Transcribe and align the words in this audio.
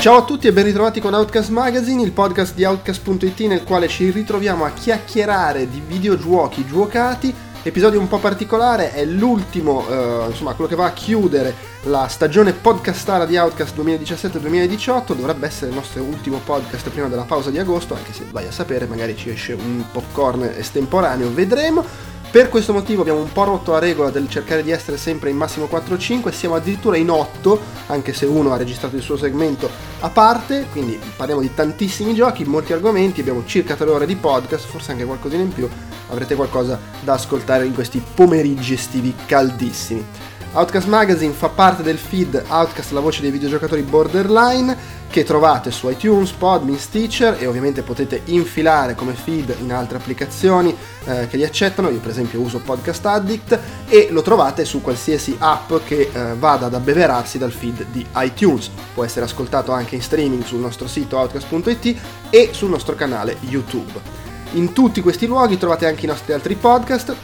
Ciao 0.00 0.16
a 0.16 0.24
tutti 0.24 0.46
e 0.46 0.52
ben 0.54 0.64
ritrovati 0.64 0.98
con 0.98 1.12
Outcast 1.12 1.50
Magazine, 1.50 2.00
il 2.00 2.12
podcast 2.12 2.54
di 2.54 2.64
Outcast.it 2.64 3.38
nel 3.40 3.64
quale 3.64 3.86
ci 3.86 4.10
ritroviamo 4.10 4.64
a 4.64 4.70
chiacchierare 4.70 5.68
di 5.68 5.82
videogiochi 5.86 6.64
giocati. 6.66 7.34
Episodio 7.62 8.00
un 8.00 8.08
po' 8.08 8.16
particolare, 8.16 8.94
è 8.94 9.04
l'ultimo, 9.04 9.86
eh, 9.90 10.28
insomma, 10.30 10.54
quello 10.54 10.70
che 10.70 10.74
va 10.74 10.86
a 10.86 10.94
chiudere 10.94 11.54
la 11.82 12.08
stagione 12.08 12.54
podcastara 12.54 13.26
di 13.26 13.36
Outcast 13.36 13.78
2017-2018. 13.78 15.12
Dovrebbe 15.12 15.46
essere 15.46 15.68
il 15.68 15.76
nostro 15.76 16.02
ultimo 16.02 16.40
podcast 16.42 16.88
prima 16.88 17.08
della 17.08 17.24
pausa 17.24 17.50
di 17.50 17.58
agosto, 17.58 17.92
anche 17.92 18.14
se 18.14 18.24
vai 18.30 18.46
a 18.46 18.52
sapere, 18.52 18.86
magari 18.86 19.14
ci 19.14 19.28
esce 19.28 19.52
un 19.52 19.84
popcorn 19.92 20.50
estemporaneo, 20.56 21.30
vedremo. 21.30 21.84
Per 22.30 22.48
questo 22.48 22.72
motivo 22.72 23.00
abbiamo 23.00 23.18
un 23.18 23.32
po' 23.32 23.42
rotto 23.42 23.72
la 23.72 23.80
regola 23.80 24.10
del 24.10 24.28
cercare 24.28 24.62
di 24.62 24.70
essere 24.70 24.96
sempre 24.96 25.30
in 25.30 25.36
massimo 25.36 25.68
4-5, 25.68 26.30
siamo 26.30 26.54
addirittura 26.54 26.96
in 26.96 27.10
8, 27.10 27.60
anche 27.88 28.12
se 28.12 28.24
uno 28.24 28.52
ha 28.52 28.56
registrato 28.56 28.94
il 28.94 29.02
suo 29.02 29.16
segmento 29.16 29.68
a 29.98 30.08
parte, 30.10 30.68
quindi 30.70 30.96
parliamo 31.16 31.40
di 31.40 31.52
tantissimi 31.52 32.14
giochi, 32.14 32.44
molti 32.44 32.72
argomenti, 32.72 33.18
abbiamo 33.18 33.42
circa 33.46 33.74
3 33.74 33.90
ore 33.90 34.06
di 34.06 34.14
podcast, 34.14 34.68
forse 34.68 34.92
anche 34.92 35.04
qualcosina 35.04 35.42
in 35.42 35.52
più, 35.52 35.68
avrete 36.08 36.36
qualcosa 36.36 36.78
da 37.00 37.14
ascoltare 37.14 37.66
in 37.66 37.74
questi 37.74 38.00
pomeriggi 38.14 38.74
estivi 38.74 39.12
caldissimi. 39.26 40.06
Outcast 40.52 40.86
Magazine 40.86 41.32
fa 41.32 41.48
parte 41.48 41.82
del 41.82 41.98
feed 41.98 42.44
Outcast, 42.46 42.92
la 42.92 43.00
voce 43.00 43.22
dei 43.22 43.32
videogiocatori 43.32 43.82
borderline, 43.82 44.76
che 45.10 45.24
trovate 45.24 45.72
su 45.72 45.88
iTunes, 45.90 46.30
Podbean, 46.30 46.78
Stitcher 46.78 47.36
e 47.40 47.46
ovviamente 47.46 47.82
potete 47.82 48.22
infilare 48.26 48.94
come 48.94 49.12
feed 49.12 49.56
in 49.60 49.72
altre 49.72 49.98
applicazioni 49.98 50.74
eh, 51.04 51.26
che 51.26 51.36
li 51.36 51.44
accettano, 51.44 51.90
io 51.90 51.98
per 51.98 52.10
esempio 52.10 52.40
uso 52.40 52.60
Podcast 52.60 53.04
Addict 53.06 53.58
e 53.88 54.08
lo 54.10 54.22
trovate 54.22 54.64
su 54.64 54.80
qualsiasi 54.80 55.36
app 55.38 55.72
che 55.84 56.10
eh, 56.12 56.34
vada 56.38 56.66
ad 56.66 56.74
abbeverarsi 56.74 57.38
dal 57.38 57.50
feed 57.50 57.86
di 57.90 58.06
iTunes. 58.16 58.70
Può 58.94 59.04
essere 59.04 59.24
ascoltato 59.24 59.72
anche 59.72 59.96
in 59.96 60.02
streaming 60.02 60.44
sul 60.44 60.60
nostro 60.60 60.86
sito 60.86 61.18
outcast.it 61.18 61.96
e 62.30 62.50
sul 62.52 62.70
nostro 62.70 62.94
canale 62.94 63.36
YouTube. 63.40 64.00
In 64.52 64.72
tutti 64.72 65.00
questi 65.00 65.26
luoghi 65.26 65.58
trovate 65.58 65.86
anche 65.86 66.04
i 66.04 66.08
nostri 66.08 66.32
altri 66.32 66.54
podcast, 66.54 67.14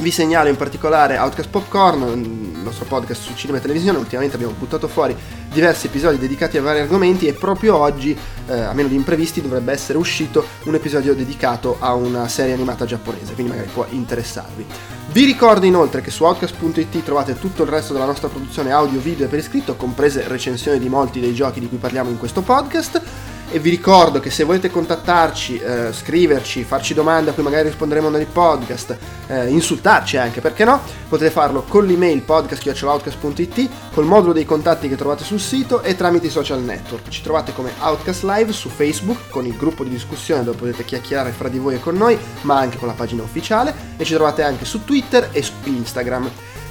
vi 0.00 0.10
segnalo 0.10 0.48
in 0.48 0.56
particolare 0.56 1.18
Outcast 1.18 1.50
Popcorn, 1.50 2.02
il 2.18 2.60
nostro 2.62 2.86
podcast 2.86 3.22
su 3.22 3.34
cinema 3.34 3.58
e 3.58 3.60
televisione. 3.60 3.98
Ultimamente 3.98 4.36
abbiamo 4.36 4.54
buttato 4.58 4.88
fuori 4.88 5.14
diversi 5.52 5.86
episodi 5.86 6.18
dedicati 6.18 6.56
a 6.56 6.62
vari 6.62 6.80
argomenti 6.80 7.26
e 7.26 7.34
proprio 7.34 7.76
oggi, 7.76 8.16
eh, 8.46 8.60
a 8.60 8.72
meno 8.72 8.88
di 8.88 8.94
imprevisti, 8.94 9.42
dovrebbe 9.42 9.72
essere 9.72 9.98
uscito 9.98 10.44
un 10.64 10.74
episodio 10.74 11.14
dedicato 11.14 11.76
a 11.78 11.94
una 11.94 12.28
serie 12.28 12.54
animata 12.54 12.84
giapponese, 12.84 13.34
quindi 13.34 13.52
magari 13.52 13.68
può 13.72 13.86
interessarvi. 13.88 14.66
Vi 15.12 15.24
ricordo 15.24 15.66
inoltre 15.66 16.00
che 16.00 16.10
su 16.10 16.24
Outcast.it 16.24 17.02
trovate 17.02 17.38
tutto 17.38 17.64
il 17.64 17.68
resto 17.68 17.92
della 17.92 18.06
nostra 18.06 18.28
produzione 18.28 18.70
audio, 18.70 19.00
video 19.00 19.26
e 19.26 19.28
per 19.28 19.38
iscritto, 19.38 19.74
comprese 19.74 20.26
recensioni 20.28 20.78
di 20.78 20.88
molti 20.88 21.20
dei 21.20 21.34
giochi 21.34 21.60
di 21.60 21.68
cui 21.68 21.78
parliamo 21.78 22.10
in 22.10 22.18
questo 22.18 22.42
podcast 22.42 23.02
e 23.50 23.58
vi 23.58 23.70
ricordo 23.70 24.20
che 24.20 24.30
se 24.30 24.44
volete 24.44 24.70
contattarci, 24.70 25.58
eh, 25.58 25.92
scriverci, 25.92 26.62
farci 26.62 26.94
domande 26.94 27.30
a 27.30 27.32
cui 27.32 27.42
magari 27.42 27.68
risponderemo 27.68 28.08
nel 28.08 28.26
podcast, 28.26 28.96
eh, 29.26 29.48
insultarci 29.48 30.16
anche, 30.16 30.40
perché 30.40 30.64
no? 30.64 30.80
Potete 31.08 31.30
farlo 31.30 31.62
con 31.62 31.84
l'email 31.84 32.22
podcast.outcast.it, 32.22 33.68
col 33.92 34.04
modulo 34.04 34.32
dei 34.32 34.44
contatti 34.44 34.88
che 34.88 34.96
trovate 34.96 35.24
sul 35.24 35.40
sito 35.40 35.82
e 35.82 35.96
tramite 35.96 36.28
i 36.28 36.30
social 36.30 36.62
network. 36.62 37.08
Ci 37.08 37.22
trovate 37.22 37.52
come 37.52 37.72
Outcast 37.80 38.22
Live 38.22 38.52
su 38.52 38.68
Facebook 38.68 39.28
con 39.28 39.44
il 39.46 39.56
gruppo 39.56 39.82
di 39.82 39.90
discussione 39.90 40.44
dove 40.44 40.56
potete 40.56 40.84
chiacchierare 40.84 41.32
fra 41.32 41.48
di 41.48 41.58
voi 41.58 41.74
e 41.74 41.80
con 41.80 41.96
noi, 41.96 42.16
ma 42.42 42.58
anche 42.58 42.78
con 42.78 42.86
la 42.86 42.94
pagina 42.94 43.22
ufficiale 43.22 43.74
e 43.96 44.04
ci 44.04 44.14
trovate 44.14 44.42
anche 44.42 44.64
su 44.64 44.84
Twitter 44.84 45.28
e 45.32 45.42
su 45.42 45.52
Instagram. 45.64 46.30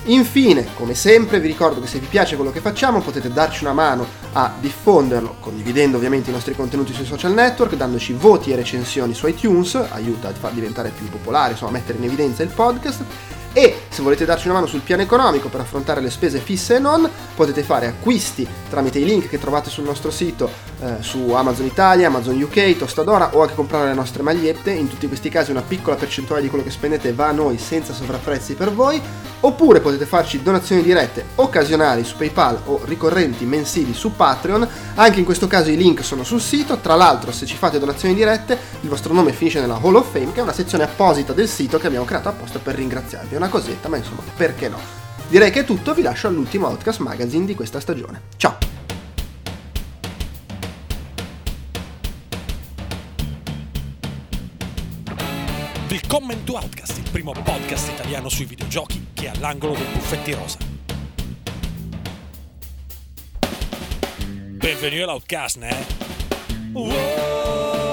Infine, 0.10 0.70
come 0.74 0.96
sempre, 0.96 1.40
vi 1.40 1.48
ricordo 1.48 1.80
che 1.80 1.86
se 1.86 2.00
vi 2.00 2.08
piace 2.08 2.36
quello 2.36 2.50
che 2.50 2.62
facciamo 2.62 3.00
potete 3.00 3.32
darci 3.32 3.64
una 3.64 3.74
mano 3.74 4.08
a 4.34 4.52
diffonderlo, 4.60 5.36
condividendo 5.40 5.98
ovviamente 5.98 6.32
i 6.32 6.34
nostri 6.34 6.56
contenuti 6.56 6.94
sui 6.94 7.06
social 7.06 7.34
network, 7.34 7.76
dandoci 7.76 8.14
voti 8.14 8.52
e 8.52 8.56
recensioni 8.56 9.14
su 9.14 9.28
iTunes, 9.28 9.76
aiuta 9.76 10.30
a 10.30 10.34
far 10.34 10.54
diventare 10.54 10.90
più 10.90 11.08
popolare, 11.10 11.52
insomma, 11.52 11.70
a 11.70 11.74
mettere 11.74 12.00
in 12.00 12.06
evidenza 12.06 12.42
il 12.42 12.50
podcast 12.50 13.04
e 13.54 13.82
se 13.90 14.02
volete 14.02 14.26
darci 14.26 14.48
una 14.48 14.56
mano 14.56 14.68
sul 14.68 14.82
piano 14.82 15.02
economico 15.02 15.50
per 15.50 15.62
affrontare 15.62 16.02
le 16.02 16.10
spese 16.10 16.40
fisse 16.40 16.76
e 16.76 16.80
non, 16.80 17.10
potete 17.36 17.64
fare 17.64 17.88
acquisti 17.88 18.48
tramite 18.70 19.00
i 19.00 19.06
link 19.06 19.28
che 19.28 19.40
trovate 19.40 19.70
sul 19.70 19.84
nostro 19.84 20.12
sito 20.12 20.50
eh, 20.82 20.98
su 21.02 21.32
Amazon 21.32 21.66
Italia, 21.66 22.08
Amazon 22.08 22.42
UK, 22.42 22.78
Tostadora 22.78 23.32
o 23.34 23.42
anche 23.42 23.56
comprare 23.56 23.88
le 23.88 23.94
nostre 23.94 24.24
magliette. 24.24 24.72
In 24.72 24.88
tutti 24.88 25.08
questi 25.08 25.30
casi 25.30 25.52
una 25.52 25.62
piccola 25.62 25.96
percentuale 25.96 26.42
di 26.42 26.50
quello 26.50 26.64
che 26.64 26.72
spendete 26.72 27.14
va 27.14 27.28
a 27.28 27.32
noi 27.32 27.58
senza 27.58 27.94
sovrapprezzi 27.94 28.54
per 28.54 28.72
voi. 28.72 29.02
Oppure 29.42 29.80
potete 29.80 30.06
farci 30.06 30.42
donazioni 30.42 30.82
dirette 30.82 31.26
occasionali 31.36 32.04
su 32.04 32.18
PayPal 32.18 32.60
o 32.66 32.82
ricorrenti 32.84 33.46
mensili 33.46 33.94
su 33.94 34.16
Patreon. 34.16 34.68
Anche 34.96 35.20
in 35.20 35.26
questo 35.26 35.48
caso 35.48 35.70
i 35.70 35.78
link 35.78 36.04
sono 36.04 36.24
sul 36.24 36.42
sito. 36.42 36.78
Tra 36.78 36.96
l'altro, 36.96 37.32
se 37.32 37.46
ci 37.46 37.56
fate 37.56 37.80
donazioni 37.80 38.14
dirette, 38.14 38.58
il 38.82 38.90
vostro 38.90 39.14
nome 39.14 39.32
finisce 39.32 39.60
nella 39.60 39.80
Hall 39.82 39.96
of 39.96 40.12
Fame, 40.12 40.34
che 40.34 40.40
è 40.40 40.44
una 40.44 40.54
sezione 40.54 40.84
apposita 40.84 41.34
del 41.34 41.48
sito 41.48 41.78
che 41.78 41.88
abbiamo 41.88 42.06
creato 42.06 42.30
apposta 42.30 42.60
per 42.60 42.76
ringraziarvi. 42.76 43.36
Una 43.40 43.48
cosetta, 43.48 43.88
ma 43.88 43.96
insomma, 43.96 44.22
perché 44.36 44.68
no? 44.68 44.78
Direi 45.30 45.50
che 45.50 45.62
è 45.62 45.64
tutto, 45.64 45.94
vi 45.94 46.02
lascio 46.02 46.28
all'ultimo 46.28 46.68
Outcast 46.68 47.00
Magazine 47.00 47.46
di 47.46 47.56
questa 47.56 47.80
stagione. 47.80 48.24
Ciao! 48.36 48.58
Willkommen 55.88 56.44
to 56.44 56.56
Outcast, 56.56 56.98
il 56.98 57.10
primo 57.10 57.32
podcast 57.32 57.92
italiano 57.92 58.28
sui 58.28 58.44
videogiochi 58.44 59.08
che 59.14 59.28
è 59.28 59.30
all'angolo 59.30 59.74
dei 59.74 59.88
buffetti 59.94 60.34
rosa. 60.34 60.58
Benvenuti 64.18 65.02
all'Outcast, 65.02 65.56
né? 65.56 65.86
Welcome 66.74 67.89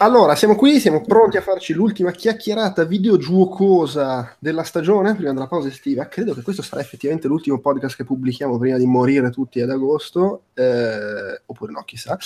Allora, 0.00 0.36
siamo 0.36 0.54
qui, 0.54 0.78
siamo 0.78 1.00
pronti 1.00 1.38
a 1.38 1.40
farci 1.40 1.72
l'ultima 1.72 2.12
chiacchierata 2.12 2.84
videogiocosa 2.84 4.36
della 4.38 4.62
stagione, 4.62 5.16
prima 5.16 5.32
della 5.32 5.48
pausa 5.48 5.66
estiva. 5.66 6.06
Credo 6.06 6.34
che 6.34 6.42
questo 6.42 6.62
sarà 6.62 6.80
effettivamente 6.80 7.26
l'ultimo 7.26 7.58
podcast 7.58 7.96
che 7.96 8.04
pubblichiamo 8.04 8.58
prima 8.58 8.76
di 8.78 8.86
morire 8.86 9.30
tutti 9.30 9.60
ad 9.60 9.70
agosto, 9.70 10.42
eh, 10.54 11.40
oppure 11.44 11.72
no, 11.72 11.82
chissà. 11.84 12.16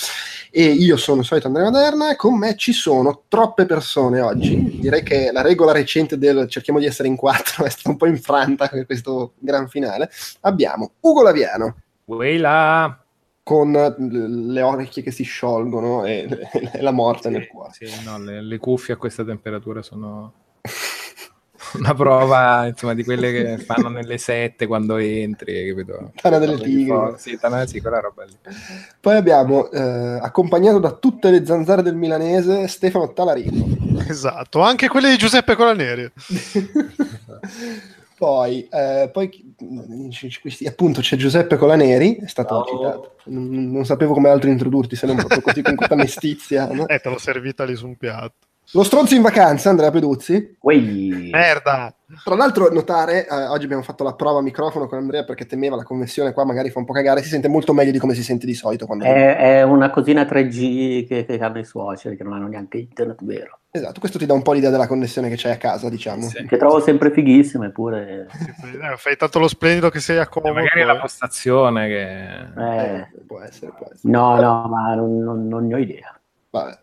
E 0.51 0.65
io 0.65 0.99
sono 0.99 1.21
il 1.21 1.27
solito 1.27 1.47
Andrea 1.47 1.71
Maderna 1.71 2.11
e 2.11 2.17
con 2.17 2.37
me 2.37 2.57
ci 2.57 2.75
sono 2.75 3.23
troppe 3.27 3.65
persone 3.65 4.21
oggi. 4.21 4.79
Direi 4.79 5.03
che 5.03 5.31
la 5.33 5.41
regola 5.41 5.73
recente 5.73 6.19
del 6.19 6.47
cerchiamo 6.51 6.79
di 6.79 6.85
essere 6.85 7.09
in 7.09 7.17
quattro 7.17 7.65
è 7.65 7.71
stata 7.71 7.89
un 7.89 7.97
po' 7.97 8.07
infranta 8.07 8.69
per 8.69 8.85
questo 8.85 9.33
gran 9.39 9.67
finale. 9.69 10.11
Abbiamo 10.41 10.93
Ugo 11.01 11.23
Laviano 11.23 11.77
Quella 12.05 13.02
con 13.43 13.73
le 13.73 14.63
orecchie 14.63 15.03
che 15.03 15.11
si 15.11 15.25
sciolgono 15.25 16.05
e 16.05 16.29
e 16.73 16.81
la 16.81 16.93
morte 16.93 17.29
nel 17.29 17.47
cuore. 17.49 17.73
Sì, 17.73 17.87
no, 18.05 18.19
le, 18.19 18.43
le 18.43 18.59
cuffie 18.59 18.95
a 18.95 18.97
questa 18.97 19.25
temperatura 19.25 19.83
sono 19.83 20.33
una 21.75 21.95
prova 21.95 22.67
insomma 22.67 22.95
di 22.95 23.05
quelle 23.05 23.33
che 23.33 23.59
fanno 23.59 23.89
nelle 23.89 24.19
sette 24.19 24.67
quando 24.67 24.97
entri, 24.97 25.69
capito? 25.69 26.13
Tana 26.21 26.39
delle 26.39 26.59
tigre. 26.59 27.15
Sì, 27.17 27.39
tana, 27.39 27.67
sì, 27.67 27.81
quella 27.81 28.01
roba 28.01 28.25
lì. 28.25 28.37
Poi 29.01 29.17
abbiamo, 29.17 29.71
eh, 29.71 30.19
accompagnato 30.21 30.79
da 30.79 30.93
tutte 30.93 31.31
le 31.31 31.45
zanzare 31.45 31.83
del 31.83 31.97
milanese, 31.97 32.69
Stefano 32.69 33.13
Talarico. 33.13 33.67
Esatto, 34.09 34.61
anche 34.61 34.89
quelle 34.89 35.11
di 35.11 35.17
Giuseppe 35.17 35.55
Colaneri. 35.57 36.11
poi, 38.23 38.69
eh, 38.71 39.11
poi 39.13 39.57
questi- 40.41 40.65
appunto 40.65 41.01
c'è 41.01 41.17
Giuseppe 41.17 41.57
Colaneri, 41.57 42.19
è 42.19 42.29
stato 42.29 42.63
Ciao. 42.65 42.77
citato. 42.77 43.17
Non, 43.25 43.73
non 43.73 43.85
sapevo 43.85 44.13
come 44.13 44.29
altro 44.29 44.49
introdurti, 44.49 44.95
se 44.95 45.07
non 45.09 45.17
proprio 45.17 45.41
così 45.41 45.61
con 45.61 45.75
questa 45.75 45.97
mestizia. 45.97 46.67
no? 46.73 46.87
Eh, 46.87 47.01
te 47.01 47.09
l'ho 47.09 47.19
servita 47.19 47.65
lì 47.65 47.75
su 47.75 47.89
un 47.89 47.97
piatto. 47.97 48.47
Lo 48.75 48.85
stronzo 48.85 49.17
in 49.17 49.23
vacanza, 49.23 49.71
Andrea 49.71 49.91
Peduzzi. 49.91 50.57
Uè, 50.61 50.77
Merda! 50.77 51.93
Tra 52.25 52.35
l'altro, 52.35 52.71
notare, 52.73 53.27
eh, 53.27 53.47
oggi 53.47 53.65
abbiamo 53.65 53.83
fatto 53.83 54.05
la 54.05 54.15
prova 54.15 54.41
a 54.41 54.43
microfono 54.43 54.87
con 54.87 54.99
Andrea 54.99 55.25
perché 55.25 55.47
temeva 55.47 55.77
la 55.77 55.83
connessione 55.83 56.33
qua, 56.33 56.45
magari 56.45 56.71
fa 56.71 56.79
un 56.79 56.85
po' 56.85 56.93
cagare, 56.93 57.23
si 57.23 57.29
sente 57.29 57.49
molto 57.49 57.73
meglio 57.73 57.91
di 57.91 57.99
come 57.99 58.15
si 58.15 58.23
sente 58.23 58.45
di 58.47 58.55
solito. 58.55 58.87
Quando 58.87 59.05
È, 59.05 59.37
è 59.37 59.63
una 59.63 59.91
cosina 59.91 60.23
3G 60.23 61.07
che, 61.07 61.25
che 61.25 61.39
hanno 61.39 61.59
i 61.59 61.65
suoceri, 61.65 62.17
che 62.17 62.23
non 62.25 62.35
hanno 62.35 62.49
neanche 62.49 62.79
internet 62.79 63.25
vero. 63.25 63.59
Esatto, 63.71 64.01
questo 64.01 64.19
ti 64.19 64.27
dà 64.27 64.35
un 64.35 64.43
po' 64.43 64.53
l'idea 64.53 64.69
della 64.69 64.87
connessione 64.87 65.31
che 65.31 65.37
c'hai 65.39 65.53
a 65.53 65.57
casa, 65.57 65.89
diciamo. 65.89 66.23
Sì. 66.29 66.45
Che 66.45 66.57
trovo 66.59 66.81
sempre 66.81 67.11
fighissimo, 67.11 67.65
eppure... 67.65 68.27
Eh, 68.31 68.97
fai 68.99 69.17
tanto 69.17 69.39
lo 69.39 69.49
splendido 69.49 69.89
che 69.89 70.01
sei 70.01 70.19
a 70.19 70.29
comodo. 70.29 70.53
magari 70.53 70.81
è 70.83 70.85
la 70.85 70.99
postazione 70.99 71.87
che... 71.89 72.39
eh, 72.41 72.97
Eh, 72.99 73.09
può 73.27 73.41
essere, 73.41 73.73
può 73.75 73.87
essere. 73.91 74.13
no, 74.13 74.39
no, 74.39 74.69
ma 74.69 74.95
non, 74.95 75.19
non- 75.19 75.49
non 75.49 75.67
ne 75.67 75.75
ho 75.75 75.79
idea. 75.79 76.15
Vabbè. 76.51 76.79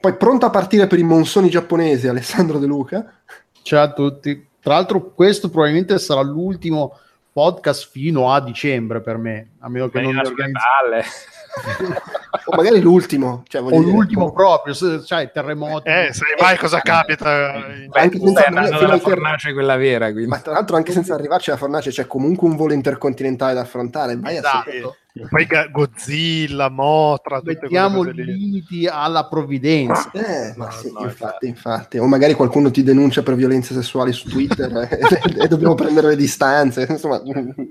Poi 0.00 0.14
pronto 0.16 0.46
a 0.46 0.50
partire 0.50 0.86
per 0.88 0.98
i 0.98 1.02
monsoni 1.04 1.48
giapponesi, 1.48 2.08
Alessandro 2.08 2.58
De 2.58 2.66
Luca. 2.66 3.14
Ciao 3.62 3.82
a 3.82 3.92
tutti. 3.92 4.46
Tra 4.60 4.74
l'altro, 4.74 5.12
questo 5.12 5.48
probabilmente 5.48 5.98
sarà 5.98 6.20
l'ultimo 6.22 6.98
podcast 7.32 7.88
fino 7.90 8.32
a 8.32 8.40
dicembre 8.40 9.00
per 9.00 9.16
me, 9.16 9.50
a 9.60 9.68
meno 9.68 9.88
che 9.88 10.00
non 10.00 10.12
Venire 10.14 10.28
mi 10.28 10.28
organizzi. 10.28 11.08
O 12.44 12.54
magari 12.56 12.80
l'ultimo. 12.80 13.42
Cioè, 13.48 13.60
O 13.60 13.70
dire, 13.70 13.82
l'ultimo 13.82 14.32
proprio, 14.32 14.72
se- 14.72 15.00
sai, 15.00 15.30
terremoti. 15.32 15.88
Eh, 15.88 16.12
sai 16.12 16.28
mai 16.40 16.56
cosa 16.56 16.78
capita. 16.80 17.54
in- 17.54 17.88
Beh, 17.90 18.00
Anche 18.00 18.18
senza 18.20 18.46
ai 18.46 18.78
ter- 18.78 19.00
fornace 19.00 19.52
quella 19.52 19.76
vera, 19.76 20.10
quindi... 20.12 20.28
Ma 20.28 20.38
tra 20.38 20.52
l'altro, 20.52 20.76
anche 20.76 20.92
senza 20.92 21.14
arrivarci 21.14 21.50
alla 21.50 21.58
fornace, 21.58 21.90
c'è 21.90 22.06
comunque 22.06 22.48
un 22.48 22.54
volo 22.54 22.72
intercontinentale 22.72 23.54
da 23.54 23.60
affrontare. 23.62 24.16
Vai 24.16 24.36
a 24.36 24.38
Esatto. 24.38 24.56
sapere. 24.58 24.96
Poi 25.28 25.46
Godzilla, 25.70 26.68
Motra, 26.68 27.40
Mettiamo 27.42 28.02
limiti 28.02 28.86
alla 28.86 29.26
provvidenza. 29.26 30.10
Eh, 30.12 30.54
ma 30.56 30.66
No, 30.66 30.70
sì, 30.70 30.92
no, 30.92 31.02
infatti, 31.02 31.46
infatti. 31.46 31.98
O 31.98 32.06
magari 32.06 32.34
qualcuno 32.34 32.70
ti 32.70 32.82
denuncia 32.82 33.22
per 33.22 33.34
violenze 33.34 33.74
sessuali 33.74 34.12
su 34.12 34.28
Twitter 34.28 34.70
eh, 34.76 34.98
e, 35.42 35.48
dobbiamo 35.48 35.74
prendere 35.74 36.08
le 36.08 36.16
distanze. 36.16 36.86
Insomma, 36.88 37.20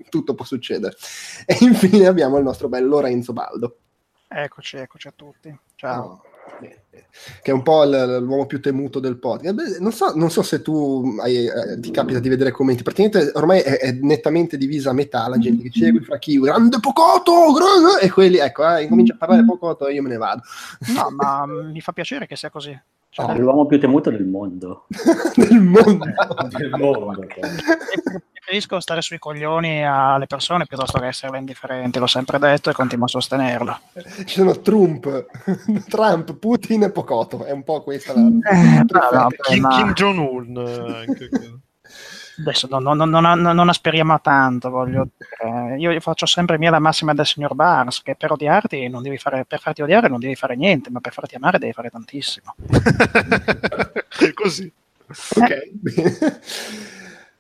tutto 0.10 0.36
può 0.36 0.46
succedere. 0.46 0.96
E 1.46 1.58
infine 1.62 2.08
abbiamo 2.08 2.38
il 2.38 2.44
nostro 2.44 2.68
bel 2.68 2.86
Lorenzo 2.86 3.34
Baldo. 3.34 3.78
Eccoci, 4.28 4.78
eccoci 4.78 5.08
a 5.08 5.14
tutti. 5.16 5.58
Ciao. 5.76 6.06
No, 6.06 6.22
bene. 6.60 6.84
Che 7.42 7.52
è 7.52 7.54
un 7.54 7.64
po' 7.64 7.84
l- 7.84 8.20
l'uomo 8.22 8.46
più 8.46 8.62
temuto 8.62 9.00
del 9.00 9.18
podcast. 9.18 9.54
Beh, 9.54 9.78
non, 9.80 9.92
so, 9.92 10.14
non 10.16 10.30
so 10.30 10.42
se 10.42 10.62
tu 10.62 11.18
hai, 11.22 11.46
eh, 11.48 11.80
ti 11.80 11.92
capita 11.92 12.20
di 12.20 12.30
vedere 12.30 12.52
commenti. 12.52 12.84
Praticamente 12.84 13.32
ormai 13.36 13.60
è, 13.60 13.78
è 13.78 13.92
nettamente 14.02 14.58
divisa 14.58 14.92
a 14.92 14.94
metà 14.94 15.28
la 15.28 15.38
gente 15.38 15.64
che 15.64 15.72
segue 15.78 16.02
fra 16.02 16.18
chi 16.18 16.40
grande 16.40 16.80
Pocoto 16.80 17.32
grande", 17.52 18.00
e 18.06 18.10
quelli, 18.10 18.38
ecco, 18.38 18.68
eh, 18.76 18.84
incomincia 18.84 19.14
a 19.14 19.18
parlare 19.18 19.44
Pocoto 19.46 19.88
e 19.88 19.94
io 19.94 20.02
me 20.02 20.10
ne 20.10 20.18
vado. 20.18 20.42
No, 20.96 21.10
ma 21.12 21.46
mi 21.46 21.82
fa 21.82 21.92
piacere 21.92 22.26
che 22.28 22.36
sia 22.36 22.50
così. 22.50 22.80
Cioè, 23.12 23.26
Oh. 23.26 23.36
L'uomo 23.38 23.66
più 23.66 23.80
temuto 23.80 24.12
del 24.12 24.24
mondo. 24.26 24.86
del 25.36 25.60
mondo. 25.60 26.06
Del 26.56 26.70
mondo. 26.78 27.26
Preferisco 28.50 28.80
stare 28.80 29.04
sui 29.04 29.20
coglioni 29.20 29.86
alle 29.86 30.26
persone 30.26 30.66
piuttosto 30.66 30.98
che 30.98 31.06
essere 31.06 31.38
indifferenti, 31.38 32.00
l'ho 32.00 32.08
sempre 32.08 32.40
detto 32.40 32.72
e 32.72 32.74
continuo 32.74 33.06
a 33.06 33.08
sostenerlo. 33.08 33.80
Ci 34.26 34.40
sono 34.40 34.60
Trump, 34.60 35.26
Trump, 35.88 36.34
Putin 36.34 36.82
e 36.82 36.90
Pocoto. 36.92 37.46
È 37.46 37.52
un 37.52 37.62
po' 37.64 37.84
questa 37.84 38.14
la. 38.16 38.22
Eh, 38.22 38.84
no, 38.90 39.10
no, 39.12 39.28
Kim, 39.40 39.62
ma 39.62 39.70
Kim 39.76 39.94
Jong-un. 39.94 40.58
eh, 40.68 41.60
adesso 42.40 42.66
non, 42.72 42.82
non- 42.82 43.08
non- 43.08 43.22
non- 43.40 43.56
non 43.56 43.70
aspiriamo 43.70 44.14
a 44.16 44.20
tanto, 44.20 44.72
voglio 44.72 45.10
dire. 45.16 45.78
Io 45.78 46.00
faccio 46.00 46.26
sempre 46.26 46.58
mia 46.58 46.72
la 46.72 46.80
massima 46.80 47.14
del 47.14 47.28
signor 47.28 47.54
Barnes, 47.54 48.02
che 48.02 48.16
per 48.16 48.32
odiarti 48.32 48.88
non 48.90 49.04
devi 49.04 49.20
fare, 49.20 49.46
per 49.46 49.60
farti 49.60 49.84
odiare 49.84 50.08
non 50.10 50.18
devi 50.20 50.34
fare 50.36 50.56
niente, 50.56 50.90
ma 50.90 51.02
per 51.02 51.14
farti 51.14 51.36
amare 51.36 51.60
devi 51.60 51.74
fare 51.74 51.92
tantissimo. 51.92 52.56
Così. 54.34 54.74
Ok, 55.36 55.70
bene. 55.72 56.18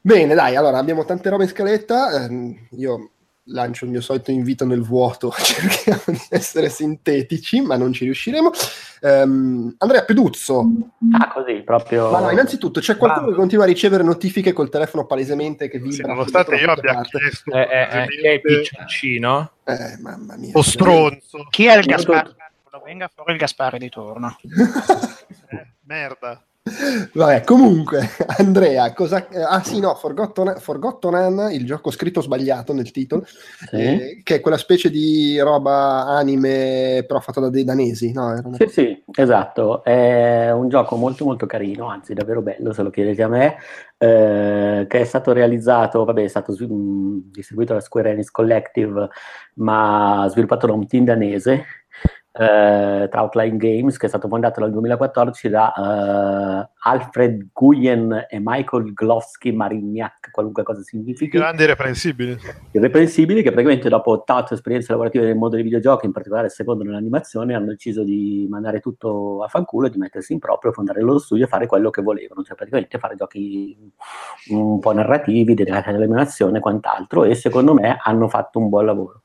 Bene, 0.10 0.34
dai, 0.34 0.56
allora 0.56 0.80
abbiamo 0.80 1.06
tante 1.06 1.30
robe 1.30 1.44
in 1.44 1.50
scaletta. 1.50 2.24
ehm, 2.24 2.68
io 2.72 3.12
lancio 3.52 3.86
il 3.86 3.92
mio 3.92 4.02
solito 4.02 4.32
invito 4.32 4.66
nel 4.66 4.82
vuoto, 4.82 5.30
cerchiamo 5.38 6.02
di 6.08 6.20
essere 6.30 6.70
sintetici, 6.70 7.62
ma 7.62 7.78
non 7.78 7.94
ci 7.94 8.06
riusciremo. 8.06 8.50
Ehm, 9.02 9.76
Andrea 9.78 10.04
Peduzzo, 10.06 10.66
Ah, 11.12 11.32
così, 11.32 11.62
proprio... 11.62 12.10
ma 12.10 12.22
no, 12.22 12.32
innanzitutto 12.32 12.80
c'è 12.80 12.98
qualcuno 12.98 13.28
che 13.30 13.36
continua 13.36 13.66
a 13.66 13.68
ricevere 13.68 14.02
notifiche 14.02 14.52
col 14.52 14.70
telefono 14.70 15.06
palesemente 15.06 15.68
che 15.70 15.78
Sì, 15.78 15.90
vibra. 15.90 16.08
nonostante 16.08 16.56
io 16.56 16.72
abbia 16.72 16.94
parti. 16.96 17.18
chiesto 17.20 17.52
Eh, 17.52 17.60
eh, 17.62 18.02
eh, 18.02 18.08
chi 18.08 18.28
è 18.28 18.40
piccioncino? 18.40 19.52
Eh, 19.64 19.98
mamma 20.02 20.36
mia. 20.38 20.54
o 20.56 20.62
stronzo. 20.64 21.46
Chi 21.52 21.66
è 21.68 21.78
il 21.78 21.86
Io 21.86 21.96
Gaspari? 21.96 22.36
Venga 22.84 23.12
fuori 23.14 23.34
il 23.34 23.38
Gaspari 23.38 23.78
di 23.78 23.90
turno. 23.90 24.36
Eh, 25.50 25.68
merda. 25.86 26.44
Vabbè, 27.14 27.44
comunque, 27.44 28.10
Andrea, 28.38 28.94
cosa... 28.94 29.28
eh, 29.30 29.42
ah 29.42 29.62
sì, 29.64 29.80
no, 29.80 29.96
Forgotten, 29.96 30.56
Forgotten 30.60 31.14
Anne, 31.16 31.54
il 31.54 31.66
gioco 31.66 31.92
scritto 31.92 32.22
sbagliato 32.22 32.74
nel 32.74 32.92
titolo, 32.92 33.24
Sì. 33.26 33.76
eh, 33.76 34.22
che 34.24 34.36
è 34.36 34.40
quella 34.40 34.58
specie 34.58 34.90
di 34.90 35.40
roba 35.40 36.06
anime 36.06 37.04
però 37.08 37.20
fatta 37.20 37.40
da 37.40 37.50
dei 37.50 37.64
danesi, 37.64 38.12
no? 38.12 38.28
Una- 38.44 38.58
Sì, 38.58 38.68
sì, 38.68 39.04
esatto, 39.16 39.84
è 39.84 40.52
un 40.52 40.70
gioco 40.70 40.96
molto 40.96 41.26
molto 41.26 41.46
carino, 41.46 41.88
anzi 41.88 42.14
davvero 42.14 42.42
bello 42.42 42.74
se 42.74 42.84
lo 42.84 42.90
chiedete 42.90 43.24
a 43.24 43.28
me, 43.28 43.56
eh, 43.98 44.86
che 44.88 45.00
è 45.02 45.04
stato 45.04 45.32
realizzato, 45.34 46.06
vabbè, 46.06 46.24
è 46.24 46.28
stato 46.28 46.54
svi- 46.54 46.68
mh, 46.68 47.32
distribuito 47.32 47.74
da 47.74 47.80
Square 47.82 48.12
Enix 48.12 48.30
Collective, 48.30 49.10
ma 49.56 50.26
sviluppato 50.30 50.68
da 50.68 50.74
un 50.74 50.88
team 50.88 51.04
danese, 51.06 51.66
eh, 52.32 53.08
tra 53.10 53.22
Outline 53.22 53.58
Games, 53.58 53.98
che 53.98 54.06
è 54.06 54.10
stato 54.10 54.28
fondato 54.28 54.60
nel 54.60 54.72
2014 54.72 55.50
da 55.50 55.74
eh, 55.74 56.70
Alfred 56.84 57.48
Guyen 57.52 58.28
e 58.30 58.40
Michael 58.40 58.94
Glowski 58.94 59.52
Marignac, 59.52 60.30
qualunque 60.32 60.64
cosa 60.64 60.82
significhi 60.82 61.38
Grandi 61.38 61.64
irreprensibili. 61.64 62.38
irreprensibili 62.72 63.42
che 63.42 63.50
praticamente 63.50 63.90
dopo 63.90 64.24
tante 64.24 64.54
esperienze 64.54 64.92
lavorative 64.92 65.26
nel 65.26 65.36
mondo 65.36 65.56
dei 65.56 65.64
videogiochi, 65.64 66.06
in 66.06 66.12
particolare 66.12 66.50
secondo 66.50 66.84
nell'animazione, 66.84 67.56
hanno 67.56 67.68
deciso 67.68 68.04
di 68.04 68.46
mandare 68.50 68.80
tutto 68.80 69.44
a 69.44 69.48
fanculo 69.48 69.88
e 69.88 69.90
di 69.90 69.98
mettersi 69.98 70.34
in 70.34 70.40
proprio, 70.40 70.72
fondare 70.72 71.00
il 71.00 71.06
loro 71.06 71.20
studio 71.20 71.46
e 71.46 71.48
fare 71.48 71.66
quello 71.66 71.90
che 71.90 72.02
volevano, 72.02 72.44
cioè 72.44 72.56
praticamente 72.56 73.00
fare 73.00 73.16
giochi 73.16 73.76
un 74.50 74.80
po' 74.80 74.94
narrativi, 74.94 75.56
dedicati 75.56 75.90
all'animazione 75.90 76.60
e 76.60 76.62
quant'altro 76.62 77.24
e 77.24 77.34
secondo 77.34 77.74
me 77.74 77.98
hanno 78.02 78.28
fatto 78.28 78.60
un 78.60 78.70
buon 78.70 78.86
lavoro. 78.86 79.22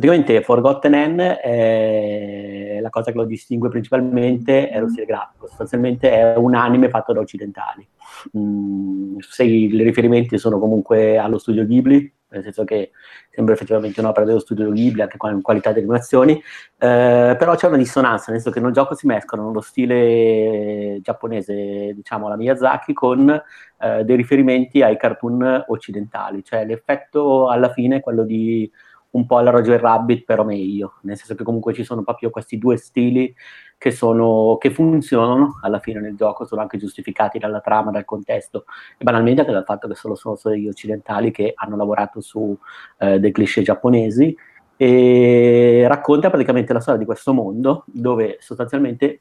Praticamente 0.00 0.40
Forgotten 0.40 0.92
N 0.92 1.38
è 1.42 2.78
la 2.80 2.88
cosa 2.88 3.10
che 3.10 3.18
lo 3.18 3.24
distingue 3.24 3.68
principalmente 3.68 4.70
è 4.70 4.80
lo 4.80 4.88
stile 4.88 5.04
grafico, 5.04 5.46
sostanzialmente 5.46 6.10
è 6.10 6.36
un 6.36 6.54
anime 6.54 6.88
fatto 6.88 7.12
da 7.12 7.20
occidentali. 7.20 7.86
Mm, 8.34 9.18
se 9.18 9.44
i 9.44 9.66
riferimenti 9.82 10.38
sono 10.38 10.58
comunque 10.58 11.18
allo 11.18 11.36
studio 11.36 11.66
Ghibli, 11.66 12.10
nel 12.28 12.42
senso 12.42 12.64
che 12.64 12.92
sembra 13.28 13.52
effettivamente 13.52 14.00
un'opera 14.00 14.24
dello 14.24 14.38
studio 14.38 14.70
Ghibli 14.70 15.02
anche 15.02 15.18
in 15.20 15.42
qualità 15.42 15.70
di 15.72 15.80
animazioni, 15.80 16.32
eh, 16.32 17.36
però 17.38 17.54
c'è 17.54 17.66
una 17.66 17.76
dissonanza, 17.76 18.32
nel 18.32 18.40
senso 18.40 18.58
che 18.58 18.64
nel 18.64 18.72
gioco 18.72 18.94
si 18.94 19.06
mescolano 19.06 19.52
lo 19.52 19.60
stile 19.60 20.98
giapponese, 21.02 21.92
diciamo 21.94 22.26
la 22.26 22.36
Miyazaki, 22.36 22.94
con 22.94 23.28
eh, 23.28 24.04
dei 24.04 24.16
riferimenti 24.16 24.80
ai 24.80 24.96
cartoon 24.96 25.64
occidentali, 25.68 26.42
cioè 26.42 26.64
l'effetto 26.64 27.50
alla 27.50 27.70
fine 27.70 27.96
è 27.96 28.00
quello 28.00 28.24
di 28.24 28.70
un 29.12 29.26
po' 29.26 29.38
alla 29.38 29.50
Roger 29.50 29.80
Rabbit, 29.80 30.24
però 30.24 30.44
meglio, 30.44 30.94
nel 31.02 31.16
senso 31.16 31.34
che 31.34 31.42
comunque 31.42 31.72
ci 31.72 31.82
sono 31.82 32.02
proprio 32.02 32.30
questi 32.30 32.58
due 32.58 32.76
stili 32.76 33.34
che, 33.76 33.90
sono, 33.90 34.56
che 34.60 34.70
funzionano 34.70 35.58
alla 35.62 35.80
fine 35.80 36.00
nel 36.00 36.14
gioco, 36.14 36.44
sono 36.44 36.60
anche 36.60 36.78
giustificati 36.78 37.38
dalla 37.38 37.60
trama, 37.60 37.90
dal 37.90 38.04
contesto. 38.04 38.64
E 38.96 39.02
banalmente 39.02 39.40
anche 39.40 39.52
dal 39.52 39.64
fatto 39.64 39.88
che 39.88 39.94
solo 39.94 40.14
sono 40.14 40.36
solo 40.36 40.54
gli 40.54 40.68
occidentali 40.68 41.30
che 41.30 41.52
hanno 41.54 41.76
lavorato 41.76 42.20
su 42.20 42.56
eh, 42.98 43.18
dei 43.18 43.32
cliché 43.32 43.62
giapponesi. 43.62 44.36
E 44.76 45.84
racconta 45.88 46.30
praticamente 46.30 46.72
la 46.72 46.80
storia 46.80 47.00
di 47.00 47.06
questo 47.06 47.34
mondo 47.34 47.84
dove 47.86 48.38
sostanzialmente 48.40 49.20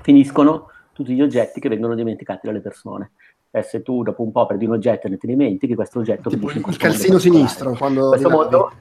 finiscono 0.00 0.68
tutti 0.92 1.14
gli 1.14 1.22
oggetti 1.22 1.58
che 1.58 1.68
vengono 1.68 1.94
dimenticati 1.94 2.46
dalle 2.46 2.60
persone. 2.60 3.12
Eh, 3.50 3.62
se 3.62 3.82
tu 3.82 4.02
dopo 4.02 4.22
un 4.22 4.30
po' 4.30 4.46
perdi 4.46 4.64
un 4.64 4.72
oggetto 4.72 5.06
e 5.06 5.10
ne 5.10 5.16
ti 5.16 5.26
dimentichi, 5.26 5.74
questo 5.74 5.98
oggetto 5.98 6.30
Tipo 6.30 6.48
finisce 6.48 6.58
in 6.58 6.58
il 6.58 6.64
questo 6.64 6.86
calzino 6.86 7.18
sinistro 7.18 7.74
quando 7.74 8.08
Questo 8.08 8.30
mondo 8.30 8.72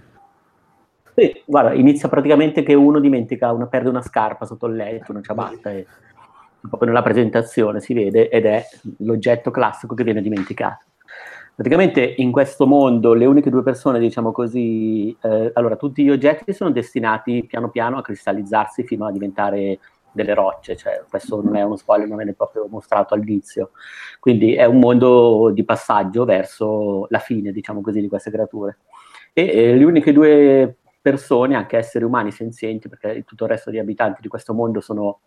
sì, 1.16 1.42
guarda, 1.46 1.74
inizia 1.74 2.10
praticamente 2.10 2.64
che 2.64 2.74
uno 2.74 3.00
dimentica, 3.00 3.52
una, 3.52 3.68
perde 3.68 3.90
una 3.90 4.02
scarpa 4.02 4.46
sotto 4.46 4.68
il 4.68 4.76
letto, 4.76 5.12
una 5.12 5.22
ciabatta, 5.22 5.72
e 5.72 5.86
proprio 6.62 6.90
nella 6.90 7.02
presentazione 7.02 7.80
si 7.80 7.94
vede 7.94 8.30
ed 8.30 8.46
è 8.46 8.64
l'oggetto 9.00 9.52
classico 9.52 9.96
che 9.96 10.04
viene 10.04 10.22
dimenticato. 10.22 10.86
Praticamente 11.54 12.02
in 12.18 12.32
questo 12.32 12.66
mondo 12.66 13.14
le 13.14 13.26
uniche 13.26 13.50
due 13.50 13.62
persone, 13.62 14.00
diciamo 14.00 14.32
così, 14.32 15.16
eh, 15.22 15.52
allora 15.54 15.76
tutti 15.76 16.04
gli 16.04 16.10
oggetti 16.10 16.54
sono 16.54 16.72
destinati 16.72 17.46
piano 17.46 17.70
piano 17.70 17.98
a 17.98 18.02
cristallizzarsi 18.02 18.84
fino 18.84 19.06
a 19.06 19.12
diventare 19.12 19.80
delle 20.12 20.34
rocce, 20.34 20.76
cioè 20.76 21.04
questo 21.10 21.42
non 21.42 21.56
è 21.56 21.62
uno 21.62 21.76
spoiler, 21.76 22.08
non 22.08 22.18
viene 22.18 22.34
proprio 22.34 22.68
mostrato 22.70 23.14
all'inizio. 23.14 23.72
Quindi 24.20 24.56
è 24.56 24.66
un 24.66 24.80
mondo 24.80 25.52
di 25.54 25.64
passaggio 25.64 26.26
verso 26.26 27.06
la 27.10 27.20
fine, 27.20 27.52
diciamo 27.52 27.82
così, 27.82 28.02
di 28.02 28.08
queste 28.08 28.32
creature. 28.32 28.78
E 29.34 29.48
eh, 29.48 29.76
le 29.76 29.84
uniche 29.84 30.12
due 30.12 30.78
persone, 31.02 31.56
anche 31.56 31.78
esseri 31.78 32.06
umani 32.06 32.32
senzienti, 32.32 32.88
perché 32.88 33.24
tutto 33.26 33.46
il 33.46 33.50
resto 33.50 33.70
degli 33.70 33.80
abitanti 33.80 34.22
di 34.22 34.28
questo 34.28 34.54
mondo 34.54 34.80
sono 34.82 35.22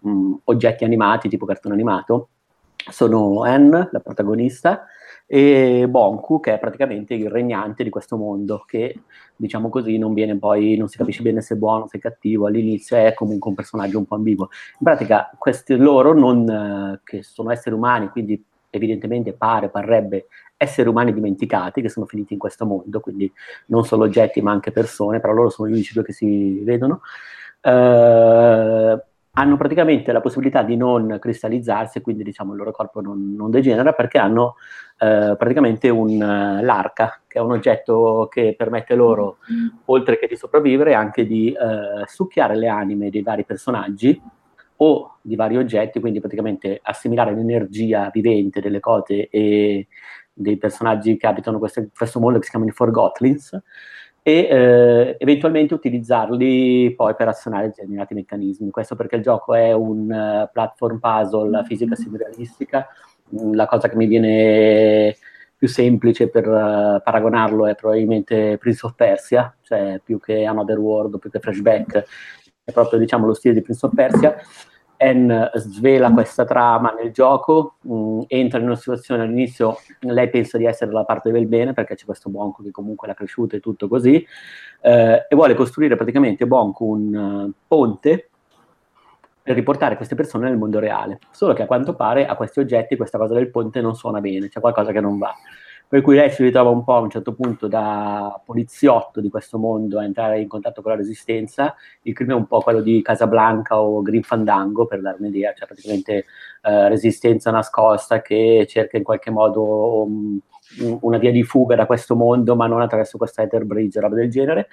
mh, 0.00 0.34
oggetti 0.44 0.84
animati, 0.84 1.28
tipo 1.28 1.46
cartone 1.46 1.74
animato, 1.74 2.28
sono 2.90 3.42
Anne, 3.42 3.88
la 3.90 4.00
protagonista, 4.00 4.86
e 5.26 5.86
Bonku, 5.88 6.38
che 6.38 6.54
è 6.54 6.58
praticamente 6.60 7.14
il 7.14 7.28
regnante 7.28 7.82
di 7.82 7.90
questo 7.90 8.16
mondo, 8.16 8.62
che 8.64 9.00
diciamo 9.34 9.68
così 9.68 9.98
non 9.98 10.14
viene 10.14 10.38
poi, 10.38 10.76
non 10.76 10.86
si 10.86 10.96
capisce 10.96 11.22
bene 11.22 11.40
se 11.40 11.54
è 11.54 11.56
buono, 11.58 11.88
se 11.88 11.98
è 11.98 12.00
cattivo, 12.00 12.46
all'inizio 12.46 12.96
è 12.96 13.12
comunque 13.12 13.50
un 13.50 13.56
personaggio 13.56 13.98
un 13.98 14.06
po' 14.06 14.14
ambiguo. 14.14 14.48
In 14.78 14.84
pratica 14.84 15.30
questi 15.36 15.76
loro, 15.76 16.14
non, 16.14 16.48
eh, 16.48 17.00
che 17.02 17.24
sono 17.24 17.50
esseri 17.50 17.74
umani, 17.74 18.08
quindi 18.08 18.42
evidentemente 18.70 19.32
pare, 19.32 19.68
parrebbe 19.68 20.26
esseri 20.56 20.88
umani 20.88 21.12
dimenticati 21.12 21.82
che 21.82 21.88
sono 21.88 22.06
finiti 22.06 22.32
in 22.32 22.38
questo 22.38 22.64
mondo, 22.64 23.00
quindi 23.00 23.30
non 23.66 23.84
solo 23.84 24.04
oggetti 24.04 24.40
ma 24.40 24.52
anche 24.52 24.70
persone, 24.70 25.20
però 25.20 25.32
loro 25.32 25.50
sono 25.50 25.68
gli 25.68 25.72
unici 25.72 25.92
due 25.92 26.04
che 26.04 26.12
si 26.12 26.60
vedono. 26.64 27.00
Eh, 27.60 29.00
hanno 29.38 29.56
praticamente 29.58 30.12
la 30.12 30.22
possibilità 30.22 30.62
di 30.62 30.76
non 30.76 31.18
cristallizzarsi, 31.20 32.00
quindi 32.00 32.22
diciamo 32.22 32.52
il 32.52 32.58
loro 32.58 32.72
corpo 32.72 33.02
non, 33.02 33.34
non 33.36 33.50
degenera 33.50 33.92
perché 33.92 34.16
hanno 34.16 34.54
eh, 34.98 35.34
praticamente 35.36 35.90
un, 35.90 36.12
uh, 36.12 36.64
l'arca, 36.64 37.20
che 37.26 37.38
è 37.38 37.42
un 37.42 37.50
oggetto 37.50 38.28
che 38.30 38.54
permette 38.56 38.94
loro, 38.94 39.36
oltre 39.86 40.18
che 40.18 40.26
di 40.26 40.36
sopravvivere, 40.36 40.94
anche 40.94 41.26
di 41.26 41.54
uh, 41.54 42.02
succhiare 42.06 42.56
le 42.56 42.68
anime 42.68 43.10
dei 43.10 43.22
vari 43.22 43.44
personaggi 43.44 44.18
o 44.76 45.18
di 45.20 45.36
vari 45.36 45.58
oggetti, 45.58 46.00
quindi 46.00 46.20
praticamente 46.20 46.80
assimilare 46.82 47.34
l'energia 47.34 48.08
vivente 48.10 48.60
delle 48.60 48.80
cose 48.80 49.28
e 49.28 49.86
dei 50.38 50.58
personaggi 50.58 51.16
che 51.16 51.26
abitano 51.26 51.58
questo, 51.58 51.86
questo 51.96 52.20
mondo 52.20 52.38
che 52.38 52.44
si 52.44 52.50
chiamano 52.50 52.70
i 52.70 52.74
Forgotlins 52.74 53.58
e 54.22 54.48
eh, 54.50 55.16
eventualmente 55.18 55.72
utilizzarli 55.72 56.92
poi 56.94 57.14
per 57.14 57.28
azionare 57.28 57.68
determinati 57.68 58.12
meccanismi. 58.12 58.70
Questo 58.70 58.96
perché 58.96 59.16
il 59.16 59.22
gioco 59.22 59.54
è 59.54 59.72
un 59.72 60.10
uh, 60.10 60.50
platform 60.52 60.98
puzzle 60.98 61.62
fisica 61.64 61.94
simrealistica. 61.94 62.86
La 63.52 63.66
cosa 63.66 63.88
che 63.88 63.96
mi 63.96 64.06
viene 64.06 65.16
più 65.56 65.68
semplice 65.68 66.28
per 66.28 66.46
uh, 66.46 67.00
paragonarlo 67.02 67.66
è 67.66 67.74
probabilmente 67.76 68.58
Prince 68.58 68.86
of 68.86 68.94
Persia, 68.94 69.54
cioè 69.62 70.00
più 70.04 70.18
che 70.18 70.44
Another 70.44 70.78
World, 70.78 71.18
più 71.18 71.30
che 71.30 71.40
Flashback, 71.40 72.04
è 72.64 72.72
proprio 72.72 72.98
diciamo 72.98 73.26
lo 73.26 73.34
stile 73.34 73.54
di 73.54 73.62
Prince 73.62 73.86
of 73.86 73.94
Persia. 73.94 74.36
Anne 74.98 75.50
svela 75.54 76.10
questa 76.10 76.44
trama 76.44 76.90
nel 76.90 77.12
gioco, 77.12 77.76
mh, 77.82 77.94
mm, 77.94 78.20
entra 78.28 78.58
in 78.58 78.66
una 78.66 78.76
situazione 78.76 79.22
all'inizio, 79.22 79.76
lei 80.00 80.28
pensa 80.30 80.58
di 80.58 80.64
essere 80.64 80.90
dalla 80.90 81.04
parte 81.04 81.30
del 81.30 81.46
bene 81.46 81.72
perché 81.72 81.94
c'è 81.94 82.04
questo 82.04 82.30
Bonco 82.30 82.62
che 82.62 82.70
comunque 82.70 83.06
l'ha 83.06 83.14
cresciuta 83.14 83.56
e 83.56 83.60
tutto 83.60 83.88
così, 83.88 84.24
eh, 84.80 85.26
e 85.28 85.34
vuole 85.34 85.54
costruire 85.54 85.96
praticamente 85.96 86.46
Bonco 86.46 86.84
un 86.84 87.14
uh, 87.14 87.52
ponte 87.66 88.30
per 89.42 89.54
riportare 89.54 89.96
queste 89.96 90.14
persone 90.14 90.48
nel 90.48 90.58
mondo 90.58 90.78
reale. 90.78 91.18
Solo 91.30 91.52
che 91.52 91.62
a 91.62 91.66
quanto 91.66 91.94
pare 91.94 92.26
a 92.26 92.34
questi 92.34 92.60
oggetti 92.60 92.96
questa 92.96 93.18
cosa 93.18 93.34
del 93.34 93.50
ponte 93.50 93.80
non 93.80 93.94
suona 93.94 94.20
bene, 94.20 94.48
c'è 94.48 94.60
qualcosa 94.60 94.92
che 94.92 95.00
non 95.00 95.18
va 95.18 95.34
per 95.88 96.00
cui 96.00 96.16
lei 96.16 96.30
si 96.30 96.42
ritrova 96.42 96.70
un 96.70 96.82
po' 96.82 96.94
a 96.94 97.00
un 97.00 97.10
certo 97.10 97.32
punto 97.32 97.68
da 97.68 98.40
poliziotto 98.44 99.20
di 99.20 99.28
questo 99.28 99.58
mondo 99.58 99.98
a 99.98 100.04
entrare 100.04 100.40
in 100.40 100.48
contatto 100.48 100.82
con 100.82 100.90
la 100.90 100.96
resistenza. 100.96 101.74
Il 102.02 102.12
crimine 102.12 102.36
è 102.36 102.40
un 102.40 102.46
po' 102.46 102.60
quello 102.60 102.80
di 102.80 103.00
Casablanca 103.02 103.80
o 103.80 104.02
Green 104.02 104.22
Fandango, 104.22 104.86
per 104.86 105.00
dare 105.00 105.16
un'idea, 105.20 105.52
cioè 105.54 105.66
praticamente 105.66 106.24
eh, 106.62 106.88
resistenza 106.88 107.50
nascosta 107.50 108.20
che 108.20 108.66
cerca 108.68 108.96
in 108.96 109.04
qualche 109.04 109.30
modo 109.30 110.02
um, 110.02 110.40
una 111.00 111.18
via 111.18 111.30
di 111.30 111.44
fuga 111.44 111.76
da 111.76 111.86
questo 111.86 112.16
mondo, 112.16 112.56
ma 112.56 112.66
non 112.66 112.80
attraverso 112.80 113.16
questa 113.16 113.42
Ether 113.42 113.64
Bridge, 113.64 114.00
roba 114.00 114.16
del 114.16 114.30
genere. 114.30 114.68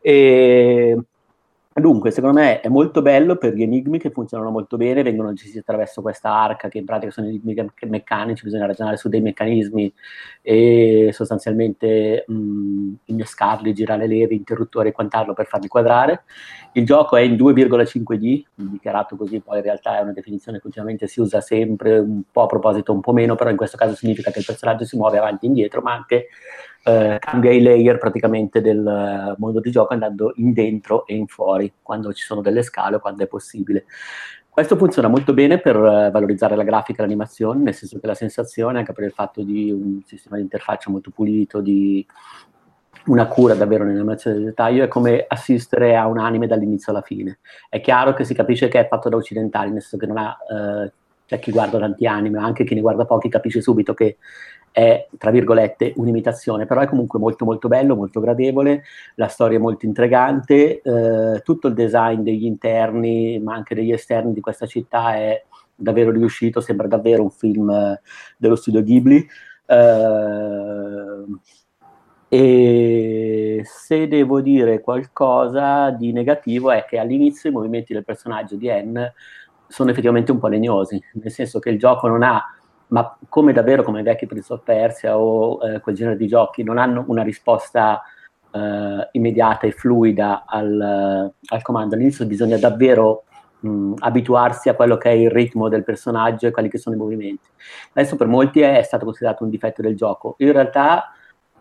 E 0.00 0.96
Dunque, 1.74 2.10
secondo 2.10 2.38
me 2.38 2.60
è 2.60 2.68
molto 2.68 3.00
bello 3.00 3.36
per 3.36 3.54
gli 3.54 3.62
enigmi 3.62 3.98
che 3.98 4.10
funzionano 4.10 4.50
molto 4.50 4.76
bene, 4.76 5.02
vengono 5.02 5.32
gestiti 5.32 5.56
attraverso 5.58 6.02
questa 6.02 6.30
arca 6.30 6.68
che 6.68 6.76
in 6.76 6.84
pratica 6.84 7.10
sono 7.10 7.28
enigmi 7.28 7.54
meccanici, 7.88 8.44
bisogna 8.44 8.66
ragionare 8.66 8.98
su 8.98 9.08
dei 9.08 9.22
meccanismi 9.22 9.90
e 10.42 11.08
sostanzialmente 11.14 12.24
mh, 12.28 12.92
innescarli, 13.06 13.72
girare 13.72 14.06
levi, 14.06 14.36
interruttori 14.36 14.90
e 14.90 14.92
quant'altro 14.92 15.32
per 15.32 15.46
farli 15.46 15.68
quadrare. 15.68 16.24
Il 16.72 16.84
gioco 16.84 17.16
è 17.16 17.22
in 17.22 17.36
2,5D, 17.36 18.44
dichiarato 18.54 19.16
così, 19.16 19.40
poi 19.40 19.56
in 19.56 19.62
realtà 19.64 19.98
è 19.98 20.02
una 20.02 20.12
definizione 20.12 20.58
che 20.60 20.66
ultimamente 20.66 21.06
si 21.06 21.20
usa 21.20 21.40
sempre, 21.40 21.98
un 21.98 22.20
po' 22.30 22.42
a 22.42 22.46
proposito, 22.46 22.92
un 22.92 23.00
po' 23.00 23.12
meno, 23.14 23.34
però 23.34 23.48
in 23.48 23.56
questo 23.56 23.78
caso 23.78 23.94
significa 23.94 24.30
che 24.30 24.40
il 24.40 24.44
personaggio 24.44 24.84
si 24.84 24.98
muove 24.98 25.16
avanti 25.16 25.46
e 25.46 25.48
indietro, 25.48 25.80
ma 25.80 25.94
anche 25.94 26.28
eh, 26.84 27.16
cambia 27.20 27.52
i 27.52 27.62
layer 27.62 27.98
praticamente 27.98 28.60
del 28.60 28.86
eh, 28.86 29.34
mondo 29.38 29.60
di 29.60 29.70
gioco 29.70 29.92
andando 29.92 30.32
in 30.36 30.52
dentro 30.52 31.06
e 31.06 31.14
in 31.14 31.26
fuori, 31.26 31.72
quando 31.82 32.12
ci 32.12 32.24
sono 32.24 32.40
delle 32.40 32.62
scale 32.62 32.96
o 32.96 33.00
quando 33.00 33.22
è 33.22 33.26
possibile. 33.26 33.84
Questo 34.52 34.76
funziona 34.76 35.08
molto 35.08 35.32
bene 35.32 35.58
per 35.60 35.76
uh, 35.76 36.10
valorizzare 36.10 36.56
la 36.56 36.62
grafica 36.62 36.98
e 36.98 37.06
l'animazione, 37.06 37.62
nel 37.62 37.72
senso 37.72 37.98
che 37.98 38.06
la 38.06 38.14
sensazione, 38.14 38.80
anche 38.80 38.92
per 38.92 39.04
il 39.04 39.12
fatto 39.12 39.42
di 39.42 39.70
un 39.70 40.02
sistema 40.04 40.36
di 40.36 40.42
interfaccia 40.42 40.90
molto 40.90 41.10
pulito, 41.10 41.62
di 41.62 42.06
una 43.06 43.26
cura 43.28 43.54
davvero 43.54 43.84
nell'animazione 43.84 44.36
del 44.36 44.44
dettaglio, 44.44 44.84
è 44.84 44.88
come 44.88 45.24
assistere 45.26 45.96
a 45.96 46.06
un 46.06 46.18
anime 46.18 46.46
dall'inizio 46.46 46.92
alla 46.92 47.00
fine. 47.00 47.38
È 47.70 47.80
chiaro 47.80 48.12
che 48.12 48.24
si 48.24 48.34
capisce 48.34 48.68
che 48.68 48.78
è 48.78 48.88
fatto 48.88 49.08
da 49.08 49.16
occidentali, 49.16 49.70
nel 49.70 49.80
senso 49.80 49.96
che 49.96 50.06
non 50.06 50.18
ha... 50.18 50.36
Uh, 50.46 50.90
c'è 51.32 51.38
chi 51.38 51.50
guarda 51.50 51.78
tanti 51.78 52.06
anime, 52.06 52.38
anche 52.38 52.64
chi 52.64 52.74
ne 52.74 52.82
guarda 52.82 53.06
pochi 53.06 53.30
capisce 53.30 53.62
subito 53.62 53.94
che 53.94 54.18
è, 54.70 55.08
tra 55.16 55.30
virgolette, 55.30 55.94
un'imitazione, 55.96 56.66
però 56.66 56.82
è 56.82 56.86
comunque 56.86 57.18
molto 57.18 57.44
molto 57.46 57.68
bello, 57.68 57.96
molto 57.96 58.20
gradevole, 58.20 58.82
la 59.14 59.28
storia 59.28 59.56
è 59.56 59.60
molto 59.60 59.86
intrigante, 59.86 60.80
eh, 60.82 61.40
tutto 61.42 61.68
il 61.68 61.74
design 61.74 62.20
degli 62.20 62.44
interni, 62.44 63.38
ma 63.38 63.54
anche 63.54 63.74
degli 63.74 63.92
esterni 63.92 64.32
di 64.32 64.40
questa 64.40 64.66
città 64.66 65.14
è 65.14 65.42
davvero 65.74 66.10
riuscito, 66.10 66.60
sembra 66.60 66.86
davvero 66.86 67.22
un 67.22 67.30
film 67.30 67.70
eh, 67.70 68.00
dello 68.36 68.56
studio 68.56 68.82
Ghibli. 68.82 69.26
Eh, 69.66 71.24
e 72.28 73.60
se 73.64 74.08
devo 74.08 74.40
dire 74.40 74.80
qualcosa 74.80 75.90
di 75.90 76.12
negativo 76.12 76.70
è 76.70 76.86
che 76.86 76.98
all'inizio 76.98 77.50
i 77.50 77.52
movimenti 77.52 77.92
del 77.92 78.04
personaggio 78.04 78.56
di 78.56 78.70
Anne 78.70 79.12
sono 79.72 79.90
effettivamente 79.90 80.30
un 80.30 80.38
po' 80.38 80.48
legnosi, 80.48 81.02
nel 81.14 81.32
senso 81.32 81.58
che 81.58 81.70
il 81.70 81.78
gioco 81.78 82.06
non 82.06 82.22
ha 82.22 82.44
ma 82.92 83.16
come 83.28 83.52
davvero 83.52 83.82
come 83.82 84.00
i 84.00 84.02
vecchi 84.02 84.26
Prince 84.26 84.52
of 84.52 84.62
Persia 84.62 85.18
o 85.18 85.58
eh, 85.66 85.80
quel 85.80 85.94
genere 85.94 86.16
di 86.16 86.26
giochi 86.26 86.62
non 86.62 86.76
hanno 86.76 87.04
una 87.08 87.22
risposta 87.22 88.02
eh, 88.52 89.08
immediata 89.12 89.66
e 89.66 89.72
fluida 89.72 90.44
al, 90.46 91.32
al, 91.46 91.62
comando. 91.62 91.94
All'inizio 91.94 92.26
bisogna 92.26 92.58
davvero 92.58 93.24
mh, 93.60 93.94
abituarsi 93.98 94.68
a 94.68 94.74
quello 94.74 94.98
che 94.98 95.10
è 95.10 95.14
il 95.14 95.30
ritmo 95.30 95.68
del 95.68 95.84
personaggio 95.84 96.46
e 96.46 96.50
quelli 96.50 96.68
che 96.68 96.78
sono 96.78 96.94
i 96.94 96.98
movimenti. 96.98 97.48
Adesso 97.94 98.16
per 98.16 98.26
molti 98.26 98.60
è, 98.60 98.82
stato 98.82 99.06
considerato 99.06 99.42
un 99.42 99.50
difetto 99.50 99.80
del 99.80 99.96
gioco. 99.96 100.34
In 100.38 100.52
realtà 100.52 101.12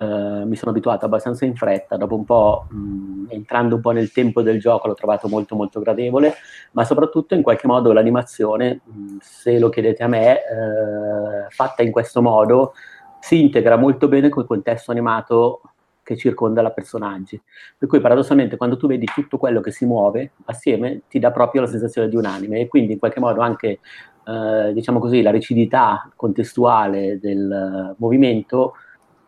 Uh, 0.02 0.48
mi 0.48 0.56
sono 0.56 0.72
abituato 0.72 1.06
abbastanza 1.06 1.46
in 1.46 1.56
fretta, 1.56 1.96
dopo 1.96 2.16
un 2.16 2.26
po' 2.26 2.66
mh, 2.72 3.26
entrando 3.30 3.76
un 3.76 3.82
po' 3.82 3.92
nel 3.92 4.12
tempo 4.12 4.42
del 4.42 4.60
gioco 4.60 4.88
l'ho 4.88 4.96
trovato 4.96 5.28
molto 5.28 5.56
molto 5.56 5.80
gradevole, 5.80 6.34
ma 6.72 6.84
soprattutto 6.86 7.36
in 7.36 7.44
qualche 7.44 7.68
modo 7.68 7.94
l'animazione, 7.94 8.82
mh, 8.84 9.18
se 9.20 9.60
lo 9.60 9.70
chiedete 9.70 10.02
a 10.02 10.08
me, 10.08 10.34
uh, 10.34 11.52
fatta 11.52 11.84
in 11.84 11.92
questo 11.92 12.20
modo, 12.24 12.74
si 13.20 13.42
integra 13.42 13.76
molto 13.76 14.08
bene 14.08 14.30
col 14.30 14.48
contesto 14.48 14.90
animato 14.90 15.62
che 16.02 16.18
circonda 16.18 16.64
la 16.64 16.72
personaggi. 16.72 17.40
Per 17.78 17.88
cui 17.88 18.00
paradossalmente 18.00 18.58
quando 18.58 18.78
tu 18.78 18.88
vedi 18.88 19.06
tutto 19.06 19.38
quello 19.38 19.62
che 19.62 19.70
si 19.70 19.86
muove 19.86 20.32
assieme 20.46 21.04
ti 21.10 21.20
dà 21.20 21.30
proprio 21.30 21.62
la 21.62 21.68
sensazione 21.68 22.10
di 22.10 22.16
un 22.16 22.26
anime 22.26 22.62
e 22.62 22.68
quindi 22.68 22.94
in 22.94 23.00
qualche 23.00 23.20
modo 23.20 23.42
anche 23.42 23.82
uh, 24.26 24.74
diciamo 24.74 24.98
così 24.98 25.22
la 25.22 25.30
rigidità 25.30 26.10
contestuale 26.16 27.20
del 27.20 27.96
movimento 28.00 28.74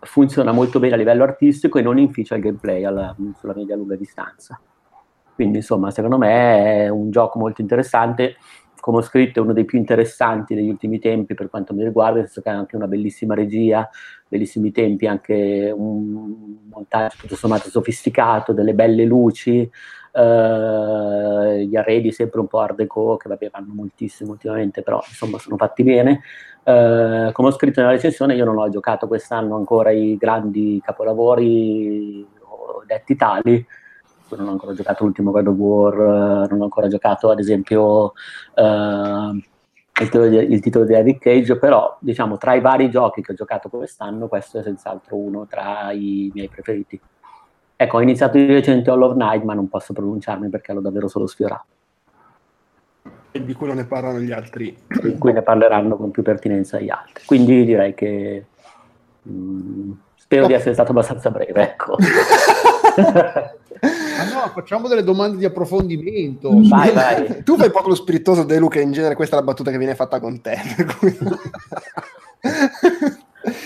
funziona 0.04 0.52
molto 0.52 0.80
bene 0.80 0.94
a 0.94 0.98
livello 0.98 1.24
artistico 1.24 1.78
e 1.78 1.82
non 1.82 1.98
inficia 1.98 2.36
il 2.36 2.42
gameplay 2.42 2.84
alla, 2.84 3.16
sulla 3.38 3.54
media 3.56 3.76
lunga 3.76 3.96
distanza. 3.96 4.60
Quindi, 5.36 5.58
insomma, 5.58 5.92
secondo 5.92 6.18
me 6.18 6.84
è 6.84 6.90
un 6.90 7.10
gioco 7.10 7.40
molto 7.40 7.62
interessante. 7.62 8.36
Come 8.80 8.98
ho 8.98 9.02
scritto, 9.02 9.40
è 9.40 9.42
uno 9.42 9.54
dei 9.54 9.66
più 9.66 9.78
interessanti 9.78 10.56
degli 10.56 10.70
ultimi 10.70 11.00
tempi 11.00 11.34
per 11.34 11.50
quanto 11.50 11.74
mi 11.74 11.84
riguarda, 11.84 12.18
nel 12.18 12.26
senso 12.26 12.42
che 12.42 12.50
ha 12.50 12.58
anche 12.58 12.76
una 12.76 12.88
bellissima 12.88 13.34
regia, 13.34 13.90
bellissimi 14.28 14.72
tempi, 14.72 15.08
anche 15.08 15.74
un 15.76 16.58
montaggio 16.70 17.16
tutto 17.18 17.36
sommato 17.36 17.70
sofisticato, 17.70 18.52
delle 18.52 18.74
belle 18.74 19.06
luci, 19.06 19.70
Uh, 20.16 21.56
gli 21.56 21.76
arredi 21.76 22.12
sempre 22.12 22.40
un 22.40 22.46
po' 22.46 22.60
art 22.60 22.76
deco 22.76 23.18
che 23.18 23.28
vabbè 23.30 23.50
vanno 23.50 23.74
moltissimo 23.74 24.34
ultimamente 24.34 24.84
però 24.84 25.04
insomma 25.08 25.40
sono 25.40 25.58
fatti 25.58 25.82
bene. 25.82 26.22
Uh, 26.64 27.32
come 27.32 27.48
ho 27.48 27.52
scritto 27.52 27.82
nella 27.82 27.94
recensione 27.94 28.36
io 28.36 28.46
non 28.46 28.60
ho 28.60 28.70
giocato 28.70 29.08
quest'anno 29.08 29.56
ancora 29.56 29.90
i 29.90 30.16
grandi 30.18 30.80
capolavori 30.84 32.26
detti 32.86 33.16
tali. 33.16 33.66
Non 34.38 34.48
ho 34.48 34.52
ancora 34.52 34.74
giocato 34.74 35.04
l'ultimo 35.04 35.32
God 35.32 35.48
of 35.48 35.56
War 35.56 35.98
uh, 35.98 36.48
non 36.48 36.62
ho 36.62 36.64
ancora 36.64 36.88
giocato 36.88 37.30
ad 37.32 37.40
esempio 37.40 38.14
il 38.56 39.44
titolo, 39.94 40.28
di, 40.28 40.38
il 40.38 40.60
titolo 40.60 40.86
di 40.86 40.94
Eric 40.94 41.20
Cage 41.20 41.58
però 41.58 41.98
diciamo 42.00 42.38
tra 42.38 42.54
i 42.54 42.62
vari 42.62 42.90
giochi 42.90 43.22
che 43.22 43.32
ho 43.32 43.36
giocato 43.36 43.70
quest'anno 43.70 44.28
questo 44.28 44.60
è 44.60 44.64
senz'altro 44.64 45.16
uno 45.16 45.48
tra 45.48 45.92
i 45.92 46.32
miei 46.34 46.50
preferiti 46.50 47.00
Ecco, 47.76 47.98
ho 47.98 48.02
iniziato 48.02 48.38
di 48.38 48.46
recente 48.46 48.90
All 48.90 49.02
of 49.02 49.16
Night, 49.16 49.44
ma 49.44 49.54
non 49.54 49.68
posso 49.68 49.94
pronunciarmi 49.94 50.50
perché 50.50 50.74
l'ho 50.74 50.82
davvero 50.82 51.08
solo 51.08 51.28
sfiorato. 51.28 51.66
e 53.32 53.44
di 53.44 53.54
cui 53.54 53.68
non 53.68 53.78
ne 53.78 53.86
parlano 53.86 54.20
gli 54.20 54.32
altri. 54.32 54.76
di 55.02 55.18
cui 55.18 55.34
ne 55.34 55.42
parleranno 55.42 55.98
con 55.98 56.12
più 56.12 56.22
pertinenza 56.22 56.80
gli 56.80 56.90
altri. 56.90 57.26
Quindi 57.26 57.66
direi 57.66 57.94
che 57.94 58.46
mh, 59.24 59.92
spero 60.16 60.48
di 60.48 60.54
essere 60.54 60.74
stato 60.74 60.92
abbastanza 60.92 61.30
breve, 61.32 61.62
ecco. 61.62 61.98
Ma 63.84 64.24
no, 64.32 64.48
facciamo 64.54 64.88
delle 64.88 65.04
domande 65.04 65.38
di 65.38 65.46
approfondimento. 65.46 66.52
Vai, 66.70 66.92
vai. 66.92 67.42
tu 67.44 67.58
fai 67.58 67.72
poco 67.72 67.90
lo 67.90 67.96
spiritoso 67.96 68.44
De 68.44 68.60
Luca, 68.60 68.80
in 68.80 68.92
genere 68.92 69.16
questa 69.16 69.36
è 69.36 69.40
la 69.40 69.46
battuta 69.46 69.72
che 69.72 69.78
viene 69.78 69.96
fatta 69.96 70.20
con 70.20 70.40
te. 70.40 70.58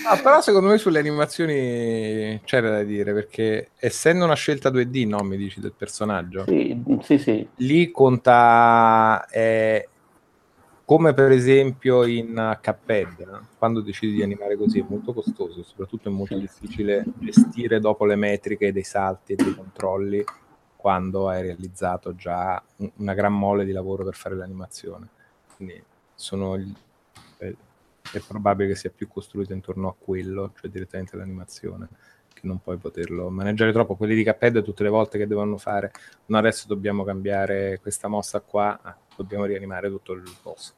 Ah, 0.07 0.17
però 0.17 0.41
secondo 0.41 0.69
me 0.69 0.77
sulle 0.77 0.99
animazioni 0.99 2.41
c'era 2.45 2.69
da 2.69 2.83
dire, 2.83 3.13
perché 3.13 3.71
essendo 3.77 4.25
una 4.25 4.33
scelta 4.35 4.69
2D, 4.69 5.05
no, 5.05 5.21
mi 5.23 5.37
dici, 5.37 5.59
del 5.59 5.73
personaggio, 5.73 6.45
Sì, 6.45 6.81
sì, 7.01 7.17
sì. 7.17 7.47
lì 7.57 7.91
conta 7.91 9.25
eh, 9.29 9.87
come 10.85 11.13
per 11.13 11.31
esempio 11.31 12.05
in 12.05 12.57
Cuphead, 12.63 13.41
quando 13.57 13.81
decidi 13.81 14.13
di 14.13 14.23
animare 14.23 14.55
così 14.55 14.79
è 14.79 14.85
molto 14.87 15.13
costoso, 15.13 15.61
soprattutto 15.63 16.07
è 16.07 16.11
molto 16.11 16.37
difficile 16.37 17.03
gestire 17.19 17.79
dopo 17.79 18.05
le 18.05 18.15
metriche 18.15 18.71
dei 18.71 18.83
salti 18.83 19.33
e 19.33 19.35
dei 19.35 19.53
controlli 19.53 20.23
quando 20.77 21.27
hai 21.27 21.41
realizzato 21.41 22.15
già 22.15 22.63
un- 22.77 22.91
una 22.97 23.13
gran 23.13 23.33
mole 23.37 23.65
di 23.65 23.73
lavoro 23.73 24.05
per 24.05 24.15
fare 24.15 24.35
l'animazione. 24.35 25.09
Quindi 25.55 25.83
sono 26.15 26.55
è 28.11 28.19
probabile 28.19 28.69
che 28.69 28.75
sia 28.75 28.89
più 28.89 29.07
costruito 29.07 29.53
intorno 29.53 29.89
a 29.89 29.95
quello, 29.97 30.53
cioè 30.59 30.69
direttamente 30.69 31.17
l'animazione, 31.17 31.87
che 32.33 32.41
non 32.43 32.59
puoi 32.61 32.77
poterlo 32.77 33.29
maneggiare 33.29 33.71
troppo. 33.71 33.95
Quelli 33.95 34.15
di 34.15 34.23
Cuphead 34.23 34.63
tutte 34.63 34.83
le 34.83 34.89
volte 34.89 35.17
che 35.17 35.27
devono 35.27 35.57
fare 35.57 35.91
no 36.27 36.37
adesso 36.37 36.67
dobbiamo 36.67 37.03
cambiare 37.03 37.79
questa 37.81 38.07
mossa 38.07 38.41
qua, 38.41 38.79
ah, 38.81 38.97
dobbiamo 39.15 39.45
rianimare 39.45 39.89
tutto 39.89 40.13
il 40.13 40.23
boss. 40.41 40.73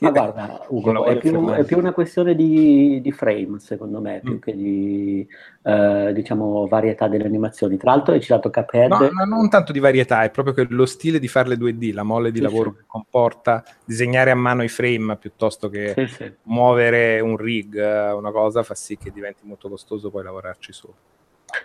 Ma 0.00 0.10
guarda, 0.10 0.66
Un 0.68 0.78
Ugo, 0.88 1.04
è 1.04 1.16
più, 1.18 1.48
è 1.50 1.64
più 1.64 1.78
una 1.78 1.92
questione 1.92 2.34
di, 2.34 3.00
di 3.00 3.12
frame, 3.12 3.58
secondo 3.58 4.00
me, 4.00 4.20
più 4.22 4.34
Mm. 4.34 4.38
che 4.38 4.56
di 4.56 5.26
eh, 5.62 6.10
diciamo 6.12 6.66
varietà 6.66 7.08
delle 7.08 7.24
animazioni. 7.24 7.76
Tra 7.76 7.92
l'altro 7.92 8.12
hai 8.14 8.20
citato 8.20 8.50
Cuphead. 8.50 8.90
No, 8.90 9.08
ma 9.12 9.24
non 9.24 9.48
tanto 9.48 9.72
di 9.72 9.78
varietà, 9.78 10.22
è 10.24 10.30
proprio 10.30 10.54
che 10.54 10.66
lo 10.68 10.86
stile 10.86 11.18
di 11.18 11.28
farle 11.28 11.56
2D, 11.56 11.92
la 11.92 12.02
mole 12.02 12.30
di 12.30 12.38
Sì, 12.38 12.42
lavoro 12.42 12.70
sì. 12.70 12.76
che 12.78 12.82
comporta 12.86 13.62
disegnare 13.84 14.30
a 14.30 14.34
mano 14.34 14.62
i 14.62 14.68
frame 14.68 15.16
piuttosto 15.16 15.68
che 15.68 15.94
Sì, 16.08 16.32
muovere 16.44 17.20
un 17.20 17.36
rig, 17.36 17.76
eh, 17.76 18.10
una 18.12 18.30
cosa, 18.32 18.62
fa 18.62 18.74
sì 18.74 18.96
che 18.98 19.12
diventi 19.12 19.42
molto 19.44 19.68
costoso 19.68 20.10
poi 20.10 20.24
lavorarci 20.24 20.72
su. 20.72 20.88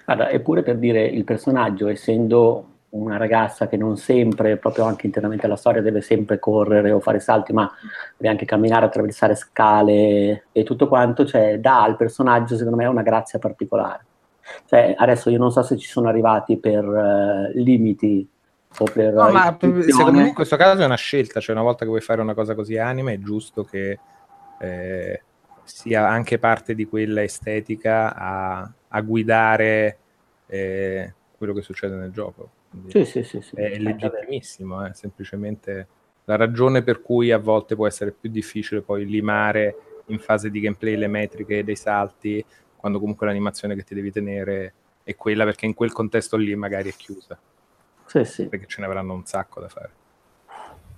Guarda, 0.06 0.30
eppure 0.30 0.64
per 0.64 0.78
dire 0.78 1.06
il 1.06 1.24
personaggio, 1.24 1.88
essendo 1.88 2.77
una 3.02 3.18
ragazza 3.18 3.68
che 3.68 3.78
non 3.78 3.98
sempre, 3.98 4.58
proprio 4.58 4.86
anche 4.86 5.06
internamente 5.06 5.46
alla 5.46 5.56
storia, 5.56 5.82
deve 5.82 6.02
sempre 6.02 6.40
correre 6.40 6.92
o 6.92 7.00
fare 7.00 7.20
salti, 7.20 7.54
ma 7.54 7.72
deve 8.16 8.32
anche 8.32 8.46
camminare, 8.46 8.86
attraversare 8.86 9.36
scale 9.36 10.48
e 10.52 10.64
tutto 10.64 10.88
quanto, 10.88 11.26
cioè 11.26 11.60
dà 11.60 11.84
al 11.84 11.96
personaggio, 11.96 12.56
secondo 12.56 12.78
me, 12.78 12.86
una 12.86 13.02
grazia 13.02 13.40
particolare. 13.40 14.06
Cioè, 14.66 14.96
adesso 14.98 15.30
io 15.30 15.38
non 15.38 15.52
so 15.52 15.62
se 15.62 15.78
ci 15.78 15.88
sono 15.88 16.08
arrivati 16.08 16.58
per 16.58 16.84
eh, 16.84 17.52
limiti 17.60 18.28
o 18.80 18.86
per... 18.86 19.14
No, 19.14 19.30
ma 19.30 19.50
istituzione. 19.50 19.92
secondo 19.92 20.20
me 20.20 20.28
in 20.28 20.34
questo 20.34 20.56
caso 20.56 20.82
è 20.82 20.86
una 20.86 20.96
scelta, 20.96 21.40
cioè 21.40 21.56
una 21.56 21.64
volta 21.64 21.80
che 21.84 21.90
vuoi 21.90 22.02
fare 22.02 22.22
una 22.22 22.34
cosa 22.34 22.56
così 22.56 22.78
anime 22.78 23.14
è 23.14 23.20
giusto 23.20 23.64
che 23.64 24.00
eh, 24.60 25.22
sia 25.64 26.08
anche 26.08 26.40
parte 26.40 26.76
di 26.76 26.86
quella 26.86 27.24
estetica 27.24 28.16
a, 28.16 28.72
a 28.88 29.02
guidare 29.02 29.98
eh, 30.48 31.14
quello 31.38 31.54
che 31.54 31.62
succede 31.62 31.96
nel 31.96 32.12
gioco. 32.12 32.52
Sì, 32.88 33.06
sì, 33.06 33.24
sì, 33.24 33.42
sì. 33.42 33.56
è 33.56 33.72
Eh, 33.74 33.80
legittimissimo, 33.80 34.84
è 34.86 34.94
semplicemente 34.94 35.88
la 36.26 36.36
ragione 36.36 36.84
per 36.84 37.02
cui 37.02 37.32
a 37.32 37.38
volte 37.38 37.76
può 37.76 37.88
essere 37.88 38.12
più 38.12 38.30
difficile 38.30 38.82
poi 38.82 39.06
limare 39.06 39.76
in 40.08 40.20
fase 40.20 40.50
di 40.50 40.60
gameplay 40.60 40.96
le 40.96 41.08
metriche 41.08 41.64
dei 41.64 41.76
salti, 41.76 42.44
quando 42.76 43.00
comunque 43.00 43.26
l'animazione 43.28 43.76
che 43.76 43.84
ti 43.84 43.96
devi 43.96 44.12
tenere 44.12 44.74
è 45.04 45.16
quella, 45.16 45.44
perché 45.46 45.66
in 45.66 45.74
quel 45.74 45.92
contesto 45.92 46.36
lì 46.38 46.56
magari 46.56 46.90
è 46.90 46.94
chiusa, 46.96 47.38
Sì, 48.06 48.24
sì. 48.26 48.48
perché 48.48 48.66
ce 48.68 48.82
ne 48.82 48.88
avranno 48.88 49.14
un 49.14 49.26
sacco 49.26 49.60
da 49.62 49.70
fare. 49.70 49.92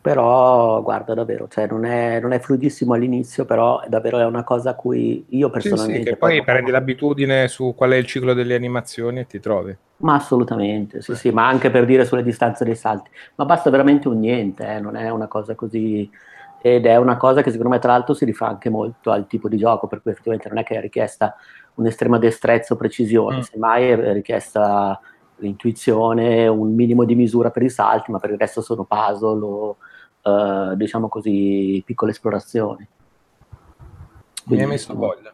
Però 0.01 0.81
guarda 0.81 1.13
davvero, 1.13 1.47
cioè 1.49 1.67
non 1.67 1.83
è, 1.83 2.19
non 2.21 2.31
è 2.31 2.39
fluidissimo 2.39 2.93
all'inizio, 2.93 3.45
però 3.45 3.81
è 3.81 3.89
davvero 3.89 4.17
è 4.19 4.25
una 4.25 4.43
cosa 4.43 4.69
a 4.71 4.75
cui 4.75 5.25
io 5.29 5.47
Sì, 5.47 5.51
personalmente... 5.51 6.03
sì, 6.03 6.09
che 6.09 6.15
poi 6.15 6.43
prendi 6.43 6.71
l'abitudine 6.71 7.47
su 7.49 7.73
qual 7.75 7.91
è 7.91 7.95
il 7.97 8.05
ciclo 8.05 8.33
delle 8.33 8.55
animazioni 8.55 9.19
e 9.19 9.27
ti 9.27 9.39
trovi. 9.39 9.75
Ma 9.97 10.15
assolutamente, 10.15 11.01
sì, 11.01 11.13
sì, 11.15 11.31
ma 11.31 11.47
anche 11.47 11.69
per 11.69 11.85
dire 11.85 12.05
sulle 12.05 12.23
distanze 12.23 12.63
dei 12.63 12.75
salti. 12.75 13.09
Ma 13.35 13.43
basta 13.43 13.69
veramente 13.69 14.07
un 14.07 14.19
niente, 14.19 14.65
eh, 14.65 14.79
non 14.79 14.95
è 14.95 15.09
una 15.09 15.27
cosa 15.27 15.55
così... 15.55 16.09
Ed 16.61 16.85
è 16.85 16.97
una 16.97 17.15
cosa 17.15 17.41
che 17.41 17.51
secondo 17.51 17.71
me 17.71 17.79
tra 17.79 17.93
l'altro 17.93 18.13
si 18.13 18.25
rifà 18.25 18.47
anche 18.47 18.69
molto 18.69 19.11
al 19.11 19.27
tipo 19.27 19.47
di 19.47 19.55
gioco, 19.55 19.87
per 19.87 20.01
cui 20.01 20.11
effettivamente 20.11 20.49
non 20.49 20.57
è 20.57 20.63
che 20.63 20.75
è 20.75 20.81
richiesta 20.81 21.35
un'estrema 21.75 22.17
destrezza 22.17 22.73
o 22.73 22.77
precisione, 22.77 23.37
Mm. 23.37 23.41
semmai 23.41 23.87
è 23.87 24.13
richiesta 24.13 24.99
l'intuizione, 25.37 26.47
un 26.47 26.73
minimo 26.75 27.05
di 27.05 27.15
misura 27.15 27.49
per 27.49 27.63
i 27.63 27.69
salti, 27.69 28.11
ma 28.11 28.19
per 28.19 28.31
il 28.31 28.37
resto 28.37 28.61
sono 28.61 28.83
puzzle 28.83 29.41
o 29.41 29.77
eh, 30.71 30.75
diciamo 30.77 31.07
così 31.09 31.81
piccole 31.85 32.11
esplorazioni. 32.11 32.87
Mi 32.87 33.85
hai 33.85 34.43
Quindi, 34.45 34.65
messo 34.65 34.93
voglia. 34.95 35.33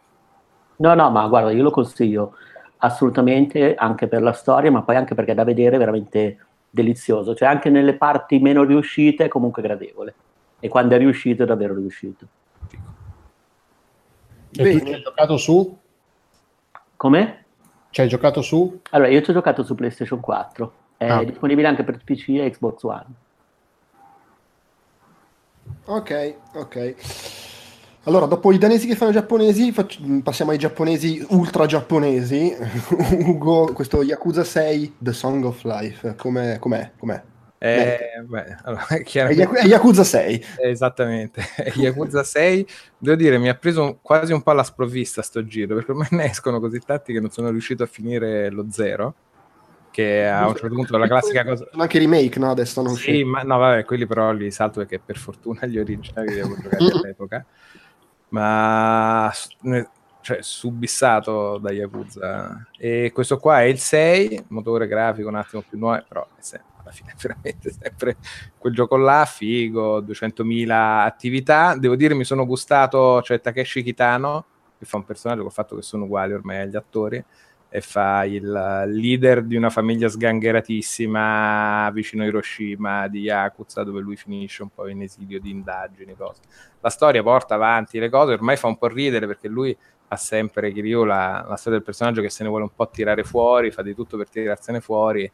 No, 0.76 0.94
no, 0.94 1.10
ma 1.10 1.26
guarda, 1.26 1.50
io 1.52 1.62
lo 1.62 1.70
consiglio 1.70 2.34
assolutamente 2.78 3.74
anche 3.74 4.08
per 4.08 4.20
la 4.22 4.32
storia, 4.32 4.70
ma 4.70 4.82
poi 4.82 4.96
anche 4.96 5.14
perché 5.14 5.32
è 5.32 5.34
da 5.34 5.44
vedere 5.44 5.78
veramente 5.78 6.38
delizioso. 6.68 7.34
Cioè, 7.34 7.48
anche 7.48 7.70
nelle 7.70 7.94
parti 7.94 8.38
meno 8.38 8.62
riuscite 8.64 9.24
è 9.24 9.28
comunque 9.28 9.62
gradevole. 9.62 10.14
E 10.60 10.68
quando 10.68 10.94
è 10.94 10.98
riuscito 10.98 11.42
è 11.44 11.46
davvero 11.46 11.74
riuscito. 11.74 12.26
E 12.68 12.76
tu 14.50 14.62
Bene. 14.62 14.80
ci 14.84 14.92
hai 14.94 15.02
giocato 15.02 15.36
su? 15.36 15.78
Come? 16.96 17.44
Ci 17.90 18.00
hai 18.02 18.08
giocato 18.08 18.42
su? 18.42 18.80
Allora, 18.90 19.08
io 19.10 19.22
ci 19.22 19.30
ho 19.30 19.34
giocato 19.34 19.62
su 19.62 19.74
PlayStation 19.74 20.20
4. 20.20 20.72
È 20.98 21.08
Ah. 21.08 21.24
disponibile 21.24 21.68
anche 21.68 21.84
per 21.84 21.98
PC 22.02 22.28
e 22.30 22.50
Xbox 22.50 22.82
One. 22.82 23.04
Ok, 25.86 26.34
ok. 26.54 26.94
Allora, 28.04 28.26
dopo 28.26 28.52
i 28.52 28.58
danesi 28.58 28.86
che 28.86 28.94
fanno 28.96 29.10
i 29.10 29.14
giapponesi, 29.14 29.72
fac- 29.72 30.20
passiamo 30.22 30.50
ai 30.52 30.58
giapponesi 30.58 31.24
ultra 31.30 31.66
giapponesi. 31.66 32.54
Ugo, 33.26 33.72
questo 33.72 34.02
Yakuza 34.02 34.44
6, 34.44 34.94
The 34.98 35.12
Song 35.12 35.44
of 35.44 35.62
Life, 35.64 36.14
com'è? 36.16 36.58
com'è? 36.58 36.92
com'è? 36.98 37.22
Eh, 37.58 37.98
beh, 38.24 38.56
allora, 38.64 38.86
È, 38.88 39.02
chiaramente- 39.04 39.58
è 39.60 39.64
Yakuza 39.66 40.04
6. 40.04 40.44
Esattamente, 40.60 41.42
Yakuza 41.76 42.22
6 42.22 42.66
devo 42.98 43.16
dire 43.16 43.38
mi 43.38 43.48
ha 43.48 43.54
preso 43.54 43.98
quasi 44.02 44.32
un 44.32 44.42
po' 44.42 44.50
alla 44.50 44.62
sprovvista 44.62 45.22
sto 45.22 45.44
giro 45.44 45.74
perché 45.74 45.90
ormai 45.92 46.08
ne 46.12 46.30
escono 46.30 46.60
così 46.60 46.80
tanti 46.84 47.12
che 47.12 47.20
non 47.20 47.30
sono 47.30 47.50
riuscito 47.50 47.82
a 47.82 47.86
finire 47.86 48.50
lo 48.50 48.66
zero 48.70 49.14
che 49.96 50.28
a 50.28 50.46
un 50.46 50.54
certo 50.54 50.74
punto 50.74 50.98
la 50.98 51.06
classica 51.06 51.42
cosa 51.42 51.66
Sono 51.70 51.82
anche 51.82 51.98
remake, 51.98 52.38
no? 52.38 52.50
Adesso 52.50 52.82
stanno 52.82 52.94
sì 52.94 53.24
ma 53.24 53.40
no 53.42 53.56
vabbè 53.56 53.86
quelli 53.86 54.06
però 54.06 54.30
li 54.32 54.50
salto 54.50 54.80
perché 54.80 54.98
per 54.98 55.16
fortuna 55.16 55.64
gli 55.64 55.78
originali 55.78 56.34
li 56.34 56.40
avevo 56.40 56.60
giocati 56.60 56.84
all'epoca 56.92 57.46
ma 58.28 59.32
cioè 60.20 60.38
subissato 60.42 61.56
da 61.56 61.70
Yakuza 61.70 62.68
e 62.76 63.10
questo 63.14 63.38
qua 63.38 63.62
è 63.62 63.64
il 63.64 63.78
6 63.78 64.44
motore 64.48 64.86
grafico 64.86 65.28
un 65.28 65.36
attimo 65.36 65.64
più 65.66 65.78
nuovo 65.78 66.04
però 66.06 66.28
è 66.36 66.42
sempre, 66.42 66.72
alla 66.82 66.90
fine 66.90 67.12
è 67.12 67.14
veramente 67.18 67.72
sempre 67.72 68.16
quel 68.58 68.74
gioco 68.74 68.96
là, 68.96 69.24
figo, 69.24 70.02
200.000 70.02 70.68
attività. 71.04 71.74
Devo 71.76 71.96
dire, 71.96 72.14
mi 72.14 72.24
sono 72.24 72.44
gustato, 72.44 73.22
cioè 73.22 73.40
Takeshi 73.40 73.82
Kitano, 73.82 74.44
che 74.78 74.84
fa 74.84 74.96
un 74.96 75.04
personaggio 75.04 75.42
ho 75.42 75.50
fatto 75.50 75.76
che 75.76 75.82
sono 75.82 76.04
uguali 76.04 76.32
ormai 76.32 76.58
agli 76.58 76.76
attori, 76.76 77.24
e 77.68 77.80
fa 77.80 78.24
il 78.24 78.84
leader 78.86 79.42
di 79.42 79.56
una 79.56 79.70
famiglia 79.70 80.08
sgangheratissima 80.08 81.90
vicino 81.92 82.22
a 82.22 82.26
Hiroshima 82.26 83.08
di 83.08 83.20
Yakuza, 83.20 83.82
dove 83.82 84.00
lui 84.00 84.16
finisce 84.16 84.62
un 84.62 84.70
po' 84.74 84.88
in 84.88 85.02
esilio 85.02 85.40
di 85.40 85.50
indagini, 85.50 86.14
cose. 86.16 86.42
La 86.80 86.90
storia 86.90 87.22
porta 87.22 87.54
avanti 87.54 87.98
le 87.98 88.08
cose, 88.08 88.32
ormai 88.32 88.56
fa 88.56 88.68
un 88.68 88.78
po' 88.78 88.86
ridere 88.86 89.26
perché 89.26 89.48
lui 89.48 89.76
ha 90.08 90.16
sempre 90.16 90.72
Kiryu 90.72 91.04
la, 91.04 91.44
la 91.48 91.56
storia 91.56 91.78
del 91.78 91.82
personaggio 91.82 92.20
che 92.20 92.30
se 92.30 92.44
ne 92.44 92.48
vuole 92.48 92.64
un 92.64 92.74
po' 92.74 92.88
tirare 92.88 93.24
fuori, 93.24 93.70
fa 93.70 93.82
di 93.82 93.94
tutto 93.94 94.16
per 94.16 94.28
tirarsene 94.28 94.80
fuori, 94.80 95.30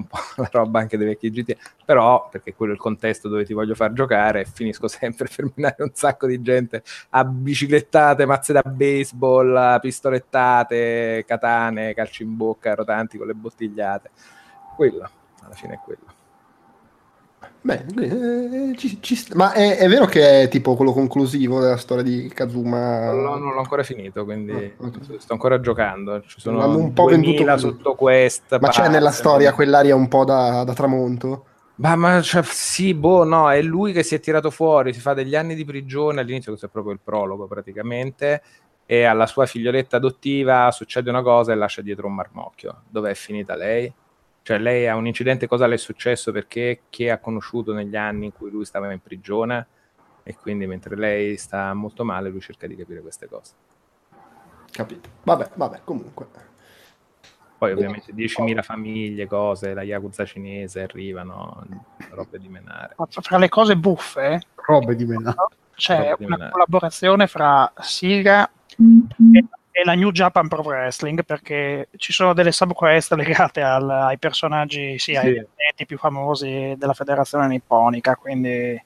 un 0.00 0.06
po' 0.06 0.18
la 0.36 0.48
roba 0.50 0.80
anche 0.80 0.96
dei 0.96 1.06
vecchi 1.06 1.30
GTA, 1.30 1.54
però 1.84 2.28
perché 2.30 2.54
quello 2.54 2.72
è 2.72 2.74
il 2.74 2.80
contesto 2.80 3.28
dove 3.28 3.44
ti 3.44 3.52
voglio 3.52 3.74
far 3.74 3.92
giocare, 3.92 4.44
finisco 4.44 4.88
sempre 4.88 5.28
per 5.34 5.50
minare 5.54 5.82
un 5.82 5.90
sacco 5.92 6.26
di 6.26 6.40
gente 6.42 6.82
a 7.10 7.24
biciclettate, 7.24 8.26
mazze 8.26 8.52
da 8.52 8.62
baseball, 8.62 9.80
pistolettate, 9.80 11.24
katane, 11.26 11.94
calci 11.94 12.22
in 12.22 12.36
bocca, 12.36 12.74
rotanti 12.74 13.18
con 13.18 13.26
le 13.26 13.34
bottigliate. 13.34 14.10
Quello, 14.76 15.08
alla 15.42 15.54
fine 15.54 15.74
è 15.74 15.78
quello. 15.84 16.19
Beh, 17.62 17.84
eh, 18.00 18.76
ci- 18.76 19.02
ci 19.02 19.22
ma 19.34 19.52
è, 19.52 19.76
è 19.76 19.88
vero 19.88 20.06
che 20.06 20.42
è 20.42 20.48
tipo 20.48 20.74
quello 20.76 20.92
conclusivo 20.92 21.60
della 21.60 21.76
storia 21.76 22.02
di 22.02 22.28
Kazuma? 22.28 23.12
Non 23.12 23.22
l'ho, 23.22 23.38
non 23.38 23.52
l'ho 23.52 23.58
ancora 23.60 23.82
finito, 23.82 24.24
quindi 24.24 24.52
Ah, 24.52 24.86
ok. 24.86 25.20
sto 25.20 25.34
ancora 25.34 25.60
giocando. 25.60 26.22
Ci 26.22 26.40
L'hanno 26.44 26.62
sono 26.62 26.78
un 26.78 26.92
po' 26.94 27.04
2000 27.04 27.54
venduto 27.54 27.58
sotto 27.58 27.94
quest. 27.94 28.58
Ma 28.58 28.68
c'è 28.68 28.88
nella 28.88 29.10
storia 29.10 29.52
quell'aria 29.52 29.94
un 29.94 30.08
po' 30.08 30.24
da, 30.24 30.64
da 30.64 30.72
tramonto? 30.72 31.44
Ma, 31.76 31.96
ma 31.96 32.20
cioè, 32.22 32.42
sì, 32.44 32.94
boh, 32.94 33.24
no, 33.24 33.50
è 33.50 33.60
lui 33.62 33.92
che 33.92 34.02
si 34.02 34.14
è 34.14 34.20
tirato 34.20 34.50
fuori, 34.50 34.92
si 34.92 35.00
fa 35.00 35.14
degli 35.14 35.34
anni 35.34 35.54
di 35.54 35.64
prigione, 35.64 36.20
all'inizio 36.20 36.50
questo 36.50 36.66
è 36.66 36.70
proprio 36.70 36.92
il 36.92 37.00
prologo 37.02 37.46
praticamente, 37.46 38.42
e 38.84 39.04
alla 39.04 39.26
sua 39.26 39.46
figlioletta 39.46 39.96
adottiva 39.96 40.70
succede 40.72 41.08
una 41.08 41.22
cosa 41.22 41.52
e 41.52 41.54
lascia 41.56 41.80
dietro 41.80 42.06
un 42.06 42.14
marmocchio. 42.14 42.82
Dove 42.88 43.10
è 43.10 43.14
finita 43.14 43.54
lei? 43.54 43.90
Cioè 44.50 44.58
lei 44.58 44.88
ha 44.88 44.96
un 44.96 45.06
incidente, 45.06 45.46
cosa 45.46 45.68
le 45.68 45.76
è 45.76 45.78
successo? 45.78 46.32
Perché 46.32 46.80
chi 46.90 47.08
ha 47.08 47.18
conosciuto 47.18 47.72
negli 47.72 47.94
anni 47.94 48.24
in 48.24 48.32
cui 48.32 48.50
lui 48.50 48.64
stava 48.64 48.90
in 48.90 49.00
prigione 49.00 49.64
e 50.24 50.34
quindi 50.34 50.66
mentre 50.66 50.96
lei 50.96 51.36
sta 51.36 51.72
molto 51.72 52.04
male 52.04 52.30
lui 52.30 52.40
cerca 52.40 52.66
di 52.66 52.74
capire 52.74 53.00
queste 53.00 53.28
cose. 53.28 53.52
Capito. 54.72 55.08
Vabbè, 55.22 55.50
vabbè, 55.54 55.82
comunque. 55.84 56.26
Poi 57.58 57.70
ovviamente 57.70 58.12
10.000 58.12 58.60
famiglie, 58.62 59.28
cose, 59.28 59.72
la 59.72 59.82
Yakuza 59.82 60.24
cinese 60.24 60.82
arrivano, 60.82 61.64
robe 62.10 62.40
di 62.40 62.48
menare. 62.48 62.96
Fra 63.08 63.38
le 63.38 63.48
cose 63.48 63.76
buffe 63.76 64.40
Robe 64.56 64.96
di 64.96 65.04
mena. 65.04 65.32
c'è 65.76 65.96
Roba 65.96 66.16
di 66.16 66.24
una 66.24 66.34
menare. 66.34 66.50
collaborazione 66.50 67.28
fra 67.28 67.72
Siga 67.78 68.50
e, 68.76 69.44
e 69.72 69.84
la 69.84 69.94
New 69.94 70.10
Japan 70.10 70.48
Pro 70.48 70.62
Wrestling 70.62 71.24
perché 71.24 71.88
ci 71.96 72.12
sono 72.12 72.32
delle 72.34 72.52
subquest 72.52 73.12
legate 73.12 73.62
al- 73.62 73.88
ai 73.88 74.18
personaggi, 74.18 74.98
sì, 74.98 75.14
ai 75.16 75.32
Sì. 75.32 75.38
atleti 75.38 75.86
più 75.86 75.96
famosi 75.98 76.74
della 76.76 76.92
federazione 76.94 77.46
nipponica, 77.46 78.16
quindi 78.16 78.82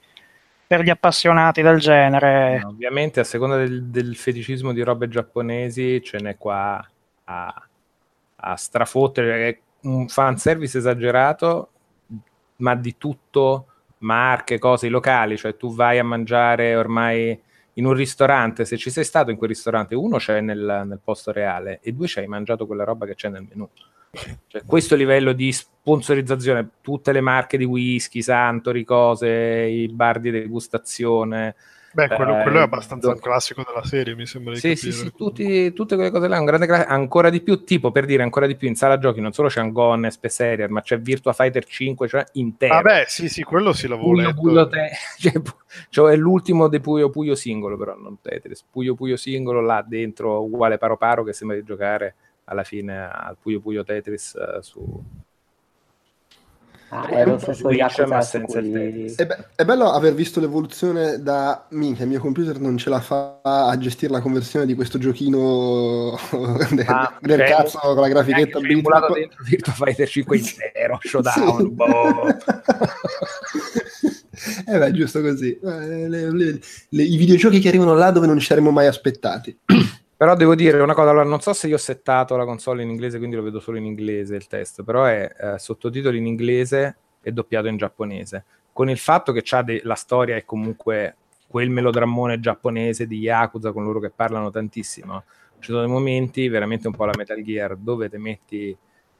per 0.67 0.81
gli 0.81 0.89
appassionati 0.89 1.61
del 1.61 1.79
genere 1.79 2.59
No, 2.61 2.69
ovviamente 2.69 3.19
a 3.19 3.23
seconda 3.23 3.57
del, 3.57 3.85
del 3.85 4.15
feticismo 4.15 4.73
di 4.73 4.81
robe 4.81 5.07
giapponesi 5.07 6.01
ce 6.03 6.17
n'è 6.19 6.37
qua 6.37 6.83
a, 7.25 7.67
a 8.37 8.55
strafottere, 8.55 9.47
è 9.49 9.59
un 9.81 10.07
fanservice 10.07 10.77
esagerato, 10.77 11.69
ma 12.57 12.75
di 12.75 12.97
tutto, 12.97 13.67
marche, 13.99 14.59
cose, 14.59 14.89
locali, 14.89 15.37
cioè 15.37 15.55
tu 15.57 15.73
vai 15.73 15.99
a 15.99 16.03
mangiare 16.03 16.75
ormai 16.75 17.39
in 17.77 17.85
un 17.85 17.93
ristorante, 17.93 18.65
se 18.65 18.77
ci 18.77 18.89
sei 18.89 19.03
stato 19.03 19.31
in 19.31 19.37
quel 19.37 19.49
ristorante, 19.49 19.95
uno 19.95 20.17
c'è 20.17 20.41
nel, 20.41 20.83
nel 20.85 20.99
posto 21.03 21.31
reale 21.31 21.79
e 21.81 21.91
due 21.91 22.07
c'hai 22.07 22.27
mangiato 22.27 22.65
quella 22.65 22.83
roba 22.83 23.05
che 23.05 23.15
c'è 23.15 23.29
nel 23.29 23.45
menù. 23.47 23.67
Cioè, 24.47 24.63
questo 24.65 24.95
livello 24.95 25.33
di 25.33 25.51
sponsorizzazione, 25.51 26.69
tutte 26.81 27.11
le 27.11 27.19
marche 27.19 27.57
di 27.57 27.65
whisky, 27.65 28.21
Santori, 28.21 28.85
cose, 28.85 29.29
i 29.29 29.87
bar 29.89 30.19
di 30.19 30.31
degustazione, 30.31 31.55
Beh, 31.95 32.09
quello, 32.09 32.37
Eh, 32.39 32.41
quello 32.43 32.59
è 32.59 32.61
abbastanza 32.61 33.07
do- 33.07 33.13
un 33.13 33.19
classico 33.21 33.63
della 33.65 33.85
serie, 33.85 34.15
mi 34.15 34.25
sembra 34.25 34.51
di 34.53 34.59
sì, 34.59 34.73
capire. 34.75 34.91
sì, 34.91 34.97
sì, 34.99 35.11
tutti- 35.15 35.71
tutte 35.71 35.95
quelle 35.95 36.11
cose 36.11 36.27
là, 36.27 36.37
un 36.37 36.43
grande 36.45 36.65
cla- 36.65 36.87
ancora 36.87 37.29
di 37.29 37.39
più, 37.39 37.63
tipo 37.63 37.91
per 37.91 38.03
dire 38.03 38.21
ancora 38.21 38.47
di 38.47 38.57
più, 38.57 38.67
in 38.67 38.75
sala 38.75 38.97
giochi 38.97 39.21
non 39.21 39.31
solo 39.31 39.47
c'è 39.47 39.61
Angon 39.61 40.03
e 40.03 40.11
Space 40.11 40.45
Harrier, 40.45 40.69
ma 40.69 40.81
c'è 40.81 40.99
Virtua 40.99 41.31
Fighter 41.31 41.63
5, 41.63 42.09
cioè 42.09 42.25
intero. 42.33 42.73
Ah, 42.75 42.81
beh, 42.81 43.05
sì, 43.07 43.29
sì, 43.29 43.43
quello 43.43 43.71
Puyo 44.11 44.27
letto. 44.27 44.41
Puyo 44.41 44.67
te- 44.67 44.91
cioè, 45.17 45.41
cioè, 45.89 46.11
è 46.11 46.15
l'ultimo 46.17 46.67
dei 46.67 46.81
Puyo 46.81 47.09
Puyo 47.09 47.33
singolo, 47.33 47.77
però 47.77 47.95
non 47.95 48.17
Tetris. 48.21 48.65
Puyo 48.69 48.93
Puyo 48.93 49.15
singolo 49.15 49.61
là 49.61 49.81
dentro, 49.87 50.43
uguale 50.43 50.77
paro 50.77 50.97
paro, 50.97 51.23
che 51.23 51.31
sembra 51.31 51.55
di 51.55 51.63
giocare 51.63 52.15
alla 52.43 52.65
fine 52.65 53.09
al 53.09 53.37
Puyo 53.41 53.61
Puyo 53.61 53.85
Tetris 53.85 54.35
eh, 54.35 54.61
su... 54.61 55.01
Ah, 56.95 57.09
era 57.11 57.31
lo 57.31 57.37
stesso 57.37 57.59
Switch, 57.67 57.77
Yakuza 57.77 58.07
ma 58.07 58.21
senza 58.21 58.59
il 58.59 58.69
cui... 58.69 59.13
È, 59.15 59.25
be- 59.25 59.47
è 59.55 59.65
bello 59.65 59.91
aver 59.91 60.13
visto 60.13 60.39
l'evoluzione 60.39 61.21
da 61.21 61.65
minchia, 61.71 62.03
il 62.05 62.09
mio 62.09 62.19
computer 62.19 62.59
non 62.59 62.77
ce 62.77 62.89
la 62.89 63.01
fa 63.01 63.39
a 63.43 63.77
gestire 63.77 64.11
la 64.13 64.21
conversione 64.21 64.65
di 64.65 64.73
questo 64.75 64.97
giochino 64.97 66.17
del, 66.71 66.85
Ah, 66.87 67.13
del 67.19 67.39
cioè, 67.39 67.47
cazzo 67.49 67.79
con 67.79 67.95
la 67.99 68.07
grafichetta 68.07 68.59
bitmap. 68.59 69.13
dentro 69.13 69.43
Virtua 69.43 69.73
Fighter 69.73 70.07
5 70.07 70.37
intero, 70.37 70.99
showdown, 71.03 71.57
Sì. 71.59 71.69
boh. 71.71 72.27
Eh 74.67 74.77
beh, 74.77 74.91
giusto 74.91 75.21
così. 75.21 75.57
Eh, 75.57 76.07
le- 76.09 76.29
le- 76.31 76.59
le- 76.89 77.03
I 77.03 77.15
videogiochi 77.17 77.59
che 77.59 77.69
arrivano 77.69 77.93
là 77.95 78.11
dove 78.11 78.27
non 78.27 78.37
ci 78.39 78.45
saremmo 78.45 78.69
mai 78.69 78.85
aspettati. 78.87 79.57
Però 80.17 80.33
devo 80.33 80.55
dire 80.55 80.79
una 80.79 80.93
cosa, 80.93 81.09
allora 81.09 81.25
non 81.25 81.41
so 81.41 81.51
se 81.51 81.67
io 81.67 81.75
ho 81.75 81.79
settato 81.79 82.37
la 82.37 82.45
console 82.45 82.83
in 82.83 82.89
inglese, 82.89 83.17
quindi 83.17 83.35
lo 83.35 83.43
vedo 83.43 83.59
solo 83.59 83.77
in 83.77 83.85
inglese 83.85 84.35
il 84.35 84.47
test, 84.47 84.83
però 84.83 85.03
è 85.03 85.29
eh, 85.37 85.59
sottotitoli 85.59 86.17
in 86.17 86.25
inglese 86.25 86.97
e 87.21 87.33
doppiato 87.33 87.67
in 87.67 87.75
giapponese. 87.75 88.45
Con 88.71 88.89
il 88.89 88.97
fatto 88.97 89.33
che 89.33 89.43
de- 89.63 89.81
la 89.83 89.95
storia 89.95 90.37
è 90.37 90.45
comunque 90.45 91.17
quel 91.47 91.69
melodrammone 91.69 92.39
giapponese 92.39 93.07
di 93.07 93.17
Yakuza 93.17 93.73
con 93.73 93.83
loro 93.83 93.99
che 93.99 94.09
parlano 94.09 94.49
tantissimo. 94.51 95.23
Ci 95.59 95.71
sono 95.71 95.79
dei 95.81 95.89
momenti 95.89 96.47
veramente 96.47 96.87
un 96.87 96.93
po' 96.93 97.05
la 97.05 97.13
Metal 97.15 97.41
Gear 97.41 97.75
dove 97.75 98.09
ti 98.09 98.17
metti 98.17 98.77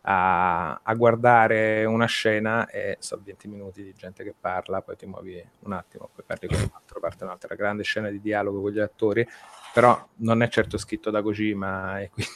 a, 0.08 0.80
a 0.82 0.94
guardare 0.94 1.84
una 1.86 2.06
scena 2.06 2.68
e 2.68 2.98
sono 3.00 3.22
20 3.26 3.48
minuti 3.48 3.84
di 3.84 3.94
gente 3.98 4.24
che 4.24 4.34
parla, 4.40 4.82
poi 4.82 4.96
ti 4.96 5.06
muovi 5.06 5.44
un 5.62 5.74
attimo, 5.74 6.10
poi 6.14 6.24
parli 6.26 6.48
con 6.48 6.58
un'altra 6.58 7.00
parte, 7.00 7.24
un'altra 7.24 7.56
grande 7.56 7.84
scena 7.84 8.10
di 8.10 8.22
dialogo 8.22 8.62
con 8.62 8.72
gli 8.72 8.80
attori 8.80 9.28
però 9.76 10.08
non 10.20 10.42
è 10.42 10.48
certo 10.48 10.78
scritto 10.78 11.10
da 11.10 11.22
Kojima 11.22 12.00
e 12.00 12.10
quindi 12.10 12.32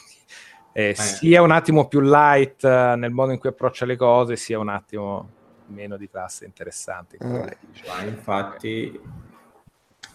eh, 0.72 0.94
sia 0.94 1.40
un 1.40 1.50
attimo 1.50 1.88
più 1.88 2.00
light 2.00 2.62
eh, 2.64 2.96
nel 2.98 3.12
modo 3.12 3.32
in 3.32 3.38
cui 3.38 3.48
approccia 3.48 3.86
le 3.86 3.96
cose, 3.96 4.36
sia 4.36 4.58
un 4.58 4.68
attimo 4.68 5.30
meno 5.68 5.96
di 5.96 6.06
classe 6.06 6.44
interessante. 6.44 7.16
in 7.18 7.48
Eh. 7.96 8.04
infatti 8.04 9.00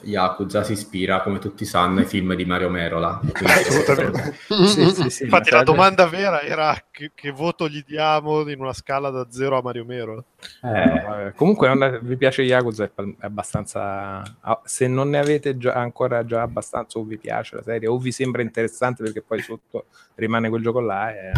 Yakuza 0.05 0.63
si 0.63 0.73
ispira, 0.73 1.21
come 1.21 1.39
tutti 1.39 1.65
sanno, 1.65 1.99
ai 1.99 2.05
film 2.05 2.33
di 2.35 2.45
Mario 2.45 2.69
Merola. 2.69 3.19
Quindi- 3.21 3.51
Assolutamente. 3.51 4.33
Sì, 4.47 4.89
sì, 4.91 5.09
sì, 5.09 5.23
Infatti 5.23 5.49
la 5.51 5.63
domanda 5.63 6.05
vera 6.07 6.41
era 6.41 6.75
che, 6.91 7.11
che 7.13 7.31
voto 7.31 7.67
gli 7.67 7.83
diamo 7.85 8.47
in 8.49 8.59
una 8.61 8.73
scala 8.73 9.09
da 9.09 9.27
0 9.29 9.57
a 9.57 9.61
Mario 9.61 9.85
Mero. 9.85 10.25
Eh, 10.61 11.33
Comunque 11.35 11.67
non- 11.73 11.99
vi 12.01 12.15
piace 12.17 12.41
Yakuza 12.43 12.83
è 12.85 12.91
è 12.95 13.25
abbastanza 13.25 14.21
se 14.63 14.87
non 14.87 15.09
ne 15.09 15.17
avete 15.19 15.57
già, 15.57 15.73
ancora 15.73 16.25
già 16.25 16.41
abbastanza 16.41 16.99
o 16.99 17.03
vi 17.03 17.17
piace 17.17 17.55
la 17.55 17.63
serie 17.63 17.87
o 17.87 17.97
vi 17.97 18.11
sembra 18.11 18.41
interessante 18.41 19.03
perché 19.03 19.21
poi 19.21 19.41
sotto 19.41 19.85
rimane 20.15 20.49
quel 20.49 20.61
gioco 20.61 20.79
là 20.79 21.09
è 21.11 21.31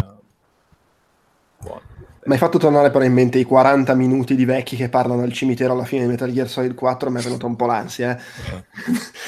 buono. 1.60 1.82
Mi 2.24 2.34
hai 2.34 2.38
fatto 2.38 2.58
tornare 2.58 2.90
però 2.90 3.04
in 3.04 3.12
mente 3.14 3.38
i 3.38 3.44
40 3.44 3.94
minuti 3.94 4.34
di 4.34 4.44
vecchi 4.44 4.76
che 4.76 4.88
parlano 4.88 5.22
al 5.22 5.32
cimitero 5.32 5.72
alla 5.72 5.84
fine 5.84 6.02
di 6.02 6.08
Metal 6.08 6.30
Gear 6.30 6.48
Solid 6.48 6.74
4, 6.74 7.10
mi 7.10 7.20
è 7.20 7.22
venuta 7.22 7.46
un 7.46 7.56
po' 7.56 7.66
l'ansia. 7.66 8.16
eh. 8.18 8.22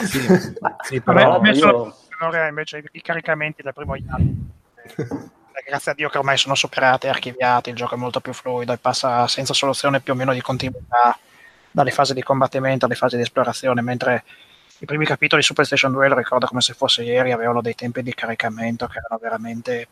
Sì, 0.05 0.21
sì, 0.85 0.99
Vabbè, 0.99 1.01
però 1.03 1.37
ho 1.37 1.41
messo 1.41 1.67
io- 1.67 1.97
allora 2.19 2.47
invece 2.49 2.79
i- 2.79 2.89
i 2.93 3.03
caricamenti 3.03 3.63
del 3.63 3.73
primo 3.73 3.95
anno. 3.95 4.35
Grazie 5.67 5.93
a 5.93 5.95
Dio 5.95 6.09
che 6.09 6.19
ormai 6.19 6.37
sono 6.37 6.55
superati 6.55 7.07
e 7.07 7.11
archiviati, 7.11 7.71
il 7.71 7.77
gioco 7.77 7.95
è 7.95 7.99
molto 7.99 8.21
più 8.21 8.33
fluido 8.33 8.73
e 8.73 8.79
passa 8.79 9.27
senza 9.29 9.55
soluzione 9.55 10.01
più 10.01 10.13
o 10.13 10.17
meno 10.17 10.33
di 10.33 10.41
continuità 10.41 11.17
dalle 11.71 11.91
fasi 11.93 12.13
di 12.13 12.23
combattimento 12.23 12.87
alle 12.87 12.95
fasi 12.97 13.17
di 13.17 13.23
esplorazione, 13.23 13.81
mentre 13.81 14.25
i 14.79 14.87
primi 14.87 15.05
capitoli 15.05 15.43
su 15.43 15.53
PlayStation 15.55 15.93
2 15.93 16.09
lo 16.09 16.17
ricordo 16.17 16.47
come 16.47 16.61
se 16.63 16.73
fosse 16.75 17.03
ieri, 17.03 17.33
avevano 17.33 17.61
dei 17.61 17.75
tempi 17.75 18.03
di 18.03 18.13
caricamento 18.15 18.87
che 18.87 18.99
erano 18.99 19.19
veramente 19.21 19.89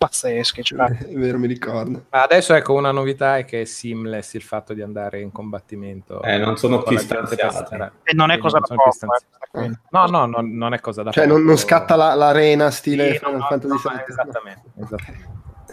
pazzeschi. 0.00 0.62
Cioè, 0.64 0.78
È 0.96 1.12
vero, 1.14 1.38
mi 1.38 1.46
ricordo. 1.46 2.06
Ma 2.10 2.22
adesso 2.22 2.54
ecco 2.54 2.72
una 2.72 2.90
novità 2.90 3.36
è 3.36 3.44
che 3.44 3.60
è 3.60 3.64
seamless 3.66 4.32
il 4.34 4.42
fatto 4.42 4.72
di 4.72 4.80
andare 4.80 5.20
in 5.20 5.30
combattimento. 5.30 6.22
Eh, 6.22 6.38
non 6.38 6.56
sono 6.56 6.82
più 6.82 6.96
la 6.96 7.00
gente 7.04 7.14
stanziati. 7.26 7.54
tastiera. 7.58 7.92
e 8.02 8.14
non 8.14 8.30
è 8.30 8.38
cosa 8.38 8.58
da 8.60 8.74
non 8.74 8.78
più 8.90 9.06
poco. 9.06 9.62
eh. 9.66 9.78
No, 9.90 10.06
no, 10.06 10.24
no, 10.26 10.38
non 10.42 10.72
è 10.72 10.80
cosa 10.80 11.02
da 11.02 11.10
Cioè, 11.10 11.24
poco. 11.26 11.36
non, 11.36 11.46
non 11.46 11.58
scatta 11.58 11.96
la- 11.96 12.14
l'arena 12.14 12.70
stile 12.70 13.12
Sì, 13.12 13.18
Final 13.18 13.36
no, 13.36 13.44
Fantasy 13.46 13.88
no, 13.88 14.04
esattamente, 14.08 14.62
esattamente. 14.80 15.28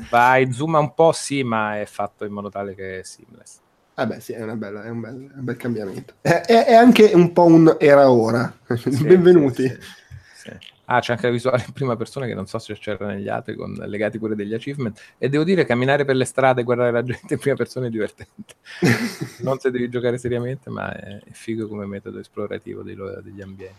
Vai, 0.09 0.51
zooma 0.51 0.79
un 0.79 0.93
po', 0.93 1.11
sì, 1.13 1.43
ma 1.43 1.79
è 1.79 1.85
fatto 1.85 2.25
in 2.25 2.31
modo 2.33 2.49
tale 2.49 2.75
che 2.75 2.99
è 2.99 3.03
seamless. 3.03 3.59
Eh 3.95 4.05
beh, 4.05 4.19
sì, 4.19 4.33
è, 4.33 4.43
una 4.43 4.55
bella- 4.55 4.83
è 4.83 4.89
un, 4.89 4.99
bel, 4.99 5.31
è 5.33 5.37
un 5.37 5.43
bel 5.43 5.55
cambiamento. 5.57 6.13
È, 6.21 6.29
è- 6.45 6.65
è 6.65 6.73
anche 6.75 7.11
un 7.15 7.31
po' 7.33 7.45
un 7.45 7.77
era 7.79 8.11
ora. 8.11 8.53
Sì, 8.75 9.03
Benvenuti. 9.05 9.67
sì, 9.67 9.77
sì, 9.79 10.49
sì. 10.51 10.75
Ah, 10.89 11.01
c'è 11.01 11.11
anche 11.13 11.25
la 11.25 11.33
visuale 11.33 11.65
in 11.67 11.73
prima 11.73 11.97
persona 11.97 12.25
che 12.25 12.33
non 12.33 12.47
so 12.47 12.59
se 12.59 12.73
c'era 12.75 13.07
negli 13.07 13.27
altri, 13.27 13.55
con, 13.55 13.73
legati 13.73 14.17
pure 14.19 14.35
degli 14.35 14.53
achievement. 14.53 14.97
E 15.17 15.27
devo 15.27 15.43
dire, 15.43 15.65
camminare 15.65 16.05
per 16.05 16.15
le 16.15 16.23
strade 16.23 16.61
e 16.61 16.63
guardare 16.63 16.91
la 16.91 17.03
gente 17.03 17.33
in 17.33 17.39
prima 17.39 17.57
persona 17.57 17.87
è 17.87 17.89
divertente. 17.89 18.55
non 19.43 19.59
se 19.59 19.69
devi 19.69 19.89
giocare 19.89 20.17
seriamente, 20.17 20.69
ma 20.69 20.93
è, 20.93 21.19
è 21.19 21.31
figo 21.31 21.67
come 21.67 21.85
metodo 21.85 22.19
esplorativo 22.19 22.83
dei 22.83 22.95
degli 22.95 23.41
ambienti. 23.41 23.75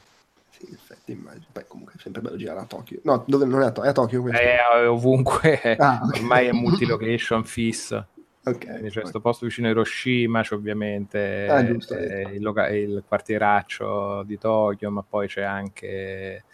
Sì, 0.51 0.67
in 0.69 0.75
effetti, 0.75 1.13
immagino. 1.13 1.47
Beh, 1.53 1.67
comunque 1.67 1.95
è 1.97 2.01
sempre 2.01 2.21
bello 2.21 2.37
girare 2.37 2.61
a 2.61 2.65
Tokyo. 2.65 3.01
No, 3.05 3.25
dove 3.27 3.47
non 3.47 3.63
è 3.63 3.67
a, 3.67 3.71
To- 3.71 3.83
è 3.83 3.89
a 3.89 3.93
Tokyo 3.93 4.21
questo? 4.21 4.41
È 4.43 4.89
ovunque, 4.89 5.77
Ah, 5.79 6.01
ok. 6.03 6.17
ormai 6.17 6.47
è 6.49 6.53
multilocation 6.53 7.45
fisso. 7.45 8.07
Ok. 8.45 8.67
Quindi 8.67 8.91
c'è 8.91 9.01
questo 9.01 9.21
posto 9.21 9.47
vicino 9.47 9.69
a 9.69 9.71
Hiroshima, 9.71 10.43
c'è 10.43 10.55
ovviamente 10.55 11.47
Ah, 11.49 11.65
giusto, 11.65 11.95
eh, 11.95 12.33
il, 12.35 12.43
loca- 12.43 12.69
il 12.69 13.03
quartieraccio 13.07 14.23
di 14.25 14.39
Tokyo, 14.39 14.91
ma 14.91 15.03
poi 15.09 15.27
c'è 15.29 15.43
anche 15.43 16.45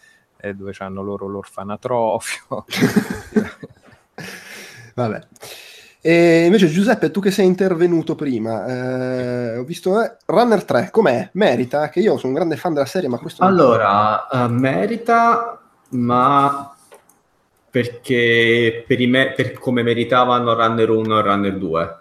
eh, 0.45 0.55
dove 0.55 0.73
hanno 0.79 1.03
loro 1.03 1.27
l'orfanatrofio. 1.27 2.65
Vabbè. 4.95 5.27
E 6.01 6.45
invece 6.45 6.69
Giuseppe, 6.69 7.11
tu 7.11 7.21
che 7.21 7.31
sei 7.31 7.47
intervenuto 7.47 8.15
prima, 8.15 8.67
eh, 8.67 9.57
ho 9.57 9.65
visto 9.65 10.03
eh, 10.03 10.17
Runner 10.27 10.63
3, 10.63 10.91
com'è? 10.91 11.31
Merita? 11.33 11.89
Che 11.89 12.01
io 12.01 12.19
sono 12.19 12.33
un 12.33 12.39
grande 12.39 12.57
fan 12.57 12.75
della 12.75 12.85
serie, 12.85 13.09
ma 13.09 13.19
questo... 13.19 13.43
Allora, 13.43 14.29
eh, 14.29 14.49
merita, 14.49 15.59
ma 15.91 16.75
perché 17.71 18.85
per, 18.87 19.07
me- 19.09 19.33
per 19.33 19.55
come 19.55 19.83
meritavano 19.83 20.53
Runner 20.55 20.91
1 20.91 21.19
e 21.19 21.23
Runner 21.23 21.59
2. 21.59 21.97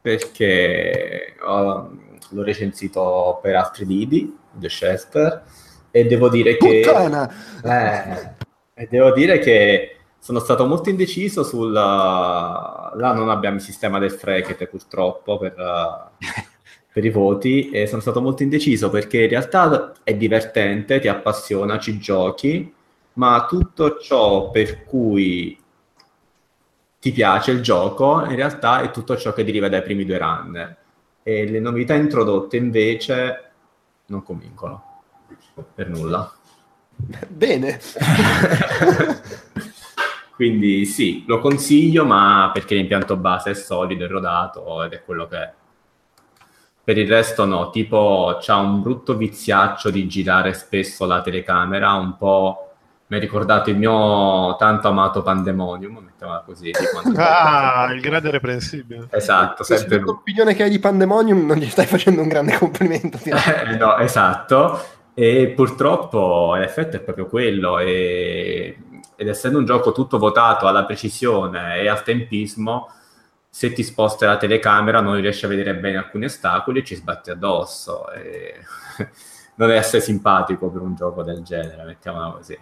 perché 0.00 1.34
ho- 1.44 1.90
l'ho 2.30 2.42
recensito 2.42 3.38
per 3.42 3.56
altri 3.56 3.84
lidi, 3.84 4.34
The 4.52 4.68
Chester, 4.68 5.42
e 5.90 6.04
devo 6.04 6.28
dire 6.28 6.56
che... 6.56 6.80
Eh, 6.80 8.36
e 8.74 8.86
devo 8.88 9.12
dire 9.12 9.38
che 9.38 9.96
sono 10.18 10.38
stato 10.38 10.66
molto 10.66 10.90
indeciso 10.90 11.42
sul... 11.42 11.72
Là 11.72 12.92
non 12.94 13.28
abbiamo 13.30 13.56
il 13.56 13.62
sistema 13.62 13.98
del 13.98 14.10
Frekete 14.10 14.66
purtroppo 14.66 15.38
per, 15.38 15.54
eh, 15.58 16.26
per 16.92 17.04
i 17.04 17.10
voti 17.10 17.70
e 17.70 17.86
sono 17.86 18.00
stato 18.00 18.20
molto 18.20 18.42
indeciso 18.42 18.90
perché 18.90 19.22
in 19.22 19.28
realtà 19.28 19.92
è 20.02 20.14
divertente, 20.14 21.00
ti 21.00 21.08
appassiona, 21.08 21.78
ci 21.78 21.98
giochi, 21.98 22.72
ma 23.14 23.46
tutto 23.48 23.98
ciò 23.98 24.50
per 24.50 24.84
cui 24.84 25.58
ti 27.00 27.12
piace 27.12 27.52
il 27.52 27.62
gioco 27.62 28.24
in 28.24 28.34
realtà 28.34 28.80
è 28.80 28.90
tutto 28.90 29.16
ciò 29.16 29.32
che 29.32 29.44
deriva 29.44 29.68
dai 29.68 29.82
primi 29.82 30.04
due 30.04 30.18
run. 30.18 30.76
E 31.22 31.48
le 31.48 31.60
novità 31.60 31.94
introdotte 31.94 32.56
invece 32.56 33.50
non 34.06 34.22
convincono 34.22 34.87
per 35.74 35.88
nulla. 35.88 36.32
Bene. 37.28 37.80
Quindi 40.34 40.84
sì, 40.84 41.24
lo 41.26 41.40
consiglio, 41.40 42.04
ma 42.04 42.50
perché 42.52 42.74
l'impianto 42.74 43.16
base 43.16 43.50
è 43.50 43.54
solido, 43.54 44.04
è 44.04 44.08
rodato 44.08 44.82
ed 44.84 44.92
è 44.92 45.02
quello 45.04 45.26
che 45.26 45.36
è. 45.36 45.52
Per 46.84 46.96
il 46.96 47.08
resto 47.08 47.44
no, 47.44 47.70
tipo 47.70 48.38
c'ha 48.40 48.56
un 48.56 48.80
brutto 48.80 49.16
viziaccio 49.16 49.90
di 49.90 50.06
girare 50.06 50.54
spesso 50.54 51.06
la 51.06 51.20
telecamera, 51.20 51.92
un 51.94 52.16
po' 52.16 52.68
mi 53.08 53.16
ha 53.16 53.20
ricordato 53.20 53.70
il 53.70 53.76
mio 53.76 54.54
tanto 54.56 54.88
amato 54.88 55.22
Pandemonium, 55.22 55.98
mettiamola 55.98 56.42
così. 56.44 56.70
Ah, 57.16 57.90
il 57.92 58.00
grande 58.00 58.30
reprensibile. 58.30 59.08
Esatto, 59.10 59.62
sempre 59.64 59.96
lui. 59.96 60.06
L'opinione 60.06 60.54
che 60.54 60.62
hai 60.64 60.70
di 60.70 60.78
Pandemonium 60.78 61.46
non 61.46 61.56
gli 61.56 61.68
stai 61.68 61.86
facendo 61.86 62.20
un 62.22 62.28
grande 62.28 62.56
complimento. 62.58 63.18
Eh, 63.24 63.76
no, 63.76 63.96
esatto. 63.96 64.97
E 65.20 65.48
purtroppo 65.48 66.54
l'effetto 66.54 66.94
è 66.94 67.00
proprio 67.00 67.26
quello. 67.26 67.80
E... 67.80 68.78
Ed 69.16 69.26
essendo 69.26 69.58
un 69.58 69.64
gioco 69.64 69.90
tutto 69.90 70.16
votato 70.16 70.68
alla 70.68 70.84
precisione 70.84 71.80
e 71.80 71.88
al 71.88 72.04
tempismo, 72.04 72.88
se 73.48 73.72
ti 73.72 73.82
sposti 73.82 74.24
la 74.24 74.36
telecamera 74.36 75.00
non 75.00 75.20
riesci 75.20 75.44
a 75.44 75.48
vedere 75.48 75.74
bene 75.74 75.96
alcuni 75.96 76.26
ostacoli 76.26 76.78
e 76.78 76.84
ci 76.84 76.94
sbatti 76.94 77.30
addosso. 77.30 78.08
E... 78.12 78.54
non 79.56 79.72
è 79.72 79.76
essere 79.76 80.02
simpatico 80.02 80.68
per 80.68 80.82
un 80.82 80.94
gioco 80.94 81.24
del 81.24 81.42
genere, 81.42 81.82
mettiamola 81.82 82.30
così. 82.30 82.56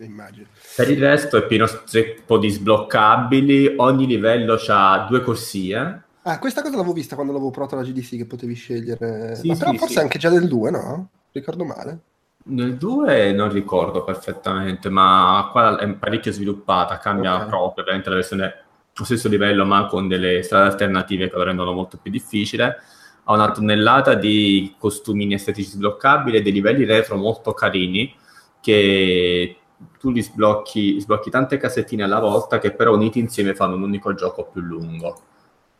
Immagino. 0.00 0.48
Per 0.76 0.90
il 0.90 1.00
resto 1.00 1.38
è 1.38 1.46
pieno 1.46 1.66
zeppo 1.86 2.36
di 2.36 2.50
sbloccabili, 2.50 3.76
ogni 3.78 4.06
livello 4.06 4.60
ha 4.68 5.06
due 5.08 5.22
corsie. 5.22 6.02
Ah, 6.20 6.38
questa 6.38 6.60
cosa 6.60 6.76
l'avevo 6.76 6.92
vista 6.92 7.14
quando 7.14 7.32
l'avevo 7.32 7.50
provato 7.50 7.76
alla 7.76 7.84
GDC 7.84 8.16
che 8.18 8.26
potevi 8.26 8.52
scegliere. 8.52 9.36
Sì, 9.36 9.48
Ma 9.48 9.56
però 9.56 9.70
sì, 9.70 9.78
forse 9.78 9.94
sì. 9.94 10.00
anche 10.00 10.18
già 10.18 10.28
del 10.28 10.48
2, 10.48 10.70
no? 10.70 11.08
Ricordo 11.34 11.64
male. 11.64 12.00
Nel 12.46 12.76
2 12.76 13.32
non 13.32 13.50
ricordo 13.50 14.04
perfettamente, 14.04 14.88
ma 14.90 15.48
qua 15.50 15.78
è 15.78 15.94
parecchio 15.94 16.30
sviluppata, 16.32 16.98
cambia 16.98 17.36
Ok. 17.36 17.46
proprio 17.46 17.82
ovviamente 17.82 18.10
la 18.10 18.16
versione 18.16 18.44
allo 18.44 19.04
stesso 19.06 19.28
livello, 19.28 19.64
ma 19.64 19.86
con 19.86 20.08
delle 20.08 20.42
strade 20.42 20.70
alternative 20.70 21.28
che 21.30 21.36
lo 21.36 21.42
rendono 21.42 21.72
molto 21.72 21.98
più 22.00 22.10
difficile. 22.10 22.76
Ha 23.24 23.32
una 23.32 23.50
tonnellata 23.50 24.14
di 24.14 24.74
costumini 24.78 25.34
estetici 25.34 25.70
sbloccabili 25.70 26.36
e 26.36 26.42
dei 26.42 26.52
livelli 26.52 26.84
retro 26.84 27.16
molto 27.16 27.52
carini 27.54 28.14
che 28.60 29.56
tu 29.98 30.10
li 30.10 30.22
sblocchi, 30.22 31.00
sblocchi 31.00 31.30
tante 31.30 31.56
casettine 31.56 32.02
alla 32.04 32.20
volta 32.20 32.58
che 32.58 32.72
però 32.72 32.94
uniti 32.94 33.18
insieme 33.18 33.54
fanno 33.54 33.74
un 33.76 33.82
unico 33.82 34.14
gioco 34.14 34.44
più 34.44 34.60
lungo 34.60 35.20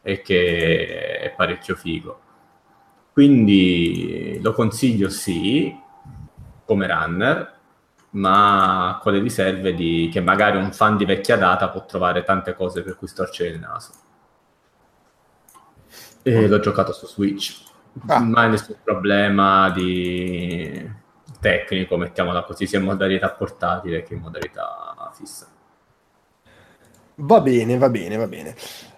e 0.03 0.23
che 0.23 1.19
è 1.21 1.31
parecchio 1.37 1.77
figo. 1.77 2.21
Quindi 3.15 4.41
lo 4.43 4.53
consiglio 4.53 5.09
sì, 5.09 5.73
come 6.65 6.87
runner, 6.89 7.59
ma 8.11 8.99
con 9.01 9.13
le 9.13 9.21
riserve 9.21 9.73
di, 9.73 10.11
che 10.13 10.21
magari 10.21 10.57
un 10.57 10.73
fan 10.73 10.97
di 10.97 11.05
vecchia 11.05 11.37
data 11.37 11.69
può 11.69 11.87
trovare 11.87 12.25
tante 12.25 12.55
cose 12.55 12.83
per 12.83 12.97
cui 12.97 13.07
storcere 13.07 13.51
il 13.51 13.61
naso. 13.61 13.93
E 16.25 16.49
l'ho 16.49 16.59
giocato 16.59 16.93
su 16.93 17.07
Switch, 17.07 17.63
Ah. 18.09 18.19
mai 18.19 18.51
nessun 18.51 18.77
problema 18.83 19.71
di 19.71 20.91
tecnico, 21.39 21.97
mettiamola 21.97 22.43
così, 22.43 22.67
sia 22.67 22.81
in 22.81 22.85
modalità 22.85 23.31
portatile 23.31 24.03
che 24.03 24.15
in 24.15 24.21
modalità 24.21 25.13
fissa. 25.15 25.47
Va 27.17 27.41
bene, 27.41 27.79
va 27.79 27.89
bene, 27.89 28.17
va 28.17 28.27
bene. 28.27 28.57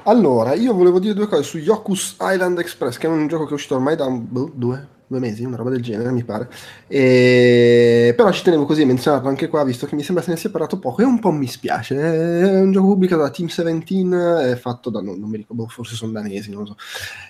Allora, 0.09 0.55
io 0.55 0.73
volevo 0.73 1.01
dire 1.01 1.15
due 1.15 1.27
cose 1.27 1.43
su 1.43 1.59
Yoku's 1.59 2.17
Island 2.21 2.61
Express, 2.61 2.97
che 2.97 3.09
è 3.09 3.11
un 3.11 3.27
gioco 3.27 3.45
che 3.45 3.51
è 3.51 3.55
uscito 3.55 3.75
ormai 3.75 3.97
da 3.97 4.09
boh, 4.09 4.49
due, 4.55 4.87
due 5.05 5.19
mesi, 5.19 5.43
una 5.43 5.57
roba 5.57 5.71
del 5.71 5.83
genere, 5.83 6.13
mi 6.13 6.23
pare. 6.23 6.49
E... 6.87 8.15
Però 8.17 8.31
ci 8.31 8.45
tenevo 8.45 8.67
così 8.67 8.83
a 8.83 8.87
menzionarlo 8.87 9.29
anche 9.29 9.49
qua, 9.49 9.65
visto 9.65 9.85
che 9.85 9.97
mi 9.97 10.05
sembra 10.05 10.23
se 10.23 10.31
ne 10.31 10.37
sia 10.37 10.51
parlato 10.51 10.79
poco, 10.79 11.03
e 11.03 11.05
un 11.05 11.19
po' 11.19 11.33
mi 11.33 11.49
spiace. 11.49 11.97
È 11.97 12.61
un 12.61 12.71
gioco 12.71 12.87
pubblicato 12.87 13.23
da 13.23 13.31
Team 13.31 13.49
17, 13.49 14.53
è 14.53 14.55
fatto 14.55 14.91
da, 14.91 15.01
non, 15.01 15.19
non 15.19 15.29
mi 15.29 15.39
ricordo, 15.39 15.65
boh, 15.65 15.69
forse 15.69 15.97
sono 15.97 16.13
danesi, 16.13 16.53
non 16.53 16.61
lo 16.61 16.67
so. 16.67 16.77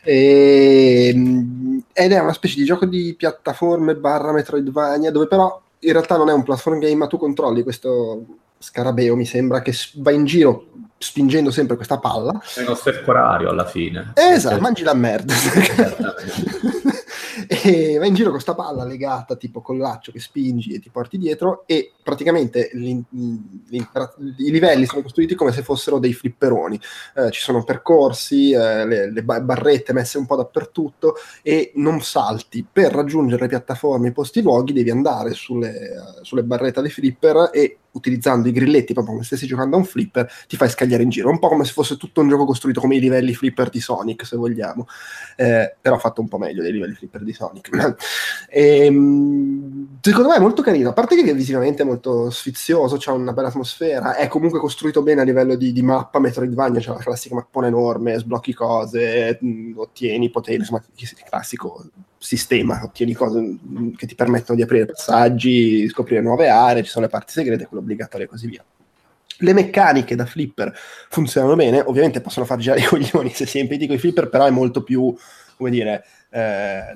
E... 0.04 1.14
Ed 1.94 2.12
è 2.12 2.18
una 2.18 2.34
specie 2.34 2.56
di 2.56 2.66
gioco 2.66 2.84
di 2.84 3.14
piattaforme 3.16 3.96
barra 3.96 4.32
Metroidvania, 4.32 5.10
dove 5.10 5.28
però 5.28 5.62
in 5.78 5.92
realtà 5.92 6.18
non 6.18 6.28
è 6.28 6.32
un 6.34 6.42
platform 6.42 6.80
game, 6.80 6.96
ma 6.96 7.06
tu 7.06 7.16
controlli 7.16 7.62
questo 7.62 8.22
scarabeo, 8.58 9.16
mi 9.16 9.24
sembra, 9.24 9.62
che 9.62 9.72
va 9.94 10.10
in 10.10 10.26
giro 10.26 10.66
spingendo 10.98 11.50
sempre 11.50 11.76
questa 11.76 11.98
palla. 11.98 12.40
È 12.54 12.60
uno 12.60 12.74
stercorario 12.74 13.50
alla 13.50 13.66
fine. 13.66 14.12
Esatto, 14.14 14.60
mangi 14.60 14.82
la 14.82 14.94
merda. 14.94 15.34
E 17.48 17.98
va 17.98 18.06
in 18.06 18.14
giro 18.14 18.30
con 18.30 18.40
sta 18.40 18.54
palla 18.54 18.84
legata 18.84 19.36
tipo 19.36 19.60
col 19.60 19.78
laccio 19.78 20.12
che 20.12 20.20
spingi 20.20 20.72
e 20.72 20.80
ti 20.80 20.90
porti 20.90 21.18
dietro 21.18 21.64
e 21.66 21.92
praticamente 22.02 22.70
i 22.72 23.04
livelli 24.50 24.86
sono 24.86 25.02
costruiti 25.02 25.34
come 25.34 25.52
se 25.52 25.62
fossero 25.62 25.98
dei 25.98 26.12
flipperoni. 26.12 26.80
Eh, 27.14 27.30
ci 27.30 27.40
sono 27.40 27.64
percorsi, 27.64 28.52
eh, 28.52 28.86
le, 28.86 29.10
le 29.10 29.22
ba- 29.22 29.40
barrette 29.40 29.92
messe 29.92 30.18
un 30.18 30.26
po' 30.26 30.36
dappertutto 30.36 31.14
e 31.42 31.72
non 31.74 32.00
salti. 32.00 32.66
Per 32.70 32.92
raggiungere 32.92 33.42
le 33.42 33.48
piattaforme, 33.48 34.08
i 34.08 34.12
posti, 34.12 34.40
luoghi, 34.42 34.72
devi 34.72 34.90
andare 34.90 35.32
sulle, 35.32 36.20
sulle 36.22 36.44
barrette 36.44 36.80
dei 36.80 36.90
flipper 36.90 37.50
e 37.52 37.78
utilizzando 37.96 38.48
i 38.48 38.52
grilletti 38.52 38.92
proprio 38.92 39.14
come 39.14 39.24
se 39.24 39.36
stessi 39.36 39.46
giocando 39.46 39.76
a 39.76 39.78
un 39.78 39.84
flipper 39.84 40.30
ti 40.46 40.56
fai 40.56 40.68
scagliare 40.68 41.02
in 41.02 41.08
giro 41.08 41.30
un 41.30 41.38
po' 41.38 41.48
come 41.48 41.64
se 41.64 41.72
fosse 41.72 41.96
tutto 41.96 42.20
un 42.20 42.28
gioco 42.28 42.44
costruito 42.44 42.80
come 42.80 42.96
i 42.96 43.00
livelli 43.00 43.34
flipper 43.34 43.70
di 43.70 43.80
Sonic 43.80 44.24
se 44.24 44.36
vogliamo 44.36 44.86
eh, 45.36 45.74
però 45.80 45.98
fatto 45.98 46.20
un 46.20 46.28
po' 46.28 46.38
meglio 46.38 46.62
dei 46.62 46.72
livelli 46.72 46.94
flipper 46.94 47.22
di 47.26 47.32
Sonic. 47.32 47.68
Ehm, 48.48 49.98
secondo 50.00 50.28
me 50.28 50.36
è 50.36 50.40
molto 50.40 50.62
carino 50.62 50.90
a 50.90 50.92
parte 50.92 51.20
che 51.20 51.34
visivamente 51.34 51.82
è 51.82 51.84
molto 51.84 52.30
sfizioso 52.30 52.96
c'ha 52.96 53.12
una 53.12 53.32
bella 53.32 53.48
atmosfera 53.48 54.14
è 54.14 54.28
comunque 54.28 54.60
costruito 54.60 55.02
bene 55.02 55.20
a 55.20 55.24
livello 55.24 55.56
di, 55.56 55.72
di 55.72 55.82
mappa 55.82 56.20
Metroidvania 56.20 56.80
c'è 56.80 56.90
la 56.90 56.98
classica 56.98 57.34
mappona 57.34 57.66
enorme 57.66 58.16
sblocchi 58.18 58.54
cose 58.54 59.36
mh, 59.40 59.72
ottieni 59.74 60.30
poteri 60.30 60.58
insomma 60.58 60.82
il 60.94 61.24
classico 61.28 61.84
sistema 62.18 62.80
ottieni 62.84 63.14
cose 63.14 63.40
mh, 63.40 63.96
che 63.96 64.06
ti 64.06 64.14
permettono 64.14 64.56
di 64.56 64.62
aprire 64.62 64.86
passaggi 64.86 65.88
scoprire 65.88 66.22
nuove 66.22 66.48
aree 66.48 66.84
ci 66.84 66.90
sono 66.90 67.04
le 67.04 67.10
parti 67.10 67.32
segrete 67.32 67.66
quelle 67.66 67.82
obbligatorie 67.82 68.26
e 68.26 68.28
così 68.28 68.46
via. 68.46 68.64
Le 69.40 69.52
meccaniche 69.52 70.16
da 70.16 70.24
flipper 70.24 70.72
funzionano 71.10 71.56
bene, 71.56 71.80
ovviamente 71.80 72.22
possono 72.22 72.46
far 72.46 72.58
girare 72.58 72.80
i 72.80 72.84
coglioni 72.84 73.30
se 73.34 73.44
si 73.44 73.58
è 73.58 73.60
impediti 73.60 73.86
con 73.86 73.96
i 73.96 73.98
flipper, 73.98 74.28
però 74.28 74.46
è 74.46 74.50
molto 74.50 74.82
più, 74.82 75.14
come 75.56 75.70
dire, 75.70 76.04
eh, 76.30 76.92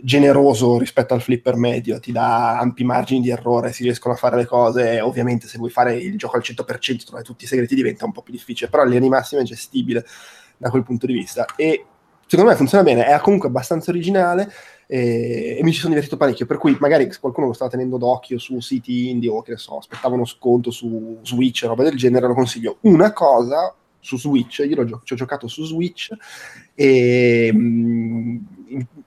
generoso 0.00 0.78
rispetto 0.78 1.14
al 1.14 1.22
flipper 1.22 1.56
medio, 1.56 1.98
ti 1.98 2.12
dà 2.12 2.58
ampi 2.58 2.84
margini 2.84 3.20
di 3.20 3.30
errore, 3.30 3.72
si 3.72 3.82
riescono 3.82 4.14
a 4.14 4.16
fare 4.16 4.36
le 4.36 4.46
cose, 4.46 5.00
ovviamente 5.00 5.48
se 5.48 5.58
vuoi 5.58 5.70
fare 5.70 5.96
il 5.96 6.16
gioco 6.16 6.36
al 6.36 6.42
100% 6.42 7.04
trovare 7.04 7.24
tutti 7.24 7.44
i 7.44 7.46
segreti 7.46 7.74
diventa 7.74 8.04
un 8.04 8.12
po' 8.12 8.22
più 8.22 8.32
difficile, 8.32 8.70
però 8.70 8.82
in 8.82 8.90
linea 8.90 9.04
di 9.04 9.10
massima 9.10 9.40
è 9.40 9.44
gestibile 9.44 10.04
da 10.56 10.70
quel 10.70 10.82
punto 10.82 11.06
di 11.06 11.12
vista 11.12 11.44
e 11.56 11.84
secondo 12.26 12.50
me 12.50 12.56
funziona 12.56 12.84
bene, 12.84 13.06
è 13.06 13.18
comunque 13.20 13.48
abbastanza 13.48 13.90
originale 13.90 14.50
e, 14.86 15.56
e 15.58 15.62
mi 15.62 15.72
ci 15.72 15.78
sono 15.78 15.90
divertito 15.90 16.16
parecchio, 16.16 16.46
per 16.46 16.58
cui 16.58 16.76
magari 16.78 17.10
se 17.10 17.20
qualcuno 17.20 17.46
lo 17.46 17.52
stava 17.52 17.70
tenendo 17.70 17.98
d'occhio 17.98 18.38
su 18.38 18.60
siti 18.60 19.10
indie 19.10 19.30
o 19.30 19.42
che 19.42 19.52
ne 19.52 19.56
so, 19.56 19.78
aspettava 19.78 20.14
uno 20.14 20.24
sconto 20.24 20.70
su 20.70 21.18
Switch 21.22 21.62
o 21.64 21.68
roba 21.68 21.84
del 21.84 21.96
genere, 21.96 22.26
lo 22.26 22.34
consiglio. 22.34 22.78
Una 22.82 23.12
cosa 23.12 23.74
su 24.00 24.18
Switch, 24.18 24.58
io 24.58 24.84
gio- 24.84 25.00
ci 25.04 25.12
ho 25.12 25.16
giocato 25.16 25.48
su 25.48 25.64
Switch 25.64 26.10
e 26.74 27.50
mm, 27.52 28.36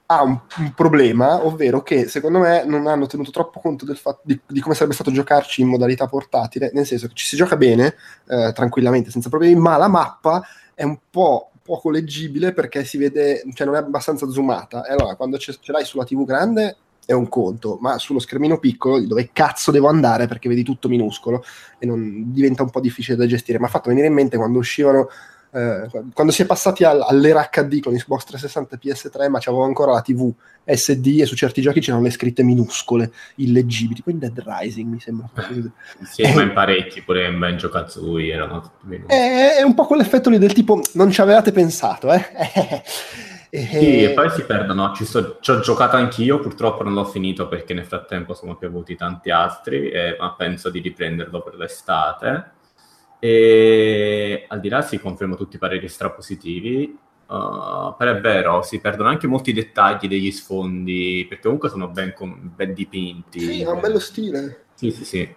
ha 0.06 0.22
un, 0.22 0.38
un 0.58 0.72
problema, 0.74 1.44
ovvero 1.44 1.82
che 1.82 2.08
secondo 2.08 2.38
me 2.38 2.64
non 2.64 2.86
hanno 2.86 3.06
tenuto 3.06 3.30
troppo 3.30 3.60
conto 3.60 3.84
del 3.84 3.96
fatto 3.96 4.20
di, 4.24 4.38
di 4.46 4.60
come 4.60 4.74
sarebbe 4.74 4.94
stato 4.94 5.10
giocarci 5.10 5.60
in 5.60 5.68
modalità 5.68 6.06
portatile, 6.06 6.70
nel 6.72 6.86
senso 6.86 7.08
che 7.08 7.14
ci 7.14 7.26
si 7.26 7.36
gioca 7.36 7.56
bene, 7.56 7.94
eh, 8.28 8.52
tranquillamente, 8.54 9.10
senza 9.10 9.28
problemi, 9.28 9.58
ma 9.60 9.76
la 9.76 9.88
mappa 9.88 10.42
è 10.74 10.82
un 10.82 10.98
po' 11.10 11.50
poco 11.62 11.90
leggibile 11.90 12.52
perché 12.52 12.84
si 12.84 12.98
vede, 12.98 13.44
cioè 13.54 13.66
non 13.66 13.76
è 13.76 13.78
abbastanza 13.78 14.28
zoomata. 14.28 14.84
E 14.86 14.92
allora 14.92 15.14
quando 15.14 15.38
ce, 15.38 15.56
ce 15.60 15.72
l'hai 15.72 15.84
sulla 15.84 16.04
TV 16.04 16.24
grande 16.24 16.76
è 17.04 17.12
un 17.12 17.28
conto, 17.28 17.78
ma 17.80 17.98
sullo 17.98 18.18
schermino 18.18 18.58
piccolo 18.58 19.00
dove 19.04 19.30
cazzo 19.32 19.70
devo 19.70 19.88
andare 19.88 20.26
perché 20.26 20.48
vedi 20.48 20.62
tutto 20.62 20.88
minuscolo 20.88 21.42
e 21.78 21.86
non, 21.86 22.32
diventa 22.32 22.62
un 22.62 22.70
po' 22.70 22.80
difficile 22.80 23.16
da 23.16 23.26
gestire. 23.26 23.58
Mi 23.58 23.64
ha 23.64 23.68
fatto 23.68 23.88
venire 23.88 24.06
in 24.06 24.14
mente 24.14 24.36
quando 24.36 24.58
uscivano 24.58 25.08
eh, 25.52 25.88
quando 26.12 26.32
si 26.32 26.42
è 26.42 26.46
passati 26.46 26.84
al- 26.84 27.02
all'era 27.02 27.48
HD 27.50 27.80
con 27.80 27.94
Xbox 27.94 28.24
360 28.24 28.74
e 28.76 28.78
PS3, 28.78 29.28
ma 29.28 29.38
c'avevo 29.38 29.64
ancora 29.64 29.92
la 29.92 30.00
TV 30.02 30.32
SD 30.64 31.18
e 31.20 31.26
su 31.26 31.34
certi 31.34 31.60
giochi 31.60 31.80
c'erano 31.80 32.02
le 32.02 32.10
scritte 32.10 32.42
minuscole, 32.42 33.12
illeggibili, 33.36 34.02
in 34.06 34.18
Dead 34.18 34.42
Rising 34.44 34.92
mi 34.92 35.00
sembra. 35.00 35.28
Sì, 36.02 36.22
ma 36.34 36.42
in 36.42 36.52
parecchi, 36.52 37.02
pure 37.02 37.26
in 37.26 37.38
Banjo 37.38 37.68
Kazooie 37.68 38.32
erano 38.32 38.60
tutti 38.60 38.86
minuscoli. 38.86 39.18
È, 39.18 39.56
è 39.58 39.62
un 39.62 39.74
po' 39.74 39.86
quell'effetto 39.86 40.30
lì 40.30 40.38
del 40.38 40.52
tipo 40.52 40.80
non 40.94 41.10
ci 41.10 41.20
avevate 41.20 41.52
pensato, 41.52 42.12
eh? 42.12 42.24
E- 43.50 43.66
Sì, 43.66 44.04
e 44.04 44.10
poi 44.10 44.30
si 44.30 44.44
perdono. 44.44 44.94
Ci, 44.94 45.04
sto- 45.04 45.38
ci 45.40 45.50
ho 45.50 45.58
giocato 45.58 45.96
anch'io, 45.96 46.38
purtroppo 46.38 46.84
non 46.84 46.92
l'ho 46.92 47.04
finito 47.04 47.48
perché 47.48 47.74
nel 47.74 47.84
frattempo 47.84 48.32
sono 48.34 48.54
piovuti 48.56 48.94
tanti 48.94 49.30
altri, 49.30 49.90
eh, 49.90 50.16
ma 50.20 50.32
penso 50.34 50.70
di 50.70 50.78
riprenderlo 50.78 51.42
per 51.42 51.56
l'estate. 51.56 52.52
E 53.20 54.46
al 54.48 54.60
di 54.60 54.68
là 54.68 54.80
si 54.80 54.98
confermo 54.98 55.36
tutti 55.36 55.56
i 55.56 55.58
pareri 55.58 55.88
strapositivi, 55.88 56.98
uh, 57.26 57.94
però 57.96 58.12
è 58.12 58.20
vero, 58.20 58.62
si 58.62 58.80
perdono 58.80 59.10
anche 59.10 59.26
molti 59.26 59.52
dettagli 59.52 60.08
degli 60.08 60.30
sfondi, 60.30 61.26
perché 61.28 61.44
comunque 61.44 61.68
sono 61.68 61.88
ben, 61.88 62.14
com- 62.14 62.50
ben 62.54 62.72
dipinti. 62.72 63.40
Sì, 63.40 63.62
ha 63.62 63.72
un 63.72 63.80
bello 63.80 63.98
stile. 63.98 64.64
Sì, 64.74 64.90
sì, 64.90 65.04
sì. 65.04 65.34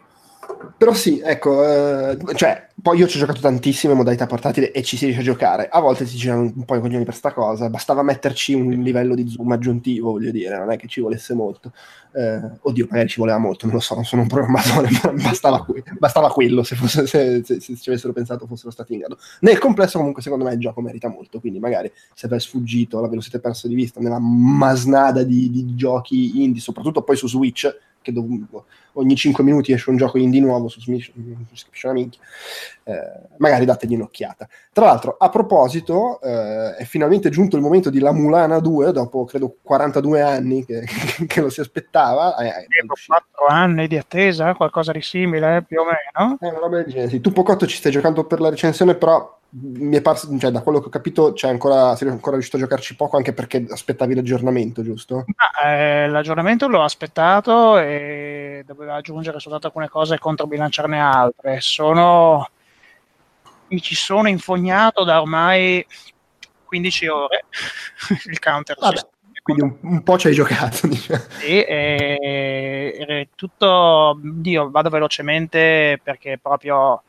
Però 0.77 0.93
sì, 0.93 1.21
ecco, 1.23 1.63
eh, 1.63 2.17
cioè, 2.35 2.67
poi 2.81 2.97
io 2.97 3.07
ci 3.07 3.15
ho 3.15 3.19
giocato 3.19 3.39
tantissime 3.39 3.93
modalità 3.93 4.25
portatile 4.25 4.71
e 4.71 4.83
ci 4.83 4.97
si 4.97 5.05
riesce 5.05 5.21
a 5.21 5.23
giocare. 5.23 5.69
A 5.69 5.79
volte 5.79 6.03
ti 6.03 6.17
girano 6.17 6.41
un 6.41 6.65
po' 6.65 6.75
i 6.75 6.81
coglioni 6.81 7.05
per 7.05 7.13
sta 7.13 7.31
cosa, 7.31 7.69
bastava 7.69 8.03
metterci 8.03 8.53
un 8.53 8.69
livello 8.81 9.15
di 9.15 9.29
zoom 9.29 9.51
aggiuntivo, 9.51 10.11
voglio 10.11 10.31
dire, 10.31 10.57
non 10.57 10.71
è 10.71 10.77
che 10.77 10.87
ci 10.87 10.99
volesse 10.99 11.33
molto. 11.33 11.71
Eh, 12.11 12.41
oddio, 12.61 12.87
magari 12.89 13.07
ci 13.07 13.19
voleva 13.19 13.37
molto, 13.37 13.65
non 13.65 13.75
lo 13.75 13.81
so, 13.81 13.95
non 13.95 14.03
sono 14.03 14.23
un 14.23 14.27
programmatore, 14.27 14.89
ma 15.03 15.11
bastava, 15.13 15.63
que- 15.63 15.83
bastava 15.97 16.29
quello, 16.31 16.63
se, 16.63 16.75
fosse- 16.75 17.07
se- 17.07 17.41
se- 17.43 17.59
se 17.61 17.75
ci 17.77 17.89
avessero 17.89 18.11
pensato 18.11 18.45
fossero 18.45 18.69
stati 18.71 18.93
in 18.93 18.99
grado. 18.99 19.17
Nel 19.41 19.59
complesso 19.59 19.97
comunque 19.97 20.21
secondo 20.21 20.43
me 20.43 20.53
il 20.53 20.59
gioco 20.59 20.81
merita 20.81 21.07
molto, 21.07 21.39
quindi 21.39 21.59
magari 21.59 21.91
se 22.13 22.25
avete 22.25 22.41
sfuggito, 22.41 22.99
ve 23.07 23.15
lo 23.15 23.21
siete 23.21 23.39
perso 23.39 23.67
di 23.67 23.75
vista 23.75 24.01
nella 24.01 24.19
masnada 24.19 25.23
di, 25.23 25.49
di 25.49 25.75
giochi 25.75 26.43
indie, 26.43 26.61
soprattutto 26.61 27.03
poi 27.03 27.15
su 27.15 27.27
Switch, 27.27 27.73
che 28.03 28.13
dov- 28.13 28.63
ogni 28.93 29.15
5 29.15 29.43
minuti 29.43 29.71
esce 29.71 29.89
un 29.89 29.97
gioco 29.97 30.19
indie 30.19 30.39
nuovo 30.39 30.67
su 30.67 30.79
una 30.87 31.93
minchia, 31.93 32.21
eh, 32.83 32.93
magari 33.37 33.65
dategli 33.65 33.95
un'occhiata. 33.95 34.47
Tra 34.71 34.85
l'altro, 34.85 35.15
a 35.17 35.29
proposito, 35.29 36.21
eh, 36.21 36.75
è 36.75 36.83
finalmente 36.83 37.29
giunto 37.29 37.55
il 37.55 37.63
momento 37.63 37.89
di 37.89 37.99
La 37.99 38.11
Mulana 38.11 38.59
2, 38.59 38.91
dopo 38.91 39.25
credo 39.25 39.57
42 39.63 40.21
anni 40.21 40.63
che, 40.63 40.83
che 41.27 41.41
lo 41.41 41.49
si 41.49 41.61
aspettava. 41.61 42.35
Eh, 42.37 42.47
eh, 42.47 42.67
Tipo 42.67 42.93
quattro 43.07 43.45
anni 43.47 43.87
di 43.87 43.97
attesa, 43.97 44.53
qualcosa 44.53 44.91
di 44.91 45.01
simile, 45.01 45.63
più 45.67 45.79
o 45.79 45.85
meno. 45.85 46.37
eh, 46.39 46.85
genere, 46.85 47.09
sì. 47.09 47.19
Tu 47.21 47.31
Pocotto 47.31 47.65
ci 47.65 47.77
stai 47.77 47.91
giocando 47.91 48.25
per 48.25 48.39
la 48.39 48.49
recensione, 48.49 48.93
però 48.95 49.39
mi 49.55 49.95
è 49.95 50.01
parso, 50.01 50.35
cioè, 50.39 50.49
da 50.49 50.61
quello 50.61 50.79
che 50.79 50.87
ho 50.87 50.89
capito, 50.89 51.33
c'è 51.33 51.47
ancora, 51.47 51.95
sei 51.95 52.09
ancora 52.09 52.35
riuscito 52.35 52.57
a 52.57 52.61
giocarci 52.61 52.95
poco 52.95 53.17
anche 53.17 53.33
perché 53.33 53.65
aspettavi 53.69 54.15
l'aggiornamento, 54.15 54.81
giusto? 54.81 55.25
Ma, 55.27 55.69
eh, 55.69 56.07
l'aggiornamento 56.07 56.67
l'ho 56.67 56.81
aspettato 56.81 57.77
e 57.77 58.63
doveva 58.65 58.95
aggiungere 58.95 59.39
soltanto 59.39 59.67
alcune 59.67 59.89
cose 59.89 60.15
e 60.15 60.19
controbilanciarne 60.19 60.99
altre. 60.99 61.61
Sono... 61.61 62.49
Mi 63.67 63.81
ci 63.81 63.95
sono 63.95 64.27
infognato 64.27 65.03
da 65.03 65.21
ormai 65.21 65.85
15 66.65 67.07
ore. 67.07 67.45
Il 68.25 68.39
counter 68.39 68.75
Vabbè, 68.79 69.07
Quindi 69.43 69.61
un, 69.61 69.77
un 69.81 70.03
po' 70.03 70.17
ci 70.17 70.27
hai 70.27 70.33
giocato, 70.33 70.85
diciamo. 70.87 71.23
Sì, 71.29 71.61
e, 71.63 72.95
e 73.07 73.29
tutto, 73.35 74.19
io 74.43 74.71
vado 74.71 74.89
velocemente 74.89 75.99
perché 76.03 76.39
proprio 76.41 77.03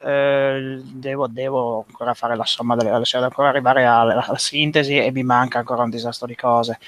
eh, 0.00 0.80
devo, 0.82 1.26
devo 1.26 1.84
ancora 1.88 2.14
fare 2.14 2.36
la 2.36 2.44
somma 2.44 2.76
delle 2.76 2.90
devo 2.90 3.24
ancora 3.24 3.48
arrivare 3.48 3.84
alla, 3.84 4.24
alla 4.24 4.38
sintesi 4.38 4.96
e 4.96 5.10
mi 5.10 5.22
manca 5.22 5.58
ancora 5.58 5.82
un 5.82 5.90
disastro 5.90 6.26
di 6.26 6.36
cose. 6.36 6.78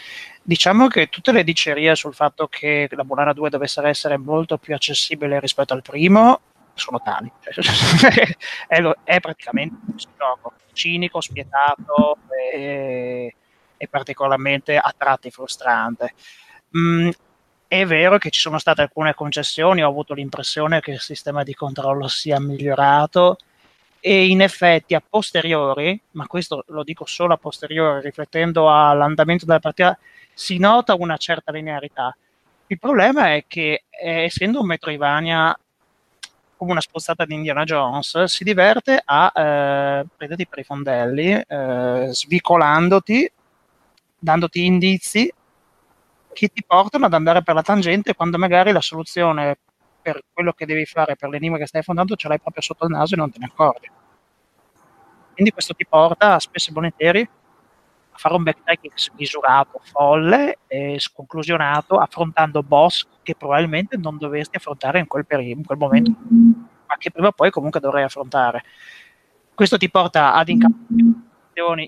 Diciamo 0.42 0.88
che 0.88 1.08
tutte 1.08 1.32
le 1.32 1.44
dicerie 1.44 1.94
sul 1.94 2.14
fatto 2.14 2.46
che 2.48 2.88
la 2.90 3.04
Bolana 3.04 3.32
2 3.32 3.50
dovesse 3.50 3.82
essere 3.82 4.16
molto 4.16 4.58
più 4.58 4.74
accessibile 4.74 5.40
rispetto 5.40 5.74
al 5.74 5.82
primo 5.82 6.40
sono 6.74 7.00
tali. 7.02 7.30
Cioè, 7.40 8.36
è, 8.66 8.82
è 9.04 9.20
praticamente 9.20 9.74
un 9.86 9.96
gioco 9.96 10.52
cinico, 10.72 11.20
spietato 11.20 12.18
e, 12.52 13.34
e 13.76 13.88
particolarmente 13.88 14.76
a 14.76 14.94
tratti 14.96 15.30
frustrante. 15.30 16.14
Mm, 16.76 17.10
è 17.70 17.86
vero 17.86 18.18
che 18.18 18.30
ci 18.30 18.40
sono 18.40 18.58
state 18.58 18.82
alcune 18.82 19.14
concessioni, 19.14 19.80
ho 19.80 19.88
avuto 19.88 20.12
l'impressione 20.12 20.80
che 20.80 20.90
il 20.90 20.98
sistema 20.98 21.44
di 21.44 21.54
controllo 21.54 22.08
sia 22.08 22.40
migliorato 22.40 23.36
e 24.00 24.26
in 24.26 24.40
effetti 24.40 24.96
a 24.96 25.02
posteriori, 25.08 25.98
ma 26.12 26.26
questo 26.26 26.64
lo 26.66 26.82
dico 26.82 27.06
solo 27.06 27.34
a 27.34 27.36
posteriori, 27.36 28.00
riflettendo 28.00 28.68
all'andamento 28.68 29.44
della 29.44 29.60
partita, 29.60 29.96
si 30.34 30.58
nota 30.58 30.96
una 30.96 31.16
certa 31.16 31.52
linearità. 31.52 32.16
Il 32.66 32.80
problema 32.80 33.34
è 33.34 33.44
che 33.46 33.84
eh, 33.88 34.22
essendo 34.24 34.62
un 34.62 34.66
Metroidvania 34.66 35.56
come 36.56 36.72
una 36.72 36.80
spostata 36.80 37.24
di 37.24 37.34
Indiana 37.34 37.62
Jones, 37.62 38.24
si 38.24 38.42
diverte 38.42 39.00
a 39.04 39.26
eh, 39.32 40.06
prenderti 40.16 40.48
per 40.48 40.58
i 40.58 40.64
fondelli, 40.64 41.30
eh, 41.30 42.08
svicolandoti, 42.10 43.30
dandoti 44.18 44.64
indizi 44.64 45.32
che 46.32 46.48
ti 46.48 46.64
portano 46.66 47.06
ad 47.06 47.14
andare 47.14 47.42
per 47.42 47.54
la 47.54 47.62
tangente 47.62 48.14
quando 48.14 48.38
magari 48.38 48.72
la 48.72 48.80
soluzione 48.80 49.58
per 50.02 50.22
quello 50.32 50.52
che 50.52 50.66
devi 50.66 50.86
fare, 50.86 51.16
per 51.16 51.28
l'enigma 51.28 51.58
che 51.58 51.66
stai 51.66 51.80
affrontando, 51.80 52.16
ce 52.16 52.28
l'hai 52.28 52.40
proprio 52.40 52.62
sotto 52.62 52.86
il 52.86 52.92
naso 52.92 53.14
e 53.14 53.18
non 53.18 53.30
te 53.30 53.38
ne 53.38 53.46
accorgi. 53.46 53.90
Quindi 55.32 55.52
questo 55.52 55.74
ti 55.74 55.86
porta 55.86 56.38
spesso 56.38 56.70
e 56.70 56.72
volentieri 56.72 57.20
a 58.12 58.18
fare 58.18 58.34
un 58.34 58.42
backtracking 58.42 58.92
smisurato, 58.94 59.80
folle 59.82 60.58
e 60.66 60.96
sconclusionato, 60.98 61.96
affrontando 61.96 62.62
boss 62.62 63.06
che 63.22 63.34
probabilmente 63.34 63.96
non 63.96 64.16
dovresti 64.18 64.56
affrontare 64.56 64.98
in 64.98 65.06
quel, 65.06 65.26
peri- 65.26 65.50
in 65.50 65.64
quel 65.64 65.78
momento, 65.78 66.12
ma 66.86 66.96
che 66.98 67.10
prima 67.10 67.28
o 67.28 67.32
poi 67.32 67.50
comunque 67.50 67.80
dovrai 67.80 68.02
affrontare. 68.02 68.64
Questo 69.54 69.76
ti 69.76 69.90
porta 69.90 70.34
ad 70.34 70.48
incaponirti 70.48 71.28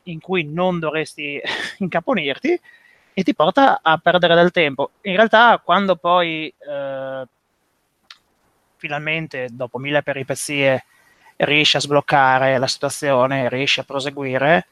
in 0.05 0.20
cui 0.20 0.44
non 0.44 0.78
dovresti 0.78 1.40
incaponirti 1.78 2.61
e 3.14 3.22
ti 3.22 3.35
porta 3.35 3.81
a 3.83 3.98
perdere 3.98 4.35
del 4.35 4.51
tempo. 4.51 4.92
In 5.03 5.16
realtà, 5.16 5.61
quando 5.62 5.96
poi 5.96 6.53
eh, 6.59 7.27
finalmente, 8.77 9.48
dopo 9.51 9.79
mille 9.79 10.03
peripezie, 10.03 10.85
riesci 11.37 11.77
a 11.77 11.81
sbloccare 11.81 12.59
la 12.59 12.66
situazione, 12.66 13.48
riesci 13.48 13.81
a 13.81 13.85
proseguire, 13.85 14.66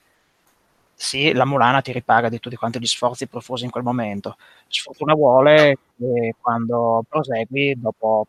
sì, 0.95 1.33
la 1.33 1.47
Mulana 1.47 1.81
ti 1.81 1.93
ripaga 1.93 2.29
di 2.29 2.39
tutti 2.41 2.57
quanti 2.57 2.79
gli 2.79 2.87
sforzi 2.87 3.27
profusi 3.27 3.65
in 3.65 3.71
quel 3.71 3.83
momento. 3.85 4.37
Sfortuna 4.69 5.15
vuole 5.15 5.79
che 5.97 6.35
quando 6.39 7.05
prosegui, 7.09 7.75
dopo 7.81 8.27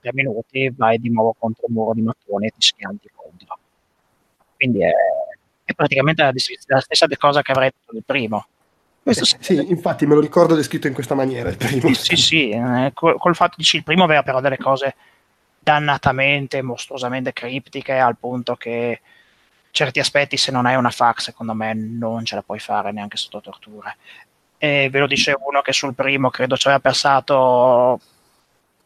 tre 0.00 0.10
minuti, 0.12 0.72
vai 0.76 0.98
di 0.98 1.08
nuovo 1.10 1.36
contro 1.38 1.66
un 1.68 1.74
muro 1.74 1.94
di 1.94 2.02
mattoni 2.02 2.46
e 2.46 2.50
ti 2.50 2.66
schianti 2.66 3.10
contro. 3.14 3.58
Quindi 4.56 4.82
è, 4.82 4.90
è 5.64 5.72
praticamente 5.74 6.22
la, 6.22 6.32
la 6.66 6.80
stessa 6.80 7.06
cosa 7.16 7.42
che 7.42 7.52
avrei 7.52 7.70
detto 7.70 7.92
nel 7.92 8.02
primo. 8.04 8.46
Questo 9.04 9.26
sì, 9.26 9.36
Sì, 9.38 9.66
infatti 9.68 10.06
me 10.06 10.14
lo 10.14 10.20
ricordo 10.20 10.54
descritto 10.54 10.86
in 10.86 10.94
questa 10.94 11.14
maniera. 11.14 11.50
Il 11.50 11.58
primo. 11.58 11.92
sì, 11.92 12.16
sì, 12.16 12.48
eh, 12.48 12.90
col, 12.94 13.18
col 13.18 13.34
fatto 13.34 13.56
dici, 13.58 13.76
il 13.76 13.84
primo 13.84 14.04
aveva 14.04 14.22
però 14.22 14.40
delle 14.40 14.56
cose 14.56 14.94
dannatamente, 15.58 16.62
mostruosamente 16.62 17.34
criptiche, 17.34 17.98
al 17.98 18.16
punto 18.16 18.56
che 18.56 19.02
certi 19.70 20.00
aspetti, 20.00 20.38
se 20.38 20.50
non 20.50 20.64
hai 20.64 20.76
una 20.76 20.88
fax, 20.88 21.24
secondo 21.24 21.52
me 21.52 21.74
non 21.74 22.24
ce 22.24 22.34
la 22.34 22.42
puoi 22.42 22.58
fare 22.58 22.92
neanche 22.92 23.18
sotto 23.18 23.42
tortura. 23.42 23.94
E 24.56 24.88
ve 24.90 24.98
lo 24.98 25.06
dice 25.06 25.36
uno 25.38 25.60
che 25.60 25.74
sul 25.74 25.94
primo 25.94 26.30
credo 26.30 26.56
ci 26.56 26.68
aveva 26.68 26.80
passato 26.80 28.00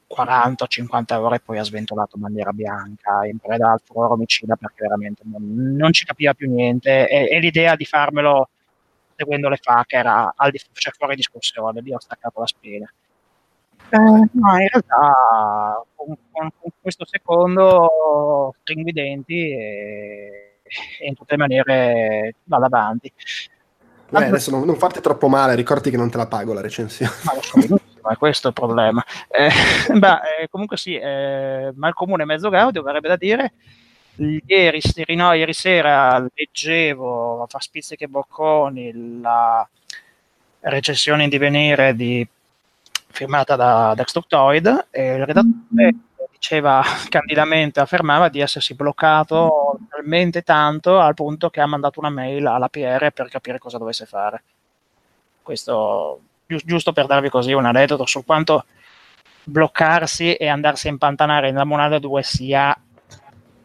40 0.09 0.67
50 0.67 1.21
ore 1.21 1.37
e 1.37 1.41
poi 1.41 1.59
ha 1.59 1.63
sventolato 1.63 2.19
bandiera 2.19 2.53
bianca 2.53 3.25
in 3.25 3.39
preda 3.39 3.71
al 3.71 3.83
furore 3.85 4.15
omicida 4.15 4.57
perché 4.57 4.83
veramente 4.83 5.23
non, 5.25 5.77
non 5.77 5.93
ci 5.93 6.05
capiva 6.05 6.35
più 6.35 6.51
niente 6.51 7.09
e, 7.09 7.29
e 7.31 7.39
l'idea 7.39 7.77
di 7.77 7.85
farmelo 7.85 8.49
seguendo 9.19 9.49
le 9.49 9.59
FAC 9.61 9.95
era 9.95 10.33
al 10.37 10.51
di 10.53 10.61
cioè 10.73 10.93
fuori 10.93 11.17
discussione, 11.17 11.81
lì 11.81 11.93
ho 11.93 11.99
staccato 11.99 12.39
la 12.39 12.47
spina. 12.47 12.93
Eh, 13.91 13.99
no, 13.99 14.59
in 14.61 14.69
realtà 14.69 15.83
con, 15.97 16.17
con, 16.31 16.51
con 16.61 16.71
questo 16.81 17.05
secondo 17.05 18.55
stringo 18.61 18.89
i 18.89 18.93
denti 18.93 19.51
e, 19.51 20.61
e 21.01 21.07
in 21.07 21.15
tutte 21.15 21.33
le 21.33 21.39
maniere 21.39 22.35
vado 22.45 22.67
avanti. 22.67 23.13
Beh, 24.11 24.27
adesso 24.27 24.51
non, 24.51 24.65
non 24.65 24.77
farti 24.77 25.01
troppo 25.01 25.29
male, 25.29 25.55
ricordati 25.55 25.91
che 25.91 25.97
non 25.97 26.11
te 26.11 26.17
la 26.17 26.27
pago 26.27 26.53
la 26.53 26.61
recensione. 26.61 27.13
Ma 27.25 27.35
lo 27.35 27.43
so 27.43 27.59
è 28.09 28.17
questo 28.17 28.49
il 28.49 28.55
problema. 28.55 29.05
Eh, 29.29 29.51
beh, 29.99 30.21
eh, 30.41 30.49
comunque 30.49 30.77
sì, 30.77 30.95
eh, 30.95 31.73
mal 31.75 31.93
comune 31.95 32.25
mezzo 32.25 32.49
gaudio, 32.49 32.83
verrebbe 32.83 33.09
da 33.09 33.17
dire. 33.17 33.53
Ieri, 34.21 34.81
no, 35.15 35.33
ieri 35.33 35.53
sera 35.53 36.19
leggevo 36.19 37.43
a 37.43 37.47
far 37.47 37.63
spizziche 37.63 38.05
e 38.05 38.09
bocconi 38.09 39.21
la 39.21 39.67
recensione 40.61 41.23
in 41.23 41.29
divenire 41.29 41.95
di, 41.95 42.27
firmata 43.11 43.57
da 43.57 43.95
Destructoid 43.95 44.89
e 44.91 45.15
il 45.15 45.27
redattore 45.27 45.95
diceva 46.33 46.83
candidamente, 47.09 47.81
affermava 47.81 48.29
di 48.29 48.41
essersi 48.41 48.75
bloccato 48.75 49.79
talmente 49.89 50.43
tanto 50.43 50.99
al 50.99 51.15
punto 51.15 51.51
che 51.51 51.61
ha 51.61 51.67
mandato 51.67 52.01
una 52.01 52.11
mail 52.11 52.47
alla 52.47 52.69
PR 52.69 53.11
per 53.13 53.29
capire 53.29 53.59
cosa 53.59 53.79
dovesse 53.79 54.07
fare. 54.07 54.43
Questo 55.43 56.21
giu- 56.47 56.63
giusto 56.65 56.93
per 56.93 57.07
darvi 57.07 57.29
così 57.29 57.53
un 57.53 57.67
aneddoto 57.67 58.07
su 58.07 58.25
quanto 58.25 58.65
bloccarsi 59.45 60.35
e 60.35 60.47
andarsi 60.47 60.89
a 60.89 60.91
impantanare 60.91 61.51
nella 61.51 61.65
monada 61.65 61.99
2 61.99 62.23
sia 62.23 62.77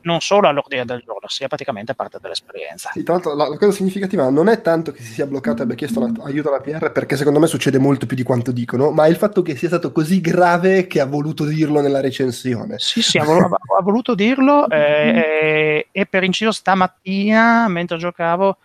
non 0.04 0.22
solo 0.22 0.48
all'ordine 0.48 0.86
del 0.86 1.02
giorno, 1.04 1.28
sia 1.28 1.48
praticamente 1.48 1.96
parte 1.96 2.18
dell'esperienza. 2.22 2.90
Sì, 2.94 3.04
tra 3.04 3.14
l'altro 3.14 3.36
la, 3.36 3.48
la 3.50 3.58
cosa 3.58 3.72
significativa 3.72 4.30
non 4.30 4.48
è 4.48 4.62
tanto 4.62 4.92
che 4.92 5.02
si 5.02 5.14
sia 5.14 5.26
bloccato 5.26 5.60
e 5.60 5.64
abbia 5.64 5.76
chiesto 5.76 6.00
la- 6.00 6.24
aiuto 6.26 6.50
alla 6.50 6.60
PR, 6.60 6.92
perché 6.92 7.16
secondo 7.16 7.40
me 7.40 7.48
succede 7.48 7.78
molto 7.78 8.06
più 8.06 8.16
di 8.16 8.24
quanto 8.24 8.52
dicono, 8.52 8.92
ma 8.92 9.06
è 9.06 9.10
il 9.10 9.16
fatto 9.16 9.42
che 9.42 9.56
sia 9.56 9.68
stato 9.68 9.92
così 9.92 10.22
grave 10.22 10.88
che 10.88 11.00
ha 11.00 11.06
voluto 11.06 11.46
dirlo 11.46 11.82
nella 11.82 12.02
recensione. 12.02 12.76
Sì, 12.80 13.02
sì, 13.02 13.18
ha, 13.18 13.24
vol- 13.24 13.44
ha 13.44 13.82
voluto 13.82 14.16
dirlo 14.16 14.70
eh, 14.70 15.88
e 15.92 16.06
per 16.06 16.24
inciso 16.24 16.52
stamattina, 16.52 17.68
mentre 17.68 17.98
giocavo, 17.98 18.58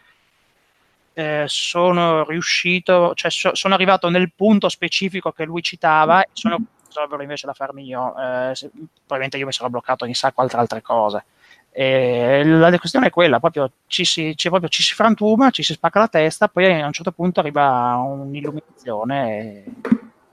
eh, 1.14 1.44
sono 1.46 2.24
riuscito, 2.24 3.12
cioè 3.14 3.30
so- 3.30 3.54
sono 3.54 3.74
arrivato 3.74 4.08
nel 4.08 4.30
punto 4.34 4.68
specifico 4.68 5.32
che 5.32 5.44
lui 5.44 5.62
citava 5.62 6.22
e 6.22 6.28
sono 6.32 6.58
risolverlo 6.88 7.22
invece 7.22 7.46
da 7.46 7.52
farmi 7.52 7.84
io. 7.86 8.14
Eh, 8.16 8.54
se- 8.54 8.70
probabilmente 8.70 9.36
io 9.36 9.46
mi 9.46 9.52
sarò 9.52 9.68
bloccato 9.68 10.04
in 10.04 10.14
sacco 10.14 10.40
altre 10.40 10.58
altre 10.58 10.82
cose. 10.82 11.24
E 11.70 12.42
la 12.44 12.76
questione 12.78 13.06
è 13.06 13.10
quella, 13.10 13.38
proprio 13.38 13.70
ci 13.86 14.04
si, 14.04 14.36
ci, 14.36 14.48
proprio 14.48 14.68
ci 14.68 14.82
si 14.82 14.94
frantuma, 14.94 15.50
ci 15.50 15.62
si 15.62 15.74
spacca 15.74 16.00
la 16.00 16.08
testa, 16.08 16.48
poi 16.48 16.80
a 16.80 16.86
un 16.86 16.92
certo 16.92 17.12
punto 17.12 17.40
arriva 17.40 17.94
un'illuminazione 17.96 19.38
e, 19.38 19.64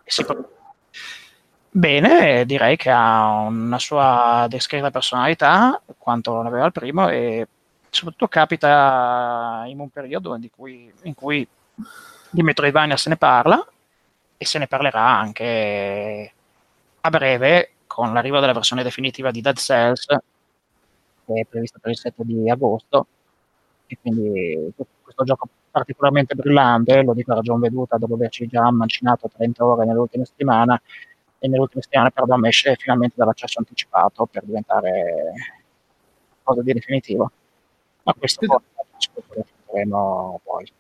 e 0.04 0.12
si 0.12 0.26
Bene, 1.70 2.46
direi 2.46 2.78
che 2.78 2.90
ha 2.90 3.42
una 3.42 3.78
sua 3.80 4.46
descritta 4.50 4.90
personalità, 4.92 5.82
quanto 5.98 6.34
non 6.34 6.46
aveva 6.46 6.66
il 6.66 6.72
primo, 6.72 7.10
e 7.10 7.48
soprattutto 7.90 8.28
capita 8.30 9.64
in 9.68 9.80
un 9.80 9.90
periodo 9.90 10.36
in 10.36 10.50
cui, 10.56 10.92
in 11.04 11.14
cui 11.14 11.48
di 12.30 12.44
Metroidvania 12.44 12.98
se 12.98 13.10
ne 13.10 13.18
parla 13.18 13.66
e 14.38 14.46
se 14.46 14.58
ne 14.58 14.68
parlerà 14.68 15.02
anche 15.02 16.34
a 17.06 17.10
breve 17.10 17.72
con 17.86 18.14
l'arrivo 18.14 18.40
della 18.40 18.54
versione 18.54 18.82
definitiva 18.82 19.30
di 19.30 19.42
Dead 19.42 19.56
Cells, 19.58 20.06
che 20.08 21.34
è 21.34 21.46
prevista 21.46 21.78
per 21.80 21.92
il 21.92 21.98
7 21.98 22.24
di 22.26 22.50
agosto, 22.50 23.08
e 23.88 23.98
quindi 24.02 24.74
questo 25.02 25.24
gioco 25.24 25.48
particolarmente 25.70 26.34
brillante, 26.34 27.04
lo 27.04 27.14
dico 27.14 27.32
a 27.32 27.36
ragion 27.36 27.60
veduta 27.60 27.98
dopo 27.98 28.16
averci 28.16 28.48
già 28.48 28.70
mancinato 28.72 29.30
30 29.30 29.64
ore 29.66 29.86
nell'ultima 29.86 30.26
settimana, 30.26 30.82
e 31.38 31.48
nell'ultima 31.48 31.84
settimana 31.84 32.10
perdón 32.10 32.46
esce 32.48 32.76
finalmente 32.76 33.16
dall'accesso 33.18 33.60
anticipato 33.60 34.26
per 34.26 34.44
diventare 34.44 35.34
cosa 36.42 36.62
di 36.64 36.74
definitivo. 36.74 37.32
Ma 38.04 38.14
questo 38.14 38.48
poi 38.48 38.60
ci 38.98 39.10
faremo 39.68 40.40
poi. 40.44 40.72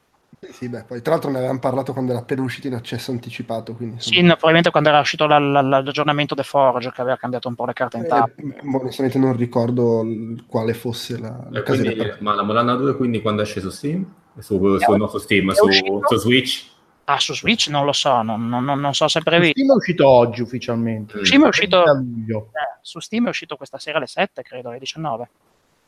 Sì, 0.51 0.69
beh, 0.69 0.83
poi 0.83 1.01
tra 1.01 1.13
l'altro 1.13 1.29
ne 1.31 1.37
avevamo 1.37 1.59
parlato 1.59 1.93
quando 1.93 2.11
era 2.11 2.21
appena 2.21 2.41
uscito 2.41 2.67
in 2.67 2.73
accesso 2.73 3.11
anticipato, 3.11 3.73
quindi 3.73 3.99
Sì, 3.99 4.21
no, 4.21 4.29
probabilmente 4.33 4.71
quando 4.71 4.89
era 4.89 4.99
uscito 4.99 5.25
la- 5.27 5.39
la- 5.39 5.61
l'aggiornamento 5.61 6.35
The 6.35 6.43
Forge 6.43 6.91
che 6.91 7.01
aveva 7.01 7.17
cambiato 7.17 7.47
un 7.47 7.55
po' 7.55 7.65
le 7.65 7.73
carte 7.73 7.97
in 7.97 8.03
Eh, 8.03 8.07
tavola. 8.07 8.31
boh, 8.35 8.79
onestamente 8.79 9.17
non 9.17 9.35
ricordo 9.35 10.03
l- 10.03 10.45
quale 10.47 10.73
fosse 10.73 11.17
la, 11.19 11.47
E 11.47 11.53
l'occasione 11.55 11.93
quindi, 11.93 11.95
per- 12.09 12.21
ma 12.21 12.33
la 12.35 12.43
Molana 12.43 12.75
2 12.75 12.95
quindi 12.95 13.21
quando 13.21 13.41
esce 13.41 13.59
su 13.59 13.69
Steam? 13.69 14.05
Su, 14.39 14.77
su, 14.79 14.91
no, 14.95 15.07
su 15.07 15.17
Steam, 15.17 15.51
su, 15.51 15.67
su 16.05 16.15
Switch? 16.17 16.73
Ah, 17.05 17.19
su 17.19 17.33
Switch 17.35 17.67
non 17.69 17.85
lo 17.85 17.93
so, 17.93 18.21
non, 18.23 18.47
non- 18.49 18.63
non- 18.63 18.79
non 18.79 18.93
so 18.93 19.07
se 19.07 19.19
è 19.19 19.21
previsto. 19.21 19.53
Steam 19.59 19.71
è 19.71 19.75
uscito 19.75 20.07
oggi 20.07 20.41
ufficialmente. 20.41 21.19
Mm. 21.19 21.23
Steam 21.23 21.43
è 21.45 21.47
uscito, 21.47 21.83
eh, 21.83 22.79
su 22.81 22.99
Steam 22.99 23.25
è 23.27 23.29
uscito 23.29 23.55
questa 23.57 23.77
sera 23.77 23.97
alle 23.97 24.07
7, 24.07 24.41
credo, 24.41 24.69
alle 24.69 24.79
19. 24.79 25.29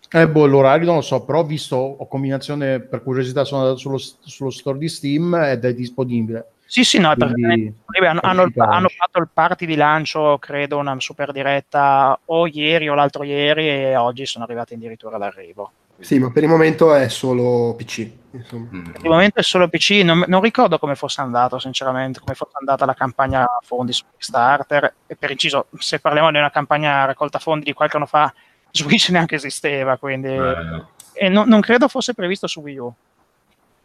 Eh, 0.10 0.28
boh, 0.28 0.46
l'orario 0.46 0.86
non 0.86 0.96
lo 0.96 1.02
so, 1.02 1.24
però 1.24 1.40
ho 1.40 1.46
visto, 1.46 1.76
ho 1.76 2.08
combinazione 2.08 2.80
per 2.80 3.04
curiosità, 3.04 3.44
sono 3.44 3.62
andato 3.62 3.80
sullo, 3.80 3.98
sullo 3.98 4.50
store 4.50 4.78
di 4.78 4.88
Steam 4.88 5.36
ed 5.36 5.66
è 5.66 5.74
disponibile. 5.74 6.52
Sì, 6.66 6.84
sì, 6.84 7.00
no, 7.00 7.14
Quindi- 7.16 7.74
hanno, 8.06 8.20
hanno 8.22 8.52
hanno 8.56 8.90
fatto 8.90 9.20
il 9.20 9.30
party 9.34 9.66
di 9.66 9.76
lancio, 9.76 10.38
credo, 10.38 10.78
una 10.78 11.00
super 11.00 11.32
diretta 11.32 12.20
o 12.26 12.46
ieri 12.46 12.90
o 12.90 12.94
l'altro 12.94 13.24
ieri 13.24 13.70
e 13.70 13.96
oggi 13.96 14.26
sono 14.26 14.44
arrivati 14.44 14.74
addirittura 14.74 15.18
d'arrivo. 15.18 15.72
Sì, 16.00 16.20
ma 16.20 16.30
per 16.30 16.44
il 16.44 16.50
momento 16.50 16.94
è 16.94 17.08
solo 17.10 17.74
PC. 17.76 18.12
Insomma. 18.32 18.68
Mm. 18.72 18.84
Per 18.92 19.02
il 19.04 19.10
momento 19.10 19.40
è 19.40 19.44
solo 19.44 19.68
PC, 19.68 20.02
non, 20.04 20.24
non 20.28 20.42
ricordo 20.42 20.78
come 20.78 20.96
fosse 20.96 21.22
andato, 21.22 21.58
sinceramente, 21.58 22.20
come 22.20 22.36
fosse 22.36 22.58
andata 22.60 22.86
la 22.86 22.94
campagna 22.94 23.48
fondi 23.64 23.94
su 23.94 24.04
Kickstarter. 24.12 24.94
E 25.08 25.16
per 25.16 25.32
inciso, 25.32 25.68
se 25.78 26.00
parliamo 26.00 26.30
di 26.32 26.38
una 26.38 26.52
campagna 26.52 27.06
raccolta 27.06 27.40
fondi 27.40 27.66
di 27.66 27.74
qualche 27.74 27.96
anno 27.96 28.06
fa, 28.06 28.32
Switch 28.72 29.10
neanche 29.10 29.36
esisteva, 29.36 29.98
quindi... 29.98 30.30
Eh, 30.30 30.96
E 31.20 31.30
non, 31.30 31.48
non 31.48 31.62
credo 31.62 31.88
fosse 31.88 32.14
previsto 32.14 32.46
su 32.46 32.62
Wii 32.62 32.78
U. 32.78 32.94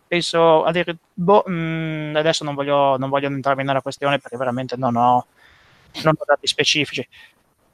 Penso, 0.07 0.65
dire, 0.71 0.97
boh, 1.15 1.43
mh, 1.47 2.13
adesso 2.15 2.45
non 2.45 2.55
voglio, 2.55 2.99
non 2.99 3.09
voglio 3.09 3.29
entrarmi 3.29 3.65
nella 3.65 3.81
questione 3.81 4.19
perché 4.19 4.37
veramente 4.37 4.77
non 4.77 4.97
ho, 4.97 5.27
non 6.03 6.15
ho 6.19 6.25
dati 6.27 6.47
specifici. 6.47 7.09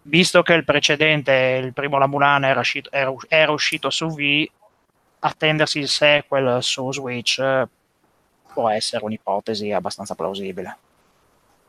Visto 0.03 0.43
che 0.43 0.53
il 0.53 0.65
precedente, 0.65 1.61
il 1.61 1.73
primo 1.73 1.99
La 1.99 2.07
era 2.47 2.61
uscito, 2.61 2.89
era, 2.93 3.13
era 3.27 3.51
uscito 3.51 3.91
su 3.91 4.07
Wii, 4.07 4.49
attendersi 5.19 5.81
il 5.81 5.89
sequel 5.89 6.63
su 6.63 6.93
Switch 6.93 7.41
eh, 7.41 7.67
può 8.53 8.71
essere 8.71 9.05
un'ipotesi 9.05 9.73
abbastanza 9.73 10.15
plausibile. 10.15 10.77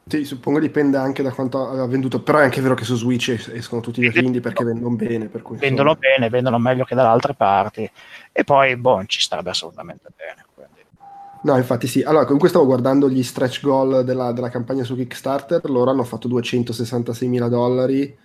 Sì, 0.10 0.26
suppongo 0.26 0.60
dipende 0.60 0.98
anche 0.98 1.22
da 1.22 1.32
quanto 1.32 1.70
ha 1.70 1.86
venduto, 1.86 2.22
però 2.22 2.40
è 2.40 2.44
anche 2.44 2.62
vero 2.62 2.74
che 2.74 2.84
su 2.84 2.96
Switch 2.96 3.30
es- 3.30 3.48
escono 3.50 3.80
tutti 3.80 4.00
i 4.00 4.06
giochi 4.06 4.26
indie 4.26 4.42
perché 4.42 4.64
vendono 4.64 4.96
bene. 4.96 5.28
Per 5.28 5.44
cui, 5.44 5.56
insomma. 5.56 5.76
Vendono 5.76 5.96
bene, 5.96 6.30
vendono 6.30 6.58
meglio 6.58 6.84
che 6.84 6.96
dalle 6.96 7.10
altre 7.10 7.36
parti. 7.36 7.90
E 8.32 8.44
poi, 8.44 8.76
boh, 8.76 9.04
ci 9.06 9.22
starebbe 9.22 9.52
assolutamente 9.52 10.10
bene. 10.16 10.46
quindi. 10.54 10.80
No, 11.44 11.58
infatti 11.58 11.86
sì. 11.86 12.02
Allora, 12.02 12.24
comunque 12.24 12.50
stavo 12.50 12.66
guardando 12.66 13.08
gli 13.08 13.22
stretch 13.22 13.62
goal 13.62 14.04
della, 14.04 14.32
della 14.32 14.50
campagna 14.50 14.84
su 14.84 14.96
Kickstarter, 14.96 15.70
loro 15.70 15.92
hanno 15.92 16.04
fatto 16.04 16.28
266 16.28 17.28
mila 17.28 17.48
dollari 17.48 18.18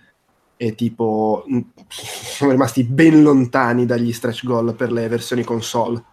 e 0.57 0.73
tipo 0.73 1.43
mh, 1.45 1.59
sono 1.87 2.51
rimasti 2.51 2.83
ben 2.83 3.21
lontani 3.21 3.85
dagli 3.85 4.11
stretch 4.11 4.43
goal 4.43 4.73
per 4.75 4.91
le 4.91 5.07
versioni 5.07 5.43
console. 5.43 6.03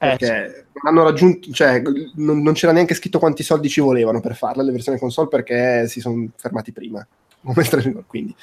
Eh, 0.00 0.16
Perché 0.16 0.66
non 0.72 0.92
hanno 0.92 1.02
raggiunto, 1.02 1.50
cioè 1.52 1.82
non, 2.14 2.40
non 2.40 2.52
c'era 2.54 2.72
neanche 2.72 2.94
scritto 2.94 3.18
quanti 3.18 3.42
soldi 3.42 3.68
ci 3.68 3.80
volevano 3.80 4.20
per 4.20 4.36
farle 4.36 4.62
le 4.62 4.70
versioni 4.70 4.98
console 4.98 5.28
perché 5.28 5.88
si 5.88 6.00
sono 6.00 6.28
fermati 6.36 6.72
prima. 6.72 7.06
Quindi. 8.06 8.34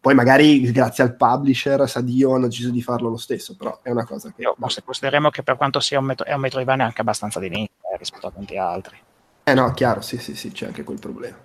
Poi 0.00 0.14
magari 0.14 0.70
grazie 0.72 1.04
al 1.04 1.14
publisher, 1.14 1.86
Sadio 1.86 2.34
hanno 2.34 2.46
deciso 2.46 2.70
di 2.70 2.80
farlo 2.80 3.10
lo 3.10 3.18
stesso, 3.18 3.54
però 3.54 3.80
è 3.82 3.90
una 3.90 4.06
cosa 4.06 4.32
che... 4.34 4.40
Io, 4.40 4.54
ma 4.56 4.70
se 4.70 4.82
consideriamo 4.82 5.28
che 5.28 5.42
per 5.42 5.56
quanto 5.56 5.78
sia 5.78 5.98
un, 5.98 6.06
metro, 6.06 6.24
è 6.24 6.32
un 6.32 6.40
Metroidvania 6.40 6.86
anche 6.86 7.02
abbastanza 7.02 7.38
di 7.38 7.50
nicchia 7.50 7.90
eh, 7.92 7.98
rispetto 7.98 8.28
a 8.28 8.30
tanti 8.30 8.56
altri. 8.56 8.96
Eh 9.44 9.52
no, 9.52 9.72
chiaro, 9.74 10.00
sì, 10.00 10.16
sì, 10.16 10.34
sì, 10.34 10.52
c'è 10.52 10.66
anche 10.66 10.84
quel 10.84 10.98
problema. 10.98 11.36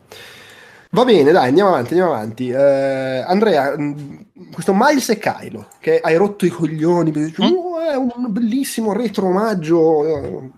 Va 0.92 1.04
bene, 1.04 1.32
dai, 1.32 1.48
andiamo 1.50 1.70
avanti, 1.70 1.90
andiamo 1.94 2.14
avanti. 2.14 2.50
Eh, 2.50 3.24
Andrea, 3.28 3.78
mh, 3.78 4.26
questo 4.54 4.72
Miles 4.74 5.10
e 5.10 5.18
Kylo, 5.18 5.68
che 5.80 6.00
hai 6.00 6.16
rotto 6.16 6.46
i 6.46 6.50
coglioni, 6.50 7.12
Mm? 7.12 7.30
"Oh, 7.42 7.80
è 7.80 7.96
un 7.96 8.12
bellissimo 8.30 8.94
retro 8.94 9.28
omaggio, 9.28 10.52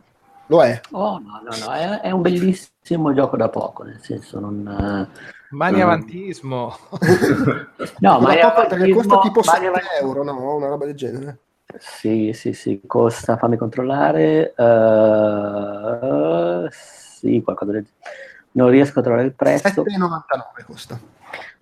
lo 0.45 0.63
è. 0.63 0.80
Oh, 0.91 1.17
no, 1.19 1.41
no, 1.43 1.55
no, 1.65 1.71
è, 1.73 2.01
è 2.01 2.11
un 2.11 2.21
bellissimo 2.21 3.13
gioco 3.13 3.36
da 3.36 3.49
poco, 3.49 3.84
nel 3.84 3.99
senso 4.01 4.39
non... 4.39 4.67
eh, 4.67 5.07
Mani 5.49 5.80
Mm. 5.80 5.82
avantismo. 5.82 6.75
No, 7.99 8.19
ma 8.19 8.34
Ma 8.34 8.38
poco 8.38 8.67
perché 8.67 8.93
costa 8.93 9.19
tipo 9.19 9.41
Mario 9.43 9.73
7 9.73 9.88
Avantismo- 9.88 10.07
euro, 10.07 10.23
no? 10.23 10.55
Una 10.55 10.67
roba 10.67 10.86
del 10.86 10.95
genere. 10.95 11.38
Sì, 11.80 12.32
sì, 12.34 12.53
sì, 12.53 12.82
costa, 12.86 13.38
fammi 13.38 13.57
controllare, 13.57 14.53
eh, 14.55 16.67
sì, 16.71 17.41
qualcosa 17.43 17.71
del 17.71 17.86
Non 18.58 18.70
riesco 18.70 18.99
a 18.99 19.03
trovare 19.03 19.24
il 19.24 19.36
prezzo. 19.36 19.84
7,99 19.84 20.66
costa. 20.66 20.99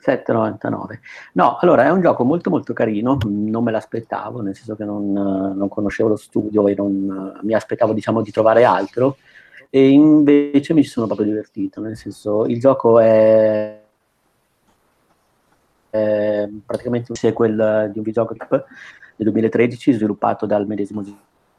7,99. 0.01 0.99
No, 1.33 1.57
allora 1.57 1.83
è 1.83 1.89
un 1.89 1.99
gioco 1.99 2.23
molto 2.23 2.49
molto 2.49 2.73
carino, 2.73 3.17
non 3.25 3.63
me 3.63 3.71
l'aspettavo, 3.71 4.41
nel 4.41 4.55
senso 4.55 4.75
che 4.75 4.85
non, 4.85 5.11
non 5.11 5.67
conoscevo 5.67 6.09
lo 6.09 6.15
studio 6.15 6.67
e 6.67 6.75
non 6.75 7.39
mi 7.41 7.53
aspettavo 7.53 7.91
diciamo 7.91 8.21
di 8.21 8.31
trovare 8.31 8.63
altro 8.63 9.17
e 9.69 9.89
invece 9.89 10.73
mi 10.73 10.83
ci 10.83 10.89
sono 10.89 11.07
proprio 11.07 11.27
divertito, 11.27 11.81
nel 11.81 11.97
senso 11.97 12.45
il 12.45 12.59
gioco 12.59 12.99
è, 12.99 13.81
è 15.89 16.47
praticamente 16.65 17.07
un 17.09 17.15
sequel 17.17 17.89
di 17.91 17.97
un 17.97 18.03
videogioco 18.03 18.35
del 19.15 19.31
2013 19.31 19.91
sviluppato 19.91 20.45
dal 20.45 20.67
medesimo 20.67 21.03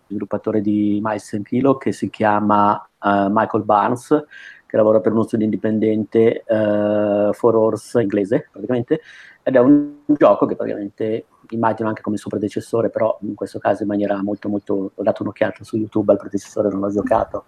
sviluppatore 0.06 0.60
di 0.60 1.00
Miles 1.02 1.32
and 1.34 1.44
Kilo 1.44 1.76
che 1.76 1.92
si 1.92 2.08
chiama 2.08 2.80
eh, 3.02 3.26
Michael 3.28 3.64
Barnes 3.64 4.24
che 4.66 4.76
lavora 4.76 5.00
per 5.00 5.12
uno 5.12 5.22
studio 5.22 5.44
indipendente 5.44 6.44
uh, 6.46 7.32
for 7.32 7.54
Horse 7.54 8.00
inglese 8.00 8.48
praticamente 8.50 9.00
ed 9.42 9.54
è 9.54 9.58
un, 9.58 9.98
gioco 10.06 10.46
che 10.46 10.56
praticamente 10.56 11.26
immagino 11.50 11.88
anche 11.88 12.02
come 12.02 12.16
suo 12.16 12.30
predecessore 12.30 12.90
però 12.90 13.16
in 13.22 13.34
questo 13.34 13.58
caso 13.58 13.82
in 13.82 13.88
maniera 13.88 14.20
molto 14.22 14.48
molto 14.48 14.90
ho 14.94 15.02
dato 15.02 15.22
un'occhiata 15.22 15.62
su 15.62 15.76
YouTube 15.76 16.12
al 16.12 16.18
predecessore 16.18 16.68
non 16.68 16.80
l'ho 16.80 16.90
giocato 16.90 17.44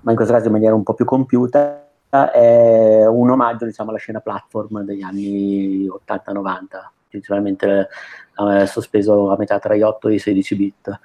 ma 0.00 0.10
in 0.10 0.16
questo 0.16 0.34
caso 0.34 0.46
in 0.46 0.52
maniera 0.52 0.74
un 0.74 0.82
po' 0.82 0.94
più 0.94 1.04
compiuta 1.04 1.82
è 2.08 3.06
un 3.06 3.30
omaggio 3.30 3.64
diciamo 3.64 3.90
alla 3.90 3.98
scena 3.98 4.20
platform 4.20 4.82
degli 4.82 5.02
anni 5.02 5.86
80-90 5.86 6.94
principalmente 7.08 7.88
eh, 8.36 8.66
sospeso 8.66 9.30
a 9.30 9.36
metà 9.36 9.58
tra 9.58 9.74
gli 9.74 9.82
8 9.82 10.08
e 10.08 10.14
i 10.14 10.18
16 10.18 10.56
bit. 10.56 11.00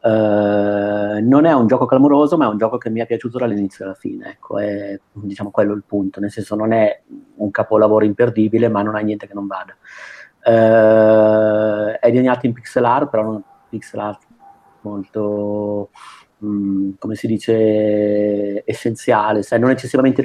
Uh, 0.00 1.18
non 1.20 1.46
è 1.46 1.52
un 1.52 1.66
gioco 1.66 1.86
clamoroso, 1.86 2.36
ma 2.36 2.44
è 2.44 2.48
un 2.48 2.58
gioco 2.58 2.78
che 2.78 2.90
mi 2.90 3.00
è 3.00 3.06
piaciuto 3.06 3.38
dall'inizio 3.38 3.84
alla 3.84 3.94
fine. 3.94 4.30
Ecco, 4.30 4.58
è 4.58 4.98
diciamo 5.12 5.50
quello 5.50 5.72
il 5.72 5.82
punto. 5.84 6.20
Nel 6.20 6.30
senso, 6.30 6.54
non 6.54 6.72
è 6.72 7.02
un 7.36 7.50
capolavoro 7.50 8.04
imperdibile, 8.04 8.68
ma 8.68 8.82
non 8.82 8.94
ha 8.94 9.00
niente 9.00 9.26
che 9.26 9.34
non 9.34 9.46
vada. 9.46 9.76
Uh, 10.44 11.98
è 11.98 12.10
disegnato 12.10 12.46
in 12.46 12.52
pixel 12.52 12.84
art, 12.84 13.08
però 13.10 13.24
non 13.24 13.42
pixel 13.68 13.98
art 13.98 14.22
molto, 14.82 15.90
mh, 16.38 16.90
come 16.98 17.14
si 17.16 17.26
dice, 17.26 18.62
essenziale, 18.64 19.42
sai, 19.42 19.58
non 19.58 19.70
eccessivamente 19.70 20.20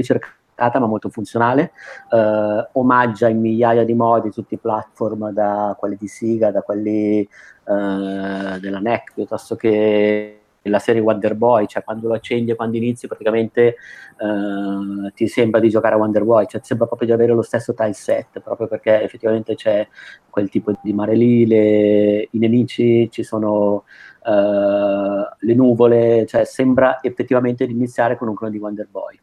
ricercata, 0.61 0.79
ma 0.79 0.85
molto 0.85 1.09
funzionale. 1.09 1.71
Uh, 2.09 2.79
omaggia 2.79 3.27
in 3.27 3.39
migliaia 3.39 3.83
di 3.83 3.93
modi 3.93 4.29
tutti 4.29 4.53
i 4.53 4.57
platform, 4.57 5.31
da 5.31 5.75
quelli 5.79 5.97
di 5.99 6.07
Siga, 6.07 6.51
da 6.51 6.61
quelli 6.61 7.27
uh, 7.65 8.59
della 8.59 8.79
NEC, 8.79 9.13
piuttosto 9.13 9.55
che 9.55 10.35
la 10.65 10.77
serie 10.77 11.01
Wonder 11.01 11.33
Boy, 11.33 11.65
cioè 11.65 11.83
quando 11.83 12.07
lo 12.07 12.13
accendi 12.13 12.51
e 12.51 12.55
quando 12.55 12.77
inizi 12.77 13.07
praticamente 13.07 13.77
uh, 14.19 15.09
ti 15.15 15.27
sembra 15.27 15.59
di 15.59 15.69
giocare 15.69 15.95
a 15.95 15.97
Wonder 15.97 16.23
Boy, 16.23 16.45
cioè 16.47 16.61
sembra 16.63 16.85
proprio 16.85 17.07
di 17.07 17.13
avere 17.13 17.33
lo 17.33 17.41
stesso 17.41 17.73
tile 17.73 17.93
set, 17.93 18.39
proprio 18.41 18.67
perché 18.67 19.01
effettivamente 19.01 19.55
c'è 19.55 19.87
quel 20.29 20.49
tipo 20.49 20.71
di 20.83 20.93
mare 20.93 21.15
lì, 21.15 21.47
le, 21.47 22.27
i 22.29 22.37
nemici, 22.37 23.09
ci 23.09 23.23
sono 23.23 23.85
uh, 24.23 25.35
le 25.39 25.53
nuvole, 25.55 26.27
cioè 26.27 26.45
sembra 26.45 27.01
effettivamente 27.01 27.65
di 27.65 27.73
iniziare 27.73 28.15
con 28.15 28.27
un 28.27 28.35
clone 28.35 28.53
di 28.53 28.59
Wonder 28.59 28.87
Boy. 28.87 29.19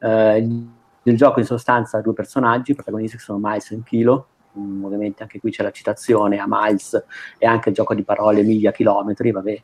Uh, 0.00 0.78
il 1.10 1.16
gioco 1.16 1.40
in 1.40 1.46
sostanza 1.46 1.98
ha 1.98 2.00
due 2.00 2.12
personaggi, 2.12 2.72
i 2.72 2.74
protagonisti 2.74 3.18
sono 3.18 3.38
Miles 3.40 3.70
e 3.70 3.80
Kilo, 3.84 4.26
Mm, 4.58 4.84
ovviamente 4.84 5.22
anche 5.22 5.38
qui 5.38 5.52
c'è 5.52 5.62
la 5.62 5.70
citazione 5.70 6.38
a 6.38 6.44
Miles 6.48 7.04
e 7.38 7.46
anche 7.46 7.68
il 7.68 7.74
gioco 7.74 7.94
di 7.94 8.02
parole 8.02 8.42
miglia 8.42 8.72
chilometri, 8.72 9.30
vabbè, 9.30 9.62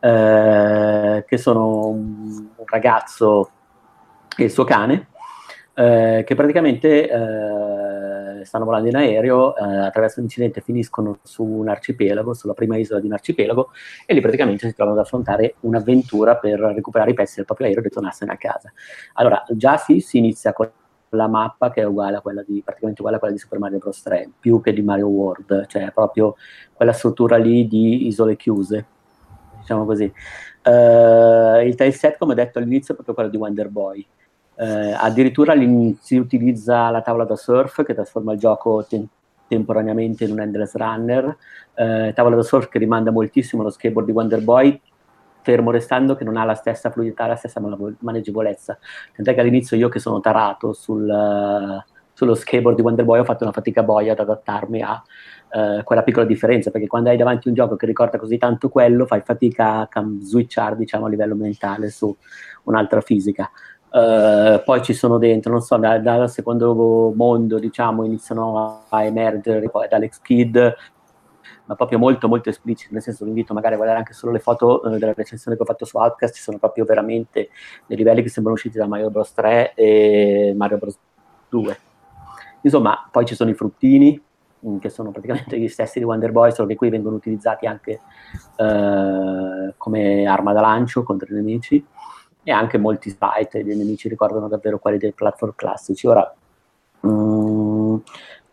eh, 0.00 1.24
che 1.24 1.36
sono 1.38 1.86
un, 1.86 2.48
un, 2.56 2.64
ragazzo 2.66 3.50
e 4.36 4.44
il 4.44 4.50
suo 4.50 4.64
cane, 4.64 5.08
eh, 5.74 6.24
che 6.26 6.34
praticamente 6.34 7.08
eh, 7.08 8.44
stanno 8.44 8.64
volando 8.64 8.88
in 8.88 8.96
aereo, 8.96 9.56
eh, 9.56 9.62
attraverso 9.62 10.18
un 10.18 10.24
incidente 10.24 10.60
finiscono 10.60 11.18
su 11.22 11.44
un 11.44 11.68
arcipelago, 11.68 12.34
sulla 12.34 12.54
prima 12.54 12.76
isola 12.76 12.98
di 12.98 13.06
un 13.06 13.12
arcipelago, 13.12 13.70
e 14.04 14.14
lì 14.14 14.20
praticamente 14.20 14.66
si 14.66 14.74
trovano 14.74 14.98
ad 14.98 15.04
affrontare 15.04 15.54
un'avventura 15.60 16.36
per 16.38 16.58
recuperare 16.58 17.12
i 17.12 17.14
pezzi 17.14 17.36
del 17.36 17.44
proprio 17.44 17.68
aereo 17.68 17.82
e 17.82 17.86
ritornarsene 17.86 18.32
a 18.32 18.36
casa. 18.36 18.72
Allora, 19.14 19.44
già 19.50 19.76
sì, 19.76 20.00
si 20.00 20.18
inizia 20.18 20.52
con 20.52 20.68
la 21.14 21.28
mappa 21.28 21.70
che 21.70 21.82
è 21.82 21.84
uguale 21.84 22.16
a 22.16 22.20
quella 22.20 22.42
di, 22.46 22.62
praticamente 22.62 23.00
uguale 23.00 23.16
a 23.16 23.20
quella 23.20 23.34
di 23.34 23.40
Super 23.40 23.58
Mario 23.58 23.78
Bros. 23.78 24.02
3, 24.02 24.30
più 24.40 24.60
che 24.60 24.72
di 24.72 24.82
Mario 24.82 25.08
World, 25.08 25.66
cioè 25.66 25.90
proprio 25.92 26.36
quella 26.72 26.92
struttura 26.92 27.36
lì 27.36 27.66
di 27.66 28.06
isole 28.06 28.36
chiuse, 28.36 28.86
diciamo 29.58 29.84
così. 29.84 30.12
Uh, 30.64 31.60
il 31.64 31.74
tileset, 31.76 32.16
come 32.18 32.34
detto 32.34 32.58
all'inizio, 32.58 32.92
è 32.92 32.96
proprio 32.96 33.14
quello 33.14 33.30
di 33.30 33.36
Wonder 33.36 33.68
Boy. 33.68 34.06
Uh, 34.56 34.94
addirittura 34.96 35.54
si 36.00 36.16
utilizza 36.16 36.88
la 36.90 37.02
tavola 37.02 37.24
da 37.24 37.34
surf 37.34 37.82
che 37.82 37.92
trasforma 37.92 38.32
il 38.32 38.38
gioco 38.38 38.84
te- 38.88 39.04
temporaneamente 39.48 40.24
in 40.24 40.32
un 40.32 40.40
endless 40.40 40.74
runner, 40.74 41.36
uh, 41.74 42.12
tavola 42.12 42.36
da 42.36 42.42
surf 42.42 42.68
che 42.68 42.78
rimanda 42.78 43.10
moltissimo 43.10 43.62
allo 43.62 43.70
skateboard 43.70 44.06
di 44.06 44.14
Wonder 44.14 44.42
Boy, 44.42 44.80
fermo 45.44 45.70
restando 45.70 46.16
che 46.16 46.24
non 46.24 46.36
ha 46.36 46.44
la 46.44 46.54
stessa 46.54 46.90
fluidità, 46.90 47.26
la 47.26 47.36
stessa 47.36 47.60
maneggevolezza. 48.00 48.78
Tant'è 49.14 49.34
che 49.34 49.40
all'inizio 49.40 49.76
io 49.76 49.88
che 49.88 50.00
sono 50.00 50.18
tarato 50.20 50.72
sul, 50.72 51.84
sullo 52.12 52.34
skateboard 52.34 52.76
di 52.76 52.82
Wonder 52.82 53.04
Boy 53.04 53.20
ho 53.20 53.24
fatto 53.24 53.44
una 53.44 53.52
fatica 53.52 53.82
boia 53.82 54.12
ad 54.12 54.20
adattarmi 54.20 54.82
a 54.82 55.02
uh, 55.52 55.84
quella 55.84 56.02
piccola 56.02 56.24
differenza, 56.24 56.70
perché 56.70 56.86
quando 56.86 57.10
hai 57.10 57.16
davanti 57.16 57.48
un 57.48 57.54
gioco 57.54 57.76
che 57.76 57.86
ricorda 57.86 58.18
così 58.18 58.38
tanto 58.38 58.70
quello, 58.70 59.04
fai 59.04 59.20
fatica 59.20 59.80
a 59.80 59.86
cam- 59.86 60.20
switchare 60.20 60.76
diciamo, 60.76 61.06
a 61.06 61.08
livello 61.10 61.34
mentale 61.34 61.90
su 61.90 62.16
un'altra 62.64 63.00
fisica. 63.02 63.50
Uh, 63.94 64.60
poi 64.64 64.82
ci 64.82 64.92
sono 64.92 65.18
dentro, 65.18 65.52
non 65.52 65.60
so, 65.60 65.76
dal, 65.76 66.02
dal 66.02 66.28
secondo 66.28 67.12
mondo, 67.14 67.60
diciamo, 67.60 68.04
iniziano 68.04 68.86
a 68.88 69.04
emergere 69.04 69.70
poi 69.70 69.84
ad 69.84 69.92
Alex 69.92 70.20
Kidd, 70.20 70.58
ma 71.66 71.74
proprio 71.76 71.98
molto 71.98 72.28
molto 72.28 72.50
esplicito, 72.50 72.92
nel 72.92 73.02
senso 73.02 73.24
vi 73.24 73.30
invito 73.30 73.54
magari 73.54 73.74
a 73.74 73.76
guardare 73.76 74.00
anche 74.00 74.12
solo 74.12 74.32
le 74.32 74.38
foto 74.38 74.82
eh, 74.84 74.98
della 74.98 75.14
recensione 75.14 75.56
che 75.56 75.62
ho 75.62 75.66
fatto 75.66 75.84
su 75.84 75.96
Outcast, 75.96 76.34
ci 76.34 76.42
sono 76.42 76.58
proprio 76.58 76.84
veramente 76.84 77.48
dei 77.86 77.96
livelli 77.96 78.22
che 78.22 78.28
sembrano 78.28 78.56
usciti 78.56 78.78
da 78.78 78.86
Mario 78.86 79.10
Bros 79.10 79.32
3 79.32 79.74
e 79.74 80.52
Mario 80.56 80.78
Bros 80.78 80.98
2. 81.48 81.78
Insomma, 82.62 83.08
poi 83.10 83.24
ci 83.24 83.34
sono 83.34 83.50
i 83.50 83.54
fruttini, 83.54 84.20
mm, 84.66 84.78
che 84.78 84.88
sono 84.88 85.10
praticamente 85.10 85.58
gli 85.58 85.68
stessi 85.68 85.98
di 85.98 86.04
Wonder 86.04 86.32
Boy, 86.32 86.52
solo 86.52 86.68
che 86.68 86.76
qui 86.76 86.90
vengono 86.90 87.16
utilizzati 87.16 87.66
anche 87.66 88.00
eh, 88.56 89.74
come 89.76 90.26
arma 90.26 90.52
da 90.52 90.60
lancio 90.60 91.02
contro 91.02 91.28
i 91.30 91.34
nemici, 91.34 91.84
e 92.42 92.52
anche 92.52 92.76
molti 92.76 93.08
sprite 93.08 93.64
dei 93.64 93.74
nemici 93.76 94.08
ricordano 94.08 94.48
davvero 94.48 94.78
quelli 94.78 94.98
dei 94.98 95.12
platform 95.12 95.52
classici. 95.56 96.06
Ora, 96.06 96.34
mh, 97.00 97.08
mm, 97.08 97.96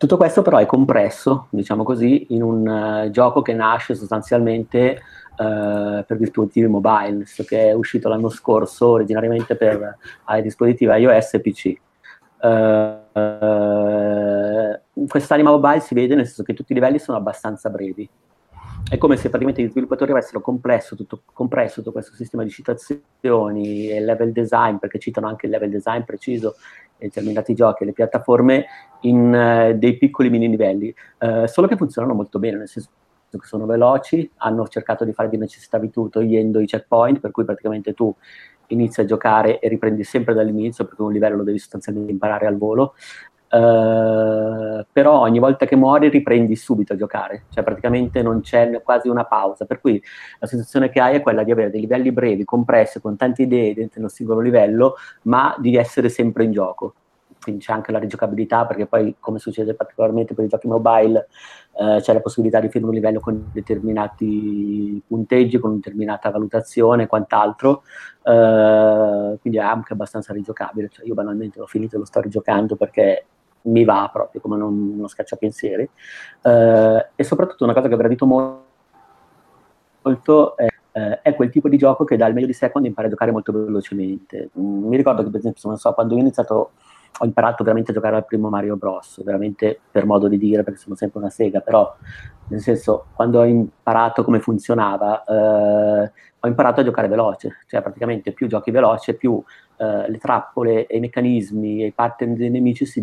tutto 0.01 0.17
questo 0.17 0.41
però 0.41 0.57
è 0.57 0.65
compresso, 0.65 1.45
diciamo 1.51 1.83
così, 1.83 2.25
in 2.29 2.41
un 2.41 2.65
uh, 2.67 3.11
gioco 3.11 3.43
che 3.43 3.53
nasce 3.53 3.93
sostanzialmente 3.93 4.99
uh, 5.37 6.03
per 6.03 6.17
dispositivi 6.17 6.65
mobile, 6.65 7.23
che 7.45 7.69
è 7.69 7.73
uscito 7.73 8.09
l'anno 8.09 8.29
scorso 8.29 8.87
originariamente 8.87 9.55
per 9.55 9.95
ai 10.23 10.41
dispositivi 10.41 10.91
iOS 10.91 11.35
e 11.35 11.39
PC. 11.39 11.75
Uh, 12.41 12.97
quest'anima 15.07 15.51
mobile 15.51 15.81
si 15.81 15.93
vede 15.93 16.15
nel 16.15 16.25
senso 16.25 16.41
che 16.41 16.55
tutti 16.55 16.71
i 16.71 16.75
livelli 16.75 16.97
sono 16.97 17.19
abbastanza 17.19 17.69
brevi. 17.69 18.09
È 18.89 18.97
come 18.97 19.17
se 19.17 19.29
praticamente 19.29 19.61
gli 19.61 19.69
sviluppatori 19.69 20.09
avessero 20.09 20.41
compresso 20.41 20.95
tutto, 20.95 21.21
compresso 21.31 21.75
tutto 21.75 21.91
questo 21.91 22.15
sistema 22.15 22.41
di 22.41 22.49
citazioni 22.49 23.87
e 23.87 24.01
level 24.01 24.31
design, 24.31 24.77
perché 24.77 24.97
citano 24.97 25.27
anche 25.27 25.45
il 25.45 25.51
level 25.51 25.69
design 25.69 26.01
preciso 26.01 26.55
determinati 27.07 27.53
giochi 27.53 27.83
e 27.83 27.85
le 27.87 27.93
piattaforme 27.93 28.65
in 29.01 29.73
uh, 29.73 29.77
dei 29.77 29.97
piccoli 29.97 30.29
mini 30.29 30.49
livelli, 30.49 30.93
uh, 31.19 31.45
solo 31.45 31.67
che 31.67 31.77
funzionano 31.77 32.13
molto 32.13 32.39
bene, 32.39 32.57
nel 32.57 32.67
senso 32.67 32.89
che 33.29 33.39
sono 33.41 33.65
veloci, 33.65 34.29
hanno 34.37 34.67
cercato 34.67 35.05
di 35.05 35.13
fare 35.13 35.29
di 35.29 35.37
necessità 35.37 35.77
virtù 35.77 36.09
togliendo 36.09 36.59
i 36.59 36.65
checkpoint, 36.65 37.19
per 37.19 37.31
cui 37.31 37.45
praticamente 37.45 37.93
tu 37.93 38.13
inizi 38.67 39.01
a 39.01 39.05
giocare 39.05 39.59
e 39.59 39.67
riprendi 39.67 40.03
sempre 40.03 40.33
dall'inizio, 40.33 40.85
perché 40.85 41.01
un 41.01 41.11
livello 41.11 41.37
lo 41.37 41.43
devi 41.43 41.59
sostanzialmente 41.59 42.11
imparare 42.11 42.47
al 42.47 42.57
volo, 42.57 42.93
Uh, 43.53 44.85
però 44.93 45.19
ogni 45.19 45.39
volta 45.39 45.65
che 45.65 45.75
muori 45.75 46.07
riprendi 46.07 46.55
subito 46.55 46.93
a 46.93 46.95
giocare, 46.95 47.43
cioè 47.49 47.65
praticamente 47.65 48.21
non 48.21 48.39
c'è 48.39 48.81
quasi 48.81 49.09
una 49.09 49.25
pausa, 49.25 49.65
per 49.65 49.81
cui 49.81 50.01
la 50.39 50.47
sensazione 50.47 50.89
che 50.89 51.01
hai 51.01 51.17
è 51.17 51.21
quella 51.21 51.43
di 51.43 51.51
avere 51.51 51.69
dei 51.69 51.81
livelli 51.81 52.13
brevi, 52.13 52.45
compressi, 52.45 53.01
con 53.01 53.17
tante 53.17 53.41
idee 53.41 53.73
dentro 53.73 54.01
un 54.01 54.07
singolo 54.07 54.39
livello, 54.39 54.95
ma 55.23 55.53
di 55.59 55.75
essere 55.75 56.07
sempre 56.07 56.45
in 56.45 56.53
gioco. 56.53 56.93
Quindi 57.41 57.63
c'è 57.63 57.73
anche 57.73 57.91
la 57.91 57.99
rigiocabilità, 57.99 58.65
perché 58.65 58.85
poi, 58.85 59.15
come 59.19 59.39
succede 59.39 59.73
particolarmente 59.73 60.33
per 60.33 60.45
i 60.45 60.47
giochi 60.47 60.67
mobile, 60.67 61.27
uh, 61.71 61.99
c'è 61.99 62.13
la 62.13 62.21
possibilità 62.21 62.59
di 62.59 62.69
finire 62.69 62.89
un 62.89 62.95
livello 62.95 63.19
con 63.19 63.49
determinati 63.51 65.01
punteggi, 65.07 65.57
con 65.57 65.75
determinata 65.75 66.29
valutazione 66.29 67.03
e 67.03 67.07
quant'altro, 67.07 67.81
uh, 68.23 69.39
quindi 69.39 69.57
è 69.57 69.63
anche 69.63 69.93
abbastanza 69.93 70.31
rigiocabile. 70.33 70.87
Cioè, 70.89 71.05
io 71.05 71.15
banalmente 71.15 71.57
l'ho 71.57 71.65
finito 71.65 71.95
e 71.95 71.99
lo 71.99 72.05
sto 72.05 72.21
rigiocando 72.21 72.75
perché 72.75 73.25
mi 73.63 73.83
va 73.83 74.09
proprio 74.11 74.41
come 74.41 74.57
non, 74.57 74.95
uno 74.97 75.07
scacciapensieri. 75.07 75.89
Uh, 76.41 77.05
e 77.15 77.23
soprattutto 77.23 77.63
una 77.63 77.73
cosa 77.73 77.87
che 77.87 77.93
ho 77.93 77.97
gradito 77.97 78.25
molto, 78.25 78.65
è, 80.57 80.65
uh, 80.65 81.19
è, 81.21 81.35
quel 81.35 81.49
tipo 81.49 81.69
di 81.69 81.77
gioco 81.77 82.03
che 82.03 82.17
dà 82.17 82.27
il 82.27 82.33
meglio 82.33 82.47
di 82.47 82.53
sé 82.53 82.71
quando 82.71 82.89
impari 82.89 83.07
a 83.07 83.11
giocare 83.11 83.31
molto 83.31 83.51
velocemente. 83.51 84.49
Mm, 84.59 84.87
mi 84.87 84.97
ricordo 84.97 85.23
che, 85.23 85.29
per 85.29 85.39
esempio, 85.39 85.75
so, 85.75 85.93
quando 85.93 86.15
ho 86.15 86.19
iniziato 86.19 86.71
ho 87.19 87.25
imparato 87.25 87.63
veramente 87.63 87.91
a 87.91 87.93
giocare 87.93 88.15
al 88.15 88.25
primo 88.25 88.49
Mario 88.49 88.77
Bros, 88.77 89.23
veramente 89.23 89.79
per 89.91 90.05
modo 90.05 90.27
di 90.27 90.37
dire, 90.37 90.63
perché 90.63 90.79
sono 90.79 90.95
sempre 90.95 91.19
una 91.19 91.29
sega, 91.29 91.59
però 91.59 91.95
nel 92.47 92.59
senso, 92.59 93.05
quando 93.13 93.39
ho 93.39 93.45
imparato 93.45 94.23
come 94.23 94.39
funzionava, 94.39 95.23
eh, 95.23 96.11
ho 96.39 96.47
imparato 96.47 96.81
a 96.81 96.83
giocare 96.83 97.07
veloce, 97.07 97.57
cioè 97.67 97.81
praticamente 97.81 98.31
più 98.31 98.47
giochi 98.47 98.71
veloce, 98.71 99.13
più 99.13 99.41
eh, 99.77 100.09
le 100.09 100.17
trappole 100.17 100.87
e 100.87 100.97
i 100.97 100.99
meccanismi 100.99 101.83
e 101.83 101.87
i 101.87 101.91
pattern 101.91 102.33
dei 102.33 102.49
nemici 102.49 102.85
si 102.85 103.01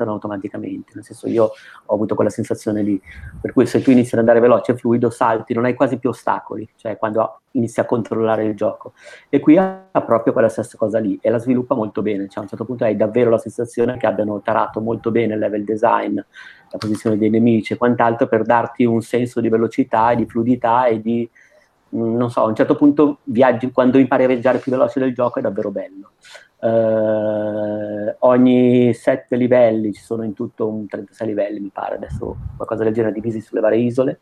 disinnescano 0.00 0.12
automaticamente, 0.12 0.92
nel 0.94 1.04
senso 1.04 1.28
io 1.28 1.50
ho 1.84 1.94
avuto 1.94 2.14
quella 2.14 2.30
sensazione 2.30 2.82
lì, 2.82 3.00
per 3.40 3.52
cui 3.52 3.66
se 3.66 3.82
tu 3.82 3.90
inizi 3.90 4.14
ad 4.14 4.20
andare 4.20 4.40
veloce 4.40 4.76
fluido, 4.76 5.10
salti, 5.10 5.54
non 5.54 5.64
hai 5.64 5.74
quasi 5.74 5.98
più 5.98 6.10
ostacoli, 6.10 6.68
cioè 6.76 6.96
quando 6.96 7.40
inizi 7.52 7.80
a 7.80 7.84
controllare 7.84 8.44
il 8.44 8.54
gioco. 8.54 8.92
E 9.28 9.40
qui 9.40 9.56
ha 9.56 9.88
proprio 10.04 10.32
quella 10.32 10.48
stessa 10.48 10.76
cosa 10.76 10.98
lì 10.98 11.18
e 11.20 11.30
la 11.30 11.38
sviluppa 11.38 11.74
molto 11.74 12.02
bene, 12.02 12.28
cioè 12.28 12.38
a 12.38 12.42
un 12.42 12.48
certo 12.48 12.64
punto 12.64 12.84
hai 12.84 12.96
davvero 12.96 13.30
la 13.30 13.38
sensazione 13.38 13.96
che 13.96 14.06
abbiano 14.06 14.40
tarato 14.40 14.80
molto 14.80 15.10
bene 15.10 15.34
il 15.34 15.40
level 15.40 15.64
design, 15.64 16.16
la 16.16 16.78
posizione 16.78 17.18
dei 17.18 17.30
nemici 17.30 17.72
e 17.72 17.76
quant'altro 17.76 18.26
per 18.26 18.42
darti 18.42 18.84
un 18.84 19.00
senso 19.02 19.40
di 19.40 19.48
velocità 19.48 20.12
e 20.12 20.16
di 20.16 20.26
fluidità 20.26 20.86
e 20.86 21.00
di 21.00 21.28
non 21.92 22.30
so, 22.30 22.42
a 22.42 22.46
un 22.46 22.54
certo 22.54 22.76
punto 22.76 23.18
viaggi, 23.24 23.72
quando 23.72 23.98
impari 23.98 24.22
a 24.22 24.28
viaggiare 24.28 24.58
più 24.58 24.70
veloce 24.70 25.00
del 25.00 25.12
gioco 25.12 25.40
è 25.40 25.42
davvero 25.42 25.72
bello. 25.72 26.12
Eh, 26.62 28.16
ogni 28.18 28.92
sette 28.92 29.36
livelli, 29.36 29.92
ci 29.92 30.02
sono 30.02 30.24
in 30.24 30.34
tutto 30.34 30.68
un 30.68 30.86
36 30.86 31.26
livelli, 31.26 31.60
mi 31.60 31.70
pare, 31.72 31.94
adesso 31.94 32.36
qualcosa 32.56 32.84
del 32.84 32.92
genere 32.92 33.14
divisi 33.14 33.40
sulle 33.40 33.60
varie 33.60 33.78
isole. 33.78 34.20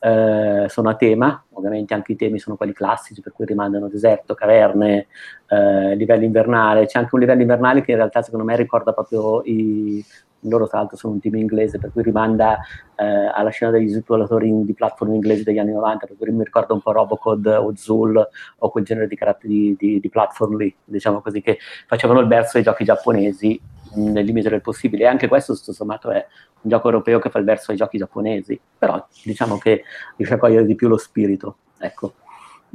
Eh, 0.00 0.66
sono 0.68 0.90
a 0.90 0.94
tema, 0.94 1.44
ovviamente 1.54 1.94
anche 1.94 2.12
i 2.12 2.16
temi 2.16 2.38
sono 2.38 2.56
quelli 2.56 2.72
classici, 2.72 3.20
per 3.20 3.32
cui 3.32 3.46
rimandano 3.46 3.88
deserto, 3.88 4.34
caverne, 4.34 5.06
eh, 5.48 5.94
livello 5.96 6.24
invernale. 6.24 6.86
C'è 6.86 6.98
anche 6.98 7.14
un 7.14 7.20
livello 7.20 7.40
invernale 7.42 7.80
che 7.80 7.92
in 7.92 7.96
realtà 7.96 8.22
secondo 8.22 8.44
me 8.44 8.56
ricorda 8.56 8.92
proprio 8.92 9.42
i, 9.44 10.04
loro 10.40 10.68
tra 10.68 10.78
l'altro 10.78 10.96
sono 10.96 11.14
un 11.14 11.20
team 11.20 11.36
inglese, 11.36 11.78
per 11.78 11.90
cui 11.92 12.02
rimanda 12.02 12.58
eh, 12.96 13.04
alla 13.04 13.50
scena 13.50 13.72
degli 13.72 13.88
sviluppatori 13.88 14.64
di 14.64 14.74
platform 14.74 15.14
inglesi 15.14 15.42
degli 15.42 15.58
anni 15.58 15.72
90, 15.72 16.06
per 16.06 16.16
cui 16.16 16.30
mi 16.30 16.44
ricorda 16.44 16.74
un 16.74 16.80
po' 16.80 16.92
Robocod 16.92 17.46
o 17.46 17.72
Zul 17.74 18.28
o 18.58 18.70
quel 18.70 18.84
genere 18.84 19.08
di 19.08 19.16
caratteri 19.16 19.48
di, 19.48 19.76
di, 19.78 20.00
di 20.00 20.08
platform 20.08 20.56
lì, 20.56 20.74
diciamo 20.84 21.20
così, 21.20 21.40
che 21.40 21.58
facevano 21.86 22.20
il 22.20 22.26
verso 22.26 22.58
ai 22.58 22.62
giochi 22.62 22.84
giapponesi 22.84 23.60
nel 23.94 24.24
limite 24.24 24.48
del 24.48 24.60
possibile. 24.60 25.04
E 25.04 25.06
anche 25.06 25.28
questo, 25.28 25.54
tutto 25.54 25.72
sommato, 25.72 26.10
è 26.10 26.24
un 26.60 26.70
gioco 26.70 26.88
europeo 26.88 27.18
che 27.18 27.30
fa 27.30 27.38
il 27.38 27.44
verso 27.44 27.70
ai 27.70 27.76
giochi 27.76 27.98
giapponesi, 27.98 28.60
però 28.78 29.04
diciamo 29.24 29.58
che 29.58 29.84
riesce 30.16 30.34
a 30.34 30.38
cogliere 30.38 30.66
di 30.66 30.74
più 30.74 30.88
lo 30.88 30.98
spirito, 30.98 31.56
ecco. 31.78 32.14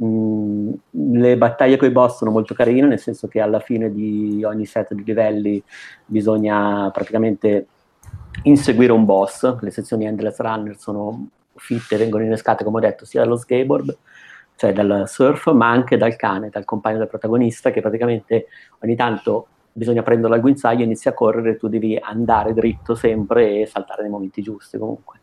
Mm, 0.02 0.72
le 0.90 1.36
battaglie 1.36 1.76
con 1.76 1.88
i 1.88 1.92
boss 1.92 2.16
sono 2.18 2.30
molto 2.30 2.54
carine, 2.54 2.88
nel 2.88 2.98
senso 2.98 3.28
che 3.28 3.40
alla 3.40 3.60
fine 3.60 3.92
di 3.92 4.42
ogni 4.44 4.66
set 4.66 4.92
di 4.92 5.04
livelli 5.04 5.62
bisogna 6.04 6.90
praticamente 6.90 7.66
inseguire 8.42 8.92
un 8.92 9.04
boss. 9.04 9.60
Le 9.60 9.70
sezioni 9.70 10.06
Endless 10.06 10.38
Runner 10.38 10.76
sono 10.76 11.28
fitte, 11.56 11.96
vengono 11.96 12.24
innescate, 12.24 12.64
come 12.64 12.78
ho 12.78 12.80
detto, 12.80 13.04
sia 13.04 13.22
dallo 13.22 13.36
skateboard, 13.36 13.96
cioè 14.56 14.72
dal 14.72 15.04
surf, 15.06 15.52
ma 15.52 15.70
anche 15.70 15.96
dal 15.96 16.16
cane, 16.16 16.50
dal 16.50 16.64
compagno 16.64 16.98
del 16.98 17.08
protagonista, 17.08 17.70
che 17.70 17.80
praticamente 17.80 18.46
ogni 18.80 18.96
tanto 18.96 19.48
bisogna 19.72 20.02
prenderlo 20.02 20.34
al 20.34 20.40
guinzaglio, 20.40 20.84
inizia 20.84 21.10
a 21.10 21.14
correre, 21.14 21.56
tu 21.56 21.68
devi 21.68 21.98
andare 22.00 22.54
dritto 22.54 22.94
sempre 22.94 23.60
e 23.60 23.66
saltare 23.66 24.02
nei 24.02 24.10
momenti 24.10 24.42
giusti 24.42 24.78
comunque. 24.78 25.20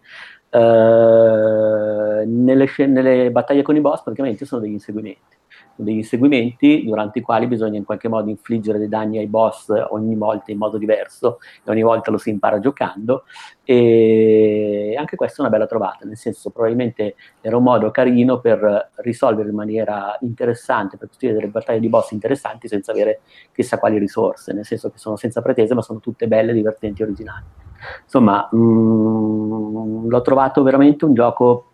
Uh, 0.51 2.23
nelle, 2.25 2.69
nelle, 2.87 3.31
battaglie 3.31 3.61
con 3.61 3.77
i 3.77 3.79
boss 3.79 4.03
praticamente 4.03 4.45
sono 4.45 4.59
degli 4.59 4.73
inseguimenti 4.73 5.37
degli 5.75 5.97
inseguimenti 5.97 6.83
durante 6.85 7.19
i 7.19 7.21
quali 7.21 7.47
bisogna 7.47 7.77
in 7.77 7.85
qualche 7.85 8.07
modo 8.07 8.29
infliggere 8.29 8.77
dei 8.77 8.87
danni 8.87 9.17
ai 9.17 9.27
boss 9.27 9.69
ogni 9.89 10.15
volta 10.15 10.51
in 10.51 10.57
modo 10.57 10.77
diverso 10.77 11.39
e 11.63 11.71
ogni 11.71 11.81
volta 11.81 12.11
lo 12.11 12.17
si 12.17 12.29
impara 12.29 12.59
giocando. 12.59 13.23
E 13.63 14.95
anche 14.97 15.15
questa 15.15 15.37
è 15.37 15.41
una 15.41 15.49
bella 15.49 15.65
trovata 15.65 16.05
nel 16.05 16.17
senso 16.17 16.49
probabilmente 16.49 17.15
era 17.41 17.57
un 17.57 17.63
modo 17.63 17.89
carino 17.91 18.39
per 18.39 18.91
risolvere 18.95 19.49
in 19.49 19.55
maniera 19.55 20.17
interessante 20.21 20.97
per 20.97 21.07
costruire 21.07 21.37
delle 21.37 21.49
battaglie 21.49 21.79
di 21.79 21.87
boss 21.87 22.11
interessanti 22.11 22.67
senza 22.67 22.91
avere 22.91 23.21
chissà 23.53 23.77
quali 23.77 23.97
risorse 23.97 24.51
nel 24.53 24.65
senso 24.65 24.89
che 24.89 24.97
sono 24.97 25.15
senza 25.15 25.41
pretese 25.41 25.73
ma 25.73 25.81
sono 25.81 25.99
tutte 25.99 26.27
belle, 26.27 26.53
divertenti 26.53 27.01
e 27.01 27.05
originali. 27.05 27.45
Insomma 28.03 28.47
mh, 28.51 28.57
mm, 28.57 30.09
l'ho 30.09 30.21
trovato 30.21 30.63
veramente 30.63 31.05
un 31.05 31.13
gioco 31.13 31.65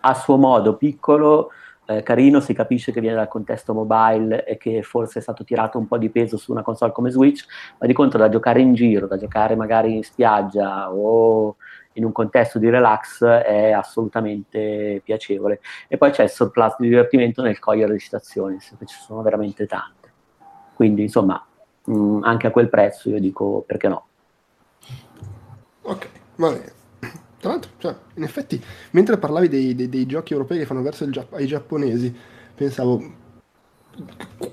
a 0.00 0.14
suo 0.14 0.36
modo 0.36 0.76
piccolo 0.76 1.50
eh, 1.88 2.02
carino, 2.02 2.40
si 2.40 2.52
capisce 2.52 2.92
che 2.92 3.00
viene 3.00 3.16
dal 3.16 3.28
contesto 3.28 3.72
mobile 3.72 4.44
e 4.44 4.58
che 4.58 4.82
forse 4.82 5.20
è 5.20 5.22
stato 5.22 5.42
tirato 5.42 5.78
un 5.78 5.88
po' 5.88 5.96
di 5.96 6.10
peso 6.10 6.36
su 6.36 6.52
una 6.52 6.62
console 6.62 6.92
come 6.92 7.10
Switch, 7.10 7.46
ma 7.78 7.86
di 7.86 7.94
contro 7.94 8.18
da 8.18 8.28
giocare 8.28 8.60
in 8.60 8.74
giro, 8.74 9.06
da 9.06 9.16
giocare 9.16 9.56
magari 9.56 9.96
in 9.96 10.02
spiaggia 10.02 10.92
o 10.92 11.56
in 11.94 12.04
un 12.04 12.12
contesto 12.12 12.58
di 12.58 12.68
relax 12.68 13.24
è 13.24 13.70
assolutamente 13.70 15.00
piacevole. 15.02 15.60
E 15.88 15.96
poi 15.96 16.10
c'è 16.10 16.24
il 16.24 16.28
surplus 16.28 16.76
di 16.78 16.88
divertimento 16.88 17.40
nel 17.40 17.58
cogliere 17.58 17.92
le 17.92 17.98
citazioni, 17.98 18.58
che 18.58 18.86
ci 18.86 18.96
sono 19.00 19.22
veramente 19.22 19.66
tante. 19.66 20.12
Quindi, 20.74 21.02
insomma, 21.02 21.44
mh, 21.84 22.20
anche 22.22 22.46
a 22.46 22.50
quel 22.50 22.68
prezzo 22.68 23.08
io 23.08 23.18
dico 23.18 23.64
perché 23.66 23.88
no. 23.88 24.06
Ok, 25.82 26.08
va 26.36 26.50
bene. 26.50 26.77
Tra 27.40 27.50
l'altro, 27.50 27.70
cioè, 27.78 27.94
in 28.14 28.24
effetti, 28.24 28.60
mentre 28.90 29.16
parlavi 29.16 29.48
dei, 29.48 29.74
dei, 29.74 29.88
dei, 29.88 30.06
giochi 30.06 30.32
europei 30.32 30.58
che 30.58 30.66
fanno 30.66 30.82
verso 30.82 31.08
Gia- 31.08 31.26
ai 31.30 31.46
giapponesi, 31.46 32.14
pensavo 32.54 33.26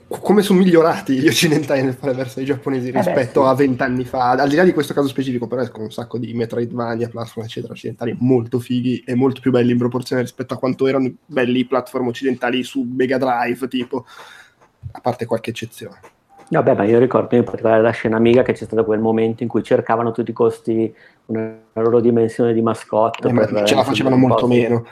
come 0.07 0.41
sono 0.41 0.59
migliorati 0.59 1.19
gli 1.19 1.27
occidentali 1.27 1.83
nel 1.83 1.93
fare 1.93 2.13
verso 2.13 2.39
ai 2.39 2.45
giapponesi 2.45 2.89
rispetto 2.89 3.41
eh 3.41 3.43
beh, 3.43 3.47
sì. 3.47 3.51
a 3.51 3.53
vent'anni 3.53 4.05
fa, 4.05 4.31
al 4.31 4.49
di 4.49 4.55
là 4.55 4.63
di 4.63 4.73
questo 4.73 4.93
caso 4.93 5.07
specifico, 5.07 5.47
però 5.47 5.61
escono 5.61 5.83
un 5.83 5.91
sacco 5.91 6.17
di 6.17 6.33
Metroidvania, 6.33 7.09
platform, 7.09 7.45
eccetera, 7.45 7.73
occidentali 7.73 8.15
molto 8.19 8.59
fighi 8.59 9.03
e 9.05 9.13
molto 9.13 9.41
più 9.41 9.51
belli 9.51 9.71
in 9.71 9.77
proporzione 9.77 10.21
rispetto 10.21 10.53
a 10.53 10.57
quanto 10.57 10.88
erano 10.88 11.11
belli 11.25 11.59
i 11.59 11.65
platform 11.65 12.07
occidentali 12.07 12.63
su 12.63 12.81
Mega 12.81 13.17
Drive, 13.17 13.67
tipo, 13.67 14.05
a 14.91 14.99
parte 14.99 15.25
qualche 15.25 15.51
eccezione. 15.51 15.99
Vabbè, 16.47 16.75
ma 16.75 16.83
io 16.83 16.99
ricordo 16.99 17.35
in 17.35 17.43
particolare 17.43 17.81
la 17.81 17.89
scena 17.89 18.17
amiga 18.17 18.43
che 18.43 18.53
c'è 18.53 18.65
stato 18.65 18.85
quel 18.85 18.99
momento 18.99 19.41
in 19.41 19.49
cui 19.49 19.63
cercavano 19.63 20.09
a 20.09 20.11
tutti 20.11 20.29
i 20.29 20.33
costi 20.33 20.95
una 21.27 21.57
loro 21.73 21.99
dimensione 21.99 22.53
di 22.53 22.61
mascotte. 22.61 23.29
Eh, 23.29 23.33
ma 23.33 23.65
ce 23.65 23.73
la 23.73 23.83
facevano 23.83 24.15
molto 24.15 24.45
meno. 24.45 24.85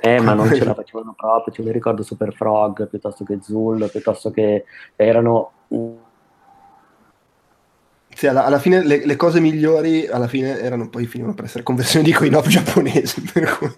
Eh, 0.00 0.18
ma 0.20 0.32
non 0.32 0.52
ce 0.54 0.64
la 0.64 0.72
facevano 0.74 1.12
proprio. 1.14 1.52
Cioè, 1.52 1.64
mi 1.66 1.72
ricordo 1.72 2.02
Super 2.02 2.32
Frog 2.32 2.88
piuttosto 2.88 3.22
che 3.24 3.38
Zul, 3.42 3.90
piuttosto 3.90 4.30
che 4.30 4.64
erano. 4.96 5.50
Sì, 8.14 8.26
alla, 8.26 8.46
alla 8.46 8.58
fine 8.58 8.82
le, 8.82 9.04
le, 9.04 9.16
cose 9.16 9.40
migliori 9.40 10.06
alla 10.06 10.28
fine 10.28 10.60
erano 10.60 10.88
poi 10.88 11.04
finivano 11.04 11.34
per 11.34 11.46
essere 11.46 11.64
conversioni 11.64 12.06
di 12.06 12.12
coin-op 12.12 12.46
giapponesi. 12.48 13.22
Cui... 13.30 13.70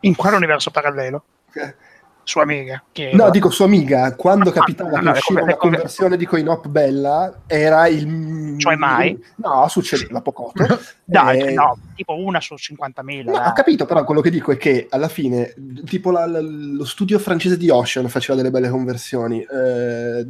In 0.00 0.14
quale 0.16 0.36
universo 0.36 0.70
parallelo? 0.70 1.22
Eh 1.54 1.85
sua 2.26 2.42
amiga. 2.42 2.82
Chiedo. 2.90 3.16
No, 3.16 3.30
dico 3.30 3.50
sua 3.50 3.66
amiga, 3.66 4.14
quando 4.16 4.50
ah, 4.50 4.52
capitava 4.52 4.98
che 4.98 5.08
usciva 5.08 5.42
una 5.42 5.54
conversione 5.54 6.16
di 6.16 6.26
coin-op 6.26 6.66
bella, 6.66 7.42
era 7.46 7.86
il... 7.86 8.56
Cioè 8.58 8.74
mai? 8.74 9.16
No, 9.36 9.68
succedeva 9.68 10.20
poco. 10.20 10.52
Dai, 11.04 11.40
e... 11.40 11.52
no, 11.52 11.78
tipo 11.94 12.16
una 12.16 12.40
su 12.40 12.54
50.000. 12.54 13.24
No, 13.30 13.38
ho 13.38 13.52
capito, 13.52 13.86
però 13.86 14.02
quello 14.02 14.20
che 14.20 14.30
dico 14.30 14.50
è 14.50 14.56
che 14.56 14.88
alla 14.90 15.08
fine, 15.08 15.54
tipo 15.84 16.10
la, 16.10 16.26
la, 16.26 16.40
lo 16.40 16.84
studio 16.84 17.20
francese 17.20 17.56
di 17.56 17.70
Ocean 17.70 18.08
faceva 18.08 18.36
delle 18.36 18.50
belle 18.50 18.70
conversioni. 18.70 19.40
Eh, 19.40 20.26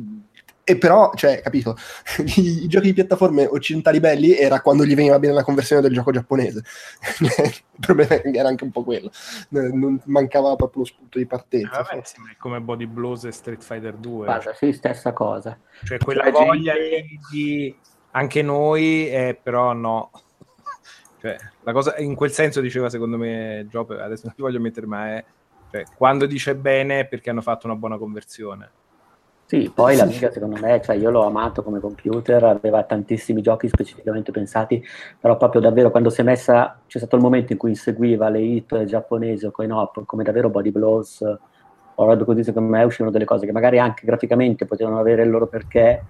e 0.68 0.78
però, 0.78 1.12
cioè, 1.14 1.40
capito, 1.42 1.76
I, 2.34 2.64
i, 2.64 2.66
giochi 2.66 2.86
di 2.86 2.92
piattaforme 2.92 3.46
occidentali 3.46 4.00
belli 4.00 4.36
era 4.36 4.60
quando 4.60 4.84
gli 4.84 4.96
veniva 4.96 5.16
bene 5.20 5.32
la 5.32 5.44
conversione 5.44 5.80
del 5.80 5.92
gioco 5.92 6.10
giapponese. 6.10 6.64
Il 7.22 7.62
problema 7.78 8.20
era 8.20 8.48
anche 8.48 8.64
un 8.64 8.72
po' 8.72 8.82
quello. 8.82 9.12
Non 9.50 10.00
mancava 10.06 10.56
proprio 10.56 10.82
lo 10.82 10.88
spunto 10.88 11.18
di 11.18 11.26
partenza. 11.26 11.78
Eh, 11.78 11.82
vabbè, 11.84 12.00
sì, 12.02 12.16
come 12.36 12.60
Body 12.60 12.86
Blues 12.86 13.26
e 13.26 13.30
Street 13.30 13.62
Fighter 13.62 13.94
2. 13.94 14.24
Guarda, 14.24 14.54
sì, 14.54 14.72
stessa 14.72 15.12
cosa. 15.12 15.56
Cioè, 15.84 15.98
quella 15.98 16.24
cioè, 16.24 16.32
voglia 16.32 16.74
di 17.30 17.72
anche 18.10 18.42
noi, 18.42 19.08
eh, 19.08 19.38
però 19.40 19.72
no. 19.72 20.10
Cioè, 21.20 21.36
la 21.62 21.72
cosa 21.72 21.96
in 21.98 22.16
quel 22.16 22.32
senso 22.32 22.60
diceva 22.60 22.90
secondo 22.90 23.16
me 23.16 23.68
Joe, 23.70 24.02
adesso 24.02 24.22
non 24.24 24.34
ti 24.34 24.42
voglio 24.42 24.58
mettere 24.58 24.86
ma 24.86 25.14
è 25.14 25.24
cioè, 25.70 25.84
quando 25.96 26.26
dice 26.26 26.56
bene 26.56 27.00
è 27.00 27.06
perché 27.06 27.30
hanno 27.30 27.40
fatto 27.40 27.66
una 27.66 27.76
buona 27.76 27.98
conversione 27.98 28.70
sì, 29.46 29.70
poi 29.72 29.96
l'Amiga 29.96 30.32
secondo 30.32 30.56
me, 30.60 30.80
cioè 30.82 30.96
io 30.96 31.10
l'ho 31.10 31.24
amato 31.24 31.62
come 31.62 31.78
computer, 31.78 32.42
aveva 32.42 32.82
tantissimi 32.82 33.42
giochi 33.42 33.68
specificamente 33.68 34.32
pensati, 34.32 34.84
però 35.20 35.36
proprio 35.36 35.60
davvero 35.60 35.92
quando 35.92 36.10
si 36.10 36.20
è 36.20 36.24
messa, 36.24 36.80
c'è 36.86 36.98
stato 36.98 37.14
il 37.14 37.22
momento 37.22 37.52
in 37.52 37.58
cui 37.58 37.70
inseguiva 37.70 38.28
le 38.28 38.40
hit 38.40 38.84
giapponesi 38.84 39.46
o 39.46 39.52
coin-op, 39.52 40.04
come 40.04 40.24
davvero 40.24 40.50
Body 40.50 40.72
Blows 40.72 41.20
o 41.98 42.04
roba 42.04 42.24
così, 42.24 42.42
secondo 42.42 42.70
me 42.70 42.82
uscivano 42.82 43.12
delle 43.12 43.24
cose 43.24 43.46
che 43.46 43.52
magari 43.52 43.78
anche 43.78 44.04
graficamente 44.04 44.66
potevano 44.66 44.98
avere 44.98 45.22
il 45.22 45.30
loro 45.30 45.46
perché, 45.46 46.02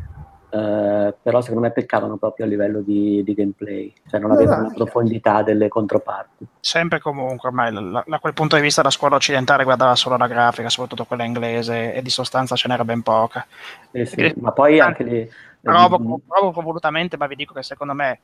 eh, 0.49 1.15
però 1.21 1.41
secondo 1.41 1.63
me 1.63 1.73
peccavano 1.73 2.17
proprio 2.17 2.47
a 2.47 2.49
livello 2.49 2.81
di, 2.81 3.23
di 3.25 3.35
gameplay, 3.35 3.93
cioè 4.09 4.21
non 4.21 4.31
avevano 4.31 4.69
la 4.69 4.75
profondità 4.75 5.43
delle 5.43 5.69
controparti. 5.69 6.47
Sempre 6.61 7.01
comunque, 7.01 7.49
ormai 7.49 7.73
la, 7.73 8.05
da 8.07 8.19
quel 8.19 8.33
punto 8.33 8.57
di 8.57 8.63
vista 8.63 8.83
la 8.83 8.91
scuola 8.91 9.17
occidentale 9.17 9.65
guardava 9.65 9.95
solo 9.97 10.17
la 10.17 10.27
grafica, 10.27 10.69
soprattutto 10.69 11.05
quella 11.05 11.25
inglese, 11.25 11.95
e 11.95 12.03
di 12.03 12.11
sostanza 12.11 12.55
ce 12.55 12.69
n'era 12.69 12.85
ben 12.85 13.03
poca. 13.03 13.47
Eh 13.91 14.07
sì, 14.07 14.33
ma 14.39 14.53
poi 14.53 14.81
anche 14.81 15.03
le... 15.03 15.31
Provo, 15.61 16.21
provo 16.25 16.61
volutamente, 16.61 17.17
ma 17.17 17.27
vi 17.27 17.35
dico 17.35 17.53
che 17.53 17.65
secondo 17.65 17.93
me 17.93 18.21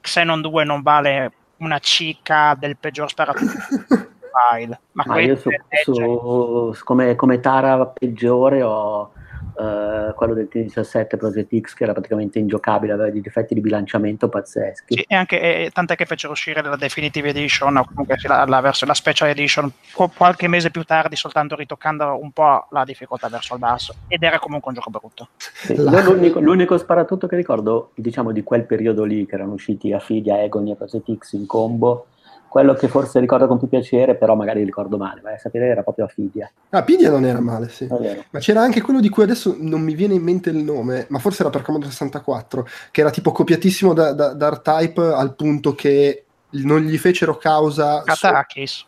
Xenon 0.00 0.40
2 0.40 0.64
non 0.64 0.82
vale 0.82 1.32
una 1.58 1.78
cicca 1.78 2.56
del 2.58 2.76
peggior 2.76 3.12
file. 3.14 4.80
Ma, 4.92 5.04
ma 5.06 5.20
io 5.20 5.36
su, 5.36 5.50
su, 5.84 6.84
come, 6.84 7.14
come 7.14 7.40
tara 7.40 7.86
peggiore 7.86 8.62
ho 8.62 9.12
Uh, 9.58 10.14
quello 10.14 10.34
del 10.34 10.48
T17 10.48 11.16
Project 11.16 11.58
X 11.58 11.74
che 11.74 11.82
era 11.82 11.92
praticamente 11.92 12.38
ingiocabile, 12.38 12.92
aveva 12.92 13.10
dei 13.10 13.20
difetti 13.20 13.54
di 13.54 13.60
bilanciamento 13.60 14.28
pazzeschi. 14.28 14.94
Sì, 14.94 15.04
e 15.08 15.16
anche, 15.16 15.40
e, 15.40 15.70
tant'è 15.72 15.96
che 15.96 16.06
fecero 16.06 16.32
uscire 16.32 16.62
la 16.62 16.76
Definitive 16.76 17.30
Edition 17.30 17.76
o 17.76 17.84
comunque 17.84 18.16
la, 18.22 18.44
la, 18.44 18.60
verso, 18.60 18.86
la 18.86 18.94
Special 18.94 19.28
Edition 19.30 19.68
qualche 20.14 20.46
mese 20.46 20.70
più 20.70 20.84
tardi, 20.84 21.16
soltanto 21.16 21.56
ritoccando 21.56 22.20
un 22.22 22.30
po' 22.30 22.68
la 22.70 22.84
difficoltà 22.84 23.28
verso 23.28 23.54
il 23.54 23.58
basso. 23.58 23.94
Ed 24.06 24.22
era 24.22 24.38
comunque 24.38 24.68
un 24.70 24.76
gioco 24.76 24.90
brutto. 24.90 25.28
Sì, 25.36 25.74
l'unico, 25.76 26.38
l'unico, 26.38 26.78
sparatutto 26.78 27.26
che 27.26 27.34
ricordo, 27.34 27.90
diciamo, 27.96 28.30
di 28.30 28.44
quel 28.44 28.64
periodo 28.64 29.02
lì, 29.02 29.26
che 29.26 29.34
erano 29.34 29.54
usciti 29.54 29.92
a 29.92 29.98
Fidia, 29.98 30.40
Egon 30.40 30.68
e 30.68 30.76
Project 30.76 31.18
X 31.18 31.32
in 31.32 31.46
combo, 31.46 32.06
quello 32.48 32.74
che 32.74 32.88
forse 32.88 33.20
ricordo 33.20 33.46
con 33.46 33.58
più 33.58 33.68
piacere, 33.68 34.16
però 34.16 34.34
magari 34.34 34.64
ricordo 34.64 34.96
male, 34.96 35.20
vai 35.20 35.34
a 35.34 35.38
sapere 35.38 35.66
era 35.66 35.82
proprio 35.82 36.06
Afidia. 36.06 36.50
Ah, 36.70 36.82
Pidia 36.82 37.10
non 37.10 37.24
era 37.24 37.40
male, 37.40 37.68
sì. 37.68 37.86
Ma 37.88 38.38
c'era 38.38 38.62
anche 38.62 38.80
quello 38.80 39.00
di 39.00 39.08
cui 39.08 39.22
adesso 39.22 39.54
non 39.58 39.82
mi 39.82 39.94
viene 39.94 40.14
in 40.14 40.22
mente 40.22 40.50
il 40.50 40.56
nome, 40.56 41.06
ma 41.10 41.18
forse 41.18 41.42
era 41.42 41.50
per 41.50 41.62
Commodore 41.62 41.90
64, 41.90 42.66
che 42.90 43.00
era 43.02 43.10
tipo 43.10 43.32
copiatissimo 43.32 43.92
da, 43.92 44.12
da, 44.12 44.32
da 44.32 44.48
R-Type 44.48 45.02
al 45.02 45.34
punto 45.34 45.74
che 45.74 46.24
non 46.50 46.80
gli 46.80 46.96
fecero 46.96 47.36
causa... 47.36 47.98
su- 48.00 48.04
Katakis. 48.06 48.86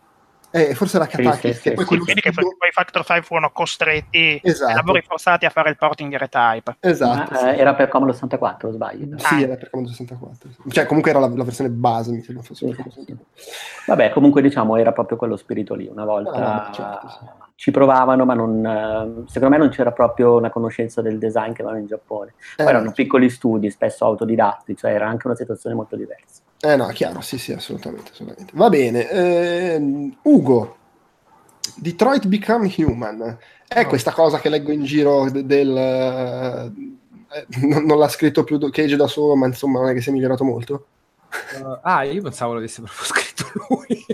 Eh, 0.52 0.74
forse 0.74 0.96
era 0.96 1.06
Katakis, 1.06 1.34
sì, 1.36 1.40
che 1.40 1.52
sì, 1.54 1.70
poi 1.74 1.78
sì, 1.82 1.84
quello 1.86 2.02
Quindi 2.02 2.20
che 2.22 2.32
poi 2.32 2.70
Factor 2.72 3.04
5 3.04 3.22
furono 3.24 3.50
costretti 3.52 4.40
Esatto. 4.42 4.70
ai 4.70 4.74
lavori 4.76 5.02
forzati 5.06 5.46
a 5.46 5.50
fare 5.50 5.70
il 5.70 5.76
porting 5.76 6.10
di 6.10 6.16
R-Type. 6.16 6.76
Esatto, 6.80 7.32
Ma, 7.32 7.38
sì. 7.38 7.46
eh, 7.46 7.56
era 7.58 7.74
per 7.74 7.88
Commodore 7.88 8.14
64, 8.16 8.68
o 8.68 8.72
sbaglio? 8.72 9.18
Sì, 9.18 9.34
Ah. 9.34 9.40
era 9.42 9.54
per 9.56 9.70
Commodore 9.70 9.94
64. 9.96 10.50
sì. 10.50 10.70
Cioè, 10.70 10.86
comunque 10.86 11.10
era 11.12 11.20
la, 11.20 11.28
la 11.28 11.44
versione 11.44 11.70
base, 11.70 12.10
mi 12.10 12.20
sembra 12.22 12.42
fosse. 12.42 12.66
Vabbè, 13.86 14.10
comunque 14.10 14.42
diciamo 14.42 14.76
era 14.76 14.92
proprio 14.92 15.16
quello 15.16 15.36
spirito 15.36 15.74
lì. 15.74 15.86
Una 15.86 16.04
volta 16.04 16.66
Ah, 16.68 16.72
certo, 16.72 17.08
sì. 17.08 17.18
ci 17.54 17.70
provavano, 17.70 18.24
ma 18.24 18.34
non, 18.34 18.66
eh, 18.66 19.30
secondo 19.30 19.54
me 19.56 19.60
non 19.62 19.70
c'era 19.70 19.92
proprio 19.92 20.36
una 20.36 20.50
conoscenza 20.50 21.00
del 21.00 21.18
design 21.18 21.52
che 21.52 21.62
avevano 21.62 21.78
in 21.80 21.86
Giappone. 21.86 22.34
Poi 22.56 22.66
Eh, 22.66 22.68
erano 22.68 22.90
piccoli 22.92 23.30
studi, 23.30 23.70
spesso 23.70 24.04
autodidatti, 24.04 24.76
cioè 24.76 24.92
era 24.92 25.06
anche 25.08 25.26
una 25.28 25.36
situazione 25.36 25.76
molto 25.76 25.94
diversa. 25.96 26.42
Eh 26.62 26.76
no, 26.76 26.86
chiaro, 26.88 27.20
sì, 27.22 27.38
sì, 27.38 27.52
assolutamente, 27.52 28.10
assolutamente. 28.12 28.52
Va 28.54 28.68
bene. 28.68 29.08
ehm, 29.08 30.18
Ugo, 30.22 30.76
Detroit 31.76 32.26
Become 32.26 32.72
Human. 32.78 33.38
È 33.66 33.86
questa 33.86 34.12
cosa 34.12 34.38
che 34.40 34.48
leggo 34.48 34.72
in 34.72 34.84
giro 34.84 35.30
de- 35.30 35.46
del... 35.46 35.76
eh, 35.76 37.46
non, 37.60 37.84
non 37.84 37.98
l'ha 37.98 38.08
scritto 38.08 38.44
più 38.44 38.58
Cage 38.70 38.96
da 38.96 39.06
solo, 39.06 39.36
ma 39.36 39.46
insomma 39.46 39.80
non 39.80 39.88
è 39.90 39.94
che 39.94 40.00
sia 40.02 40.12
migliorato 40.12 40.44
molto. 40.44 40.86
Uh, 41.62 41.78
ah, 41.82 42.02
io 42.02 42.22
pensavo 42.22 42.54
l'avesse 42.54 42.82
proprio 42.82 43.04
scritto 43.06 43.44
lui. 43.68 44.04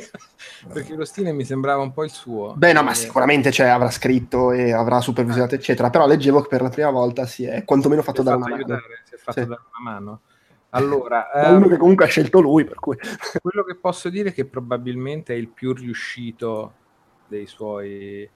Perché 0.72 0.94
lo 0.94 1.04
stile 1.04 1.32
mi 1.32 1.44
sembrava 1.44 1.82
un 1.82 1.92
po' 1.92 2.04
il 2.04 2.10
suo. 2.10 2.54
Beh, 2.56 2.72
no, 2.72 2.82
ma 2.82 2.92
Eh, 2.92 2.94
sicuramente 2.94 3.50
cioè, 3.50 3.68
avrà 3.68 3.90
scritto 3.90 4.52
e 4.52 4.72
avrà 4.72 5.00
supervisionato, 5.00 5.54
eccetera. 5.54 5.90
Però 5.90 6.06
leggevo 6.06 6.42
che 6.42 6.48
per 6.48 6.62
la 6.62 6.68
prima 6.68 6.90
volta 6.90 7.26
si 7.26 7.44
è 7.44 7.64
quantomeno 7.64 8.02
si 8.02 8.06
fatto 8.08 8.20
è 8.20 8.24
dare 8.24 8.36
fatto 8.38 8.48
una 8.48 8.56
mano. 8.56 8.74
aiutare, 8.74 9.02
si 9.04 9.14
è 9.14 9.18
fatto 9.18 9.40
Sì. 9.40 9.46
dare 9.46 9.60
una 9.80 9.90
mano. 9.90 10.20
Allora, 10.76 11.28
Da 11.34 11.50
uno 11.50 11.68
che 11.68 11.76
comunque 11.76 12.04
ha 12.04 12.08
scelto 12.08 12.40
lui, 12.40 12.64
per 12.64 12.78
cui... 12.78 12.96
quello 13.42 13.64
che 13.64 13.76
posso 13.76 14.08
dire 14.08 14.30
è 14.30 14.32
che 14.32 14.44
probabilmente 14.44 15.34
è 15.34 15.36
il 15.36 15.48
più 15.48 15.72
riuscito 15.72 16.72
dei 17.28 17.46
suoi 17.46 18.22
eh, 18.22 18.30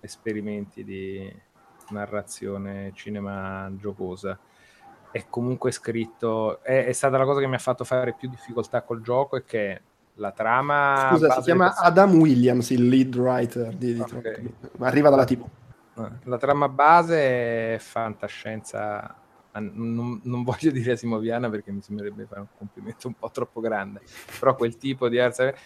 esperimenti 0.00 0.84
di 0.84 1.44
narrazione 1.90 2.92
cinema 2.94 3.70
giocosa. 3.76 4.38
È 5.10 5.24
comunque 5.28 5.70
scritto, 5.70 6.62
è, 6.62 6.84
è 6.86 6.92
stata 6.92 7.16
la 7.16 7.24
cosa 7.24 7.40
che 7.40 7.46
mi 7.46 7.54
ha 7.54 7.58
fatto 7.58 7.84
fare 7.84 8.14
più 8.14 8.28
difficoltà 8.28 8.82
col 8.82 9.00
gioco, 9.02 9.36
è 9.36 9.44
che 9.44 9.80
la 10.14 10.32
trama... 10.32 11.08
Scusa, 11.10 11.30
si 11.34 11.40
chiama 11.42 11.66
del- 11.68 11.74
Adam 11.78 12.14
Williams, 12.14 12.70
il 12.70 12.88
lead 12.88 13.14
writer 13.16 13.74
di 13.74 13.94
Detroit. 13.94 14.26
Ok. 14.26 14.80
Arriva 14.80 15.10
dalla 15.10 15.24
TV. 15.24 15.44
Eh, 15.98 16.08
La 16.24 16.36
trama 16.38 16.68
base 16.68 17.74
è 17.74 17.78
fantascienza, 17.78 19.14
non, 19.60 20.20
non 20.24 20.42
voglio 20.42 20.70
dire 20.70 20.92
asimoviana 20.92 21.48
perché 21.50 21.72
mi 21.72 21.80
sembrerebbe 21.80 22.26
fare 22.26 22.40
un 22.40 22.48
complimento 22.56 23.08
un 23.08 23.14
po' 23.14 23.30
troppo 23.30 23.60
grande, 23.60 24.00
però 24.38 24.54
quel 24.54 24.76
tipo 24.76 25.08
di 25.08 25.18
arte, 25.18 25.56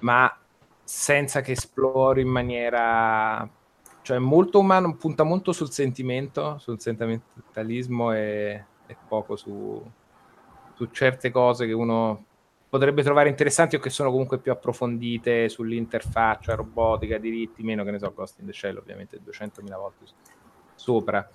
ma 0.00 0.34
senza 0.82 1.40
che 1.40 1.52
esplori 1.52 2.22
in 2.22 2.28
maniera, 2.28 3.48
cioè 4.02 4.18
molto 4.18 4.58
umano, 4.58 4.96
punta 4.96 5.22
molto 5.22 5.52
sul 5.52 5.70
sentimento, 5.70 6.58
sul 6.58 6.80
sentimentalismo 6.80 8.12
e, 8.12 8.64
e 8.86 8.96
poco 9.06 9.36
su, 9.36 9.82
su 10.74 10.88
certe 10.90 11.30
cose 11.30 11.66
che 11.66 11.72
uno 11.72 12.24
potrebbe 12.70 13.02
trovare 13.02 13.28
interessanti 13.28 13.74
o 13.74 13.80
che 13.80 13.90
sono 13.90 14.10
comunque 14.10 14.38
più 14.38 14.52
approfondite 14.52 15.48
sull'interfaccia 15.48 16.54
robotica, 16.54 17.18
diritti, 17.18 17.64
meno 17.64 17.82
che 17.82 17.90
ne 17.90 17.98
so, 17.98 18.12
Ghost 18.14 18.38
in 18.38 18.46
the 18.46 18.52
Shell 18.52 18.76
ovviamente 18.76 19.18
200.000 19.18 19.76
volte 19.76 20.04
sopra. 20.76 21.28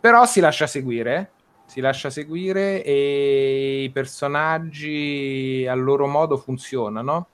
Però 0.00 0.24
si 0.24 0.40
lascia 0.40 0.66
seguire, 0.66 1.32
si 1.68 1.80
lascia 1.80 2.08
seguire 2.08 2.82
e 2.82 3.82
i 3.82 3.90
personaggi 3.90 5.66
a 5.68 5.74
loro 5.74 6.06
modo 6.06 6.38
funzionano. 6.38 7.26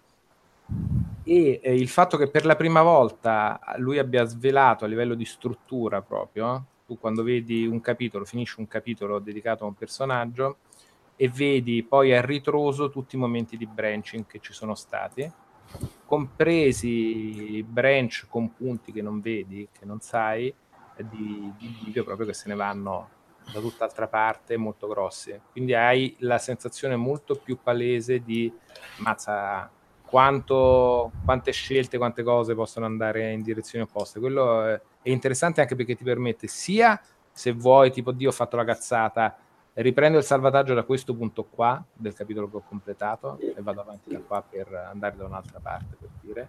E 1.22 1.60
eh, 1.62 1.74
il 1.74 1.88
fatto 1.88 2.16
che 2.16 2.26
per 2.26 2.44
la 2.44 2.56
prima 2.56 2.82
volta 2.82 3.60
lui 3.76 3.98
abbia 3.98 4.24
svelato 4.24 4.84
a 4.84 4.88
livello 4.88 5.14
di 5.14 5.24
struttura 5.24 6.02
proprio, 6.02 6.64
tu 6.84 6.98
quando 6.98 7.22
vedi 7.22 7.64
un 7.64 7.80
capitolo, 7.80 8.24
finisci 8.24 8.58
un 8.58 8.66
capitolo 8.66 9.20
dedicato 9.20 9.62
a 9.62 9.68
un 9.68 9.74
personaggio 9.74 10.56
e 11.14 11.28
vedi 11.28 11.84
poi 11.84 12.12
a 12.12 12.20
ritroso 12.20 12.90
tutti 12.90 13.14
i 13.14 13.20
momenti 13.20 13.56
di 13.56 13.66
branching 13.66 14.26
che 14.26 14.40
ci 14.40 14.52
sono 14.52 14.74
stati, 14.74 15.30
compresi 16.04 17.64
branch 17.66 18.26
con 18.28 18.52
punti 18.52 18.90
che 18.90 19.00
non 19.00 19.20
vedi, 19.20 19.68
che 19.70 19.84
non 19.84 20.00
sai, 20.00 20.52
di, 20.96 21.52
di 21.56 21.76
video 21.84 22.02
proprio 22.02 22.26
che 22.26 22.34
se 22.34 22.48
ne 22.48 22.56
vanno 22.56 23.13
da 23.52 23.60
tutt'altra 23.60 24.08
parte 24.08 24.56
molto 24.56 24.88
grossi. 24.88 25.38
Quindi 25.52 25.74
hai 25.74 26.14
la 26.20 26.38
sensazione 26.38 26.96
molto 26.96 27.34
più 27.36 27.58
palese 27.62 28.22
di 28.22 28.52
mazza 28.98 29.70
quanto, 30.04 31.10
quante 31.24 31.50
scelte, 31.52 31.98
quante 31.98 32.22
cose 32.22 32.54
possono 32.54 32.86
andare 32.86 33.32
in 33.32 33.42
direzioni 33.42 33.84
opposte. 33.84 34.20
Quello 34.20 34.64
è, 34.64 34.80
interessante 35.02 35.60
anche 35.60 35.74
perché 35.74 35.96
ti 35.96 36.04
permette 36.04 36.46
sia 36.46 37.00
se 37.32 37.52
vuoi, 37.52 37.90
tipo, 37.90 38.12
Dio 38.12 38.28
ho 38.28 38.32
fatto 38.32 38.56
la 38.56 38.64
cazzata, 38.64 39.36
riprendo 39.74 40.18
il 40.18 40.24
salvataggio 40.24 40.72
da 40.72 40.84
questo 40.84 41.16
punto 41.16 41.44
qua 41.44 41.84
del 41.92 42.14
capitolo 42.14 42.48
che 42.48 42.56
ho 42.58 42.62
completato 42.66 43.38
e 43.40 43.56
vado 43.58 43.80
avanti 43.80 44.10
da 44.10 44.20
qua 44.20 44.40
per 44.40 44.72
andare 44.72 45.16
da 45.16 45.24
un'altra 45.24 45.58
parte, 45.58 45.96
per 45.98 46.08
dire. 46.20 46.48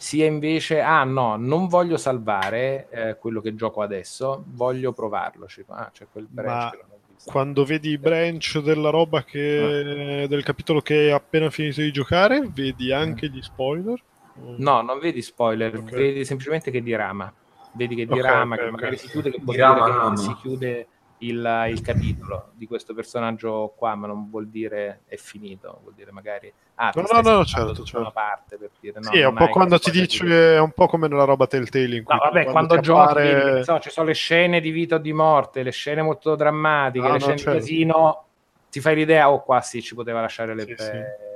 Sia 0.00 0.24
invece, 0.24 0.80
ah 0.80 1.04
no, 1.04 1.36
non 1.36 1.68
voglio 1.68 1.98
salvare 1.98 2.88
eh, 2.88 3.16
quello 3.18 3.42
che 3.42 3.54
gioco 3.54 3.82
adesso, 3.82 4.44
voglio 4.46 4.94
provarlo. 4.94 5.46
Cioè, 5.46 5.62
ah, 5.68 5.90
c'è 5.92 6.06
quel 6.10 6.26
branch 6.26 6.62
Ma 6.62 6.70
che 6.70 6.76
non 6.78 6.90
ho 6.90 6.98
visto. 7.12 7.30
Quando 7.30 7.64
vedi 7.66 7.90
i 7.90 7.98
branch 7.98 8.60
della 8.60 8.88
roba 8.88 9.24
che... 9.24 10.24
del 10.26 10.42
capitolo 10.42 10.80
che 10.80 10.94
hai 10.94 11.10
appena 11.10 11.50
finito 11.50 11.82
di 11.82 11.92
giocare, 11.92 12.48
vedi 12.50 12.90
anche 12.94 13.28
gli 13.28 13.42
spoiler? 13.42 14.02
No, 14.56 14.80
non 14.80 14.98
vedi 15.00 15.20
spoiler, 15.20 15.76
Ok. 15.76 15.90
vedi 15.90 16.24
semplicemente 16.24 16.70
che 16.70 16.82
dirama. 16.82 17.30
Vedi 17.72 17.94
che 17.94 18.06
dirama, 18.06 18.54
ok, 18.54 18.60
che 18.60 18.66
ok. 18.66 18.72
magari 18.72 18.96
si 18.96 19.06
chiude, 19.06 19.30
che 19.30 19.40
Dirama, 19.44 20.10
che 20.12 20.16
si 20.16 20.34
chiude 20.36 20.86
il, 21.22 21.66
il 21.70 21.80
capitolo 21.82 22.50
di 22.54 22.66
questo 22.66 22.94
personaggio 22.94 23.74
qua, 23.76 23.94
ma 23.94 24.06
non 24.06 24.28
vuol 24.30 24.48
dire 24.48 25.00
è 25.06 25.16
finito, 25.16 25.80
vuol 25.82 25.94
dire 25.94 26.12
magari 26.12 26.52
ah, 26.76 26.92
No, 26.94 27.02
no, 27.02 27.20
no, 27.20 27.44
certo, 27.44 27.72
tutta 27.72 27.98
una 27.98 28.10
certo. 28.10 28.10
parte 28.12 28.56
per 28.56 28.70
dire 28.80 29.00
no, 29.00 29.10
sì, 29.10 29.18
è 29.18 29.26
un 29.26 29.34
po' 29.34 29.48
quando 29.50 29.78
ti 29.78 29.90
dice, 29.90 30.24
di- 30.24 30.32
è 30.32 30.58
un 30.58 30.72
po' 30.72 30.86
come 30.86 31.08
nella 31.08 31.24
roba 31.24 31.46
Telltale 31.46 31.96
in 31.96 32.04
cui 32.04 32.14
No, 32.14 32.20
vabbè, 32.22 32.44
quando, 32.44 32.74
ti 32.76 32.80
giochi, 32.80 33.00
appare- 33.00 33.52
che, 33.52 33.58
insomma, 33.58 33.80
ci 33.80 33.90
sono 33.90 34.06
le 34.06 34.14
scene 34.14 34.60
di 34.60 34.70
vita 34.70 34.94
o 34.94 34.98
di 34.98 35.12
morte, 35.12 35.62
le 35.62 35.72
scene 35.72 36.02
molto 36.02 36.34
drammatiche, 36.36 37.04
Ah, 37.06 37.12
le 37.12 37.18
no, 37.18 37.18
scene 37.18 37.36
certo. 37.36 37.50
di 37.50 37.56
casino, 37.58 38.24
ti 38.70 38.80
fai 38.80 38.94
l'idea, 38.94 39.30
oh 39.30 39.42
qua 39.42 39.60
sì, 39.60 39.82
ci 39.82 39.94
poteva 39.94 40.20
lasciare 40.22 40.54
le 40.54 40.62
Sì, 40.62 40.74
pe- 40.74 40.82
sì. 40.82 41.28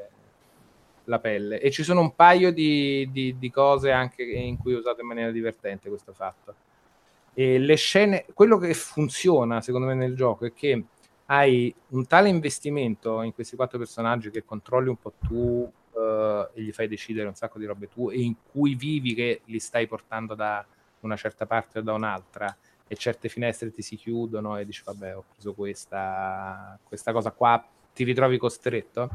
la 1.04 1.18
pelle. 1.18 1.60
E 1.60 1.70
ci 1.70 1.82
sono 1.82 2.00
un 2.00 2.14
paio 2.14 2.50
di, 2.52 3.08
di- 3.12 3.36
di 3.38 3.50
cose 3.50 3.90
anche 3.92 4.22
in 4.22 4.56
cui 4.56 4.72
è 4.72 4.76
usato 4.76 5.02
in 5.02 5.06
maniera 5.06 5.30
divertente 5.30 5.88
questo 5.90 6.12
fatto. 6.14 6.54
E 7.34 7.58
le 7.58 7.74
scene, 7.74 8.26
quello 8.32 8.58
che 8.58 8.72
funziona 8.74 9.60
secondo 9.60 9.86
me 9.88 9.94
nel 9.94 10.14
gioco 10.14 10.46
è 10.46 10.52
che 10.52 10.84
hai 11.26 11.74
un 11.88 12.06
tale 12.06 12.28
investimento 12.28 13.22
in 13.22 13.32
questi 13.32 13.56
quattro 13.56 13.78
personaggi 13.78 14.30
che 14.30 14.44
controlli 14.44 14.88
un 14.88 14.96
po' 14.96 15.14
tu 15.18 15.70
eh, 15.96 16.48
e 16.52 16.62
gli 16.62 16.72
fai 16.72 16.86
decidere 16.88 17.28
un 17.28 17.34
sacco 17.34 17.58
di 17.58 17.64
robe 17.64 17.88
tu 17.88 18.10
e 18.10 18.20
in 18.20 18.34
cui 18.50 18.74
vivi 18.74 19.14
che 19.14 19.40
li 19.46 19.58
stai 19.58 19.86
portando 19.86 20.34
da 20.34 20.64
una 21.00 21.16
certa 21.16 21.46
parte 21.46 21.78
o 21.78 21.82
da 21.82 21.92
un'altra 21.92 22.54
e 22.86 22.96
certe 22.96 23.28
finestre 23.28 23.72
ti 23.72 23.82
si 23.82 23.96
chiudono 23.96 24.58
e 24.58 24.64
dici 24.64 24.82
vabbè 24.84 25.16
ho 25.16 25.24
preso 25.32 25.54
questa, 25.54 26.78
questa 26.82 27.12
cosa 27.12 27.30
qua, 27.30 27.64
ti 27.94 28.04
ritrovi 28.04 28.36
costretto 28.38 29.08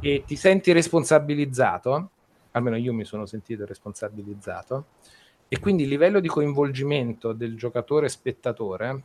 e 0.00 0.24
ti 0.26 0.34
senti 0.34 0.72
responsabilizzato, 0.72 2.10
almeno 2.52 2.76
io 2.76 2.92
mi 2.92 3.04
sono 3.04 3.26
sentito 3.26 3.64
responsabilizzato, 3.64 4.86
e 5.52 5.58
quindi 5.58 5.82
il 5.82 5.88
livello 5.88 6.20
di 6.20 6.28
coinvolgimento 6.28 7.32
del 7.32 7.56
giocatore 7.56 8.08
spettatore, 8.08 9.02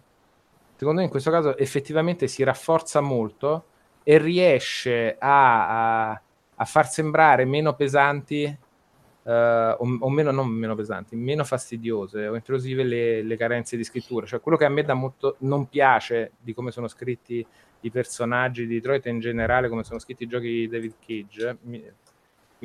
secondo 0.75 0.99
me 0.99 1.05
in 1.05 1.09
questo 1.09 1.31
caso 1.31 1.57
effettivamente 1.57 2.27
si 2.27 2.43
rafforza 2.43 3.01
molto 3.01 3.65
e 4.03 4.19
riesce 4.19 5.15
a, 5.17 6.11
a- 6.11 6.21
a 6.57 6.65
far 6.65 6.87
sembrare 6.87 7.45
meno 7.45 7.73
pesanti, 7.73 8.43
eh, 8.43 9.75
o, 9.79 9.97
o 9.99 10.09
meno, 10.11 10.29
non 10.29 10.47
meno 10.47 10.75
pesanti, 10.75 11.15
meno 11.15 11.43
fastidiose 11.43 12.27
o 12.27 12.35
intrusive 12.35 12.83
le, 12.83 13.23
le 13.23 13.37
carenze 13.37 13.75
di 13.75 13.83
scrittura. 13.83 14.27
Cioè 14.27 14.39
quello 14.39 14.55
che 14.55 14.65
a 14.65 14.69
me 14.69 14.83
da 14.83 14.93
molto 14.93 15.37
non 15.39 15.67
piace 15.67 16.33
di 16.39 16.53
come 16.53 16.69
sono 16.69 16.87
scritti 16.87 17.43
i 17.81 17.89
personaggi 17.89 18.67
di 18.67 18.75
Detroit 18.75 19.07
in 19.07 19.19
generale 19.19 19.67
come 19.67 19.83
sono 19.83 19.97
scritti 19.99 20.23
i 20.23 20.27
giochi 20.27 20.47
di 20.47 20.67
David 20.67 20.93
Cage, 21.03 21.57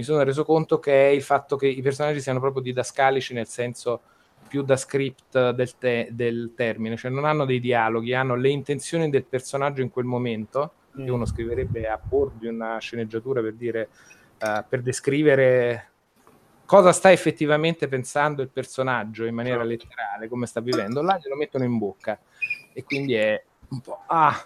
mi 0.01 0.07
sono 0.07 0.23
reso 0.23 0.45
conto 0.47 0.79
che 0.79 1.09
è 1.09 1.11
il 1.13 1.21
fatto 1.21 1.57
che 1.57 1.67
i 1.67 1.83
personaggi 1.83 2.23
siano 2.23 2.41
proprio 2.41 2.63
didascalici 2.63 3.35
nel 3.35 3.47
senso 3.47 4.01
più 4.49 4.63
da 4.63 4.77
script 4.77 5.51
del, 5.51 5.77
te- 5.77 6.09
del 6.11 6.55
termine, 6.57 6.97
cioè 6.97 7.11
non 7.11 7.27
hanno 7.27 7.45
dei 7.45 7.61
dialoghi, 7.61 8.15
hanno 8.15 8.35
le 8.35 8.49
intenzioni 8.49 9.11
del 9.11 9.25
personaggio 9.25 9.83
in 9.83 9.91
quel 9.91 10.07
momento 10.07 10.73
che 10.93 11.11
uno 11.11 11.25
scriverebbe 11.27 11.87
a 11.87 12.01
bordo 12.03 12.39
di 12.41 12.47
una 12.47 12.79
sceneggiatura 12.79 13.43
per 13.43 13.53
dire 13.53 13.91
eh, 14.39 14.65
per 14.67 14.81
descrivere 14.81 15.89
cosa 16.65 16.93
sta 16.93 17.13
effettivamente 17.13 17.87
pensando 17.87 18.41
il 18.43 18.49
personaggio 18.49 19.27
in 19.27 19.35
maniera 19.35 19.65
Certo. 19.67 19.85
letterale, 19.85 20.29
come 20.29 20.47
sta 20.47 20.61
vivendo, 20.61 21.03
là 21.03 21.19
glielo 21.23 21.37
mettono 21.37 21.65
in 21.65 21.77
bocca 21.77 22.19
e 22.73 22.83
quindi 22.85 23.15
è 23.15 23.41
un 23.69 23.81
po' 23.83 24.03
ah 24.07 24.45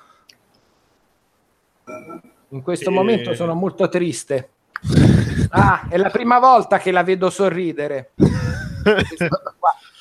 in 2.48 2.62
questo 2.62 2.90
E- 2.90 2.92
momento 2.92 3.34
sono 3.34 3.54
molto 3.54 3.88
triste. 3.88 4.50
Ah, 5.56 5.86
è 5.88 5.96
la 5.96 6.10
prima 6.10 6.38
volta 6.40 6.78
che 6.78 6.90
la 6.90 7.02
vedo 7.04 7.30
sorridere. 7.30 8.12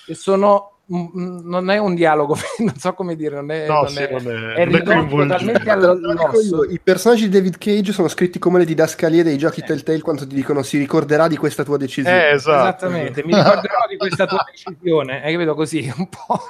E 0.08 0.16
sono 0.16 0.70
non 0.86 1.70
è 1.72 1.78
un 1.78 1.96
dialogo, 1.96 2.36
non 2.60 2.76
so 2.76 2.94
come 2.94 3.16
dire, 3.16 3.36
non 3.36 3.50
è, 3.52 3.66
No, 3.68 3.82
non 3.84 3.88
sì, 3.88 4.00
è, 4.02 4.12
non 4.12 4.52
è- 4.52 4.54
è 4.56 4.66
ridotto 4.66 4.84
coinvolgente. 4.92 5.36
talmente 5.38 5.64
Te 5.64 5.76
lo 5.76 5.96
dico 5.96 6.10
all'osso. 6.28 6.64
I 6.66 6.80
personaggi 6.84 7.30
di 7.30 7.38
David 7.38 7.58
Cage 7.58 7.94
sono 7.94 8.08
scritti 8.10 8.38
come 8.38 8.60
le 8.60 8.66
didascalie 8.66 9.24
dei 9.24 9.38
giochi 9.38 9.62
Eh. 9.62 9.64
Telltale 9.64 10.02
quando 10.02 10.28
ti 10.28 10.36
dicono 10.36 10.62
si 10.62 10.78
ricorderà 10.78 11.28
di 11.30 11.38
questa 11.38 11.64
tua 11.64 11.78
decisione. 11.78 12.28
Eh, 12.30 12.34
esatto. 12.34 12.86
Esattamente, 12.86 13.24
mi 13.24 13.34
ricorderò 13.34 13.86
di 13.88 13.98
questa 13.98 14.26
tua 14.28 14.44
decisione, 14.46 15.24
hai 15.24 15.32
capito 15.32 15.56
così, 15.56 15.92
un 15.96 16.10
po', 16.10 16.48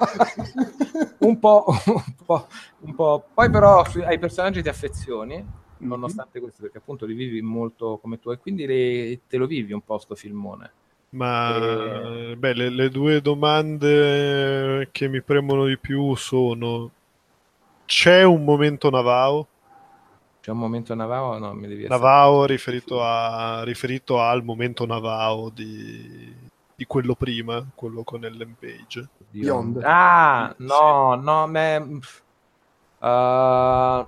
un 1.19 1.39
po', 1.39 1.65
un 1.67 2.15
po', 2.25 2.47
un 2.79 2.95
po'. 2.95 3.25
Poi 3.33 3.49
però 3.51 3.85
ai 4.05 4.17
personaggi 4.17 4.63
ti 4.63 4.69
affezioni, 4.69 5.45
nonostante 5.83 6.39
questo, 6.39 6.61
perché 6.63 6.77
appunto 6.79 7.05
li 7.05 7.13
vivi 7.13 7.41
molto 7.41 7.97
come 8.01 8.19
tu 8.19 8.31
e 8.31 8.37
quindi 8.37 8.65
le- 8.65 9.21
te 9.27 9.37
lo 9.37 9.45
vivi 9.47 9.73
un 9.73 9.81
po' 9.83 9.97
sto 9.99 10.15
filmone. 10.15 10.71
Ma 11.15 11.43
E- 11.45 12.35
beh, 12.37 12.53
le, 12.53 12.69
le 12.69 12.89
due 12.89 13.21
domande 13.21 14.89
che 14.91 15.07
mi 15.07 15.21
premono 15.21 15.65
di 15.65 15.77
più 15.77 16.15
sono: 16.15 16.91
c'è 17.85 18.23
un 18.23 18.43
momento 18.43 18.89
Navao? 18.89 19.47
C'è 20.41 20.51
un 20.51 20.57
momento 20.59 20.93
Navao, 20.93 21.37
no, 21.39 21.53
mi 21.53 21.67
devi 21.67 21.87
Navao 21.87 22.45
riferito, 22.45 23.01
a- 23.03 23.63
riferito 23.63 24.19
al 24.19 24.43
momento 24.43 24.85
Navao 24.85 25.49
di, 25.49 26.33
di 26.75 26.85
quello 26.85 27.15
prima, 27.15 27.65
quello 27.75 28.03
con 28.03 28.25
Ellen 28.25 28.55
Page. 28.59 29.07
Beyond. 29.31 29.81
Ah, 29.83 30.53
no, 30.59 31.15
no, 31.15 31.47
me... 31.47 31.99
pff, 31.99 32.21
uh, 33.01 34.05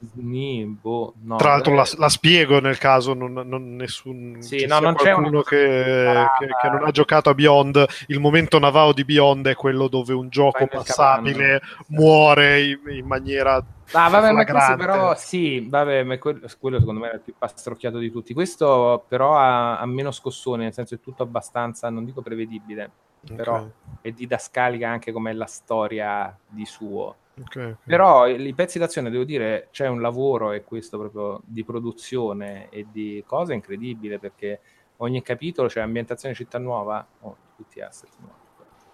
boh, 0.00 1.14
no, 1.22 1.36
Tra 1.36 1.50
l'altro 1.50 1.74
la, 1.74 1.86
la 1.96 2.08
spiego 2.08 2.60
nel 2.60 2.78
caso 2.78 3.14
non, 3.14 3.32
non 3.32 3.76
nessun 3.76 4.36
Sì, 4.40 4.66
no, 4.66 4.78
non 4.80 4.94
c'è 4.94 5.12
qualcuno 5.12 5.28
una- 5.28 5.42
che, 5.42 6.26
che- 6.38 6.46
che 6.60 6.68
non 6.68 6.84
ha 6.84 6.90
giocato 6.90 7.30
a 7.30 7.34
Beyond. 7.34 7.84
Il 8.08 8.20
momento 8.20 8.58
Navao 8.58 8.92
di 8.92 9.04
Beyond 9.04 9.46
è 9.48 9.54
quello 9.54 9.88
dove 9.88 10.12
un 10.12 10.28
gioco 10.28 10.66
passabile 10.66 11.60
muore 11.88 12.62
in, 12.64 12.80
in 12.90 13.06
maniera 13.06 13.62
Ah, 13.92 14.08
vabbè, 14.08 14.32
ma 14.32 14.44
questo 14.44 14.76
però 14.76 15.14
sì, 15.14 15.68
vabbè, 15.68 16.02
ma 16.02 16.18
quello, 16.18 16.46
quello 16.58 16.80
secondo 16.80 17.00
me 17.00 17.10
è 17.10 17.14
il 17.14 17.20
più 17.20 17.34
pastrocchiato 17.38 17.98
di 17.98 18.10
tutti. 18.10 18.34
Questo 18.34 19.04
però 19.08 19.36
ha, 19.36 19.78
ha 19.78 19.86
meno 19.86 20.10
scossone, 20.10 20.64
nel 20.64 20.72
senso 20.72 20.96
è 20.96 21.00
tutto 21.00 21.22
abbastanza, 21.22 21.88
non 21.88 22.04
dico 22.04 22.20
prevedibile, 22.20 22.90
però 23.34 23.54
Ok, 23.58 23.70
è 24.00 24.10
didascalica 24.10 24.88
anche 24.88 25.12
come 25.12 25.32
la 25.32 25.46
storia 25.46 26.36
di 26.48 26.66
suo. 26.66 27.14
Ok, 27.40 27.56
ok. 27.56 27.76
Però 27.84 28.26
i 28.26 28.54
pezzi 28.54 28.78
d'azione, 28.78 29.10
devo 29.10 29.24
dire, 29.24 29.68
c'è 29.70 29.86
un 29.86 30.00
lavoro 30.00 30.52
e 30.52 30.64
questo 30.64 30.98
proprio 30.98 31.40
di 31.44 31.64
produzione 31.64 32.68
e 32.70 32.86
di 32.90 33.22
cose 33.26 33.54
incredibile 33.54 34.18
perché 34.18 34.60
ogni 34.98 35.22
capitolo 35.22 35.68
c'è 35.68 35.80
ambientazione 35.80 36.34
città 36.34 36.58
nuova, 36.58 37.06
oh, 37.20 37.36
tutti 37.56 37.80
asset 37.80 38.10
nuovi, 38.18 38.44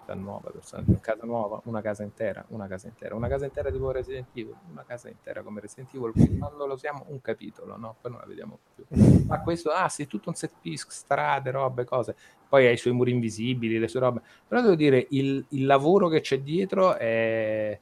città 0.03 0.13
nuova, 0.15 0.49
personaggi, 0.49 0.97
casa 0.99 1.25
nuova, 1.25 1.61
una 1.65 1.81
casa 1.81 2.03
intera, 2.03 2.43
una 2.49 2.67
casa 2.67 2.87
intera, 2.87 3.15
una 3.15 3.27
casa 3.29 3.45
intera 3.45 3.71
tipo 3.71 3.89
Resident 3.91 4.27
Evil, 4.33 4.55
una 4.69 4.83
casa 4.85 5.07
intera 5.07 5.41
come 5.41 5.61
Resident 5.61 5.93
Evil, 5.93 6.11
quando 6.37 6.65
lo 6.65 6.73
usiamo 6.73 7.05
un 7.07 7.21
capitolo, 7.21 7.77
no? 7.77 7.95
Poi 8.01 8.11
non 8.11 8.19
la 8.19 8.27
vediamo 8.27 8.59
più. 8.75 8.85
Ma 9.27 9.41
questo, 9.41 9.69
ah 9.69 9.87
sì, 9.87 10.07
tutto 10.07 10.29
un 10.29 10.35
set 10.35 10.51
piece, 10.59 10.85
strade, 10.89 11.51
robe, 11.51 11.85
cose. 11.85 12.15
Poi 12.47 12.67
ha 12.67 12.71
i 12.71 12.77
suoi 12.77 12.93
muri 12.93 13.11
invisibili, 13.11 13.79
le 13.79 13.87
sue 13.87 14.01
robe. 14.01 14.21
Però 14.47 14.61
devo 14.61 14.75
dire, 14.75 15.07
il, 15.11 15.43
il 15.49 15.65
lavoro 15.65 16.09
che 16.09 16.21
c'è 16.21 16.39
dietro 16.39 16.95
è, 16.95 17.79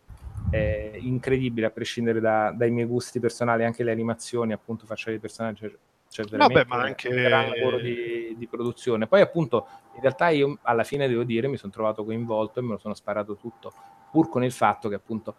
è 0.52 0.98
incredibile, 1.00 1.68
a 1.68 1.70
prescindere 1.72 2.20
da- 2.20 2.52
dai 2.52 2.70
miei 2.72 2.86
gusti 2.86 3.20
personali, 3.20 3.64
anche 3.64 3.84
le 3.84 3.92
animazioni, 3.92 4.52
appunto, 4.54 4.86
faccia 4.86 5.10
dei 5.10 5.20
personaggi. 5.20 5.74
C'è 6.10 6.24
veramente 6.26 6.66
ma 6.68 6.82
anche- 6.82 7.08
un 7.08 7.24
gran 7.24 7.50
lavoro 7.50 7.80
di, 7.80 8.36
di 8.38 8.48
produzione. 8.48 9.08
Poi, 9.08 9.22
appunto, 9.22 9.68
in 9.96 10.02
realtà 10.02 10.28
io 10.28 10.60
alla 10.64 10.84
fine 10.84 11.08
devo 11.08 11.24
dire, 11.24 11.48
mi 11.48 11.56
sono 11.56 11.72
trovato 11.72 12.04
coinvolto 12.04 12.60
e 12.60 12.64
me 12.64 12.72
lo 12.74 12.78
sono 12.78 12.94
sparato 12.94 13.38
tutto, 13.38 13.72
pur 14.12 14.30
con 14.30 14.44
il 14.44 14.52
fatto 14.52 14.90
che 14.90 14.96
appunto 14.96 15.36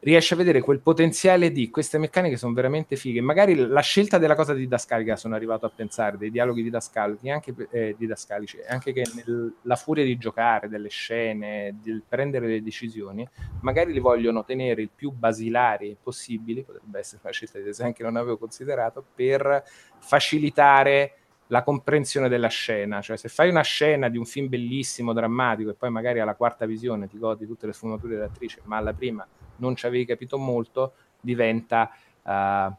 riesci 0.00 0.34
a 0.34 0.36
vedere 0.36 0.60
quel 0.60 0.80
potenziale 0.80 1.50
di 1.50 1.70
queste 1.70 1.98
meccaniche 1.98 2.36
sono 2.36 2.52
veramente 2.52 2.94
fighe. 2.94 3.20
Magari 3.20 3.56
la 3.56 3.80
scelta 3.80 4.18
della 4.18 4.34
cosa 4.34 4.52
didascalica 4.52 5.16
sono 5.16 5.34
arrivato 5.34 5.66
a 5.66 5.72
pensare, 5.74 6.18
dei 6.18 6.30
dialoghi 6.30 6.62
didascalici, 6.62 7.30
anche, 7.30 7.54
eh, 7.70 7.94
didascalici, 7.98 8.58
anche 8.68 8.92
che 8.92 9.04
nella 9.24 9.76
furia 9.76 10.04
di 10.04 10.16
giocare, 10.18 10.68
delle 10.68 10.90
scene, 10.90 11.78
del 11.82 12.02
prendere 12.06 12.46
le 12.46 12.62
decisioni, 12.62 13.26
magari 13.62 13.92
li 13.92 13.98
vogliono 13.98 14.44
tenere 14.44 14.82
il 14.82 14.90
più 14.94 15.10
basilari 15.10 15.96
possibili, 16.00 16.62
potrebbe 16.62 16.98
essere 16.98 17.20
una 17.22 17.32
scelta 17.32 17.92
che 17.92 18.02
non 18.02 18.16
avevo 18.16 18.36
considerato, 18.36 19.02
per 19.14 19.64
facilitare 19.98 21.23
la 21.54 21.62
comprensione 21.62 22.28
della 22.28 22.48
scena, 22.48 23.00
cioè 23.00 23.16
se 23.16 23.28
fai 23.28 23.48
una 23.48 23.62
scena 23.62 24.08
di 24.08 24.18
un 24.18 24.24
film 24.24 24.48
bellissimo, 24.48 25.12
drammatico 25.12 25.70
e 25.70 25.74
poi 25.74 25.88
magari 25.88 26.18
alla 26.18 26.34
quarta 26.34 26.66
visione 26.66 27.06
ti 27.06 27.16
godi 27.16 27.46
tutte 27.46 27.66
le 27.66 27.72
sfumature 27.72 28.14
dell'attrice, 28.14 28.60
ma 28.64 28.78
alla 28.78 28.92
prima 28.92 29.24
non 29.58 29.76
ci 29.76 29.86
avevi 29.86 30.04
capito 30.04 30.36
molto, 30.36 30.94
diventa 31.20 31.92
eh, 32.24 32.72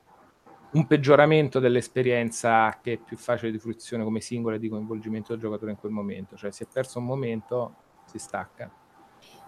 un 0.71 0.87
peggioramento 0.87 1.59
dell'esperienza 1.59 2.77
che 2.81 2.93
è 2.93 2.97
più 2.97 3.15
facile 3.15 3.49
di 3.49 3.59
fruizione 3.59 4.03
come 4.03 4.19
singola 4.19 4.57
e 4.57 4.59
di 4.59 4.67
coinvolgimento 4.67 5.31
del 5.31 5.41
giocatore 5.41 5.71
in 5.71 5.77
quel 5.77 5.93
momento, 5.93 6.35
cioè 6.35 6.51
si 6.51 6.63
è 6.63 6.67
perso 6.67 6.99
un 6.99 7.05
momento, 7.05 7.75
si 8.03 8.19
stacca. 8.19 8.69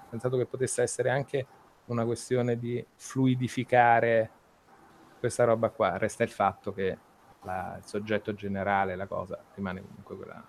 Pensato 0.09 0.37
che 0.37 0.45
potesse 0.45 0.81
essere 0.81 1.09
anche 1.09 1.45
una 1.87 2.05
questione 2.05 2.57
di 2.57 2.83
fluidificare 2.95 4.31
questa 5.19 5.43
roba 5.43 5.69
qua, 5.69 5.97
resta 5.97 6.23
il 6.23 6.29
fatto 6.29 6.71
che 6.71 6.97
la- 7.43 7.75
il 7.77 7.83
soggetto 7.85 8.33
generale, 8.33 8.95
la 8.95 9.07
cosa, 9.07 9.37
rimane 9.55 9.81
comunque 9.81 10.15
quella 10.15 10.43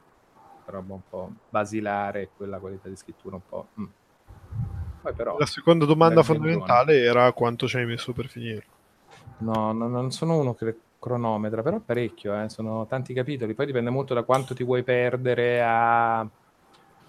roba 0.66 0.94
un 0.94 1.00
po' 1.08 1.32
basilare 1.48 2.30
quella 2.36 2.58
qualità 2.58 2.88
di 2.88 2.96
scrittura 2.96 3.36
un 3.36 3.42
po'... 3.48 3.68
mm. 3.80 3.84
Poi 5.02 5.12
però... 5.14 5.38
La 5.38 5.46
seconda 5.46 5.84
domanda 5.84 6.22
fondamentale 6.22 7.00
era 7.00 7.32
quanto 7.32 7.66
ci 7.66 7.76
hai 7.76 7.86
messo 7.86 8.12
per 8.12 8.26
finire. 8.26 8.64
No, 9.38 9.72
no, 9.72 9.88
non 9.88 10.10
sono 10.10 10.36
uno 10.38 10.54
che 10.54 10.76
cronometra, 10.98 11.62
però 11.62 11.78
parecchio, 11.78 12.42
eh, 12.42 12.48
sono 12.48 12.86
tanti 12.86 13.14
capitoli. 13.14 13.54
Poi 13.54 13.66
dipende 13.66 13.90
molto 13.90 14.14
da 14.14 14.24
quanto 14.24 14.54
ti 14.54 14.64
vuoi 14.64 14.82
perdere 14.82 15.62
a, 15.62 16.28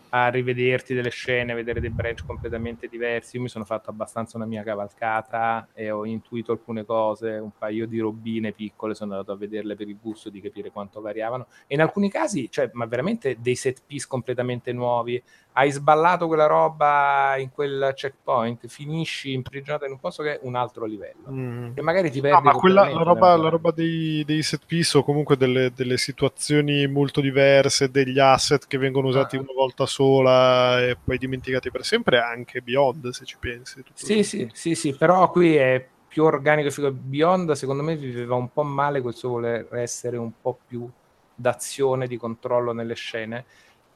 a 0.10 0.30
rivederti 0.30 0.94
delle 0.94 1.10
scene, 1.10 1.54
vedere 1.54 1.80
dei 1.80 1.90
branch 1.90 2.26
completamente 2.26 2.88
diversi. 2.88 3.36
Io 3.36 3.44
mi 3.44 3.50
sono 3.50 3.66
fatto 3.66 3.90
abbastanza 3.90 4.38
una 4.38 4.46
mia 4.46 4.64
cavalcata 4.64 5.68
e 5.74 5.92
ho 5.92 6.06
intuito 6.06 6.52
alcune 6.52 6.86
cose, 6.86 7.32
un 7.32 7.52
paio 7.58 7.86
di 7.86 8.00
robine 8.00 8.52
piccole, 8.52 8.96
sono 8.96 9.14
andato 9.14 9.32
a 9.32 9.38
vederle 9.38 9.76
per 9.76 9.88
il 9.88 9.98
gusto 10.02 10.30
di 10.30 10.42
capire 10.42 10.72
quanto 10.72 11.02
variavano. 11.02 11.48
E 11.68 11.76
in 11.76 11.82
alcuni 11.82 12.10
casi, 12.10 12.50
cioè, 12.50 12.70
ma 12.74 12.86
veramente 12.86 13.38
dei 13.40 13.56
set 13.56 13.82
piece 13.86 14.08
completamente 14.08 14.74
nuovi. 14.74 15.22
Hai 15.60 15.72
sballato 15.72 16.28
quella 16.28 16.46
roba 16.46 17.36
in 17.38 17.50
quel 17.52 17.92
checkpoint, 17.94 18.66
finisci 18.68 19.34
imprigionato 19.34 19.84
in 19.84 19.92
un 19.92 20.00
posto 20.00 20.24
che 20.24 20.36
è 20.36 20.40
un 20.44 20.56
altro 20.56 20.86
livello. 20.86 21.74
E 21.76 21.82
magari 21.82 22.10
ti 22.10 22.22
perdi 22.22 22.48
No, 22.48 22.54
ma 22.54 22.58
quella, 22.58 22.90
la 22.90 23.04
roba, 23.04 23.36
la 23.36 23.50
roba 23.50 23.72
dei, 23.72 24.24
dei 24.26 24.42
set 24.42 24.62
piece 24.66 24.98
o 24.98 25.04
comunque 25.04 25.36
delle, 25.36 25.74
delle 25.76 25.98
situazioni 25.98 26.88
molto 26.88 27.20
diverse, 27.20 27.92
degli 27.92 28.20
asset 28.20 28.68
che 28.68 28.78
vengono 28.78 29.10
usati 29.10 29.36
Ah. 29.36 29.42
una 29.42 29.52
volta 29.54 29.86
sola 29.86 30.80
e 30.82 30.96
poi 30.96 31.18
dimenticati 31.18 31.70
per 31.70 31.84
sempre, 31.84 32.20
è 32.20 32.22
anche 32.22 32.62
Beyond, 32.62 33.10
se 33.10 33.26
ci 33.26 33.36
pensi. 33.38 33.84
Sì, 33.94 34.24
sì, 34.24 34.50
sì, 34.54 34.76
sì, 34.76 34.96
però 34.96 35.30
qui 35.30 35.58
è 35.58 35.86
più 36.08 36.24
organico. 36.24 36.90
Beyond, 36.90 37.52
secondo 37.52 37.84
me, 37.84 37.98
viveva 37.98 38.36
un 38.36 38.50
po' 38.54 38.64
male 38.64 39.02
quel 39.02 39.14
suo 39.14 39.32
voler 39.32 39.68
essere 39.74 40.16
un 40.16 40.32
po' 40.42 40.58
più 40.66 40.90
d'azione, 41.36 42.08
di 42.08 42.16
controllo 42.18 42.72
nelle 42.72 42.96
scene, 42.96 43.46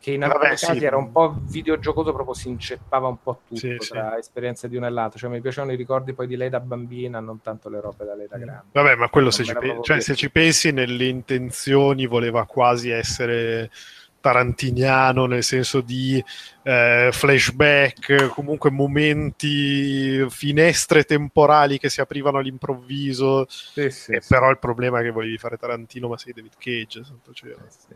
che 0.04 0.12
in 0.12 0.20
Vabbè, 0.20 0.34
alcuni 0.34 0.58
sì. 0.58 0.66
casi 0.66 0.84
era 0.84 0.98
un 0.98 1.14
po' 1.14 1.34
videogiocoso, 1.44 2.12
proprio 2.12 2.36
si 2.36 2.50
inceppava 2.50 3.08
un 3.08 3.22
po' 3.24 3.40
tutto 3.48 3.56
Sì, 3.56 3.78
sì. 3.80 3.92
tra 3.92 4.18
esperienza 4.18 4.68
di 4.68 4.76
una 4.76 4.88
e 4.88 4.90
l'altra. 4.90 5.18
Cioè, 5.18 5.30
mi 5.30 5.40
piacevano 5.40 5.72
i 5.72 5.78
ricordi 5.78 6.12
poi 6.12 6.28
di 6.28 6.36
lei 6.36 6.50
da 6.50 6.60
bambina, 6.60 7.22
non 7.22 7.40
tanto 7.40 7.70
le 7.70 7.80
robe 7.80 8.04
da 8.04 8.14
lei 8.14 8.28
da 8.28 8.38
grande. 8.38 8.66
Vabbè, 8.74 8.96
ma 8.96 9.08
quello 9.08 9.32
se 9.32 9.46
ci, 9.46 9.54
pe- 9.54 9.80
cioè, 9.82 10.02
se 10.02 10.14
ci 10.16 10.30
pensi 10.30 10.72
nelle 10.72 11.06
intenzioni 11.06 12.06
voleva 12.06 12.46
quasi 12.46 12.90
essere 12.90 13.72
tarantiniano 14.20 15.26
nel 15.26 15.44
senso 15.44 15.80
di 15.80 16.22
eh, 16.64 17.10
flashback, 17.14 18.28
comunque 18.28 18.72
momenti, 18.72 20.26
finestre 20.30 21.06
temporali 21.06 21.78
che 21.78 21.88
si 21.88 22.02
aprivano 22.02 22.40
all'improvviso. 22.40 23.46
Sì, 23.48 23.90
sì, 23.90 24.12
e 24.12 24.20
sì. 24.20 24.28
però 24.28 24.50
il 24.50 24.60
problema 24.60 25.00
è 25.00 25.04
che 25.04 25.12
volevi 25.12 25.38
fare 25.38 25.56
Tarantino, 25.56 26.10
ma 26.10 26.18
sei 26.18 26.34
David 26.34 26.56
Cage. 26.58 27.06
santo 27.06 27.32
cielo. 27.32 27.56
Eh, 27.56 27.70
sì. 27.70 27.96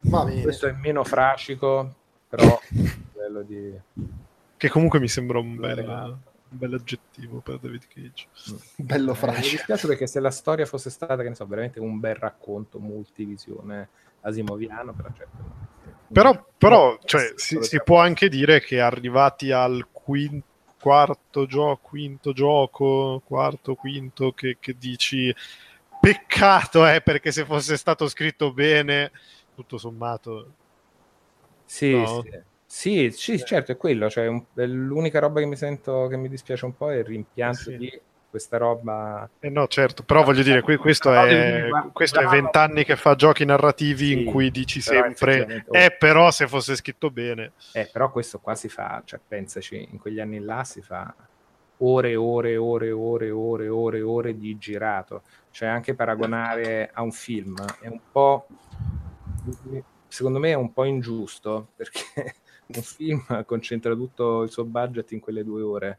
Questo 0.00 0.66
è 0.66 0.72
meno 0.72 1.04
fracico, 1.04 1.94
però 2.28 2.44
a 2.58 2.60
livello 3.12 3.42
di... 3.42 3.78
Che 4.56 4.68
comunque 4.68 4.98
mi 4.98 5.08
sembra 5.08 5.38
un 5.38 5.56
bel, 5.56 5.78
un 5.86 6.18
bel 6.48 6.74
aggettivo 6.74 7.40
per 7.40 7.58
David 7.58 7.86
Cage. 7.86 8.26
Bello 8.76 9.14
Eh, 9.14 9.26
mi 9.32 9.40
dispiace 9.40 9.86
perché 9.86 10.06
se 10.06 10.20
la 10.20 10.30
storia 10.30 10.66
fosse 10.66 10.90
stata, 10.90 11.22
che 11.22 11.28
ne 11.28 11.34
so, 11.34 11.46
veramente 11.46 11.80
un 11.80 11.98
bel 11.98 12.14
racconto 12.16 12.78
multivisione 12.78 13.88
asimoviano, 14.22 14.92
però 14.92 15.08
certo. 15.16 15.36
no. 15.38 15.68
Però, 16.12 16.46
però 16.58 16.98
cioè, 17.04 17.32
si, 17.36 17.58
si 17.62 17.76
che- 17.76 17.82
può 17.82 18.00
anche 18.00 18.28
dire 18.28 18.60
che 18.60 18.80
arrivati 18.80 19.52
al 19.52 19.86
quin- 19.92 20.42
quarto 20.78 21.46
gioco, 21.46 21.78
quinto 21.82 22.32
gioco, 22.32 23.22
quarto, 23.24 23.74
quinto, 23.74 24.32
che, 24.32 24.56
che 24.58 24.76
dici 24.78 25.34
peccato, 26.00 26.86
eh, 26.86 27.00
perché 27.02 27.30
se 27.30 27.44
fosse 27.44 27.76
stato 27.76 28.08
scritto 28.08 28.52
bene, 28.52 29.12
tutto 29.60 29.78
sommato, 29.78 30.52
Sì, 31.64 31.92
No? 31.92 32.22
sì. 32.22 32.30
Sì, 32.66 33.10
sì, 33.10 33.38
certo, 33.44 33.72
è 33.72 33.76
quello. 33.76 34.08
Cioè, 34.08 34.26
un- 34.28 34.44
è 34.54 34.64
l'unica 34.64 35.18
roba 35.18 35.40
che 35.40 35.46
mi 35.46 35.56
sento 35.56 36.06
che 36.06 36.16
mi 36.16 36.28
dispiace 36.28 36.64
un 36.64 36.76
po' 36.76 36.90
è 36.92 36.98
il 36.98 37.04
rimpianto 37.04 37.70
Sì. 37.70 37.76
di 37.76 38.00
questa 38.30 38.58
roba. 38.58 39.28
eh 39.40 39.48
no, 39.50 39.66
certo, 39.66 40.04
però 40.04 40.22
voglio 40.22 40.44
dire, 40.44 40.62
que- 40.62 40.76
questo 40.76 41.12
è, 41.12 41.68
questo 41.92 42.20
è 42.20 42.26
vent'anni 42.26 42.84
che 42.84 42.94
fa 42.94 43.16
giochi 43.16 43.44
narrativi 43.44 44.06
Sì, 44.06 44.18
in 44.20 44.24
cui 44.24 44.50
dici 44.52 44.80
però 44.82 45.02
sempre, 45.02 45.64
eh, 45.72 45.96
però 45.98 46.30
se 46.30 46.46
fosse 46.46 46.76
scritto 46.76 47.10
bene, 47.10 47.52
Eh, 47.72 47.88
però 47.90 48.10
questo 48.12 48.38
qua 48.38 48.54
si 48.54 48.68
fa, 48.68 49.02
cioè, 49.04 49.20
pensaci, 49.26 49.88
in 49.90 49.98
quegli 49.98 50.20
anni 50.20 50.38
là 50.40 50.62
si 50.64 50.80
fa 50.80 51.12
ore 51.82 52.14
ore 52.14 52.56
ore 52.56 52.86
e 52.88 52.90
ore 52.92 53.26
e 53.26 53.30
ore 53.30 53.64
e 53.64 53.68
ore 53.68 53.98
e 53.98 54.02
ore 54.02 54.36
di 54.36 54.56
girato. 54.58 55.22
Cioè, 55.50 55.68
anche 55.68 55.94
paragonare 55.94 56.90
a 56.92 57.02
un 57.02 57.10
film 57.10 57.64
è 57.80 57.88
un 57.88 58.00
po'. 58.12 58.46
Secondo 60.08 60.38
me 60.38 60.50
è 60.50 60.54
un 60.54 60.72
po' 60.72 60.84
ingiusto 60.84 61.68
perché 61.76 62.00
un 62.74 62.82
film 62.82 63.44
concentra 63.44 63.94
tutto 63.94 64.42
il 64.42 64.50
suo 64.50 64.64
budget 64.64 65.12
in 65.12 65.20
quelle 65.20 65.44
due 65.44 65.62
ore. 65.62 65.98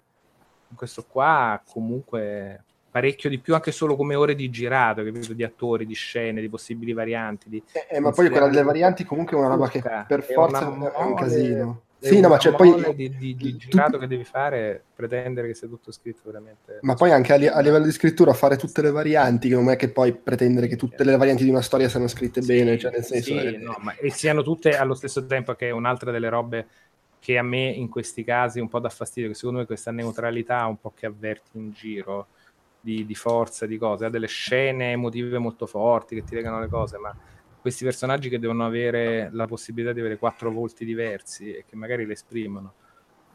Questo 0.76 1.06
qua 1.08 1.62
comunque 1.66 2.64
parecchio 2.92 3.30
di 3.30 3.40
più 3.40 3.54
anche 3.54 3.72
solo 3.72 3.96
come 3.96 4.16
ore 4.16 4.36
di 4.36 4.50
girato, 4.50 5.04
capito? 5.04 5.34
Di 5.34 5.44
attori, 5.44 5.86
di 5.86 5.94
scene, 5.94 6.42
di 6.42 6.50
possibili 6.50 6.92
varianti. 6.92 7.50
Di... 7.50 7.64
Eh, 7.90 8.00
ma 8.00 8.12
poi 8.12 8.30
quella 8.30 8.48
delle 8.48 8.64
varianti 8.64 9.06
comunque 9.06 9.38
è 9.38 9.40
una 9.40 9.50
roba 9.50 9.70
che 9.70 9.82
per 9.82 10.26
è 10.26 10.34
forza 10.34 10.68
una 10.68 10.94
è 10.94 11.04
un 11.04 11.16
casino. 11.16 11.82
È 12.02 12.08
Sì, 12.08 12.20
no, 12.20 12.30
ma 12.30 12.38
c'è 12.38 12.54
poi... 12.56 12.76
di, 12.96 13.16
di- 13.16 13.36
di 13.36 13.56
tu- 13.70 13.80
girato 13.80 13.98
che 13.98 14.08
devi 14.08 14.24
fare, 14.24 14.88
pretendere 14.94 15.48
che 15.48 15.54
sia 15.54 15.68
tutto 15.68 15.92
scritto 15.92 16.22
veramente. 16.26 16.84
Ma 16.84 16.96
poi 16.96 17.12
anche 17.12 17.34
a, 17.34 17.36
li- 17.38 17.48
a 17.48 17.60
livello 17.60 17.86
di 17.86 17.92
scrittura 17.92 18.34
fare 18.34 18.58
tutte 18.58 18.82
le 18.82 18.90
varianti, 18.92 19.48
che 19.50 19.54
non 19.56 19.70
è 19.70 19.76
che 19.76 19.92
poi 19.92 20.16
pretendere 20.18 20.68
che 20.68 20.76
tutte 20.76 21.04
le 21.04 21.16
varianti 21.16 21.44
di 21.44 21.50
una 21.50 21.62
storia 21.62 21.88
siano 21.90 22.08
scritte 22.08 22.42
Sì, 22.44 22.56
bene, 22.56 22.78
cioè 22.78 22.92
nel 22.92 23.04
senso... 23.06 23.36
sì, 23.36 23.40
eh, 23.40 23.58
no, 23.58 23.78
ma- 23.82 23.96
e 23.96 24.10
siano 24.10 24.42
tutte 24.42 24.76
allo 24.76 24.96
stesso 24.96 25.26
tempo, 25.26 25.54
che 25.54 25.68
è 25.68 25.72
un'altra 25.72 26.12
delle 26.12 26.30
robe 26.30 26.70
che 27.20 27.38
a 27.38 27.44
me 27.44 27.70
in 27.70 27.88
questi 27.88 28.24
casi 28.24 28.60
un 28.60 28.68
po' 28.68 28.80
dà 28.80 28.90
fastidio, 28.90 29.30
che 29.30 29.36
secondo 29.36 29.60
me 29.60 29.66
questa 29.68 29.92
neutralità 29.92 30.66
un 30.66 30.80
po' 30.80 30.92
che 30.92 31.06
avverti 31.06 31.58
in 31.58 31.72
giro 31.72 32.30
di, 32.80 33.06
di 33.06 33.14
forza, 33.16 33.68
di 33.68 33.78
cose, 33.78 34.06
ha 34.06 34.10
delle 34.10 34.26
scene 34.28 34.92
emotive 34.94 35.38
molto 35.38 35.68
forti 35.68 36.16
che 36.16 36.24
ti 36.24 36.34
legano 36.34 36.60
le 36.60 36.68
cose, 36.68 36.98
ma 36.98 37.16
questi 37.62 37.84
personaggi 37.84 38.28
che 38.28 38.40
devono 38.40 38.66
avere 38.66 39.30
la 39.32 39.46
possibilità 39.46 39.94
di 39.94 40.00
avere 40.00 40.18
quattro 40.18 40.52
volti 40.52 40.84
diversi 40.84 41.54
e 41.54 41.66
che 41.70 41.76
magari 41.76 42.06
le 42.06 42.14
esprimono. 42.14 42.74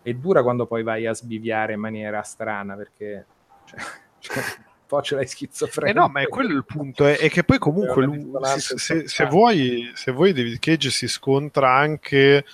È 0.03 0.12
dura 0.14 0.43
quando 0.43 0.66
poi 0.66 0.83
vai 0.83 1.07
a 1.07 1.14
sbiviare 1.14 1.74
in 1.74 1.81
maniera 1.81 2.20
strana, 2.22 2.74
perché 2.74 3.24
cioè, 3.64 3.81
cioè, 4.18 4.37
un 4.37 4.87
po' 4.87 5.01
ce 5.03 5.14
l'hai 5.14 5.24
Eh 5.24 5.29
schizofrenica. 5.29 6.01
no, 6.01 6.09
ma 6.09 6.20
è 6.20 6.29
quello 6.29 6.53
il 6.55 6.64
punto, 6.64 7.07
è, 7.07 7.16
è 7.18 7.29
che 7.31 7.45
poi 7.45 7.59
comunque 7.59 8.05
lui- 8.05 8.31
se, 8.57 9.07
se- 9.07 9.27
vuoi, 9.27 9.91
se 9.95 10.12
vuoi 10.12 10.33
David 10.33 10.59
Cage 10.59 10.91
si 10.91 11.09
scontra 11.09 11.72
anche 11.74 12.45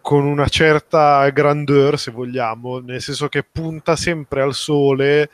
con 0.00 0.24
una 0.24 0.48
certa 0.48 1.28
grandeur, 1.30 1.98
se 1.98 2.10
vogliamo, 2.10 2.78
nel 2.78 3.00
senso 3.00 3.28
che 3.28 3.42
punta 3.42 3.96
sempre 3.96 4.42
al 4.42 4.52
sole 4.54 5.30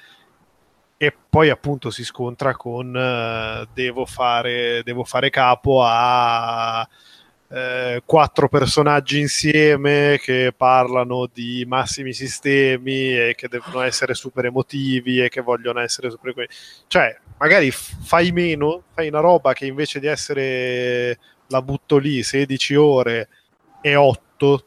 e 1.03 1.17
poi 1.31 1.49
appunto 1.49 1.89
si 1.89 2.05
scontra 2.05 2.55
con 2.55 2.95
eh, 2.95 3.67
devo, 3.73 4.05
fare, 4.05 4.83
devo 4.85 5.03
fare 5.03 5.31
capo 5.31 5.83
a 5.83 6.87
eh, 7.49 8.03
quattro 8.05 8.51
personaggi 8.51 9.19
insieme 9.19 10.21
che 10.23 10.53
parlano 10.55 11.27
di 11.33 11.65
massimi 11.67 12.13
sistemi 12.13 13.17
e 13.17 13.35
che 13.35 13.49
devono 13.49 13.81
essere 13.81 14.13
super 14.13 14.45
emotivi 14.45 15.23
e 15.23 15.31
che 15.31 15.41
vogliono 15.41 15.81
essere 15.81 16.11
super 16.11 16.35
cioè 16.87 17.17
magari 17.39 17.71
fai 17.71 18.31
meno 18.31 18.83
fai 18.93 19.09
una 19.09 19.21
roba 19.21 19.55
che 19.55 19.65
invece 19.65 20.01
di 20.01 20.07
essere 20.07 21.19
la 21.47 21.63
butto 21.63 21.97
lì 21.97 22.23
16 22.23 22.75
ore 22.75 23.29
e 23.81 23.95
8 23.95 24.65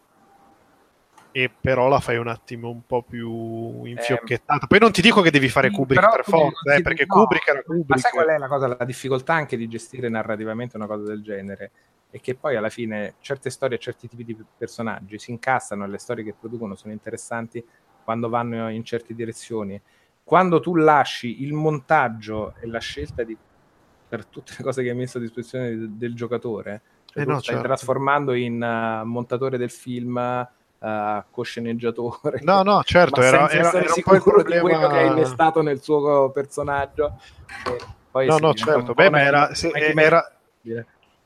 e 1.36 1.50
però 1.50 1.88
la 1.88 2.00
fai 2.00 2.18
un 2.18 2.28
attimo 2.28 2.70
un 2.70 2.86
po' 2.86 3.02
più 3.02 3.84
infiocchettata. 3.86 4.68
Poi 4.68 4.78
non 4.78 4.92
ti 4.92 5.02
dico 5.02 5.22
che 5.22 5.32
devi 5.32 5.50
fare 5.50 5.70
Sì, 5.70 5.74
Kubrick 5.76 6.10
per 6.10 6.24
forza, 6.24 6.76
eh, 6.76 6.82
perché 6.84 7.06
no, 7.08 7.16
Kubrick 7.16 7.48
era 7.48 7.64
Ma 7.66 7.74
Kubrick. 7.76 8.00
sai 8.00 8.12
qual 8.12 8.28
è 8.28 8.38
la 8.38 8.48
cosa? 8.48 8.68
La 8.68 8.86
difficoltà 8.86 9.34
anche 9.34 9.58
di 9.58 9.68
gestire 9.68 10.10
narrativamente 10.10 10.78
una 10.78 10.86
cosa 10.86 11.06
del 11.06 11.24
genere 11.24 11.72
è 12.12 12.22
che 12.22 12.36
poi 12.36 12.56
alla 12.56 12.70
fine 12.70 13.16
certe 13.20 13.50
storie 13.50 13.78
e 13.78 13.80
certi 13.80 14.08
tipi 14.08 14.24
di 14.24 14.38
personaggi 14.56 15.18
si 15.18 15.32
incastrano 15.32 15.86
e 15.86 15.88
le 15.88 15.98
storie 15.98 16.24
che 16.24 16.36
producono 16.40 16.76
sono 16.76 16.94
interessanti 16.94 17.66
quando 18.04 18.30
vanno 18.30 18.70
in 18.70 18.84
certe 18.84 19.16
direzioni. 19.16 19.82
Quando 20.24 20.60
tu 20.60 20.76
lasci 20.76 21.42
il 21.42 21.54
montaggio 21.54 22.54
e 22.60 22.68
la 22.68 22.80
scelta 22.80 23.24
di, 23.24 23.36
per 24.08 24.28
tutte 24.28 24.54
le 24.56 24.64
cose 24.64 24.84
che 24.84 24.90
hai 24.90 24.96
messo 24.96 25.18
a 25.18 25.22
disposizione 25.22 25.70
del, 25.70 25.90
del 25.94 26.14
giocatore, 26.14 26.82
cioè 27.06 27.24
Eh 27.24 27.26
no, 27.26 27.40
stai 27.40 27.56
certo. 27.56 27.64
trasformando 27.64 28.34
in 28.34 28.62
uh, 28.62 29.04
montatore 29.04 29.58
del 29.58 29.72
film, 29.72 30.48
uh, 30.84 31.24
cosceneggiatore. 31.32 32.42
No, 32.44 32.62
no, 32.64 32.84
certo, 32.84 33.22
era, 33.22 33.50
era- 33.50 33.72
era 33.72 33.94
un 33.96 34.02
po' 34.04 34.14
il 34.14 34.18
sicuro 34.20 34.44
di 34.44 34.60
quello 34.60 34.80
che 34.80 34.86
problema. 34.88 35.12
innestato 35.14 35.62
nel 35.62 35.82
suo 35.82 36.30
personaggio. 36.32 37.20
Poi 38.12 38.28
No, 38.28 38.36
si 38.36 38.42
no, 38.42 38.54
certo. 38.54 38.94
Beh, 38.94 39.10
ma 39.10 39.22
era, 39.22 39.54
se- 39.56 39.70
eh, 39.70 39.94
era- 39.96 40.28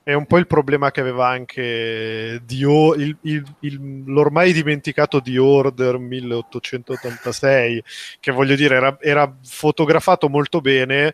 è 0.04 0.14
un 0.14 0.26
po' 0.26 0.38
il 0.38 0.48
problema 0.48 0.90
che 0.92 1.02
aveva 1.02 1.28
anche 1.28 2.40
Dio, 2.46 2.94
il- 2.94 3.18
il- 3.24 3.56
il- 3.60 4.04
l'ormai 4.06 4.54
dimenticato 4.54 5.22
The 5.22 5.38
Order 5.38 5.98
1886, 5.98 7.84
che 8.22 8.32
voglio 8.32 8.56
dire 8.56 8.76
era, 8.76 8.98
era 9.02 9.36
fotografato 9.44 10.30
molto 10.30 10.62
bene 10.62 11.14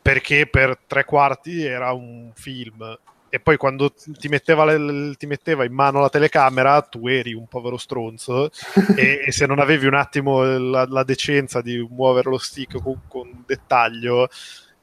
perché 0.00 0.46
per 0.46 0.78
tre 0.86 1.04
quarti 1.04 1.62
era 1.64 1.92
un 1.92 2.30
film. 2.34 2.98
E 3.34 3.40
poi 3.40 3.56
quando 3.56 3.92
ti 3.92 4.28
metteva, 4.28 4.64
le- 4.64 5.16
ti 5.16 5.26
metteva 5.26 5.64
in 5.64 5.72
mano 5.72 5.98
la 5.98 6.08
telecamera, 6.08 6.80
tu 6.82 7.08
eri 7.08 7.34
un 7.34 7.48
povero 7.48 7.76
stronzo 7.76 8.48
e, 8.96 9.24
e 9.26 9.32
se 9.32 9.44
non 9.46 9.58
avevi 9.58 9.86
un 9.86 9.94
attimo 9.94 10.44
la, 10.44 10.86
la 10.88 11.02
decenza 11.02 11.60
di 11.60 11.84
muovere 11.90 12.30
lo 12.30 12.38
stick 12.38 12.80
con, 12.80 13.00
con 13.08 13.42
dettaglio, 13.44 14.28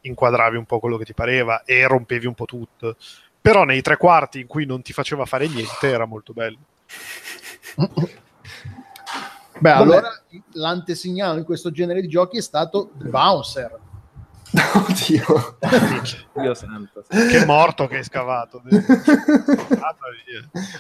inquadravi 0.02 0.58
un 0.58 0.66
po' 0.66 0.80
quello 0.80 0.98
che 0.98 1.06
ti 1.06 1.14
pareva 1.14 1.64
e 1.64 1.88
rompevi 1.88 2.26
un 2.28 2.34
po' 2.34 2.44
tutto. 2.44 2.98
Però 3.40 3.64
nei 3.64 3.82
tre 3.82 3.96
quarti 3.96 4.42
in 4.42 4.48
cui 4.48 4.66
non 4.66 4.82
ti 4.82 4.92
faceva 4.92 5.24
fare 5.24 5.48
niente 5.48 5.88
era 5.88 6.04
molto 6.04 6.34
bello. 6.34 6.58
Beh, 9.60 9.70
Vabbè. 9.70 9.82
allora 9.82 10.10
l'antesignano 10.56 11.38
in 11.38 11.46
questo 11.46 11.72
genere 11.72 12.02
di 12.02 12.10
giochi 12.10 12.36
è 12.38 12.42
stato 12.42 12.92
The 12.96 13.08
Bouncer. 13.08 13.80
Oddio. 14.76 15.58
Dio 16.34 16.54
santo. 16.54 17.06
Che 17.08 17.42
è 17.42 17.46
morto 17.46 17.88
che 17.88 17.98
hai 17.98 18.04
scavato. 18.04 18.62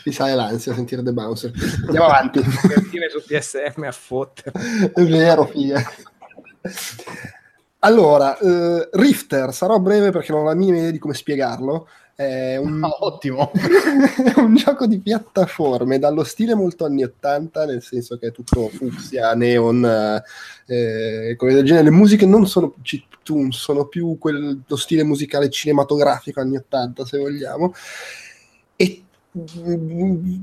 Mi 0.03 0.11
sale 0.11 0.36
l'ansia 0.36 0.74
a 0.74 0.76
sentire 0.76 1.01
The 1.01 1.13
Bouncer. 1.13 1.51
Andiamo 1.86 2.07
avanti. 2.07 2.41
Copertine 2.41 3.07
su 3.09 3.24
PSM 3.26 3.84
a 3.84 3.91
fottere. 3.91 4.91
È 4.93 5.03
vero, 5.03 5.45
figa. 5.45 5.82
Allora, 7.80 8.38
eh, 8.38 8.89
Rifter, 8.91 9.53
sarò 9.53 9.80
breve 9.80 10.11
perché 10.11 10.32
non 10.32 10.41
ho 10.41 10.45
la 10.45 10.53
minima 10.53 10.78
idea 10.78 10.91
di 10.91 10.99
come 10.99 11.13
spiegarlo. 11.13 11.88
È 12.22 12.55
un, 12.57 12.84
Ah, 12.84 12.97
ottimo. 12.99 13.51
è 13.51 14.38
un 14.39 14.55
gioco 14.55 14.86
di 14.86 14.99
piattaforme 14.99 15.97
dallo 15.97 16.24
stile 16.24 16.53
molto 16.53 16.86
anni 16.86 17.03
80, 17.03 17.65
nel 17.65 17.82
senso 17.82 18.17
che 18.17 18.28
è 18.28 18.32
tutto 18.32 18.69
fucsia, 18.69 19.34
neon, 19.34 19.84
eh, 19.84 20.24
eh, 21.30 21.36
cose 21.36 21.55
del 21.55 21.65
genere. 21.65 21.86
Le 21.86 21.89
musiche 21.89 22.28
non 22.28 22.45
sono 22.45 22.76
chiptune, 22.84 23.51
sono 23.51 23.86
più 23.86 24.17
quello 24.19 24.59
stile 24.76 25.03
musicale 25.03 25.49
cinematografico 25.49 26.39
anni 26.39 26.57
80, 26.57 27.05
se 27.05 27.17
vogliamo. 27.17 27.74
E 28.76 29.03
mm, 29.36 30.41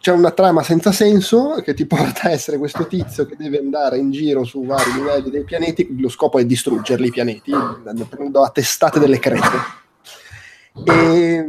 c'è 0.00 0.10
una 0.10 0.32
trama 0.32 0.64
senza 0.64 0.90
senso 0.90 1.60
che 1.62 1.74
ti 1.74 1.86
porta 1.86 2.22
a 2.22 2.30
essere 2.30 2.58
questo 2.58 2.88
tizio 2.88 3.24
che 3.24 3.36
deve 3.36 3.58
andare 3.58 3.98
in 3.98 4.10
giro 4.10 4.42
su 4.42 4.64
vari 4.64 4.94
livelli 4.94 5.30
dei 5.30 5.44
pianeti. 5.44 5.94
Lo 5.96 6.08
scopo 6.08 6.40
è 6.40 6.44
distruggerli 6.44 7.06
i 7.06 7.12
pianeti, 7.12 7.52
prendendo 8.08 8.42
a 8.42 8.50
testate 8.50 8.98
delle 8.98 9.20
crepe. 9.20 9.78
E 10.84 11.46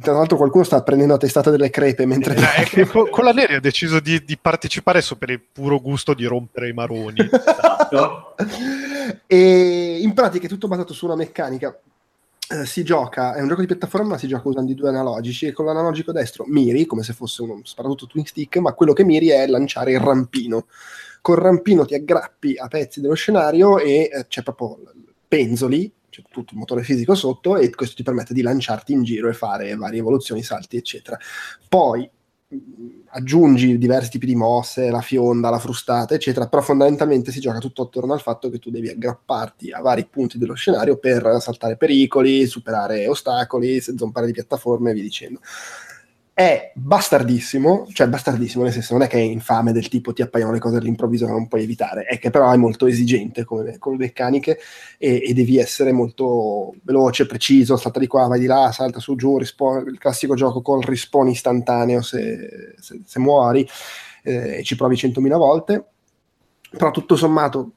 tra 0.00 0.12
l'altro 0.12 0.36
qualcuno 0.36 0.64
sta 0.64 0.82
prendendo 0.82 1.14
a 1.14 1.18
testate 1.18 1.50
delle 1.50 1.70
crepe 1.70 2.06
mentre 2.06 2.34
Eh, 2.34 2.64
che 2.64 2.86
co- 2.88 3.08
con 3.08 3.24
la 3.24 3.32
Neri 3.32 3.54
ha 3.54 3.60
deciso 3.60 4.00
di, 4.00 4.22
di 4.24 4.36
partecipare 4.36 5.00
solo 5.00 5.18
per 5.18 5.30
il 5.30 5.40
puro 5.40 5.80
gusto 5.80 6.14
di 6.14 6.24
rompere 6.24 6.68
i 6.68 6.72
maroni. 6.72 7.28
Esatto. 7.94 8.34
e 9.26 9.98
in 10.00 10.14
pratica 10.14 10.46
è 10.46 10.48
tutto 10.48 10.66
basato 10.66 10.92
su 10.92 11.04
una 11.04 11.14
meccanica 11.14 11.78
eh, 12.50 12.66
si 12.66 12.84
gioca, 12.84 13.34
è 13.34 13.40
un 13.40 13.48
gioco 13.48 13.62
di 13.62 13.66
piattaforma, 13.66 14.08
ma 14.08 14.18
si 14.18 14.26
gioca 14.26 14.48
usando 14.48 14.70
i 14.70 14.74
due 14.74 14.88
analogici 14.90 15.46
e 15.46 15.52
con 15.52 15.64
l'analogico 15.64 16.12
destro 16.12 16.44
miri, 16.46 16.84
come 16.84 17.02
se 17.02 17.14
fosse 17.14 17.42
uno 17.42 17.60
sparatutto 17.62 18.06
twin 18.06 18.26
stick, 18.26 18.56
ma 18.58 18.72
quello 18.74 18.92
che 18.92 19.04
miri 19.04 19.28
è 19.28 19.46
lanciare 19.46 19.92
il 19.92 20.00
rampino. 20.00 20.66
Col 21.22 21.36
rampino 21.36 21.86
ti 21.86 21.94
aggrappi 21.94 22.56
a 22.58 22.68
pezzi 22.68 23.00
dello 23.00 23.14
scenario 23.14 23.78
e 23.78 24.10
eh, 24.12 24.26
c'è 24.28 24.42
proprio 24.42 24.78
penzoli, 25.26 25.90
c'è 26.14 26.22
tutto 26.30 26.52
il 26.52 26.58
motore 26.58 26.84
fisico 26.84 27.14
sotto 27.16 27.56
e 27.56 27.70
questo 27.70 27.96
ti 27.96 28.04
permette 28.04 28.34
di 28.34 28.42
lanciarti 28.42 28.92
in 28.92 29.02
giro 29.02 29.28
e 29.28 29.32
fare 29.32 29.74
varie 29.74 29.98
evoluzioni, 29.98 30.42
salti, 30.42 30.76
eccetera. 30.76 31.18
Poi 31.68 32.08
aggiungi 33.16 33.78
diversi 33.78 34.10
tipi 34.10 34.26
di 34.26 34.36
mosse, 34.36 34.90
la 34.90 35.00
fionda, 35.00 35.50
la 35.50 35.58
frustata, 35.58 36.14
eccetera, 36.14 36.46
però 36.46 36.62
fondamentalmente 36.62 37.32
si 37.32 37.40
gioca 37.40 37.58
tutto 37.58 37.82
attorno 37.82 38.12
al 38.12 38.20
fatto 38.20 38.48
che 38.48 38.60
tu 38.60 38.70
devi 38.70 38.88
aggrapparti 38.88 39.72
a 39.72 39.80
vari 39.80 40.06
punti 40.06 40.38
dello 40.38 40.54
scenario 40.54 40.98
per 40.98 41.38
saltare 41.40 41.76
pericoli, 41.76 42.46
superare 42.46 43.08
ostacoli, 43.08 43.80
zompare 43.80 44.26
di 44.26 44.32
piattaforme 44.32 44.90
e 44.90 44.94
via 44.94 45.02
dicendo 45.02 45.40
è 46.34 46.72
bastardissimo, 46.74 47.86
cioè 47.92 48.08
bastardissimo 48.08 48.64
nel 48.64 48.72
senso 48.72 48.94
non 48.94 49.02
è 49.02 49.06
che 49.06 49.18
è 49.18 49.20
infame 49.20 49.70
del 49.70 49.88
tipo 49.88 50.12
ti 50.12 50.20
appaiono 50.20 50.50
le 50.50 50.58
cose 50.58 50.78
all'improvviso 50.78 51.26
che 51.26 51.30
non 51.30 51.46
puoi 51.46 51.62
evitare, 51.62 52.02
è 52.06 52.18
che 52.18 52.30
però 52.30 52.50
è 52.50 52.56
molto 52.56 52.86
esigente 52.86 53.44
come, 53.44 53.78
come 53.78 53.96
meccaniche 53.98 54.58
e, 54.98 55.22
e, 55.24 55.32
devi 55.32 55.58
essere 55.58 55.92
molto 55.92 56.74
veloce, 56.82 57.26
preciso, 57.26 57.76
salta 57.76 58.00
di 58.00 58.08
qua, 58.08 58.26
vai 58.26 58.40
di 58.40 58.46
là, 58.46 58.72
salta 58.72 58.98
su, 58.98 59.14
giù, 59.14 59.38
rispo- 59.38 59.78
il 59.78 59.96
classico 59.96 60.34
gioco 60.34 60.60
col 60.60 60.82
respawn 60.82 61.28
istantaneo 61.28 62.02
se, 62.02 62.74
se, 62.80 63.00
se 63.04 63.18
muori 63.20 63.64
eh, 64.24 64.60
ci 64.64 64.74
provi 64.74 64.96
100.000 64.96 65.36
volte, 65.36 65.84
però 66.76 66.90
tutto 66.90 67.14
sommato 67.14 67.70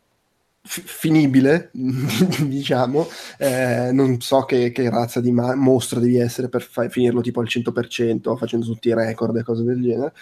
finibile, 0.67 1.69
diciamo, 1.73 3.07
eh, 3.37 3.91
non 3.91 4.19
so 4.21 4.43
che, 4.43 4.71
che 4.71 4.89
razza 4.89 5.21
di 5.21 5.31
ma- 5.31 5.55
mostro 5.55 5.99
devi 5.99 6.17
essere 6.17 6.49
per 6.49 6.61
fa- 6.61 6.89
finirlo 6.89 7.21
tipo 7.21 7.39
al 7.39 7.47
100%, 7.47 8.35
facendo 8.37 8.65
tutti 8.65 8.89
i 8.89 8.93
record 8.93 9.35
e 9.37 9.43
cose 9.43 9.63
del 9.63 9.81
genere. 9.81 10.13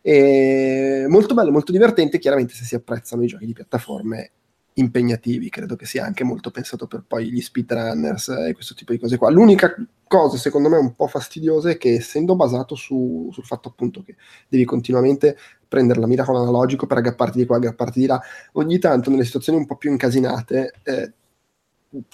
E 0.00 1.06
molto 1.08 1.34
bello, 1.34 1.52
molto 1.52 1.70
divertente, 1.72 2.18
chiaramente 2.18 2.54
se 2.54 2.64
si 2.64 2.74
apprezzano 2.74 3.22
i 3.22 3.26
giochi 3.26 3.46
di 3.46 3.52
piattaforme 3.52 4.32
impegnativi, 4.74 5.50
credo 5.50 5.76
che 5.76 5.86
sia 5.86 6.04
anche 6.04 6.24
molto 6.24 6.50
pensato 6.50 6.86
per 6.86 7.04
poi 7.06 7.30
gli 7.30 7.40
speedrunners 7.40 8.28
e 8.28 8.54
questo 8.54 8.74
tipo 8.74 8.92
di 8.92 8.98
cose 8.98 9.16
qua. 9.16 9.30
L'unica 9.30 9.74
cosa 10.06 10.36
secondo 10.36 10.68
me 10.68 10.76
un 10.76 10.94
po' 10.94 11.06
fastidiosa 11.06 11.70
è 11.70 11.78
che 11.78 11.94
essendo 11.94 12.36
basato 12.36 12.74
su, 12.74 13.30
sul 13.32 13.44
fatto 13.44 13.68
appunto 13.68 14.02
che 14.02 14.16
devi 14.48 14.64
continuamente 14.64 15.36
prendere 15.68 16.00
la 16.00 16.06
mira 16.06 16.24
con 16.24 16.34
l'analogico 16.34 16.86
per 16.86 16.98
aggrapparti 16.98 17.38
di 17.38 17.46
qua, 17.46 17.56
aggrapparti 17.56 18.00
di 18.00 18.06
là, 18.06 18.20
ogni 18.52 18.78
tanto 18.78 19.10
nelle 19.10 19.24
situazioni 19.24 19.58
un 19.58 19.66
po' 19.66 19.76
più 19.76 19.90
incasinate 19.90 20.74
eh, 20.82 21.12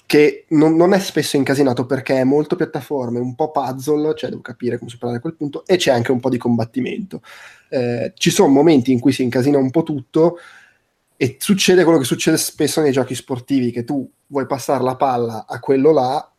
che 0.05 0.45
non, 0.49 0.75
non, 0.75 0.93
è 0.93 0.99
spesso 0.99 1.37
incasinato 1.37 1.85
perché 1.85 2.19
è 2.19 2.23
molto 2.23 2.55
piattaforme, 2.55 3.19
un 3.19 3.35
po' 3.35 3.51
puzzle, 3.51 4.13
cioè 4.15 4.29
devo 4.29 4.41
capire 4.41 4.77
come 4.77 4.89
superare 4.89 5.19
quel 5.19 5.35
punto, 5.35 5.65
e 5.65 5.77
c'è 5.77 5.91
anche 5.91 6.11
un 6.11 6.19
po' 6.19 6.29
di 6.29 6.37
combattimento. 6.37 7.21
Eh, 7.69 8.11
ci 8.15 8.29
sono 8.29 8.49
momenti 8.49 8.91
in 8.91 8.99
cui 8.99 9.13
si 9.13 9.23
incasina 9.23 9.57
un 9.57 9.71
po' 9.71 9.83
tutto, 9.83 10.37
e 11.21 11.35
succede 11.37 11.83
quello 11.83 11.99
che 11.99 12.05
succede 12.05 12.37
spesso 12.37 12.79
nei 12.79 12.93
giochi 12.93 13.13
sportivi, 13.13 13.71
che 13.71 13.83
tu 13.83 14.09
vuoi 14.27 14.45
passare 14.45 14.81
la 14.81 14.95
palla 14.95 15.45
a 15.45 15.59
quello 15.59 15.91
là, 15.91 16.31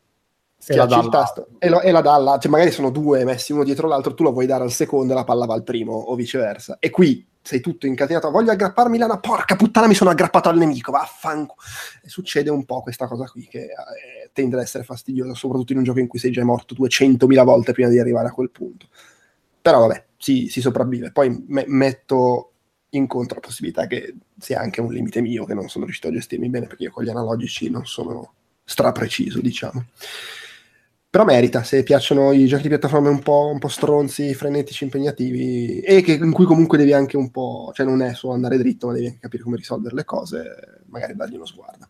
schiacci 0.57 0.99
il 0.99 1.09
tasto 1.11 1.49
e, 1.59 1.69
lo, 1.69 1.83
e 1.83 1.91
la 1.91 2.01
dà 2.01 2.17
là, 2.17 2.39
cioè 2.39 2.51
magari 2.51 2.71
sono 2.71 2.89
due 2.89 3.23
messi 3.27 3.53
uno 3.53 3.63
dietro 3.63 3.89
l'altro, 3.89 4.15
tu 4.15 4.23
lo 4.23 4.33
vuoi 4.33 4.47
dare 4.47 4.65
al 4.65 4.73
secondo 4.73 5.13
e 5.13 5.17
la 5.17 5.25
palla 5.25 5.45
va 5.45 5.53
al 5.53 5.65
primo, 5.65 5.93
o 5.93 6.15
viceversa. 6.15 6.79
E 6.81 6.89
qui 6.89 7.29
sei 7.43 7.61
tutto 7.61 7.87
incatenato, 7.87 8.31
voglio 8.31 8.53
aggrapparmi 8.53 8.97
lana, 8.97 9.21
porca 9.21 9.55
puttana 9.55 9.87
mi 9.87 9.93
sono 9.93 10.09
aggrappato 10.09 10.49
al 10.49 10.57
nemico, 10.57 10.93
vaffanculo. 10.93 11.61
E 12.03 12.09
succede 12.09 12.49
un 12.49 12.65
po' 12.65 12.81
questa 12.81 13.07
cosa 13.07 13.27
qui 13.27 13.47
che 13.49 13.65
eh, 13.65 14.31
tende 14.33 14.57
ad 14.57 14.63
essere 14.63 14.83
fastidiosa, 14.83 15.35
soprattutto 15.35 15.73
in 15.73 15.79
un 15.79 15.85
gioco 15.85 15.99
in 15.99 16.07
cui 16.07 16.19
sei 16.19 16.31
già 16.31 16.43
morto 16.43 16.75
200.000 16.75 17.45
volte 17.45 17.73
prima 17.73 17.91
di 17.91 17.99
arrivare 17.99 18.29
a 18.29 18.33
quel 18.33 18.49
punto. 18.49 18.87
Però 19.61 19.81
vabbè, 19.81 20.05
si, 20.17 20.49
si 20.49 20.63
sopravvive. 20.63 21.13
Poi 21.13 21.45
me- 21.49 21.67
metto 21.67 22.50
incontro 22.91 23.37
la 23.37 23.47
possibilità 23.47 23.87
che 23.87 24.15
sia 24.39 24.61
anche 24.61 24.81
un 24.81 24.93
limite 24.93 25.21
mio 25.21 25.45
che 25.45 25.55
non 25.55 25.69
sono 25.69 25.85
riuscito 25.85 26.09
a 26.09 26.13
gestirmi 26.13 26.49
bene 26.49 26.67
perché 26.67 26.85
io 26.85 26.91
con 26.91 27.05
gli 27.05 27.09
analogici 27.09 27.71
non 27.71 27.87
sono 27.87 28.35
strapreciso, 28.65 29.41
diciamo. 29.41 29.87
Però 31.11 31.25
merita, 31.25 31.65
se 31.65 31.83
piacciono 31.83 32.31
i 32.31 32.47
giochi 32.47 32.63
di 32.63 32.69
piattaforme 32.69 33.09
un 33.09 33.19
po', 33.19 33.51
un 33.53 33.59
po 33.59 33.67
stronzi, 33.67 34.33
frenetici, 34.33 34.85
impegnativi 34.85 35.81
e 35.81 36.03
che, 36.03 36.13
in 36.13 36.31
cui 36.31 36.45
comunque 36.45 36.79
devi 36.79 36.93
anche 36.93 37.17
un 37.17 37.33
po', 37.33 37.73
cioè 37.75 37.85
non 37.85 38.01
è 38.01 38.15
solo 38.15 38.35
andare 38.35 38.59
dritto, 38.59 38.87
ma 38.87 38.93
devi 38.93 39.07
anche 39.07 39.19
capire 39.19 39.43
come 39.43 39.57
risolvere 39.57 39.97
le 39.97 40.05
cose, 40.05 40.83
magari 40.87 41.17
dargli 41.17 41.35
uno 41.35 41.47
sguardo. 41.47 41.89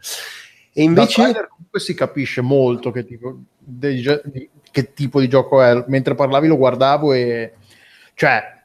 E 0.72 0.82
invece... 0.82 1.32
Da 1.32 1.46
comunque 1.48 1.80
si 1.80 1.92
capisce 1.92 2.40
molto 2.40 2.90
che 2.90 3.05
tipo, 3.05 3.38
di, 3.59 4.03
che 4.70 4.94
tipo 4.94 5.20
di 5.20 5.28
gioco 5.28 5.62
è, 5.62 5.84
mentre 5.88 6.14
parlavi 6.14 6.48
lo 6.48 6.57
guardavo 6.57 7.12
e... 7.12 7.57
Cioè, 8.14 8.59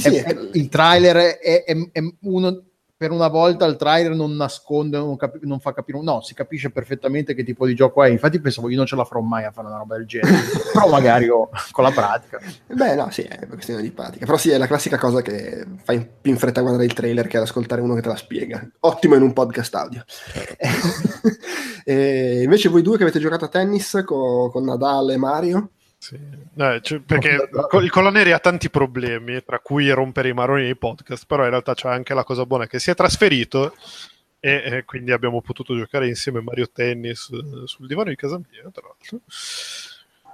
sì, 0.00 0.10
sì, 0.10 0.16
è, 0.16 0.24
è, 0.24 0.48
il 0.52 0.68
trailer 0.68 1.38
è, 1.38 1.64
è, 1.64 2.00
uno 2.22 2.62
per 2.96 3.10
una 3.10 3.28
volta 3.28 3.66
il 3.66 3.76
trailer 3.76 4.14
non 4.14 4.34
nasconde, 4.34 4.96
non, 4.96 5.16
capi- 5.16 5.40
non, 5.42 5.58
fa 5.60 5.74
capire, 5.74 6.00
no, 6.00 6.22
si 6.22 6.32
capisce 6.32 6.70
perfettamente 6.70 7.34
che 7.34 7.42
tipo 7.42 7.66
di 7.66 7.74
gioco 7.74 8.02
è. 8.02 8.08
Infatti 8.08 8.40
pensavo 8.40 8.70
io 8.70 8.76
non 8.76 8.86
ce 8.86 8.96
la 8.96 9.04
farò 9.04 9.20
mai 9.20 9.44
a 9.44 9.50
fare 9.50 9.66
una 9.66 9.76
roba 9.76 9.96
del 9.96 10.06
genere, 10.06 10.38
però 10.72 10.88
magari 10.88 11.28
oh, 11.28 11.50
con 11.72 11.84
la 11.84 11.90
pratica. 11.90 12.40
Beh, 12.66 12.94
no, 12.94 13.10
sì, 13.10 13.22
è 13.22 13.36
una 13.42 13.54
questione 13.54 13.82
di 13.82 13.90
pratica. 13.90 14.24
Però 14.24 14.38
sì, 14.38 14.50
è 14.50 14.58
la 14.58 14.66
classica 14.66 14.96
cosa 14.96 15.22
che 15.22 15.66
fai 15.82 16.08
più 16.20 16.30
in 16.30 16.38
fretta 16.38 16.60
a 16.60 16.62
guardare 16.62 16.86
il 16.86 16.94
trailer 16.94 17.26
che 17.26 17.36
ad 17.36 17.42
ascoltare 17.42 17.82
uno 17.82 17.94
che 17.94 18.00
te 18.00 18.08
la 18.08 18.16
spiega. 18.16 18.66
Ottimo 18.80 19.16
in 19.16 19.22
un 19.22 19.32
podcast 19.32 19.74
audio. 19.74 20.04
invece 21.84 22.68
voi 22.68 22.82
due 22.82 22.96
che 22.96 23.02
avete 23.02 23.18
giocato 23.18 23.44
a 23.44 23.48
tennis 23.48 24.02
con, 24.06 24.50
con 24.50 24.64
Nadal 24.64 25.10
e 25.10 25.16
Mario? 25.16 25.70
Sì. 26.04 26.18
Eh, 26.56 26.80
cioè, 26.82 27.00
perché 27.00 27.48
il 27.80 27.90
Coloneri 27.90 28.32
ha 28.32 28.38
tanti 28.38 28.68
problemi, 28.68 29.42
tra 29.42 29.58
cui 29.60 29.88
rompere 29.88 30.28
i 30.28 30.34
maroni 30.34 30.64
nei 30.64 30.76
podcast, 30.76 31.24
però 31.24 31.44
in 31.44 31.48
realtà 31.48 31.72
c'è 31.72 31.88
anche 31.88 32.12
la 32.12 32.24
cosa 32.24 32.44
buona 32.44 32.66
che 32.66 32.78
si 32.78 32.90
è 32.90 32.94
trasferito 32.94 33.74
e, 34.38 34.62
e 34.66 34.84
quindi 34.84 35.12
abbiamo 35.12 35.40
potuto 35.40 35.74
giocare 35.74 36.06
insieme 36.06 36.42
Mario 36.42 36.68
Tennis 36.70 37.30
eh, 37.32 37.66
sul 37.66 37.86
divano 37.86 38.10
di 38.10 38.16
casa 38.16 38.36
mia, 38.36 38.68
tra 38.70 38.86
l'altro. 38.86 39.20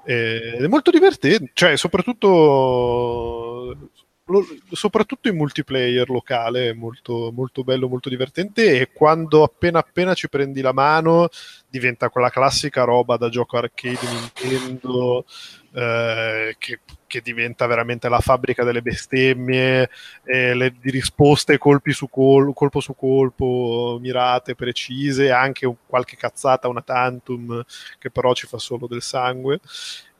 Ed 0.02 0.64
è 0.64 0.66
molto 0.66 0.90
divertente, 0.90 1.52
cioè 1.54 1.76
soprattutto 1.76 3.90
lo, 4.30 4.46
soprattutto 4.70 5.28
in 5.28 5.36
multiplayer 5.36 6.08
locale 6.08 6.70
è 6.70 6.72
molto, 6.72 7.30
molto 7.34 7.64
bello, 7.64 7.88
molto 7.88 8.08
divertente 8.08 8.80
e 8.80 8.90
quando 8.92 9.42
appena 9.42 9.80
appena 9.80 10.14
ci 10.14 10.28
prendi 10.28 10.60
la 10.60 10.72
mano 10.72 11.28
diventa 11.68 12.08
quella 12.08 12.30
classica 12.30 12.84
roba 12.84 13.16
da 13.16 13.28
gioco 13.28 13.56
arcade 13.56 13.98
Nintendo 14.08 15.24
eh, 15.72 16.56
che, 16.58 16.80
che, 17.06 17.20
diventa 17.20 17.66
veramente 17.66 18.08
la 18.08 18.20
fabbrica 18.20 18.64
delle 18.64 18.82
bestemmie, 18.82 19.88
eh, 20.24 20.54
le 20.54 20.74
risposte 20.82 21.58
colpi 21.58 21.92
su 21.92 22.08
col- 22.08 22.52
colpo 22.54 22.80
su 22.80 22.94
colpo, 22.96 23.98
mirate, 24.00 24.54
precise, 24.54 25.30
anche 25.30 25.72
qualche 25.86 26.16
cazzata, 26.16 26.68
una 26.68 26.82
tantum 26.82 27.62
che 27.98 28.10
però 28.10 28.34
ci 28.34 28.46
fa 28.46 28.58
solo 28.58 28.86
del 28.86 29.02
sangue. 29.02 29.60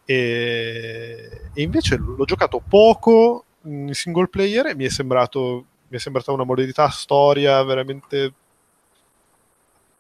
E, 0.05 1.51
e 1.53 1.63
invece 1.63 1.97
l'ho 1.97 2.25
giocato 2.25 2.63
poco 2.67 3.45
in 3.63 3.93
single 3.93 4.29
player 4.29 4.67
e 4.67 4.75
mi 4.75 4.85
è 4.85 4.89
sembrato 4.89 5.67
mi 5.91 5.97
è 5.97 6.01
sembrata 6.01 6.31
una 6.31 6.45
modalità 6.45 6.89
storia 6.89 7.63
veramente 7.65 8.33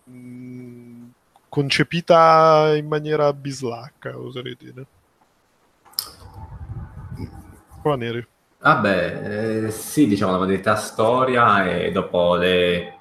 mm, 0.09 1.09
concepita 1.49 2.75
in 2.77 2.87
maniera 2.87 3.33
bislacca, 3.33 4.17
oserei 4.17 4.57
dire. 4.57 4.87
Qua 7.83 7.97
Neri. 7.97 8.25
Vabbè, 8.61 9.65
eh, 9.65 9.71
sì, 9.73 10.07
diciamo 10.07 10.33
la 10.33 10.39
modalità 10.39 10.77
storia 10.77 11.69
e 11.69 11.91
dopo 11.91 12.37
le 12.37 12.99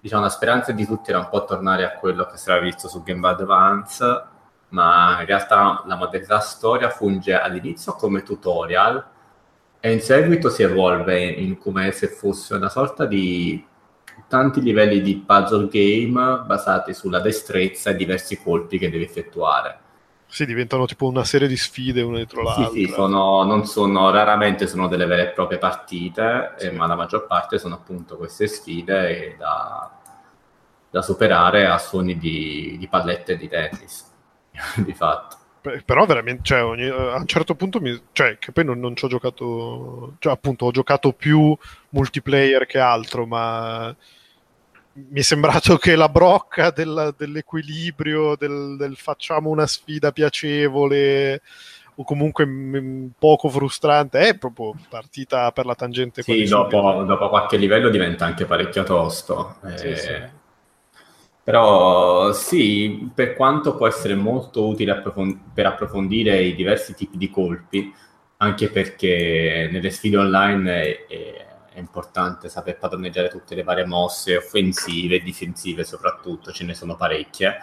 diciamo 0.00 0.22
la 0.22 0.28
speranza 0.28 0.72
di 0.72 0.84
tutti 0.84 1.10
era 1.10 1.20
un 1.20 1.28
po' 1.30 1.44
tornare 1.44 1.84
a 1.84 1.92
quello 1.92 2.26
che 2.26 2.36
si 2.36 2.50
era 2.50 2.58
visto 2.58 2.88
su 2.88 3.02
Game 3.04 3.20
Boy 3.20 3.30
Advance, 3.32 4.24
ma 4.70 5.20
in 5.20 5.26
realtà 5.26 5.84
la 5.86 5.94
modalità 5.94 6.40
storia 6.40 6.90
funge 6.90 7.38
all'inizio 7.38 7.94
come 7.94 8.22
tutorial 8.24 9.12
e 9.84 9.92
in 9.92 10.00
seguito 10.00 10.48
si 10.48 10.62
evolve 10.62 11.22
in 11.22 11.58
come 11.58 11.92
se 11.92 12.08
fosse 12.08 12.54
una 12.54 12.70
sorta 12.70 13.04
di 13.04 13.62
tanti 14.28 14.62
livelli 14.62 15.02
di 15.02 15.16
puzzle 15.16 15.68
game 15.68 16.44
basati 16.46 16.94
sulla 16.94 17.20
destrezza 17.20 17.90
e 17.90 17.94
diversi 17.94 18.42
colpi 18.42 18.78
che 18.78 18.88
devi 18.88 19.04
effettuare. 19.04 19.78
Sì, 20.26 20.46
diventano 20.46 20.86
tipo 20.86 21.06
una 21.06 21.22
serie 21.24 21.48
di 21.48 21.58
sfide 21.58 22.00
una 22.00 22.16
dietro 22.16 22.42
l'altra. 22.42 22.70
Sì, 22.70 22.86
sì, 22.86 22.92
sono, 22.94 23.42
non 23.42 23.66
sono, 23.66 24.10
raramente 24.10 24.66
sono 24.66 24.88
delle 24.88 25.04
vere 25.04 25.28
e 25.28 25.32
proprie 25.32 25.58
partite, 25.58 26.54
sì. 26.56 26.68
eh, 26.68 26.72
ma 26.72 26.86
la 26.86 26.96
maggior 26.96 27.26
parte 27.26 27.58
sono 27.58 27.74
appunto 27.74 28.16
queste 28.16 28.46
sfide 28.46 29.36
da, 29.38 30.00
da 30.88 31.02
superare 31.02 31.66
a 31.66 31.76
suoni 31.76 32.16
di, 32.16 32.76
di 32.78 32.88
pallette 32.88 33.36
di 33.36 33.48
tennis, 33.48 34.10
di 34.82 34.94
fatto 34.94 35.42
però 35.84 36.04
veramente, 36.04 36.42
cioè, 36.42 36.62
ogni, 36.62 36.86
a 36.86 37.16
un 37.16 37.26
certo 37.26 37.54
punto, 37.54 37.80
mi, 37.80 37.98
cioè, 38.12 38.38
che 38.38 38.52
poi 38.52 38.64
non, 38.64 38.78
non 38.78 38.94
ci 38.94 39.04
ho 39.04 39.08
giocato, 39.08 40.16
cioè, 40.18 40.32
appunto, 40.32 40.66
ho 40.66 40.70
giocato 40.70 41.12
più 41.12 41.56
multiplayer 41.90 42.66
che 42.66 42.78
altro, 42.78 43.26
ma 43.26 43.94
mi 44.96 45.20
è 45.20 45.22
sembrato 45.22 45.76
che 45.76 45.96
la 45.96 46.08
brocca 46.08 46.70
del, 46.70 47.14
dell'equilibrio, 47.16 48.36
del, 48.36 48.76
del, 48.78 48.96
facciamo 48.96 49.50
una 49.50 49.66
sfida 49.66 50.12
piacevole 50.12 51.40
o 51.96 52.04
comunque 52.04 52.44
m- 52.44 53.10
poco 53.18 53.48
frustrante 53.48 54.18
è 54.20 54.36
proprio 54.36 54.74
partita 54.88 55.50
per 55.52 55.66
la 55.66 55.74
tangente. 55.74 56.22
Sì, 56.22 56.44
dopo, 56.44 57.04
dopo, 57.04 57.28
qualche 57.28 57.56
livello 57.56 57.88
diventa 57.88 58.24
anche 58.24 58.44
parecchio 58.44 58.82
tosto. 58.82 59.56
Sì, 59.74 59.86
eh, 59.86 59.96
sì. 59.96 60.33
Però 61.44 62.32
sì, 62.32 63.10
per 63.14 63.34
quanto 63.34 63.76
può 63.76 63.86
essere 63.86 64.14
molto 64.14 64.66
utile 64.66 64.92
approfond- 64.92 65.38
per 65.52 65.66
approfondire 65.66 66.42
i 66.42 66.54
diversi 66.54 66.94
tipi 66.94 67.18
di 67.18 67.30
colpi, 67.30 67.92
anche 68.38 68.70
perché 68.70 69.68
nelle 69.70 69.90
sfide 69.90 70.16
online 70.16 70.82
è, 70.82 71.06
è 71.06 71.44
è 71.74 71.80
importante 71.80 72.48
saper 72.48 72.78
padroneggiare 72.78 73.28
tutte 73.28 73.56
le 73.56 73.64
varie 73.64 73.84
mosse 73.84 74.36
offensive 74.36 75.16
e 75.16 75.22
difensive 75.22 75.82
soprattutto, 75.82 76.52
ce 76.52 76.64
ne 76.64 76.72
sono 76.72 76.94
parecchie. 76.94 77.56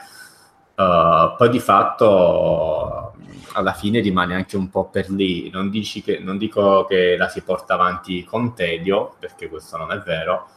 Uh, 0.76 1.36
poi 1.38 1.49
di 1.49 1.60
fatto 1.60 3.14
alla 3.53 3.74
fine 3.74 4.02
rimane 4.02 4.36
anche 4.36 4.58
un 4.58 4.70
po' 4.70 4.90
per 4.90 5.10
lì, 5.10 5.49
non, 5.49 5.72
che, 5.72 6.20
non 6.20 6.38
dico 6.38 6.86
che 6.86 7.16
la 7.16 7.30
si 7.30 7.41
porta 7.41 7.76
avanti 7.76 8.26
con 8.26 8.53
tedio, 8.53 9.16
perché 9.18 9.48
questo 9.48 9.78
non 9.78 9.91
è 9.94 9.99
vero, 9.99 10.48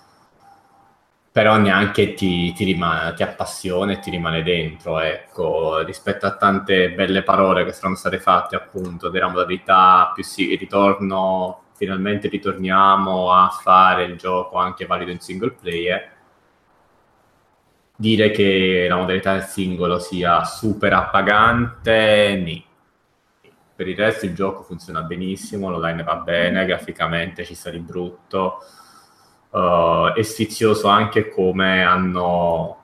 però 1.35 1.57
neanche 1.57 2.15
ti, 2.15 2.53
ti, 2.53 2.63
rimane, 2.63 3.13
ti 3.15 3.25
appassiona 3.25 3.91
e 3.91 3.99
ti 3.99 4.09
rimane 4.09 4.45
dentro, 4.45 5.01
ecco, 5.01 5.81
rispetto 5.83 6.27
a 6.27 6.37
tante 6.37 6.93
belle 6.93 7.25
parole 7.25 7.65
che 7.65 7.73
sono 7.73 7.97
state 7.97 8.21
fatte 8.21 8.55
appunto 8.55 9.09
della 9.09 9.27
modalità 9.27 10.13
più 10.15 10.23
sì, 10.23 10.55
ritorno 10.55 11.65
finalmente 11.75 12.29
ritorniamo 12.29 13.33
a 13.33 13.49
fare 13.49 14.05
il 14.05 14.17
gioco 14.17 14.59
anche 14.59 14.87
valido 14.87 15.11
in 15.11 15.19
single 15.19 15.57
player, 15.61 16.13
dire 17.97 18.31
che 18.31 18.87
la 18.89 18.95
modalità 18.95 19.33
del 19.33 19.43
singolo 19.43 19.99
sia 19.99 20.45
super 20.45 20.93
appagante, 20.93 22.41
nì. 22.41 22.65
Per 23.75 23.89
il 23.89 23.97
resto 23.97 24.25
il 24.27 24.37
gioco 24.37 24.63
funziona 24.63 25.03
benissimo, 25.03 25.69
l'online 25.69 26.05
va 26.05 26.15
bene, 26.15 26.65
graficamente 26.65 27.45
ci 27.45 27.57
sta 27.57 27.71
di 27.71 27.81
brutto, 27.81 28.61
uh, 29.55 30.13
è 30.13 30.23
sfizioso 30.23 30.89
anche 30.89 31.29
come 31.29 31.83
hanno 31.83 32.79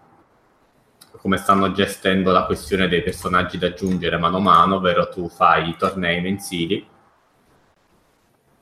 come 1.21 1.37
stanno 1.37 1.73
gestendo 1.73 2.33
la 2.33 2.47
questione 2.47 2.89
dei 2.89 3.03
personaggi 3.03 3.59
da 3.59 3.67
aggiungere 3.67 4.17
mano 4.17 4.39
a 4.39 4.41
mano, 4.41 4.77
ovvero 4.77 5.11
tu 5.11 5.29
fai 5.29 5.69
i 5.69 5.77
tornei 5.77 6.23
mensili 6.23 6.87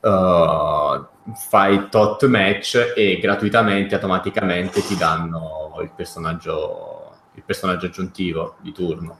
uh, 0.00 1.06
fai 1.34 1.88
tot 1.88 2.26
match 2.26 2.92
e 2.96 3.18
gratuitamente, 3.20 3.94
automaticamente 3.94 4.82
ti 4.82 4.96
danno 4.96 5.76
il 5.82 5.90
personaggio, 5.94 7.16
il 7.34 7.42
personaggio 7.44 7.86
aggiuntivo 7.86 8.56
di 8.60 8.72
turno. 8.72 9.18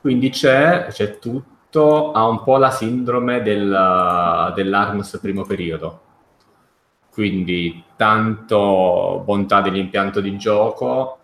Quindi 0.00 0.30
c'è, 0.30 0.86
c'è 0.90 1.18
tutto, 1.18 2.12
ha 2.12 2.26
un 2.26 2.42
po' 2.42 2.58
la 2.58 2.70
sindrome 2.70 3.42
del, 3.42 4.52
dell'ARMS 4.54 5.18
primo 5.20 5.44
periodo. 5.44 6.02
Quindi 7.16 7.82
tanto 7.96 9.22
bontà 9.24 9.62
dell'impianto 9.62 10.20
di 10.20 10.36
gioco, 10.36 11.18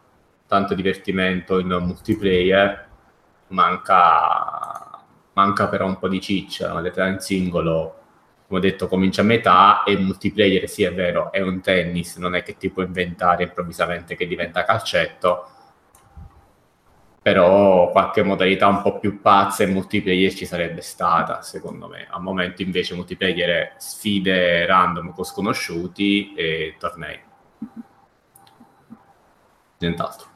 tanto 0.47 0.73
divertimento 0.73 1.59
in 1.59 1.67
multiplayer, 1.67 2.89
manca, 3.49 5.03
manca 5.35 5.69
però 5.69 5.85
un 5.85 5.99
po' 5.99 6.09
di 6.09 6.19
ciccia, 6.19 6.73
la 6.73 6.81
in 7.09 7.19
singolo 7.21 7.97
come 8.47 8.59
ho 8.59 8.63
detto, 8.63 8.89
comincia 8.89 9.21
a 9.21 9.25
metà 9.27 9.83
e 9.83 9.99
multiplayer, 9.99 10.67
sì 10.67 10.83
è 10.83 10.95
vero, 10.95 11.31
è 11.31 11.43
un 11.43 11.61
tennis, 11.61 12.17
non 12.17 12.35
è 12.35 12.43
che 12.43 12.57
ti 12.57 12.71
puoi 12.71 12.87
inventare 12.87 13.43
improvvisamente 13.43 14.17
che 14.17 14.27
diventa 14.27 14.65
calcetto, 14.65 15.47
però 17.23 17.91
qualche 17.91 18.25
modalità 18.25 18.67
un 18.67 18.83
po' 18.83 18.99
più 18.99 19.21
pazza 19.21 19.63
in 19.63 19.73
multiplayer 19.73 20.35
ci 20.35 20.45
sarebbe 20.45 20.81
stata, 20.81 21.41
secondo 21.41 21.87
me. 21.87 22.09
Al 22.11 22.21
momento 22.21 22.63
invece 22.63 22.97
multiplayer 22.97 23.49
è 23.49 23.73
sfide 23.77 24.67
random 24.67 25.15
con 25.15 25.23
sconosciuti 25.23 26.35
e 26.35 26.75
tornei. 26.81 27.21
Nient'altro. 29.79 30.27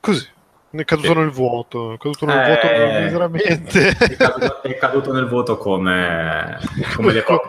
Così. 0.00 0.34
È 0.70 0.84
caduto 0.84 1.12
sì. 1.12 1.18
nel 1.18 1.30
vuoto, 1.30 1.92
è 1.92 1.98
caduto 1.98 2.26
nel 2.26 2.38
eh, 2.38 2.46
vuoto 2.46 3.04
miseramente. 3.04 3.88
È 3.88 4.16
caduto, 4.16 4.62
è 4.62 4.76
caduto, 4.76 5.12
nel 5.12 5.26
vuoto 5.26 5.56
come, 5.58 6.58
come 6.94 7.12
le 7.12 7.22
come, 7.22 7.40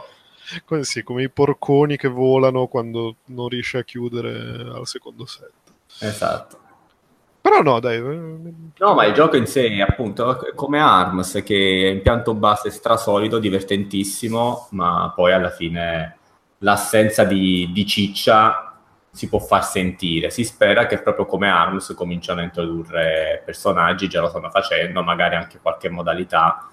come, 0.64 0.84
sì, 0.84 1.04
come 1.04 1.24
i 1.24 1.30
porconi 1.30 1.98
che 1.98 2.08
volano 2.08 2.68
quando 2.68 3.18
non 3.26 3.50
riesce 3.50 3.80
a 3.80 3.84
chiudere 3.84 4.30
al 4.74 4.88
secondo 4.88 5.26
set. 5.26 5.67
Esatto. 6.00 6.60
Però 7.42 7.62
no, 7.62 7.80
dai. 7.80 8.00
No, 8.02 8.94
ma 8.94 9.06
il 9.06 9.14
gioco 9.14 9.38
in 9.38 9.48
sé, 9.48 9.82
appunto, 9.82 10.38
come 10.54 10.80
Arms, 10.80 11.42
che 11.46 11.88
è 11.88 11.90
impianto 11.92 12.34
base 12.34 12.70
strasolido, 12.70 13.40
divertentissimo, 13.40 14.68
ma 14.72 15.14
poi 15.16 15.32
alla 15.32 15.50
fine 15.50 16.18
l'assenza 16.60 17.24
di, 17.24 17.70
di 17.72 17.86
ciccia 17.86 18.76
si 19.10 19.30
può 19.30 19.40
far 19.40 19.64
sentire. 19.64 20.30
Si 20.30 20.44
spera 20.44 20.86
che 20.86 21.02
proprio 21.02 21.26
come 21.26 21.50
Arms 21.50 21.94
cominciano 21.96 22.42
a 22.42 22.44
introdurre 22.44 23.42
personaggi, 23.46 24.10
già 24.10 24.22
lo 24.22 24.28
stanno 24.28 24.50
facendo, 24.50 25.02
magari 25.02 25.36
anche 25.36 25.60
qualche 25.60 25.90
modalità. 25.90 26.68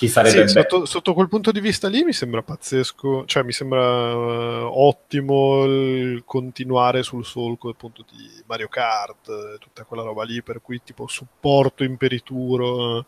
Ci 0.00 0.08
sarebbe 0.08 0.48
sì, 0.48 0.54
sotto, 0.54 0.86
sotto, 0.86 1.12
quel 1.12 1.28
punto 1.28 1.52
di 1.52 1.60
vista 1.60 1.86
lì 1.86 2.02
mi 2.04 2.14
sembra 2.14 2.40
pazzesco, 2.40 3.26
cioè 3.26 3.42
mi 3.42 3.52
sembra 3.52 4.14
uh, 4.14 4.70
ottimo 4.72 5.64
il 5.64 6.22
continuare 6.24 7.02
sul 7.02 7.22
solco 7.22 7.68
appunto 7.68 8.02
di 8.10 8.42
Mario 8.46 8.68
Kart, 8.68 9.58
tutta 9.58 9.84
quella 9.84 10.02
roba 10.02 10.24
lì, 10.24 10.42
per 10.42 10.62
cui 10.62 10.80
tipo 10.82 11.06
supporto 11.06 11.84
imperituro. 11.84 12.96
Uh, 12.96 13.04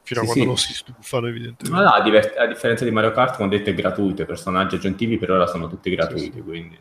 fino 0.00 0.20
sì, 0.20 0.26
a 0.26 0.32
quando 0.32 0.32
sì. 0.32 0.46
non 0.46 0.56
si 0.56 0.72
stufano 0.72 1.26
evidentemente. 1.26 1.70
Ma 1.70 1.82
no, 1.82 1.94
a, 1.94 2.00
diver- 2.00 2.38
a, 2.38 2.46
differenza 2.46 2.84
di 2.84 2.90
Mario 2.90 3.12
Kart, 3.12 3.36
come 3.36 3.50
detto, 3.50 3.68
è 3.68 3.74
gratuito, 3.74 4.22
i 4.22 4.26
personaggi 4.26 4.76
aggiuntivi 4.76 5.18
per 5.18 5.30
ora 5.30 5.46
sono 5.46 5.68
tutti 5.68 5.90
gratuiti, 5.90 6.32
sì, 6.32 6.42
quindi... 6.42 6.78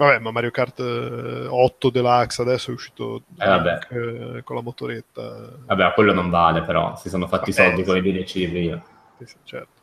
Vabbè, 0.00 0.18
ma 0.18 0.30
Mario 0.30 0.50
Kart 0.50 0.80
8 0.80 1.88
eh, 1.88 1.90
Deluxe 1.90 2.40
adesso 2.40 2.70
è 2.70 2.72
uscito 2.72 3.24
eh, 3.38 3.46
vabbè. 3.46 4.42
Con 4.42 4.56
la 4.56 4.62
motoretta. 4.62 5.58
Vabbè, 5.66 5.92
quello 5.92 6.14
non 6.14 6.30
vale, 6.30 6.62
però 6.62 6.96
si 6.96 7.10
sono 7.10 7.26
fatti 7.26 7.50
i 7.50 7.52
soldi 7.52 7.84
con 7.84 7.98
i 7.98 8.00
DLC 8.00 8.32
di 8.36 8.48
prima. 8.48 8.82
Sì, 9.22 9.36
certo. 9.44 9.78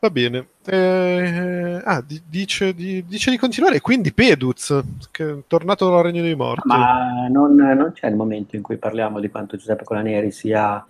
Va 0.00 0.10
bene. 0.10 0.48
Eh, 0.66 1.80
ah, 1.82 2.04
dice, 2.28 2.74
di, 2.74 3.02
dice, 3.06 3.30
di, 3.30 3.38
continuare. 3.38 3.80
Quindi 3.80 4.12
Peduz, 4.12 4.78
che 5.10 5.30
è 5.30 5.36
tornato 5.46 5.88
dal 5.88 6.02
Regno 6.02 6.20
dei 6.20 6.36
Morti. 6.36 6.68
Ma 6.68 7.26
non, 7.30 7.54
non, 7.54 7.92
c'è 7.94 8.06
il 8.06 8.16
momento 8.16 8.54
in 8.54 8.60
cui 8.60 8.76
parliamo 8.76 9.18
di 9.18 9.30
quanto 9.30 9.56
Giuseppe 9.56 9.84
Colaneri 9.84 10.30
sia 10.30 10.84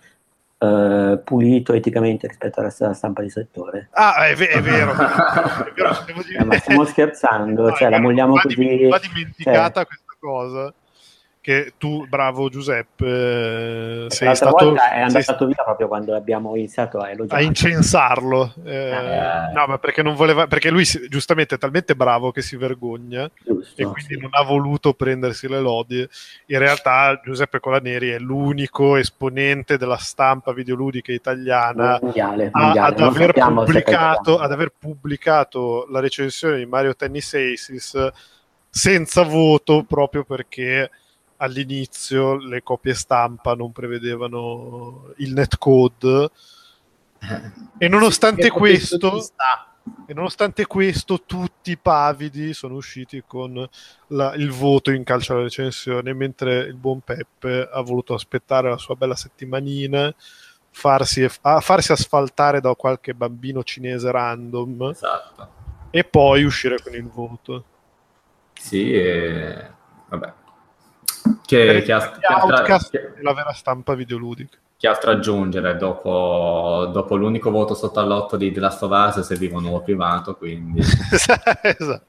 Uh, 0.61 1.19
pulito 1.23 1.73
eticamente 1.73 2.27
rispetto 2.27 2.59
alla 2.59 2.69
stampa 2.69 3.23
di 3.23 3.31
settore. 3.31 3.89
Ah, 3.93 4.27
è, 4.27 4.35
v- 4.35 4.41
è 4.41 4.61
vero. 4.61 4.91
è 4.91 5.73
vero 5.73 6.05
eh, 6.37 6.43
ma 6.43 6.55
stiamo 6.59 6.85
scherzando, 6.85 7.69
no, 7.69 7.75
cioè 7.75 7.89
la 7.89 7.99
vogliamo 7.99 8.39
così... 8.39 8.87
Va 8.87 8.99
dimenticata 8.99 9.79
cioè... 9.81 9.87
questa 9.87 10.15
cosa 10.19 10.71
che 11.41 11.73
tu, 11.79 12.05
bravo 12.07 12.49
Giuseppe, 12.49 14.05
sei 14.09 14.27
l'altra 14.27 14.49
stato, 14.49 14.65
volta 14.65 14.91
è 14.91 14.99
andato 15.01 15.37
sei... 15.37 15.47
via 15.47 15.63
proprio 15.63 15.87
quando 15.87 16.15
abbiamo 16.15 16.55
iniziato 16.55 16.99
a 16.99 17.09
elogiare. 17.09 17.41
A 17.41 17.43
incensarlo. 17.43 18.53
Eh, 18.63 18.71
eh. 18.71 19.51
No, 19.51 19.65
ma 19.67 19.79
perché 19.79 20.03
non 20.03 20.13
voleva, 20.13 20.45
perché 20.45 20.69
lui 20.69 20.85
giustamente 21.09 21.55
è 21.55 21.57
talmente 21.57 21.95
bravo 21.95 22.31
che 22.31 22.43
si 22.43 22.55
vergogna 22.57 23.27
Giusto, 23.43 23.81
e 23.81 23.85
quindi 23.85 24.13
sì. 24.13 24.19
non 24.19 24.29
ha 24.33 24.43
voluto 24.43 24.93
prendersi 24.93 25.47
le 25.47 25.59
lodi. 25.59 26.07
In 26.45 26.59
realtà 26.59 27.19
Giuseppe 27.23 27.59
Colaneri 27.59 28.09
è 28.09 28.19
l'unico 28.19 28.95
esponente 28.95 29.77
della 29.77 29.97
stampa 29.97 30.53
videoludica 30.53 31.11
italiana 31.11 31.97
mondiale, 31.99 32.51
mondiale. 32.53 32.93
ad, 32.93 32.99
aver 32.99 33.33
pubblicato, 33.33 34.37
ad 34.37 34.51
aver 34.51 34.73
pubblicato 34.77 35.87
la 35.89 35.99
recensione 35.99 36.57
di 36.57 36.67
Mario 36.67 36.95
Tennis 36.95 37.33
Aces 37.33 38.09
senza 38.69 39.23
voto 39.23 39.83
proprio 39.83 40.23
perché 40.23 40.89
all'inizio 41.41 42.35
le 42.35 42.61
copie 42.63 42.93
stampa 42.93 43.53
non 43.53 43.71
prevedevano 43.71 45.13
il 45.17 45.33
netcode. 45.33 46.29
E 47.77 47.87
nonostante 47.87 48.49
questo 48.49 49.21
e 50.05 50.13
nonostante 50.13 50.67
questo 50.67 51.23
tutti 51.23 51.71
i 51.71 51.77
pavidi 51.77 52.53
sono 52.53 52.75
usciti 52.75 53.23
con 53.25 53.67
la, 54.07 54.33
il 54.35 54.51
voto 54.51 54.91
in 54.91 55.03
calcio 55.03 55.33
alla 55.33 55.43
recensione 55.43 56.13
mentre 56.13 56.59
il 56.59 56.75
buon 56.75 57.01
Peppe 57.01 57.67
ha 57.71 57.81
voluto 57.81 58.13
aspettare 58.13 58.69
la 58.69 58.77
sua 58.77 58.95
bella 58.95 59.15
settimanina 59.15 60.13
farsi, 60.69 61.27
a, 61.41 61.59
farsi 61.59 61.91
asfaltare 61.91 62.61
da 62.61 62.75
qualche 62.75 63.15
bambino 63.15 63.63
cinese 63.63 64.11
random 64.11 64.89
esatto. 64.91 65.49
e 65.89 66.03
poi 66.03 66.43
uscire 66.43 66.79
con 66.81 66.93
il 66.93 67.07
voto. 67.07 67.65
Sì 68.53 68.93
e... 68.93 69.67
vabbè 70.09 70.33
che, 71.45 71.81
che, 71.83 71.91
ha, 71.91 72.11
che 72.11 72.25
Outcast 72.27 72.89
che... 72.91 73.13
è 73.15 73.21
la 73.21 73.33
vera 73.33 73.53
stampa 73.53 73.93
videoludica. 73.93 74.57
che 74.77 74.87
altro 74.87 75.11
aggiungere 75.11 75.77
dopo, 75.77 76.89
dopo, 76.91 77.15
l'unico 77.15 77.51
voto 77.51 77.73
sotto 77.73 77.99
all'otto 77.99 78.37
di 78.37 78.51
The 78.51 78.59
Last 78.59 78.83
of 78.83 78.91
Us 78.91 79.19
serviva 79.21 79.57
un 79.57 79.63
nuovo 79.63 79.81
privato 79.81 80.35
quindi 80.35 80.81
esatto. 81.61 82.05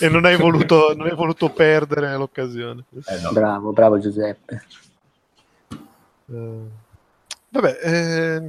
e 0.00 0.08
non 0.08 0.24
hai, 0.24 0.36
voluto, 0.36 0.94
non 0.96 1.06
hai 1.06 1.14
voluto 1.14 1.50
perdere 1.50 2.16
l'occasione 2.16 2.84
eh 3.06 3.20
no. 3.20 3.32
bravo 3.32 3.72
bravo 3.72 3.98
Giuseppe 3.98 4.64
uh. 6.26 6.70
Vabbè, 7.52 7.78
eh, 7.82 8.40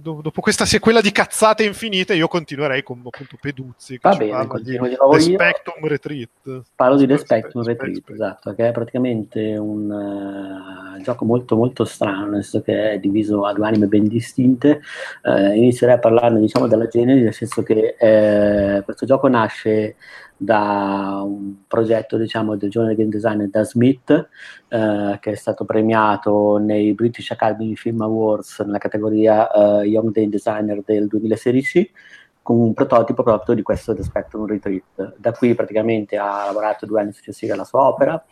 dopo 0.00 0.40
questa 0.40 0.64
sequela 0.64 1.00
di 1.00 1.10
cazzate 1.10 1.64
infinite, 1.64 2.14
io 2.14 2.28
continuerei 2.28 2.84
con 2.84 3.02
appunto 3.04 3.36
Peduzzi. 3.40 3.98
Che 3.98 4.08
Va 4.08 4.14
bene, 4.14 4.46
continuo 4.46 4.86
di 4.86 4.94
nuovo 4.96 5.16
io. 5.16 5.22
Spectrum 5.22 5.88
Retreat. 5.88 6.62
Parlo 6.76 6.96
di 6.96 7.04
The 7.08 7.18
Spectrum 7.18 7.64
Retreat, 7.64 7.94
Spectrum. 7.94 8.14
esatto, 8.14 8.54
che 8.54 8.68
è 8.68 8.70
praticamente 8.70 9.56
un 9.56 9.90
uh, 9.90 11.02
gioco 11.02 11.24
molto 11.24 11.56
molto 11.56 11.84
strano, 11.84 12.26
nel 12.26 12.44
senso 12.44 12.62
che 12.62 12.92
è 12.92 12.98
diviso 13.00 13.44
a 13.44 13.52
due 13.52 13.66
anime 13.66 13.86
ben 13.86 14.06
distinte. 14.06 14.80
Uh, 15.24 15.50
inizierei 15.56 15.96
a 15.96 15.98
parlarne, 15.98 16.38
diciamo, 16.38 16.68
della 16.68 16.86
genesi, 16.86 17.22
nel 17.22 17.34
senso 17.34 17.64
che 17.64 17.96
uh, 17.98 18.84
questo 18.84 19.04
gioco 19.04 19.26
nasce 19.26 19.96
da 20.36 21.22
un 21.24 21.66
progetto 21.66 22.16
diciamo, 22.16 22.56
del 22.56 22.70
giovane 22.70 22.94
game 22.94 23.08
designer 23.08 23.48
da 23.48 23.64
Smith 23.64 24.28
eh, 24.68 25.18
che 25.20 25.30
è 25.30 25.34
stato 25.34 25.64
premiato 25.64 26.58
nei 26.58 26.92
British 26.94 27.30
Academy 27.30 27.74
Film 27.74 28.00
Awards 28.02 28.60
nella 28.60 28.78
categoria 28.78 29.50
eh, 29.50 29.86
Young 29.86 30.12
Game 30.12 30.28
Designer 30.28 30.82
del 30.84 31.06
2016 31.06 31.90
con 32.42 32.58
un 32.58 32.74
prototipo 32.74 33.22
proprio 33.22 33.54
di 33.54 33.62
questo 33.62 33.94
The 33.94 34.02
Spectrum 34.02 34.46
Retreat. 34.46 35.16
Da 35.16 35.32
qui 35.32 35.54
praticamente 35.54 36.18
ha 36.18 36.44
lavorato 36.44 36.84
due 36.84 37.00
anni 37.00 37.12
successivi 37.12 37.50
alla 37.50 37.64
sua 37.64 37.86
opera 37.86 38.22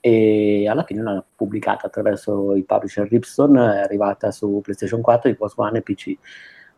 e 0.00 0.66
alla 0.66 0.82
fine 0.82 1.02
l'ha 1.02 1.22
pubblicata 1.36 1.86
attraverso 1.86 2.54
il 2.54 2.64
publisher 2.64 3.06
Ripson, 3.06 3.58
è 3.58 3.80
arrivata 3.80 4.30
su 4.30 4.60
PlayStation 4.62 5.02
4, 5.02 5.32
Xbox 5.32 5.52
One 5.56 5.78
e 5.78 5.82
PC. 5.82 6.16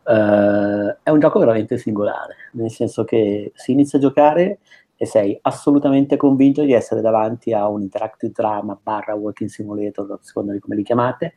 Uh, 0.05 0.95
è 1.01 1.09
un 1.09 1.19
gioco 1.19 1.39
veramente 1.39 1.77
singolare, 1.77 2.35
nel 2.53 2.69
senso 2.69 3.03
che 3.03 3.51
si 3.55 3.71
inizia 3.71 3.97
a 3.97 4.01
giocare 4.01 4.59
e 4.95 5.05
sei 5.05 5.37
assolutamente 5.41 6.17
convinto 6.17 6.63
di 6.63 6.73
essere 6.73 7.01
davanti 7.01 7.53
a 7.53 7.67
un 7.67 7.81
interactive 7.81 8.31
drama 8.33 8.77
barra 8.81 9.15
walking 9.15 9.49
simulator, 9.49 10.11
a 10.11 10.19
seconda 10.21 10.53
di 10.53 10.59
come 10.59 10.75
li 10.75 10.83
chiamate, 10.83 11.35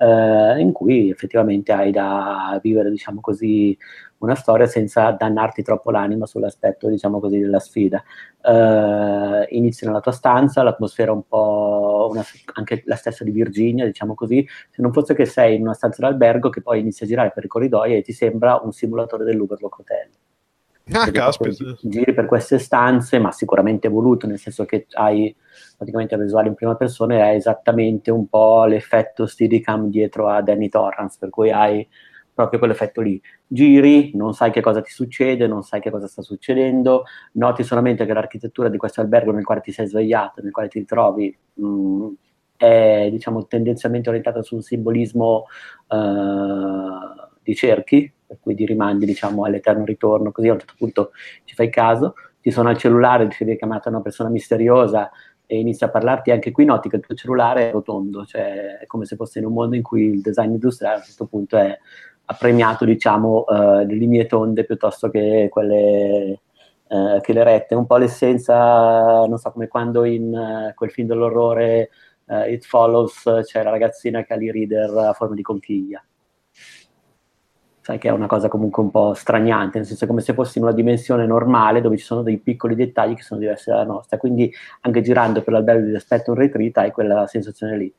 uh, 0.00 0.58
in 0.58 0.72
cui 0.72 1.10
effettivamente 1.10 1.72
hai 1.72 1.90
da 1.90 2.58
vivere, 2.62 2.90
diciamo 2.90 3.20
così, 3.20 3.76
una 4.18 4.34
storia 4.34 4.66
senza 4.66 5.10
dannarti 5.12 5.62
troppo 5.62 5.90
l'anima 5.90 6.26
sull'aspetto, 6.26 6.88
diciamo 6.88 7.20
così, 7.20 7.38
della 7.38 7.58
sfida. 7.58 8.02
Uh, 8.42 9.44
inizi 9.50 9.84
nella 9.84 10.00
tua 10.00 10.12
stanza, 10.12 10.62
l'atmosfera 10.62 11.12
un 11.12 11.26
po' 11.26 12.08
una, 12.10 12.24
anche 12.54 12.82
la 12.86 12.96
stessa 12.96 13.24
di 13.24 13.30
Virginia, 13.30 13.84
diciamo 13.84 14.14
così, 14.14 14.46
se 14.70 14.82
non 14.82 14.92
fosse 14.92 15.14
che 15.14 15.26
sei 15.26 15.56
in 15.56 15.62
una 15.62 15.74
stanza 15.74 16.02
d'albergo 16.02 16.48
che 16.48 16.62
poi 16.62 16.80
inizi 16.80 17.04
a 17.04 17.06
girare 17.06 17.32
per 17.34 17.44
i 17.44 17.48
corridoi 17.48 17.96
e 17.96 18.02
ti 18.02 18.12
sembra 18.12 18.60
un 18.62 18.72
simulatore 18.72 19.24
dell'Uberlock 19.24 19.78
Hotel. 19.78 20.08
Ah, 20.92 21.10
caspita. 21.10 21.76
Giri 21.82 22.12
per 22.14 22.26
queste 22.26 22.58
stanze, 22.58 23.18
ma 23.18 23.30
sicuramente 23.30 23.86
evoluto, 23.86 24.26
nel 24.26 24.38
senso 24.38 24.64
che 24.64 24.86
hai 24.92 25.34
praticamente 25.80 26.14
la 26.14 26.24
visuale 26.24 26.48
in 26.48 26.54
prima 26.54 26.74
persona 26.74 27.24
hai 27.24 27.36
esattamente 27.36 28.10
un 28.10 28.28
po' 28.28 28.66
l'effetto 28.66 29.24
Steadicam 29.24 29.88
dietro 29.88 30.28
a 30.28 30.42
Danny 30.42 30.68
Torrance, 30.68 31.16
per 31.18 31.30
cui 31.30 31.50
hai 31.50 31.88
proprio 32.34 32.58
quell'effetto 32.58 33.00
lì. 33.00 33.18
Giri, 33.46 34.10
non 34.14 34.34
sai 34.34 34.50
che 34.50 34.60
cosa 34.60 34.82
ti 34.82 34.90
succede, 34.90 35.46
non 35.46 35.62
sai 35.62 35.80
che 35.80 35.90
cosa 35.90 36.06
sta 36.06 36.20
succedendo, 36.20 37.04
noti 37.32 37.62
solamente 37.62 38.04
che 38.04 38.12
l'architettura 38.12 38.68
di 38.68 38.76
questo 38.76 39.00
albergo 39.00 39.32
nel 39.32 39.42
quale 39.42 39.62
ti 39.62 39.72
sei 39.72 39.86
svegliato, 39.86 40.42
nel 40.42 40.52
quale 40.52 40.68
ti 40.68 40.80
ritrovi, 40.80 41.34
mh, 41.54 41.66
mm, 41.66 42.08
è 42.58 43.08
diciamo 43.10 43.46
tendenzialmente 43.46 44.10
orientata 44.10 44.42
su 44.42 44.56
un 44.56 44.60
simbolismo 44.60 45.46
uh, 45.88 47.28
di 47.42 47.54
cerchi, 47.54 48.12
per 48.26 48.38
cui 48.38 48.54
ti 48.54 48.66
rimandi 48.66 49.06
diciamo 49.06 49.44
all'eterno 49.46 49.86
ritorno, 49.86 50.30
così 50.30 50.48
a 50.48 50.52
un 50.52 50.58
certo 50.58 50.74
punto 50.76 51.12
ci 51.44 51.54
fai 51.54 51.70
caso, 51.70 52.12
ti 52.40 52.50
suona 52.50 52.70
il 52.70 52.78
cellulare, 52.78 53.28
ti 53.28 53.36
viene 53.44 53.56
chiamata 53.56 53.88
una 53.88 54.00
persona 54.00 54.28
misteriosa 54.30 55.10
e 55.52 55.58
inizia 55.58 55.88
a 55.88 55.90
parlarti, 55.90 56.30
anche 56.30 56.52
qui 56.52 56.64
noti 56.64 56.88
che 56.88 56.94
il 56.94 57.02
tuo 57.02 57.16
cellulare 57.16 57.68
è 57.68 57.72
rotondo, 57.72 58.24
cioè 58.24 58.78
è 58.78 58.86
come 58.86 59.04
se 59.04 59.16
fosse 59.16 59.40
in 59.40 59.46
un 59.46 59.52
mondo 59.52 59.74
in 59.74 59.82
cui 59.82 60.04
il 60.04 60.20
design 60.20 60.52
industriale 60.52 61.00
a 61.00 61.02
certo 61.02 61.26
punto 61.26 61.56
è 61.56 61.76
ha 62.26 62.34
premiato 62.34 62.84
diciamo 62.84 63.44
uh, 63.48 63.84
le 63.84 63.94
linee 63.96 64.26
tonde 64.26 64.64
piuttosto 64.64 65.10
che 65.10 65.48
quelle 65.50 66.40
uh, 66.86 67.20
che 67.20 67.32
le 67.32 67.42
rette, 67.42 67.74
un 67.74 67.86
po' 67.86 67.96
l'essenza, 67.96 69.26
non 69.26 69.38
so 69.38 69.50
come 69.50 69.66
quando 69.66 70.04
in 70.04 70.32
uh, 70.32 70.72
quel 70.74 70.92
film 70.92 71.08
dell'orrore 71.08 71.90
It 72.46 72.64
Follows 72.64 73.28
c'è 73.42 73.64
la 73.64 73.70
ragazzina 73.70 74.22
che 74.22 74.34
ha 74.34 74.36
l'e-reader 74.36 74.96
a 74.98 75.12
forma 75.14 75.34
di 75.34 75.42
conchiglia. 75.42 76.00
Sai 77.82 77.98
che 77.98 78.08
è 78.08 78.12
una 78.12 78.26
cosa 78.26 78.48
comunque 78.48 78.82
un 78.82 78.90
po' 78.90 79.14
straniante, 79.14 79.78
nel 79.78 79.86
senso 79.86 80.06
come 80.06 80.20
se 80.20 80.34
fossi 80.34 80.58
in 80.58 80.64
una 80.64 80.74
dimensione 80.74 81.26
normale 81.26 81.80
dove 81.80 81.96
ci 81.96 82.04
sono 82.04 82.22
dei 82.22 82.38
piccoli 82.38 82.74
dettagli 82.74 83.14
che 83.14 83.22
sono 83.22 83.40
diversi 83.40 83.70
dalla 83.70 83.84
nostra, 83.84 84.18
quindi 84.18 84.52
anche 84.82 85.00
girando 85.00 85.42
per 85.42 85.54
l'albergo 85.54 85.86
di 85.86 85.94
aspetto 85.94 86.32
un 86.32 86.36
retreat 86.36 86.76
hai 86.76 86.90
quella 86.92 87.26
sensazione 87.26 87.78
lì. 87.78 87.94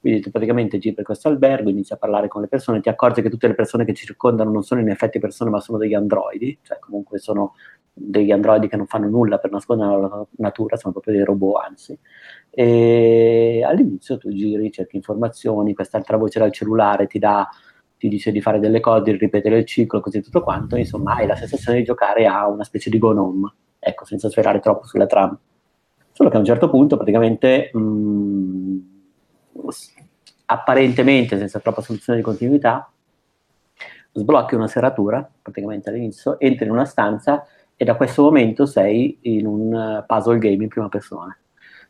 Quindi 0.00 0.20
tu 0.20 0.30
praticamente 0.30 0.78
giri 0.78 0.94
per 0.94 1.04
questo 1.04 1.26
albergo, 1.26 1.68
inizi 1.68 1.92
a 1.92 1.96
parlare 1.96 2.28
con 2.28 2.40
le 2.40 2.46
persone, 2.46 2.80
ti 2.80 2.88
accorgi 2.88 3.20
che 3.20 3.28
tutte 3.28 3.48
le 3.48 3.54
persone 3.54 3.84
che 3.84 3.92
ci 3.94 4.06
circondano 4.06 4.52
non 4.52 4.62
sono 4.62 4.80
in 4.80 4.88
effetti 4.88 5.18
persone, 5.18 5.50
ma 5.50 5.58
sono 5.58 5.78
degli 5.78 5.94
androidi, 5.94 6.56
cioè 6.62 6.78
comunque 6.78 7.18
sono 7.18 7.54
degli 7.92 8.30
androidi 8.30 8.68
che 8.68 8.76
non 8.76 8.86
fanno 8.86 9.08
nulla 9.08 9.38
per 9.38 9.50
nascondere 9.50 10.00
la 10.00 10.26
natura, 10.36 10.76
sono 10.76 10.92
proprio 10.92 11.14
dei 11.14 11.24
robot, 11.24 11.64
anzi. 11.68 11.98
E 12.50 13.64
all'inizio 13.66 14.18
tu 14.18 14.30
giri, 14.32 14.70
cerchi 14.70 14.94
informazioni, 14.94 15.74
quest'altra 15.74 16.16
voce 16.16 16.38
dal 16.38 16.52
cellulare 16.52 17.08
ti 17.08 17.18
dà 17.18 17.48
ti 17.98 18.08
dice 18.08 18.30
di 18.30 18.40
fare 18.40 18.60
delle 18.60 18.80
cose, 18.80 19.10
di 19.10 19.18
ripetere 19.18 19.58
il 19.58 19.64
ciclo, 19.64 20.00
così 20.00 20.22
tutto 20.22 20.42
quanto, 20.42 20.76
insomma 20.76 21.14
hai 21.14 21.26
la 21.26 21.36
sensazione 21.36 21.78
di 21.78 21.84
giocare 21.84 22.26
a 22.26 22.46
una 22.46 22.64
specie 22.64 22.90
di 22.90 22.98
gnome, 22.98 23.52
ecco, 23.78 24.04
senza 24.04 24.30
sferrare 24.30 24.60
troppo 24.60 24.86
sulla 24.86 25.06
trama. 25.06 25.38
Solo 26.12 26.30
che 26.30 26.36
a 26.36 26.38
un 26.38 26.44
certo 26.44 26.70
punto 26.70 26.96
praticamente 26.96 27.70
mh, 27.72 27.78
mm, 27.78 28.78
apparentemente 30.46 31.36
senza 31.36 31.58
troppa 31.58 31.82
soluzione 31.82 32.18
di 32.18 32.24
continuità, 32.24 32.90
sblocchi 34.12 34.54
una 34.54 34.68
serratura, 34.68 35.28
praticamente 35.42 35.90
all'inizio, 35.90 36.38
entri 36.40 36.66
in 36.66 36.72
una 36.72 36.84
stanza 36.84 37.46
e 37.76 37.84
da 37.84 37.96
questo 37.96 38.22
momento 38.22 38.66
sei 38.66 39.18
in 39.22 39.46
un 39.46 39.74
eh, 39.74 40.04
puzzle 40.06 40.38
game 40.38 40.62
in 40.62 40.68
prima 40.68 40.88
persona. 40.88 41.36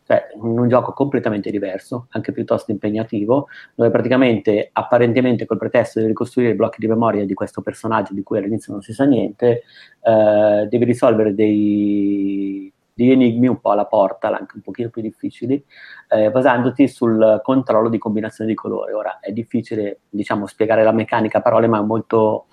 Cioè, 0.08 0.28
in 0.36 0.58
un 0.58 0.68
gioco 0.68 0.94
completamente 0.94 1.50
diverso, 1.50 2.06
anche 2.12 2.32
piuttosto 2.32 2.70
impegnativo, 2.70 3.48
dove 3.74 3.90
praticamente, 3.90 4.70
apparentemente 4.72 5.44
col 5.44 5.58
pretesto 5.58 6.00
di 6.00 6.06
ricostruire 6.06 6.52
i 6.52 6.54
blocchi 6.54 6.80
di 6.80 6.86
memoria 6.86 7.26
di 7.26 7.34
questo 7.34 7.60
personaggio 7.60 8.14
di 8.14 8.22
cui 8.22 8.38
all'inizio 8.38 8.72
non 8.72 8.80
si 8.80 8.94
sa 8.94 9.04
niente, 9.04 9.64
eh, 10.00 10.66
devi 10.66 10.84
risolvere 10.86 11.34
dei, 11.34 12.72
di 12.94 13.12
enigmi 13.12 13.48
un 13.48 13.60
po' 13.60 13.72
alla 13.72 13.84
porta, 13.84 14.28
anche 14.28 14.56
un 14.56 14.62
pochino 14.62 14.88
più 14.88 15.02
difficili, 15.02 15.62
eh, 16.08 16.30
basandoti 16.30 16.88
sul 16.88 17.42
controllo 17.42 17.90
di 17.90 17.98
combinazione 17.98 18.48
di 18.48 18.56
colori. 18.56 18.94
Ora 18.94 19.20
è 19.20 19.30
difficile, 19.30 20.00
diciamo, 20.08 20.46
spiegare 20.46 20.84
la 20.84 20.92
meccanica 20.92 21.36
a 21.36 21.42
parole, 21.42 21.66
ma 21.66 21.80
è 21.80 21.82
molto, 21.82 22.46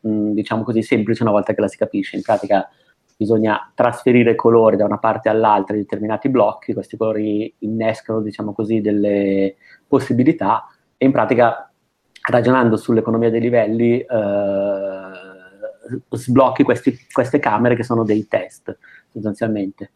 mh, 0.00 0.10
mm, 0.10 0.32
diciamo 0.32 0.64
così, 0.64 0.82
semplice 0.82 1.22
una 1.22 1.30
volta 1.30 1.54
che 1.54 1.60
la 1.60 1.68
si 1.68 1.76
capisce. 1.76 2.16
In 2.16 2.22
pratica 2.22 2.68
bisogna 3.18 3.72
trasferire 3.74 4.36
colori 4.36 4.76
da 4.76 4.84
una 4.84 4.98
parte 4.98 5.28
all'altra 5.28 5.74
di 5.74 5.80
determinati 5.80 6.28
blocchi, 6.28 6.72
questi 6.72 6.96
colori 6.96 7.52
innescano, 7.58 8.20
diciamo 8.20 8.52
così, 8.52 8.80
delle 8.80 9.56
possibilità 9.88 10.68
e 10.96 11.04
in 11.04 11.10
pratica 11.10 11.68
ragionando 12.30 12.76
sull'economia 12.76 13.28
dei 13.28 13.40
livelli 13.40 13.98
eh, 13.98 14.06
sblocchi 16.10 16.62
questi, 16.62 16.96
queste 17.10 17.40
camere 17.40 17.74
che 17.74 17.82
sono 17.82 18.04
dei 18.04 18.28
test 18.28 18.78
sostanzialmente. 19.10 19.90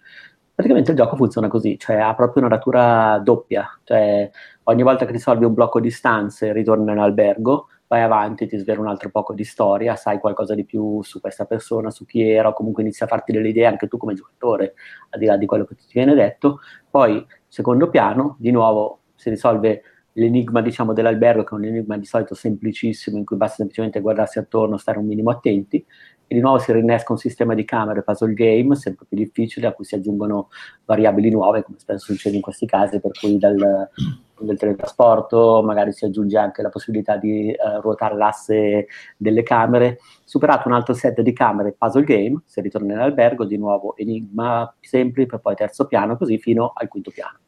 Praticamente 0.52 0.90
il 0.90 0.96
gioco 0.96 1.14
funziona 1.14 1.46
così, 1.46 1.78
cioè 1.78 1.96
ha 1.96 2.14
proprio 2.16 2.42
una 2.42 2.56
natura 2.56 3.20
doppia, 3.22 3.68
cioè 3.84 4.28
ogni 4.64 4.82
volta 4.82 5.06
che 5.06 5.12
risolvi 5.12 5.44
un 5.44 5.54
blocco 5.54 5.78
di 5.78 5.90
stanze 5.90 6.52
ritorni 6.52 6.90
in 6.90 6.98
albergo, 6.98 7.68
vai 7.93 8.01
avanti, 8.01 8.47
ti 8.47 8.56
svela 8.56 8.81
un 8.81 8.86
altro 8.86 9.10
poco 9.10 9.35
di 9.35 9.44
storia, 9.44 9.97
sai 9.97 10.19
qualcosa 10.19 10.55
di 10.55 10.64
più 10.64 11.02
su 11.02 11.20
questa 11.20 11.44
persona, 11.44 11.90
su 11.90 12.06
chi 12.06 12.23
era, 12.23 12.48
o 12.48 12.55
comunque 12.55 12.82
inizi 12.82 13.02
a 13.02 13.06
farti 13.06 13.32
delle 13.32 13.51
idee 13.51 13.66
anche 13.66 13.86
tu 13.86 13.98
come 13.98 14.14
giocatore, 14.14 14.73
al 15.10 15.19
di 15.20 15.27
là 15.27 15.36
di 15.36 15.44
quello 15.44 15.66
che 15.66 15.74
ti 15.74 15.85
viene 15.93 16.14
detto. 16.14 16.60
Poi, 16.89 17.23
secondo 17.47 17.90
piano, 17.90 18.36
di 18.39 18.51
nuovo 18.51 19.01
si 19.14 19.28
risolve 19.28 19.82
l'enigma 20.12 20.62
diciamo, 20.62 20.94
dell'albergo, 20.94 21.44
che 21.44 21.55
è 21.55 21.59
un 21.59 21.64
enigma 21.64 21.98
di 21.98 22.06
solito 22.06 22.35
semplicissimo, 22.35 23.19
in 23.19 23.27
cui 23.27 23.36
basta 23.36 23.56
semplicemente 23.56 24.01
guardarsi 24.01 24.39
attorno, 24.39 24.78
stare 24.78 24.98
un 24.98 25.06
minimo 25.06 25.31
attenti, 25.31 25.85
e 26.32 26.34
di 26.34 26.40
nuovo 26.40 26.59
si 26.59 26.72
rinnesca 26.72 27.12
un 27.12 27.18
sistema 27.18 27.54
di 27.54 27.64
camere 27.64 28.02
puzzle 28.02 28.32
game, 28.32 28.74
sempre 28.74 29.04
più 29.06 29.18
difficile, 29.18 29.66
a 29.66 29.72
cui 29.72 29.84
si 29.84 29.94
aggiungono 29.94 30.48
variabili 30.86 31.30
nuove, 31.30 31.62
come 31.62 31.78
spesso 31.78 32.12
succede 32.12 32.36
in 32.36 32.42
questi 32.42 32.64
casi, 32.64 33.00
per 33.00 33.10
cui 33.12 33.36
dal, 33.36 33.90
del 34.38 34.56
teletrasporto 34.56 35.62
magari 35.62 35.92
si 35.92 36.06
aggiunge 36.06 36.38
anche 36.38 36.62
la 36.62 36.70
possibilità 36.70 37.16
di 37.16 37.54
uh, 37.54 37.80
ruotare 37.82 38.16
l'asse 38.16 38.86
delle 39.18 39.42
camere. 39.42 39.98
Superato 40.24 40.68
un 40.68 40.74
altro 40.74 40.94
set 40.94 41.20
di 41.20 41.34
camere 41.34 41.74
puzzle 41.76 42.04
game, 42.04 42.40
si 42.46 42.62
ritorna 42.62 42.94
in 42.94 43.00
albergo, 43.00 43.44
di 43.44 43.59
nuovo 43.59 43.94
enigma 43.96 44.74
semplice, 44.80 45.38
poi 45.38 45.54
terzo 45.54 45.86
piano, 45.86 46.16
così 46.16 46.38
fino 46.38 46.72
al 46.74 46.88
quinto 46.88 47.10
piano. 47.10 47.38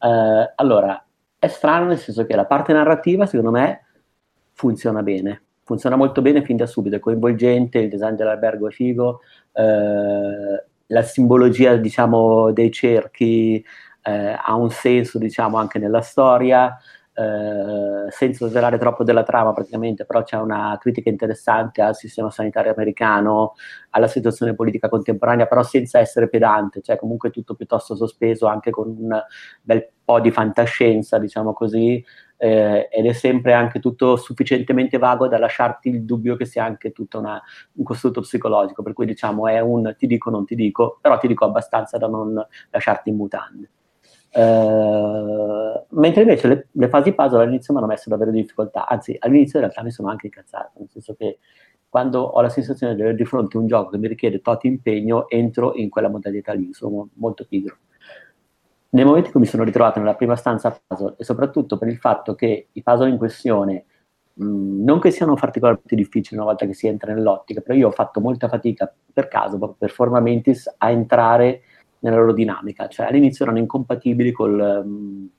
Uh, 0.00 0.50
allora, 0.56 1.04
è 1.38 1.48
strano 1.48 1.86
nel 1.86 1.98
senso 1.98 2.24
che 2.24 2.34
la 2.34 2.46
parte 2.46 2.72
narrativa, 2.72 3.26
secondo 3.26 3.50
me, 3.50 3.84
funziona 4.52 5.02
bene. 5.02 5.42
Funziona 5.72 5.96
molto 5.96 6.20
bene 6.20 6.44
fin 6.44 6.56
da 6.56 6.66
subito, 6.66 6.96
è 6.96 6.98
coinvolgente, 6.98 7.78
il 7.78 7.88
design 7.88 8.14
dell'albergo 8.14 8.68
è 8.68 8.70
figo, 8.70 9.20
eh, 9.54 10.64
la 10.88 11.02
simbologia 11.02 11.76
diciamo, 11.76 12.52
dei 12.52 12.70
cerchi 12.70 13.64
eh, 14.02 14.38
ha 14.38 14.54
un 14.54 14.68
senso 14.68 15.16
diciamo, 15.18 15.56
anche 15.56 15.78
nella 15.78 16.02
storia, 16.02 16.76
eh, 17.14 18.10
senza 18.10 18.48
svelare 18.48 18.76
troppo 18.76 19.02
della 19.02 19.22
trama 19.22 19.54
praticamente, 19.54 20.04
però 20.04 20.22
c'è 20.22 20.36
una 20.36 20.76
critica 20.78 21.08
interessante 21.08 21.80
al 21.80 21.96
sistema 21.96 22.30
sanitario 22.30 22.72
americano, 22.72 23.54
alla 23.90 24.08
situazione 24.08 24.54
politica 24.54 24.90
contemporanea, 24.90 25.46
però 25.46 25.62
senza 25.62 26.00
essere 26.00 26.28
pedante, 26.28 26.82
cioè 26.82 26.98
comunque 26.98 27.30
tutto 27.30 27.54
piuttosto 27.54 27.96
sospeso, 27.96 28.46
anche 28.46 28.70
con 28.70 28.88
un 28.88 29.22
bel 29.62 29.88
po' 30.04 30.20
di 30.20 30.30
fantascienza, 30.30 31.18
diciamo 31.18 31.54
così, 31.54 32.04
eh, 32.42 32.88
ed 32.90 33.06
è 33.06 33.12
sempre 33.12 33.52
anche 33.52 33.78
tutto 33.78 34.16
sufficientemente 34.16 34.98
vago 34.98 35.28
da 35.28 35.38
lasciarti 35.38 35.88
il 35.88 36.02
dubbio 36.02 36.34
che 36.34 36.44
sia 36.44 36.64
anche 36.64 36.90
tutto 36.90 37.20
una, 37.20 37.40
un 37.74 37.84
costrutto 37.84 38.20
psicologico, 38.20 38.82
per 38.82 38.94
cui 38.94 39.06
diciamo 39.06 39.46
è 39.46 39.60
un 39.60 39.94
ti 39.96 40.08
dico 40.08 40.28
non 40.28 40.44
ti 40.44 40.56
dico, 40.56 40.98
però 41.00 41.18
ti 41.18 41.28
dico 41.28 41.44
abbastanza 41.44 41.98
da 41.98 42.08
non 42.08 42.44
lasciarti 42.70 43.10
in 43.10 43.16
mutande. 43.16 43.70
Uh, 44.32 45.84
mentre 45.90 46.22
invece 46.22 46.48
le, 46.48 46.68
le, 46.72 46.88
fasi 46.88 47.12
puzzle 47.12 47.42
all'inizio 47.42 47.74
mi 47.74 47.78
hanno 47.78 47.88
messo 47.88 48.08
davvero 48.08 48.32
difficoltà, 48.32 48.88
anzi 48.88 49.14
all'inizio 49.20 49.60
in 49.60 49.66
realtà 49.66 49.84
mi 49.84 49.92
sono 49.92 50.08
anche 50.08 50.26
incazzato, 50.26 50.72
nel 50.78 50.88
senso 50.90 51.14
che 51.14 51.38
quando 51.88 52.22
ho 52.22 52.40
la 52.40 52.48
sensazione 52.48 52.96
di 52.96 53.02
avere 53.02 53.16
di 53.16 53.24
fronte 53.24 53.56
un 53.56 53.68
gioco 53.68 53.90
che 53.90 53.98
mi 53.98 54.08
richiede 54.08 54.40
tot 54.40 54.64
impegno, 54.64 55.28
entro 55.28 55.74
in 55.76 55.90
quella 55.90 56.08
modalità 56.08 56.54
lì, 56.54 56.72
sono 56.72 57.10
molto 57.14 57.44
pigro. 57.44 57.76
Nel 58.94 59.06
momento 59.06 59.28
in 59.28 59.32
cui 59.32 59.40
mi 59.40 59.46
sono 59.46 59.64
ritrovato 59.64 59.98
nella 59.98 60.14
prima 60.14 60.36
stanza 60.36 60.70
puzzle, 60.86 61.14
e 61.16 61.24
soprattutto 61.24 61.78
per 61.78 61.88
il 61.88 61.96
fatto 61.96 62.34
che 62.34 62.68
i 62.72 62.82
puzzle 62.82 63.08
in 63.08 63.16
questione, 63.16 63.86
mh, 64.34 64.84
non 64.84 65.00
che 65.00 65.10
siano 65.10 65.34
particolarmente 65.34 65.96
difficili 65.96 66.36
una 66.36 66.44
volta 66.48 66.66
che 66.66 66.74
si 66.74 66.86
entra 66.88 67.14
nell'ottica, 67.14 67.62
però 67.62 67.74
io 67.74 67.88
ho 67.88 67.92
fatto 67.92 68.20
molta 68.20 68.48
fatica 68.48 68.92
per 69.12 69.28
caso, 69.28 69.56
proprio 69.56 69.76
per 69.78 69.90
forma 69.90 70.20
mentis, 70.20 70.74
a 70.76 70.90
entrare 70.90 71.62
nella 72.00 72.16
loro 72.16 72.34
dinamica, 72.34 72.86
cioè 72.88 73.06
all'inizio 73.06 73.44
erano 73.44 73.58
incompatibili 73.60 74.30
col... 74.30 74.82
Um, 74.84 75.30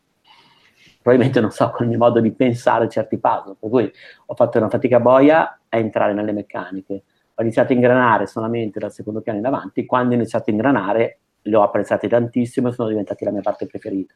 probabilmente 1.03 1.39
non 1.41 1.51
so, 1.51 1.69
con 1.69 1.83
il 1.83 1.89
mio 1.89 1.99
modo 1.99 2.19
di 2.21 2.31
pensare 2.31 2.89
certi 2.89 3.19
puzzle, 3.19 3.57
per 3.59 3.69
cui 3.69 3.91
ho 4.25 4.33
fatto 4.33 4.57
una 4.57 4.69
fatica 4.69 4.99
boia 4.99 5.59
a 5.69 5.77
entrare 5.77 6.13
nelle 6.13 6.31
meccaniche. 6.31 7.03
Ho 7.35 7.41
iniziato 7.43 7.71
a 7.71 7.75
ingranare 7.75 8.25
solamente 8.25 8.79
dal 8.79 8.91
secondo 8.91 9.21
piano 9.21 9.37
in 9.37 9.45
avanti, 9.45 9.85
quando 9.85 10.13
ho 10.13 10.15
iniziato 10.15 10.49
a 10.49 10.53
ingranare 10.53 11.19
li 11.43 11.53
ho 11.53 11.63
apprezzati 11.63 12.07
tantissimo 12.07 12.69
e 12.69 12.73
sono 12.73 12.89
diventati 12.89 13.23
la 13.23 13.31
mia 13.31 13.41
parte 13.41 13.65
preferita. 13.65 14.13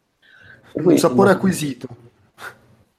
Per 0.73 0.85
un 0.85 0.97
sapore 0.97 1.29
non... 1.29 1.37
acquisito. 1.37 1.87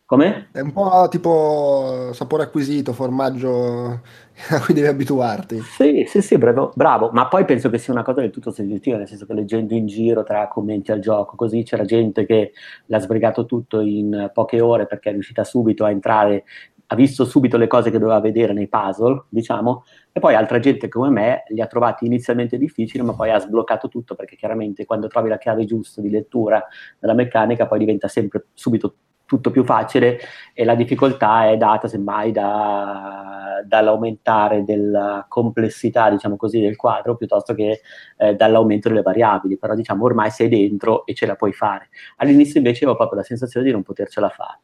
Come? 0.09 0.49
È 0.53 0.61
un 0.61 0.73
po' 0.73 1.07
tipo 1.11 2.13
sapore 2.15 2.45
acquisito, 2.45 2.95
formaggio 2.95 4.01
a 4.49 4.61
cui 4.65 4.73
devi 4.73 4.87
abituarti. 4.87 5.61
Sì, 5.61 6.07
sì, 6.09 6.23
sì, 6.23 6.39
bravo, 6.39 6.73
bravo, 6.75 7.11
ma 7.13 7.29
poi 7.29 7.45
penso 7.45 7.69
che 7.69 7.77
sia 7.77 7.93
una 7.93 8.03
cosa 8.03 8.23
del 8.23 8.31
tutto 8.31 8.51
soggettiva, 8.51 8.97
nel 8.97 9.07
senso 9.07 9.27
che 9.27 9.35
leggendo 9.35 9.75
in 9.75 9.87
giro 9.87 10.23
tra 10.25 10.49
commenti 10.49 10.93
al 10.93 11.01
gioco, 11.01 11.37
così 11.37 11.63
c'era 11.63 11.85
gente 11.85 12.25
che 12.25 12.53
l'ha 12.87 13.01
sbrigato 13.01 13.45
tutto 13.45 13.81
in 13.81 14.31
poche 14.33 14.63
ore 14.63 14.87
perché 14.87 15.11
è 15.11 15.13
riuscita 15.13 15.45
subito 15.45 15.85
a 15.85 15.91
entrare, 15.91 16.45
ha 16.91 16.95
visto 16.95 17.25
subito 17.25 17.57
le 17.57 17.67
cose 17.67 17.91
che 17.91 17.99
doveva 17.99 18.21
vedere 18.21 18.53
nei 18.53 18.69
puzzle, 18.69 19.25
diciamo, 19.29 19.85
e 20.13 20.21
poi 20.21 20.35
altra 20.35 20.59
gente 20.59 20.89
come 20.89 21.11
me 21.11 21.45
li 21.49 21.61
ha 21.61 21.67
trovati 21.67 22.07
inizialmente 22.07 22.57
difficili, 22.57 23.05
ma 23.05 23.15
poi 23.15 23.31
ha 23.31 23.39
sbloccato 23.39 23.89
tutto 23.89 24.15
perché 24.15 24.37
chiaramente 24.37 24.85
quando 24.85 25.07
trovi 25.09 25.29
la 25.29 25.39
chiave 25.39 25.65
giusta 25.65 26.01
di 26.01 26.11
lettura 26.11 26.65
della 26.99 27.15
meccanica 27.15 27.67
poi 27.67 27.79
diventa 27.79 28.09
sempre 28.09 28.47
subito 28.55 28.95
tutto 29.29 29.51
più 29.51 29.63
facile 29.63 30.19
e 30.55 30.65
la 30.65 30.75
difficoltà 30.75 31.51
è 31.51 31.59
data 31.59 31.87
semmai 31.87 32.33
da, 32.33 33.63
dall'aumentare 33.63 34.65
della 34.65 35.27
complessità, 35.29 36.09
diciamo 36.09 36.37
così, 36.37 36.61
del 36.61 36.77
quadro 36.77 37.15
piuttosto 37.15 37.53
che 37.55 37.83
eh, 38.17 38.35
dall'aumento 38.35 38.89
delle 38.89 39.03
variabili, 39.03 39.59
però 39.59 39.75
diciamo 39.75 40.05
ormai 40.05 40.31
sei 40.31 40.49
dentro 40.49 41.05
e 41.05 41.13
ce 41.13 41.27
la 41.27 41.37
puoi 41.37 41.53
fare. 41.53 41.91
All'inizio 42.17 42.59
invece 42.59 42.85
avevo 42.85 42.97
proprio 42.97 43.19
la 43.19 43.27
sensazione 43.27 43.67
di 43.67 43.73
non 43.73 43.83
potercela 43.83 44.31
fare. 44.31 44.61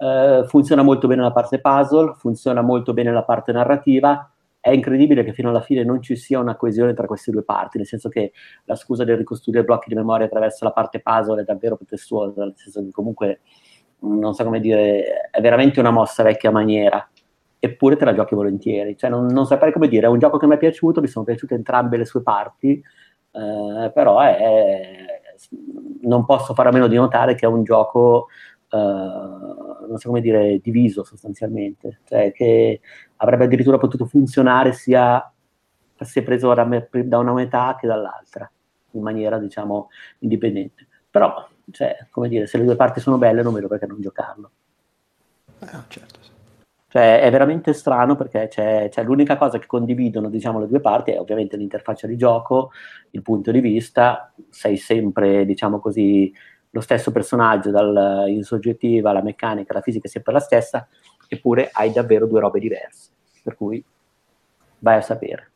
Uh, 0.00 0.46
funziona 0.46 0.80
molto 0.80 1.06
bene 1.06 1.20
la 1.20 1.30
parte 1.30 1.60
puzzle, 1.60 2.14
funziona 2.16 2.62
molto 2.62 2.94
bene 2.94 3.12
la 3.12 3.22
parte 3.22 3.52
narrativa, 3.52 4.32
è 4.58 4.70
incredibile 4.70 5.24
che 5.24 5.34
fino 5.34 5.50
alla 5.50 5.60
fine 5.60 5.84
non 5.84 6.00
ci 6.00 6.16
sia 6.16 6.38
una 6.38 6.56
coesione 6.56 6.94
tra 6.94 7.06
queste 7.06 7.30
due 7.30 7.42
parti, 7.42 7.76
nel 7.76 7.86
senso 7.86 8.08
che 8.08 8.32
la 8.64 8.76
scusa 8.76 9.04
del 9.04 9.18
ricostruire 9.18 9.62
blocchi 9.62 9.90
di 9.90 9.94
memoria 9.94 10.24
attraverso 10.24 10.64
la 10.64 10.72
parte 10.72 11.00
puzzle 11.00 11.42
è 11.42 11.44
davvero 11.44 11.76
pretestuosa, 11.76 12.44
nel 12.44 12.54
senso 12.56 12.82
che 12.82 12.90
comunque 12.90 13.40
non 14.00 14.32
so 14.32 14.42
come 14.44 14.60
dire, 14.60 15.28
è 15.30 15.40
veramente 15.42 15.80
una 15.80 15.90
mossa 15.90 16.22
vecchia 16.22 16.50
maniera, 16.50 17.06
eppure 17.58 17.96
te 17.96 18.06
la 18.06 18.14
giochi 18.14 18.34
volentieri. 18.34 18.96
Cioè, 18.96 19.10
non, 19.10 19.26
non 19.26 19.44
saprei 19.44 19.72
come 19.72 19.88
dire, 19.88 20.06
è 20.06 20.10
un 20.10 20.18
gioco 20.18 20.38
che 20.38 20.46
mi 20.46 20.54
è 20.54 20.58
piaciuto, 20.58 21.02
mi 21.02 21.08
sono 21.08 21.26
piaciute 21.26 21.54
entrambe 21.54 21.98
le 21.98 22.06
sue 22.06 22.22
parti, 22.22 22.82
eh, 23.32 23.90
però 23.92 24.20
è, 24.20 25.20
non 26.02 26.24
posso 26.24 26.54
fare 26.54 26.70
a 26.70 26.72
meno 26.72 26.86
di 26.86 26.96
notare 26.96 27.34
che 27.34 27.46
è 27.46 27.48
un 27.48 27.62
gioco, 27.62 28.28
eh, 28.70 28.76
non 28.76 29.96
so 29.96 30.08
come 30.08 30.20
dire, 30.20 30.58
diviso 30.62 31.04
sostanzialmente, 31.04 32.00
cioè 32.04 32.32
che 32.32 32.80
avrebbe 33.16 33.44
addirittura 33.44 33.78
potuto 33.78 34.06
funzionare 34.06 34.72
sia 34.72 35.32
se 35.98 36.22
preso 36.22 36.54
da, 36.54 36.64
da 37.04 37.18
una 37.18 37.32
metà 37.32 37.76
che 37.78 37.86
dall'altra, 37.86 38.50
in 38.92 39.02
maniera, 39.02 39.38
diciamo, 39.38 39.88
indipendente. 40.20 40.86
Però 41.10 41.46
cioè, 41.72 42.06
come 42.10 42.28
dire, 42.28 42.46
se 42.46 42.58
le 42.58 42.64
due 42.64 42.76
parti 42.76 43.00
sono 43.00 43.18
belle 43.18 43.42
non 43.42 43.52
vedo 43.52 43.68
perché 43.68 43.86
non 43.86 44.00
giocarlo. 44.00 44.50
Eh, 45.60 45.66
certo, 45.88 46.18
sì. 46.20 46.30
Cioè, 46.88 47.20
è 47.20 47.30
veramente 47.30 47.72
strano 47.72 48.16
perché 48.16 48.48
c'è, 48.48 48.88
c'è, 48.90 49.04
l'unica 49.04 49.36
cosa 49.36 49.58
che 49.60 49.66
condividono, 49.66 50.28
diciamo, 50.28 50.58
le 50.58 50.66
due 50.66 50.80
parti 50.80 51.12
è 51.12 51.20
ovviamente 51.20 51.56
l'interfaccia 51.56 52.08
di 52.08 52.16
gioco, 52.16 52.72
il 53.10 53.22
punto 53.22 53.52
di 53.52 53.60
vista, 53.60 54.32
sei 54.48 54.76
sempre, 54.76 55.44
diciamo 55.44 55.78
così, 55.78 56.32
lo 56.70 56.80
stesso 56.80 57.10
personaggio, 57.10 57.70
dal, 57.70 58.26
in 58.28 58.44
soggettiva, 58.44 59.12
la 59.12 59.22
meccanica, 59.22 59.74
la 59.74 59.80
fisica 59.80 60.06
è 60.06 60.10
sempre 60.10 60.32
la 60.32 60.40
stessa, 60.40 60.86
eppure 61.28 61.70
hai 61.72 61.92
davvero 61.92 62.26
due 62.26 62.40
robe 62.40 62.60
diverse, 62.60 63.10
per 63.42 63.56
cui 63.56 63.84
vai 64.78 64.96
a 64.96 65.00
sapere. 65.00 65.50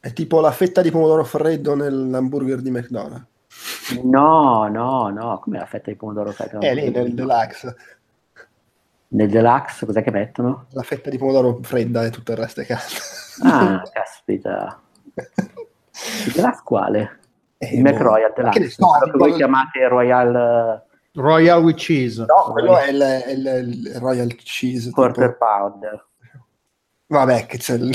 È 0.00 0.12
tipo 0.12 0.40
la 0.40 0.50
fetta 0.50 0.82
di 0.82 0.90
pomodoro 0.90 1.24
freddo 1.24 1.74
nell'hamburger 1.74 2.60
di 2.60 2.70
McDonald's. 2.70 3.30
No, 4.02 4.66
no, 4.68 5.08
no, 5.08 5.38
come 5.38 5.58
la 5.58 5.66
fetta 5.66 5.90
di 5.90 5.96
pomodoro 5.96 6.32
freddo? 6.32 6.60
È 6.60 6.74
lì 6.74 6.90
nel 6.90 7.14
deluxe. 7.14 7.76
Nel 9.08 9.28
deluxe 9.28 9.86
cos'è 9.86 10.02
che 10.02 10.10
mettono? 10.10 10.66
La 10.70 10.82
fetta 10.82 11.10
di 11.10 11.18
pomodoro 11.18 11.60
fredda 11.62 12.04
e 12.04 12.10
tutto 12.10 12.32
il 12.32 12.38
resto 12.38 12.62
è 12.62 12.66
caldo. 12.66 12.84
Ah, 13.42 13.82
caspita. 13.92 14.80
Il 16.26 16.32
deluxe 16.32 16.62
quale? 16.64 17.20
Eh, 17.62 17.76
il 17.76 17.82
McRoyal 17.82 18.32
Deluxe. 18.34 18.58
Che 18.58 18.70
so, 18.70 18.86
quello 18.86 19.12
che 19.12 19.18
voi 19.18 19.32
chiamate 19.34 19.86
Royal... 19.86 20.82
Royal 21.14 21.62
with 21.62 21.76
cheese. 21.76 22.24
No, 22.24 22.50
quello 22.50 22.76
è 22.76 22.88
il, 22.88 23.36
il, 23.36 23.84
il 23.84 24.00
Royal 24.00 24.34
cheese. 24.34 24.90
Quarter 24.90 25.32
tipo... 25.32 25.38
pounder. 25.38 26.06
Vabbè, 27.06 27.46
che 27.46 27.58
c'è 27.58 27.74
il... 27.74 27.94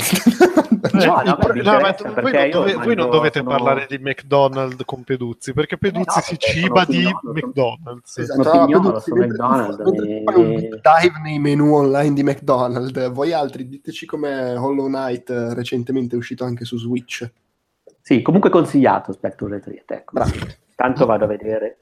no, 0.92 1.22
no, 1.22 1.22
no, 1.22 1.80
ma 1.80 1.96
voi, 2.20 2.32
non, 2.32 2.50
dove, 2.50 2.74
voi 2.74 2.94
non 2.94 3.10
dovete 3.10 3.40
sono... 3.40 3.50
parlare 3.50 3.86
di 3.90 3.98
McDonald's 3.98 4.84
con 4.84 5.02
Peduzzi, 5.02 5.52
perché 5.52 5.74
eh, 5.74 5.78
Peduzzi 5.78 6.18
eh 6.18 6.22
si 6.22 6.38
ciba 6.38 6.84
di 6.84 6.98
pignolo, 6.98 7.32
McDonald's. 7.32 8.16
Esatto, 8.16 8.50
pignolo, 8.50 9.00
sono 9.00 9.26
McDonald's. 9.26 9.78
E... 9.80 10.24
un 10.34 10.56
dive 10.60 11.20
nei 11.24 11.38
menu 11.40 11.74
online 11.74 12.14
di 12.14 12.22
McDonald's. 12.22 13.10
Voi 13.10 13.32
altri 13.32 13.68
diteci 13.68 14.06
come 14.06 14.54
Hollow 14.54 14.86
Knight 14.86 15.28
eh, 15.28 15.52
recentemente 15.52 16.14
è 16.14 16.18
uscito 16.18 16.44
anche 16.44 16.64
su 16.64 16.78
Switch. 16.78 17.28
Sì, 18.08 18.22
comunque 18.22 18.48
consigliato 18.48 19.12
Spectre 19.12 19.50
Retreat, 19.50 19.90
ecco. 19.90 20.18
Tanto 20.74 21.04
vado 21.04 21.24
a 21.24 21.26
vedere. 21.26 21.76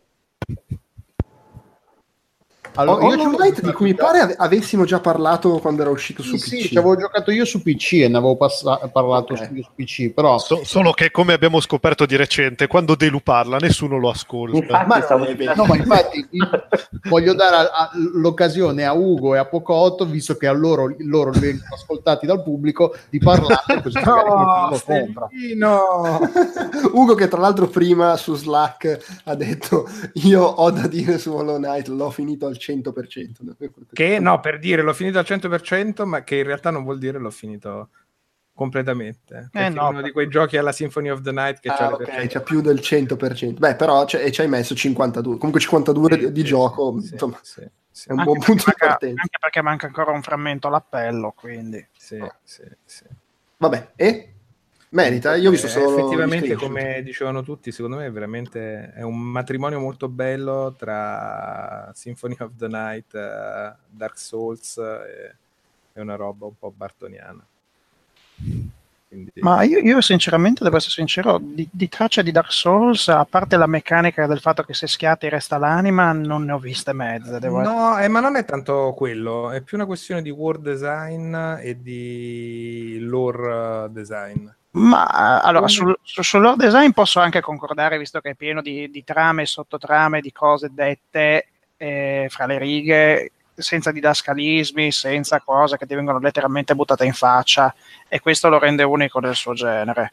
Allora, 2.77 3.05
Hollow 3.07 3.35
Knight 3.37 3.61
di 3.61 3.73
cui 3.73 3.87
mi 3.87 3.95
pare 3.95 4.35
avessimo 4.37 4.85
già 4.85 5.01
parlato 5.01 5.59
quando 5.59 5.83
era 5.83 5.91
uscito 5.91 6.23
su 6.23 6.37
sì, 6.37 6.57
PC. 6.57 6.63
Sì, 6.63 6.69
ci 6.69 6.79
avevo 6.79 6.97
giocato 6.97 7.31
io 7.31 7.45
su 7.45 7.63
PC 7.63 7.93
e 7.95 8.09
ne 8.09 8.17
avevo 8.19 8.37
passa- 8.37 8.79
parlato 8.93 9.33
okay. 9.33 9.63
su, 9.63 9.71
PC, 9.75 10.11
però... 10.13 10.39
So, 10.39 10.63
solo 10.65 10.93
che 10.93 11.11
come 11.11 11.33
abbiamo 11.33 11.61
scoperto 11.61 12.07
di 12.07 12.17
recente, 12.17 12.67
quando 12.67 12.95
Delu 12.95 13.21
parla 13.23 13.57
nessuno 13.59 13.99
lo 13.99 14.11
ascolta. 14.11 14.57
Infatti, 14.59 14.89
ma, 14.89 15.01
stavo... 15.01 15.27
no, 15.55 15.65
ma 15.65 15.77
infatti 15.77 16.29
voglio 17.09 17.35
dare 17.35 17.57
a, 17.57 17.71
a, 17.71 17.91
l'occasione 18.15 18.85
a 18.85 18.93
Ugo 18.93 19.35
e 19.35 19.39
a 19.39 19.47
Pocotto, 19.47 20.05
visto 20.05 20.37
che 20.37 20.47
a 20.47 20.53
loro, 20.53 20.95
loro 20.99 21.31
vengono 21.31 21.75
ascoltati 21.75 22.27
dal 22.27 22.43
pubblico, 22.43 22.95
di 23.09 23.19
parlare 23.19 23.83
così 23.83 23.99
no, 24.05 24.71
no. 25.57 26.21
Ugo 26.93 27.15
che 27.15 27.29
tra 27.29 27.41
l'altro 27.41 27.67
prima 27.69 28.17
su 28.17 28.35
Slack 28.35 29.21
ha 29.25 29.35
detto 29.35 29.89
io 30.15 30.43
ho 30.43 30.71
da 30.71 30.87
dire 30.87 31.19
su 31.19 31.33
Hollow 31.33 31.57
Knight, 31.57 31.89
l'ho 31.89 32.11
finito 32.11 32.47
al 32.47 32.57
100%. 32.59 32.66
Che 33.93 34.19
no, 34.19 34.41
per 34.41 34.59
dire 34.59 34.83
l'ho 34.83 34.93
finito 34.93 35.19
al 35.19 35.25
100%, 35.27 36.05
ma 36.05 36.23
che 36.23 36.37
in 36.37 36.45
realtà 36.45 36.71
non 36.71 36.85
vuol 36.85 36.99
dire 36.99 37.19
l'ho 37.19 37.31
finito 37.31 37.91
completamente. 38.53 39.51
Eh 39.53 39.69
no, 39.69 39.87
è 39.87 39.91
uno 39.91 40.03
di 40.03 40.11
quei 40.11 40.29
giochi 40.29 40.57
alla 40.57 40.73
Symphony 40.73 41.11
of 41.11 41.21
the 41.21 41.31
Night 41.33 41.61
che 41.61 41.69
ah, 41.69 41.93
okay, 41.93 42.27
c'ha 42.27 42.41
più 42.41 42.61
del 42.61 42.79
100%. 42.79 43.59
Beh, 43.59 43.77
però 43.77 44.07
ci 44.07 44.17
hai 44.17 44.49
messo 44.49 44.75
52, 44.75 45.37
comunque 45.37 45.61
52 45.61 46.13
sì, 46.13 46.19
di, 46.19 46.33
di 46.33 46.41
sì, 46.41 46.47
gioco, 46.47 47.01
sì, 47.01 47.13
insomma. 47.13 47.39
Sì. 47.43 47.61
È 47.61 48.13
un 48.13 48.25
buon 48.25 48.39
punto 48.41 48.65
manca, 48.67 48.71
di 48.71 48.89
partenza. 48.89 49.21
Anche 49.23 49.39
perché 49.41 49.63
manca 49.63 49.87
ancora 49.87 50.11
un 50.11 50.23
frammento 50.23 50.67
all'appello, 50.69 51.33
quindi... 51.37 51.87
Sì, 51.97 52.23
sì, 52.43 52.63
sì. 52.85 53.05
Vabbè, 53.57 53.93
e? 53.97 54.35
Merita, 54.89 55.35
io 55.35 55.49
ho 55.49 55.53
visto 55.53 55.67
Eh, 55.67 55.71
solo... 55.71 55.99
effettivamente, 55.99 56.55
come 56.55 57.03
dicevano 57.03 57.43
tutti, 57.43 57.73
secondo 57.73 57.97
me 57.97 58.07
è 58.07 58.11
veramente 58.11 58.93
è 58.93 59.03
un 59.03 59.19
matrimonio 59.19 59.81
molto 59.81 60.09
bello 60.09 60.75
tra 60.79 61.91
Symphony 61.95 62.37
of 62.39 62.53
the 62.57 62.69
Night, 62.69 63.15
eh, 63.15 63.75
Dark 63.89 64.19
Souls 64.19 64.79
e, 64.79 65.35
e 65.93 66.01
una 66.01 66.15
roba 66.15 66.47
un 66.47 66.57
po' 66.59 66.73
bartoniana. 66.75 67.45
Quindi, 69.09 69.31
Ma 69.37 69.63
io, 69.63 69.79
io 69.79 70.01
sinceramente, 70.01 70.65
devo 70.65 70.77
essere 70.77 70.93
sincero, 70.93 71.39
di, 71.41 71.69
di 71.71 71.89
tracce 71.89 72.23
di 72.23 72.33
Dark 72.33 72.53
Souls, 72.53 73.09
a 73.09 73.25
parte 73.25 73.57
la 73.57 73.67
meccanica 73.67 74.27
del 74.27 74.41
fatto 74.41 74.63
che 74.63 74.75
se 74.75 74.87
schiatti 74.87 75.29
resta 75.29 75.59
l'anima, 75.59 76.13
non 76.13 76.45
ne 76.45 76.53
ho 76.53 76.59
viste 76.59 76.93
mezze. 76.93 77.39
No, 77.39 77.99
eh, 77.99 78.09
ma 78.09 78.21
non 78.21 78.37
è 78.37 78.45
tanto 78.45 78.95
quello, 78.97 79.51
è 79.51 79.61
più 79.61 79.77
una 79.77 79.87
questione 79.87 80.23
di 80.23 80.31
world 80.31 80.63
design 80.63 81.35
e 81.61 81.81
di 81.81 82.99
lore 83.01 83.85
eh, 83.85 83.89
design. 83.91 84.49
Ma 84.77 85.41
eh, 85.43 85.49
allora, 85.49 85.69
sul, 85.69 85.99
su- 86.03 86.23
sul 86.23 86.41
lore 86.43 86.57
design 86.57 86.91
posso 86.91 87.21
anche 87.21 87.41
concordare, 87.41 87.99
visto 87.99 88.21
che 88.21 88.31
è 88.31 88.35
pieno 88.35 88.61
di, 88.61 88.91
di 88.91 89.05
trame 89.05 89.43
e 89.43 89.47
sottotrame, 89.47 90.21
di 90.21 90.33
cose 90.33 90.69
dette 90.73 91.47
eh, 91.77 92.27
fra 92.29 92.47
le 92.47 92.59
righe, 92.59 93.33
senza 93.55 93.91
didascalismi, 93.91 94.93
senza 94.93 95.41
cose 95.41 95.79
che 95.79 95.87
ti 95.87 95.95
vengono 95.95 96.19
letteralmente 96.19 96.75
buttate 96.75 97.07
in 97.07 97.15
faccia, 97.15 97.75
e 98.07 98.21
questo 98.21 98.49
lo 98.51 98.59
rende 98.59 98.83
unico 98.83 99.19
del 99.19 99.35
suo 99.35 99.55
genere. 99.55 100.13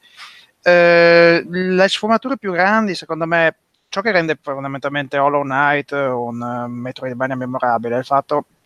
Eh, 0.62 1.46
le 1.46 1.88
sfumature 1.90 2.38
più 2.38 2.54
grandi, 2.54 2.96
secondo 2.96 3.26
me, 3.26 3.56
ciò 3.90 4.00
che 4.00 4.12
rende 4.12 4.40
fondamentalmente 4.42 5.18
Hollow 5.18 5.42
Knight 5.44 5.92
un 5.92 6.42
uh, 6.42 6.68
Metroidvania 6.68 7.36
memorabile 7.36 7.96
è 7.96 8.00
il 8.00 8.06
fatto 8.06 8.46
che 8.46 8.63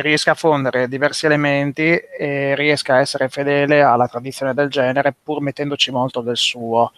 riesca 0.00 0.32
a 0.32 0.34
fondere 0.34 0.88
diversi 0.88 1.26
elementi 1.26 1.82
e 1.96 2.54
riesca 2.54 2.94
a 2.94 3.00
essere 3.00 3.28
fedele 3.28 3.82
alla 3.82 4.08
tradizione 4.08 4.54
del 4.54 4.68
genere 4.68 5.14
pur 5.20 5.40
mettendoci 5.40 5.90
molto 5.90 6.20
del 6.20 6.36
suo. 6.36 6.92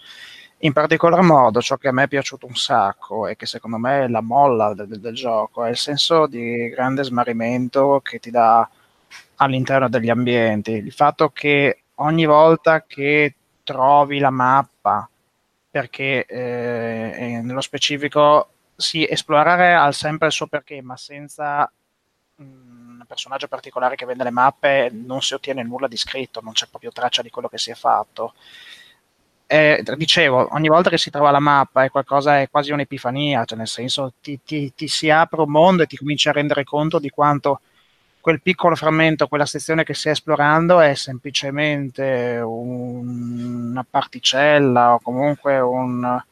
In 0.65 0.73
particolar 0.73 1.23
modo, 1.23 1.61
ciò 1.61 1.77
che 1.77 1.89
a 1.89 1.93
me 1.93 2.05
è 2.05 2.09
piaciuto 2.09 2.47
un 2.47 2.55
sacco 2.55 3.27
e 3.27 3.35
che 3.35 3.47
secondo 3.47 3.79
me 3.79 4.05
è 4.05 4.09
la 4.09 4.21
molla 4.21 4.75
del, 4.75 5.01
del- 5.01 5.15
gioco 5.15 5.65
è 5.65 5.71
il 5.71 5.77
senso 5.77 6.27
di 6.27 6.69
grande 6.69 7.03
smarrimento 7.03 8.01
che 8.03 8.19
ti 8.21 8.31
dà 8.31 8.69
all'interno 9.37 9.89
degli 9.89 10.11
ambienti. 10.11 10.73
Il 10.73 10.93
fatto 10.93 11.31
che 11.31 11.83
ogni 11.97 12.27
volta 12.27 12.85
che 12.87 13.35
trovi 13.65 14.19
la 14.19 14.31
mappa, 14.31 15.09
perché 15.71 16.27
eh, 16.27 17.41
nello 17.43 17.61
specifico 17.61 18.49
sì, 18.77 19.07
esplorare 19.09 19.75
ha 19.75 19.91
sempre 19.93 20.29
il 20.29 20.33
suo 20.33 20.47
perché, 20.47 20.81
ma 20.83 20.97
senza 20.97 21.71
un 22.43 23.05
personaggio 23.07 23.49
particolare 23.49 23.97
che 23.97 24.07
vende 24.07 24.25
le 24.25 24.31
mappe 24.31 24.91
non 24.93 25.21
si 25.23 25.35
ottiene 25.35 25.63
nulla 25.63 25.89
di 25.89 25.97
scritto, 25.97 26.41
non 26.43 26.53
c'è 26.53 26.67
proprio 26.69 26.93
traccia 26.93 27.23
di 27.23 27.31
quello 27.31 27.49
che 27.49 27.59
si 27.59 27.71
è 27.71 27.75
fatto. 27.75 28.35
Eh, 29.47 29.83
dicevo, 29.97 30.49
ogni 30.55 30.69
volta 30.69 30.89
che 30.89 30.97
si 30.97 31.11
trova 31.11 31.31
la 31.31 31.39
mappa 31.39 31.85
è 31.85 31.91
qualcosa, 31.91 32.41
è 32.41 32.49
quasi 32.49 32.73
un'epifania, 32.73 33.45
cioè 33.45 33.59
nel 33.59 33.69
senso 33.69 34.15
ti, 34.23 34.41
ti- 34.43 34.73
ti 34.75 34.89
si 34.89 35.11
apre 35.11 35.43
un 35.43 35.51
mondo 35.51 35.83
e 35.83 35.87
ti 35.87 35.97
cominci 35.99 36.29
a 36.29 36.33
rendere 36.33 36.65
conto 36.65 36.99
di 36.99 37.11
quanto 37.11 37.61
quel 38.21 38.41
piccolo 38.41 38.77
frammento, 38.77 39.27
quella 39.29 39.45
sezione 39.45 39.85
che 39.85 39.93
stai 39.95 40.13
esplorando 40.13 40.81
è 40.81 40.95
semplicemente 40.95 42.41
un- 42.43 43.71
una 43.73 43.85
particella 43.89 44.95
o 44.95 45.01
comunque 45.01 45.61
un, 45.61 46.03
un 46.03 46.23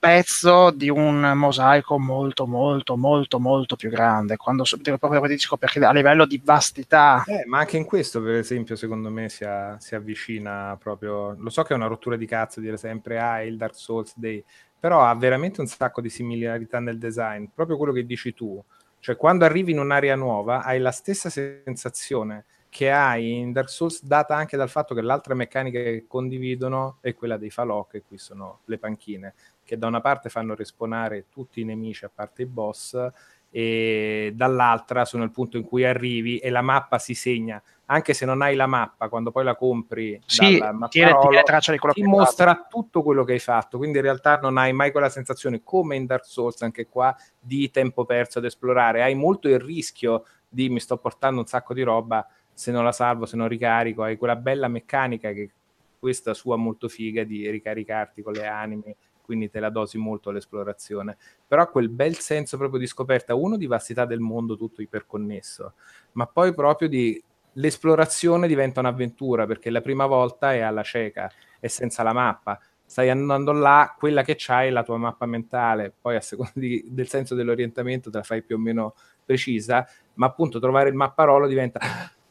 pezzo 0.00 0.70
di 0.70 0.88
un 0.88 1.32
mosaico 1.36 1.98
molto, 1.98 2.46
molto, 2.46 2.96
molto, 2.96 3.38
molto 3.38 3.76
più 3.76 3.90
grande. 3.90 4.36
Quando 4.36 4.64
so- 4.64 4.78
proprio 4.78 5.26
dico 5.26 5.58
perché 5.58 5.78
a 5.84 5.92
livello 5.92 6.26
di 6.26 6.40
vastità 6.42 7.22
Eh, 7.26 7.44
ma 7.46 7.58
anche 7.58 7.76
in 7.76 7.84
questo, 7.84 8.22
per 8.22 8.34
esempio, 8.36 8.76
secondo 8.76 9.10
me 9.10 9.28
si, 9.28 9.44
a- 9.44 9.76
si 9.78 9.94
avvicina 9.94 10.76
proprio. 10.80 11.36
Lo 11.38 11.50
so 11.50 11.62
che 11.62 11.74
è 11.74 11.76
una 11.76 11.86
rottura 11.86 12.16
di 12.16 12.26
cazzo 12.26 12.60
dire 12.60 12.78
sempre 12.78 13.20
ah, 13.20 13.42
il 13.42 13.56
Dark 13.58 13.74
Souls 13.76 14.14
Day, 14.16 14.42
però 14.78 15.04
ha 15.04 15.14
veramente 15.14 15.60
un 15.60 15.66
sacco 15.66 16.00
di 16.00 16.08
similarità 16.08 16.80
nel 16.80 16.98
design, 16.98 17.44
proprio 17.54 17.76
quello 17.76 17.92
che 17.92 18.06
dici 18.06 18.32
tu. 18.34 18.62
Cioè, 18.98 19.16
quando 19.16 19.44
arrivi 19.44 19.72
in 19.72 19.78
un'area 19.78 20.14
nuova, 20.16 20.62
hai 20.62 20.78
la 20.78 20.90
stessa 20.92 21.30
sensazione 21.30 22.44
che 22.68 22.90
hai 22.90 23.38
in 23.38 23.52
Dark 23.52 23.68
Souls, 23.68 24.04
data 24.04 24.34
anche 24.36 24.56
dal 24.56 24.68
fatto 24.70 24.94
che 24.94 25.00
l'altra 25.00 25.34
meccanica 25.34 25.80
che 25.82 26.04
condividono 26.06 26.98
è 27.00 27.14
quella 27.14 27.36
dei 27.36 27.50
falò, 27.50 27.84
che 27.86 28.02
qui 28.06 28.16
sono 28.18 28.60
le 28.66 28.78
panchine, 28.78 29.34
che 29.70 29.78
da 29.78 29.86
una 29.86 30.00
parte 30.00 30.30
fanno 30.30 30.56
respawnare 30.56 31.26
tutti 31.30 31.60
i 31.60 31.64
nemici 31.64 32.04
a 32.04 32.10
parte 32.12 32.42
i 32.42 32.46
boss, 32.46 33.08
e 33.52 34.32
dall'altra 34.34 35.04
sono 35.04 35.22
il 35.22 35.30
punto 35.30 35.58
in 35.58 35.62
cui 35.62 35.84
arrivi 35.84 36.38
e 36.38 36.50
la 36.50 36.60
mappa 36.60 36.98
si 36.98 37.14
segna. 37.14 37.62
Anche 37.86 38.12
se 38.12 38.26
non 38.26 38.42
hai 38.42 38.56
la 38.56 38.66
mappa 38.66 39.08
quando 39.08 39.30
poi 39.30 39.44
la 39.44 39.54
compri 39.54 40.20
sì, 40.26 40.58
dal 40.58 40.88
tiene, 40.88 41.12
mapparolo, 41.12 41.42
traccia 41.44 41.70
di 41.70 41.78
quello 41.78 41.94
ti 41.94 42.00
che 42.00 42.06
hai 42.06 42.12
fatto. 42.12 42.24
mostra 42.24 42.66
tutto 42.68 43.02
quello 43.04 43.22
che 43.22 43.32
hai 43.34 43.38
fatto. 43.38 43.78
Quindi 43.78 43.98
in 43.98 44.02
realtà 44.02 44.40
non 44.40 44.58
hai 44.58 44.72
mai 44.72 44.90
quella 44.90 45.08
sensazione 45.08 45.62
come 45.62 45.94
in 45.94 46.06
Dark 46.06 46.24
Souls 46.24 46.60
anche 46.62 46.88
qua 46.88 47.16
di 47.38 47.70
tempo 47.70 48.04
perso 48.04 48.40
ad 48.40 48.46
esplorare. 48.46 49.04
Hai 49.04 49.14
molto 49.14 49.48
il 49.48 49.60
rischio 49.60 50.24
di 50.48 50.68
mi 50.68 50.80
sto 50.80 50.96
portando 50.96 51.40
un 51.40 51.46
sacco 51.46 51.74
di 51.74 51.82
roba 51.82 52.26
se 52.52 52.72
non 52.72 52.82
la 52.82 52.92
salvo, 52.92 53.24
se 53.24 53.36
non 53.36 53.46
ricarico 53.46 54.02
hai 54.02 54.16
quella 54.16 54.34
bella 54.34 54.66
meccanica 54.66 55.30
che 55.32 55.50
questa 55.96 56.34
sua 56.34 56.56
molto 56.56 56.88
figa 56.88 57.22
di 57.22 57.48
ricaricarti 57.48 58.20
con 58.20 58.32
le 58.32 58.46
anime 58.46 58.96
quindi 59.30 59.48
te 59.48 59.60
la 59.60 59.70
dosi 59.70 59.96
molto 59.96 60.32
l'esplorazione 60.32 61.16
però 61.46 61.70
quel 61.70 61.88
bel 61.88 62.16
senso 62.16 62.56
proprio 62.56 62.80
di 62.80 62.86
scoperta 62.86 63.36
uno 63.36 63.56
di 63.56 63.66
vastità 63.66 64.04
del 64.04 64.18
mondo 64.18 64.56
tutto 64.56 64.82
iperconnesso 64.82 65.74
ma 66.12 66.26
poi 66.26 66.52
proprio 66.52 66.88
di 66.88 67.22
l'esplorazione 67.54 68.46
diventa 68.46 68.80
un'avventura 68.80 69.46
perché 69.46 69.70
la 69.70 69.80
prima 69.80 70.06
volta 70.06 70.52
è 70.52 70.60
alla 70.60 70.82
cieca 70.82 71.30
è 71.58 71.66
senza 71.68 72.02
la 72.02 72.12
mappa. 72.12 72.58
Stai 72.84 73.08
andando 73.08 73.52
là, 73.52 73.94
quella 73.96 74.22
che 74.22 74.34
c'hai 74.36 74.68
è 74.68 74.70
la 74.70 74.82
tua 74.82 74.96
mappa 74.96 75.24
mentale, 75.24 75.92
poi 76.00 76.16
a 76.16 76.20
seconda 76.20 76.52
di- 76.54 76.84
del 76.88 77.06
senso 77.08 77.34
dell'orientamento 77.36 78.10
te 78.10 78.18
la 78.18 78.24
fai 78.24 78.42
più 78.42 78.56
o 78.56 78.58
meno 78.58 78.94
precisa, 79.24 79.86
ma 80.14 80.26
appunto 80.26 80.58
trovare 80.58 80.88
il 80.88 80.96
mapparolo 80.96 81.46
diventa 81.46 81.78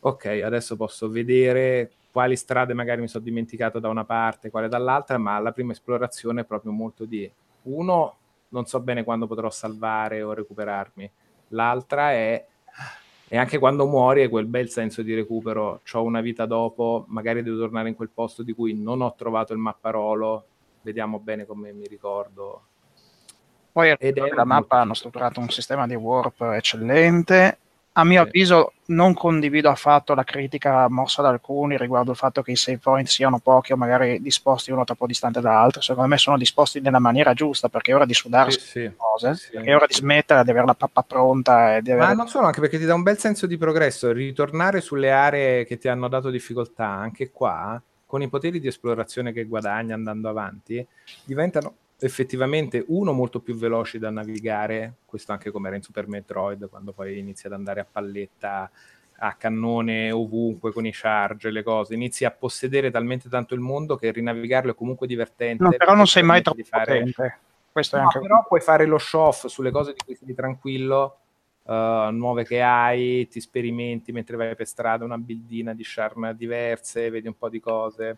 ok, 0.02 0.42
adesso 0.44 0.76
posso 0.76 1.10
vedere 1.10 1.92
quali 2.20 2.36
strade 2.36 2.74
magari 2.74 3.00
mi 3.00 3.08
sono 3.08 3.24
dimenticato 3.24 3.80
da 3.80 3.88
una 3.88 4.04
parte, 4.04 4.50
quale 4.50 4.68
dall'altra, 4.68 5.18
ma 5.18 5.40
la 5.40 5.54
prima 5.54 5.72
esplorazione 5.72 6.42
è 6.42 6.44
proprio 6.44 6.74
molto 6.74 7.06
di 7.06 7.32
uno, 7.64 8.18
non 8.50 8.66
so 8.66 8.82
bene 8.82 9.06
quando 9.06 9.26
potrò 9.26 9.50
salvare 9.50 10.22
o 10.22 10.34
recuperarmi, 10.34 11.10
l'altra 11.50 12.12
è 12.12 12.46
e 13.30 13.38
anche 13.38 13.58
quando 13.58 13.88
muori 13.88 14.22
è 14.22 14.28
quel 14.28 14.48
bel 14.48 14.70
senso 14.70 15.02
di 15.02 15.16
recupero, 15.16 15.80
ho 15.90 16.04
una 16.04 16.20
vita 16.20 16.46
dopo, 16.46 17.06
magari 17.08 17.42
devo 17.42 17.58
tornare 17.58 17.88
in 17.88 17.96
quel 17.96 18.10
posto 18.14 18.44
di 18.44 18.52
cui 18.52 18.74
non 18.74 19.00
ho 19.00 19.16
trovato 19.16 19.54
il 19.54 19.60
mapparolo, 19.60 20.46
vediamo 20.82 21.20
bene 21.20 21.46
come 21.46 21.72
mi 21.72 21.88
ricordo. 21.88 22.64
Poi 23.72 23.96
Ed 23.98 24.18
è 24.18 24.34
la 24.34 24.44
mappa 24.44 24.82
hanno 24.82 24.94
strutturato 24.94 25.40
un 25.40 25.50
sistema 25.50 25.88
di 25.88 25.96
warp 25.96 26.42
eccellente. 26.42 27.60
A 27.94 28.06
mio 28.06 28.22
avviso 28.22 28.74
non 28.88 29.14
condivido 29.14 29.68
affatto 29.70 30.14
la 30.14 30.24
critica 30.24 30.88
mossa 30.90 31.22
da 31.22 31.30
alcuni 31.30 31.78
riguardo 31.78 32.12
il 32.12 32.18
fatto 32.18 32.42
che 32.42 32.52
i 32.52 32.56
save 32.56 32.78
point 32.78 33.08
siano 33.08 33.40
pochi 33.40 33.74
o 33.74 33.78
magari 33.78 34.22
disposti 34.22 34.72
uno 34.72 34.84
troppo 34.86 35.06
distante 35.06 35.42
dall'altro. 35.42 35.82
Secondo 35.82 36.08
me 36.08 36.18
sono 36.18 36.38
disposti 36.38 36.80
nella 36.80 37.00
maniera 37.00 37.34
giusta 37.34 37.68
perché 37.68 37.92
è 37.92 37.96
ora 37.96 38.06
di 38.06 38.14
sudarsi 38.14 38.60
Sì, 38.60 38.68
sì. 38.68 38.92
cose, 38.96 39.34
Sì. 39.36 39.56
è 39.58 39.76
ora 39.76 39.86
di 39.86 39.96
smettere 39.96 40.44
di 40.44 40.50
avere 40.52 40.68
la 40.68 40.76
pappa 40.76 41.02
pronta 41.02 41.76
e 41.78 41.82
di 41.82 41.90
Ma 41.90 42.04
avere... 42.04 42.16
non 42.16 42.28
solo, 42.28 42.46
anche 42.46 42.62
perché 42.62 42.78
ti 42.78 42.86
dà 42.86 42.94
un 42.94 43.04
bel 43.04 43.18
senso 43.18 43.48
di 43.48 43.58
progresso, 43.58 44.12
ritornare 44.14 44.80
sulle 44.82 45.12
aree 45.12 45.66
che 45.66 45.78
ti 45.78 45.88
hanno 45.90 46.08
dato 46.08 46.30
difficoltà, 46.30 46.86
anche 46.88 47.32
qua, 47.32 47.82
con 48.06 48.22
i 48.22 48.30
poteri 48.30 48.60
di 48.60 48.68
esplorazione 48.68 49.34
che 49.34 49.44
guadagni 49.44 49.92
andando 49.92 50.30
avanti, 50.30 50.86
diventano 51.26 51.74
effettivamente 52.00 52.84
uno 52.88 53.12
molto 53.12 53.40
più 53.40 53.56
veloci 53.56 54.00
da 54.00 54.10
navigare, 54.10 54.96
questo 55.06 55.32
anche 55.32 55.52
come 55.52 55.68
era 55.68 55.76
in 55.76 55.82
Super 55.82 56.08
Metroid, 56.08 56.70
quando 56.70 56.94
poi 56.94 57.18
inizi 57.18 57.48
ad 57.48 57.54
andare 57.54 57.82
a 57.82 57.88
palletta 57.90 58.70
a 59.22 59.34
cannone 59.34 60.12
ovunque 60.12 60.72
con 60.72 60.86
i 60.86 60.92
charge, 60.94 61.52
le 61.52 61.62
cose, 61.62 61.94
inizi 61.94 62.24
a 62.24 62.32
possedere 62.32 62.90
talmente 62.90 63.28
tanto 63.28 63.54
il 63.54 63.60
mondo 63.60 63.98
che 63.98 64.12
rinavigarlo 64.12 64.72
è 64.72 64.76
comunque 64.76 65.08
divertente. 65.08 65.64
No, 65.64 65.72
però 65.72 65.94
non 65.94 66.08
sei 66.08 66.24
mai 66.24 66.42
troppo 66.42 66.64
fare- 66.64 67.00
potente. 67.00 67.40
Questo 67.72 67.98
è 67.98 68.00
No, 68.00 68.06
anche... 68.06 68.20
però 68.20 68.46
puoi 68.48 68.62
fare 68.62 68.86
lo 68.86 68.98
show 68.98 69.26
off 69.26 69.46
sulle 69.48 69.72
cose 69.72 69.94
di 69.94 70.00
cui 70.06 70.16
sei 70.16 70.34
tranquillo, 70.34 71.18
eh, 71.66 72.10
nuove 72.12 72.46
che 72.46 72.62
hai, 72.62 73.28
ti 73.28 73.42
sperimenti 73.42 74.12
mentre 74.12 74.38
vai 74.38 74.56
per 74.56 74.68
strada 74.68 75.04
una 75.04 75.18
buildina 75.18 75.74
di 75.74 75.84
charm 75.86 76.32
diverse, 76.32 77.10
vedi 77.10 77.28
un 77.28 77.38
po' 77.38 77.50
di 77.50 77.60
cose. 77.60 78.18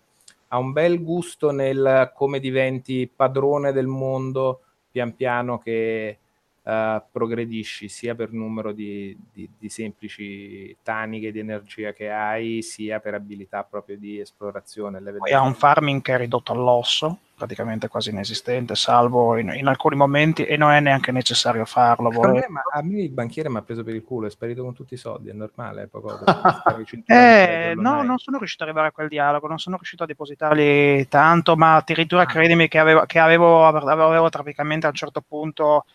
Ha 0.54 0.58
un 0.58 0.74
bel 0.74 1.02
gusto 1.02 1.52
nel 1.52 2.12
come 2.14 2.40
diventi 2.40 3.08
padrone 3.08 3.72
del 3.72 3.88
mondo 3.88 4.64
pian 4.92 5.16
piano 5.16 5.58
che 5.60 6.20
uh, 6.64 7.02
progredisci 7.12 7.88
sia 7.88 8.16
per 8.16 8.32
numero 8.32 8.72
di, 8.72 9.18
di, 9.34 9.50
di, 9.58 9.70
semplici 9.70 10.76
taniche 10.84 11.32
di 11.32 11.40
energia 11.40 11.94
che 11.94 12.10
hai, 12.10 12.62
sia 12.62 13.00
per 13.00 13.16
abilità 13.16 13.64
proprio 13.64 13.98
di 13.98 14.20
esplorazione. 14.20 15.00
Poi 15.02 15.32
ha 15.32 15.42
un 15.42 15.56
farming 15.56 16.02
che 16.02 16.14
è 16.14 16.18
ridotto 16.18 16.52
all'osso, 16.52 17.20
praticamente 17.36 17.88
quasi 17.88 18.12
inesistente, 18.12 18.76
salvo 18.76 19.38
in, 19.38 19.52
in 19.56 19.68
alcuni 19.68 19.96
momenti, 19.96 20.46
e 20.46 20.58
non 20.58 20.72
è 20.72 20.80
neanche 20.80 21.12
necessario 21.12 21.66
farlo. 21.66 22.10
A 22.10 22.28
me, 22.32 22.46
ma, 22.50 22.62
a 22.72 22.84
me, 22.84 23.02
il 23.02 23.10
banchiere 23.10 23.50
mi 23.50 23.58
ha 23.58 23.62
preso 23.62 23.84
per 23.84 23.96
il 23.96 24.04
culo, 24.04 24.28
è 24.28 24.30
sparito 24.30 24.64
con 24.64 24.74
tutti 24.74 24.94
i 24.94 24.98
soldi, 24.98 25.30
è 25.30 25.34
normale. 25.34 25.88
Poco 25.88 26.20
eh, 27.08 27.74
no, 27.76 28.04
non 28.04 28.18
sono 28.20 28.38
riuscito 28.38 28.64
ad 28.64 28.70
arrivare 28.70 28.90
a 28.90 28.92
quel 28.92 29.08
dialogo, 29.08 29.48
non 29.48 29.58
sono 29.58 29.78
riuscito 29.78 30.04
a 30.04 30.08
depositarli 30.08 31.08
tanto, 31.08 31.56
ma 31.56 31.78
addirittura 31.78 32.22
ah. 32.22 32.28
credimi 32.28 32.68
che 32.68 32.78
avevo, 32.78 33.06
che 33.08 33.18
avevo, 33.18 33.66
avevo, 33.66 34.06
avevo 34.06 34.30
praticamente 34.30 34.86
a 34.86 34.90
un 34.90 34.96
certo 34.96 35.22
punto 35.22 35.86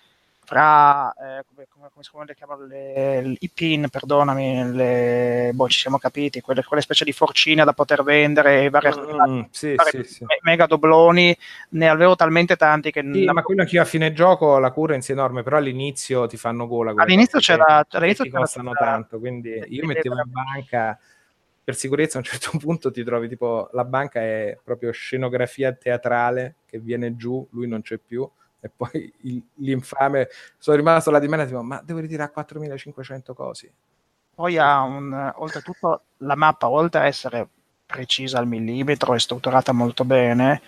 fra 0.47 1.13
eh, 1.13 1.43
come, 1.45 1.67
come, 1.69 1.89
come, 1.93 2.25
le 2.25 2.35
chiamano 2.37 2.67
le, 2.67 3.35
i 3.41 3.51
pin, 3.53 3.89
perdonami, 3.91 4.73
le, 4.73 5.51
boh, 5.53 5.69
ci 5.69 5.81
siamo 5.81 5.99
capiti, 5.99 6.41
quelle, 6.41 6.63
quelle 6.63 6.83
specie 6.83 7.05
di 7.05 7.13
forcine 7.13 7.65
da 7.65 7.73
poter 7.73 8.05
vendere 8.05 8.63
e 8.63 8.71
vari, 8.71 8.89
mm, 8.89 9.41
sì, 9.51 9.75
vari 9.75 10.05
sì, 10.05 10.25
me, 10.25 10.39
mega 10.43 10.67
dobloni, 10.67 11.37
ne 11.71 11.89
avevo 11.89 12.15
talmente 12.15 12.55
tanti 12.55 12.93
che... 12.93 13.03
Sì, 13.13 13.25
ma 13.25 13.43
quello 13.43 13.63
anche 13.63 13.79
a 13.81 13.85
fine 13.85 14.13
gioco 14.13 14.59
la 14.59 14.71
currency 14.71 15.11
è 15.11 15.15
enorme, 15.17 15.43
però 15.43 15.57
all'inizio 15.57 16.27
ti 16.27 16.37
fanno 16.37 16.69
gola. 16.69 16.93
All'inizio 16.95 17.41
c'era... 17.41 17.85
All'inizio 17.91 18.25
ti 18.25 18.31
costano 18.31 18.71
c'era, 18.71 18.93
tanto, 18.93 19.19
quindi 19.19 19.65
io 19.69 19.85
mettevo 19.85 20.15
in 20.15 20.31
banca 20.31 20.97
per 21.65 21.75
sicurezza 21.75 22.19
a 22.19 22.21
un 22.21 22.27
certo 22.31 22.57
punto 22.59 22.93
ti 22.93 23.03
trovi 23.03 23.27
tipo 23.27 23.69
la 23.73 23.85
banca 23.85 24.21
è 24.21 24.57
proprio 24.63 24.93
scenografia 24.93 25.73
teatrale 25.73 26.59
che 26.65 26.79
viene 26.79 27.17
giù, 27.17 27.45
lui 27.51 27.67
non 27.67 27.83
c'è 27.83 27.99
più 27.99 28.31
e 28.67 28.71
poi 28.75 29.13
il, 29.23 29.43
l'infame 29.55 30.29
sono 30.59 30.77
rimasto 30.77 31.11
là 31.11 31.19
di 31.19 31.29
me 31.29 31.47
tipo, 31.47 31.63
ma 31.63 31.81
devo 31.85 32.01
ritirare 32.01 32.31
4500 32.31 33.35
cose 33.35 33.73
poi 34.35 34.59
ha 34.59 34.83
un 34.83 35.33
oltretutto 35.37 36.03
la 36.19 36.35
mappa 36.35 36.69
oltre 36.69 37.01
a 37.01 37.07
essere 37.07 37.49
precisa 37.87 38.39
al 38.39 38.47
millimetro 38.47 39.15
e 39.15 39.19
strutturata 39.19 39.73
molto 39.73 40.05
bene 40.05 40.61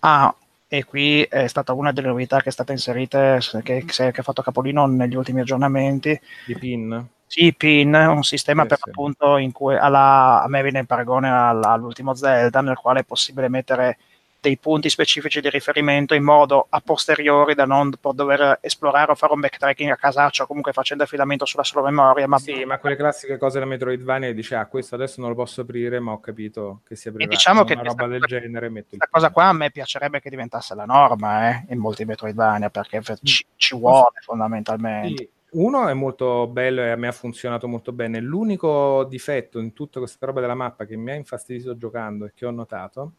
ha 0.00 0.34
e 0.68 0.84
qui 0.84 1.22
è 1.22 1.46
stata 1.46 1.72
una 1.72 1.92
delle 1.92 2.08
novità 2.08 2.40
che 2.40 2.48
è 2.48 2.52
stata 2.52 2.72
inserita 2.72 3.38
che, 3.62 3.84
che 3.84 4.12
ha 4.14 4.22
fatto 4.22 4.42
Capolino 4.42 4.86
negli 4.86 5.14
ultimi 5.14 5.40
aggiornamenti. 5.40 6.20
Di 6.44 6.58
PIN? 6.58 7.06
Sì, 7.24 7.54
PIN, 7.54 7.94
un 7.94 8.24
sistema 8.24 8.64
eh, 8.64 8.66
per 8.66 8.78
sì. 8.78 8.88
appunto 8.88 9.36
in 9.36 9.52
cui 9.52 9.76
alla, 9.76 10.42
a 10.42 10.48
me 10.48 10.62
viene 10.62 10.80
in 10.80 10.86
paragone 10.86 11.30
all'ultimo 11.30 12.14
Zelda 12.14 12.60
nel 12.62 12.76
quale 12.76 13.00
è 13.00 13.04
possibile 13.04 13.48
mettere 13.48 13.98
dei 14.46 14.58
punti 14.58 14.88
specifici 14.88 15.40
di 15.40 15.50
riferimento 15.50 16.14
in 16.14 16.22
modo 16.22 16.66
a 16.68 16.80
posteriori 16.80 17.54
da 17.54 17.64
non 17.64 17.92
dover 18.12 18.58
esplorare 18.60 19.10
o 19.10 19.14
fare 19.16 19.32
un 19.32 19.40
backtracking 19.40 19.90
a 19.90 19.96
casaccio 19.96 20.46
comunque 20.46 20.72
facendo 20.72 21.02
affidamento 21.02 21.44
sulla 21.44 21.64
sola 21.64 21.90
memoria. 21.90 22.28
Ma 22.28 22.38
sì, 22.38 22.64
ma 22.64 22.78
quelle 22.78 22.94
classiche 22.94 23.38
cose 23.38 23.58
da 23.58 23.64
Metroidvania 23.64 24.32
dice 24.32 24.54
ah 24.54 24.66
questo 24.66 24.94
adesso 24.94 25.20
non 25.20 25.30
lo 25.30 25.34
posso 25.34 25.62
aprire 25.62 25.98
ma 25.98 26.12
ho 26.12 26.20
capito 26.20 26.82
che 26.86 26.94
si 26.94 27.08
aprirà. 27.08 27.24
E 27.24 27.28
diciamo 27.28 27.62
una 27.62 27.74
che 27.74 27.82
roba 27.82 28.06
del 28.06 28.20
genere 28.20 28.68
metto 28.68 28.90
questa 28.90 29.08
cosa 29.10 29.30
qua 29.30 29.46
a 29.46 29.52
me 29.52 29.72
piacerebbe 29.72 30.20
che 30.20 30.30
diventasse 30.30 30.76
la 30.76 30.84
norma 30.84 31.50
eh, 31.50 31.66
in 31.70 31.78
molti 31.78 32.04
Metroidvania 32.04 32.70
perché 32.70 33.02
ci, 33.22 33.44
ci 33.56 33.76
vuole 33.76 34.20
fondamentalmente. 34.20 35.16
Sì 35.16 35.34
uno 35.48 35.88
è 35.88 35.94
molto 35.94 36.46
bello 36.48 36.82
e 36.82 36.90
a 36.90 36.96
me 36.96 37.08
ha 37.08 37.12
funzionato 37.12 37.66
molto 37.66 37.90
bene. 37.92 38.20
L'unico 38.20 39.04
difetto 39.04 39.58
in 39.58 39.72
tutta 39.72 40.00
questa 40.00 40.26
roba 40.26 40.40
della 40.40 40.54
mappa 40.54 40.84
che 40.84 40.96
mi 40.96 41.12
ha 41.12 41.14
infastidito 41.14 41.78
giocando 41.78 42.26
e 42.26 42.32
che 42.34 42.44
ho 42.44 42.50
notato 42.50 43.12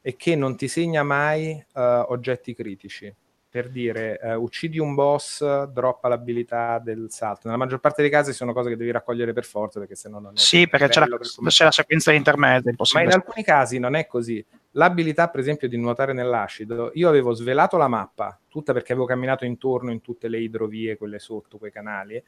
e 0.00 0.16
che 0.16 0.36
non 0.36 0.56
ti 0.56 0.68
segna 0.68 1.02
mai 1.02 1.52
uh, 1.74 1.80
oggetti 2.08 2.54
critici. 2.54 3.14
Per 3.50 3.68
dire, 3.68 4.20
uh, 4.22 4.40
uccidi 4.40 4.78
un 4.78 4.94
boss, 4.94 5.64
droppa 5.64 6.06
l'abilità 6.06 6.78
del 6.78 7.06
salto. 7.08 7.42
Nella 7.44 7.56
maggior 7.56 7.80
parte 7.80 8.00
dei 8.00 8.10
casi 8.10 8.32
sono 8.32 8.52
cose 8.52 8.68
che 8.68 8.76
devi 8.76 8.92
raccogliere 8.92 9.32
per 9.32 9.44
forza, 9.44 9.80
perché 9.80 9.96
sennò 9.96 10.20
non 10.20 10.34
è 10.34 10.38
Sì, 10.38 10.68
perché 10.68 10.86
c'è 10.86 11.00
la, 11.00 11.18
c'è 11.18 11.64
la 11.64 11.72
sequenza 11.72 12.12
intermedia. 12.12 12.72
Ma 12.92 13.02
in 13.02 13.10
alcuni 13.10 13.42
casi 13.42 13.80
non 13.80 13.96
è 13.96 14.06
così. 14.06 14.44
L'abilità, 14.74 15.28
per 15.28 15.40
esempio, 15.40 15.68
di 15.68 15.76
nuotare 15.76 16.12
nell'acido, 16.12 16.92
io 16.94 17.08
avevo 17.08 17.32
svelato 17.32 17.76
la 17.76 17.88
mappa, 17.88 18.38
tutta 18.46 18.72
perché 18.72 18.92
avevo 18.92 19.06
camminato 19.08 19.44
intorno 19.44 19.90
in 19.90 20.00
tutte 20.00 20.28
le 20.28 20.38
idrovie, 20.38 20.96
quelle 20.96 21.18
sotto, 21.18 21.58
quei 21.58 21.72
canali. 21.72 22.22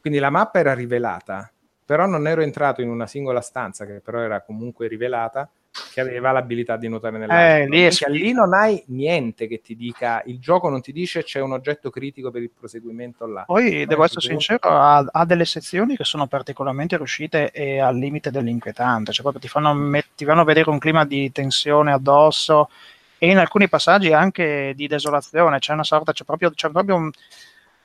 Quindi 0.00 0.18
la 0.18 0.30
mappa 0.30 0.60
era 0.60 0.72
rivelata, 0.72 1.52
però 1.84 2.06
non 2.06 2.26
ero 2.26 2.40
entrato 2.40 2.80
in 2.80 2.88
una 2.88 3.06
singola 3.06 3.42
stanza, 3.42 3.84
che 3.84 4.00
però 4.00 4.20
era 4.20 4.40
comunque 4.40 4.88
rivelata, 4.88 5.46
che 5.92 6.00
aveva 6.00 6.30
l'abilità 6.30 6.76
di 6.76 6.88
nuotare 6.88 7.18
nell'acqua. 7.18 7.56
Eh, 7.58 7.68
lì, 7.68 7.88
lì, 8.18 8.32
non 8.32 8.54
hai 8.54 8.82
niente 8.88 9.46
che 9.48 9.60
ti 9.60 9.74
dica, 9.74 10.22
il 10.26 10.38
gioco 10.38 10.68
non 10.68 10.80
ti 10.80 10.92
dice 10.92 11.24
c'è 11.24 11.40
un 11.40 11.52
oggetto 11.52 11.90
critico 11.90 12.30
per 12.30 12.42
il 12.42 12.50
proseguimento 12.56 13.26
là. 13.26 13.42
Poi 13.44 13.82
eh, 13.82 13.86
devo 13.86 14.04
essere 14.04 14.20
sincero, 14.20 14.68
ha, 14.68 15.04
ha, 15.10 15.24
delle 15.24 15.44
sezioni 15.44 15.96
che 15.96 16.04
sono 16.04 16.26
particolarmente 16.26 16.96
riuscite 16.96 17.50
e 17.50 17.80
al 17.80 17.96
limite 17.96 18.30
dell'inquietante, 18.30 19.12
cioè 19.12 19.22
proprio 19.22 19.42
ti 19.42 19.48
fanno, 19.48 20.00
ti 20.14 20.24
fanno 20.24 20.44
vedere 20.44 20.70
un 20.70 20.78
clima 20.78 21.04
di 21.04 21.32
tensione 21.32 21.92
addosso 21.92 22.70
e 23.18 23.30
in 23.30 23.38
alcuni 23.38 23.68
passaggi 23.68 24.12
anche 24.12 24.72
di 24.76 24.86
desolazione, 24.86 25.58
c'è 25.58 25.72
una 25.72 25.84
sorta, 25.84 26.12
c'è 26.12 26.24
proprio, 26.24 26.50
c'è 26.50 26.70
proprio 26.70 26.96
un 26.96 27.10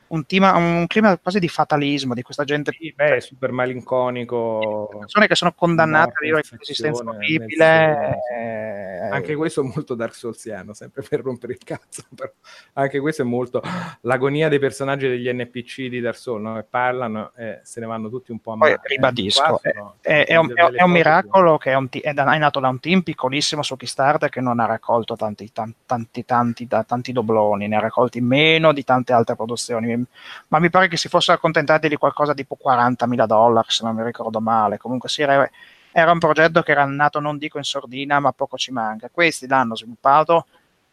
un, 0.09 0.25
tima, 0.25 0.55
un, 0.55 0.85
clima 0.87 1.17
quasi 1.17 1.39
di 1.39 1.47
fatalismo 1.47 2.13
di 2.13 2.21
questa 2.21 2.43
gente 2.43 2.71
sì, 2.77 2.93
beh, 2.95 3.21
super 3.21 3.51
malinconico 3.51 4.89
persone 4.99 5.27
che 5.27 5.35
sono 5.35 5.53
condannate 5.53 6.11
a 6.11 6.19
vivere 6.21 6.43
un'esistenza 6.51 7.03
orribile 7.03 8.17
eh, 8.31 9.09
anche 9.11 9.35
questo 9.35 9.61
è 9.61 9.63
molto 9.63 9.95
Dark 9.95 10.15
Soulsiano 10.15 10.73
sempre 10.73 11.03
per 11.07 11.21
rompere 11.21 11.53
il 11.53 11.59
cazzo 11.63 12.03
però 12.15 12.31
anche 12.73 12.99
questo 12.99 13.21
è 13.21 13.25
molto 13.25 13.61
l'agonia 14.01 14.49
dei 14.49 14.59
personaggi 14.59 15.07
degli 15.07 15.31
NPC 15.31 15.87
di 15.87 15.99
Dark 15.99 16.17
Souls 16.17 16.41
no? 16.41 16.55
che 16.55 16.65
parlano 16.69 17.31
e 17.35 17.59
se 17.63 17.79
ne 17.79 17.85
vanno 17.85 18.09
tutti 18.09 18.31
un 18.31 18.39
po' 18.39 18.53
a 18.53 18.55
male 18.55 18.79
ribadisco 18.83 19.61
eh. 19.61 19.73
è, 20.01 20.25
è, 20.25 20.35
un, 20.37 20.51
è, 20.55 20.81
un, 20.81 20.91
miracolo 20.91 21.57
che 21.57 21.71
è, 21.71 21.75
un 21.75 21.89
t- 21.89 22.01
è, 22.01 22.13
da, 22.13 22.33
è, 22.33 22.37
nato 22.37 22.59
da 22.59 22.69
un 22.69 22.79
team 22.79 23.01
piccolissimo 23.01 23.61
su 23.61 23.75
Kickstarter 23.75 24.29
che 24.29 24.41
non 24.41 24.59
ha 24.59 24.65
raccolto 24.65 25.15
tanti 25.15 25.51
tanti 25.51 25.77
tanti, 25.85 26.25
tanti, 26.25 26.67
tanti 26.67 27.11
dobloni 27.11 27.67
ne 27.67 27.75
ha 27.75 27.79
raccolti 27.79 28.21
meno 28.21 28.73
di 28.73 28.83
tante 28.83 29.13
altre 29.13 29.35
produzioni 29.35 29.98
ma 30.47 30.59
mi 30.59 30.69
pare 30.69 30.87
che 30.87 30.97
si 30.97 31.07
fossero 31.07 31.37
accontentati 31.37 31.87
di 31.87 31.95
qualcosa 31.95 32.33
tipo 32.33 32.57
40.000 32.61 33.25
dollari, 33.25 33.67
se 33.69 33.83
non 33.83 33.95
mi 33.95 34.03
ricordo 34.03 34.39
male. 34.39 34.77
Comunque 34.77 35.09
sì, 35.09 35.21
era, 35.21 35.49
era 35.91 36.11
un 36.11 36.19
progetto 36.19 36.61
che 36.61 36.71
era 36.71 36.85
nato, 36.85 37.19
non 37.19 37.37
dico 37.37 37.57
in 37.57 37.63
sordina, 37.63 38.19
ma 38.19 38.31
poco 38.31 38.57
ci 38.57 38.71
manca. 38.71 39.09
Questi 39.11 39.47
l'hanno 39.47 39.75
sviluppato 39.75 40.45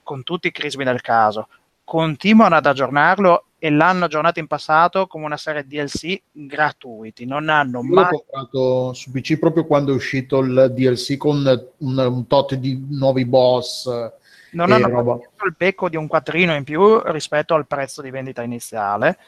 con 0.02 0.22
tutti 0.22 0.46
i 0.48 0.52
crismi 0.52 0.84
del 0.84 1.00
caso. 1.00 1.48
Continuano 1.84 2.56
ad 2.56 2.66
aggiornarlo 2.66 3.46
e 3.58 3.70
l'hanno 3.70 4.04
aggiornato 4.04 4.38
in 4.38 4.46
passato 4.46 5.06
come 5.06 5.24
una 5.24 5.36
serie 5.36 5.66
DLC 5.66 6.20
gratuiti. 6.30 7.24
Non 7.24 7.48
hanno 7.48 7.82
Io 7.82 7.94
mai. 7.94 8.10
L'ho 8.10 8.24
comprato 8.26 8.92
su 8.92 9.10
PC 9.10 9.38
proprio 9.38 9.66
quando 9.66 9.92
è 9.92 9.94
uscito 9.94 10.38
il 10.38 10.72
DLC 10.74 11.16
con 11.16 11.44
un, 11.78 11.98
un 11.98 12.26
tot 12.26 12.54
di 12.54 12.86
nuovi 12.90 13.24
boss 13.24 13.88
non 14.56 14.72
hanno 14.72 14.88
roba. 14.88 15.18
il 15.44 15.54
becco 15.56 15.88
di 15.88 15.96
un 15.96 16.06
quattrino 16.06 16.54
in 16.54 16.64
più 16.64 17.00
rispetto 17.04 17.54
al 17.54 17.66
prezzo 17.66 18.02
di 18.02 18.10
vendita 18.10 18.42
iniziale 18.42 19.18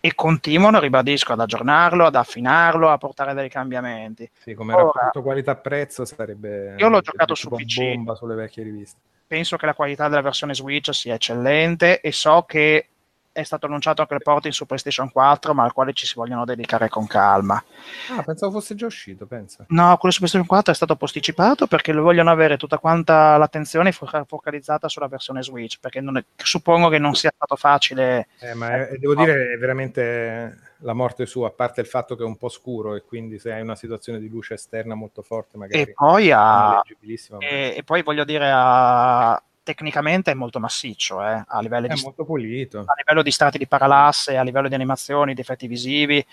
e 0.00 0.14
continuano, 0.14 0.78
ribadisco, 0.78 1.32
ad 1.32 1.40
aggiornarlo, 1.40 2.06
ad 2.06 2.14
affinarlo, 2.14 2.88
a 2.88 2.98
portare 2.98 3.34
dei 3.34 3.48
cambiamenti. 3.48 4.30
Sì, 4.38 4.54
come 4.54 4.74
Ora, 4.74 4.84
rapporto 4.84 5.22
qualità-prezzo 5.22 6.04
sarebbe... 6.04 6.76
Io 6.78 6.88
l'ho 6.88 7.00
giocato 7.00 7.34
su 7.34 7.48
PC. 7.48 7.94
bomba 7.94 8.14
sulle 8.14 8.36
vecchie 8.36 8.62
riviste. 8.62 8.98
Penso 9.26 9.56
che 9.56 9.66
la 9.66 9.74
qualità 9.74 10.08
della 10.08 10.22
versione 10.22 10.54
Switch 10.54 10.94
sia 10.94 11.14
eccellente 11.14 12.00
e 12.00 12.12
so 12.12 12.44
che 12.46 12.88
è 13.32 13.42
stato 13.42 13.66
annunciato 13.66 14.02
anche 14.02 14.14
il 14.14 14.22
porting 14.22 14.52
su 14.52 14.66
PlayStation 14.66 15.10
4, 15.10 15.54
ma 15.54 15.64
al 15.64 15.72
quale 15.72 15.92
ci 15.92 16.06
si 16.06 16.14
vogliono 16.14 16.44
dedicare 16.44 16.88
con 16.88 17.06
calma. 17.06 17.62
Ah, 18.10 18.22
pensavo 18.22 18.52
fosse 18.52 18.74
già 18.74 18.86
uscito, 18.86 19.26
penso. 19.26 19.64
No, 19.68 19.96
quello 19.96 20.12
su 20.12 20.18
PlayStation 20.18 20.46
4 20.46 20.72
è 20.72 20.74
stato 20.74 20.96
posticipato 20.96 21.66
perché 21.66 21.92
lo 21.92 22.02
vogliono 22.02 22.30
avere 22.30 22.56
tutta 22.56 22.78
quanta 22.78 23.36
l'attenzione 23.36 23.92
focalizzata 23.92 24.88
sulla 24.88 25.08
versione 25.08 25.42
Switch, 25.42 25.78
perché 25.80 26.00
è, 26.00 26.24
suppongo 26.36 26.88
che 26.88 26.98
non 26.98 27.14
sia 27.14 27.32
stato 27.34 27.56
facile. 27.56 28.28
Eh, 28.40 28.54
ma 28.54 28.88
è, 28.88 28.96
devo 28.96 29.14
dire, 29.14 29.52
è 29.52 29.56
veramente 29.56 30.66
la 30.82 30.92
morte 30.92 31.26
sua, 31.26 31.48
a 31.48 31.52
parte 31.52 31.80
il 31.80 31.86
fatto 31.86 32.16
che 32.16 32.22
è 32.22 32.26
un 32.26 32.36
po' 32.36 32.48
scuro 32.48 32.94
e 32.94 33.02
quindi 33.02 33.38
se 33.38 33.52
hai 33.52 33.60
una 33.60 33.74
situazione 33.74 34.18
di 34.18 34.28
luce 34.28 34.54
esterna 34.54 34.94
molto 34.94 35.22
forte 35.22 35.56
magari... 35.56 35.82
E 35.82 35.92
poi, 35.92 36.30
ha, 36.30 36.80
e, 37.38 37.74
e 37.76 37.82
poi 37.84 38.02
voglio 38.02 38.24
dire, 38.24 38.50
a, 38.52 39.42
tecnicamente 39.68 40.30
è 40.30 40.34
molto 40.34 40.60
massiccio, 40.60 41.22
eh, 41.22 41.44
a, 41.46 41.60
livello 41.60 41.88
è 41.88 41.92
di, 41.92 42.00
molto 42.00 42.24
pulito. 42.24 42.78
a 42.78 42.94
livello 42.96 43.20
di 43.20 43.30
strati 43.30 43.58
di 43.58 43.66
paralasse, 43.66 44.38
a 44.38 44.42
livello 44.42 44.66
di 44.66 44.74
animazioni, 44.74 45.34
di 45.34 45.42
effetti 45.42 45.66
visivi. 45.66 46.24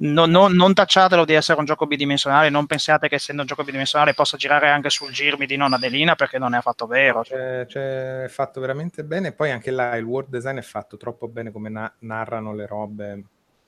No, 0.00 0.24
no, 0.24 0.48
non 0.48 0.72
tacciatelo 0.72 1.26
di 1.26 1.34
essere 1.34 1.58
un 1.58 1.66
gioco 1.66 1.86
bidimensionale, 1.86 2.48
non 2.48 2.64
pensiate 2.64 3.08
che 3.08 3.16
essendo 3.16 3.42
un 3.42 3.48
gioco 3.48 3.62
bidimensionale 3.62 4.14
possa 4.14 4.38
girare 4.38 4.70
anche 4.70 4.88
sul 4.88 5.10
girmi 5.10 5.44
di 5.44 5.56
non 5.56 5.74
Adelina 5.74 6.14
perché 6.14 6.38
non 6.38 6.54
è 6.54 6.56
affatto 6.56 6.86
vero. 6.86 7.20
C'è, 7.22 7.66
c'è 7.66 8.26
fatto 8.28 8.58
veramente 8.58 9.04
bene, 9.04 9.32
poi 9.32 9.50
anche 9.50 9.70
là 9.70 9.94
il 9.96 10.04
world 10.04 10.30
design 10.30 10.56
è 10.56 10.62
fatto 10.62 10.96
troppo 10.96 11.28
bene 11.28 11.50
come 11.50 11.68
na- 11.68 11.92
narrano 11.98 12.54
le 12.54 12.66
robe. 12.66 13.24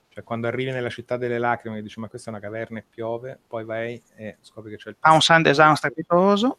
Cioè, 0.08 0.24
quando 0.24 0.46
arrivi 0.46 0.70
nella 0.70 0.88
città 0.88 1.18
delle 1.18 1.38
lacrime 1.38 1.78
e 1.78 1.82
dici 1.82 2.00
ma 2.00 2.08
questa 2.08 2.30
è 2.30 2.32
una 2.32 2.42
caverna 2.42 2.78
e 2.78 2.84
piove, 2.88 3.38
poi 3.46 3.64
vai 3.64 4.02
e 4.16 4.38
scopri 4.40 4.70
che 4.70 4.76
c'è 4.76 4.88
il... 4.90 4.96
Ha 5.00 5.12
un 5.12 5.20
sound 5.20 5.44
design 5.44 5.74
strepitoso, 5.74 6.58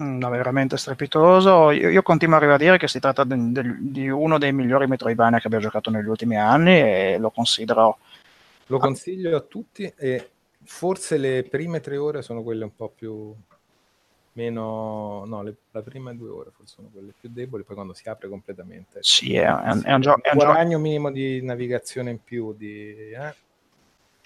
No, 0.00 0.30
veramente 0.30 0.76
strepitoso. 0.76 1.72
Io, 1.72 1.88
io 1.88 2.02
continuo 2.02 2.36
a 2.36 2.40
ribadire 2.40 2.78
che 2.78 2.86
si 2.86 3.00
tratta 3.00 3.24
del- 3.24 3.78
di 3.80 4.08
uno 4.08 4.38
dei 4.38 4.52
migliori 4.52 4.86
Metroidvania 4.86 5.40
che 5.40 5.48
abbia 5.48 5.58
giocato 5.58 5.90
negli 5.90 6.06
ultimi 6.06 6.36
anni 6.36 6.78
e 6.78 7.16
lo 7.18 7.30
considero 7.30 7.98
Lo 8.66 8.78
consiglio 8.78 9.36
a 9.36 9.40
tutti 9.40 9.92
e 9.96 10.30
forse 10.62 11.16
le 11.16 11.42
prime 11.42 11.80
tre 11.80 11.96
ore 11.96 12.22
sono 12.22 12.42
quelle 12.44 12.62
un 12.62 12.76
po' 12.76 12.92
più 12.94 13.34
meno 14.34 15.24
no, 15.26 15.42
le, 15.42 15.56
la 15.72 15.82
prima 15.82 16.14
due 16.14 16.28
ore 16.28 16.50
forse 16.54 16.74
sono 16.76 16.90
quelle 16.92 17.12
più 17.18 17.28
deboli, 17.32 17.64
poi 17.64 17.74
quando 17.74 17.92
si 17.92 18.08
apre 18.08 18.28
completamente. 18.28 18.98
Sì, 19.00 19.34
è, 19.34 19.46
è 19.46 19.70
un, 19.72 19.82
è 19.84 19.92
un 19.94 20.00
gio- 20.00 20.22
è 20.22 20.30
un 20.30 20.38
gioco, 20.38 20.52
guadagno 20.52 20.78
minimo 20.78 21.10
di 21.10 21.42
navigazione 21.42 22.10
in 22.10 22.22
più 22.22 22.54
di 22.54 23.10
eh, 23.10 23.34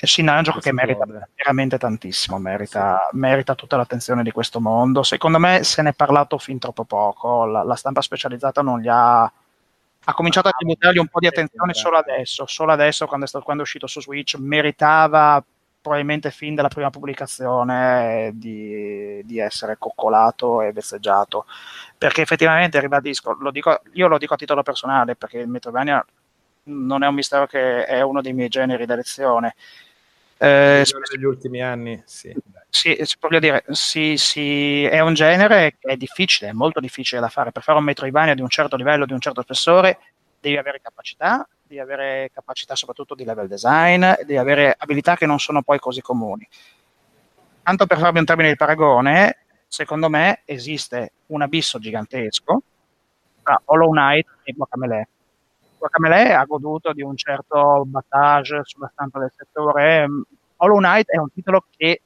sì, 0.07 0.23
no, 0.23 0.35
è 0.35 0.37
un 0.37 0.43
gioco 0.43 0.61
che 0.61 0.73
merita 0.73 1.05
gode. 1.05 1.29
veramente 1.35 1.79
tantissimo, 1.79 2.39
merita, 2.39 3.09
merita 3.13 3.55
tutta 3.55 3.77
l'attenzione 3.77 4.23
di 4.23 4.33
questo 4.33 4.61
mondo. 4.61 5.03
Secondo 5.03 5.39
me 5.39 5.63
se 5.65 5.83
ne 5.83 5.91
è 5.91 5.95
parlato 5.95 6.39
fin 6.39 6.59
troppo 6.59 6.85
poco, 6.85 7.45
la, 7.45 7.63
la 7.63 7.77
stampa 7.77 8.01
specializzata 8.01 8.63
non 8.63 8.81
gli 8.81 8.89
ha... 8.89 9.31
Ha 10.05 10.15
cominciato 10.15 10.49
a 10.49 10.53
tributargli 10.53 10.99
un 10.99 11.07
po' 11.07 11.21
di 11.21 11.29
attenzione 11.29 11.75
solo 11.75 11.97
adesso, 11.97 12.45
solo 12.47 12.73
adesso 12.73 13.07
quando 13.07 13.25
è, 13.25 13.29
stato- 13.29 13.45
quando 13.45 13.63
è 13.63 13.65
uscito 13.65 13.87
su 13.87 14.01
Switch, 14.01 14.35
meritava 14.37 15.43
probabilmente 15.81 16.33
fin 16.33 16.57
dalla 16.57 16.69
prima 16.69 16.91
pubblicazione 16.91 18.33
di, 18.35 19.21
di 19.25 19.39
essere 19.39 19.77
coccolato 19.79 20.63
e 20.63 20.73
vezzeggiato 20.73 21.45
perché 22.03 22.23
effettivamente 22.23 22.81
ribadisco, 22.81 23.37
lo 23.39 23.53
dico, 23.53 23.81
io 23.93 24.09
lo 24.09 24.19
dico 24.19 24.35
a 24.35 24.37
titolo 24.37 24.65
personale 24.65 25.15
perché 25.15 25.39
il 25.39 25.47
Metroidvania 25.49 26.05
non 26.65 27.03
è 27.03 27.07
un 27.07 27.15
mistero 27.15 27.47
che 27.47 27.85
è 27.85 28.01
uno 28.03 28.21
dei 28.21 28.33
miei 28.33 28.49
generi 28.49 28.87
d'elezione. 28.87 29.55
Eh, 30.45 30.85
degli 31.09 31.23
ultimi 31.23 31.63
anni, 31.63 32.03
sì. 32.05 32.35
sì, 32.69 32.99
si 33.03 33.17
può 33.17 33.29
dire, 33.39 33.63
sì, 33.71 34.17
sì, 34.17 34.83
è 34.83 34.99
un 34.99 35.15
genere 35.15 35.77
che 35.79 35.93
è 35.93 35.97
difficile, 35.97 36.51
è 36.51 36.53
molto 36.53 36.81
difficile 36.81 37.21
da 37.21 37.29
fare. 37.29 37.53
Per 37.53 37.63
fare 37.63 37.79
un 37.79 37.85
Metroidvania 37.85 38.35
di 38.35 38.41
un 38.41 38.49
certo 38.49 38.75
livello, 38.75 39.07
di 39.07 39.13
un 39.13 39.21
certo 39.21 39.43
spessore, 39.43 40.01
devi 40.41 40.57
avere 40.57 40.81
capacità, 40.83 41.49
devi 41.63 41.79
avere 41.81 42.31
capacità 42.35 42.75
soprattutto 42.75 43.15
di 43.15 43.25
level 43.25 43.47
design, 43.47 44.05
devi 44.19 44.37
avere 44.37 44.75
abilità 44.77 45.15
che 45.15 45.27
non 45.27 45.39
sono 45.39 45.63
poi 45.63 45.79
così 45.79 46.01
comuni. 46.01 46.49
Tanto 47.63 47.87
per 47.87 47.99
farvi 47.99 48.19
un 48.19 48.25
termine 48.25 48.49
di 48.49 48.57
paragone, 48.57 49.45
secondo 49.69 50.09
me 50.09 50.43
esiste 50.45 51.13
un 51.27 51.43
abisso 51.43 51.79
gigantesco 51.79 52.63
tra 53.45 53.61
Hollow 53.67 53.91
Knight 53.93 54.27
e 54.43 54.53
Guacamele. 54.55 55.09
Guacamele 55.83 56.33
ha 56.33 56.45
goduto 56.45 56.93
di 56.93 57.03
un 57.03 57.17
certo 57.17 57.83
battage 57.85 58.61
sulla 58.63 58.89
stampa 58.93 59.19
del 59.19 59.33
settore. 59.37 60.07
Hollow 60.59 60.79
Knight 60.79 61.09
è 61.11 61.17
un 61.19 61.33
titolo 61.33 61.65
che 61.77 62.03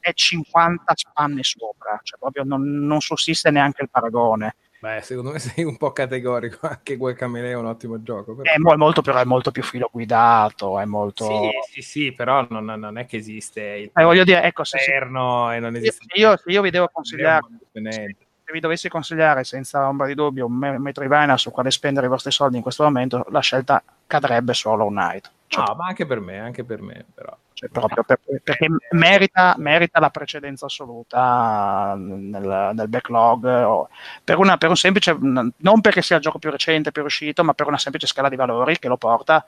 è 0.00 0.12
50 0.12 0.92
spanne 0.94 1.42
sopra, 1.42 1.98
cioè 2.02 2.18
proprio 2.18 2.44
non, 2.44 2.62
non 2.62 3.00
sussiste 3.00 3.50
neanche 3.50 3.82
il 3.82 3.88
paragone. 3.90 4.56
Beh, 4.80 5.00
secondo 5.00 5.32
me 5.32 5.38
sei 5.40 5.64
un 5.64 5.78
po' 5.78 5.92
categorico, 5.92 6.66
anche 6.66 6.96
Guacamele 6.96 7.50
è 7.52 7.54
un 7.54 7.64
ottimo 7.64 8.02
gioco. 8.02 8.34
però- 8.34 8.52
È 8.52 8.58
mo- 8.58 8.76
molto, 8.76 9.00
però 9.00 9.18
è 9.18 9.24
molto 9.24 9.50
più 9.50 9.62
filo 9.62 9.88
guidato, 9.90 10.78
è 10.78 10.84
molto... 10.84 11.24
Sì, 11.24 11.50
sì, 11.72 11.80
sì, 11.82 12.12
però 12.12 12.46
non, 12.50 12.66
non 12.66 12.98
è 12.98 13.06
che 13.06 13.16
esiste 13.16 13.62
il 13.62 13.90
Eh, 13.94 14.04
voglio 14.04 14.24
dire, 14.24 14.42
ecco, 14.42 14.62
se, 14.64 14.76
se- 14.78 14.84
inferno 14.90 15.50
e 15.52 15.58
non 15.58 15.74
esiste 15.74 16.04
io, 16.18 16.36
io 16.44 16.60
vi 16.60 16.70
devo 16.70 16.90
consigliare, 16.92 17.46
Niente. 17.72 18.26
Se 18.48 18.54
vi 18.54 18.60
dovessi 18.60 18.88
consigliare 18.88 19.44
senza 19.44 19.86
ombra 19.86 20.06
di 20.06 20.14
dubbio 20.14 20.46
un 20.46 20.54
me- 20.54 20.78
Metroidvania 20.78 21.36
su 21.36 21.50
quale 21.50 21.70
spendere 21.70 22.06
i 22.06 22.08
vostri 22.08 22.30
soldi 22.30 22.56
in 22.56 22.62
questo 22.62 22.82
momento, 22.82 23.26
la 23.28 23.40
scelta 23.40 23.82
cadrebbe 24.06 24.54
su 24.54 24.70
Hollow 24.70 24.88
Knight. 24.88 25.30
Cioè, 25.48 25.66
No, 25.66 25.74
ma 25.74 25.86
anche 25.88 26.06
per 26.06 26.20
me, 26.20 26.38
anche 26.40 26.64
per 26.64 26.80
me, 26.80 27.04
però. 27.14 27.36
cioè, 27.52 27.68
proprio 27.68 28.02
per- 28.04 28.20
perché 28.42 28.68
merita, 28.92 29.54
merita 29.58 30.00
la 30.00 30.08
precedenza 30.08 30.64
assoluta 30.64 31.94
nel, 31.98 32.70
nel 32.72 32.88
backlog 32.88 33.44
o- 33.44 33.88
per, 34.24 34.38
una- 34.38 34.56
per 34.56 34.70
un 34.70 34.76
semplice 34.76 35.14
non 35.20 35.80
perché 35.82 36.00
sia 36.00 36.16
il 36.16 36.22
gioco 36.22 36.38
più 36.38 36.50
recente 36.50 36.90
più 36.90 37.02
riuscito 37.02 37.44
ma 37.44 37.52
per 37.52 37.66
una 37.66 37.76
semplice 37.78 38.06
scala 38.06 38.30
di 38.30 38.36
valori 38.36 38.78
che 38.78 38.88
lo 38.88 38.96
porta 38.96 39.44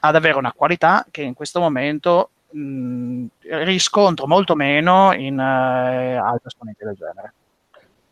ad 0.00 0.14
avere 0.16 0.36
una 0.36 0.52
qualità 0.52 1.06
che 1.10 1.22
in 1.22 1.32
questo 1.34 1.60
momento 1.60 2.30
mh, 2.50 3.24
riscontro 3.64 4.26
molto 4.26 4.54
meno 4.54 5.12
in 5.14 5.38
eh, 5.38 6.16
altri 6.16 6.48
esponenti 6.48 6.84
del 6.84 6.94
genere 6.96 7.32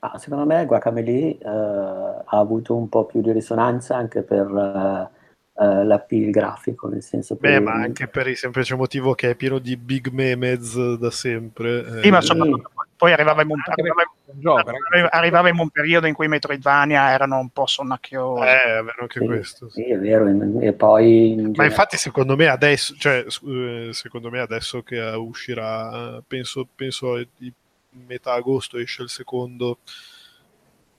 Ah, 0.03 0.17
secondo 0.19 0.47
me 0.47 0.65
Guacamele 0.65 1.37
eh, 1.39 1.47
ha 1.47 2.39
avuto 2.39 2.75
un 2.75 2.89
po' 2.89 3.05
più 3.05 3.21
di 3.21 3.33
risonanza 3.33 3.97
anche 3.97 4.23
per 4.23 4.47
eh, 4.47 5.63
eh, 5.63 5.85
l'appeal 5.85 6.31
grafico, 6.31 6.89
nel 6.89 7.03
senso 7.03 7.37
che... 7.37 7.49
Beh, 7.49 7.61
ma 7.61 7.73
anche 7.75 8.09
per 8.09 8.27
il 8.27 8.37
semplice 8.37 8.75
motivo 8.77 9.13
che 9.15 9.31
è 9.31 9.35
pieno 9.35 9.59
di 9.59 9.77
big 9.77 10.09
memes 10.09 10.95
da 10.97 11.11
sempre. 11.11 12.01
Sì, 12.03 12.11
ma 12.11 12.19
eh, 12.19 12.23
soprattutto 12.23 12.71
poi 12.97 13.13
arrivava 13.13 13.43
in 13.43 13.51
un, 13.51 13.57
Anche 13.67 13.81
arrivava, 13.81 14.03
perché 14.03 14.31
è 14.31 14.35
un 14.35 14.41
gioco, 14.41 14.59
arrivava- 14.59 14.89
ragazzi. 14.91 15.17
arrivava 15.17 15.49
in 15.49 15.59
un 15.59 15.69
periodo 15.71 16.07
in 16.07 16.15
cui 16.15 16.25
i 16.27 16.29
Metroidvania 16.29 17.11
erano 17.13 17.39
un 17.39 17.49
po' 17.51 17.67
sonnacchiosi 17.67 18.43
eh, 18.43 18.79
è 18.79 18.83
vero 18.83 18.97
anche 19.01 19.21
Sì, 19.21 19.27
questo. 19.27 19.69
sì. 19.69 19.83
sì, 19.83 19.91
è 19.91 19.99
vero, 19.99 20.29
e 20.61 20.73
poi... 20.73 21.33
in 21.33 21.37
Ma 21.37 21.53
genere- 21.53 21.67
infatti, 21.67 21.97
secondo 21.99 22.37
me 22.37 22.47
adesso, 22.47 22.95
cioè, 22.99 23.25
eh, 23.27 23.89
secondo 23.93 24.31
me 24.31 24.41
adesso 24.41 24.83
che 24.83 24.97
eh, 24.97 25.15
uscirà, 25.15 26.17
eh, 26.17 26.23
penso, 26.27 26.67
penso 26.75 27.17
di 27.37 27.53
metà 27.91 28.35
agosto 28.35 28.79
esce 28.79 29.03
il 29.03 29.09
secondo. 29.09 29.79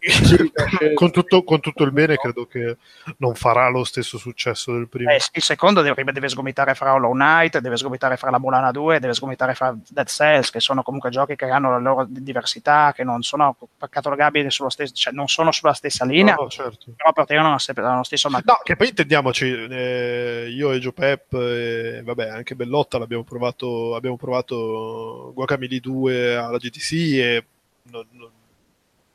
con, 0.95 1.11
tutto, 1.11 1.43
con 1.43 1.59
tutto 1.59 1.83
il 1.83 1.91
bene, 1.91 2.15
credo 2.15 2.45
che 2.47 2.77
non 3.17 3.35
farà 3.35 3.69
lo 3.69 3.83
stesso 3.83 4.17
successo 4.17 4.73
del 4.73 4.87
primo. 4.87 5.11
Eh, 5.11 5.19
il 5.33 5.41
secondo 5.43 5.81
deve, 5.81 6.03
deve 6.11 6.27
sgomitare 6.27 6.73
fra 6.73 6.93
Hollow 6.93 7.11
Knight, 7.13 7.59
deve 7.59 7.77
sgomitare 7.77 8.17
fra 8.17 8.31
la 8.31 8.39
Mulana 8.39 8.71
2, 8.71 8.99
deve 8.99 9.13
sgomitare 9.13 9.53
fra 9.53 9.75
Dead 9.89 10.07
Cells, 10.07 10.49
che 10.49 10.59
sono 10.59 10.81
comunque 10.81 11.09
giochi 11.11 11.35
che 11.35 11.45
hanno 11.45 11.69
la 11.69 11.77
loro 11.77 12.05
di- 12.05 12.23
diversità, 12.23 12.93
che 12.95 13.03
non 13.03 13.21
sono 13.21 13.55
catalogabili 13.89 14.49
sullo 14.49 14.69
stesso, 14.69 14.93
cioè 14.95 15.13
non 15.13 15.27
sono 15.27 15.51
sulla 15.51 15.73
stessa 15.73 16.03
linea, 16.05 16.33
No, 16.35 16.43
no, 16.43 16.49
certo. 16.49 16.91
però 16.95 17.09
appartengono 17.09 17.49
allo 17.49 17.87
allo 17.87 18.03
stesso 18.03 18.29
No, 18.29 18.41
che 18.63 18.75
poi 18.75 18.87
intendiamoci, 18.89 19.67
eh, 19.69 20.47
io 20.49 20.71
e 20.71 20.79
Gio 20.79 20.93
Pep, 20.93 21.33
e 21.33 22.01
vabbè, 22.03 22.29
anche 22.29 22.55
Bellotta 22.55 22.97
l'abbiamo 22.97 23.23
provato, 23.23 23.95
abbiamo 23.95 24.17
provato 24.17 25.31
Guacamole 25.33 25.79
2 25.79 26.35
alla 26.35 26.57
GTC 26.57 26.91
e 27.19 27.45
non- 27.91 28.07
non- 28.11 28.29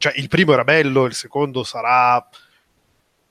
cioè, 0.06 0.18
il 0.18 0.28
primo 0.28 0.52
era 0.52 0.62
bello, 0.62 1.04
il 1.04 1.14
secondo 1.14 1.64
sarà 1.64 2.24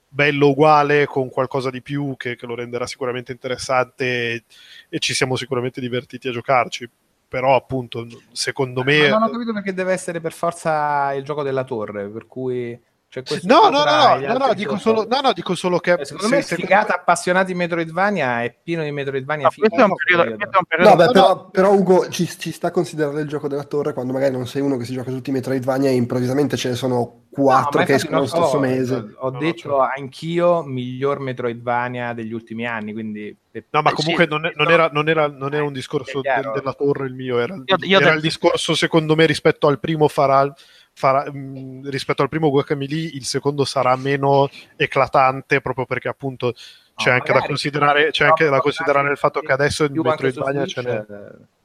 bello 0.07 0.49
uguale 0.49 1.05
con 1.05 1.29
qualcosa 1.29 1.69
di 1.69 1.81
più 1.81 2.15
che, 2.17 2.35
che 2.35 2.45
lo 2.45 2.55
renderà 2.55 2.85
sicuramente 2.85 3.31
interessante 3.31 4.05
e, 4.05 4.43
e 4.89 4.99
ci 4.99 5.13
siamo 5.13 5.35
sicuramente 5.35 5.79
divertiti 5.79 6.27
a 6.27 6.31
giocarci. 6.31 6.89
Però, 7.27 7.55
appunto, 7.55 8.07
secondo 8.31 8.83
me. 8.83 9.09
Ma 9.09 9.17
non 9.17 9.23
ho 9.23 9.31
capito 9.31 9.53
perché 9.53 9.73
deve 9.73 9.93
essere 9.93 10.21
per 10.21 10.31
forza 10.31 11.13
il 11.13 11.23
gioco 11.23 11.43
della 11.43 11.63
torre, 11.63 12.07
per 12.07 12.27
cui 12.27 12.79
questo 13.23 13.47
No, 13.47 13.69
no, 13.69 13.83
no, 13.83 14.17
no, 14.19 14.37
no, 14.47 14.53
dico 14.53 14.77
solo, 14.77 15.05
no, 15.09 15.19
no, 15.21 15.33
dico 15.33 15.55
solo 15.55 15.79
che. 15.79 15.93
Eh, 15.93 16.05
Secondo 16.05 16.27
se- 16.29 16.35
me, 16.35 16.41
se- 16.41 16.55
sfigata 16.55 16.95
appassionati 16.95 17.51
di 17.51 17.57
Metroidvania 17.57 18.43
è 18.43 18.55
pieno 18.63 18.83
di 18.83 18.91
Metroidvania 18.91 19.43
No, 19.45 19.51
questo, 19.55 19.75
è 19.79 19.83
un 19.83 19.93
periodo, 19.95 20.35
questo 20.35 20.55
è 20.55 20.59
un 20.59 20.65
periodo- 20.67 20.89
No, 20.89 20.95
beh, 20.95 21.05
no, 21.05 21.11
però, 21.11 21.49
però 21.49 21.73
Ugo 21.73 22.09
ci, 22.09 22.27
ci 22.27 22.51
sta 22.51 22.67
a 22.67 22.71
considerare 22.71 23.21
il 23.21 23.27
gioco 23.27 23.47
della 23.47 23.63
torre 23.63 23.93
quando 23.93 24.13
magari 24.13 24.33
non 24.33 24.47
sei 24.47 24.61
uno 24.61 24.77
che 24.77 24.85
si 24.85 24.93
gioca 24.93 25.11
tutti 25.11 25.29
i 25.29 25.33
Metroidvania 25.33 25.89
e 25.89 25.93
improvvisamente 25.93 26.57
ce 26.57 26.69
ne 26.69 26.75
sono 26.75 27.21
quattro 27.29 27.79
No, 27.79 27.85
che 27.85 27.93
escono 27.95 28.19
lo 28.19 28.27
stesso 28.27 28.59
mese. 28.59 29.13
Ho 29.17 29.29
No, 29.29 29.39
detto 29.39 29.57
certo. 29.57 29.79
anch'io 29.79 30.63
miglior 30.63 31.19
Metroidvania 31.19 32.13
degli 32.13 32.31
ultimi 32.33 32.65
anni, 32.65 32.93
quindi... 32.93 33.35
No, 33.71 33.81
ma 33.81 33.89
Eh, 33.91 33.93
comunque 33.93 34.23
sì, 34.23 34.29
non, 34.29 34.51
non 34.55 34.71
era, 34.71 34.89
non 34.91 35.07
era- 35.09 35.27
non 35.27 35.53
era 35.53 35.63
un 35.63 35.69
È 35.69 35.73
discorso 35.73 36.21
del- 36.21 36.51
della 36.53 36.73
torre 36.73 37.07
il 37.07 37.13
mio, 37.13 37.39
era, 37.39 37.55
il- 37.55 37.63
Io- 37.65 37.77
io 37.81 37.97
era 37.97 38.07
del- 38.07 38.15
il 38.15 38.21
discorso 38.21 38.73
secondo 38.75 39.15
me 39.15 39.25
rispetto 39.25 39.67
al 39.67 39.79
primo 39.79 40.07
farà, 40.09 40.53
farà- 40.95 41.29
mh, 41.31 41.89
rispetto 41.89 42.21
al 42.21 42.29
primo 42.29 42.49
Guacamole 42.49 42.95
il 42.95 43.25
secondo 43.25 43.65
sarà 43.65 43.95
meno 43.97 44.49
eclatante 44.77 45.59
proprio 45.61 45.85
perché 45.85 46.07
appunto 46.07 46.53
c'è 46.95 47.09
No, 47.09 47.15
anche 47.15 47.33
da 47.33 47.41
considerare, 47.45 48.11
c'è 48.11 48.25
anche 48.25 48.45
da 48.49 48.59
considerare 48.61 49.11
il 49.11 49.17
fatto 49.17 49.41
che 49.41 49.51
adesso 49.51 49.83
in 49.83 49.91
Metroidvania 50.01 50.65
ce 50.65 50.81
n'è. 50.81 51.05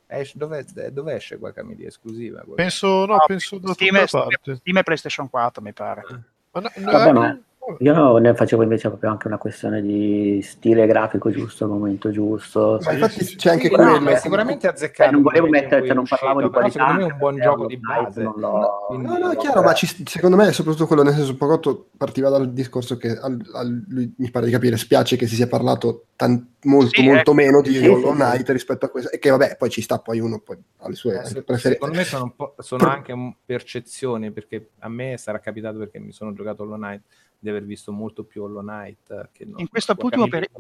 eh, 0.09 0.21
esce- 0.21 0.37
dove, 0.37 0.65
dove 0.93 1.15
esce 1.15 1.37
Guacamole? 1.37 1.77
È 1.85 1.87
esclusiva? 1.87 2.43
Penso, 2.57 3.07
no, 3.07 3.15
no, 3.15 3.25
penso 3.27 3.59
da 3.59 3.73
Steam, 3.73 3.95
e- 3.97 4.07
Steam, 4.09 4.77
e 4.77 4.83
PlayStation 4.83 5.31
4 5.31 5.63
mi 5.63 5.73
pare. 5.73 6.03
Ma 6.51 6.61
no- 6.61 6.71
Vabbè, 6.75 7.13
ma 7.13 7.39
eh, 7.69 7.77
io 7.85 8.19
ne 8.19 8.35
facevo 8.35 8.63
invece 8.63 8.89
proprio 8.89 9.11
anche 9.11 9.27
una 9.27 9.39
questione 9.39 9.83
di 9.83 10.41
stile 10.43 10.87
grafico 10.87 11.31
giusto, 11.31 11.65
al 11.65 11.71
momento 11.71 12.11
giusto. 12.11 12.79
Ma 12.83 12.93
infatti 12.93 13.25
c'è 13.37 13.51
anche 13.51 13.69
Sì, 13.69 13.75
quello. 13.75 13.99
no, 13.99 14.17
sicuramente 14.17 14.67
azzeccato. 14.67 15.03
Cioè, 15.05 15.13
non 15.13 15.23
volevo 15.23 15.47
mettere- 15.49 15.85
cioè, 15.87 15.95
non 15.95 16.05
parlavo 16.09 16.43
di 16.43 16.49
qualità, 16.49 16.79
Secondo 16.81 16.95
me 17.03 17.09
è 17.09 17.13
un 17.13 17.19
buon 17.19 17.35
perché 17.35 17.49
gioco 17.49 17.67
di 17.67 17.77
base. 17.77 18.23
No, 18.23 19.19
no, 19.19 19.31
è 19.31 19.37
chiaro, 19.37 19.63
ma 19.63 19.73
ci- 19.75 20.03
secondo 20.07 20.37
me 20.37 20.49
è 20.49 20.53
soprattutto 20.53 20.87
quello, 20.87 21.03
nel 21.03 21.15
senso, 21.15 21.37
Pogotto 21.37 21.89
partiva 21.97 22.29
dal 22.29 22.53
discorso 22.53 22.97
che 22.97 23.17
al- 23.17 23.41
al- 23.55 23.85
lui, 23.89 24.13
mi 24.17 24.31
pare 24.31 24.47
di 24.47 24.53
capire, 24.53 24.77
spiace 24.77 25.17
che 25.17 25.27
si 25.27 25.35
sia 25.37 25.47
parlato 25.47 26.07
tan- 26.17 26.55
molto, 26.65 27.01
Sì, 27.01 27.07
molto 27.07 27.21
ecco. 27.21 27.35
meno 27.35 27.61
di 27.63 27.75
Sì, 27.77 27.87
Hollow 27.87 28.11
sì, 28.13 28.17
Knight 28.19 28.49
rispetto 28.51 28.87
a 28.87 28.89
questo, 28.91 29.11
e 29.11 29.19
che 29.19 29.31
vabbè, 29.31 29.57
poi 29.57 29.71
ci 29.71 29.81
sta, 29.81 29.99
poi 29.99 30.19
uno 30.21 30.41
poi 30.41 30.59
ha 30.79 30.89
le 30.89 30.95
sue 30.95 31.13
Eh, 31.15 31.43
preferenze. 31.43 31.71
secondo 31.73 31.95
me 31.95 32.05
sono, 32.05 32.25
un 32.25 32.35
po', 32.35 32.55
sono 32.59 32.85
Per- 32.85 32.93
anche 32.93 33.37
percezioni 33.45 34.31
perché 34.31 34.71
a 34.81 34.89
me 34.89 35.17
sarà 35.19 35.39
capitato 35.41 35.79
perché 35.79 35.99
mi 35.99 36.13
sono 36.13 36.33
giocato 36.33 36.63
Hollow 36.63 36.77
Knight 36.77 37.03
di 37.43 37.49
aver 37.49 37.65
visto 37.65 37.91
molto 37.91 38.25
più 38.25 38.43
Hollow 38.43 38.61
Knight. 38.61 39.31
Che 39.33 39.47
in 39.57 39.69
questo 39.69 39.97
ultimo 39.99 40.29
periodo. 40.29 40.53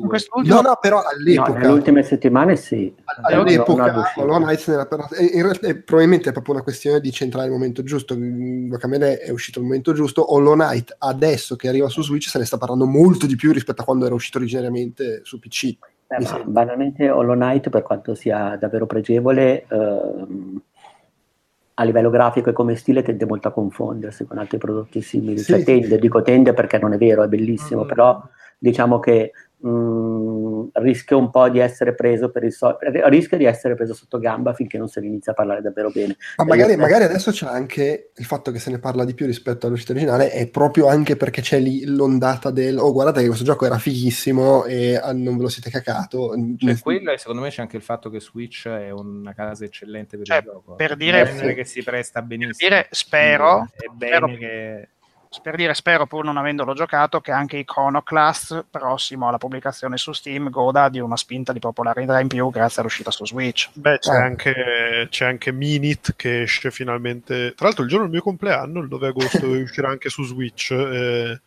No, 0.43 0.61
no, 0.63 0.79
però 0.81 1.03
all'epoca. 1.03 1.53
No, 1.53 1.59
nelle 1.59 1.73
ultime 1.73 2.03
settimane 2.03 2.57
sì. 2.57 2.93
All'epoca 3.23 4.13
Hollow 4.17 4.43
Knight 4.43 4.67
nella, 4.67 4.89
in 5.19 5.43
realtà 5.43 5.69
è, 5.69 5.77
probabilmente 5.77 6.31
è 6.31 6.33
proprio 6.33 6.55
una 6.55 6.63
questione 6.63 7.01
di 7.01 7.13
centrare 7.13 7.47
il 7.47 7.53
momento 7.53 7.83
giusto. 7.83 8.17
Guacamele 8.19 9.19
è 9.19 9.31
uscito 9.31 9.59
al 9.59 9.67
momento 9.67 9.93
giusto. 9.93 10.33
Hollow 10.35 10.55
Knight 10.55 10.97
adesso 10.99 11.55
che 11.55 11.69
arriva 11.69 11.89
su 11.89 12.03
Switch 12.03 12.29
se 12.29 12.39
ne 12.39 12.47
sta 12.47 12.57
parlando 12.57 12.87
molto 12.87 13.27
di 13.27 13.37
più 13.37 13.53
rispetto 13.53 13.83
a 13.83 13.85
quando 13.85 14.07
era 14.07 14.15
uscito 14.15 14.39
originariamente 14.39 15.21
su 15.23 15.39
PC. 15.39 15.77
Eh, 16.13 16.45
banalmente 16.45 17.09
Hollow 17.09 17.35
Knight 17.35 17.69
per 17.69 17.83
quanto 17.83 18.17
sia 18.17 18.57
davvero 18.57 18.87
pregevole 18.87 19.65
ehm, 19.69 20.61
a 21.81 21.85
livello 21.85 22.11
grafico 22.11 22.51
e 22.51 22.53
come 22.53 22.77
stile 22.77 23.03
tende 23.03 23.25
molto 23.25 23.49
a 23.49 23.53
confondersi 23.53 24.27
con 24.27 24.37
altri 24.37 24.59
prodotti 24.59 25.01
simili. 25.01 25.39
Sì, 25.39 25.53
cioè 25.53 25.65
tende, 25.65 25.99
dico 25.99 26.21
tende 26.21 26.53
perché 26.53 26.79
non 26.79 26.93
è 26.93 26.99
vero, 26.99 27.23
è 27.23 27.27
bellissimo, 27.27 27.85
mm. 27.85 27.89
però 27.89 28.23
diciamo 28.59 28.99
che 28.99 29.33
mh, 29.61 29.69
mm, 29.69 30.69
rischia 30.75 31.17
un 31.17 31.31
po' 31.31 31.49
di 31.49 31.59
essere 31.59 31.95
preso 31.95 32.31
per 32.31 32.45
il 32.45 32.53
so- 32.53 32.79
rischia 32.81 33.37
di 33.37 33.45
essere 33.45 33.75
preso 33.75 33.95
sotto 33.95 34.19
gamba 34.19 34.55
finché 34.55 34.79
non 34.79 34.89
se 34.89 35.01
ne 35.01 35.07
inizia 35.07 35.33
a 35.33 35.35
parlare 35.35 35.61
davvero 35.61 35.91
bene. 35.91 36.17
Ma 36.37 36.45
magari, 36.45 36.77
magari, 36.77 37.05
adesso 37.05 37.31
c'è 37.31 37.47
anche 37.47 38.11
il 38.15 38.25
fatto 38.25 38.51
che 38.51 38.59
se 38.59 38.71
ne 38.71 38.79
parla 38.79 39.05
di 39.05 39.15
più 39.15 39.27
rispetto 39.27 39.67
all'uscita 39.67 39.93
originale, 39.93 40.31
è 40.31 40.49
proprio 40.49 40.89
anche 40.89 41.17
perché 41.17 41.41
c'è 41.41 41.59
lì 41.59 41.85
l'ondata 41.85 42.51
del 42.51 42.79
oh 42.79 42.93
guardate 42.93 43.21
che 43.21 43.27
questo 43.27 43.45
gioco 43.45 43.67
era 43.67 43.79
fighissimo 43.79 44.65
e 44.65 44.97
ah, 44.97 45.13
non 45.13 45.37
ve 45.37 45.43
lo 45.43 45.49
siete 45.49 45.71
cacato. 45.71 46.35
Cioè, 46.57 46.79
quello 46.79 47.11
e 47.11 47.19
secondo 47.19 47.43
me 47.43 47.51
c'è 47.51 47.63
anche 47.63 47.77
il 47.77 47.83
fatto 47.83 48.11
che 48.11 48.21
Switch 48.21 48.69
è 48.69 48.91
una 48.91 49.35
casa 49.35 49.65
eccellente 49.65 50.17
per 50.17 50.27
cioè, 50.27 50.39
il 50.39 50.45
gioco. 50.45 50.75
Per 50.75 50.97
dire, 50.97 51.39
eh, 51.39 51.55
che 51.55 51.65
si 51.65 51.83
presta 51.83 52.23
benissimo. 52.23 52.57
Per 52.57 52.69
dire 52.69 52.87
spero, 52.91 53.69
è 53.77 53.87
bene 53.93 54.17
spero, 54.17 54.27
che 54.27 54.89
per 55.43 55.55
dire 55.55 55.75
spero 55.75 56.07
pur 56.07 56.25
non 56.25 56.37
avendolo 56.37 56.75
giocato 56.75 57.21
che 57.21 57.31
anche 57.31 57.59
Iconoclast 57.59 58.65
prossimo 58.69 59.29
alla 59.29 59.39
pubblicazione 59.39 59.97
su 59.97 60.13
Steam 60.13 60.51
goda 60.51 60.89
di 60.89 60.99
una 60.99 61.17
spinta 61.17 61.53
di 61.53 61.61
popolarità 61.61 62.19
in 62.19 62.27
più 62.27 62.51
grazie 62.51 62.81
all'uscita 62.81 63.13
su 63.13 63.25
Switch 63.25 63.71
beh 63.75 63.99
c'è, 63.99 64.13
eh. 64.13 64.23
anche, 64.23 65.07
c'è 65.09 65.27
anche 65.27 65.53
Minit 65.53 66.15
che 66.17 66.43
esce 66.43 66.73
finalmente 66.73 67.55
tra 67.55 67.67
l'altro 67.67 67.85
il 67.85 67.89
giorno 67.89 68.07
del 68.07 68.15
mio 68.15 68.23
compleanno 68.23 68.81
il 68.81 68.89
9 68.91 69.07
agosto 69.07 69.47
uscirà 69.47 69.89
anche 69.89 70.09
su 70.09 70.25
Switch 70.25 70.73
eh, 70.73 71.41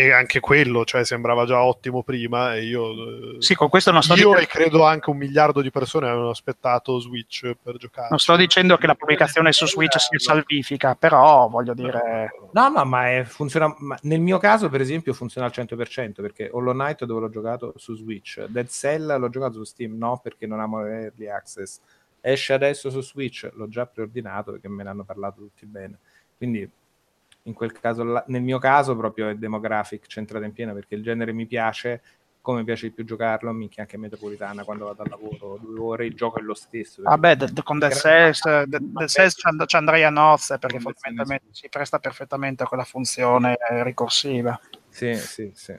e 0.00 0.12
anche 0.12 0.40
quello 0.40 0.84
cioè, 0.84 1.04
sembrava 1.04 1.44
già 1.44 1.62
ottimo 1.62 2.02
prima 2.02 2.54
e 2.54 2.64
io, 2.64 3.40
sì, 3.40 3.54
con 3.54 3.68
questo 3.68 3.90
non 3.90 4.02
sto 4.02 4.14
io 4.14 4.30
dicendo... 4.30 4.40
e 4.40 4.46
credo 4.46 4.84
anche 4.84 5.10
un 5.10 5.18
miliardo 5.18 5.60
di 5.60 5.70
persone 5.70 6.08
avevano 6.08 6.30
aspettato 6.30 6.98
Switch 6.98 7.54
per 7.62 7.76
giocare. 7.76 8.08
Non 8.08 8.18
sto 8.18 8.36
dicendo 8.36 8.76
che 8.78 8.86
la 8.86 8.94
pubblicazione 8.94 9.52
su 9.52 9.66
Switch 9.66 9.98
sia 9.98 10.18
salvifica 10.18 10.94
però 10.94 11.48
voglio 11.48 11.74
dire 11.74 12.30
no 12.52 12.68
no 12.68 12.84
ma, 12.84 13.10
è, 13.10 13.24
funziona 13.24 13.74
ma 13.78 13.98
nel 14.02 14.20
mio 14.20 14.38
caso 14.38 14.68
per 14.70 14.80
esempio 14.80 15.12
funziona 15.12 15.46
al 15.46 15.52
100% 15.54 16.12
perché 16.14 16.48
Hollow 16.50 16.72
Knight 16.72 17.04
dove 17.04 17.20
l'ho 17.20 17.30
giocato 17.30 17.74
su 17.76 17.94
Switch 17.94 18.44
Dead 18.46 18.68
Cell 18.68 19.18
l'ho 19.18 19.28
giocato 19.28 19.54
su 19.54 19.64
Steam 19.64 19.96
no 19.98 20.18
perché 20.22 20.46
non 20.46 20.60
amo 20.60 20.84
early 20.86 21.28
access. 21.28 21.80
Esce 22.22 22.52
adesso 22.52 22.90
su 22.90 23.00
Switch 23.02 23.50
l'ho 23.54 23.68
già 23.68 23.86
preordinato 23.86 24.52
perché 24.52 24.68
me 24.68 24.82
ne 24.82 24.90
hanno 24.90 25.04
parlato 25.04 25.40
tutti 25.40 25.66
bene. 25.66 25.98
Quindi 26.36 26.70
in 27.50 27.54
quel 27.54 27.72
caso, 27.72 28.22
nel 28.26 28.42
mio 28.42 28.58
caso 28.58 28.96
proprio 28.96 29.28
è 29.28 29.34
demographic 29.34 30.06
centrata 30.06 30.44
in 30.44 30.52
pieno 30.52 30.72
perché 30.72 30.94
il 30.94 31.02
genere 31.02 31.32
mi 31.32 31.46
piace, 31.46 32.00
come 32.40 32.64
piace 32.64 32.88
di 32.88 32.94
più 32.94 33.04
giocarlo, 33.04 33.52
minchia 33.52 33.82
anche 33.82 33.98
metropolitana 33.98 34.64
quando 34.64 34.86
vado 34.86 35.02
al 35.02 35.10
lavoro, 35.10 35.58
due 35.60 35.80
ore 35.80 36.06
il 36.06 36.14
gioco 36.14 36.38
è 36.38 36.42
lo 36.42 36.54
stesso. 36.54 37.02
Vabbè, 37.02 37.36
d- 37.36 37.50
d- 37.50 37.62
con 37.62 37.78
The 37.78 37.90
Cells, 37.90 38.40
The 38.40 39.08
Cells 39.08 39.34
ci 39.66 39.76
andrei 39.76 40.04
a 40.04 40.10
nozze 40.10 40.58
perché 40.58 40.78
fondamentalmente 40.78 41.48
si 41.50 41.68
presta 41.68 41.98
perfettamente 41.98 42.62
a 42.62 42.66
quella 42.66 42.84
funzione 42.84 43.58
ricorsiva. 43.82 44.58
Sì, 44.88 45.14
sì, 45.14 45.50
sì. 45.54 45.76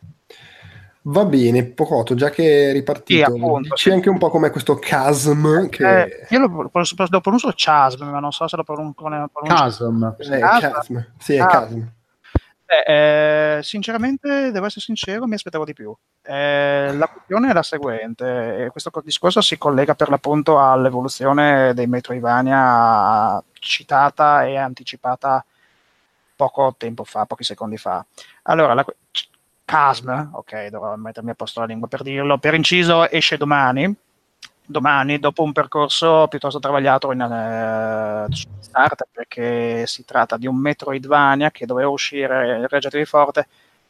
Va 1.03 1.25
bene, 1.25 1.65
Pocotto, 1.65 2.13
già 2.13 2.29
che 2.29 2.69
è 2.69 2.73
ripartito, 2.73 3.25
sì, 3.25 3.31
appunto, 3.31 3.69
dici 3.69 3.89
sì. 3.89 3.91
anche 3.91 4.09
un 4.09 4.19
po' 4.19 4.29
com'è 4.29 4.51
questo 4.51 4.77
chasm. 4.79 5.67
Che... 5.67 6.03
Eh, 6.03 6.27
io 6.29 6.39
lo, 6.39 6.69
lo, 6.71 6.71
lo, 7.09 7.21
pronuncio 7.21 7.51
chasm, 7.55 8.03
ma 8.03 8.19
non 8.19 8.31
so 8.31 8.47
se 8.47 8.55
lo 8.55 8.63
pronuncio. 8.63 9.03
Chasm. 9.43 10.03
Eh, 10.19 10.39
chasm. 10.39 10.97
Sì, 11.17 11.33
è 11.35 11.39
ah. 11.39 11.47
chasm. 11.47 11.81
Eh, 12.67 13.57
eh, 13.57 13.63
sinceramente, 13.63 14.51
devo 14.51 14.67
essere 14.67 14.81
sincero, 14.81 15.25
mi 15.25 15.33
aspettavo 15.33 15.65
di 15.65 15.73
più. 15.73 15.93
Eh, 16.21 16.93
la 16.93 17.07
questione 17.07 17.49
è 17.49 17.53
la 17.53 17.63
seguente: 17.63 18.69
questo 18.71 18.91
discorso 19.03 19.41
si 19.41 19.57
collega 19.57 19.95
per 19.95 20.09
l'appunto 20.09 20.59
all'evoluzione 20.59 21.73
dei 21.73 21.87
Metroidvania 21.87 23.43
citata 23.53 24.45
e 24.45 24.55
anticipata 24.55 25.43
poco 26.35 26.75
tempo 26.77 27.03
fa, 27.03 27.25
pochi 27.25 27.43
secondi 27.43 27.77
fa. 27.77 28.05
Allora, 28.43 28.73
la, 28.73 28.85
Casm, 29.71 30.31
ok, 30.33 30.67
dovrò 30.67 30.93
mettermi 30.97 31.29
a 31.29 31.33
posto 31.33 31.61
la 31.61 31.65
lingua 31.65 31.87
per 31.87 32.01
dirlo, 32.01 32.37
per 32.37 32.55
inciso 32.55 33.09
esce 33.09 33.37
domani, 33.37 33.95
domani 34.65 35.17
dopo 35.17 35.43
un 35.43 35.53
percorso 35.53 36.27
piuttosto 36.27 36.59
travagliato 36.59 37.09
in 37.13 37.21
uh, 37.21 38.33
start 38.59 39.07
perché 39.13 39.87
si 39.87 40.03
tratta 40.03 40.35
di 40.35 40.45
un 40.45 40.57
Metroidvania 40.57 41.51
che 41.51 41.65
doveva 41.65 41.87
uscire 41.87 42.67
in 42.67 43.05
Forte 43.05 43.47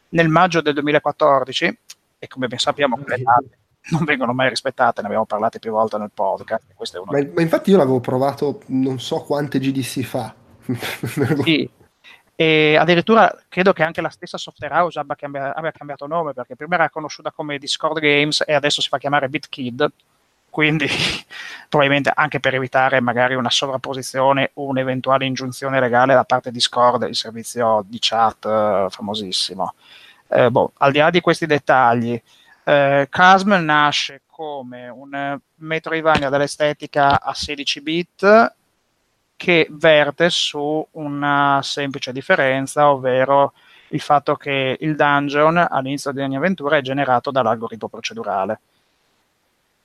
nel 0.09 0.29
maggio 0.29 0.61
del 0.61 0.75
2014 0.75 1.77
e 2.19 2.27
come 2.27 2.47
ben 2.47 2.59
sappiamo 2.59 2.97
quelle 2.97 3.23
date 3.23 3.57
non 3.89 4.03
vengono 4.03 4.33
mai 4.33 4.49
rispettate, 4.49 5.01
ne 5.01 5.07
abbiamo 5.07 5.25
parlato 5.25 5.57
più 5.57 5.71
volte 5.71 5.97
nel 5.97 6.11
podcast. 6.13 6.65
Ma, 7.05 7.19
ma, 7.33 7.41
infatti 7.41 7.71
io 7.71 7.77
l'avevo 7.77 7.99
provato 7.99 8.61
non 8.67 8.99
so 8.99 9.23
quante 9.23 9.57
GDC 9.57 10.01
fa. 10.01 10.35
sì, 11.43 11.67
e 12.35 12.75
addirittura 12.75 13.35
credo 13.47 13.73
che 13.73 13.83
anche 13.83 14.01
la 14.01 14.09
stessa 14.09 14.37
software 14.37 14.73
house 14.73 14.99
abbia, 14.99 15.15
cambia- 15.15 15.53
abbia, 15.53 15.71
cambiato 15.71 16.07
nome 16.07 16.33
perché 16.33 16.55
prima 16.55 16.75
era 16.75 16.89
conosciuta 16.89 17.31
come 17.31 17.57
Discord 17.57 17.99
Games 17.99 18.43
e 18.45 18.53
adesso 18.53 18.81
si 18.81 18.89
fa 18.89 18.97
chiamare 18.97 19.29
BitKid 19.29 19.91
quindi 20.51 20.85
probabilmente 21.69 22.11
anche 22.13 22.39
per 22.39 22.53
evitare 22.53 22.99
magari 22.99 23.33
una 23.33 23.49
sovrapposizione 23.49 24.51
o 24.55 24.65
un'eventuale 24.65 25.25
ingiunzione 25.25 25.79
legale 25.79 26.13
da 26.13 26.25
parte 26.25 26.49
di 26.49 26.57
Discord, 26.57 27.03
il 27.03 27.15
servizio 27.15 27.83
di 27.87 27.97
chat 27.99 28.45
eh, 28.45 28.87
famosissimo. 28.89 29.73
Eh, 30.27 30.51
boh, 30.51 30.73
al 30.77 30.91
di 30.91 30.99
là 30.99 31.09
di 31.09 31.21
questi 31.21 31.45
dettagli, 31.45 32.21
eh, 32.63 33.07
Chasm 33.09 33.53
nasce 33.53 34.21
come 34.27 34.89
un 34.89 35.39
Metroidvania 35.55 36.29
dall'estetica 36.29 37.21
a 37.21 37.33
16 37.33 37.81
bit 37.81 38.55
che 39.41 39.65
verte 39.71 40.29
su 40.29 40.85
una 40.91 41.61
semplice 41.63 42.11
differenza, 42.11 42.91
ovvero 42.91 43.53
il 43.87 43.99
fatto 43.99 44.35
che 44.35 44.77
il 44.79 44.95
dungeon 44.95 45.57
all'inizio 45.57 46.11
di 46.11 46.21
ogni 46.21 46.35
avventura 46.35 46.77
è 46.77 46.81
generato 46.81 47.31
dall'algoritmo 47.31 47.87
procedurale. 47.87 48.59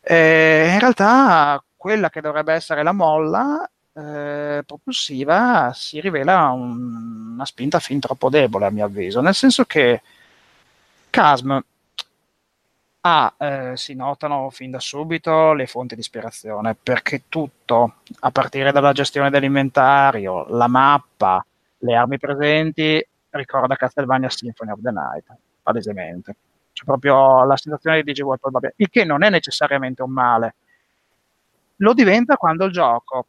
E 0.03 0.69
in 0.75 0.79
realtà 0.79 1.65
quella 1.75 2.11
che 2.11 2.21
dovrebbe 2.21 2.53
essere 2.53 2.83
la 2.83 2.93
molla 2.93 3.67
eh, 3.95 4.63
propulsiva 4.67 5.73
si 5.75 6.01
rivela 6.01 6.51
un, 6.51 7.33
una 7.33 7.47
spinta 7.47 7.79
fin 7.79 7.99
troppo 7.99 8.29
debole 8.29 8.67
a 8.67 8.71
mio 8.71 8.85
avviso, 8.85 9.23
nel 9.23 9.35
senso 9.35 9.65
che 9.65 10.03
Chasm 11.09 11.59
Ah, 13.09 13.33
eh, 13.39 13.77
si 13.77 13.95
notano 13.95 14.51
fin 14.51 14.73
da 14.73 14.81
subito 14.81 15.53
le 15.53 15.69
fonti 15.69 15.95
di 15.95 16.01
ispirazione, 16.01 16.75
perché 16.75 17.29
tutto, 17.29 17.99
a 18.19 18.33
partire 18.33 18.73
dalla 18.73 18.91
gestione 18.91 19.31
dell'inventario, 19.31 20.45
la 20.49 20.67
mappa, 20.67 21.47
le 21.79 21.95
armi 21.95 22.19
presenti, 22.19 23.01
ricorda 23.31 23.77
Castlevania 23.77 24.29
Symphony 24.29 24.73
of 24.73 24.81
the 24.83 24.91
Night, 24.91 25.25
palesemente. 25.63 26.37
C'è 26.73 26.83
proprio 26.83 27.45
la 27.45 27.57
situazione 27.57 28.03
di 28.03 28.13
DG 28.13 28.23
World, 28.23 28.73
il 28.75 28.91
che 28.91 29.05
non 29.05 29.23
è 29.23 29.31
necessariamente 29.31 30.03
un 30.03 30.11
male. 30.11 30.55
Lo 31.77 31.95
diventa 31.95 32.37
quando 32.37 32.65
il 32.65 32.73
gioco, 32.73 33.27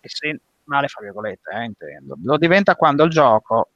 e 0.00 0.08
se 0.10 0.38
male 0.64 0.88
fra 0.88 1.02
virgolette, 1.02 1.50
eh, 1.50 1.64
intendo, 1.64 2.18
lo 2.22 2.36
diventa 2.36 2.76
quando 2.76 3.04
il 3.04 3.10
gioco, 3.10 3.68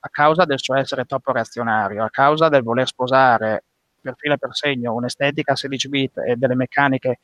a 0.00 0.08
causa 0.08 0.46
del 0.46 0.58
suo 0.58 0.74
essere 0.74 1.04
troppo 1.04 1.32
reazionario, 1.32 2.02
a 2.02 2.08
causa 2.08 2.48
del 2.48 2.62
voler 2.62 2.86
sposare 2.86 3.64
per 4.06 4.14
filo 4.16 4.34
e 4.34 4.38
per 4.38 4.54
segno 4.54 4.94
un'estetica 4.94 5.52
a 5.52 5.56
16 5.56 5.88
bit 5.88 6.18
e 6.18 6.36
delle 6.36 6.54
meccaniche 6.54 7.18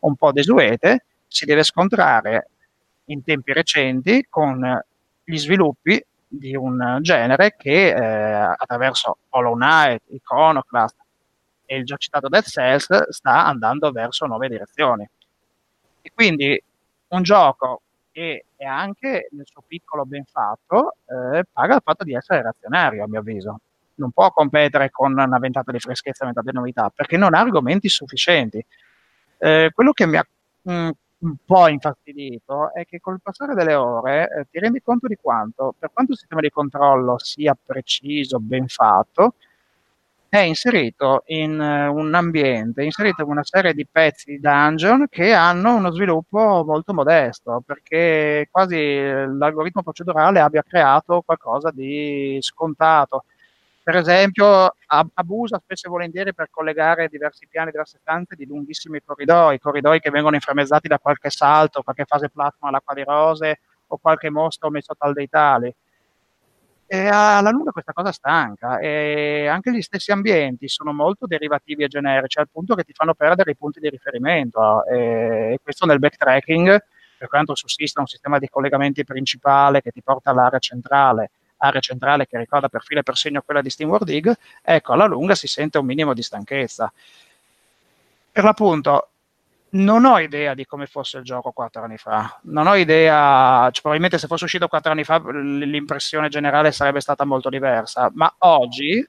un 0.00 0.16
po' 0.16 0.32
desuete, 0.32 1.04
si 1.26 1.44
deve 1.44 1.62
scontrare 1.62 2.48
in 3.06 3.22
tempi 3.22 3.52
recenti 3.52 4.26
con 4.28 4.80
gli 5.24 5.36
sviluppi 5.36 6.02
di 6.26 6.54
un 6.56 6.98
genere 7.00 7.54
che 7.56 7.88
eh, 7.88 8.54
attraverso 8.56 9.18
Hollow 9.30 9.54
Knight, 9.54 10.02
Iconoclast 10.08 10.96
e 11.64 11.76
il 11.76 11.84
già 11.84 11.96
citato 11.96 12.28
Dead 12.28 12.44
Cells 12.44 13.08
sta 13.10 13.46
andando 13.46 13.90
verso 13.90 14.26
nuove 14.26 14.48
direzioni. 14.48 15.08
E 16.02 16.10
quindi 16.14 16.60
un 17.08 17.22
gioco 17.22 17.82
che 18.10 18.44
è 18.56 18.64
anche 18.64 19.28
nel 19.30 19.46
suo 19.46 19.62
piccolo 19.66 20.04
ben 20.04 20.24
fatto 20.24 20.96
eh, 21.06 21.44
paga 21.50 21.76
il 21.76 21.82
fatto 21.84 22.04
di 22.04 22.14
essere 22.14 22.42
razionario, 22.42 23.04
a 23.04 23.08
mio 23.08 23.20
avviso 23.20 23.60
non 23.98 24.10
può 24.10 24.30
competere 24.30 24.90
con 24.90 25.12
una 25.12 25.38
ventata 25.38 25.70
di 25.72 25.78
freschezza 25.78 26.24
una 26.24 26.32
ventata 26.32 26.50
di 26.50 26.56
novità, 26.56 26.90
perché 26.94 27.16
non 27.16 27.34
ha 27.34 27.40
argomenti 27.40 27.88
sufficienti. 27.88 28.64
Eh, 29.38 29.70
quello 29.72 29.92
che 29.92 30.06
mi 30.06 30.16
ha 30.16 30.26
mh, 30.62 30.72
mm, 30.72 30.90
un 31.20 31.36
po' 31.44 31.68
infastidito 31.68 32.72
è 32.72 32.84
che 32.86 33.00
col 33.00 33.20
passare 33.20 33.54
delle 33.54 33.74
ore 33.74 34.28
eh, 34.30 34.46
ti 34.50 34.58
rendi 34.58 34.80
conto 34.82 35.06
di 35.08 35.16
quanto, 35.20 35.74
per 35.78 35.90
quanto 35.92 36.12
il 36.12 36.18
sistema 36.18 36.40
di 36.40 36.50
controllo 36.50 37.18
sia 37.18 37.56
preciso, 37.60 38.38
ben 38.38 38.68
fatto, 38.68 39.34
è 40.30 40.38
inserito 40.40 41.22
in 41.26 41.58
uh, 41.58 41.94
un 41.94 42.14
ambiente, 42.14 42.82
inserito 42.84 43.22
in 43.22 43.30
una 43.30 43.44
serie 43.44 43.72
di 43.72 43.86
pezzi 43.90 44.32
di 44.32 44.40
dungeon 44.40 45.06
che 45.08 45.32
hanno 45.32 45.76
uno 45.76 45.90
sviluppo 45.90 46.64
molto 46.66 46.92
modesto, 46.92 47.62
perché 47.64 48.48
quasi 48.50 48.76
l'algoritmo 48.76 49.82
procedurale 49.82 50.40
abbia 50.40 50.62
creato 50.62 51.22
qualcosa 51.22 51.70
di 51.70 52.36
scontato 52.42 53.24
per 53.88 53.96
esempio, 53.96 54.74
abusa 55.14 55.58
spesso 55.64 55.86
e 55.86 55.90
volentieri 55.90 56.34
per 56.34 56.50
collegare 56.50 57.08
diversi 57.08 57.46
piani, 57.48 57.70
diverse 57.70 57.96
stanze 57.98 58.36
di 58.36 58.44
lunghissimi 58.44 59.00
corridoi, 59.02 59.58
corridoi 59.58 59.98
che 59.98 60.10
vengono 60.10 60.34
inframmezzati 60.34 60.88
da 60.88 60.98
qualche 60.98 61.30
salto, 61.30 61.80
qualche 61.80 62.04
fase 62.04 62.28
plasma 62.28 62.68
all'acqua 62.68 62.92
di 62.92 63.02
rose 63.02 63.60
o 63.86 63.96
qualche 63.96 64.28
mostro 64.28 64.68
messo 64.68 64.94
tal 64.94 65.14
dei 65.14 65.26
tali. 65.30 65.74
E 66.86 67.06
alla 67.06 67.48
lunga 67.48 67.70
questa 67.70 67.94
cosa 67.94 68.12
stanca 68.12 68.78
e 68.78 69.46
anche 69.46 69.72
gli 69.72 69.80
stessi 69.80 70.12
ambienti 70.12 70.68
sono 70.68 70.92
molto 70.92 71.26
derivativi 71.26 71.84
e 71.84 71.88
generici 71.88 72.38
al 72.40 72.50
punto 72.52 72.74
che 72.74 72.84
ti 72.84 72.92
fanno 72.92 73.14
perdere 73.14 73.52
i 73.52 73.56
punti 73.56 73.80
di 73.80 73.88
riferimento 73.88 74.84
e 74.84 75.58
questo 75.62 75.86
nel 75.86 75.98
backtracking 75.98 76.78
per 77.16 77.28
quanto 77.28 77.54
sussista 77.54 78.00
un 78.00 78.06
sistema 78.06 78.38
di 78.38 78.50
collegamenti 78.50 79.02
principale 79.02 79.80
che 79.80 79.92
ti 79.92 80.02
porta 80.02 80.28
all'area 80.28 80.58
centrale 80.58 81.30
area 81.58 81.80
centrale 81.80 82.26
che 82.26 82.38
ricorda 82.38 82.68
per 82.68 82.82
filo 82.82 83.00
e 83.00 83.02
per 83.02 83.16
segno 83.16 83.42
quella 83.42 83.60
di 83.60 83.70
Steam 83.70 83.90
World 83.90 84.06
Dig, 84.06 84.34
ecco, 84.62 84.92
alla 84.92 85.06
lunga 85.06 85.34
si 85.34 85.46
sente 85.46 85.78
un 85.78 85.86
minimo 85.86 86.14
di 86.14 86.22
stanchezza. 86.22 86.92
Per 88.32 88.44
l'appunto, 88.44 89.08
non 89.70 90.04
ho 90.04 90.18
idea 90.18 90.54
di 90.54 90.64
come 90.64 90.86
fosse 90.86 91.18
il 91.18 91.24
gioco 91.24 91.50
quattro 91.52 91.82
anni 91.82 91.98
fa. 91.98 92.38
Non 92.44 92.66
ho 92.66 92.74
idea, 92.74 93.62
cioè, 93.64 93.80
probabilmente 93.82 94.18
se 94.18 94.26
fosse 94.26 94.44
uscito 94.44 94.68
quattro 94.68 94.92
anni 94.92 95.04
fa 95.04 95.18
l'impressione 95.18 96.28
generale 96.28 96.72
sarebbe 96.72 97.00
stata 97.00 97.24
molto 97.24 97.48
diversa, 97.50 98.10
ma 98.14 98.32
oggi, 98.38 99.06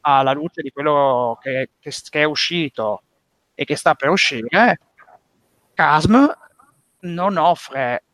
alla 0.00 0.32
luce 0.32 0.62
di 0.62 0.70
quello 0.70 1.38
che, 1.40 1.70
che, 1.78 1.92
che 2.08 2.20
è 2.20 2.24
uscito 2.24 3.02
e 3.54 3.64
che 3.64 3.76
sta 3.76 3.94
per 3.94 4.08
uscire, 4.08 4.78
Casm 5.74 6.26
non 7.00 7.36
offre 7.36 8.04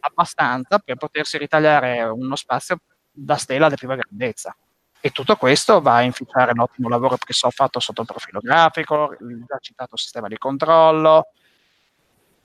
abbastanza 0.00 0.78
per 0.78 0.96
potersi 0.96 1.38
ritagliare 1.38 2.02
uno 2.02 2.36
spazio 2.36 2.80
da 3.10 3.36
stella 3.36 3.68
di 3.68 3.76
prima 3.76 3.96
grandezza. 3.96 4.54
E 5.02 5.10
tutto 5.10 5.36
questo 5.36 5.80
va 5.80 5.96
a 5.96 6.02
inficiare 6.02 6.52
l'ottimo 6.54 6.88
lavoro 6.88 7.16
che 7.16 7.32
so 7.32 7.48
fatto 7.50 7.80
sotto 7.80 8.02
il 8.02 8.06
profilo 8.06 8.40
grafico, 8.40 9.16
il 9.20 9.44
già 9.46 9.58
citato 9.58 9.96
sistema 9.96 10.28
di 10.28 10.36
controllo, 10.36 11.28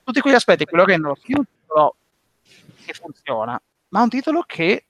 tutti 0.06 0.20
quegli 0.20 0.34
aspetti 0.34 0.64
che 0.64 0.76
lo 0.76 0.84
rendono 0.84 1.16
più 1.20 1.36
un 1.36 1.44
titolo 1.44 1.96
che 2.84 2.92
funziona, 2.94 3.60
ma 3.88 4.02
un 4.02 4.08
titolo 4.08 4.42
che 4.46 4.84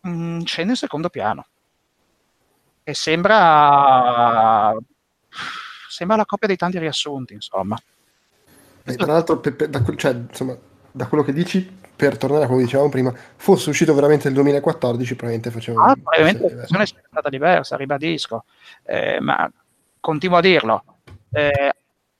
mh, 0.00 0.10
mm, 0.10 0.40
scende 0.42 0.72
in 0.72 0.76
secondo 0.76 1.08
piano. 1.08 1.46
E 2.82 2.92
sembra, 2.92 4.76
sembra 5.88 6.16
la 6.16 6.26
coppia 6.26 6.48
dei 6.48 6.56
tanti 6.58 6.78
riassunti, 6.78 7.32
insomma. 7.32 7.76
E 8.84 8.94
tra 8.94 9.06
l'altro, 9.12 9.40
per, 9.40 9.56
per, 9.56 9.68
da, 9.70 9.82
cioè, 9.96 10.12
insomma, 10.12 10.54
da 10.96 11.08
quello 11.08 11.24
che 11.24 11.32
dici, 11.32 11.76
per 11.96 12.16
tornare 12.16 12.44
a 12.44 12.46
quello 12.46 12.60
che 12.60 12.66
dicevamo 12.66 12.88
prima, 12.88 13.12
fosse 13.34 13.70
uscito 13.70 13.92
veramente 13.94 14.26
nel 14.26 14.34
2014, 14.34 15.16
probabilmente 15.16 15.50
faceva 15.50 15.86
ah, 15.86 15.94
probabilmente 15.94 16.42
la 16.42 16.48
situazione 16.48 16.84
è 16.84 17.06
stata 17.10 17.28
diversa, 17.28 17.76
ribadisco, 17.76 18.44
eh, 18.84 19.18
ma 19.20 19.50
continuo 19.98 20.36
a 20.36 20.40
dirlo. 20.40 20.84
Eh, 21.32 21.74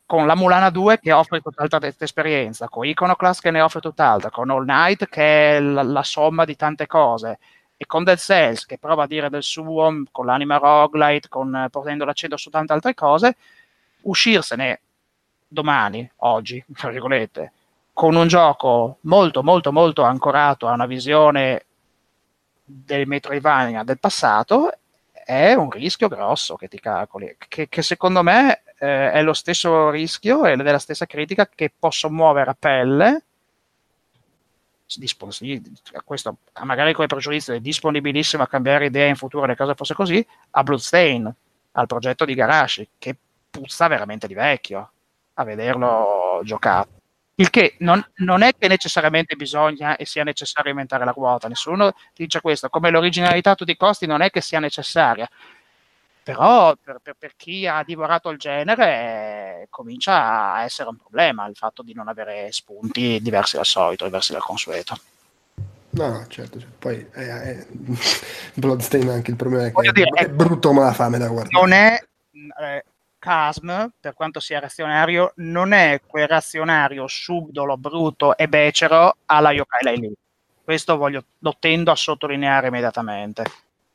con 0.04 0.26
la 0.26 0.34
Mulana 0.34 0.70
2 0.70 0.98
che 0.98 1.12
offre 1.12 1.40
tutt'altra 1.40 1.80
esperienza, 1.98 2.68
con 2.68 2.84
Iconoclast 2.84 3.40
che 3.40 3.52
ne 3.52 3.60
offre 3.60 3.80
tutt'altra, 3.80 4.30
con 4.30 4.50
All 4.50 4.64
Night 4.64 5.08
che 5.08 5.56
è 5.56 5.60
la, 5.60 5.82
la 5.82 6.02
somma 6.02 6.44
di 6.44 6.56
tante 6.56 6.88
cose, 6.88 7.38
e 7.76 7.86
con 7.86 8.02
Dead 8.02 8.18
Cells 8.18 8.66
che 8.66 8.78
prova 8.78 9.04
a 9.04 9.06
dire 9.06 9.30
del 9.30 9.44
suo, 9.44 10.02
con 10.10 10.26
l'anima 10.26 10.56
roguelite, 10.56 11.28
con, 11.28 11.68
portando 11.70 12.04
l'accento 12.04 12.36
su 12.36 12.50
tante 12.50 12.72
altre 12.72 12.94
cose, 12.94 13.36
uscirsene 14.02 14.80
domani, 15.46 16.10
oggi, 16.16 16.62
tra 16.74 16.90
virgolette, 16.90 17.52
con 17.94 18.16
un 18.16 18.26
gioco 18.26 18.98
molto 19.02 19.42
molto 19.42 19.72
molto 19.72 20.02
ancorato 20.02 20.66
a 20.66 20.72
una 20.72 20.84
visione 20.84 21.64
del 22.64 23.06
Metroidvania 23.06 23.84
del 23.84 24.00
passato 24.00 24.72
è 25.12 25.54
un 25.54 25.70
rischio 25.70 26.08
grosso 26.08 26.56
che 26.56 26.68
ti 26.68 26.78
calcoli, 26.78 27.34
che, 27.48 27.68
che 27.68 27.82
secondo 27.82 28.22
me 28.22 28.62
eh, 28.78 29.12
è 29.12 29.22
lo 29.22 29.32
stesso 29.32 29.88
rischio 29.88 30.44
e 30.44 30.56
della 30.56 30.78
stessa 30.78 31.06
critica 31.06 31.48
che 31.48 31.72
posso 31.76 32.10
muovere 32.10 32.50
a 32.50 32.56
pelle 32.58 33.22
questo 36.04 36.36
magari 36.64 36.92
come 36.92 37.06
pregiudizio 37.06 37.54
è 37.54 37.60
disponibilissimo 37.60 38.42
a 38.42 38.48
cambiare 38.48 38.86
idea 38.86 39.06
in 39.06 39.16
futuro 39.16 39.46
le 39.46 39.56
cose 39.56 39.74
fosse 39.74 39.94
così 39.94 40.26
a 40.50 40.62
Bloodstain 40.62 41.32
al 41.72 41.86
progetto 41.86 42.24
di 42.24 42.34
Garashi 42.34 42.88
che 42.98 43.16
puzza 43.50 43.86
veramente 43.86 44.26
di 44.26 44.34
vecchio 44.34 44.90
a 45.34 45.44
vederlo 45.44 46.40
giocato 46.44 46.93
il 47.36 47.50
che 47.50 47.74
non, 47.78 48.04
non, 48.16 48.42
è 48.42 48.52
che 48.56 48.68
necessariamente 48.68 49.34
bisogna 49.34 49.96
e 49.96 50.06
sia 50.06 50.22
necessario 50.22 50.70
aumentare 50.70 51.04
la 51.04 51.12
quota, 51.12 51.48
nessuno 51.48 51.92
dice 52.14 52.40
questo, 52.40 52.68
come 52.68 52.90
l'originalità 52.90 53.52
a 53.52 53.54
tutti 53.54 53.72
i 53.72 53.76
costi 53.76 54.06
non 54.06 54.22
è 54.22 54.30
che 54.30 54.40
sia 54.40 54.60
necessaria, 54.60 55.28
però 56.22 56.74
per, 56.82 57.00
per, 57.02 57.16
per 57.18 57.32
chi 57.36 57.66
ha 57.66 57.82
divorato 57.84 58.30
il 58.30 58.38
genere 58.38 58.86
eh, 59.62 59.66
comincia 59.68 60.54
a 60.54 60.62
essere 60.62 60.88
un 60.88 60.96
problema 60.96 61.46
il 61.46 61.56
fatto 61.56 61.82
di 61.82 61.92
non 61.92 62.08
avere 62.08 62.50
spunti 62.52 63.20
diversi 63.20 63.56
dal 63.56 63.66
solito, 63.66 64.04
diversi 64.04 64.32
dal 64.32 64.42
consueto. 64.42 64.96
No, 65.90 66.08
no, 66.08 66.26
certo, 66.28 66.58
certo. 66.58 66.76
poi 66.78 67.06
eh, 67.14 67.50
eh, 67.50 67.66
Bloodstain 68.54 69.08
anche 69.08 69.30
il 69.30 69.36
problema 69.36 69.66
è 69.66 69.72
che 69.72 69.92
dire, 69.92 70.10
è, 70.14 70.24
è 70.24 70.28
brutto 70.28 70.72
ma 70.72 70.84
la 70.84 70.92
fame 70.92 71.18
da 71.18 71.28
guardare. 71.28 71.60
Non 71.60 71.72
è 71.72 72.02
eh, 72.60 72.84
Casm, 73.24 73.86
per 73.98 74.12
quanto 74.12 74.38
sia 74.38 74.58
reazionario, 74.58 75.32
non 75.36 75.72
è 75.72 76.02
quel 76.06 76.28
reazionario 76.28 77.06
subdolo, 77.08 77.78
brutto 77.78 78.36
e 78.36 78.48
becero 78.48 79.16
alla 79.24 79.50
Yokai 79.50 79.82
Lai 79.82 80.12
Questo 80.62 80.98
voglio, 80.98 81.24
lo 81.38 81.56
tendo 81.58 81.90
a 81.90 81.96
sottolineare 81.96 82.66
immediatamente. 82.66 83.44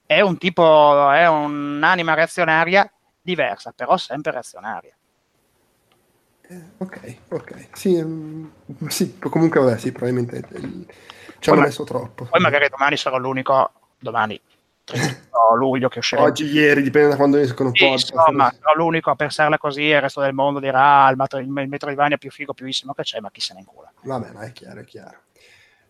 È 0.04 0.20
un 0.22 0.40
tipo, 0.40 1.12
è 1.12 1.28
un'anima 1.28 2.16
reazionaria 2.16 2.92
diversa, 3.22 3.72
però 3.76 3.98
sempre 3.98 4.32
reazionaria. 4.32 4.96
Eh, 6.48 6.62
ok, 6.78 7.16
ok. 7.28 7.68
Sì, 7.74 7.94
um, 7.98 8.52
sì, 8.88 9.20
comunque 9.20 9.60
vabbè, 9.60 9.78
sì, 9.78 9.92
probabilmente 9.92 10.38
il... 10.58 10.92
ci 11.38 11.52
hanno 11.52 11.62
messo 11.62 11.84
troppo. 11.84 12.26
Poi 12.26 12.42
magari 12.42 12.68
domani 12.68 12.98
sarò 12.98 13.20
l'unico, 13.20 13.72
domani 14.00 14.42
luglio 15.56 15.90
che 15.90 16.00
uscirà. 16.00 16.22
Oggi, 16.22 16.46
ieri, 16.46 16.82
dipende 16.82 17.10
da 17.10 17.16
quando 17.16 17.38
escono 17.38 17.72
sì, 17.74 17.86
podcast. 17.86 18.12
Insomma, 18.14 18.54
l'unico 18.76 19.10
a 19.12 19.16
pensarla 19.16 19.58
così 19.58 19.90
e 19.90 19.96
il 19.96 20.02
resto 20.02 20.22
del 20.22 20.34
mondo 20.34 20.60
dirà 20.60 21.06
ah, 21.06 21.10
il, 21.10 21.18
metro, 21.18 21.40
il 21.40 21.50
Metroidvania 21.50 22.18
più 22.18 22.30
figo, 22.30 22.54
più 22.54 22.66
che 22.68 23.04
c'è, 23.04 23.20
ma 23.20 23.32
chi 23.32 23.42
se 23.42 23.54
ne 23.54 23.60
incula. 23.60 23.92
Vabbè, 24.04 24.32
ma 24.34 24.42
è 24.42 24.52
chiaro, 24.52 24.82
è 24.82 24.86
chiaro. 24.86 25.18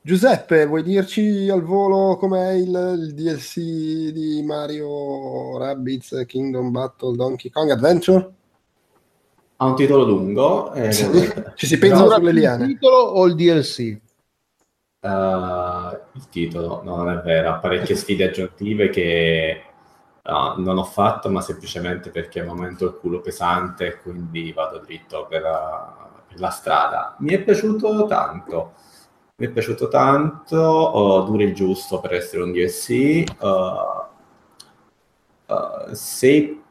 Giuseppe, 0.02 0.66
vuoi 0.66 0.82
dirci 0.82 1.50
al 1.50 1.62
volo 1.62 2.16
com'è 2.16 2.52
il, 2.54 2.98
il 3.00 3.14
DLC 3.14 4.12
di 4.12 4.42
Mario 4.46 5.58
Rabbids 5.58 6.24
Kingdom 6.26 6.72
Battle 6.72 7.16
Donkey 7.16 7.52
Kong 7.52 7.70
Adventure? 7.70 8.32
Ha 9.58 9.66
un 9.66 9.76
titolo 9.76 10.06
lungo. 10.06 10.72
Eh, 10.72 10.92
Ci 11.56 11.68
si 11.68 11.78
pensa 11.78 12.08
sulle 12.08 12.32
liane. 12.32 12.64
Il 12.64 12.72
titolo 12.74 12.96
o 12.96 13.26
il 13.26 13.36
DLC? 13.36 14.00
Uh, 15.02 15.98
il 16.14 16.28
titolo, 16.30 16.82
no, 16.84 16.98
non 16.98 17.10
è 17.10 17.22
vero, 17.22 17.52
ha 17.52 17.60
parecchie 17.60 17.96
sfide 17.96 18.26
aggiuntive 18.26 18.90
che 18.90 19.62
uh, 20.24 20.60
non 20.62 20.78
ho 20.78 20.84
fatto, 20.84 21.30
ma 21.30 21.40
semplicemente 21.40 22.10
perché 22.10 22.42
al 22.42 22.48
momento 22.48 22.84
il 22.86 22.98
culo 23.00 23.22
pesante 23.22 24.00
quindi 24.02 24.52
vado 24.52 24.80
dritto 24.80 25.26
per, 25.30 25.44
uh, 25.44 26.26
per, 26.28 26.40
la 26.40 26.50
strada. 26.50 27.16
Mi 27.20 27.32
è 27.34 27.42
piaciuto 27.42 28.08
tanto, 28.08 28.74
mi 29.38 29.48
è 29.48 29.50
piaciuto 29.50 29.88
tanto, 29.88 30.58
oh, 30.58 31.22
dura 31.22 31.44
il 31.44 31.54
giusto 31.54 32.02
per 32.02 32.14
essere 32.16 32.44
un 32.44 32.52
DLC. 32.52 33.24
se 35.94 36.62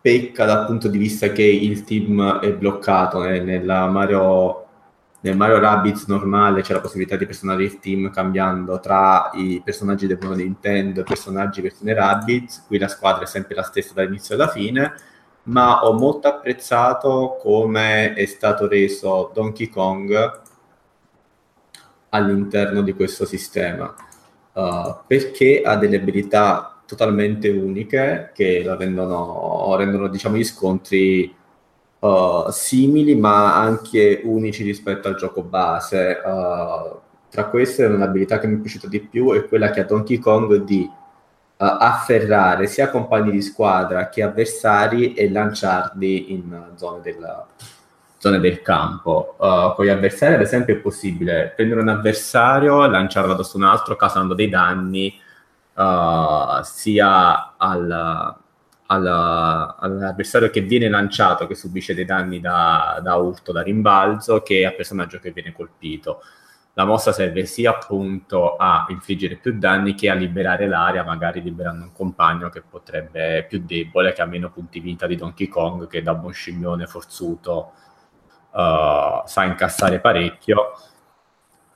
pecca 0.00 0.44
dal 0.44 0.66
punto 0.66 0.88
di 0.88 0.98
vista 0.98 1.28
che 1.30 1.42
il 1.42 1.84
team 1.84 2.38
è 2.40 2.52
bloccato 2.54 3.24
eh, 3.24 3.40
nella 3.40 3.86
Mario 3.86 4.59
nel 5.22 5.36
Mario 5.36 5.58
Rabbids 5.58 6.06
normale 6.06 6.62
c'è 6.62 6.72
la 6.72 6.80
possibilità 6.80 7.16
di 7.16 7.26
personare 7.26 7.64
il 7.64 7.78
team 7.78 8.10
cambiando 8.10 8.80
tra 8.80 9.30
i 9.34 9.60
personaggi 9.62 10.06
del 10.06 10.18
mondo 10.18 10.36
Nintendo 10.36 11.00
e 11.00 11.04
personaggi 11.04 11.60
versione 11.60 11.92
Rabbids. 11.92 12.64
Qui 12.66 12.78
la 12.78 12.88
squadra 12.88 13.24
è 13.24 13.26
sempre 13.26 13.54
la 13.54 13.62
stessa 13.62 13.92
dall'inizio 13.92 14.34
alla 14.34 14.48
fine, 14.48 14.94
ma 15.44 15.84
ho 15.84 15.92
molto 15.92 16.28
apprezzato 16.28 17.36
come 17.38 18.14
è 18.14 18.24
stato 18.24 18.66
reso 18.66 19.30
Donkey 19.34 19.68
Kong 19.68 20.40
all'interno 22.08 22.80
di 22.80 22.94
questo 22.94 23.26
sistema, 23.26 23.94
uh, 24.54 24.96
perché 25.06 25.60
ha 25.62 25.76
delle 25.76 25.96
abilità 25.96 26.80
totalmente 26.86 27.50
uniche 27.50 28.32
che 28.34 28.62
lo 28.64 28.74
rendono, 28.74 29.76
rendono 29.76 30.08
diciamo, 30.08 30.36
gli 30.36 30.44
scontri 30.44 31.36
uh, 32.00 32.50
simili 32.50 33.14
ma 33.14 33.56
anche 33.56 34.20
unici 34.24 34.64
rispetto 34.64 35.08
al 35.08 35.16
gioco 35.16 35.42
base. 35.42 36.20
Uh, 36.24 36.98
tra 37.30 37.46
queste 37.46 37.84
un'abilità 37.84 38.38
che 38.38 38.48
mi 38.48 38.56
è 38.56 38.60
piaciuta 38.60 38.88
di 38.88 39.00
più 39.00 39.32
è 39.32 39.46
quella 39.46 39.70
che 39.70 39.80
ha 39.80 39.84
Donkey 39.84 40.18
Kong 40.18 40.56
di 40.64 40.88
uh, 40.90 40.98
afferrare 41.56 42.66
sia 42.66 42.90
compagni 42.90 43.30
di 43.30 43.40
squadra 43.40 44.08
che 44.08 44.22
avversari 44.22 45.14
e 45.14 45.30
lanciarli 45.30 46.32
in 46.32 46.72
zone 46.74 47.00
del, 47.02 47.44
zone 48.16 48.40
del 48.40 48.62
campo. 48.62 49.36
Uh, 49.38 49.74
con 49.74 49.84
gli 49.84 49.90
avversari, 49.90 50.34
ad 50.34 50.40
esempio, 50.40 50.74
è 50.74 50.78
possibile 50.78 51.52
prendere 51.54 51.80
un 51.80 51.88
avversario, 51.88 52.86
lanciarlo 52.86 53.32
addosso 53.32 53.56
un 53.56 53.64
altro, 53.64 53.94
causando 53.94 54.34
dei 54.34 54.48
danni 54.48 55.14
uh, 55.74 56.62
sia 56.62 57.54
al, 57.56 58.36
al, 58.90 59.06
all'avversario 59.78 60.50
che 60.50 60.60
viene 60.62 60.88
lanciato, 60.88 61.46
che 61.46 61.54
subisce 61.54 61.94
dei 61.94 62.04
danni 62.04 62.40
da, 62.40 63.00
da 63.02 63.14
urto, 63.16 63.52
da 63.52 63.62
rimbalzo, 63.62 64.42
che 64.42 64.66
al 64.66 64.74
personaggio 64.74 65.18
che 65.18 65.30
viene 65.30 65.52
colpito. 65.52 66.22
La 66.74 66.84
mossa 66.84 67.12
serve 67.12 67.46
sia 67.46 67.70
appunto 67.70 68.56
a 68.56 68.86
infliggere 68.88 69.36
più 69.36 69.58
danni 69.58 69.94
che 69.94 70.10
a 70.10 70.14
liberare 70.14 70.66
l'area, 70.66 71.04
magari 71.04 71.42
liberando 71.42 71.84
un 71.84 71.92
compagno 71.92 72.48
che 72.48 72.62
potrebbe 72.62 73.44
più 73.48 73.62
debole, 73.64 74.12
che 74.12 74.22
ha 74.22 74.26
meno 74.26 74.50
punti 74.50 74.80
vita 74.80 75.06
di 75.06 75.16
Donkey 75.16 75.48
Kong, 75.48 75.86
che 75.86 76.02
da 76.02 76.14
buon 76.14 76.32
scimmione 76.32 76.86
forzuto 76.86 77.72
uh, 78.52 79.22
sa 79.24 79.44
incassare 79.44 80.00
parecchio 80.00 80.72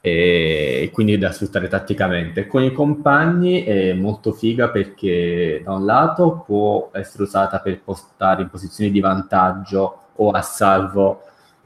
e 0.06 0.90
quindi 0.92 1.16
da 1.16 1.32
sfruttare 1.32 1.66
tatticamente. 1.66 2.46
Con 2.46 2.62
i 2.62 2.74
compagni 2.74 3.64
è 3.64 3.94
molto 3.94 4.32
figa 4.32 4.68
perché 4.68 5.62
da 5.64 5.72
un 5.72 5.86
lato 5.86 6.42
può 6.44 6.90
essere 6.92 7.22
usata 7.22 7.58
per 7.60 7.80
postare 7.80 8.42
in 8.42 8.50
posizioni 8.50 8.90
di 8.90 9.00
vantaggio 9.00 10.00
o 10.16 10.28
a 10.28 10.42
salvo 10.42 11.22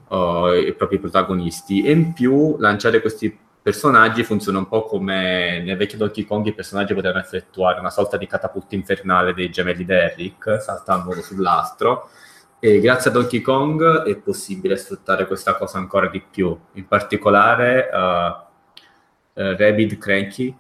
uh, 0.07 0.53
i 0.53 0.73
propri 0.75 1.01
protagonisti 1.01 1.83
e 1.83 1.91
in 1.91 2.13
più 2.13 2.57
lanciare 2.61 3.01
questi 3.01 3.37
personaggi 3.61 4.23
funziona 4.23 4.59
un 4.59 4.69
po' 4.69 4.85
come 4.85 5.61
nel 5.61 5.77
vecchio 5.77 5.99
Donkey 5.99 6.25
Kong 6.25 6.47
i 6.47 6.55
personaggi 6.55 6.95
potevano 6.95 7.21
effettuare 7.21 7.81
una 7.81 7.91
sorta 7.91 8.17
di 8.17 8.29
catapulta 8.29 8.77
infernale 8.77 9.35
dei 9.35 9.51
gemelli 9.51 9.85
Derrick 9.85 10.63
saltando 10.63 11.13
sull'astro 11.21 12.09
e 12.61 12.81
grazie 12.81 13.11
a 13.11 13.13
Donkey 13.13 13.41
Kong 13.41 14.03
è 14.03 14.17
possibile 14.17 14.77
sfruttare 14.77 15.27
questa 15.27 15.57
cosa 15.57 15.79
ancora 15.79 16.09
di 16.09 16.21
più 16.21 16.57
in 16.73 16.87
particolare 16.87 17.89
uh, 17.93 19.41
uh, 19.41 19.57
Rabid 19.57 19.97
Cranky 19.99 20.57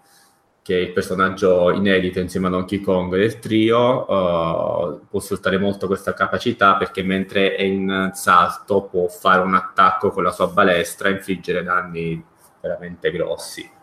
che 0.68 0.76
è 0.76 0.80
il 0.82 0.92
personaggio 0.92 1.70
inedito 1.70 2.20
insieme 2.20 2.48
a 2.48 2.50
Donkey 2.50 2.80
Kong 2.80 3.16
del 3.16 3.38
trio, 3.38 4.02
uh, 4.02 5.00
può 5.08 5.18
sfruttare 5.18 5.56
molto 5.56 5.86
questa 5.86 6.12
capacità 6.12 6.76
perché 6.76 7.02
mentre 7.02 7.56
è 7.56 7.62
in 7.62 8.10
salto 8.12 8.82
può 8.82 9.08
fare 9.08 9.40
un 9.40 9.54
attacco 9.54 10.10
con 10.10 10.24
la 10.24 10.30
sua 10.30 10.48
balestra 10.48 11.08
e 11.08 11.12
infliggere 11.12 11.62
danni 11.62 12.22
veramente 12.60 13.10
grossi. 13.10 13.77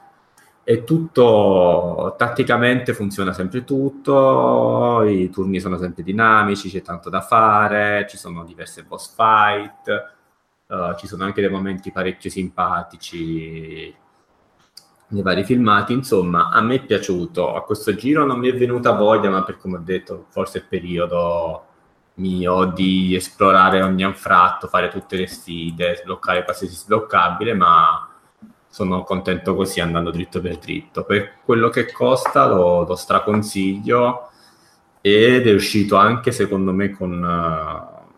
E 0.68 0.84
tutto 0.84 2.16
tatticamente 2.18 2.96
funziona 2.96 3.34
sempre 3.34 3.64
tutto, 3.64 5.04
i 5.04 5.30
turni 5.30 5.60
sono 5.60 5.78
sempre 5.78 6.02
dinamici, 6.02 6.72
c'è 6.72 6.82
tanto 6.82 7.12
da 7.12 7.22
fare, 7.22 8.08
ci 8.10 8.18
sono 8.18 8.44
diverse 8.44 8.82
boss 8.82 9.14
fight, 9.14 10.16
uh, 10.66 10.96
ci 10.96 11.06
sono 11.06 11.24
anche 11.24 11.42
dei 11.42 11.52
momenti 11.52 11.92
parecchio 11.92 12.32
simpatici 12.32 13.94
nei 15.10 15.22
vari 15.22 15.44
filmati. 15.44 15.94
Insomma, 15.94 16.50
a 16.50 16.62
me 16.62 16.76
è 16.76 16.84
piaciuto. 16.84 17.54
A 17.54 17.64
questo 17.64 17.94
giro 17.94 18.26
non 18.26 18.40
mi 18.40 18.50
è 18.50 18.56
venuta 18.58 18.94
voglia, 18.94 19.30
ma 19.30 19.44
per 19.44 19.58
come 19.58 19.78
ho 19.78 19.82
detto, 19.84 20.26
forse 20.30 20.58
è 20.58 20.62
il 20.62 20.68
periodo 20.68 21.66
mio 22.16 22.66
di 22.66 23.14
esplorare 23.14 23.84
ogni 23.84 24.04
anfratto, 24.04 24.68
fare 24.68 24.88
tutte 24.90 25.16
le 25.16 25.28
sfide, 25.28 25.98
sbloccare 26.02 26.44
qualsiasi 26.44 26.74
sbloccabile, 26.74 27.54
ma 27.54 28.05
sono 28.76 29.04
contento 29.04 29.56
così 29.56 29.80
andando 29.80 30.12
dritto 30.12 30.42
per 30.42 30.58
dritto. 30.58 31.06
Per 31.06 31.36
quello 31.46 31.70
che 31.70 31.90
costa 31.94 32.46
lo, 32.46 32.84
lo 32.84 32.96
straconsiglio 32.98 34.32
ed 35.00 35.48
è 35.48 35.54
uscito 35.54 35.96
anche 35.96 36.34
secondo 36.34 36.74
me 36.74 36.90
con, 36.90 37.14
uh, 37.24 38.12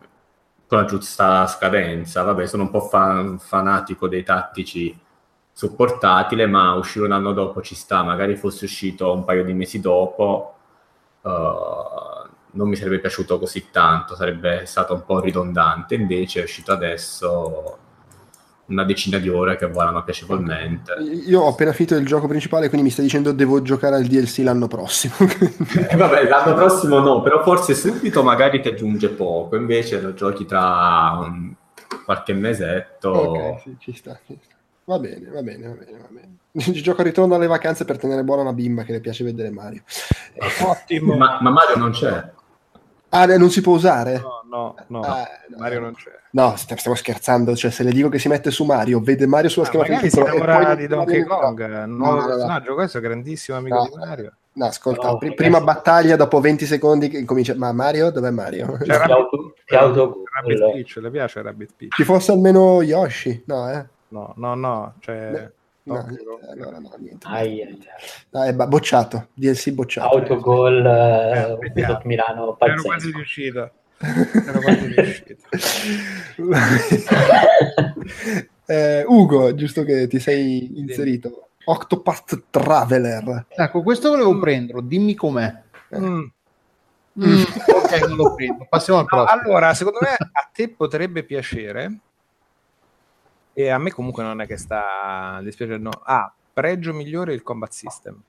con 0.66 0.78
la 0.78 0.84
giusta 0.84 1.46
scadenza. 1.46 2.24
Vabbè, 2.24 2.48
sono 2.48 2.64
un 2.64 2.70
po' 2.70 2.80
fan, 2.80 3.38
fanatico 3.38 4.08
dei 4.08 4.24
tattici 4.24 4.98
su 5.52 5.76
ma 6.48 6.74
uscire 6.74 7.04
un 7.04 7.12
anno 7.12 7.32
dopo 7.32 7.62
ci 7.62 7.76
sta, 7.76 8.02
magari 8.02 8.34
fosse 8.34 8.64
uscito 8.64 9.12
un 9.12 9.22
paio 9.22 9.44
di 9.44 9.52
mesi 9.52 9.78
dopo, 9.78 10.56
uh, 11.20 11.30
non 12.50 12.68
mi 12.68 12.74
sarebbe 12.74 12.98
piaciuto 12.98 13.38
così 13.38 13.70
tanto, 13.70 14.16
sarebbe 14.16 14.66
stato 14.66 14.92
un 14.94 15.04
po' 15.04 15.20
ridondante, 15.20 15.94
invece 15.94 16.40
è 16.40 16.42
uscito 16.42 16.72
adesso 16.72 17.86
una 18.68 18.84
decina 18.84 19.18
di 19.18 19.28
ore 19.28 19.56
che 19.56 19.66
volano 19.66 20.02
piacevolmente. 20.02 20.94
Io 21.26 21.40
ho 21.40 21.48
appena 21.48 21.72
finito 21.72 21.94
il 21.94 22.06
gioco 22.06 22.26
principale, 22.26 22.68
quindi 22.68 22.86
mi 22.86 22.92
stai 22.92 23.04
dicendo 23.04 23.32
devo 23.32 23.62
giocare 23.62 23.96
al 23.96 24.04
DLC 24.04 24.38
l'anno 24.38 24.68
prossimo. 24.68 25.14
eh, 25.88 25.96
vabbè, 25.96 26.28
l'anno 26.28 26.54
prossimo 26.54 26.98
no, 26.98 27.22
però 27.22 27.42
forse 27.42 27.74
subito 27.74 28.22
magari 28.22 28.60
ti 28.60 28.68
aggiunge 28.68 29.08
poco, 29.08 29.56
invece 29.56 30.00
lo 30.00 30.12
giochi 30.14 30.44
tra 30.44 31.18
un, 31.20 31.52
qualche 32.04 32.34
mesetto. 32.34 33.10
Ok, 33.10 33.60
sì, 33.62 33.76
ci 33.78 33.92
sta. 33.94 34.18
Ci 34.26 34.38
sta. 34.42 34.56
Va 34.84 34.98
bene, 34.98 35.28
va 35.30 35.42
bene, 35.42 35.68
va 35.68 35.74
bene, 35.74 35.98
va 35.98 36.08
bene. 36.10 36.36
Ci 36.58 36.82
gioco 36.82 37.02
a 37.02 37.04
ritorno 37.04 37.34
alle 37.34 37.46
vacanze 37.46 37.84
per 37.84 37.98
tenere 37.98 38.24
buona 38.24 38.40
una 38.40 38.54
bimba 38.54 38.84
che 38.84 38.92
le 38.92 39.00
piace 39.00 39.22
vedere 39.22 39.50
Mario. 39.50 39.82
Ottimo. 40.64 41.14
Ma, 41.14 41.38
ma 41.42 41.50
Mario 41.50 41.76
non 41.76 41.90
c'è. 41.90 42.32
Ah, 43.10 43.26
non 43.36 43.50
si 43.50 43.60
può 43.60 43.74
usare? 43.74 44.18
No, 44.18 44.37
no, 44.48 44.74
no. 44.88 45.00
No. 45.00 45.26
Mario 45.56 45.80
non 45.80 45.94
c'è. 45.94 46.10
No, 46.30 46.56
stiamo 46.56 46.96
scherzando. 46.96 47.54
Cioè, 47.54 47.70
se 47.70 47.82
le 47.82 47.92
dico 47.92 48.08
che 48.08 48.18
si 48.18 48.28
mette 48.28 48.50
su 48.50 48.64
Mario, 48.64 49.00
vede 49.00 49.26
Mario 49.26 49.48
sulla 49.48 49.66
ah, 49.66 49.68
scherma 49.68 49.88
magari 49.88 50.10
si 50.10 50.18
innamora 50.18 50.74
di 50.74 50.86
Donkey 50.86 51.22
Kong, 51.24 51.66
no, 51.66 51.86
nuovo 51.86 52.20
no, 52.20 52.26
personaggio, 52.26 52.74
questo 52.74 52.98
è 52.98 53.00
grandissimo 53.00 53.58
amico 53.58 53.88
di 53.90 53.96
Mario. 53.96 54.32
No, 54.52 54.64
ascolta, 54.66 55.16
pr- 55.16 55.34
prima 55.34 55.60
battaglia, 55.60 56.16
dopo 56.16 56.40
20 56.40 56.66
secondi 56.66 57.08
che 57.08 57.24
comincia, 57.24 57.54
ma 57.54 57.70
Mario, 57.72 58.10
dov'è 58.10 58.30
Mario? 58.30 58.76
C'è 58.82 58.96
Rabbit, 58.96 59.28
Rabbit 59.66 60.72
Peach, 60.72 60.96
le 60.96 61.10
piace 61.10 61.42
Rabbit 61.42 61.70
Peach? 61.76 61.94
Ci 61.94 62.04
fosse 62.04 62.32
almeno 62.32 62.82
Yoshi, 62.82 63.44
no 63.46 63.70
eh? 63.70 63.86
No, 64.08 64.32
no, 64.36 64.54
no, 64.54 64.94
cioè... 65.00 65.50
No, 65.84 65.94
no, 65.94 66.38
allora 66.50 66.78
no, 66.78 66.90
niente. 66.98 67.26
Ai, 67.26 67.62
ai. 67.62 67.78
No, 68.30 68.42
è 68.42 68.52
bocciato, 68.52 69.28
DLC 69.32 69.70
bocciato. 69.70 70.14
Autogol 70.14 70.84
eh, 70.84 71.58
eh, 71.74 72.00
Milano, 72.04 72.56
pazzesco. 72.56 72.78
Ero 72.78 72.82
quasi 72.82 73.10
riuscito. 73.10 73.70
Ero 74.00 74.60
quasi 74.60 74.86
riuscito. 74.86 75.34
eh, 78.66 79.04
Ugo, 79.06 79.54
giusto 79.54 79.84
che 79.84 80.06
ti 80.06 80.20
sei 80.20 80.78
inserito. 80.78 81.48
Octopath 81.64 82.44
Traveler. 82.50 83.46
Ecco, 83.48 83.82
questo 83.82 84.10
volevo 84.10 84.34
mm. 84.34 84.40
prenderlo, 84.40 84.80
dimmi 84.80 85.14
com'è. 85.14 85.62
Mm. 85.96 86.24
Mm. 87.20 87.42
ok, 87.66 88.06
non 88.06 88.16
lo 88.16 88.34
prendo. 88.34 88.66
Passiamo 88.68 89.00
al 89.00 89.06
prossimo. 89.06 89.40
allora, 89.40 89.74
secondo 89.74 89.98
me 90.00 90.14
a 90.16 90.48
te 90.52 90.68
potrebbe 90.68 91.24
piacere 91.24 91.98
e 93.52 93.70
a 93.70 93.78
me 93.78 93.90
comunque 93.90 94.22
non 94.22 94.40
è 94.40 94.46
che 94.46 94.56
sta 94.56 95.40
dispiacendo. 95.42 95.90
No. 95.90 96.02
Ah, 96.04 96.32
pregio 96.52 96.94
migliore 96.94 97.34
il 97.34 97.42
combat 97.42 97.72
system. 97.72 98.22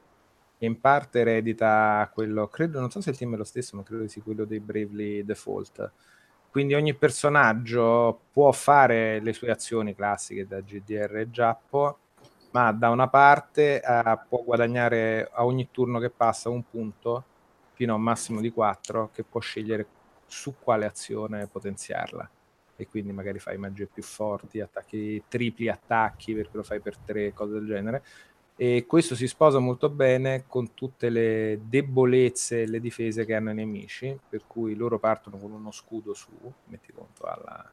Che 0.59 0.65
in 0.65 0.81
parte 0.81 1.21
eredita 1.21 2.11
quello, 2.13 2.49
credo, 2.49 2.81
non 2.81 2.91
so 2.91 2.99
se 2.99 3.11
il 3.11 3.17
team 3.17 3.33
è 3.35 3.37
lo 3.37 3.45
stesso, 3.45 3.77
ma 3.77 3.83
credo 3.83 4.05
sia 4.09 4.21
quello 4.21 4.43
dei 4.43 4.59
Bravely 4.59 5.23
Default. 5.23 5.91
Quindi 6.51 6.73
ogni 6.73 6.93
personaggio 6.95 8.23
può 8.33 8.51
fare 8.51 9.21
le 9.21 9.31
sue 9.31 9.51
azioni 9.51 9.95
classiche 9.95 10.45
da 10.45 10.59
GDR 10.59 11.15
e 11.19 11.29
Giappo, 11.29 11.99
ma 12.51 12.73
da 12.73 12.89
una 12.89 13.07
parte 13.07 13.81
uh, 13.81 14.19
può 14.27 14.43
guadagnare 14.43 15.29
a 15.31 15.45
ogni 15.45 15.69
turno 15.71 15.97
che 15.99 16.09
passa 16.09 16.49
un 16.49 16.63
punto 16.69 17.23
fino 17.71 17.93
a 17.93 17.95
un 17.95 18.01
massimo 18.01 18.41
di 18.41 18.51
4 18.51 19.11
che 19.13 19.23
può 19.23 19.39
scegliere 19.39 19.87
su 20.25 20.55
quale 20.59 20.85
azione 20.85 21.47
potenziarla 21.47 22.29
e 22.75 22.87
quindi 22.87 23.11
magari 23.11 23.39
fai 23.39 23.57
magie 23.57 23.87
più 23.87 24.01
forti, 24.01 24.61
attacchi 24.61 25.21
tripli 25.27 25.67
attacchi 25.67 26.33
perché 26.33 26.55
lo 26.55 26.63
fai 26.63 26.79
per 26.79 26.97
tre 26.97 27.33
cose 27.33 27.53
del 27.53 27.65
genere. 27.65 28.03
E 28.61 28.85
questo 28.85 29.15
si 29.15 29.25
sposa 29.25 29.59
molto 29.59 29.87
bene 29.87 30.43
con 30.45 30.73
tutte 30.73 31.09
le 31.09 31.61
debolezze 31.63 32.63
e 32.63 32.67
le 32.67 32.81
difese 32.81 33.23
che 33.23 33.33
hanno 33.33 33.51
i 33.51 33.53
nemici, 33.53 34.19
per 34.27 34.41
cui 34.47 34.75
loro 34.75 34.99
partono 34.99 35.37
con 35.37 35.53
uno 35.53 35.71
scudo 35.71 36.13
su, 36.13 36.27
metti 36.65 36.91
conto 36.91 37.23
alla, 37.23 37.71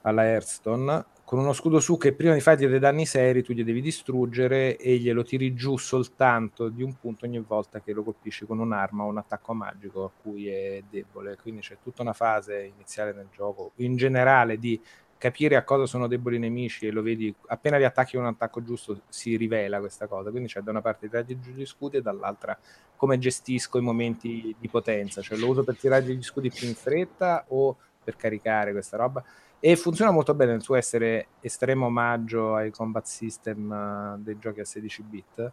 alla 0.00 0.24
Hearthstone, 0.24 1.04
con 1.24 1.40
uno 1.40 1.52
scudo 1.52 1.78
su 1.80 1.98
che 1.98 2.14
prima 2.14 2.32
di 2.32 2.40
fargli 2.40 2.66
dei 2.66 2.78
danni 2.78 3.04
seri 3.04 3.42
tu 3.42 3.52
gli 3.52 3.64
devi 3.64 3.82
distruggere 3.82 4.78
e 4.78 4.96
glielo 4.96 5.22
tiri 5.22 5.52
giù 5.52 5.76
soltanto 5.76 6.70
di 6.70 6.82
un 6.82 6.94
punto 6.98 7.26
ogni 7.26 7.40
volta 7.40 7.82
che 7.82 7.92
lo 7.92 8.02
colpisci 8.02 8.46
con 8.46 8.60
un'arma 8.60 9.04
o 9.04 9.08
un 9.08 9.18
attacco 9.18 9.52
magico 9.52 10.04
a 10.04 10.10
cui 10.22 10.48
è 10.48 10.82
debole. 10.88 11.36
Quindi 11.36 11.60
c'è 11.60 11.76
tutta 11.82 12.00
una 12.00 12.14
fase 12.14 12.62
iniziale 12.62 13.12
nel 13.12 13.28
gioco, 13.30 13.72
in 13.76 13.96
generale, 13.96 14.58
di 14.58 14.80
capire 15.18 15.56
a 15.56 15.64
cosa 15.64 15.86
sono 15.86 16.06
deboli 16.06 16.36
i 16.36 16.38
nemici 16.38 16.86
e 16.86 16.90
lo 16.90 17.02
vedi 17.02 17.34
appena 17.46 17.78
li 17.78 17.84
attacchi 17.84 18.16
un 18.16 18.26
attacco 18.26 18.62
giusto 18.62 19.02
si 19.08 19.36
rivela 19.36 19.78
questa 19.78 20.06
cosa. 20.06 20.30
Quindi 20.30 20.48
c'è 20.48 20.60
da 20.60 20.70
una 20.70 20.82
parte 20.82 21.08
tirargli 21.08 21.38
giù 21.38 21.50
gli 21.52 21.66
scudi 21.66 21.98
e 21.98 22.02
dall'altra 22.02 22.58
come 22.96 23.18
gestisco 23.18 23.78
i 23.78 23.82
momenti 23.82 24.54
di 24.58 24.68
potenza. 24.68 25.22
Cioè 25.22 25.38
lo 25.38 25.48
uso 25.48 25.64
per 25.64 25.76
tirargli 25.76 26.12
gli 26.12 26.22
scudi 26.22 26.50
più 26.50 26.66
in 26.68 26.74
fretta 26.74 27.44
o 27.48 27.76
per 28.02 28.16
caricare 28.16 28.72
questa 28.72 28.96
roba. 28.96 29.22
E 29.58 29.74
funziona 29.76 30.10
molto 30.10 30.34
bene 30.34 30.52
il 30.52 30.62
suo 30.62 30.74
essere 30.74 31.28
estremo 31.40 31.86
omaggio 31.86 32.54
ai 32.54 32.70
combat 32.70 33.04
system 33.06 34.16
uh, 34.18 34.22
dei 34.22 34.38
giochi 34.38 34.60
a 34.60 34.64
16 34.64 35.02
bit 35.02 35.52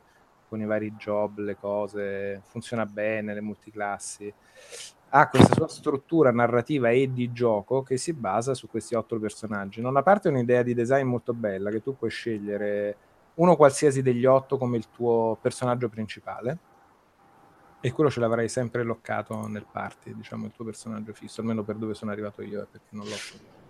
con 0.50 0.62
i 0.62 0.66
vari 0.66 0.92
job, 0.92 1.40
le 1.40 1.56
cose, 1.56 2.42
funziona 2.46 2.86
bene, 2.86 3.34
le 3.34 3.42
multiclassi. 3.42 4.32
Ha 5.16 5.30
questa 5.30 5.54
sua 5.54 5.68
struttura 5.68 6.32
narrativa 6.32 6.90
e 6.90 7.14
di 7.14 7.32
gioco 7.32 7.84
che 7.84 7.98
si 7.98 8.14
basa 8.14 8.56
su 8.56 8.68
questi 8.68 8.96
otto 8.96 9.20
personaggi. 9.20 9.80
Non 9.80 9.96
a 9.96 10.02
parte 10.02 10.30
un'idea 10.30 10.64
di 10.64 10.74
design 10.74 11.06
molto 11.06 11.34
bella 11.34 11.70
che 11.70 11.84
tu 11.84 11.96
puoi 11.96 12.10
scegliere 12.10 12.98
uno 13.36 13.56
qualsiasi 13.56 14.02
degli 14.02 14.26
otto 14.26 14.58
come 14.58 14.78
il 14.78 14.90
tuo 14.90 15.38
personaggio 15.40 15.88
principale 15.88 16.58
e 17.80 17.92
quello 17.92 18.10
ce 18.10 18.22
l'avrai 18.22 18.50
sempre 18.50 18.84
loccato 18.84 19.46
nel 19.48 19.66
party, 19.70 20.16
diciamo 20.16 20.46
il 20.46 20.52
tuo 20.52 20.66
personaggio 20.66 21.14
fisso, 21.14 21.42
almeno 21.42 21.64
per 21.64 21.76
dove 21.76 21.94
sono 21.94 22.12
arrivato 22.12 22.42
io, 22.42 22.66
perché 22.72 22.88
non 22.92 23.06
l'ho 23.06 23.62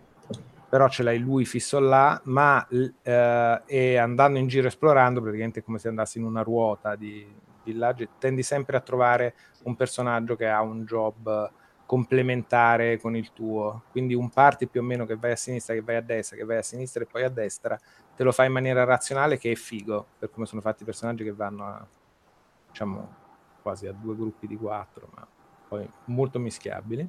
però 0.70 0.90
ce 0.90 1.04
l'hai 1.04 1.20
lui 1.20 1.46
fisso 1.46 1.80
là, 1.80 2.20
ma 2.26 2.66
eh, 2.68 3.62
e 3.66 3.98
andando 3.98 4.40
in 4.40 4.48
giro 4.48 4.68
esplorando, 4.68 5.22
praticamente 5.22 5.60
è 5.60 5.64
come 5.64 5.78
se 5.78 5.88
andassi 5.88 6.18
in 6.18 6.24
una 6.24 6.42
ruota 6.42 6.96
di 6.96 7.28
villaggi, 7.64 8.08
tendi 8.20 8.44
sempre 8.44 8.78
a 8.78 8.82
trovare 8.82 9.36
un 9.64 9.76
personaggio 9.76 10.36
che 10.36 10.48
ha 10.48 10.62
un 10.62 10.84
job 10.86 11.52
complementare 11.86 13.00
con 13.00 13.16
il 13.16 13.34
tuo, 13.34 13.84
quindi 13.92 14.14
un 14.14 14.30
party 14.30 14.68
più 14.68 14.82
o 14.82 14.84
meno 14.84 15.06
che 15.06 15.16
vai 15.16 15.32
a 15.32 15.36
sinistra, 15.36 15.74
che 15.74 15.82
vai 15.82 15.98
a 15.98 16.02
destra, 16.02 16.38
che 16.38 16.44
vai 16.44 16.58
a 16.58 16.64
sinistra 16.64 17.04
e 17.04 17.06
poi 17.06 17.24
a 17.24 17.30
destra, 17.30 17.80
te 18.16 18.24
lo 18.24 18.32
fai 18.32 18.48
in 18.48 18.54
maniera 18.54 18.84
razionale 18.84 19.38
che 19.38 19.52
è 19.52 19.56
figo, 19.56 20.08
per 20.18 20.32
come 20.32 20.46
sono 20.46 20.62
fatti 20.62 20.84
i 20.84 20.86
personaggi 20.86 21.24
che 21.24 21.34
vanno 21.34 21.66
a, 21.66 21.86
diciamo, 22.70 23.16
quasi 23.62 23.86
a 23.88 23.94
due 23.94 24.16
gruppi 24.16 24.48
di 24.48 24.58
quattro, 24.58 25.10
ma 25.14 25.28
poi 25.68 25.88
molto 26.06 26.40
mischiabili. 26.40 27.08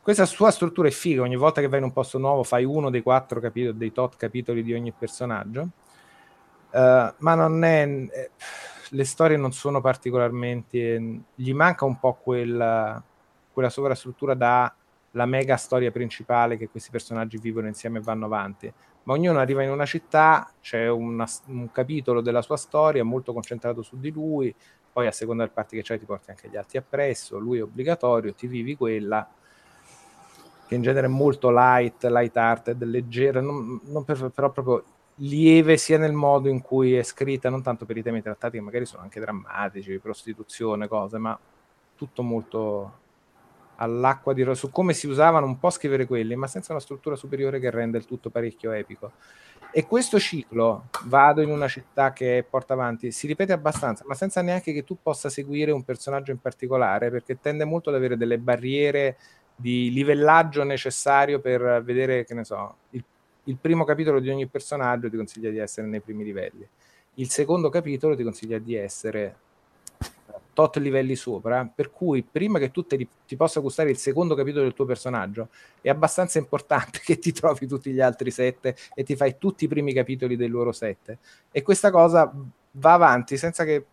Questa 0.00 0.26
sua 0.26 0.50
struttura 0.50 0.86
è 0.86 0.92
figa, 0.92 1.22
ogni 1.22 1.36
volta 1.36 1.60
che 1.60 1.68
vai 1.68 1.78
in 1.78 1.84
un 1.84 1.92
posto 1.92 2.18
nuovo 2.18 2.42
fai 2.42 2.64
uno 2.64 2.90
dei 2.90 3.02
quattro 3.02 3.40
capitoli, 3.40 3.76
dei 3.76 3.90
tot 3.90 4.16
capitoli 4.16 4.62
di 4.62 4.74
ogni 4.74 4.92
personaggio, 4.92 5.60
uh, 6.70 7.14
ma 7.18 7.34
non 7.34 7.64
è... 7.64 7.86
Eh, 7.86 8.30
le 8.94 9.04
storie 9.04 9.36
non 9.36 9.52
sono 9.52 9.80
particolarmente... 9.80 11.20
gli 11.34 11.52
manca 11.52 11.84
un 11.84 11.98
po' 11.98 12.14
quella, 12.14 13.02
quella 13.52 13.68
sovrastruttura 13.68 14.34
da 14.34 14.72
la 15.14 15.26
mega 15.26 15.56
storia 15.56 15.92
principale 15.92 16.56
che 16.56 16.68
questi 16.68 16.90
personaggi 16.90 17.38
vivono 17.38 17.68
insieme 17.68 17.98
e 17.98 18.02
vanno 18.02 18.26
avanti. 18.26 18.72
Ma 19.04 19.12
ognuno 19.12 19.38
arriva 19.38 19.62
in 19.62 19.70
una 19.70 19.86
città, 19.86 20.50
c'è 20.60 20.88
una, 20.88 21.26
un 21.46 21.70
capitolo 21.70 22.20
della 22.20 22.42
sua 22.42 22.56
storia 22.56 23.04
molto 23.04 23.32
concentrato 23.32 23.82
su 23.82 23.98
di 23.98 24.10
lui, 24.10 24.54
poi 24.92 25.06
a 25.06 25.12
seconda 25.12 25.44
del 25.44 25.52
party 25.52 25.76
che 25.76 25.82
c'hai 25.82 25.98
ti 25.98 26.04
porti 26.04 26.30
anche 26.30 26.48
gli 26.48 26.56
altri 26.56 26.78
appresso, 26.78 27.38
lui 27.38 27.58
è 27.58 27.62
obbligatorio, 27.62 28.34
ti 28.34 28.46
vivi 28.46 28.76
quella 28.76 29.28
che 30.66 30.74
in 30.74 30.82
genere 30.82 31.06
è 31.06 31.10
molto 31.10 31.50
light, 31.50 32.04
light 32.04 32.36
hearted, 32.36 32.82
leggera, 32.82 33.40
non, 33.40 33.80
non 33.84 34.04
per, 34.04 34.30
però 34.34 34.50
proprio 34.50 34.84
lieve 35.16 35.76
sia 35.76 35.98
nel 35.98 36.12
modo 36.12 36.48
in 36.48 36.60
cui 36.60 36.94
è 36.94 37.02
scritta, 37.02 37.50
non 37.50 37.62
tanto 37.62 37.84
per 37.84 37.96
i 37.96 38.02
temi 38.02 38.22
trattati 38.22 38.56
che 38.56 38.62
magari 38.62 38.86
sono 38.86 39.02
anche 39.02 39.20
drammatici, 39.20 39.98
prostituzione, 39.98 40.88
cose, 40.88 41.18
ma 41.18 41.38
tutto 41.96 42.22
molto 42.22 43.02
all'acqua 43.76 44.32
di 44.32 44.54
su 44.54 44.70
come 44.70 44.92
si 44.92 45.06
usavano 45.06 45.46
un 45.46 45.58
po' 45.58 45.70
scrivere 45.70 46.06
quelli, 46.06 46.36
ma 46.36 46.46
senza 46.46 46.72
una 46.72 46.80
struttura 46.80 47.16
superiore 47.16 47.58
che 47.58 47.70
rende 47.70 47.98
il 47.98 48.06
tutto 48.06 48.30
parecchio 48.30 48.72
epico. 48.72 49.12
E 49.76 49.86
questo 49.86 50.20
ciclo, 50.20 50.88
vado 51.06 51.40
in 51.42 51.50
una 51.50 51.66
città 51.66 52.12
che 52.12 52.46
porta 52.48 52.74
avanti, 52.74 53.10
si 53.10 53.26
ripete 53.26 53.52
abbastanza, 53.52 54.04
ma 54.06 54.14
senza 54.14 54.40
neanche 54.40 54.72
che 54.72 54.84
tu 54.84 54.98
possa 55.02 55.28
seguire 55.28 55.72
un 55.72 55.82
personaggio 55.82 56.30
in 56.30 56.38
particolare, 56.38 57.10
perché 57.10 57.40
tende 57.40 57.64
molto 57.64 57.90
ad 57.90 57.96
avere 57.96 58.16
delle 58.16 58.38
barriere 58.38 59.16
di 59.56 59.90
livellaggio 59.90 60.62
necessario 60.62 61.40
per 61.40 61.82
vedere, 61.82 62.24
che 62.24 62.34
ne 62.34 62.44
so, 62.44 62.76
il, 62.90 63.04
il 63.44 63.56
primo 63.60 63.84
capitolo 63.84 64.20
di 64.20 64.30
ogni 64.30 64.46
personaggio 64.46 65.10
ti 65.10 65.16
consiglia 65.16 65.50
di 65.50 65.58
essere 65.58 65.86
nei 65.86 66.00
primi 66.00 66.24
livelli. 66.24 66.66
Il 67.14 67.30
secondo 67.30 67.68
capitolo 67.68 68.16
ti 68.16 68.22
consiglia 68.22 68.58
di 68.58 68.74
essere 68.74 69.36
tot 70.52 70.76
livelli 70.76 71.16
sopra, 71.16 71.68
per 71.72 71.90
cui 71.90 72.22
prima 72.22 72.58
che 72.58 72.70
tu 72.70 72.84
te 72.84 73.08
ti 73.26 73.36
possa 73.36 73.60
gustare 73.60 73.90
il 73.90 73.96
secondo 73.96 74.34
capitolo 74.34 74.62
del 74.62 74.72
tuo 74.72 74.84
personaggio, 74.84 75.48
è 75.80 75.90
abbastanza 75.90 76.38
importante 76.38 77.00
che 77.04 77.18
ti 77.18 77.32
trovi 77.32 77.66
tutti 77.66 77.90
gli 77.92 78.00
altri 78.00 78.30
sette 78.30 78.76
e 78.94 79.02
ti 79.02 79.16
fai 79.16 79.36
tutti 79.36 79.64
i 79.64 79.68
primi 79.68 79.92
capitoli 79.92 80.36
dei 80.36 80.48
loro 80.48 80.72
sette. 80.72 81.18
E 81.50 81.62
questa 81.62 81.90
cosa 81.90 82.32
va 82.76 82.92
avanti 82.92 83.36
senza 83.36 83.64
che 83.64 83.86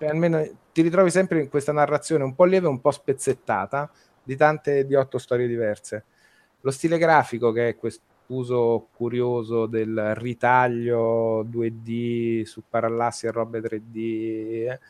almeno 0.00 0.42
ti 0.72 0.82
ritrovi 0.82 1.10
sempre 1.10 1.40
in 1.40 1.48
questa 1.48 1.72
narrazione 1.72 2.24
un 2.24 2.34
po' 2.34 2.44
lieve, 2.44 2.66
un 2.66 2.80
po' 2.80 2.90
spezzettata, 2.90 3.90
di 4.24 4.36
tante 4.36 4.86
di 4.86 4.94
otto 4.94 5.18
storie 5.18 5.46
diverse. 5.46 6.04
Lo 6.60 6.70
stile 6.70 6.96
grafico, 6.96 7.52
che 7.52 7.68
è 7.68 7.76
questo 7.76 8.11
uso 8.36 8.88
curioso 8.92 9.66
del 9.66 10.14
ritaglio 10.16 11.44
2D 11.44 12.42
su 12.44 12.62
parallassi 12.68 13.26
e 13.26 13.30
robe 13.30 13.60
3D, 13.60 13.96
eh, 13.96 14.80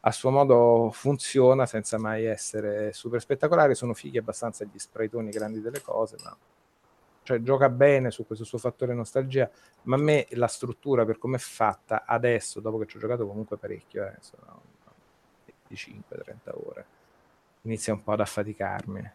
a 0.00 0.12
suo 0.12 0.30
modo 0.30 0.90
funziona 0.92 1.66
senza 1.66 1.98
mai 1.98 2.24
essere 2.24 2.92
super 2.92 3.20
spettacolare. 3.20 3.74
Sono 3.74 3.94
fighi 3.94 4.18
abbastanza 4.18 4.64
gli 4.64 4.78
spraytoni 4.78 5.30
grandi 5.30 5.60
delle 5.60 5.82
cose, 5.82 6.16
ma 6.24 6.36
cioè, 7.22 7.42
gioca 7.42 7.68
bene 7.68 8.10
su 8.10 8.26
questo 8.26 8.44
suo 8.44 8.58
fattore 8.58 8.94
nostalgia. 8.94 9.50
Ma 9.82 9.96
a 9.96 9.98
me 9.98 10.26
la 10.30 10.46
struttura, 10.46 11.04
per 11.04 11.18
come 11.18 11.36
è 11.36 11.40
fatta 11.40 12.04
adesso, 12.06 12.60
dopo 12.60 12.78
che 12.78 12.86
ci 12.86 12.96
ho 12.96 13.00
giocato 13.00 13.26
comunque 13.26 13.56
parecchio, 13.56 14.06
eh, 14.06 14.14
sono 14.20 14.62
25-30 15.68 16.52
ore 16.66 16.86
inizia 17.62 17.92
un 17.92 18.02
po' 18.02 18.12
ad 18.12 18.20
affaticarmi. 18.20 19.12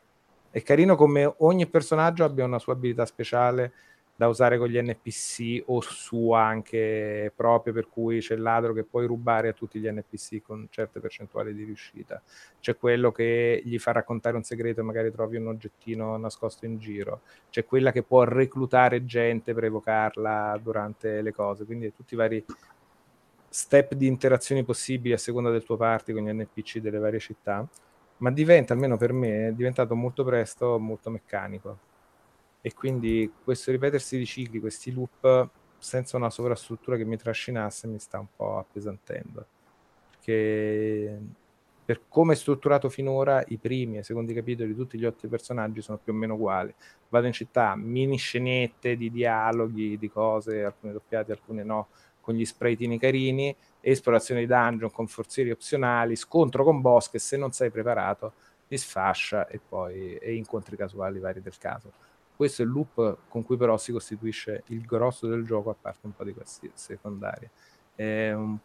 È 0.53 0.61
carino 0.61 0.95
come 0.95 1.34
ogni 1.38 1.65
personaggio 1.65 2.23
abbia 2.23 2.45
una 2.45 2.59
sua 2.59 2.73
abilità 2.73 3.07
speciale 3.07 3.71
da 4.15 4.27
usare 4.27 4.59
con 4.59 4.67
gli 4.67 4.80
NPC 4.80 5.63
o 5.65 5.81
sua 5.81 6.43
anche 6.43 7.31
proprio, 7.35 7.73
per 7.73 7.89
cui 7.89 8.19
c'è 8.19 8.35
il 8.35 8.43
ladro 8.43 8.71
che 8.71 8.84
puoi 8.84 9.07
rubare 9.07 9.47
a 9.47 9.53
tutti 9.53 9.80
gli 9.80 9.89
NPC 9.89 10.43
con 10.43 10.67
certe 10.69 10.99
percentuali 10.99 11.55
di 11.55 11.63
riuscita. 11.63 12.21
C'è 12.59 12.77
quello 12.77 13.11
che 13.11 13.63
gli 13.65 13.80
fa 13.80 13.93
raccontare 13.93 14.35
un 14.35 14.43
segreto 14.43 14.81
e 14.81 14.84
magari 14.84 15.11
trovi 15.11 15.38
un 15.38 15.47
oggettino 15.47 16.17
nascosto 16.17 16.67
in 16.67 16.77
giro. 16.77 17.21
C'è 17.49 17.65
quella 17.65 17.91
che 17.91 18.03
può 18.03 18.23
reclutare 18.23 19.05
gente 19.05 19.55
per 19.55 19.63
evocarla 19.63 20.59
durante 20.61 21.23
le 21.23 21.34
cose. 21.34 21.65
Quindi 21.65 21.91
tutti 21.95 22.13
i 22.13 22.17
vari 22.17 22.45
step 23.49 23.95
di 23.95 24.05
interazioni 24.05 24.63
possibili 24.63 25.15
a 25.15 25.17
seconda 25.17 25.49
del 25.49 25.63
tuo 25.63 25.77
party 25.77 26.13
con 26.13 26.21
gli 26.21 26.31
NPC 26.31 26.77
delle 26.77 26.99
varie 26.99 27.19
città 27.19 27.67
ma 28.23 28.31
diventa, 28.31 28.71
almeno 28.73 28.95
per 28.95 29.11
me, 29.11 29.49
è 29.49 29.51
diventato 29.51 29.95
molto 29.95 30.23
presto 30.23 30.79
molto 30.79 31.09
meccanico. 31.09 31.77
E 32.61 32.73
quindi 32.73 33.29
questo 33.43 33.69
ripetersi 33.71 34.17
di 34.17 34.25
cicli, 34.25 34.61
questi 34.61 34.93
loop, 34.93 35.49
senza 35.77 36.15
una 36.15 36.29
sovrastruttura 36.29 36.95
che 36.95 37.03
mi 37.03 37.17
trascinasse, 37.17 37.85
mi 37.87 37.99
sta 37.99 38.19
un 38.19 38.27
po' 38.33 38.59
appesantendo. 38.59 39.45
Perché 40.09 41.19
per 41.83 42.03
come 42.07 42.31
è 42.31 42.35
strutturato 42.37 42.87
finora, 42.87 43.43
i 43.49 43.57
primi 43.57 43.97
e 43.97 43.99
i 43.99 44.03
secondi 44.03 44.33
capitoli 44.33 44.69
di 44.69 44.75
tutti 44.75 44.97
gli 44.97 45.03
otto 45.03 45.27
personaggi 45.27 45.81
sono 45.81 45.99
più 46.01 46.13
o 46.13 46.15
meno 46.15 46.35
uguali. 46.35 46.73
Vado 47.09 47.27
in 47.27 47.33
città, 47.33 47.75
mini 47.75 48.15
scenette 48.15 48.95
di 48.95 49.11
dialoghi, 49.11 49.97
di 49.97 50.09
cose, 50.09 50.63
alcune 50.63 50.93
doppiate, 50.93 51.33
alcune 51.33 51.63
no, 51.63 51.89
con 52.21 52.35
gli 52.35 52.45
spraytini 52.45 52.97
carini, 52.97 53.53
esplorazione 53.91 54.41
di 54.41 54.47
dungeon 54.47 54.91
con 54.91 55.07
forzieri 55.07 55.51
opzionali, 55.51 56.15
scontro 56.15 56.64
con 56.64 56.81
boss 56.81 57.10
che 57.10 57.19
se 57.19 57.38
non 57.38 57.51
sei 57.51 57.69
preparato 57.69 58.34
ti 58.68 58.77
sfascia 58.77 59.47
e 59.47 59.60
poi 59.60 60.15
e 60.15 60.35
incontri 60.35 60.77
casuali 60.77 61.19
vari 61.19 61.41
del 61.41 61.57
caso. 61.57 61.91
Questo 62.35 62.61
è 62.61 62.65
il 62.65 62.72
loop 62.72 63.18
con 63.27 63.43
cui 63.43 63.57
però 63.57 63.77
si 63.77 63.91
costituisce 63.91 64.64
il 64.68 64.81
grosso 64.81 65.27
del 65.27 65.45
gioco, 65.45 65.69
a 65.69 65.76
parte 65.80 66.07
un 66.07 66.15
po' 66.15 66.23
di 66.23 66.34
questi 66.34 66.72
secondari. 66.73 67.47
È 67.93 68.31
un, 68.31 68.57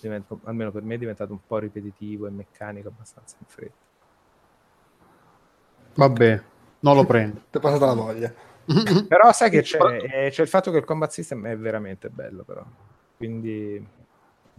diventa, 0.00 0.36
almeno 0.44 0.70
per 0.70 0.82
me 0.82 0.94
è 0.94 0.98
diventato 0.98 1.32
un 1.32 1.40
po' 1.46 1.58
ripetitivo 1.58 2.26
e 2.26 2.30
meccanico 2.30 2.88
abbastanza 2.88 3.36
in 3.38 3.46
fretta. 3.46 3.90
Vabbè, 5.94 6.42
non 6.80 6.96
lo 6.96 7.04
prendo. 7.04 7.42
Ti 7.50 7.58
è 7.58 7.60
passata 7.60 7.86
la 7.86 7.94
voglia. 7.94 8.32
però 9.06 9.32
sai 9.32 9.50
che 9.50 9.62
c'è, 9.62 9.78
eh, 9.78 10.30
c'è 10.30 10.42
il 10.42 10.48
fatto 10.48 10.70
che 10.70 10.78
il 10.78 10.84
combat 10.84 11.10
system 11.10 11.46
è 11.46 11.56
veramente 11.56 12.08
bello 12.08 12.44
però. 12.44 12.64
Quindi 13.16 13.84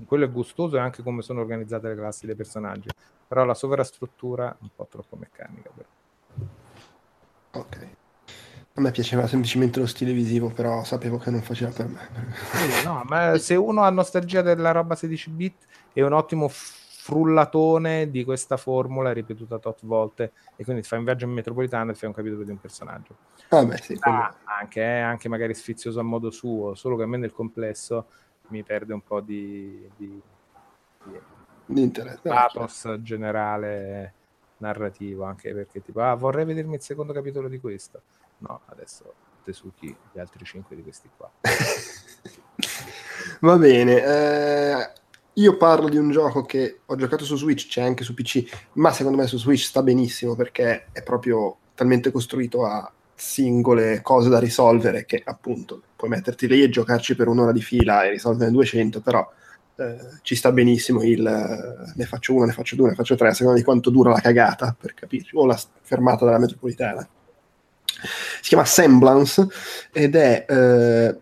quello 0.05 0.25
è 0.25 0.31
gustoso 0.31 0.77
e 0.77 0.79
anche 0.79 1.03
come 1.03 1.21
sono 1.21 1.41
organizzate 1.41 1.87
le 1.87 1.95
classi 1.95 2.25
dei 2.25 2.35
personaggi, 2.35 2.89
però 3.27 3.45
la 3.45 3.53
sovrastruttura 3.53 4.51
è 4.51 4.57
un 4.61 4.69
po' 4.75 4.87
troppo 4.89 5.15
meccanica. 5.15 5.69
Però. 5.75 5.87
Ok. 7.51 7.87
A 8.75 8.81
me 8.81 8.89
piaceva 8.89 9.27
semplicemente 9.27 9.79
lo 9.79 9.85
stile 9.85 10.13
visivo, 10.13 10.49
però 10.49 10.83
sapevo 10.83 11.17
che 11.17 11.29
non 11.29 11.43
faceva 11.43 11.71
per 11.71 11.87
me. 11.87 12.09
no, 12.83 13.03
ma 13.05 13.37
se 13.37 13.55
uno 13.55 13.83
ha 13.83 13.89
nostalgia 13.91 14.41
della 14.41 14.71
roba 14.71 14.95
16 14.95 15.29
bit 15.29 15.67
è 15.93 16.01
un 16.01 16.13
ottimo 16.13 16.49
frullatone 17.03 18.09
di 18.09 18.23
questa 18.23 18.55
formula 18.55 19.11
ripetuta 19.11 19.59
tot 19.59 19.85
volte 19.85 20.31
e 20.55 20.63
quindi 20.63 20.81
ti 20.81 20.87
fai 20.87 20.99
un 20.99 21.05
viaggio 21.05 21.25
in 21.25 21.31
metropolitana 21.31 21.91
e 21.91 21.95
fai 21.95 22.07
un 22.07 22.15
capitolo 22.15 22.43
di 22.43 22.51
un 22.51 22.59
personaggio. 22.59 23.17
Ah, 23.49 23.65
beh, 23.65 23.77
sì, 23.77 23.97
ah, 23.99 24.33
anche, 24.45 24.81
eh, 24.81 24.99
anche 25.01 25.27
magari 25.27 25.53
sfizioso 25.53 25.99
a 25.99 26.03
modo 26.03 26.31
suo, 26.31 26.75
solo 26.75 26.95
che 26.95 27.03
a 27.03 27.05
me 27.07 27.17
nel 27.17 27.33
complesso 27.33 28.07
mi 28.49 28.63
perde 28.63 28.93
un 28.93 29.01
po' 29.01 29.21
di, 29.21 29.89
di, 29.95 30.21
di 31.65 31.91
pathos 32.21 32.97
generale 32.99 34.13
narrativo, 34.57 35.23
anche 35.23 35.53
perché 35.53 35.81
tipo, 35.81 36.01
ah, 36.01 36.15
vorrei 36.15 36.45
vedermi 36.45 36.75
il 36.75 36.81
secondo 36.81 37.13
capitolo 37.13 37.47
di 37.47 37.59
questo. 37.59 38.01
No, 38.39 38.61
adesso 38.65 39.13
Tesuki 39.43 39.95
gli 40.11 40.19
altri 40.19 40.45
cinque 40.45 40.75
di 40.75 40.83
questi 40.83 41.09
qua. 41.15 41.29
Va 43.41 43.57
bene, 43.57 44.03
eh, 44.03 44.91
io 45.33 45.57
parlo 45.57 45.89
di 45.89 45.97
un 45.97 46.11
gioco 46.11 46.43
che 46.43 46.81
ho 46.85 46.95
giocato 46.95 47.25
su 47.25 47.35
Switch, 47.35 47.67
c'è 47.67 47.81
anche 47.81 48.03
su 48.03 48.13
PC, 48.13 48.69
ma 48.73 48.91
secondo 48.91 49.17
me 49.17 49.27
su 49.27 49.37
Switch 49.37 49.63
sta 49.63 49.81
benissimo 49.81 50.35
perché 50.35 50.87
è 50.91 51.01
proprio 51.03 51.57
talmente 51.73 52.11
costruito 52.11 52.65
a 52.65 52.91
singole 53.15 54.01
cose 54.01 54.29
da 54.29 54.39
risolvere 54.39 55.05
che 55.05 55.21
appunto 55.23 55.81
puoi 56.03 56.09
metterti 56.09 56.47
lì 56.47 56.61
e 56.61 56.69
giocarci 56.69 57.15
per 57.15 57.29
un'ora 57.29 57.53
di 57.53 57.61
fila 57.61 58.03
e 58.03 58.09
risolvere 58.09 58.51
200, 58.51 58.99
però 58.99 59.25
eh, 59.77 59.97
ci 60.21 60.35
sta 60.35 60.51
benissimo 60.51 61.01
il 61.01 61.25
eh, 61.25 61.93
ne 61.95 62.05
faccio 62.05 62.33
una, 62.35 62.45
ne 62.45 62.51
faccio 62.51 62.75
due, 62.75 62.89
ne 62.89 62.95
faccio 62.95 63.15
tre, 63.15 63.29
a 63.29 63.33
seconda 63.33 63.57
di 63.57 63.63
quanto 63.63 63.89
dura 63.89 64.11
la 64.11 64.19
cagata, 64.19 64.75
per 64.77 64.93
capirci, 64.93 65.33
o 65.35 65.45
la 65.45 65.57
fermata 65.81 66.25
della 66.25 66.39
metropolitana. 66.39 67.07
Si 68.41 68.49
chiama 68.49 68.65
Semblance 68.65 69.47
ed 69.93 70.15
è 70.15 70.45
eh, 70.45 71.17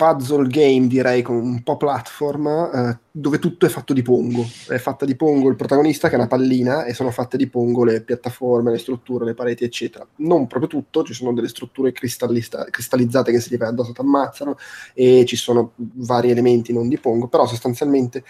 puzzle 0.00 0.46
game, 0.46 0.86
direi, 0.86 1.20
con 1.20 1.36
un 1.36 1.62
po' 1.62 1.76
platform, 1.76 2.46
eh, 2.46 2.98
dove 3.10 3.38
tutto 3.38 3.66
è 3.66 3.68
fatto 3.68 3.92
di 3.92 4.00
pongo. 4.00 4.48
È 4.66 4.78
fatta 4.78 5.04
di 5.04 5.14
pongo 5.14 5.50
il 5.50 5.56
protagonista, 5.56 6.08
che 6.08 6.14
è 6.14 6.18
una 6.18 6.26
pallina, 6.26 6.84
e 6.84 6.94
sono 6.94 7.10
fatte 7.10 7.36
di 7.36 7.46
pongo 7.48 7.84
le 7.84 8.00
piattaforme, 8.00 8.70
le 8.70 8.78
strutture, 8.78 9.26
le 9.26 9.34
pareti, 9.34 9.64
eccetera. 9.64 10.08
Non 10.16 10.46
proprio 10.46 10.70
tutto, 10.70 11.04
ci 11.04 11.12
sono 11.12 11.34
delle 11.34 11.48
strutture 11.48 11.92
cristallizzate 11.92 13.30
che 13.30 13.40
se 13.40 13.50
li 13.50 13.58
vai 13.58 13.68
addosso 13.68 13.92
ti 13.92 14.00
ammazzano, 14.00 14.56
e 14.94 15.26
ci 15.26 15.36
sono 15.36 15.72
vari 15.76 16.30
elementi 16.30 16.72
non 16.72 16.88
di 16.88 16.96
pongo, 16.96 17.28
però 17.28 17.46
sostanzialmente 17.46 18.24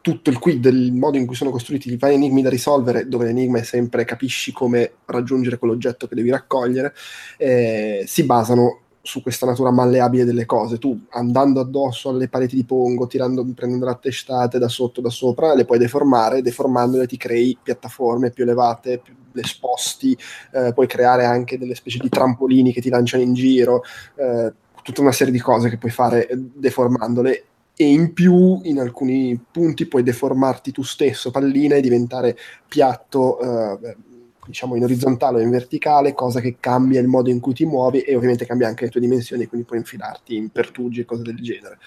tutto 0.00 0.30
il 0.30 0.38
quid 0.38 0.60
del 0.62 0.92
modo 0.92 1.18
in 1.18 1.26
cui 1.26 1.36
sono 1.36 1.50
costruiti 1.50 1.92
i 1.92 1.98
vari 1.98 2.14
enigmi 2.14 2.40
da 2.40 2.48
risolvere, 2.48 3.06
dove 3.06 3.26
l'enigma 3.26 3.58
è 3.58 3.64
sempre 3.64 4.06
capisci 4.06 4.50
come 4.50 4.94
raggiungere 5.04 5.58
quell'oggetto 5.58 6.08
che 6.08 6.14
devi 6.14 6.30
raccogliere, 6.30 6.94
eh, 7.36 8.04
si 8.06 8.24
basano 8.24 8.78
su 9.02 9.20
questa 9.20 9.46
natura 9.46 9.70
malleabile 9.70 10.24
delle 10.24 10.46
cose. 10.46 10.78
Tu 10.78 10.98
andando 11.10 11.60
addosso 11.60 12.08
alle 12.08 12.28
pareti 12.28 12.54
di 12.54 12.64
pongo, 12.64 13.06
tirando, 13.06 13.44
prendendo 13.54 13.84
la 13.84 13.96
testate 13.96 14.58
da 14.58 14.68
sotto, 14.68 15.00
da 15.00 15.10
sopra, 15.10 15.54
le 15.54 15.64
puoi 15.64 15.78
deformare, 15.78 16.40
deformandole 16.40 17.06
ti 17.06 17.16
crei 17.16 17.58
piattaforme 17.60 18.30
più 18.30 18.44
elevate, 18.44 18.98
più 18.98 19.14
le 19.32 19.42
sposti, 19.44 20.16
eh, 20.52 20.72
puoi 20.72 20.86
creare 20.86 21.24
anche 21.24 21.58
delle 21.58 21.74
specie 21.74 21.98
di 21.98 22.08
trampolini 22.08 22.72
che 22.72 22.80
ti 22.80 22.90
lanciano 22.90 23.22
in 23.22 23.34
giro, 23.34 23.82
eh, 24.16 24.52
tutta 24.82 25.00
una 25.00 25.12
serie 25.12 25.32
di 25.32 25.40
cose 25.40 25.68
che 25.68 25.78
puoi 25.78 25.90
fare 25.90 26.28
eh, 26.28 26.36
deformandole 26.36 27.44
e 27.74 27.84
in 27.86 28.12
più 28.12 28.60
in 28.64 28.78
alcuni 28.78 29.38
punti 29.50 29.86
puoi 29.86 30.02
deformarti 30.02 30.70
tu 30.70 30.82
stesso, 30.82 31.30
pallina, 31.30 31.76
e 31.76 31.80
diventare 31.80 32.36
piatto 32.68 33.40
eh, 33.40 33.96
diciamo 34.46 34.76
in 34.76 34.82
orizzontale 34.84 35.38
o 35.38 35.42
in 35.42 35.50
verticale, 35.50 36.14
cosa 36.14 36.40
che 36.40 36.56
cambia 36.58 37.00
il 37.00 37.06
modo 37.06 37.30
in 37.30 37.40
cui 37.40 37.54
ti 37.54 37.64
muovi 37.64 38.00
e 38.00 38.14
ovviamente 38.16 38.46
cambia 38.46 38.68
anche 38.68 38.84
le 38.84 38.90
tue 38.90 39.00
dimensioni, 39.00 39.46
quindi 39.46 39.66
puoi 39.66 39.78
infilarti 39.78 40.36
in 40.36 40.50
pertugi 40.50 41.00
e 41.00 41.04
cose 41.04 41.22
del 41.22 41.36
genere. 41.36 41.78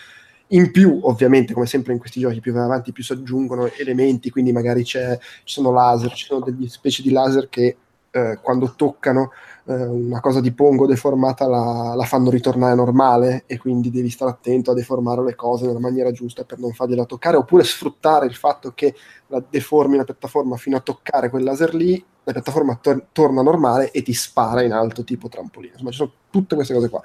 In 0.49 0.71
più, 0.71 0.99
ovviamente, 1.03 1.53
come 1.53 1.65
sempre 1.65 1.93
in 1.93 1.99
questi 1.99 2.19
giochi, 2.19 2.39
più 2.39 2.53
vai 2.53 2.63
avanti, 2.63 2.91
più 2.91 3.03
si 3.03 3.13
aggiungono 3.13 3.69
elementi, 3.77 4.29
quindi 4.29 4.51
magari 4.51 4.83
ci 4.83 4.99
sono 5.43 5.71
laser, 5.71 6.13
ci 6.13 6.25
sono 6.25 6.39
delle 6.39 6.69
specie 6.69 7.01
di 7.01 7.11
laser 7.11 7.49
che 7.49 7.77
eh, 8.11 8.39
quando 8.41 8.73
toccano 8.75 9.31
eh, 9.67 9.73
una 9.73 10.19
cosa 10.19 10.41
di 10.41 10.51
pongo 10.51 10.85
deformata 10.85 11.47
la, 11.47 11.93
la, 11.95 12.03
fanno 12.03 12.29
ritornare 12.29 12.75
normale 12.75 13.43
e 13.47 13.57
quindi 13.57 13.89
devi 13.89 14.09
stare 14.09 14.31
attento 14.31 14.71
a 14.71 14.73
deformare 14.75 15.23
le 15.23 15.35
cose 15.35 15.65
nella 15.65 15.79
maniera 15.79 16.11
giusta 16.11 16.43
per 16.43 16.59
non 16.59 16.71
fargliela 16.71 17.05
toccare, 17.05 17.37
oppure 17.37 17.63
sfruttare 17.63 18.27
il 18.27 18.35
fatto 18.35 18.73
che 18.75 18.93
la 19.27 19.43
deformi 19.47 19.97
la 19.97 20.03
piattaforma 20.03 20.55
fino 20.57 20.77
a 20.77 20.81
toccare 20.81 21.29
quel 21.29 21.43
laser 21.43 21.73
lì, 21.73 22.03
la 22.23 22.31
piattaforma 22.31 22.77
tor- 22.79 23.07
torna 23.11 23.41
normale 23.41 23.89
e 23.89 24.03
ti 24.03 24.13
spara 24.13 24.61
in 24.61 24.71
alto 24.71 25.03
tipo 25.03 25.29
trampolino. 25.29 25.71
Insomma, 25.71 25.91
ci 25.91 25.97
sono 25.97 26.11
tutte 26.29 26.55
queste 26.55 26.73
cose 26.73 26.89
qua. 26.89 27.01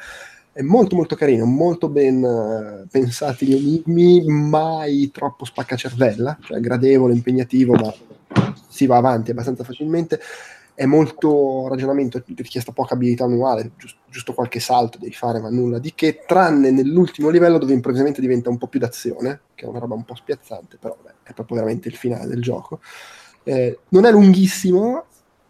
È 0.53 0.63
molto 0.63 0.97
molto 0.97 1.15
carino, 1.15 1.47
molto 1.47 1.89
ben 1.89 2.23
uh, 2.23 2.87
pensati 2.91 3.47
gli 3.47 3.55
enigmi, 3.55 4.25
mai 4.27 5.11
troppo 5.11 5.45
spaccacervella, 5.45 6.39
cioè 6.43 6.61
gradevole, 6.61 7.15
impegnativo, 7.15 7.73
ma 7.75 7.95
si 8.69 8.87
va 8.87 8.97
avanti 8.97 9.31
abbastanza 9.31 9.65
facilmente 9.65 10.21
è 10.81 10.87
molto 10.87 11.69
ragionamento, 11.69 12.23
richiesta 12.25 12.73
poca 12.73 12.95
abilità 12.95 13.29
manuale, 13.29 13.73
giusto, 13.77 13.99
giusto, 14.09 14.33
qualche 14.33 14.61
salto 14.61 14.97
devi 14.97 15.13
fare, 15.13 15.39
ma 15.39 15.51
nulla 15.51 15.79
di 15.79 15.93
che, 15.95 16.23
tranne 16.27 16.71
nell'ultimo 16.71 17.29
livello 17.29 17.59
dove 17.59 17.75
improvvisamente 17.75 18.23
diventa 18.23 18.49
un 18.49 18.57
po' 18.57 18.67
più 18.67 18.81
d'azione, 18.81 19.41
che 19.55 19.67
è 19.67 19.69
una 19.69 19.79
roba 19.79 19.95
un 19.95 20.07
po' 20.07 20.15
spiazzante, 20.15 20.79
però 20.79 20.97
beh, 21.03 21.17
è 21.23 21.35
proprio 21.35 21.57
veramente 21.57 21.89
il 21.89 21.97
finale 21.97 22.27
del 22.29 22.41
gioco. 22.41 22.81
Eh, 23.43 23.81
non 23.89 24.07
è 24.07 24.11
lunghissimo, 24.11 25.05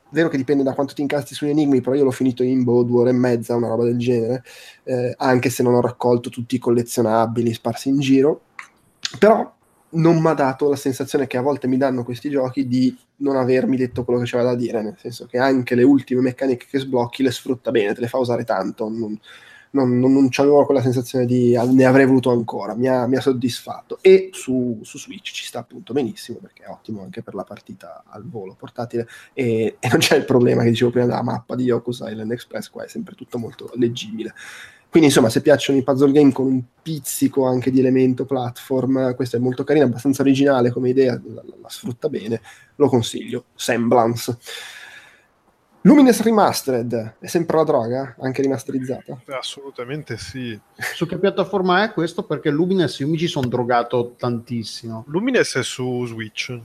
vero 0.08 0.28
che 0.28 0.36
dipende 0.36 0.64
da 0.64 0.74
quanto 0.74 0.94
ti 0.94 1.02
incasti 1.02 1.32
sugli 1.32 1.50
enigmi, 1.50 1.80
però 1.80 1.94
io 1.94 2.02
l'ho 2.02 2.10
finito 2.10 2.42
in 2.42 2.64
boh, 2.64 2.82
due 2.82 3.02
ore 3.02 3.10
e 3.10 3.12
mezza, 3.12 3.54
una 3.54 3.68
roba 3.68 3.84
del 3.84 3.98
genere, 3.98 4.42
eh, 4.82 5.14
anche 5.16 5.48
se 5.48 5.62
non 5.62 5.74
ho 5.74 5.80
raccolto 5.80 6.28
tutti 6.28 6.56
i 6.56 6.58
collezionabili 6.58 7.52
sparsi 7.52 7.88
in 7.88 8.00
giro. 8.00 8.46
Però 9.16 9.48
non 9.92 10.20
mi 10.20 10.28
ha 10.28 10.34
dato 10.34 10.68
la 10.68 10.76
sensazione 10.76 11.26
che 11.26 11.36
a 11.36 11.42
volte 11.42 11.66
mi 11.66 11.76
danno 11.76 12.04
questi 12.04 12.30
giochi 12.30 12.66
di 12.66 12.96
non 13.16 13.36
avermi 13.36 13.76
detto 13.76 14.04
quello 14.04 14.20
che 14.20 14.26
c'era 14.26 14.42
da 14.42 14.54
dire, 14.54 14.82
nel 14.82 14.96
senso 14.98 15.26
che 15.26 15.38
anche 15.38 15.74
le 15.74 15.82
ultime 15.82 16.20
meccaniche 16.20 16.66
che 16.68 16.78
sblocchi 16.78 17.22
le 17.22 17.30
sfrutta 17.30 17.70
bene, 17.70 17.94
te 17.94 18.00
le 18.00 18.08
fa 18.08 18.18
usare 18.18 18.44
tanto, 18.44 18.88
non, 18.88 19.18
non, 19.72 19.98
non, 19.98 20.12
non 20.12 20.28
avevo 20.36 20.64
quella 20.64 20.82
sensazione 20.82 21.26
di 21.26 21.52
ne 21.52 21.84
avrei 21.84 22.06
voluto 22.06 22.30
ancora, 22.30 22.74
mi 22.74 22.88
ha, 22.88 23.06
mi 23.06 23.16
ha 23.16 23.20
soddisfatto 23.20 23.98
e 24.00 24.30
su, 24.32 24.80
su, 24.82 24.98
Switch 24.98 25.32
ci 25.32 25.44
sta 25.44 25.60
appunto 25.60 25.92
benissimo 25.92 26.38
perché 26.38 26.64
è 26.64 26.68
ottimo 26.68 27.02
anche 27.02 27.22
per 27.22 27.34
la 27.34 27.44
partita 27.44 28.02
al 28.06 28.26
volo 28.26 28.54
portatile 28.54 29.06
e, 29.32 29.76
e 29.78 29.88
non 29.88 29.98
c'è 29.98 30.16
il 30.16 30.24
problema 30.24 30.62
che 30.62 30.70
dicevo 30.70 30.90
prima 30.90 31.06
della 31.06 31.22
mappa 31.22 31.54
di 31.54 31.64
Yoku's 31.64 32.02
Island 32.04 32.32
Express, 32.32 32.68
qua 32.70 32.84
è 32.84 32.88
sempre 32.88 33.14
tutto 33.14 33.38
molto 33.38 33.70
leggibile. 33.74 34.34
Quindi 34.90 35.08
insomma, 35.08 35.28
se 35.28 35.40
piacciono 35.40 35.78
i 35.78 35.84
puzzle 35.84 36.10
game 36.10 36.32
con 36.32 36.46
un 36.46 36.62
pizzico 36.82 37.46
anche 37.46 37.70
di 37.70 37.78
elemento 37.78 38.24
platform, 38.24 39.14
questo 39.14 39.36
è 39.36 39.38
molto 39.38 39.62
carino, 39.62 39.84
abbastanza 39.84 40.22
originale 40.22 40.72
come 40.72 40.88
idea, 40.88 41.12
la, 41.12 41.42
la, 41.44 41.54
la 41.62 41.68
sfrutta 41.68 42.08
bene, 42.08 42.40
lo 42.74 42.88
consiglio. 42.88 43.44
Semblance. 43.54 44.36
Lumines 45.82 46.20
Remastered 46.22 47.14
è 47.20 47.26
sempre 47.26 47.56
la 47.56 47.64
droga, 47.64 48.16
anche 48.18 48.42
rimasterizzata? 48.42 49.22
Assolutamente 49.28 50.18
sì. 50.18 50.58
Su 50.74 51.06
che 51.06 51.18
piattaforma 51.18 51.84
è 51.84 51.92
questo? 51.92 52.24
Perché 52.24 52.50
Lumines 52.50 52.98
io 52.98 53.08
mi 53.08 53.16
ci 53.16 53.28
sono 53.28 53.46
drogato 53.46 54.14
tantissimo. 54.18 55.04
Lumines 55.06 55.54
è 55.54 55.62
su 55.62 56.04
Switch. 56.04 56.58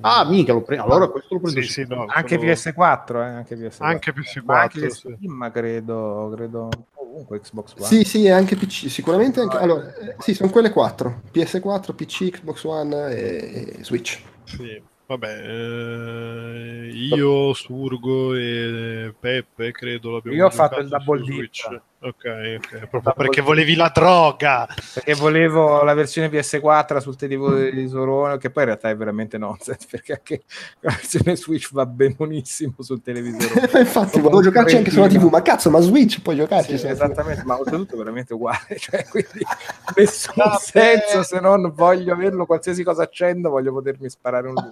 Ah, 0.00 0.24
mica 0.24 0.52
lo 0.52 0.62
prendo. 0.62 0.86
Allora 0.86 1.08
questo 1.08 1.34
lo 1.34 1.40
prendo 1.40 1.60
sì, 1.62 1.68
sì, 1.68 1.86
no, 1.86 2.04
anche 2.08 2.36
sono... 2.36 2.50
PS4, 2.50 3.16
eh? 3.16 3.28
anche 3.28 3.56
PS4. 3.56 3.76
Anche 3.78 4.12
PS4, 4.12 4.42
ma 4.44 4.60
anche 4.60 4.90
sì. 4.90 5.14
Steam, 5.16 5.50
credo, 5.52 6.32
credo 6.34 6.68
ovunque 7.12 7.40
Xbox 7.40 7.74
One. 7.76 7.86
Sì, 7.86 8.04
sì, 8.04 8.28
anche 8.28 8.56
PC, 8.56 8.90
sicuramente 8.90 9.40
anche... 9.40 9.56
Allora, 9.58 9.94
eh, 9.94 10.16
sì, 10.18 10.34
sono 10.34 10.50
quelle 10.50 10.70
quattro. 10.70 11.22
PS4, 11.32 11.94
PC, 11.94 12.30
Xbox 12.30 12.64
One 12.64 13.14
e, 13.14 13.74
e 13.78 13.84
Switch. 13.84 14.20
Sì. 14.44 14.82
Vabbè, 15.04 15.42
eh, 15.46 16.90
io, 16.90 17.52
Surgo 17.52 18.34
e 18.34 19.12
Peppe 19.18 19.70
credo 19.72 20.12
l'abbiamo 20.12 20.36
Io 20.36 20.46
ho 20.46 20.50
fatto 20.50 20.80
il 20.80 20.88
double 20.88 21.20
dip. 21.20 21.82
Ok, 22.04 22.58
ok, 22.58 22.86
proprio 22.88 23.12
perché 23.12 23.40
volevi 23.42 23.76
la 23.76 23.88
droga. 23.94 24.66
Perché 24.94 25.14
volevo 25.14 25.84
la 25.84 25.94
versione 25.94 26.28
PS4 26.28 26.98
sul 26.98 27.14
televisore, 27.14 28.38
che 28.38 28.50
poi 28.50 28.64
in 28.64 28.68
realtà 28.70 28.90
è 28.90 28.96
veramente 28.96 29.38
nonsense, 29.38 29.86
perché 29.90 30.12
anche 30.14 30.42
la 30.80 30.90
versione 30.90 31.36
Switch 31.36 31.70
va 31.70 31.86
benonissimo 31.86 32.74
sul 32.80 33.00
televisore. 33.02 33.70
Infatti, 33.78 34.18
volevo 34.18 34.42
giocarci 34.42 34.76
anche 34.76 34.90
sulla 34.90 35.06
TV, 35.06 35.28
ma 35.30 35.42
cazzo, 35.42 35.70
ma 35.70 35.78
Switch 35.78 36.20
puoi 36.22 36.34
giocarci? 36.34 36.76
Sì, 36.76 36.88
esattamente, 36.88 37.44
ma 37.44 37.56
oltretutto 37.56 37.96
veramente 37.96 38.34
uguale, 38.34 38.74
cioè, 38.78 39.06
quindi 39.06 39.46
nessun 39.94 40.34
Vabbè. 40.34 40.58
senso 40.58 41.22
se 41.22 41.38
non 41.38 41.72
voglio 41.72 42.14
averlo, 42.14 42.46
qualsiasi 42.46 42.82
cosa 42.82 43.04
accendo, 43.04 43.48
voglio 43.48 43.72
potermi 43.72 44.10
sparare 44.10 44.48
un 44.48 44.54
lupo. 44.54 44.68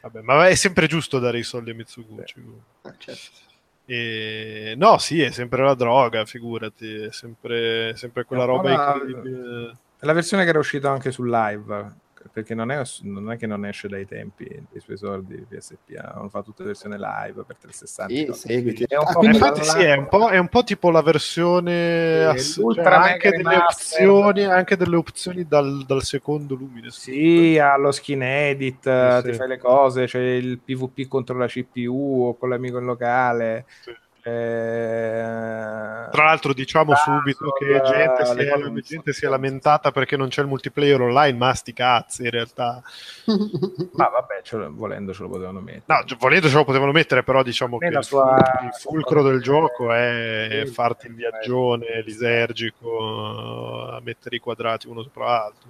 Vabbè, 0.00 0.20
ma 0.22 0.48
è 0.48 0.56
sempre 0.56 0.88
giusto 0.88 1.20
dare 1.20 1.38
i 1.38 1.44
soldi 1.44 1.70
a 1.70 1.74
Mitsuguchi. 1.74 2.34
Eh, 2.82 2.94
certo. 2.98 3.52
E... 3.86 4.74
No, 4.76 4.98
sì, 4.98 5.20
è 5.20 5.30
sempre 5.30 5.62
la 5.62 5.74
droga, 5.74 6.24
figurati, 6.24 7.02
è 7.02 7.12
sempre, 7.12 7.94
sempre 7.96 8.24
quella 8.24 8.44
roba 8.44 8.76
la... 8.76 8.94
incredibile. 8.94 9.76
È 9.98 10.06
la 10.06 10.12
versione 10.12 10.44
che 10.44 10.50
era 10.50 10.58
uscita 10.58 10.90
anche 10.90 11.10
sul 11.10 11.30
live, 11.30 11.92
perché 12.34 12.52
non 12.52 12.72
è, 12.72 12.82
non 13.02 13.30
è, 13.30 13.36
che 13.36 13.46
non 13.46 13.64
esce 13.64 13.86
dai 13.86 14.06
tempi 14.06 14.44
dei 14.44 14.80
suoi 14.80 14.96
sordi 14.96 15.46
PSP, 15.48 15.96
hanno 15.96 16.28
fatto 16.28 16.46
tutte 16.46 16.62
le 16.62 16.70
versioni 16.70 16.96
live 16.98 17.44
per 17.44 17.56
360. 17.58 18.32
Sì, 18.32 18.48
seguiti. 18.48 18.82
È 18.88 18.96
un 18.96 19.04
ah, 19.06 19.24
infatti 19.24 19.62
sì, 19.62 19.82
è 19.82 19.94
un, 19.94 20.08
è 20.32 20.38
un, 20.38 20.48
po', 20.48 20.64
tipo 20.64 20.90
la 20.90 21.00
versione 21.00 22.24
ass- 22.24 22.60
cioè 22.74 22.84
anche, 22.84 23.30
delle 23.30 23.54
opzioni, 23.54 24.42
anche 24.42 24.76
delle 24.76 24.96
opzioni 24.96 25.46
dal, 25.46 25.84
dal 25.86 26.02
secondo 26.02 26.56
Lumine. 26.56 26.90
Sì, 26.90 27.56
ha 27.56 27.76
lo 27.76 27.92
skin 27.92 28.24
edit, 28.24 29.20
sì, 29.20 29.30
ti 29.30 29.32
fai 29.34 29.46
le 29.46 29.58
cose, 29.58 30.06
c'è 30.06 30.18
il 30.18 30.58
PvP 30.58 31.06
contro 31.06 31.38
la 31.38 31.46
CPU 31.46 32.24
o 32.26 32.36
con 32.36 32.48
l'amico 32.48 32.78
in 32.78 32.84
locale. 32.84 33.66
Sì 33.80 33.92
Eh, 34.26 36.08
Tra 36.10 36.24
l'altro 36.24 36.54
diciamo 36.54 36.92
ah, 36.92 36.96
subito 36.96 37.52
che 37.52 37.66
sulla- 37.84 38.14
gente 38.14 38.24
si, 38.24 38.38
è, 38.38 38.80
gente 38.80 39.12
si 39.12 39.26
è 39.26 39.28
lamentata 39.28 39.90
perché 39.92 40.16
non 40.16 40.28
c'è 40.28 40.40
il 40.40 40.48
multiplayer 40.48 41.00
online, 41.00 41.36
ma 41.36 41.52
sti 41.52 41.72
cazzi 41.74 42.22
in 42.24 42.30
realtà. 42.30 42.82
Ma 43.92 44.08
vabbè, 44.08 44.40
ce 44.42 44.56
lo- 44.56 44.72
volendo 44.74 45.12
ce 45.12 45.22
lo 45.22 45.28
potevano 45.28 45.60
mettere. 45.60 45.82
No, 45.86 46.16
volendo 46.18 46.48
ce 46.48 46.54
lo 46.56 46.64
potevano 46.64 46.92
mettere, 46.92 47.22
però 47.22 47.42
diciamo 47.42 47.78
che 47.78 47.90
la 47.90 47.98
il, 47.98 48.04
sua- 48.04 48.42
ful- 48.58 48.64
il 48.66 48.72
fulcro 48.72 49.22
del 49.22 49.42
gioco 49.42 49.92
è 49.92 50.62
Sì, 50.64 50.72
farti 50.72 51.06
il 51.06 51.12
sì, 51.12 51.18
viaggione 51.18 51.86
sì. 51.86 52.02
lisergico, 52.04 53.88
a 53.90 54.00
mettere 54.02 54.36
i 54.36 54.40
quadrati 54.40 54.88
uno 54.88 55.02
sopra 55.02 55.24
l'altro. 55.26 55.68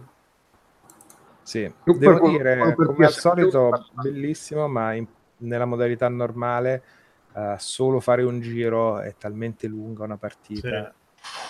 Sì, 1.43 1.71
devo 1.85 2.21
per- 2.21 2.31
dire, 2.31 2.57
per- 2.57 2.75
per- 2.75 2.87
come 2.87 3.05
al 3.07 3.13
solito, 3.13 3.87
bellissimo, 4.01 4.69
ma 4.69 4.95
in- 4.95 5.07
nella 5.39 5.65
modalità 5.67 6.09
normale 6.09 6.83
eh, 7.35 7.57
solo 7.59 8.01
fare 8.01 8.23
un 8.23 8.41
giro 8.41 9.01
è 9.01 9.15
talmente 9.19 9.67
lunga 9.67 10.05
una 10.05 10.17
partita. 10.17 10.95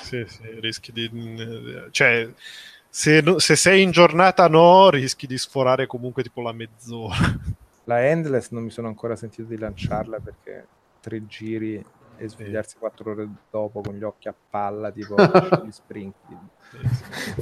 Sì, 0.02 0.24
sì, 0.27 0.43
rischi 0.61 0.93
di... 0.93 1.89
Cioè, 1.90 2.28
se, 2.89 3.24
se 3.39 3.56
sei 3.56 3.82
in 3.82 3.90
giornata 3.90 4.47
no, 4.48 4.89
rischi 4.89 5.27
di 5.27 5.36
sforare 5.36 5.86
comunque 5.86 6.23
tipo 6.23 6.40
la 6.40 6.52
mezz'ora. 6.52 7.16
La 7.85 8.06
Endless 8.06 8.51
non 8.51 8.62
mi 8.62 8.70
sono 8.70 8.89
ancora 8.89 9.16
sentito 9.16 9.48
di 9.48 9.59
lanciarla 9.59 10.19
perché 10.20 10.66
tre 11.01 11.27
giri 11.27 11.85
e 12.16 12.28
svegliarsi 12.28 12.77
quattro 12.78 13.11
ore 13.11 13.28
dopo 13.51 13.81
con 13.81 13.94
gli 13.94 14.05
occhi 14.05 14.28
a 14.28 14.35
palla, 14.48 14.90
tipo 14.90 15.16
di 15.16 15.73
Springfield. 15.73 16.48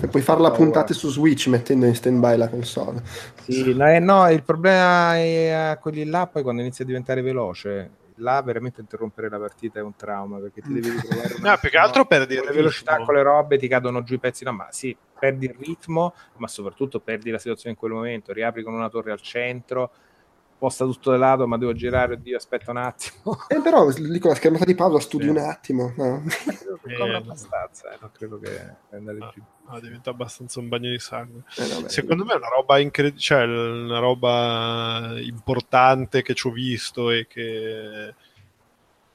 E 0.00 0.08
puoi 0.08 0.22
farla 0.22 0.48
a 0.48 0.50
No, 0.50 0.56
puntate 0.56 0.94
su 0.94 1.10
Switch 1.10 1.46
mettendo 1.48 1.86
in 1.86 1.94
stand 1.94 2.18
by 2.18 2.36
la 2.36 2.48
console. 2.48 3.02
Sì, 3.42 3.74
no, 3.74 3.88
eh, 3.88 3.98
no, 3.98 4.28
il 4.30 4.42
problema 4.42 5.16
è 5.16 5.50
a 5.50 5.76
quelli 5.76 6.06
là 6.06 6.26
poi 6.26 6.42
quando 6.42 6.62
inizia 6.62 6.84
a 6.84 6.86
diventare 6.86 7.20
veloce. 7.20 8.00
Là 8.22 8.40
veramente 8.40 8.80
interrompere 8.80 9.28
la 9.28 9.38
partita 9.38 9.80
è 9.80 9.82
un 9.82 9.96
trauma 9.96 10.38
perché 10.38 10.62
ti 10.62 10.72
devi 10.72 10.90
ritrovare 10.90 11.34
No, 11.42 11.58
più 11.60 11.70
che 11.70 11.76
altro 11.76 12.04
perdi 12.04 12.36
con 12.36 12.46
le 12.46 12.52
velocità, 12.52 12.96
con 12.98 13.14
le 13.14 13.22
robe, 13.22 13.58
ti 13.58 13.68
cadono 13.68 14.02
giù 14.02 14.14
i 14.14 14.18
pezzi. 14.18 14.44
No, 14.44 14.52
ma 14.52 14.68
sì, 14.70 14.96
perdi 15.18 15.46
il 15.46 15.54
ritmo, 15.58 16.14
ma 16.36 16.46
soprattutto 16.46 17.00
perdi 17.00 17.30
la 17.30 17.38
situazione 17.38 17.72
in 17.72 17.76
quel 17.76 17.92
momento. 17.92 18.32
Riapri 18.32 18.62
con 18.62 18.74
una 18.74 18.88
torre 18.88 19.12
al 19.12 19.20
centro, 19.20 19.92
posta 20.62 20.84
tutto 20.84 21.10
di 21.10 21.18
lato, 21.18 21.48
ma 21.48 21.58
devo 21.58 21.72
girare, 21.72 22.12
oddio, 22.14 22.36
aspetta 22.36 22.70
un 22.70 22.76
attimo. 22.76 23.36
E 23.48 23.60
però 23.60 23.90
dico 23.90 24.28
la 24.28 24.36
schermata 24.36 24.64
di 24.64 24.76
pausa 24.76 25.00
studi 25.00 25.24
Sì. 25.24 25.30
un 25.30 25.38
attimo. 25.38 25.92
no? 25.96 26.04
Non 26.06 26.24
copre 26.96 27.16
abbastanza, 27.16 27.92
eh, 27.92 27.98
non 28.00 28.10
credo 28.12 28.38
che 28.38 28.74
andare 28.92 29.18
Ah, 29.20 29.32
giù. 29.34 29.42
ah, 29.66 29.80
diventa 29.80 30.10
abbastanza 30.10 30.60
un 30.60 30.68
bagno 30.68 30.88
di 30.90 31.00
sangue. 31.00 31.42
Eh, 31.56 31.66
vabbè. 31.66 31.88
Secondo 31.88 32.24
me 32.24 32.34
è 32.34 32.36
una 32.36 32.46
roba 32.48 32.78
incredibile, 32.78 33.20
cioè 33.20 33.42
una 33.44 33.98
roba 33.98 35.14
importante 35.18 36.22
che 36.22 36.34
ci 36.34 36.46
ho 36.46 36.50
visto 36.52 37.10
e 37.10 37.26
che, 37.26 38.14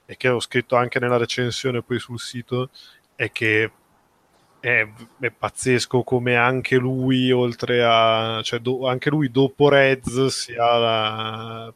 e 0.05 0.17
che 0.17 0.27
ho 0.27 0.41
scritto 0.41 0.75
anche 0.75 0.99
nella 0.99 1.15
recensione 1.17 1.81
poi 1.81 1.97
sul 1.99 2.19
sito 2.19 2.71
è 3.15 3.31
che 3.31 3.71
è, 4.59 4.87
è 5.19 5.31
pazzesco 5.31 6.03
come 6.03 6.35
anche 6.35 6.75
lui, 6.77 7.31
oltre 7.31 7.83
a 7.83 8.41
cioè 8.43 8.59
do- 8.59 8.87
anche 8.87 9.09
lui 9.09 9.29
dopo 9.29 9.69
Reds 9.69 10.25
sia 10.27 10.77
la- 10.77 11.73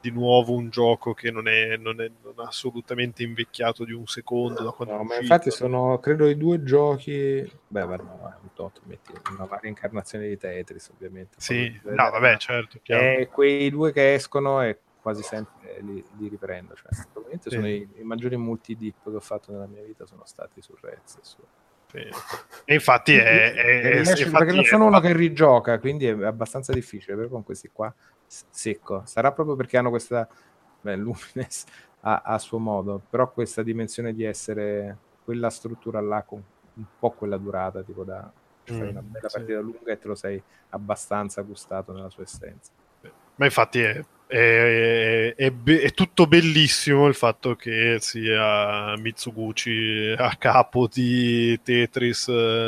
di 0.00 0.10
nuovo 0.10 0.54
un 0.54 0.68
gioco 0.68 1.14
che 1.14 1.30
non 1.30 1.46
è, 1.46 1.76
non 1.76 2.00
è 2.00 2.10
non 2.24 2.34
assolutamente 2.44 3.22
invecchiato 3.22 3.84
di 3.84 3.92
un 3.92 4.04
secondo 4.06 4.64
da 4.64 4.72
quando 4.72 4.96
No, 4.96 5.04
ma 5.04 5.16
infatti 5.16 5.52
sono, 5.52 6.00
credo, 6.00 6.26
i 6.26 6.36
due 6.36 6.64
giochi... 6.64 7.48
Beh, 7.68 7.86
ma 7.86 7.94
no, 7.94 8.28
è 8.28 8.42
un 8.42 8.48
tot, 8.52 8.80
metti 8.86 9.12
una 9.30 9.44
varia 9.44 9.68
incarnazione 9.68 10.26
di 10.26 10.36
Tetris, 10.36 10.88
ovviamente. 10.92 11.36
Sì, 11.38 11.80
no, 11.84 12.10
vabbè, 12.10 12.36
certo, 12.38 12.80
chiaro. 12.82 13.04
E 13.20 13.28
quei 13.28 13.70
due 13.70 13.92
che 13.92 14.14
escono 14.14 14.60
e 14.62 14.80
quasi 15.00 15.22
sempre 15.22 15.78
li, 15.82 16.04
li 16.18 16.26
riprendo. 16.28 16.74
Cioè, 16.74 16.90
probabilmente 17.12 17.48
Sì. 17.50 17.54
sono 17.54 17.68
i, 17.68 17.88
i 17.98 18.02
maggiori 18.02 18.36
multi-dip 18.36 19.04
che 19.04 19.16
ho 19.16 19.20
fatto 19.20 19.52
nella 19.52 19.66
mia 19.66 19.82
vita 19.84 20.04
sono 20.04 20.22
stati 20.24 20.60
su 20.60 20.76
Reds. 20.80 21.20
su-. 21.22 21.36
E 22.64 22.74
infatti 22.74 23.14
è, 23.16 23.52
è- 23.52 23.54
è- 23.54 23.90
riesce- 24.02 24.24
infatti 24.24 24.36
perché 24.38 24.52
non 24.54 24.64
sono 24.64 24.86
uno 24.86 25.00
che 25.00 25.12
rigioca, 25.12 25.78
quindi 25.78 26.06
è 26.06 26.24
abbastanza 26.24 26.72
difficile. 26.72 27.16
Però 27.16 27.28
con 27.28 27.44
questi 27.44 27.70
qua 27.72 27.92
secco. 28.26 29.02
Sarà 29.04 29.32
proprio 29.32 29.56
perché 29.56 29.76
hanno 29.76 29.90
questa. 29.90 30.28
Beh, 30.80 30.96
Lumines 30.96 31.64
a, 32.00 32.22
a 32.24 32.38
suo 32.38 32.58
modo, 32.58 33.00
però 33.08 33.30
questa 33.30 33.62
dimensione 33.62 34.12
di 34.14 34.24
essere 34.24 34.96
quella 35.24 35.50
struttura 35.50 36.00
là 36.00 36.22
con 36.22 36.42
un 36.74 36.84
po' 36.98 37.10
quella 37.12 37.36
durata, 37.36 37.82
tipo 37.82 38.02
da 38.04 38.30
fai 38.64 38.86
Mm, 38.86 38.88
una 38.90 39.02
bella 39.02 39.28
sì. 39.28 39.36
partita 39.38 39.60
lunga 39.60 39.92
e 39.92 39.98
te 39.98 40.08
lo 40.08 40.14
sei 40.14 40.42
abbastanza 40.70 41.42
gustato 41.42 41.92
nella 41.92 42.10
sua 42.10 42.22
essenza. 42.22 42.70
Ma 43.36 43.44
infatti 43.44 43.80
è, 43.80 44.04
è- 44.32 45.34
è 45.36 45.50
be- 45.50 45.82
è 45.82 45.90
tutto 45.92 46.26
bellissimo 46.26 47.06
il 47.06 47.14
fatto 47.14 47.54
che 47.54 47.98
sia 48.00 48.96
Mitsuguchi 48.96 50.14
a 50.16 50.34
capo 50.36 50.88
di 50.90 51.60
Tetris, 51.62 52.24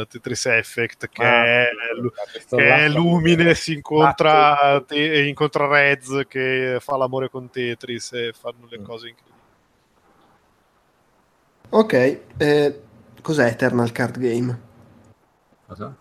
Tetris 0.09 0.47
Effect, 0.47 1.09
che 1.09 1.25
Ah, 1.25 1.45
è, 1.45 1.69
che 2.49 2.57
è 2.85 2.89
fa- 2.89 2.99
Lumines 2.99 3.67
incontra, 3.69 4.83
te- 4.87 5.23
incontra 5.27 5.67
Reds 5.67 6.25
che 6.29 6.77
fa 6.81 6.97
l'amore 6.99 7.31
con 7.31 7.49
Tetris 7.51 8.13
e 8.13 8.33
fanno 8.39 8.67
le 8.69 8.79
Mm. 8.81 8.85
cose 8.85 9.09
incredibili. 9.09 9.33
Ok, 11.71 12.21
eh, 12.37 12.81
cos'è 13.23 13.47
Eternal 13.47 13.91
Card 13.91 14.19
Game? 14.19 14.61
Cosa? 15.67 15.97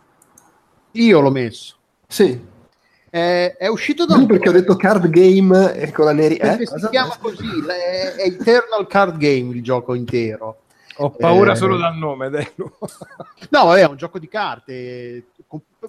Io 0.91 1.19
l'ho 1.21 1.31
messo. 1.31 1.75
Sì, 2.07 2.39
È, 3.13 3.57
è 3.59 3.67
uscito 3.67 4.07
da 4.07 4.15
non 4.15 4.23
un 4.23 4.27
perché 4.27 4.49
ho 4.49 4.51
detto 4.51 4.75
card 4.75 5.07
game 5.09 5.75
e 5.75 5.91
con 5.91 6.05
la 6.05 6.13
neri... 6.13 6.35
Eh? 6.37 6.57
si 6.57 6.65
Cosa? 6.65 6.89
chiama 6.89 7.15
così, 7.19 7.45
è, 7.67 8.15
è 8.15 8.25
Eternal 8.25 8.87
Card 8.87 9.17
Game 9.17 9.53
il 9.53 9.61
gioco 9.61 9.93
intero. 9.93 10.61
Ho 10.95 11.11
paura 11.11 11.51
Eh, 11.51 11.55
solo 11.55 11.77
dal 11.77 11.95
nome, 11.95 12.31
Delu. 12.31 12.71
No, 13.49 13.65
vabbè, 13.65 13.81
è 13.81 13.85
un 13.85 13.97
gioco 13.97 14.17
di 14.17 14.27
carte. 14.27 15.25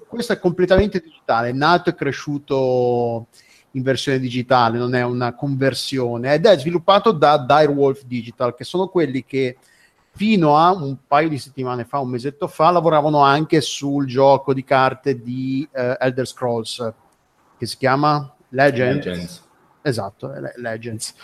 Questo 0.07 0.35
è 0.35 0.39
completamente 0.39 1.01
digitale, 1.01 1.49
è 1.49 1.53
nato 1.53 1.89
e 1.89 1.95
cresciuto 1.95 3.29
in 3.71 3.83
versione 3.83 4.19
digitale, 4.19 4.77
non 4.77 4.95
è 4.95 5.03
una 5.03 5.35
conversione, 5.35 6.35
ed 6.35 6.45
è 6.45 6.59
sviluppato 6.59 7.11
da 7.11 7.39
Direwolf 7.39 8.03
Digital, 8.05 8.55
che 8.55 8.65
sono 8.65 8.89
quelli 8.89 9.25
che 9.25 9.57
fino 10.11 10.59
a 10.59 10.73
un 10.73 10.95
paio 11.09 11.31
di 11.31 11.39
settimane 11.39 11.87
fa, 11.87 12.01
un 12.01 12.11
mesetto 12.11 12.49
fa, 12.49 12.71
lavoravano 12.71 13.21
anche 13.21 13.63
sul 13.63 14.05
gioco 14.05 14.53
di 14.53 14.63
carte 14.63 15.23
di 15.23 15.67
eh, 15.73 15.97
Elder 15.99 16.27
Scrolls, 16.27 16.93
che 17.65 17.71
si 17.71 17.77
chiama 17.77 18.33
Legends. 18.51 19.05
Legends. 19.07 19.43
Esatto, 19.83 20.33
è 20.33 20.41
Le- 20.41 20.55
Legends. 20.57 21.15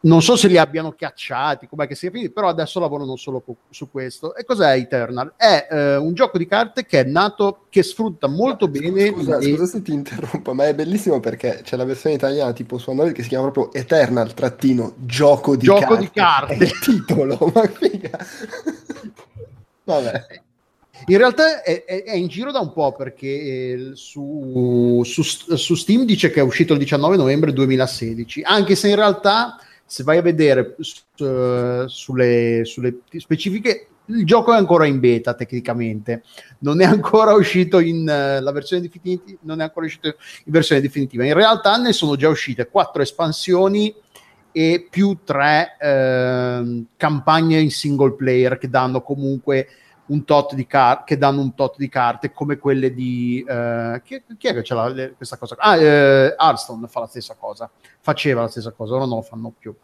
Non 0.00 0.22
so 0.22 0.36
se 0.36 0.46
li 0.46 0.56
abbiano 0.56 0.92
cacciati, 0.92 1.66
com'è 1.66 1.88
che 1.88 1.96
sia 1.96 2.10
finito, 2.12 2.30
però 2.32 2.48
adesso 2.48 2.78
lavorano 2.78 3.16
solo 3.16 3.40
co- 3.40 3.56
su 3.68 3.90
questo. 3.90 4.32
E 4.36 4.44
cos'è 4.44 4.74
Eternal? 4.76 5.32
È 5.36 5.66
eh, 5.68 5.96
un 5.96 6.14
gioco 6.14 6.38
di 6.38 6.46
carte 6.46 6.86
che 6.86 7.00
è 7.00 7.04
nato, 7.04 7.66
che 7.68 7.82
sfrutta 7.82 8.28
molto 8.28 8.68
bene. 8.68 9.08
Scusa, 9.08 9.38
le- 9.38 9.50
scusa 9.50 9.66
se 9.66 9.82
ti 9.82 9.92
interrompo, 9.92 10.54
ma 10.54 10.66
è 10.68 10.74
bellissimo 10.74 11.18
perché 11.18 11.62
c'è 11.64 11.74
la 11.76 11.84
versione 11.84 12.14
italiana 12.14 12.52
tipo 12.52 12.78
su 12.78 12.90
Android 12.90 13.12
che 13.12 13.22
si 13.22 13.28
chiama 13.28 13.50
proprio 13.50 13.72
Eternal 13.80 14.32
trattino 14.34 14.94
gioco 14.98 15.56
di 15.56 15.64
Gioco 15.64 15.80
carte. 15.80 15.98
di 15.98 16.10
carte. 16.12 16.54
È 16.54 16.62
il 16.62 16.78
titolo, 16.78 17.36
ma 17.52 17.66
figa. 17.66 18.18
Vabbè. 19.82 20.42
In 21.06 21.16
realtà 21.16 21.62
è, 21.62 21.84
è- 21.84 22.04
è 22.04 22.14
in 22.14 22.28
giro 22.28 22.50
da 22.50 22.60
un 22.60 22.72
po' 22.72 22.92
perché 22.92 23.26
eh, 23.26 23.90
su, 23.94 25.02
su- 25.04 25.54
su 25.56 25.74
Steam 25.74 26.04
dice 26.04 26.30
che 26.30 26.40
è 26.40 26.42
uscito 26.42 26.72
il 26.72 26.78
19 26.78 27.16
novembre 27.16 27.52
2016, 27.52 28.42
anche 28.42 28.74
se 28.74 28.88
in 28.88 28.96
realtà 28.96 29.58
se 29.84 30.02
vai 30.02 30.18
a 30.18 30.22
vedere 30.22 30.76
su- 30.80 31.24
eh, 31.24 31.84
sulle, 31.86 32.62
sulle 32.64 32.98
specifiche 33.16 33.88
il 34.10 34.24
gioco 34.24 34.52
è 34.54 34.56
ancora 34.56 34.86
in 34.86 35.00
beta 35.00 35.34
tecnicamente, 35.34 36.22
non 36.60 36.80
è 36.80 36.84
ancora 36.84 37.34
uscito 37.34 37.78
in 37.78 38.08
eh, 38.08 38.40
la 38.40 38.52
versione 38.52 38.82
definitiva, 38.82 39.38
non 39.42 39.60
è 39.60 39.64
ancora 39.64 39.86
uscito 39.86 40.06
in 40.08 40.52
versione 40.52 40.80
definitiva. 40.80 41.24
In 41.24 41.34
realtà 41.34 41.76
ne 41.76 41.92
sono 41.92 42.16
già 42.16 42.28
uscite 42.28 42.68
quattro 42.68 43.02
espansioni 43.02 43.94
e 44.50 44.86
più 44.88 45.18
tre 45.24 45.76
ehm, 45.78 46.86
campagne 46.96 47.60
in 47.60 47.70
single 47.70 48.14
player 48.14 48.56
che 48.56 48.70
danno 48.70 49.02
comunque 49.02 49.68
un 50.08 50.24
tot 50.24 50.54
di 50.54 50.66
carte 50.66 51.02
che 51.06 51.18
danno 51.18 51.40
un 51.40 51.54
tot 51.54 51.76
di 51.76 51.88
carte 51.88 52.32
come 52.32 52.58
quelle 52.58 52.92
di 52.92 53.44
eh, 53.46 54.00
chi, 54.04 54.22
chi 54.36 54.46
è 54.48 54.54
che 54.54 54.62
ce 54.62 54.74
l'ha 54.74 54.88
le- 54.88 55.14
questa 55.16 55.36
cosa 55.36 55.56
ah 55.58 55.76
eh, 55.76 56.34
Hearthstone 56.38 56.86
fa 56.88 57.00
la 57.00 57.06
stessa 57.06 57.34
cosa 57.38 57.70
faceva 58.00 58.42
la 58.42 58.48
stessa 58.48 58.72
cosa 58.72 58.94
ora 58.94 59.04
non 59.06 59.16
lo 59.16 59.22
fanno 59.22 59.52
più. 59.58 59.74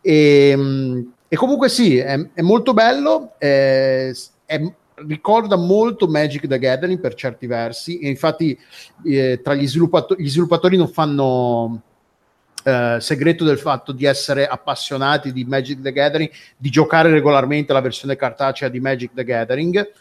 E, 0.00 0.54
mm, 0.56 1.00
e 1.28 1.36
comunque 1.36 1.68
sì 1.68 1.96
è, 1.96 2.30
è 2.32 2.42
molto 2.42 2.74
bello 2.74 3.32
eh, 3.38 4.14
è- 4.44 4.72
ricorda 4.96 5.56
molto 5.56 6.06
Magic 6.06 6.46
the 6.46 6.58
Gathering 6.58 7.00
per 7.00 7.14
certi 7.14 7.46
versi 7.46 7.98
e 7.98 8.08
infatti 8.08 8.56
eh, 9.04 9.40
tra 9.42 9.54
gli, 9.54 9.66
sviluppato- 9.66 10.14
gli 10.16 10.28
sviluppatori 10.28 10.76
non 10.76 10.88
fanno 10.88 11.82
eh, 12.64 12.96
segreto 12.98 13.44
del 13.44 13.58
fatto 13.58 13.92
di 13.92 14.06
essere 14.06 14.46
appassionati 14.46 15.32
di 15.32 15.44
Magic 15.44 15.82
the 15.82 15.92
Gathering, 15.92 16.30
di 16.56 16.70
giocare 16.70 17.10
regolarmente 17.10 17.74
la 17.74 17.82
versione 17.82 18.16
cartacea 18.16 18.68
di 18.68 18.80
Magic 18.80 19.10
the 19.14 19.24
Gathering. 19.24 19.92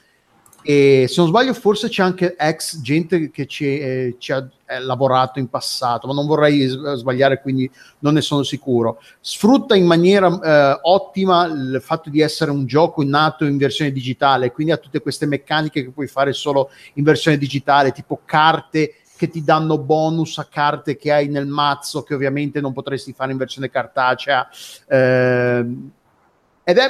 e 0.66 1.08
se 1.10 1.16
non 1.18 1.28
sbaglio 1.28 1.54
forse 1.54 1.90
c'è 1.90 2.02
anche 2.04 2.36
ex 2.38 2.80
gente 2.80 3.30
che 3.32 3.48
ci, 3.48 3.66
eh, 3.66 4.16
ci 4.18 4.32
ha 4.32 4.48
lavorato 4.80 5.40
in 5.40 5.50
passato, 5.50 6.08
ma 6.08 6.14
non 6.14 6.26
vorrei 6.26 6.66
sbagliare, 6.68 7.42
quindi 7.42 7.70
non 8.00 8.14
ne 8.14 8.22
sono 8.22 8.44
sicuro. 8.44 9.02
Sfrutta 9.20 9.76
in 9.76 9.86
maniera 9.86 10.28
eh, 10.74 10.80
ottima 10.84 11.46
il 11.48 11.82
fatto 11.84 12.10
di 12.10 12.22
essere 12.22 12.50
un 12.50 12.66
gioco 12.66 13.04
nato 13.04 13.44
in 13.44 13.58
versione 13.58 13.92
digitale, 13.92 14.54
quindi 14.54 14.72
ha 14.72 14.78
tutte 14.78 15.02
queste 15.02 15.26
meccaniche 15.26 15.84
che 15.84 15.92
puoi 15.92 16.08
fare 16.08 16.32
solo 16.32 16.70
in 16.94 17.04
versione 17.04 17.38
digitale, 17.38 17.92
tipo 17.92 18.22
carte 18.24 18.96
che 19.24 19.30
ti 19.30 19.44
danno 19.44 19.78
bonus 19.78 20.38
a 20.38 20.46
carte 20.46 20.98
che 20.98 21.14
hai 21.14 21.30
nel 21.30 21.48
mazzo, 21.48 22.04
che 22.04 22.14
ovviamente 22.14 22.60
non 22.60 22.74
potresti 22.74 23.14
fare 23.14 23.32
in 23.32 23.38
versione 23.38 23.70
cartacea. 23.70 24.50
Eh, 24.86 25.66
ed 26.66 26.78
è, 26.78 26.90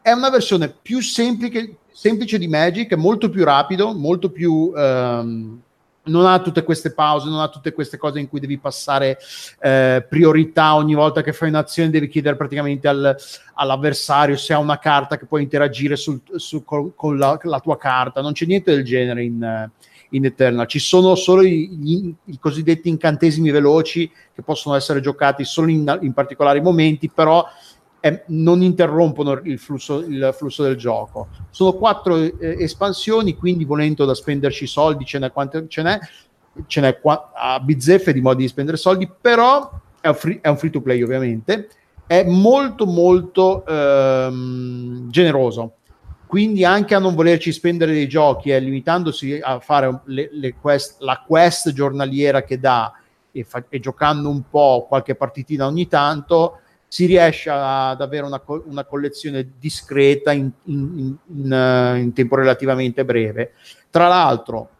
è 0.00 0.12
una 0.12 0.30
versione 0.30 0.70
più 0.70 1.00
semplice 1.02 1.76
semplice 1.92 2.38
di 2.38 2.46
Magic, 2.46 2.92
molto 2.94 3.28
più 3.30 3.44
rapido, 3.44 3.92
molto 3.94 4.30
più... 4.30 4.72
Um, 4.74 5.60
non 6.08 6.24
ha 6.24 6.40
tutte 6.40 6.62
queste 6.62 6.92
pause, 6.92 7.28
non 7.28 7.40
ha 7.40 7.48
tutte 7.48 7.72
queste 7.72 7.96
cose 7.96 8.20
in 8.20 8.28
cui 8.28 8.38
devi 8.38 8.58
passare 8.58 9.18
eh, 9.58 10.06
priorità 10.08 10.76
ogni 10.76 10.94
volta 10.94 11.20
che 11.20 11.32
fai 11.32 11.48
un'azione, 11.48 11.90
devi 11.90 12.06
chiedere 12.06 12.36
praticamente 12.36 12.86
al, 12.86 13.16
all'avversario 13.54 14.36
se 14.36 14.52
ha 14.52 14.58
una 14.58 14.78
carta 14.78 15.18
che 15.18 15.26
può 15.26 15.38
interagire 15.38 15.96
sul, 15.96 16.20
su, 16.36 16.62
con, 16.62 16.94
con 16.94 17.18
la, 17.18 17.36
la, 17.42 17.58
tua 17.58 17.76
carta. 17.76 18.20
Non 18.20 18.34
c'è 18.34 18.46
niente 18.46 18.72
del 18.72 18.84
genere 18.84 19.24
in, 19.24 19.70
in 20.10 20.24
Eternal. 20.24 20.66
Ci 20.66 20.78
sono 20.78 21.14
solo 21.14 21.42
i, 21.42 21.70
i, 21.82 22.14
i, 22.24 22.38
cosiddetti 22.38 22.88
incantesimi 22.88 23.50
veloci 23.50 24.10
che 24.34 24.42
possono 24.42 24.74
essere 24.74 25.00
giocati 25.00 25.44
solo 25.44 25.70
in, 25.70 25.98
in 26.02 26.12
particolari 26.12 26.60
momenti, 26.60 27.08
però 27.08 27.44
eh, 28.00 28.22
non 28.28 28.62
interrompono 28.62 29.40
il 29.44 29.58
flusso, 29.58 29.98
il 29.98 30.32
flusso, 30.36 30.62
del 30.62 30.76
gioco. 30.76 31.28
Sono 31.50 31.72
quattro 31.72 32.16
eh, 32.16 32.34
espansioni, 32.38 33.36
quindi 33.36 33.64
volendo 33.64 34.04
da 34.04 34.14
spenderci 34.14 34.66
soldi, 34.66 35.04
ce 35.04 35.18
n'è 35.18 35.32
quante 35.32 35.66
ce 35.68 35.82
n'è, 35.82 35.98
ce 36.66 36.80
n'è 36.80 37.00
qua, 37.00 37.32
a 37.34 37.58
bizzeffe 37.60 38.12
di 38.12 38.20
modi 38.20 38.42
di 38.42 38.48
spendere 38.48 38.76
soldi, 38.76 39.10
però 39.20 39.70
è 40.00 40.08
un 40.08 40.14
free, 40.14 40.38
è 40.40 40.48
un 40.48 40.56
free 40.56 40.70
to 40.70 40.80
play 40.80 41.02
ovviamente, 41.02 41.68
è 42.06 42.22
molto 42.24 42.86
molto 42.86 43.66
ehm, 43.66 45.10
generoso. 45.10 45.72
Quindi 46.26 46.64
anche 46.64 46.94
a 46.94 46.98
non 46.98 47.14
volerci 47.14 47.52
spendere 47.52 47.92
dei 47.92 48.08
giochi 48.08 48.50
e 48.50 48.58
limitandosi 48.58 49.38
a 49.40 49.60
fare 49.60 50.00
le, 50.06 50.28
le 50.32 50.54
quest, 50.54 51.00
la 51.00 51.22
quest 51.24 51.72
giornaliera 51.72 52.42
che 52.42 52.58
dà 52.58 52.92
e, 53.30 53.44
fa, 53.44 53.64
e 53.68 53.78
giocando 53.78 54.28
un 54.28 54.42
po' 54.48 54.86
qualche 54.88 55.14
partitina 55.14 55.66
ogni 55.66 55.86
tanto, 55.86 56.60
si 56.88 57.06
riesce 57.06 57.50
ad 57.50 58.00
avere 58.00 58.26
una, 58.26 58.42
una 58.64 58.84
collezione 58.84 59.52
discreta 59.58 60.32
in, 60.32 60.50
in, 60.64 61.16
in, 61.26 61.52
eh, 61.52 61.98
in, 62.00 62.12
tempo 62.12 62.36
relativamente 62.36 63.04
breve. 63.04 63.52
Tra 63.90 64.08
l'altro, 64.08 64.70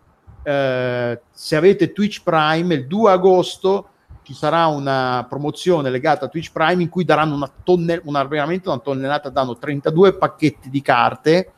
eh, 0.42 1.20
se 1.30 1.56
avete 1.56 1.92
Twitch 1.92 2.22
Prime, 2.22 2.74
il 2.74 2.86
2 2.86 3.10
agosto 3.10 3.90
ci 4.26 4.34
sarà 4.34 4.66
una 4.66 5.24
promozione 5.28 5.88
legata 5.88 6.24
a 6.24 6.28
Twitch 6.28 6.50
Prime 6.50 6.82
in 6.82 6.88
cui 6.88 7.04
daranno 7.04 7.36
una, 7.36 7.48
tonne- 7.62 8.00
una, 8.06 8.24
veramente 8.24 8.68
una 8.68 8.80
tonnellata, 8.80 9.28
danno 9.28 9.56
32 9.56 10.16
pacchetti 10.16 10.68
di 10.68 10.82
carte, 10.82 11.52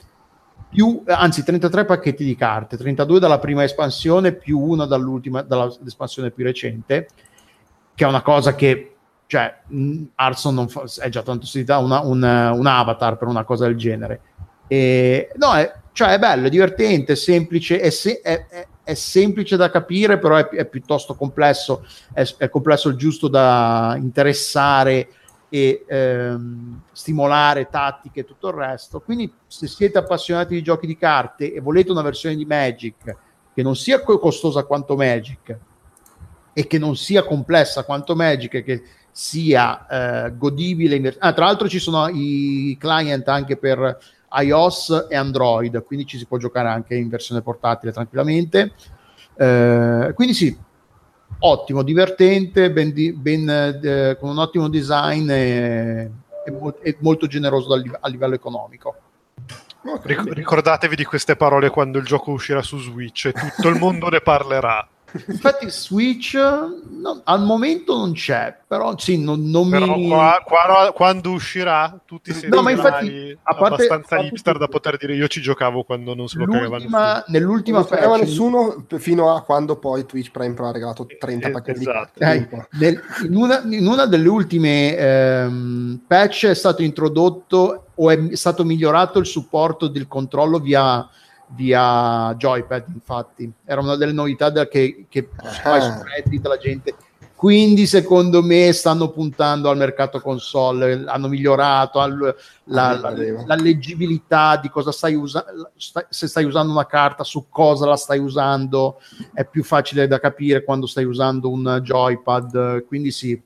più, 0.69 1.03
anzi 1.07 1.43
33 1.43 1.87
pacchetti 1.87 2.23
di 2.23 2.37
carte, 2.37 2.77
32 2.77 3.21
dalla 3.21 3.39
prima 3.39 3.65
espansione 3.65 4.33
più 4.33 4.59
una 4.59 4.85
dall'ultima, 4.85 5.41
dall'espansione 5.41 6.31
più 6.31 6.45
recente, 6.45 7.09
che 7.95 8.05
è 8.05 8.07
una 8.07 8.21
cosa 8.21 8.55
che 8.55 8.97
cioè 9.25 9.61
Arson 10.17 10.69
fa, 10.69 10.85
è 11.01 11.09
già 11.09 11.23
tanto 11.23 11.47
si 11.47 11.65
dà 11.65 11.79
una, 11.79 12.01
un, 12.01 12.23
un, 12.23 12.67
avatar 12.67 13.17
per 13.17 13.29
una 13.29 13.45
cosa 13.45 13.65
del 13.65 13.79
genere. 13.79 14.21
E, 14.67 15.31
no 15.37 15.55
è, 15.55 15.73
cioè 15.93 16.13
è 16.13 16.19
bello 16.19 16.49
è 16.49 16.51
divertente 16.51 17.15
è 17.15 17.17
semplice 17.17 17.81
è, 17.81 17.89
se, 17.89 18.21
è 18.21 18.67
semplice 18.95 19.57
da 19.57 19.71
capire 19.71 20.19
però 20.19 20.37
è, 20.37 20.65
piuttosto 20.67 21.15
complesso 21.15 21.87
è, 22.13 22.49
complesso 22.49 22.89
il 22.89 22.97
giusto 22.97 23.29
da 23.29 23.95
interessare 23.99 25.09
e 25.49 25.85
ehm, 25.87 26.83
stimolare 26.93 27.69
tattiche 27.71 28.21
e 28.21 28.25
tutto 28.25 28.49
il 28.49 28.55
resto 28.55 29.01
quindi 29.01 29.33
se 29.47 29.67
siete 29.67 29.99
appassionati 29.99 30.55
di 30.55 30.63
giochi 30.63 30.87
di 30.87 30.97
carte 30.97 31.53
e 31.53 31.61
volete 31.61 31.91
una 31.91 32.03
versione 32.03 32.37
di 32.37 32.45
Magic 32.45 33.17
che 33.55 33.63
non 33.63 33.75
sia 33.75 34.03
costosa 34.03 34.65
quanto 34.65 34.95
Magic 34.97 35.59
e 36.53 36.67
che 36.67 36.79
non 36.79 36.97
sia 36.97 37.25
complessa 37.25 37.85
quanto 37.85 38.15
Magic 38.17 38.55
e 38.55 38.63
che 38.63 38.83
sia 39.11 40.27
eh, 40.27 40.37
godibile. 40.37 41.17
Ah, 41.19 41.33
tra 41.33 41.47
l'altro 41.47 41.69
ci 41.69 41.81
sono 41.81 42.09
i 42.09 42.77
client 42.79 43.27
anche 43.27 43.57
per 43.57 43.99
iOS 44.31 45.07
e 45.09 45.17
Android, 45.17 45.83
quindi 45.85 46.07
ci 46.07 46.19
si 46.19 46.27
può 46.27 46.37
giocare 46.37 46.69
anche 46.69 46.95
in 46.95 47.09
versione 47.09 47.43
portatile 47.43 47.93
tranquillamente. 47.93 48.73
Eh, 49.37 50.13
quindi 50.15 50.35
sì, 50.35 50.57
ottimo, 51.41 51.83
divertente, 51.83 52.71
ben 52.71 52.93
di, 52.93 53.13
ben, 53.13 53.49
eh, 53.83 54.17
con 54.19 54.31
un 54.31 54.39
ottimo 54.39 54.69
design 54.69 55.31
e, 55.31 56.11
e, 56.45 56.51
mo- 56.51 56.77
e 56.81 56.97
molto 57.01 57.27
generoso 57.27 57.69
dal, 57.69 57.99
a 58.01 58.09
livello 58.09 58.35
economico. 58.35 58.97
Ric- 60.03 60.33
ricordatevi 60.33 60.97
di 60.97 61.05
queste 61.05 61.37
parole 61.37 61.71
quando 61.71 61.99
il 61.99 62.05
gioco 62.05 62.33
uscirà 62.33 62.63
su 62.63 62.79
Switch 62.79 63.27
e 63.27 63.33
tutto 63.33 63.69
il 63.69 63.79
mondo 63.79 64.09
ne 64.09 64.21
parlerà. 64.21 64.87
Infatti, 65.27 65.71
Switch 65.71 66.35
no, 66.35 67.21
al 67.25 67.43
momento 67.43 67.97
non 67.97 68.13
c'è, 68.13 68.55
però 68.67 68.97
sì, 68.99 69.19
non, 69.19 69.45
non 69.45 69.71
però 69.71 69.97
mi. 69.97 70.09
Qua, 70.09 70.43
qua, 70.45 70.93
quando 70.95 71.31
uscirà, 71.31 71.99
tutti 72.05 72.33
siete 72.33 72.55
no, 72.55 72.63
ma 72.63 72.71
infatti, 72.71 73.37
a 73.43 73.55
parte, 73.55 73.85
abbastanza 73.85 74.17
a 74.17 74.23
hipster 74.23 74.59
da 74.59 74.69
poter 74.69 74.99
dire 74.99 75.15
io 75.15 75.27
ci 75.27 75.41
giocavo 75.41 75.85
quando 75.85 76.15
non 76.15 76.29
se 76.29 76.39
lo 76.39 76.47
cagavano. 76.47 77.25
Nell'ultima 77.29 77.79
non 77.79 77.87
patch, 77.89 78.21
nessuno 78.21 78.85
fino 78.99 79.35
a 79.35 79.43
quando 79.43 79.77
poi 79.77 80.05
Twitch 80.05 80.31
Prime 80.31 80.55
Pro 80.55 80.67
ha 80.67 80.73
regalato 80.73 81.07
30 81.07 81.49
eh, 81.49 81.51
pacchetti 81.51 81.81
esatto. 81.81 82.11
di 82.15 82.25
eh, 82.25 82.49
nel, 82.73 83.01
in, 83.25 83.37
una, 83.37 83.63
in, 83.65 83.87
una, 83.87 84.07
delle 84.07 84.29
ultime 84.29 84.97
ehm, 84.97 86.01
patch 86.07 86.47
è 86.47 86.55
stato 86.55 86.83
introdotto 86.83 87.87
o 87.95 88.11
è 88.11 88.37
stato 88.37 88.65
migliorato 88.65 89.19
il 89.19 89.27
supporto 89.27 89.89
del 89.89 90.07
controllo 90.07 90.59
via 90.59 91.09
via 91.51 92.35
joypad 92.35 92.85
infatti. 92.93 93.51
Era 93.65 93.81
una 93.81 93.97
delle 93.97 94.13
novità 94.13 94.51
da 94.51 94.67
che, 94.69 95.07
che 95.09 95.29
fai 95.63 95.81
su 95.81 96.03
Reddit 96.03 96.47
la 96.47 96.57
gente. 96.57 96.95
Quindi 97.35 97.87
secondo 97.87 98.43
me 98.43 98.73
stanno 98.73 99.11
puntando 99.11 99.71
al 99.71 99.77
mercato 99.77 100.21
console 100.21 101.05
hanno 101.07 101.29
migliorato 101.29 102.01
al, 102.01 102.35
la, 102.65 102.99
la, 102.99 103.15
la, 103.47 103.55
leggibilità 103.55 104.57
di 104.57 104.69
cosa 104.69 104.91
stai 104.91 105.15
usando 105.15 105.71
se 105.77 106.27
stai 106.27 106.43
usando 106.43 106.73
una 106.73 106.87
carta 106.87 107.23
su 107.23 107.47
cosa 107.49 107.87
la 107.87 107.97
stai 107.97 108.19
usando. 108.19 109.01
È 109.33 109.45
più 109.45 109.63
facile 109.63 110.09
da 110.09 110.19
capire 110.19 110.65
quando 110.65 110.87
stai 110.87 111.05
usando 111.05 111.49
un 111.49 111.81
joypad. 111.81 112.85
Quindi 112.87 113.13
sì 113.13 113.41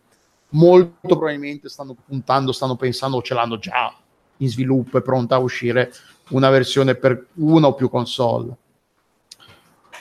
molto 0.53 1.17
probabilmente 1.17 1.69
stanno 1.69 1.95
puntando 1.95 2.53
stanno 2.53 2.77
pensando 2.77 3.19
o 3.19 3.23
ce 3.23 3.35
l'hanno 3.35 3.59
già 3.59 3.95
in 4.39 4.49
sviluppo 4.49 4.99
e 4.99 5.03
pronta 5.03 5.37
a 5.37 5.39
uscire 5.39 5.93
una 6.31 6.51
versione 6.51 6.95
per 6.95 7.27
una 7.35 7.69
o 7.69 7.75
più 7.75 7.89
console. 7.89 8.57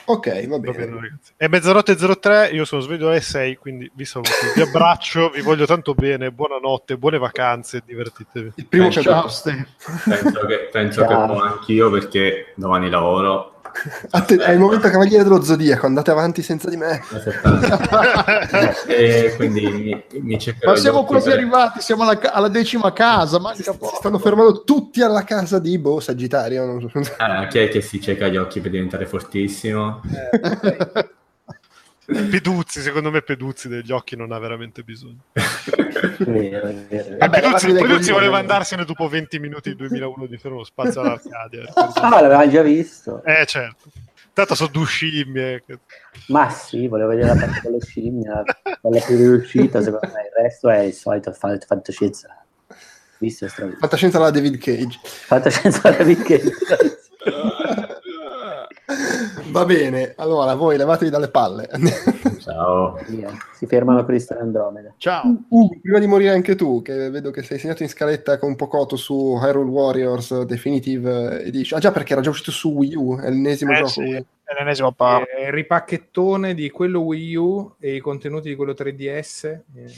Ok, 0.04 0.48
va 0.48 0.58
bene. 0.58 0.76
Va 0.76 0.84
bene 0.84 1.18
È 1.36 1.46
mezzanotte 1.46 1.94
03, 1.94 2.48
io 2.48 2.64
sono 2.64 2.80
sveglio 2.80 3.08
alle 3.08 3.20
6, 3.20 3.56
quindi 3.56 3.90
vi 3.94 4.04
saluto, 4.04 4.30
vi 4.54 4.60
abbraccio, 4.60 5.30
vi 5.30 5.42
voglio 5.42 5.64
tanto 5.64 5.94
bene, 5.94 6.32
buonanotte, 6.32 6.96
buone 6.96 7.18
vacanze, 7.18 7.82
divertitevi. 7.84 8.52
Il 8.56 8.66
primo 8.66 8.90
ciao. 8.90 9.22
Penso 9.22 10.46
che, 10.46 10.68
penso 10.72 11.04
ciao. 11.06 11.34
che 11.34 11.42
anch'io 11.42 11.90
perché 11.90 12.52
domani 12.56 12.90
lavoro 12.90 13.61
Att- 14.10 14.36
è 14.36 14.52
il 14.52 14.58
momento 14.58 14.88
cavaliere 14.88 15.22
dello 15.22 15.42
zodiaco, 15.42 15.86
andate 15.86 16.10
avanti 16.10 16.42
senza 16.42 16.68
di 16.68 16.76
me. 16.76 17.02
e 18.86 19.34
quindi 19.36 19.62
mi, 19.70 20.04
mi 20.20 20.38
Ma 20.64 20.76
siamo 20.76 21.04
quasi 21.04 21.30
per... 21.30 21.38
arrivati, 21.38 21.80
siamo 21.80 22.02
alla, 22.02 22.32
alla 22.32 22.48
decima 22.48 22.92
casa. 22.92 23.40
Si, 23.54 23.62
si 23.62 23.72
stanno 23.96 24.18
fermando 24.18 24.64
tutti 24.64 25.02
alla 25.02 25.24
casa 25.24 25.58
di 25.58 25.78
Bo 25.78 26.00
Sagittario. 26.00 26.90
Ah, 27.16 27.46
chi 27.46 27.58
è 27.58 27.68
che 27.68 27.80
si 27.80 28.00
cieca 28.00 28.28
gli 28.28 28.36
occhi 28.36 28.60
per 28.60 28.70
diventare 28.70 29.06
fortissimo? 29.06 30.00
Eh, 30.10 31.10
Peduzzi, 32.30 32.80
secondo 32.80 33.10
me 33.10 33.22
Peduzzi 33.22 33.68
degli 33.68 33.92
occhi 33.92 34.16
non 34.16 34.32
ha 34.32 34.38
veramente 34.38 34.82
bisogno. 34.82 35.24
vero, 36.18 36.72
vero. 36.88 37.16
Vabbè, 37.18 37.40
Peduzzi, 37.40 37.72
Peduzzi 37.72 38.12
voleva 38.12 38.38
andarsene 38.38 38.84
dopo 38.84 39.08
20 39.08 39.38
minuti 39.38 39.68
del 39.70 39.78
2001 39.78 40.26
di 40.26 40.36
Fermo 40.36 40.64
Spazio 40.64 41.00
all'Arcadia. 41.00 41.70
Ah, 41.74 42.20
l'aveva 42.20 42.48
già 42.48 42.62
visto. 42.62 43.22
Eh, 43.24 43.44
certo. 43.46 43.90
Tanto 44.32 44.54
sono 44.54 44.70
due 44.72 44.86
scimmie. 44.86 45.62
Ma 46.28 46.48
sì, 46.48 46.88
volevo 46.88 47.10
vedere 47.10 47.28
la 47.28 47.36
parte 47.36 47.60
con 47.60 47.72
le 47.72 47.80
scimmie, 47.80 48.42
quella 48.80 49.00
più 49.04 49.16
riuscita, 49.16 49.82
secondo 49.82 50.06
me. 50.06 50.22
Il 50.22 50.42
resto 50.42 50.70
è 50.70 50.78
il 50.78 50.94
solito 50.94 51.32
fantascienza. 51.32 52.44
Visto, 53.18 53.46
fantascienza 53.46 54.16
alla 54.16 54.30
David 54.30 54.58
Cage. 54.58 54.98
Fantascienza 55.02 55.88
alla 55.88 55.98
David 55.98 56.22
Cage. 56.22 57.01
Va 59.50 59.64
bene, 59.64 60.14
allora 60.16 60.54
voi 60.54 60.76
levatevi 60.76 61.10
dalle 61.10 61.28
palle. 61.28 61.68
Ciao. 62.40 62.98
Si 63.54 63.66
fermano 63.66 63.98
per 63.98 64.06
Cristo 64.14 64.36
Andromeda. 64.38 64.92
Ciao. 64.96 65.22
Uh, 65.48 65.80
prima 65.80 65.98
di 65.98 66.06
morire 66.06 66.30
anche 66.32 66.54
tu, 66.56 66.82
che 66.82 67.10
vedo 67.10 67.30
che 67.30 67.42
sei 67.42 67.58
segnato 67.58 67.82
in 67.82 67.88
scaletta 67.88 68.38
con 68.38 68.56
Pocotto 68.56 68.96
su 68.96 69.38
Hyrule 69.40 69.70
Warriors 69.70 70.42
Definitive 70.42 71.44
Edition. 71.44 71.78
Ah 71.78 71.82
già, 71.82 71.92
perché 71.92 72.12
era 72.12 72.22
già 72.22 72.30
uscito 72.30 72.50
su 72.50 72.70
Wii 72.70 72.94
U, 72.96 73.18
è 73.18 73.28
l'ennesimo 73.30 73.72
Eh, 73.72 73.76
gioco 73.76 73.88
sì, 73.88 74.10
è 74.12 74.24
l'ennesimo 74.58 74.92
po'. 74.92 75.20
Eh, 75.36 75.46
il 75.46 75.52
ripacchettone 75.52 76.54
di 76.54 76.70
quello 76.70 77.00
Wii 77.00 77.34
U 77.36 77.74
e 77.78 77.94
i 77.94 78.00
contenuti 78.00 78.48
di 78.48 78.54
quello 78.56 78.72
3DS. 78.72 79.44
eh, 79.74 79.92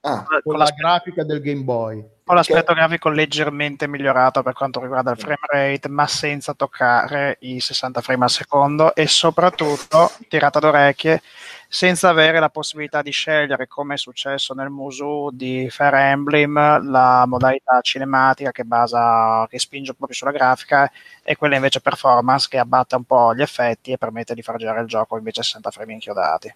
Ah, 0.00 0.24
Con 0.24 0.40
Con 0.44 0.52
la 0.52 0.58
l'aspetto, 0.60 0.86
grafica 0.86 1.24
del 1.24 1.40
Game 1.40 1.62
Boy. 1.62 2.04
Con 2.26 2.34
l'aspetto 2.34 2.74
grafico 2.74 3.08
leggermente 3.08 3.86
migliorato 3.86 4.42
per 4.42 4.52
quanto 4.52 4.80
riguarda 4.80 5.12
il 5.12 5.16
frame 5.16 5.46
rate, 5.46 5.88
ma 5.88 6.08
senza 6.08 6.54
toccare 6.54 7.36
i 7.42 7.60
60 7.60 8.00
frame 8.00 8.24
al 8.24 8.30
secondo 8.30 8.96
e 8.96 9.06
soprattutto, 9.06 10.10
tirata 10.26 10.58
d'orecchie, 10.58 11.22
senza 11.68 12.08
avere 12.08 12.40
la 12.40 12.48
possibilità 12.48 13.00
di 13.00 13.12
scegliere, 13.12 13.68
come 13.68 13.94
è 13.94 13.96
successo 13.96 14.54
nel 14.54 14.70
Musu 14.70 15.30
di 15.32 15.68
Fire 15.70 16.00
Emblem, 16.00 16.90
la 16.90 17.26
modalità 17.28 17.80
cinematica 17.80 18.50
che, 18.50 18.64
basa, 18.64 19.46
che 19.48 19.60
spinge 19.60 19.94
proprio 19.94 20.16
sulla 20.16 20.32
grafica 20.32 20.90
e 21.22 21.36
quella 21.36 21.54
invece 21.54 21.80
performance 21.80 22.48
che 22.50 22.58
abbatte 22.58 22.96
un 22.96 23.04
po' 23.04 23.36
gli 23.36 23.42
effetti 23.42 23.92
e 23.92 23.98
permette 23.98 24.34
di 24.34 24.42
far 24.42 24.56
girare 24.56 24.80
il 24.80 24.88
gioco 24.88 25.16
invece 25.16 25.40
a 25.42 25.44
60 25.44 25.70
frame 25.70 25.92
inchiodati. 25.92 26.52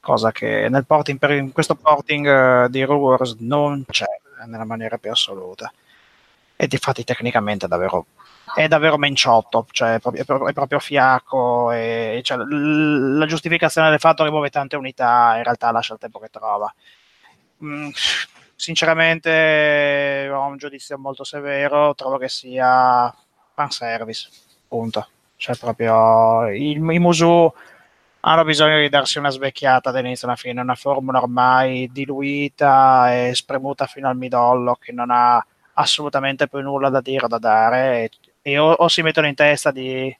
Cosa 0.00 0.32
che 0.32 0.66
nel 0.68 0.86
porting, 0.86 1.30
in 1.30 1.52
questo 1.52 1.76
porting 1.76 2.26
eh, 2.64 2.68
di 2.68 2.82
Wars 2.82 3.36
non 3.38 3.84
c'è 3.88 4.06
nella 4.46 4.64
maniera 4.64 4.98
più 4.98 5.10
assoluta. 5.10 5.72
E 6.56 6.66
difatti 6.66 7.04
tecnicamente 7.04 7.66
è 7.66 7.68
davvero 7.68 8.06
è 8.54 8.68
davvero 8.68 8.96
menciotto, 8.96 9.66
cioè 9.70 9.94
è 9.94 10.00
proprio, 10.00 10.22
è 10.22 10.52
proprio- 10.52 10.78
fiacco 10.78 11.70
e 11.72 12.20
cioè, 12.24 12.36
la 12.38 13.26
giustificazione 13.26 13.90
del 13.90 13.98
fatto 13.98 14.24
che 14.24 14.30
muove 14.30 14.50
tante 14.50 14.76
unità 14.76 15.34
in 15.36 15.42
realtà 15.42 15.70
lascia 15.70 15.94
il 15.94 16.00
tempo 16.00 16.18
che 16.18 16.28
trova. 16.30 16.72
Mm, 17.64 17.90
sinceramente 18.54 20.28
ho 20.32 20.46
un 20.46 20.56
giudizio 20.56 20.98
molto 20.98 21.24
severo, 21.24 21.94
trovo 21.94 22.18
che 22.18 22.28
sia 22.28 23.14
fanservice, 23.54 24.28
punto. 24.66 25.08
Cioè 25.36 25.56
proprio 25.56 26.48
il, 26.48 26.76
i 26.78 26.98
Musu 26.98 27.52
hanno 28.20 28.44
bisogno 28.44 28.78
di 28.78 28.88
darsi 28.88 29.18
una 29.18 29.30
svecchiata 29.30 29.90
dall'inizio 29.90 30.26
alla 30.26 30.36
fine, 30.36 30.60
una 30.60 30.74
formula 30.74 31.20
ormai 31.20 31.88
diluita 31.92 33.14
e 33.14 33.34
spremuta 33.34 33.86
fino 33.86 34.08
al 34.08 34.16
midollo 34.16 34.76
che 34.80 34.92
non 34.92 35.10
ha 35.10 35.44
assolutamente 35.74 36.48
più 36.48 36.60
nulla 36.60 36.88
da 36.88 37.00
dire 37.00 37.26
o 37.26 37.28
da 37.28 37.38
dare 37.38 38.02
e, 38.02 38.10
e 38.42 38.58
o, 38.58 38.72
o 38.72 38.88
si 38.88 39.02
mettono 39.02 39.28
in 39.28 39.34
testa 39.34 39.70
di, 39.70 40.14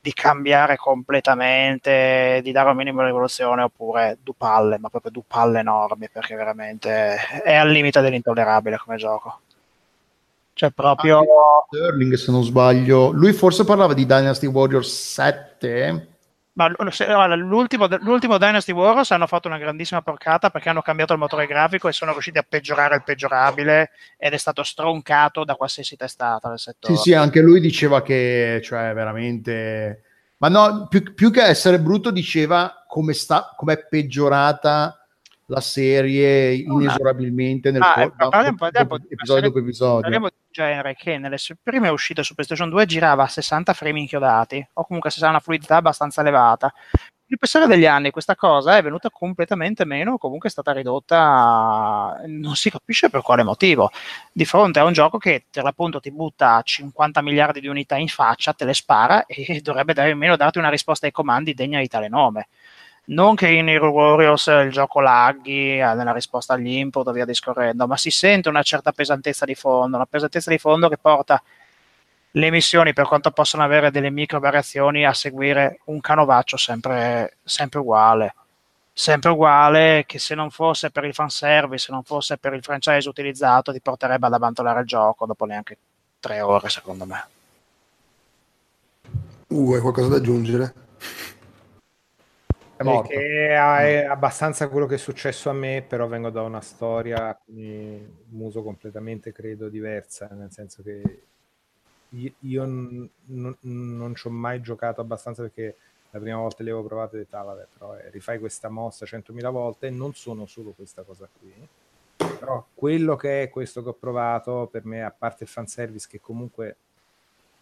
di 0.00 0.12
cambiare 0.14 0.76
completamente, 0.76 2.40
di 2.42 2.52
dare 2.52 2.70
un 2.70 2.76
minimo 2.76 3.00
di 3.00 3.06
rivoluzione 3.06 3.62
oppure 3.62 4.18
du 4.22 4.34
palle, 4.36 4.78
ma 4.78 4.88
proprio 4.88 5.12
du 5.12 5.24
palle 5.26 5.60
enormi 5.60 6.08
perché 6.10 6.34
veramente 6.34 7.16
è 7.42 7.54
al 7.54 7.70
limite 7.70 8.00
dell'intollerabile 8.00 8.78
come 8.78 8.96
gioco. 8.96 9.40
Cioè 10.54 10.70
proprio... 10.70 11.22
Sterling, 11.66 12.14
se 12.14 12.30
non 12.30 12.44
sbaglio. 12.44 13.10
Lui 13.10 13.32
forse 13.32 13.64
parlava 13.64 13.92
di 13.92 14.06
Dynasty 14.06 14.46
Warriors 14.46 15.12
7. 15.12 16.13
Ma 16.56 16.68
l'ultimo, 17.36 17.88
l'ultimo 18.00 18.38
Dynasty 18.38 18.70
Warriors 18.70 19.10
hanno 19.10 19.26
fatto 19.26 19.48
una 19.48 19.58
grandissima 19.58 20.02
porcata 20.02 20.50
perché 20.50 20.68
hanno 20.68 20.82
cambiato 20.82 21.12
il 21.12 21.18
motore 21.18 21.46
grafico 21.46 21.88
e 21.88 21.92
sono 21.92 22.12
riusciti 22.12 22.38
a 22.38 22.46
peggiorare 22.48 22.94
il 22.94 23.02
peggiorabile 23.02 23.90
ed 24.16 24.32
è 24.32 24.36
stato 24.36 24.62
stroncato 24.62 25.44
da 25.44 25.56
qualsiasi 25.56 25.96
testata 25.96 26.48
del 26.48 26.60
settore. 26.60 26.94
Sì, 26.94 27.02
sì, 27.02 27.12
anche 27.12 27.40
lui 27.40 27.60
diceva 27.60 28.02
che, 28.02 28.60
cioè, 28.62 28.92
veramente... 28.94 30.02
Ma 30.36 30.48
no, 30.48 30.86
più, 30.88 31.14
più 31.14 31.30
che 31.32 31.42
essere 31.42 31.80
brutto, 31.80 32.10
diceva 32.10 32.84
come 32.86 33.14
sta, 33.14 33.52
com'è 33.56 33.86
peggiorata 33.88 34.98
la 35.46 35.60
serie 35.60 36.54
inesorabilmente 36.54 37.70
nel 37.70 37.82
Ah, 37.82 37.94
cor- 37.94 38.14
parliamo- 38.16 38.44
dopo- 38.44 38.56
parliamo 38.58 38.88
dopo 38.88 38.96
di 38.98 39.04
una 39.06 39.14
episodio 39.14 39.42
dopo 39.48 39.58
episodio. 39.58 40.00
Parliamo 40.02 40.28
di 40.28 40.34
genere 40.54 40.94
che 40.94 41.18
nelle 41.18 41.36
prime 41.60 41.88
uscite 41.88 42.22
su 42.22 42.34
PlayStation 42.34 42.70
2 42.70 42.86
girava 42.86 43.24
a 43.24 43.28
60 43.28 43.72
frame 43.74 43.98
inchiodati 43.98 44.64
o 44.74 44.84
comunque 44.84 45.10
se 45.10 45.24
una 45.26 45.40
fluidità 45.40 45.76
abbastanza 45.76 46.20
elevata. 46.20 46.72
Nel 47.26 47.38
passare 47.38 47.66
degli 47.66 47.86
anni 47.86 48.10
questa 48.10 48.36
cosa 48.36 48.76
è 48.76 48.82
venuta 48.82 49.10
completamente 49.10 49.84
meno, 49.84 50.18
comunque 50.18 50.48
è 50.48 50.52
stata 50.52 50.72
ridotta, 50.72 52.20
non 52.26 52.54
si 52.54 52.70
capisce 52.70 53.10
per 53.10 53.22
quale 53.22 53.42
motivo, 53.42 53.90
di 54.30 54.44
fronte 54.44 54.78
a 54.78 54.84
un 54.84 54.92
gioco 54.92 55.18
che 55.18 55.44
per 55.50 55.64
l'appunto 55.64 56.00
ti 56.00 56.12
butta 56.12 56.60
50 56.62 57.22
miliardi 57.22 57.60
di 57.60 57.66
unità 57.66 57.96
in 57.96 58.08
faccia, 58.08 58.52
te 58.52 58.64
le 58.64 58.74
spara 58.74 59.26
e 59.26 59.60
dovrebbe 59.62 59.94
almeno 59.94 60.36
darti 60.36 60.58
una 60.58 60.68
risposta 60.68 61.06
ai 61.06 61.12
comandi 61.12 61.54
degna 61.54 61.80
di 61.80 61.88
tale 61.88 62.08
nome. 62.08 62.48
Non 63.06 63.34
che 63.34 63.48
in 63.48 63.68
Hero 63.68 63.90
Warriors 63.90 64.46
il 64.46 64.70
gioco 64.70 65.00
laghi 65.00 65.78
eh, 65.78 65.94
nella 65.94 66.12
risposta 66.12 66.54
agli 66.54 66.68
input 66.68 67.12
via 67.12 67.26
discorrendo, 67.26 67.86
ma 67.86 67.96
si 67.98 68.10
sente 68.10 68.48
una 68.48 68.62
certa 68.62 68.92
pesantezza 68.92 69.44
di 69.44 69.54
fondo, 69.54 69.96
una 69.96 70.06
pesantezza 70.06 70.50
di 70.50 70.58
fondo 70.58 70.88
che 70.88 70.96
porta 70.96 71.42
le 72.36 72.50
missioni, 72.50 72.92
per 72.92 73.06
quanto 73.06 73.30
possono 73.30 73.62
avere 73.62 73.90
delle 73.90 74.10
micro 74.10 74.40
variazioni, 74.40 75.04
a 75.04 75.12
seguire 75.12 75.80
un 75.84 76.00
canovaccio 76.00 76.56
sempre, 76.56 77.36
sempre 77.44 77.78
uguale. 77.78 78.34
Sempre 78.92 79.30
uguale, 79.30 80.04
che 80.06 80.18
se 80.18 80.34
non 80.34 80.50
fosse 80.50 80.90
per 80.90 81.04
il 81.04 81.14
fanservice, 81.14 81.86
se 81.86 81.92
non 81.92 82.04
fosse 82.04 82.38
per 82.38 82.54
il 82.54 82.62
franchise 82.62 83.08
utilizzato, 83.08 83.72
ti 83.72 83.80
porterebbe 83.80 84.26
ad 84.26 84.32
abbandonare 84.32 84.80
il 84.80 84.86
gioco 84.86 85.26
dopo 85.26 85.44
neanche 85.44 85.76
tre 86.20 86.40
ore, 86.40 86.68
secondo 86.68 87.04
me. 87.04 87.24
uh, 89.48 89.72
hai 89.74 89.80
qualcosa 89.80 90.08
da 90.08 90.16
aggiungere? 90.16 90.74
Morto. 92.84 93.08
Perché 93.08 93.48
è 93.48 94.04
abbastanza 94.04 94.68
quello 94.68 94.86
che 94.86 94.94
è 94.94 94.98
successo 94.98 95.50
a 95.50 95.52
me, 95.52 95.84
però 95.86 96.06
vengo 96.06 96.30
da 96.30 96.42
una 96.42 96.60
storia 96.60 97.38
di 97.44 98.04
muso 98.30 98.62
completamente, 98.62 99.32
credo, 99.32 99.68
diversa, 99.68 100.28
nel 100.32 100.52
senso 100.52 100.82
che 100.82 101.22
io, 102.40 102.64
n- 102.64 103.08
non 103.60 104.14
ci 104.14 104.26
ho 104.26 104.30
mai 104.30 104.60
giocato 104.60 105.00
abbastanza 105.00 105.42
perché 105.42 105.76
la 106.10 106.20
prima 106.20 106.36
volta 106.38 106.62
le 106.62 106.70
avevo 106.70 106.86
provate 106.86 107.16
e 107.16 107.18
ho 107.20 107.22
detto, 107.22 107.36
ah, 107.36 107.42
vabbè, 107.42 107.66
però 107.76 107.96
eh, 107.96 108.10
rifai 108.10 108.38
questa 108.38 108.68
mossa 108.68 109.04
100.000 109.04 109.50
volte 109.50 109.88
e 109.88 109.90
non 109.90 110.14
sono 110.14 110.46
solo 110.46 110.70
questa 110.70 111.02
cosa 111.02 111.28
qui. 111.40 111.52
Però 112.16 112.64
quello 112.72 113.16
che 113.16 113.42
è 113.42 113.50
questo 113.50 113.82
che 113.82 113.88
ho 113.88 113.94
provato, 113.94 114.68
per 114.70 114.84
me, 114.84 115.02
a 115.02 115.10
parte 115.10 115.44
il 115.44 115.50
fanservice, 115.50 116.06
che 116.08 116.20
comunque 116.20 116.76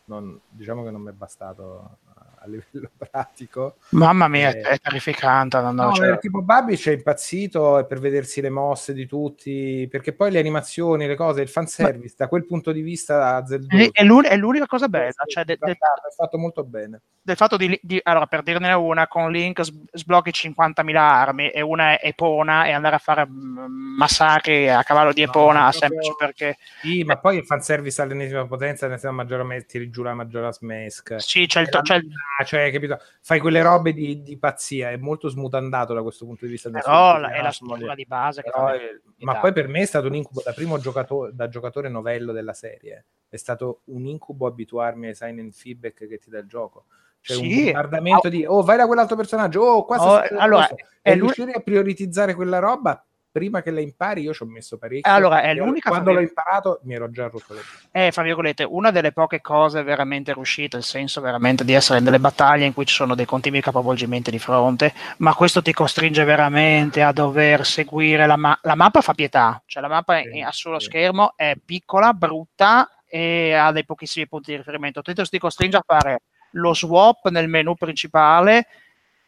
non- 0.07 0.39
diciamo 0.49 0.83
che 0.85 0.91
non 0.91 1.01
mi 1.01 1.11
è 1.11 1.15
bastato 1.15 1.97
a 2.43 2.49
livello 2.49 2.91
pratico, 2.99 3.77
Mamma 3.91 4.29
mia, 4.29 4.51
Eh. 4.51 4.61
è 4.61 4.79
terrificante. 4.79 5.61
non 5.61 5.75
No, 5.75 5.91
c'è- 5.93 6.13
eh, 6.13 6.19
tipo 6.19 6.43
Babic 6.43 6.89
è 6.89 6.93
impazzito 6.93 7.85
per 7.89 7.99
vedersi 8.01 8.41
le 8.41 8.51
mosse 8.51 8.93
di 8.93 9.07
tutti, 9.07 9.87
perché 9.91 10.13
poi 10.13 10.31
le 10.31 10.39
animazioni, 10.39 11.07
le 11.07 11.15
cose, 11.17 11.43
il 11.43 11.49
fanservice, 11.49 12.15
da 12.17 12.29
quel 12.29 12.45
punto 12.47 12.73
di 12.73 12.81
vista 12.83 13.43
È, 13.45 13.89
è 13.93 14.05
l'un- 14.05 14.25
è 14.27 14.37
l'unica 14.37 14.67
cosa 14.67 14.89
bella, 14.89 15.13
cioè 15.27 15.45
de- 15.45 15.57
del, 15.61 15.73
è 15.75 15.77
fatto 16.17 16.39
molto 16.39 16.65
bene. 16.65 17.01
del 17.23 17.37
fatto 17.37 17.57
di, 17.57 17.79
di- 17.83 18.01
allora 18.03 18.27
per 18.27 18.43
dirne 18.43 18.73
una 18.73 19.07
con 19.07 19.31
Link 19.31 19.61
sblocchi 19.93 20.31
50.000 20.31 20.97
armi 20.97 21.51
e 21.51 21.61
una 21.61 21.97
è 21.99 22.09
Epona 22.09 22.65
e 22.67 22.73
andare 22.73 22.97
a 22.97 22.99
fare 22.99 23.27
mm, 23.27 23.97
massacri 23.97 24.69
a 24.69 24.83
cavallo 24.83 25.13
di 25.13 25.23
No, 25.23 25.29
Epona 25.29 25.69
è 25.69 25.73
semplice 25.73 26.15
perché 26.19 26.57
Sì, 26.81 27.05
ma 27.05 27.17
poi 27.19 27.37
il 27.39 27.45
fanservice 27.45 28.03
all'ennesima 28.03 28.47
potenza, 28.47 28.89
nel 28.89 28.99
senso 28.99 29.15
Majora's 29.15 29.67
tiri 29.67 29.91
giù 29.91 30.03
la 30.03 30.15
Majora's 30.15 30.61
Mask. 30.61 31.15
sì 31.21 31.47
c'è 31.47 31.61
il, 31.61 31.69
to- 31.69 31.81
c'è 31.83 31.97
il- 31.97 32.09
cioè, 32.45 32.71
capito? 32.73 32.99
Fai 33.21 33.39
quelle 33.41 33.63
robe 33.63 33.93
di, 33.93 34.23
di 34.23 34.39
pazzia, 34.39 34.91
è 34.91 34.97
molto 34.97 35.29
smutandato 35.29 35.95
da 35.95 36.03
questo 36.03 36.25
punto 36.25 36.45
di 36.45 36.51
vista. 36.53 36.71
però 36.71 37.13
suo 37.13 37.21
la- 37.21 37.31
è 37.33 37.43
la 37.43 37.51
struttura 37.51 37.95
di 37.95 38.07
base 38.07 38.43
Però, 38.43 38.69
fa 38.69 38.75
eh, 38.75 39.01
ma 39.19 39.39
poi 39.39 39.53
per 39.53 39.69
me 39.69 39.81
è 39.81 39.87
stato 39.87 40.07
un 40.07 40.15
incubo 40.15 40.43
da 40.45 40.53
primo 40.53 40.79
giocatore, 40.79 41.33
da 41.35 41.49
giocatore 41.49 41.89
novello 41.89 42.33
della 42.33 42.53
serie. 42.55 43.05
È 43.29 43.37
stato 43.37 43.83
un 43.85 44.07
incubo 44.07 44.47
abituarmi 44.47 45.09
ai 45.09 45.15
sign 45.15 45.39
and 45.39 45.53
feedback 45.53 46.07
che 46.07 46.19
ti 46.19 46.31
dà 46.31 46.39
il 46.39 46.47
gioco. 46.47 46.87
Cioè 47.21 47.37
Sì. 47.37 47.43
un 47.59 47.65
bombardamento 47.65 48.29
di 48.29 48.45
oh 48.45 48.63
vai 48.63 48.77
da 48.77 48.87
quell'altro 48.87 49.17
personaggio, 49.17 49.61
oh 49.63 49.85
qua 49.85 49.97
Oh, 50.01 50.23
allora, 50.39 50.69
è 51.01 51.15
riuscire 51.15 51.53
a 51.53 51.61
prioritizzare 51.61 52.35
quella 52.35 52.59
roba 52.59 53.05
prima 53.33 53.63
che 53.63 53.71
la 53.71 53.81
impari 53.81 54.21
io 54.21 54.35
ci 54.35 54.43
ho 54.43 54.47
messo 54.47 54.77
parecchio. 54.77 55.11
Allora, 55.11 55.41
è 55.41 55.55
l'unica 55.55 55.89
quando 55.89 56.11
l'ho 56.11 56.17
famiglia- 56.17 56.29
imparato 56.29 56.81
mi 56.85 56.95
ero 56.95 57.11
già 57.11 57.29
rotto 57.29 57.55
le 57.55 57.61
è 57.91 58.11
fra 58.13 58.23
virgolette 58.23 58.63
una 58.65 58.91
delle 58.91 59.13
poche 59.13 59.41
cose 59.41 59.83
veramente 59.83 60.35
riuscite, 60.35 60.77
il 60.77 60.83
senso 60.83 61.21
veramente 61.23 61.65
di 61.65 61.73
essere 61.73 61.99
in 61.99 62.05
delle 62.05 62.21
battaglie 62.21 62.67
in 62.67 62.75
cui 62.75 62.85
ci 62.85 62.95
sono 62.95 63.15
dei 63.15 63.25
continui 63.25 63.63
capovolgimenti 63.63 64.31
di 64.31 64.39
fronte, 64.39 64.93
ma 65.19 65.35
questo 65.35 65.63
ti 65.63 65.73
costringe 65.73 66.23
veramente 66.25 67.03
a 67.03 67.13
dover 67.13 67.65
seguire 67.65 68.27
la, 68.27 68.37
ma- 68.37 68.59
la 68.63 68.75
mappa 68.75 69.01
fa 69.01 69.15
pietà, 69.15 69.63
cioè 69.67 69.83
la 69.83 69.89
mappa 69.89 70.21
Sì, 70.21 70.39
è- 70.39 70.41
a 70.43 70.53
sullo 70.53 70.79
sì. 70.79 70.87
schermo 70.87 71.33
è 71.35 71.57
piccola, 71.65 72.13
brutta 72.13 72.89
e 73.07 73.55
ha 73.55 73.73
dei 73.73 73.85
pochissimi 73.87 74.29
punti 74.29 74.51
di 74.51 74.59
riferimento. 74.59 75.01
Tutto 75.01 75.25
ti 75.25 75.39
costringe 75.39 75.79
a 75.79 75.83
fare 75.87 76.23
lo 76.57 76.75
swap 76.75 77.29
nel 77.31 77.49
menu 77.49 77.75
principale 77.77 78.67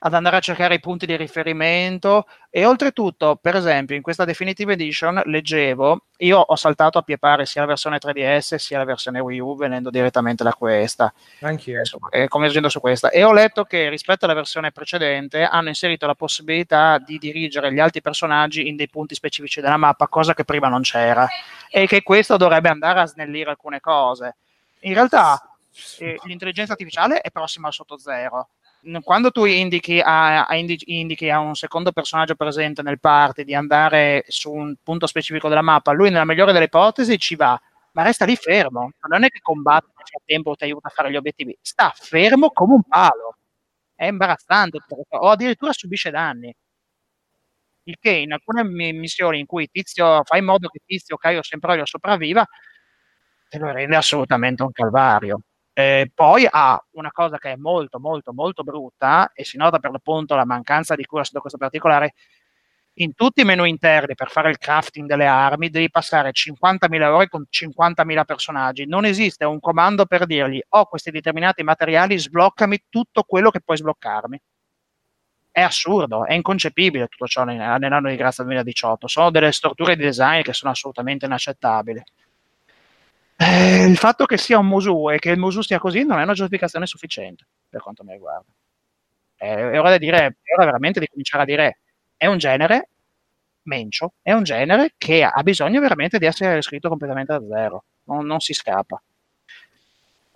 ad 0.07 0.13
andare 0.13 0.37
a 0.37 0.41
cercare 0.41 0.75
i 0.75 0.81
punti 0.81 1.07
di 1.07 1.17
riferimento 1.17 2.27
e 2.51 2.67
oltretutto, 2.67 3.37
per 3.41 3.57
esempio, 3.57 3.97
in 3.97 4.03
questa 4.03 4.27
Definitive 4.27 4.75
Edition 4.75 5.23
leggevo, 5.25 6.05
io 6.19 6.39
ho 6.39 6.57
saltato 6.57 6.99
a 6.99 7.03
pie 7.03 7.17
pari 7.17 7.47
sia 7.47 7.63
la 7.63 7.69
versione 7.69 7.97
3DS 7.97 8.57
sia 8.57 8.77
la 8.77 8.85
versione 8.85 9.21
Wii 9.21 9.41
U 9.41 9.57
venendo 9.57 9.89
direttamente 9.89 10.45
da 10.45 10.53
questa. 10.53 11.13
Anch'io. 11.41 11.81
Eh, 12.11 12.29
convergendo 12.29 12.69
su 12.69 12.81
questa. 12.81 13.09
E 13.09 13.25
ho 13.25 13.33
letto 13.33 13.65
che 13.65 13.89
rispetto 13.89 14.27
alla 14.27 14.35
versione 14.35 14.73
precedente 14.73 15.43
hanno 15.43 15.69
inserito 15.69 16.07
la 16.07 16.15
possibilità 16.15 16.99
di 16.99 17.17
dirigere 17.17 17.73
gli 17.73 17.81
altri 17.81 18.03
personaggi 18.03 18.69
in 18.69 18.77
dei 18.77 18.91
punti 18.91 19.15
specifici 19.15 19.63
della 19.63 19.79
mappa, 19.79 20.07
cosa 20.09 20.35
che 20.35 20.45
prima 20.45 20.69
non 20.69 20.83
c'era. 20.83 21.27
E 21.71 21.87
che 21.87 22.03
questo 22.03 22.37
dovrebbe 22.37 22.69
andare 22.69 23.01
a 23.01 23.07
snellire 23.07 23.49
alcune 23.49 23.81
cose. 23.81 24.37
In 24.81 24.93
realtà 24.93 25.57
eh, 25.99 26.19
l'intelligenza 26.25 26.73
artificiale 26.73 27.23
è 27.23 27.31
prossima 27.31 27.69
al 27.69 27.73
sotto 27.73 27.97
zero 27.97 28.51
quando 29.03 29.31
tu 29.31 29.45
indichi 29.45 30.01
a, 30.01 30.45
a 30.45 30.55
indichi 30.57 31.31
a, 31.31 31.39
un 31.39 31.55
secondo 31.55 31.93
personaggio 31.93 32.35
presente 32.35 32.83
nel 32.83 33.01
party 33.01 33.45
di 33.45 33.55
andare 33.55 34.25
su 34.29 34.53
un 34.53 34.75
punto 34.83 35.07
specifico 35.07 35.49
della 35.49 35.63
mappa, 35.63 35.93
lui 35.93 36.11
nella 36.11 36.25
migliore 36.25 36.53
delle 36.53 36.67
ipotesi 36.67 37.19
ci 37.19 37.37
va, 37.37 37.61
ma 37.93 38.03
resta 38.03 38.25
lì 38.25 38.37
fermo. 38.37 38.93
Non 39.09 39.25
è 39.25 39.29
che 39.29 39.41
combatte 39.41 39.89
nel 39.97 40.07
frattempo 40.07 40.55
ti 40.55 40.65
aiuta 40.65 40.89
a 40.89 40.91
fare 40.91 41.11
gli 41.11 41.17
obiettivi, 41.17 41.57
sta 41.61 41.93
fermo 41.95 42.51
come 42.51 42.75
un 42.75 42.83
palo. 42.83 43.37
È 43.95 44.07
imbarazzante, 44.07 44.79
o 45.09 45.29
addirittura 45.29 45.73
subisce 45.73 46.11
danni. 46.11 46.55
Il 47.87 47.97
che 48.01 48.11
in 48.11 48.33
alcune 48.33 48.65
missioni 48.65 49.39
in 49.39 49.47
cui 49.47 49.69
Tizio 49.71 50.23
fa 50.25 50.37
in 50.37 50.45
modo 50.45 50.69
che 50.69 50.81
Tizio 50.85 51.17
Caio 51.17 51.43
Semproio 51.43 51.85
sopravviva, 51.85 52.47
te 53.49 53.59
lo 53.59 53.71
rende 53.71 53.97
assolutamente 53.97 54.63
un 54.63 54.73
calvario. 54.73 55.41
Eh, 55.77 56.09
poi 56.15 56.47
ha 56.49 56.81
una 56.93 57.11
cosa 57.11 57.37
che 57.39 57.53
è 57.53 57.57
molto, 57.57 57.99
molto, 57.99 58.33
molto 58.33 58.63
brutta 58.63 59.33
e 59.35 59.45
si 59.45 59.57
nota 59.57 59.81
per 59.81 59.91
l'appunto 59.91 60.37
la 60.37 60.45
mancanza 60.45 60.95
di 60.95 61.05
cura 61.05 61.25
su 61.25 61.37
questo 61.41 61.59
particolare. 61.59 62.15
In 62.99 63.15
tutti 63.15 63.41
i 63.41 63.45
menu 63.45 63.65
interni 63.65 64.15
per 64.15 64.31
fare 64.31 64.51
il 64.51 64.59
crafting 64.59 65.09
delle 65.09 65.27
armi 65.27 65.71
devi 65.71 65.91
passare 65.91 66.31
50.000 66.31 67.03
ore 67.09 67.29
con 67.29 67.45
50.000 67.51 68.25
personaggi. 68.25 68.87
Non 68.87 69.05
esiste 69.05 69.45
un 69.45 69.59
comando 69.59 70.07
per 70.07 70.27
dirgli 70.27 70.63
ho 70.69 70.79
oh, 70.79 70.87
questi 70.87 71.11
determinati 71.11 71.65
materiali, 71.65 72.17
sbloccami 72.17 72.85
tutto 72.89 73.25
quello 73.25 73.51
che 73.51 73.61
puoi 73.61 73.77
sbloccarmi. 73.79 74.41
È 75.51 75.61
assurdo, 75.61 76.25
è 76.25 76.35
inconcepibile 76.35 77.09
tutto 77.09 77.27
ciò 77.27 77.43
nell'anno 77.43 78.09
di 78.09 78.17
grazia 78.17 78.45
2018. 78.45 79.09
Sono 79.09 79.31
delle 79.31 79.51
storture 79.51 79.97
di 79.97 80.05
design 80.05 80.43
che 80.43 80.53
sono 80.53 80.71
assolutamente 80.71 81.27
inaccettabili. 81.27 82.01
Eh, 83.37 83.85
il 83.87 83.97
fatto 83.97 84.27
che 84.27 84.37
sia 84.39 84.59
un 84.59 84.67
Musu 84.67 85.11
e 85.11 85.19
che 85.19 85.31
il 85.31 85.39
Musu 85.39 85.61
sia 85.63 85.79
così 85.79 86.05
non 86.05 86.19
è 86.19 86.23
una 86.23 86.35
giustificazione 86.35 86.87
sufficiente 86.87 87.45
per 87.69 87.83
quanto 87.83 88.05
mi 88.05 88.13
riguarda. 88.13 88.51
È, 89.37 89.53
è, 89.53 89.81
ora, 89.81 89.99
dire, 89.99 90.19
è 90.43 90.55
ora 90.57 90.65
veramente 90.67 91.01
di 91.01 91.09
cominciare 91.09 91.43
a 91.43 91.47
dire 91.47 91.79
è 92.17 92.27
un 92.27 92.39
genere 92.39 92.89
mencio, 93.63 94.15
è 94.23 94.33
un 94.33 94.45
genere 94.45 94.95
che 94.97 95.25
ha 95.25 95.43
bisogno 95.43 95.81
veramente 95.81 96.19
di 96.19 96.27
essere 96.27 96.63
scritto 96.63 96.89
completamente 96.89 97.33
da 97.33 97.47
zero, 97.47 97.85
non, 98.05 98.25
non 98.27 98.41
si 98.41 98.53
scappa. 98.53 99.03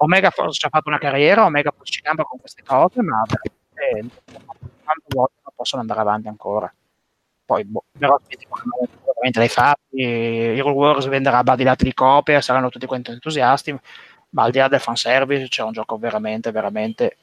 Omega 0.01 0.31
forse 0.31 0.61
ci 0.61 0.67
ha 0.67 0.69
fatto 0.71 0.89
una 0.89 0.99
carriera, 0.99 1.45
Omega 1.45 1.71
forse 1.71 1.93
ci 1.93 2.01
campa 2.03 2.23
con 2.25 2.39
queste 2.39 2.63
cose, 2.65 3.03
ma 3.03 3.23
veramente 3.29 4.23
quante 4.85 5.07
volte 5.09 5.35
non 5.45 5.53
possono 5.55 5.83
andare 5.83 6.01
avanti 6.01 6.29
ancora 6.29 6.73
poi 7.49 7.65
boh, 7.65 7.85
però 7.97 8.21
veramente 9.19 9.39
dai 9.39 9.49
fatti 9.49 10.01
Hero 10.03 10.71
Wars 10.73 11.07
venderà 11.07 11.43
badilati 11.43 11.85
di 11.85 11.93
copie 11.93 12.41
saranno 12.41 12.71
tutti 12.71 12.87
quanti 12.87 13.11
entusiasti 13.11 13.77
ma 14.31 14.45
al 14.45 14.51
di 14.51 14.59
là 14.59 14.69
del 14.69 14.81
fanservice 14.81 15.49
c'è 15.49 15.63
un 15.63 15.73
gioco 15.73 15.99
veramente 15.99 16.51
veramente 16.53 17.17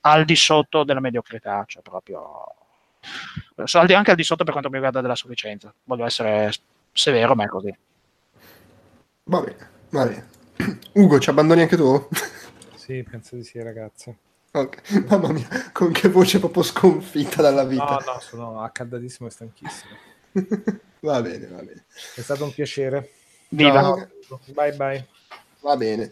al 0.00 0.24
di 0.24 0.36
sotto 0.36 0.84
della 0.84 1.00
mediocrità 1.00 1.64
cioè 1.66 1.82
proprio 1.82 2.54
anche 3.54 4.10
al 4.10 4.16
di 4.16 4.24
sotto 4.24 4.44
per 4.44 4.52
quanto 4.52 4.68
mi 4.70 4.76
riguarda 4.76 5.00
della 5.00 5.14
sufficienza 5.14 5.72
voglio 5.84 6.06
essere 6.06 6.50
severo 6.92 7.34
ma 7.34 7.44
è 7.44 7.48
così 7.48 7.76
va 9.24 9.40
bene 9.40 9.70
va 9.90 10.04
bene 10.06 10.28
Ugo 10.94 11.20
ci 11.20 11.30
abbandoni 11.30 11.60
anche 11.60 11.76
tu? 11.76 12.08
sì 12.74 13.04
penso 13.08 13.36
di 13.36 13.44
sì 13.44 13.62
ragazzi 13.62 14.16
Okay. 14.50 15.04
Mamma 15.06 15.30
mia, 15.30 15.46
con 15.72 15.92
che 15.92 16.08
voce 16.08 16.38
proprio 16.38 16.62
sconfitta 16.62 17.42
dalla 17.42 17.62
vita. 17.62 18.02
No, 18.04 18.12
no, 18.14 18.18
sono 18.18 18.62
accaldatissimo 18.62 19.28
e 19.28 19.30
stanchissimo. 19.30 19.96
va 21.00 21.22
bene, 21.22 21.46
va 21.46 21.62
bene. 21.62 21.84
È 22.14 22.20
stato 22.20 22.44
un 22.44 22.52
piacere. 22.52 23.10
Viva. 23.48 23.80
No, 23.80 24.08
bye 24.46 24.72
bye. 24.72 25.06
Va 25.60 25.76
bene. 25.76 26.10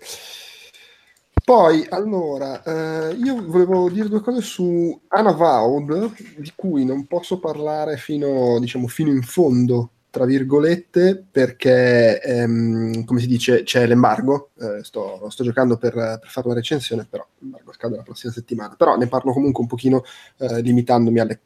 Poi, 1.45 1.87
allora, 1.91 2.61
eh, 2.63 3.15
io 3.15 3.45
volevo 3.47 3.89
dire 3.89 4.09
due 4.09 4.21
cose 4.21 4.41
su 4.41 5.01
Anna 5.09 5.31
Vaud, 5.31 6.13
di 6.39 6.53
cui 6.57 6.85
non 6.85 7.07
posso 7.07 7.39
parlare 7.39 7.97
fino, 7.99 8.59
diciamo, 8.59 8.89
fino 8.89 9.11
in 9.11 9.23
fondo 9.23 9.91
tra 10.17 10.25
virgolette, 10.25 11.27
perché, 11.31 12.23
ehm, 12.23 13.05
come 13.05 13.21
si 13.21 13.27
dice, 13.27 13.65
c'è 13.65 13.87
l'embargo. 13.87 14.49
Eh, 14.59 14.83
sto, 14.83 15.29
sto, 15.29 15.45
giocando 15.45 15.77
per, 15.77 15.93
per, 15.93 16.29
fare 16.31 16.49
la 16.49 16.55
recensione, 16.55 17.07
però 17.09 17.27
l'embargo 17.41 17.71
scade 17.75 17.97
la 17.97 18.03
prossima 18.03 18.33
settimana. 18.33 18.77
Però 18.77 18.97
ne 18.97 19.09
parlo 19.09 19.33
comunque 19.35 19.61
un 19.61 19.69
pochino 19.69 20.05
eh, 20.39 20.63
limitandomi 20.63 21.21
alle, 21.21 21.41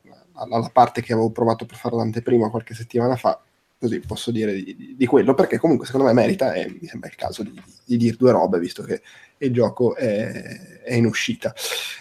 alla 0.48 0.70
parte 0.72 1.02
che 1.02 1.12
avevo 1.12 1.30
provato 1.30 1.66
per 1.66 1.76
fare 1.76 1.96
l'anteprima 1.96 2.50
qualche 2.50 2.74
settimana 2.74 3.16
fa. 3.16 3.40
Così 3.78 4.00
posso 4.00 4.30
dire 4.30 4.52
di, 4.52 4.76
di, 4.76 4.94
di 4.96 5.06
quello, 5.06 5.34
perché 5.34 5.58
comunque 5.58 5.86
secondo 5.86 6.06
me 6.06 6.12
merita 6.12 6.52
e 6.52 6.76
mi 6.80 6.86
sembra 6.86 7.08
il 7.08 7.16
caso 7.16 7.42
di, 7.42 7.58
di 7.84 7.96
dire 7.96 8.16
due 8.16 8.30
robe, 8.30 8.58
visto 8.58 8.82
che 8.82 9.00
il 9.38 9.52
gioco 9.52 9.94
è, 9.94 10.82
è 10.82 10.94
in 10.94 11.06
uscita. 11.06 11.54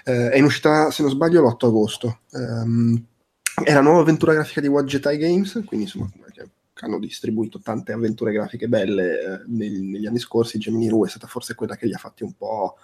Eh, 0.03 0.29
è 0.31 0.37
in 0.37 0.43
uscita, 0.43 0.91
se 0.91 1.03
non 1.03 1.11
sbaglio, 1.11 1.41
l'8 1.41 1.65
agosto. 1.67 2.19
Um, 2.31 3.01
è 3.63 3.73
la 3.73 3.81
nuova 3.81 4.01
avventura 4.01 4.33
grafica 4.33 4.61
di 4.61 4.67
Wadgetai 4.67 5.17
Games, 5.17 5.61
quindi 5.65 5.85
insomma 5.85 6.09
hanno 6.85 6.99
distribuito 6.99 7.59
tante 7.59 7.91
avventure 7.91 8.31
grafiche 8.31 8.67
belle 8.67 9.19
eh, 9.19 9.43
negli, 9.47 9.81
negli, 9.81 10.05
anni 10.05 10.19
scorsi, 10.19 10.57
Gemini 10.57 10.89
Rue 10.89 11.07
è 11.07 11.09
stata 11.09 11.27
forse 11.27 11.55
quella 11.55 11.75
che 11.75 11.85
li 11.85 11.93
ha 11.93 11.97
fatti 11.97 12.23
un 12.23 12.33
po' 12.33 12.77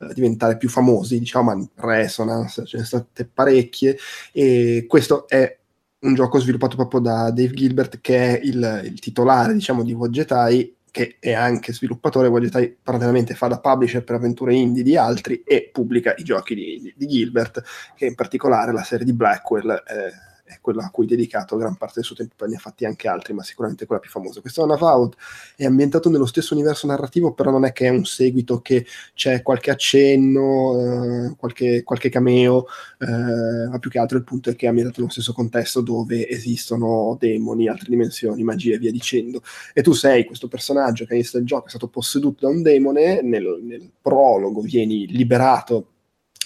eh, 0.00 0.14
diventare 0.14 0.56
più 0.56 0.68
famosi, 0.68 1.18
diciamo, 1.18 1.54
ma 1.54 1.68
Resonance, 1.74 2.64
ce 2.64 2.78
ne 2.78 2.84
sono 2.84 3.06
state 3.10 3.30
parecchie, 3.32 3.96
e 4.32 4.86
questo 4.88 5.28
è 5.28 5.58
un 6.00 6.14
gioco 6.14 6.38
sviluppato 6.38 6.76
proprio 6.76 7.00
da 7.00 7.30
Dave 7.30 7.52
Gilbert, 7.52 8.00
che 8.00 8.38
è 8.38 8.40
il, 8.42 8.82
il 8.84 8.98
titolare, 8.98 9.52
diciamo, 9.52 9.82
di 9.82 9.92
Woggetai, 9.92 10.76
che 10.90 11.16
è 11.20 11.32
anche 11.32 11.72
sviluppatore, 11.72 12.28
Woggetai 12.28 12.78
parallelamente 12.82 13.34
fa 13.34 13.46
da 13.46 13.60
publisher 13.60 14.02
per 14.02 14.16
avventure 14.16 14.54
indie 14.54 14.82
di 14.82 14.96
altri 14.96 15.42
e 15.44 15.68
pubblica 15.72 16.14
i 16.16 16.24
giochi 16.24 16.54
di, 16.54 16.80
di, 16.80 16.94
di 16.96 17.06
Gilbert, 17.06 17.62
che 17.94 18.06
in 18.06 18.14
particolare 18.14 18.72
la 18.72 18.82
serie 18.82 19.04
di 19.04 19.12
Blackwell... 19.12 19.70
Eh, 19.70 20.28
è 20.50 20.58
quella 20.60 20.84
a 20.84 20.90
cui 20.90 21.04
ha 21.04 21.08
dedicato 21.08 21.56
gran 21.56 21.76
parte 21.76 21.94
del 21.96 22.04
suo 22.04 22.16
tempo, 22.16 22.34
poi 22.36 22.48
ne 22.48 22.56
ha 22.56 22.58
fatti 22.58 22.84
anche 22.84 23.06
altri, 23.06 23.32
ma 23.32 23.42
sicuramente 23.44 23.86
quella 23.86 24.00
più 24.00 24.10
famosa. 24.10 24.40
Questo 24.40 24.64
Unavowed 24.64 25.14
è 25.56 25.64
ambientato 25.64 26.10
nello 26.10 26.26
stesso 26.26 26.54
universo 26.54 26.86
narrativo, 26.86 27.32
però 27.32 27.50
non 27.50 27.64
è 27.64 27.72
che 27.72 27.86
è 27.86 27.90
un 27.90 28.04
seguito 28.04 28.60
che 28.60 28.84
c'è 29.14 29.42
qualche 29.42 29.70
accenno, 29.70 31.28
eh, 31.28 31.36
qualche, 31.36 31.82
qualche, 31.84 32.08
cameo, 32.08 32.66
eh, 32.98 33.68
ma 33.68 33.78
più 33.78 33.90
che 33.90 33.98
altro 33.98 34.18
il 34.18 34.24
punto 34.24 34.50
è 34.50 34.56
che 34.56 34.66
è 34.66 34.68
ambientato 34.68 35.00
nello 35.00 35.12
stesso 35.12 35.32
contesto 35.32 35.80
dove 35.80 36.28
esistono 36.28 37.16
demoni, 37.18 37.68
altre 37.68 37.86
dimensioni, 37.88 38.42
magie 38.42 38.74
e 38.74 38.78
via 38.78 38.90
dicendo. 38.90 39.42
E 39.72 39.82
tu 39.82 39.92
sei 39.92 40.24
questo 40.24 40.48
personaggio 40.48 41.04
che 41.04 41.12
all'inizio 41.12 41.38
del 41.38 41.46
gioco 41.46 41.66
è 41.66 41.70
stato 41.70 41.88
posseduto 41.88 42.46
da 42.46 42.52
un 42.52 42.62
demone, 42.62 43.22
nel, 43.22 43.60
nel 43.62 43.88
prologo 44.00 44.60
vieni 44.60 45.06
liberato 45.06 45.86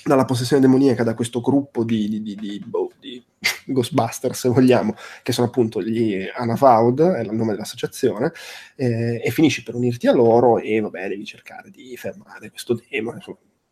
dalla 0.05 0.24
possessione 0.24 0.60
demoniaca 0.60 1.02
da 1.02 1.15
questo 1.15 1.41
gruppo 1.41 1.83
di, 1.83 2.08
di, 2.08 2.23
di, 2.23 2.34
di, 2.34 2.62
boh, 2.65 2.92
di 3.00 3.23
Ghostbusters, 3.67 4.39
se 4.39 4.49
vogliamo, 4.49 4.95
che 5.23 5.33
sono 5.33 5.47
appunto 5.47 5.83
gli 5.83 6.27
Anavaud, 6.35 7.01
è 7.01 7.21
il 7.21 7.33
nome 7.33 7.53
dell'associazione, 7.53 8.33
eh, 8.77 9.21
e 9.25 9.31
finisci 9.31 9.63
per 9.63 9.75
unirti 9.75 10.07
a 10.07 10.13
loro 10.13 10.59
e 10.59 10.81
vabbè, 10.81 11.09
devi 11.09 11.25
cercare 11.25 11.71
di 11.71 11.97
fermare 11.97 12.51
questo 12.51 12.81
demone, 12.89 13.21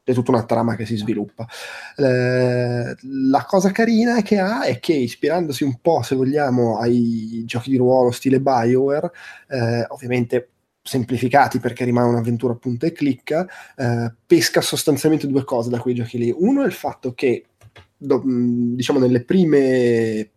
è 0.04 0.12
tutta 0.12 0.32
una 0.32 0.44
trama 0.44 0.74
che 0.74 0.84
si 0.84 0.96
sviluppa. 0.96 1.46
Eh, 1.96 2.94
la 3.02 3.44
cosa 3.46 3.70
carina 3.70 4.20
che 4.22 4.38
ha 4.38 4.64
è 4.64 4.80
che 4.80 4.94
ispirandosi 4.94 5.64
un 5.64 5.80
po', 5.80 6.02
se 6.02 6.16
vogliamo, 6.16 6.78
ai 6.78 7.44
giochi 7.46 7.70
di 7.70 7.76
ruolo 7.76 8.10
stile 8.10 8.40
BioWare, 8.40 9.10
eh, 9.48 9.84
ovviamente 9.88 10.48
semplificati 10.82 11.60
perché 11.60 11.84
rimane 11.84 12.08
un'avventura 12.08 12.54
punta 12.54 12.86
e 12.86 12.92
clicca, 12.92 13.46
eh, 13.76 14.12
pesca 14.26 14.60
sostanzialmente 14.60 15.28
due 15.28 15.44
cose 15.44 15.70
da 15.70 15.78
quei 15.78 15.94
giochi 15.94 16.18
lì. 16.18 16.34
Uno 16.36 16.62
è 16.62 16.66
il 16.66 16.72
fatto 16.72 17.14
che, 17.14 17.44
do, 18.02 18.22
diciamo, 18.24 18.98
nelle 18.98 19.24
prime 19.24 20.30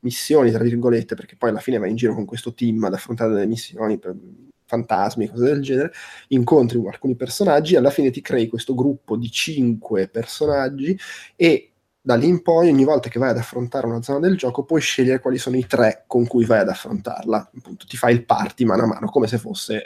missioni, 0.00 0.50
tra 0.50 0.62
virgolette, 0.62 1.14
perché 1.14 1.36
poi 1.36 1.50
alla 1.50 1.60
fine 1.60 1.78
vai 1.78 1.90
in 1.90 1.96
giro 1.96 2.14
con 2.14 2.24
questo 2.24 2.54
team 2.54 2.84
ad 2.84 2.94
affrontare 2.94 3.32
delle 3.32 3.46
missioni 3.46 3.98
per 3.98 4.16
fantasmi, 4.64 5.28
cose 5.28 5.44
del 5.44 5.62
genere, 5.62 5.92
incontri 6.28 6.80
alcuni 6.86 7.16
personaggi, 7.16 7.76
alla 7.76 7.90
fine 7.90 8.10
ti 8.10 8.20
crei 8.20 8.48
questo 8.48 8.74
gruppo 8.74 9.16
di 9.16 9.30
cinque 9.30 10.08
personaggi 10.08 10.98
e 11.36 11.72
da 12.00 12.14
lì 12.14 12.28
in 12.28 12.42
poi, 12.42 12.68
ogni 12.70 12.84
volta 12.84 13.08
che 13.08 13.18
vai 13.18 13.30
ad 13.30 13.38
affrontare 13.38 13.86
una 13.86 14.02
zona 14.02 14.20
del 14.20 14.36
gioco, 14.36 14.64
puoi 14.64 14.80
scegliere 14.80 15.20
quali 15.20 15.36
sono 15.36 15.56
i 15.56 15.66
tre 15.66 16.04
con 16.06 16.26
cui 16.26 16.44
vai 16.46 16.60
ad 16.60 16.68
affrontarla. 16.68 17.50
Appunto, 17.54 17.84
ti 17.86 17.96
fai 17.98 18.14
il 18.14 18.24
party 18.24 18.64
mano 18.64 18.84
a 18.84 18.86
mano, 18.86 19.08
come 19.08 19.26
se 19.26 19.36
fosse 19.36 19.82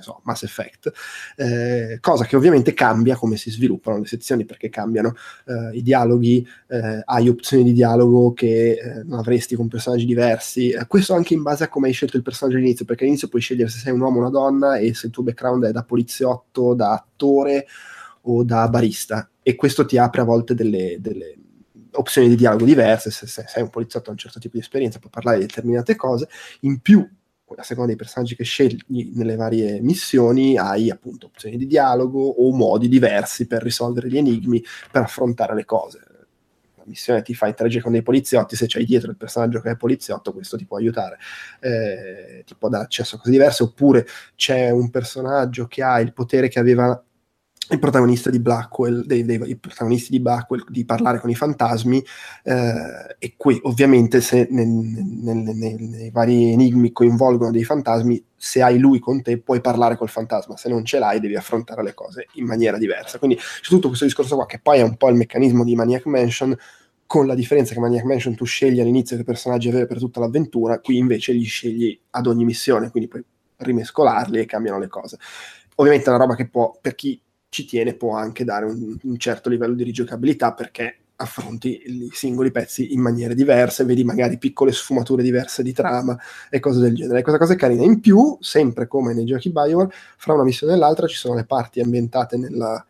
so, 0.00 0.20
Mass 0.24 0.42
Effect, 0.42 0.92
eh, 1.36 1.98
cosa 2.00 2.26
che 2.26 2.36
ovviamente 2.36 2.74
cambia 2.74 3.16
come 3.16 3.36
si 3.36 3.50
sviluppano 3.50 3.98
le 3.98 4.06
sezioni 4.06 4.44
perché 4.44 4.68
cambiano 4.68 5.14
eh, 5.46 5.76
i 5.76 5.82
dialoghi, 5.82 6.46
eh, 6.68 7.00
hai 7.04 7.28
opzioni 7.28 7.64
di 7.64 7.72
dialogo 7.72 8.34
che 8.34 8.72
eh, 8.72 9.02
non 9.04 9.18
avresti 9.18 9.56
con 9.56 9.68
personaggi 9.68 10.04
diversi, 10.04 10.70
eh, 10.70 10.86
questo 10.86 11.14
anche 11.14 11.32
in 11.34 11.42
base 11.42 11.64
a 11.64 11.68
come 11.68 11.88
hai 11.88 11.94
scelto 11.94 12.16
il 12.16 12.22
personaggio 12.22 12.58
all'inizio, 12.58 12.84
perché 12.84 13.04
all'inizio 13.04 13.28
puoi 13.28 13.40
scegliere 13.40 13.70
se 13.70 13.78
sei 13.78 13.92
un 13.92 14.00
uomo 14.00 14.16
o 14.16 14.20
una 14.20 14.30
donna 14.30 14.76
e 14.76 14.92
se 14.94 15.06
il 15.06 15.12
tuo 15.12 15.22
background 15.22 15.64
è 15.64 15.72
da 15.72 15.84
poliziotto, 15.84 16.74
da 16.74 16.92
attore 16.92 17.66
o 18.22 18.44
da 18.44 18.68
barista. 18.68 19.30
E 19.42 19.54
questo 19.54 19.86
ti 19.86 19.96
apre 19.96 20.20
a 20.20 20.24
volte 20.24 20.54
delle, 20.54 20.98
delle 21.00 21.34
opzioni 21.92 22.28
di 22.28 22.36
dialogo 22.36 22.66
diverse, 22.66 23.10
se, 23.10 23.26
se 23.26 23.46
sei 23.48 23.62
un 23.62 23.70
poliziotto 23.70 24.10
ha 24.10 24.12
un 24.12 24.18
certo 24.18 24.38
tipo 24.38 24.56
di 24.56 24.62
esperienza 24.62 24.98
puoi 24.98 25.10
parlare 25.10 25.38
di 25.38 25.46
determinate 25.46 25.96
cose, 25.96 26.28
in 26.60 26.80
più 26.80 27.08
a 27.56 27.62
seconda 27.62 27.88
dei 27.88 27.96
personaggi 27.96 28.36
che 28.36 28.44
scegli 28.44 28.78
nelle 29.14 29.36
varie 29.36 29.80
missioni, 29.80 30.56
hai 30.56 30.90
appunto 30.90 31.26
opzioni 31.26 31.56
di 31.56 31.66
dialogo 31.66 32.20
o 32.20 32.52
modi 32.52 32.88
diversi 32.88 33.46
per 33.46 33.62
risolvere 33.62 34.08
gli 34.08 34.18
enigmi, 34.18 34.62
per 34.90 35.02
affrontare 35.02 35.54
le 35.54 35.64
cose. 35.64 36.00
La 36.76 36.84
missione 36.86 37.22
ti 37.22 37.34
fa 37.34 37.46
interagire 37.46 37.82
con 37.82 37.92
dei 37.92 38.02
poliziotti, 38.02 38.56
se 38.56 38.66
c'hai 38.66 38.84
dietro 38.84 39.10
il 39.10 39.16
personaggio 39.16 39.60
che 39.60 39.70
è 39.70 39.76
poliziotto, 39.76 40.32
questo 40.32 40.56
ti 40.56 40.66
può 40.66 40.76
aiutare, 40.76 41.18
eh, 41.60 42.44
ti 42.46 42.54
può 42.54 42.68
dare 42.68 42.84
accesso 42.84 43.16
a 43.16 43.18
cose 43.18 43.30
diverse, 43.30 43.62
oppure 43.62 44.06
c'è 44.36 44.70
un 44.70 44.90
personaggio 44.90 45.66
che 45.66 45.82
ha 45.82 46.00
il 46.00 46.12
potere 46.12 46.48
che 46.48 46.58
aveva 46.58 47.02
il 47.70 47.78
protagonista 47.78 48.30
di 48.30 48.40
Blackwell, 48.40 49.04
dei, 49.04 49.24
dei, 49.24 49.40
i 49.44 49.56
protagonisti 49.56 50.10
di 50.10 50.20
Blackwell, 50.20 50.64
di 50.68 50.84
parlare 50.84 51.20
con 51.20 51.30
i 51.30 51.34
fantasmi, 51.34 52.04
eh, 52.44 53.16
e 53.18 53.34
qui 53.36 53.58
ovviamente 53.62 54.20
se 54.20 54.48
nel, 54.50 54.66
nel, 54.66 55.36
nel, 55.36 55.80
nei 55.80 56.10
vari 56.10 56.52
enigmi 56.52 56.92
coinvolgono 56.92 57.50
dei 57.50 57.64
fantasmi, 57.64 58.24
se 58.36 58.62
hai 58.62 58.78
lui 58.78 58.98
con 58.98 59.20
te 59.22 59.38
puoi 59.38 59.60
parlare 59.60 59.96
col 59.96 60.08
fantasma, 60.08 60.56
se 60.56 60.68
non 60.68 60.84
ce 60.84 60.98
l'hai 60.98 61.20
devi 61.20 61.36
affrontare 61.36 61.82
le 61.82 61.94
cose 61.94 62.26
in 62.34 62.46
maniera 62.46 62.78
diversa. 62.78 63.18
Quindi 63.18 63.36
c'è 63.36 63.68
tutto 63.68 63.88
questo 63.88 64.04
discorso 64.04 64.36
qua, 64.36 64.46
che 64.46 64.60
poi 64.60 64.78
è 64.78 64.82
un 64.82 64.96
po' 64.96 65.08
il 65.08 65.16
meccanismo 65.16 65.64
di 65.64 65.74
Maniac 65.74 66.06
Mansion, 66.06 66.56
con 67.06 67.26
la 67.26 67.34
differenza 67.34 67.72
che 67.72 67.80
Maniac 67.80 68.04
Mansion 68.04 68.34
tu 68.34 68.44
scegli 68.44 68.80
all'inizio 68.80 69.16
che 69.16 69.24
personaggi 69.24 69.68
avere 69.68 69.86
per 69.86 69.98
tutta 69.98 70.20
l'avventura, 70.20 70.78
qui 70.80 70.98
invece 70.98 71.32
li 71.32 71.44
scegli 71.44 71.98
ad 72.10 72.26
ogni 72.26 72.44
missione, 72.44 72.90
quindi 72.90 73.08
puoi 73.08 73.24
rimescolarli 73.56 74.38
e 74.38 74.46
cambiano 74.46 74.78
le 74.78 74.88
cose. 74.88 75.18
Ovviamente 75.76 76.06
è 76.06 76.08
una 76.10 76.18
roba 76.18 76.34
che 76.34 76.48
può, 76.48 76.76
per 76.80 76.94
chi 76.94 77.20
ci 77.48 77.64
tiene 77.64 77.94
può 77.94 78.14
anche 78.14 78.44
dare 78.44 78.64
un, 78.66 78.96
un 79.02 79.18
certo 79.18 79.48
livello 79.48 79.74
di 79.74 79.84
rigiocabilità 79.84 80.52
perché 80.52 80.98
affronti 81.20 81.82
i 81.84 82.10
singoli 82.12 82.50
pezzi 82.50 82.92
in 82.92 83.00
maniere 83.00 83.34
diverse, 83.34 83.84
vedi 83.84 84.04
magari 84.04 84.38
piccole 84.38 84.70
sfumature 84.72 85.22
diverse 85.22 85.62
di 85.62 85.72
trama 85.72 86.16
e 86.48 86.60
cose 86.60 86.80
del 86.80 86.94
genere. 86.94 87.22
Questa 87.22 87.40
cosa 87.40 87.54
è 87.54 87.56
carina. 87.56 87.82
In 87.82 88.00
più, 88.00 88.36
sempre 88.40 88.86
come 88.86 89.14
nei 89.14 89.24
giochi 89.24 89.50
Bioware, 89.50 89.92
fra 90.16 90.34
una 90.34 90.44
missione 90.44 90.74
e 90.74 90.76
l'altra 90.76 91.06
ci 91.06 91.16
sono 91.16 91.34
le 91.34 91.44
parti 91.44 91.80
ambientate 91.80 92.36
nella 92.36 92.84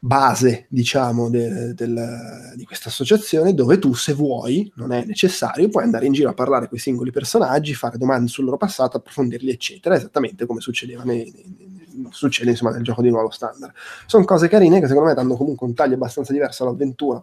base, 0.00 0.66
diciamo, 0.68 1.28
de, 1.28 1.74
del, 1.74 2.52
di 2.54 2.64
questa 2.64 2.88
associazione, 2.88 3.52
dove 3.52 3.78
tu, 3.78 3.92
se 3.94 4.14
vuoi, 4.14 4.70
non 4.76 4.92
è 4.92 5.04
necessario, 5.04 5.68
puoi 5.68 5.84
andare 5.84 6.06
in 6.06 6.12
giro 6.12 6.30
a 6.30 6.34
parlare 6.34 6.68
con 6.68 6.78
i 6.78 6.80
singoli 6.80 7.10
personaggi, 7.10 7.74
fare 7.74 7.98
domande 7.98 8.28
sul 8.28 8.44
loro 8.44 8.56
passato, 8.56 8.96
approfondirli, 8.96 9.50
eccetera, 9.50 9.96
esattamente 9.96 10.46
come 10.46 10.60
succedeva 10.60 11.02
nei, 11.02 11.30
nei 11.34 11.67
succede 12.10 12.50
insomma 12.50 12.72
nel 12.72 12.82
gioco 12.82 13.02
di 13.02 13.10
nuovo 13.10 13.30
standard. 13.30 13.72
Sono 14.06 14.24
cose 14.24 14.48
carine 14.48 14.80
che 14.80 14.86
secondo 14.86 15.08
me 15.08 15.14
danno 15.14 15.36
comunque 15.36 15.66
un 15.66 15.74
taglio 15.74 15.94
abbastanza 15.94 16.32
diverso 16.32 16.64
all'avventura, 16.64 17.20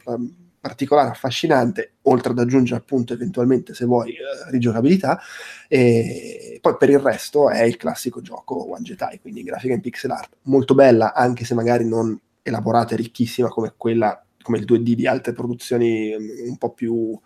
particolare, 0.60 1.10
affascinante, 1.10 1.94
oltre 2.04 2.32
ad 2.32 2.40
aggiungere 2.40 2.80
appunto 2.80 3.14
eventualmente 3.14 3.74
se 3.74 3.86
vuoi 3.86 4.14
eh, 4.14 4.50
rigiocabilità 4.50 5.20
e 5.68 6.58
poi 6.60 6.76
per 6.78 6.90
il 6.90 7.00
resto 7.00 7.50
è 7.50 7.62
il 7.62 7.78
classico 7.78 8.22
gioco 8.22 8.72
One 8.72 8.82
Jedi, 8.82 9.20
quindi 9.22 9.44
grafica 9.44 9.74
in 9.74 9.82
pixel 9.82 10.12
art, 10.12 10.38
molto 10.44 10.74
bella 10.74 11.14
anche 11.14 11.46
se 11.46 11.54
magari 11.54 11.88
non 11.88 12.20
elaborata 12.42 12.94
e 12.94 12.98
ricchissima 12.98 13.48
come 13.48 13.74
quella 13.78 14.20
come 14.42 14.60
il 14.60 14.66
2D 14.66 14.94
di 14.94 15.08
altre 15.08 15.34
produzioni 15.34 16.16
mm, 16.18 16.50
un 16.50 16.58
po' 16.58 16.72
più 16.72 17.20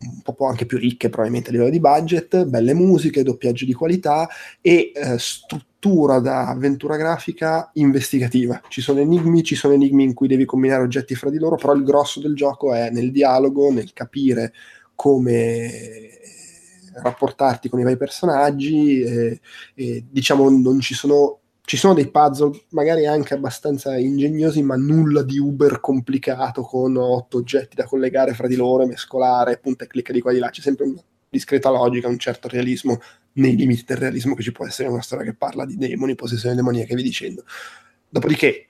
un 0.00 0.34
po' 0.34 0.46
anche 0.46 0.64
più 0.64 0.78
ricche 0.78 1.10
probabilmente 1.10 1.50
a 1.50 1.52
livello 1.52 1.70
di 1.70 1.80
budget, 1.80 2.44
belle 2.46 2.72
musiche, 2.72 3.22
doppiaggio 3.22 3.66
di 3.66 3.74
qualità 3.74 4.28
e 4.60 4.92
eh, 4.94 5.18
struttura 5.18 6.20
da 6.20 6.48
avventura 6.48 6.96
grafica 6.96 7.70
investigativa. 7.74 8.60
Ci 8.68 8.80
sono 8.80 9.00
enigmi, 9.00 9.42
ci 9.42 9.54
sono 9.54 9.74
enigmi 9.74 10.04
in 10.04 10.14
cui 10.14 10.28
devi 10.28 10.46
combinare 10.46 10.82
oggetti 10.82 11.14
fra 11.14 11.28
di 11.28 11.38
loro, 11.38 11.56
però 11.56 11.74
il 11.74 11.84
grosso 11.84 12.20
del 12.20 12.34
gioco 12.34 12.72
è 12.72 12.90
nel 12.90 13.12
dialogo, 13.12 13.70
nel 13.70 13.92
capire 13.92 14.54
come 14.94 16.18
rapportarti 16.94 17.68
con 17.68 17.80
i 17.80 17.84
vari 17.84 17.96
personaggi 17.96 19.00
e, 19.00 19.40
e 19.74 20.04
diciamo 20.10 20.48
non 20.50 20.80
ci 20.80 20.94
sono 20.94 21.39
ci 21.70 21.76
sono 21.76 21.94
dei 21.94 22.10
puzzle 22.10 22.64
magari 22.70 23.06
anche 23.06 23.34
abbastanza 23.34 23.96
ingegnosi, 23.96 24.60
ma 24.60 24.74
nulla 24.74 25.22
di 25.22 25.38
uber 25.38 25.78
complicato 25.78 26.62
con 26.62 26.96
otto 26.96 27.36
oggetti 27.36 27.76
da 27.76 27.84
collegare 27.84 28.34
fra 28.34 28.48
di 28.48 28.56
loro, 28.56 28.86
mescolare, 28.86 29.56
punta 29.58 29.84
e 29.84 29.86
clicca 29.86 30.12
di 30.12 30.20
qua 30.20 30.32
e 30.32 30.34
di 30.34 30.40
là. 30.40 30.50
C'è 30.50 30.62
sempre 30.62 30.86
una 30.86 31.00
discreta 31.28 31.70
logica, 31.70 32.08
un 32.08 32.18
certo 32.18 32.48
realismo 32.48 32.98
nei 33.34 33.54
limiti 33.54 33.84
del 33.86 33.98
realismo 33.98 34.34
che 34.34 34.42
ci 34.42 34.50
può 34.50 34.66
essere 34.66 34.88
una 34.88 35.00
storia 35.00 35.24
che 35.24 35.34
parla 35.36 35.64
di 35.64 35.76
demoni, 35.76 36.16
possessione 36.16 36.56
demoniaca 36.56 36.90
e 36.90 36.96
via 36.96 37.04
dicendo. 37.04 37.44
Dopodiché 38.08 38.66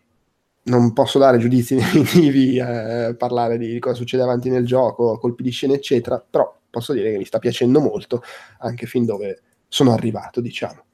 non 0.65 0.93
posso 0.93 1.19
dare 1.19 1.39
giudizi 1.39 1.77
definitivi, 1.81 2.59
eh, 2.59 3.15
parlare 3.17 3.57
di 3.57 3.79
cosa 3.79 3.95
succede 3.95 4.25
avanti 4.25 4.51
nel 4.51 4.67
gioco, 4.67 5.17
colpi 5.17 5.43
di 5.43 5.51
scena, 5.53 5.73
eccetera, 5.73 6.21
però 6.21 6.55
posso 6.69 6.93
dire 6.93 7.13
che 7.13 7.17
mi 7.17 7.25
sta 7.25 7.39
piacendo 7.39 7.81
molto, 7.81 8.23
anche 8.59 8.85
fin 8.85 9.07
dove 9.07 9.41
sono 9.69 9.95
arrivato, 9.95 10.43
diciamo. 10.43 10.85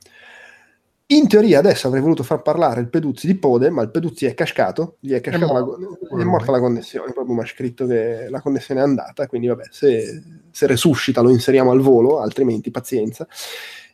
In 1.09 1.29
teoria 1.29 1.61
adesso 1.61 1.87
avrei 1.87 2.03
voluto 2.03 2.25
far 2.25 2.43
parlare 2.43 2.81
il 2.81 2.89
Peduzzi 2.89 3.29
di 3.29 3.37
Pode, 3.37 3.71
ma 3.71 3.81
il 3.81 3.93
Peduzzi 3.93 4.27
è 4.27 4.35
cascato, 4.35 4.97
gli 4.99 5.13
è, 5.13 5.21
cascato 5.21 5.45
è, 5.45 5.61
morto. 5.63 5.99
La, 6.11 6.23
è 6.23 6.25
morta 6.25 6.51
la 6.51 6.59
connessione, 6.59 7.13
proprio 7.13 7.37
mi 7.37 7.43
ha 7.43 7.47
scritto 7.47 7.87
che 7.87 8.27
la 8.29 8.41
connessione 8.41 8.81
è 8.81 8.83
andata, 8.83 9.29
quindi 9.29 9.47
vabbè, 9.47 9.69
se, 9.71 10.23
se 10.51 10.67
resuscita 10.67 11.21
lo 11.21 11.31
inseriamo 11.31 11.71
al 11.71 11.81
volo, 11.81 12.19
altrimenti 12.19 12.73
pazienza. 12.73 13.25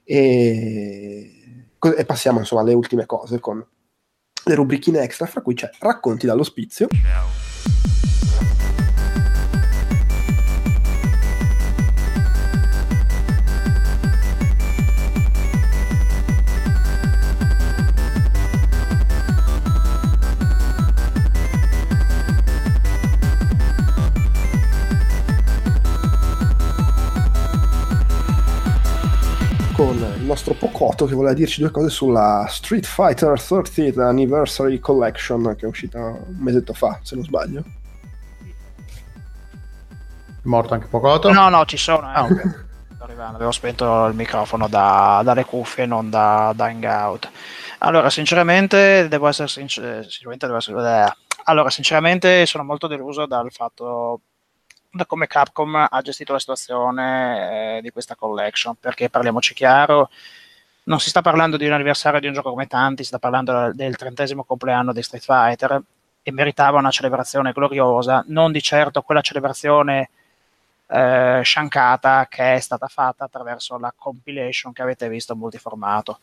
E, 0.04 1.68
e 1.78 2.04
passiamo 2.06 2.38
insomma 2.38 2.62
alle 2.62 2.72
ultime 2.72 3.04
cose 3.04 3.40
con 3.40 3.62
le 4.44 4.54
rubrichine 4.54 5.02
extra, 5.02 5.26
fra 5.26 5.42
cui 5.42 5.52
c'è 5.52 5.68
Racconti 5.80 6.24
dall'ospizio. 6.24 6.88
Ciao. 6.88 8.11
Nostro 30.52 30.54
Pocotto 30.54 31.06
che 31.06 31.14
voleva 31.14 31.34
dirci 31.34 31.60
due 31.60 31.70
cose 31.70 31.88
sulla 31.88 32.46
Street 32.48 32.84
Fighter 32.84 33.32
30th 33.32 34.00
Anniversary 34.00 34.78
Collection 34.78 35.54
che 35.56 35.66
è 35.66 35.68
uscita 35.68 35.98
un 35.98 36.36
mesetto 36.38 36.72
fa, 36.72 36.98
se 37.02 37.14
non 37.14 37.24
sbaglio. 37.24 37.62
È 40.26 40.48
morto 40.48 40.74
anche 40.74 40.86
Pocotto? 40.86 41.32
No, 41.32 41.48
no, 41.48 41.64
ci 41.64 41.76
sono. 41.76 42.10
Eh. 42.10 42.14
Ah, 42.14 42.24
okay. 42.24 42.52
arrivando, 42.98 43.36
avevo 43.36 43.50
spento 43.50 44.06
il 44.06 44.14
microfono 44.14 44.68
da, 44.68 45.22
dalle 45.24 45.44
cuffie, 45.44 45.86
non 45.86 46.10
da, 46.10 46.52
da 46.54 46.66
Hangout. 46.66 47.30
Allora, 47.78 48.10
sinceramente, 48.10 49.08
devo 49.08 49.28
essere 49.28 49.48
sincero. 49.48 50.04
Devo 50.36 50.56
essere, 50.56 51.04
eh. 51.04 51.16
Allora, 51.44 51.70
sinceramente, 51.70 52.46
sono 52.46 52.64
molto 52.64 52.86
deluso 52.86 53.26
dal 53.26 53.50
fatto 53.50 54.20
da 54.94 55.06
come 55.06 55.26
Capcom 55.26 55.86
ha 55.88 56.00
gestito 56.02 56.32
la 56.32 56.38
situazione 56.38 57.78
eh, 57.78 57.80
di 57.80 57.90
questa 57.90 58.14
collection, 58.14 58.76
perché 58.78 59.08
parliamoci 59.08 59.54
chiaro, 59.54 60.10
non 60.84 61.00
si 61.00 61.10
sta 61.10 61.20
parlando 61.20 61.56
di 61.56 61.66
un 61.66 61.72
anniversario 61.72 62.20
di 62.20 62.26
un 62.26 62.32
gioco 62.32 62.50
come 62.50 62.66
tanti, 62.66 63.02
si 63.02 63.08
sta 63.08 63.18
parlando 63.18 63.72
del 63.72 63.96
trentesimo 63.96 64.44
compleanno 64.44 64.92
di 64.92 65.02
Street 65.02 65.24
Fighter 65.24 65.80
e 66.22 66.32
meritava 66.32 66.78
una 66.78 66.90
celebrazione 66.90 67.52
gloriosa, 67.52 68.24
non 68.28 68.52
di 68.52 68.60
certo 68.60 69.02
quella 69.02 69.20
celebrazione 69.20 70.10
eh, 70.88 71.40
sciancata 71.42 72.26
che 72.28 72.54
è 72.54 72.60
stata 72.60 72.86
fatta 72.88 73.24
attraverso 73.24 73.78
la 73.78 73.92
compilation 73.96 74.72
che 74.72 74.82
avete 74.82 75.08
visto 75.08 75.36
multiformato. 75.36 76.18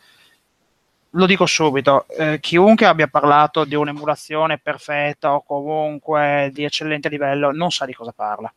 Lo 1.13 1.25
dico 1.25 1.45
subito, 1.45 2.05
eh, 2.07 2.39
chiunque 2.39 2.85
abbia 2.85 3.07
parlato 3.07 3.63
di 3.63 3.75
un'emulazione 3.75 4.59
perfetta 4.59 5.33
o 5.33 5.43
comunque 5.43 6.51
di 6.53 6.63
eccellente 6.63 7.09
livello 7.09 7.51
non 7.51 7.71
sa 7.71 7.85
di 7.85 7.93
cosa 7.93 8.11
parla 8.11 8.53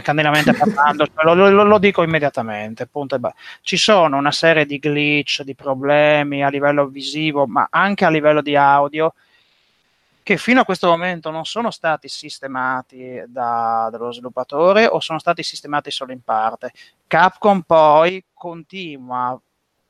candidamente 0.00 0.52
parlando, 0.54 1.06
cioè, 1.06 1.24
lo, 1.24 1.48
lo, 1.48 1.64
lo, 1.64 1.78
dico 1.78 2.02
immediatamente. 2.02 2.88
Ci 3.62 3.76
sono 3.76 4.16
una 4.16 4.30
serie 4.30 4.66
di 4.66 4.78
glitch, 4.78 5.42
di 5.42 5.54
problemi 5.54 6.44
a 6.44 6.48
livello 6.48 6.86
visivo, 6.86 7.46
ma 7.46 7.66
anche 7.70 8.04
a 8.04 8.10
livello 8.10 8.42
di 8.42 8.54
audio, 8.56 9.12
che 10.22 10.36
fino 10.36 10.60
a 10.60 10.64
questo 10.64 10.88
momento 10.88 11.30
non 11.30 11.44
sono 11.44 11.70
stati 11.70 12.06
sistemati 12.06 13.22
da, 13.26 13.88
dallo 13.90 14.12
sviluppatore 14.12 14.86
o 14.86 15.00
sono 15.00 15.18
stati 15.18 15.42
sistemati 15.42 15.90
solo 15.90 16.12
in 16.12 16.22
parte. 16.22 16.72
Capcom 17.06 17.62
poi 17.62 18.22
continua 18.32 19.38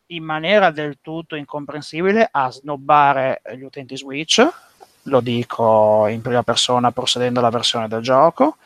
in 0.06 0.24
maniera 0.24 0.70
del 0.70 0.98
tutto 1.00 1.36
incomprensibile 1.36 2.28
a 2.30 2.50
snobbare 2.50 3.42
gli 3.54 3.62
utenti 3.62 3.96
Switch, 3.96 4.46
lo 5.04 5.20
dico 5.20 6.06
in 6.08 6.20
prima 6.20 6.42
persona 6.42 6.90
procedendo 6.90 7.40
alla 7.40 7.50
versione 7.50 7.88
del 7.88 8.02
gioco, 8.02 8.56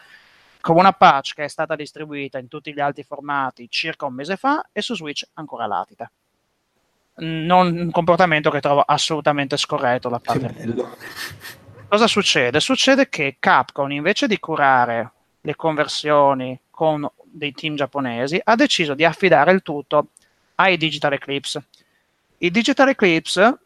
con 0.65 0.77
una 0.79 0.93
patch 0.93 1.35
che 1.35 1.45
è 1.45 1.49
stata 1.49 1.77
distribuita 1.77 2.39
in 2.39 2.49
tutti 2.49 2.73
gli 2.73 2.81
altri 2.81 3.03
formati 3.03 3.69
circa 3.69 4.07
un 4.07 4.15
mese 4.15 4.39
fa 4.39 4.71
e 4.73 4.81
su 4.81 4.97
Switch 4.97 5.23
ancora 5.35 5.67
latita. 5.67 6.11
Non 7.17 7.77
un 7.77 7.91
comportamento 7.91 8.49
che 8.49 8.63
trovo 8.63 8.81
assolutamente 8.81 9.59
scorretto 9.59 10.09
da 10.09 10.19
parte 10.21 10.75
Cosa 11.87 12.07
succede? 12.07 12.61
Succede 12.61 13.11
che 13.11 13.37
Capcom 13.39 13.91
invece 13.91 14.27
di 14.27 14.39
curare 14.39 15.13
le 15.43 15.55
conversioni 15.55 16.59
con 16.71 17.07
dei 17.25 17.53
team 17.53 17.75
giapponesi 17.75 18.41
ha 18.43 18.55
deciso 18.55 18.95
di 18.95 19.05
affidare 19.05 19.53
il 19.53 19.61
tutto 19.61 20.13
ai 20.55 20.79
Digital 20.79 21.13
Eclipse. 21.13 21.63
I 22.39 22.51
Digital 22.51 22.89
Eclipse 22.89 23.59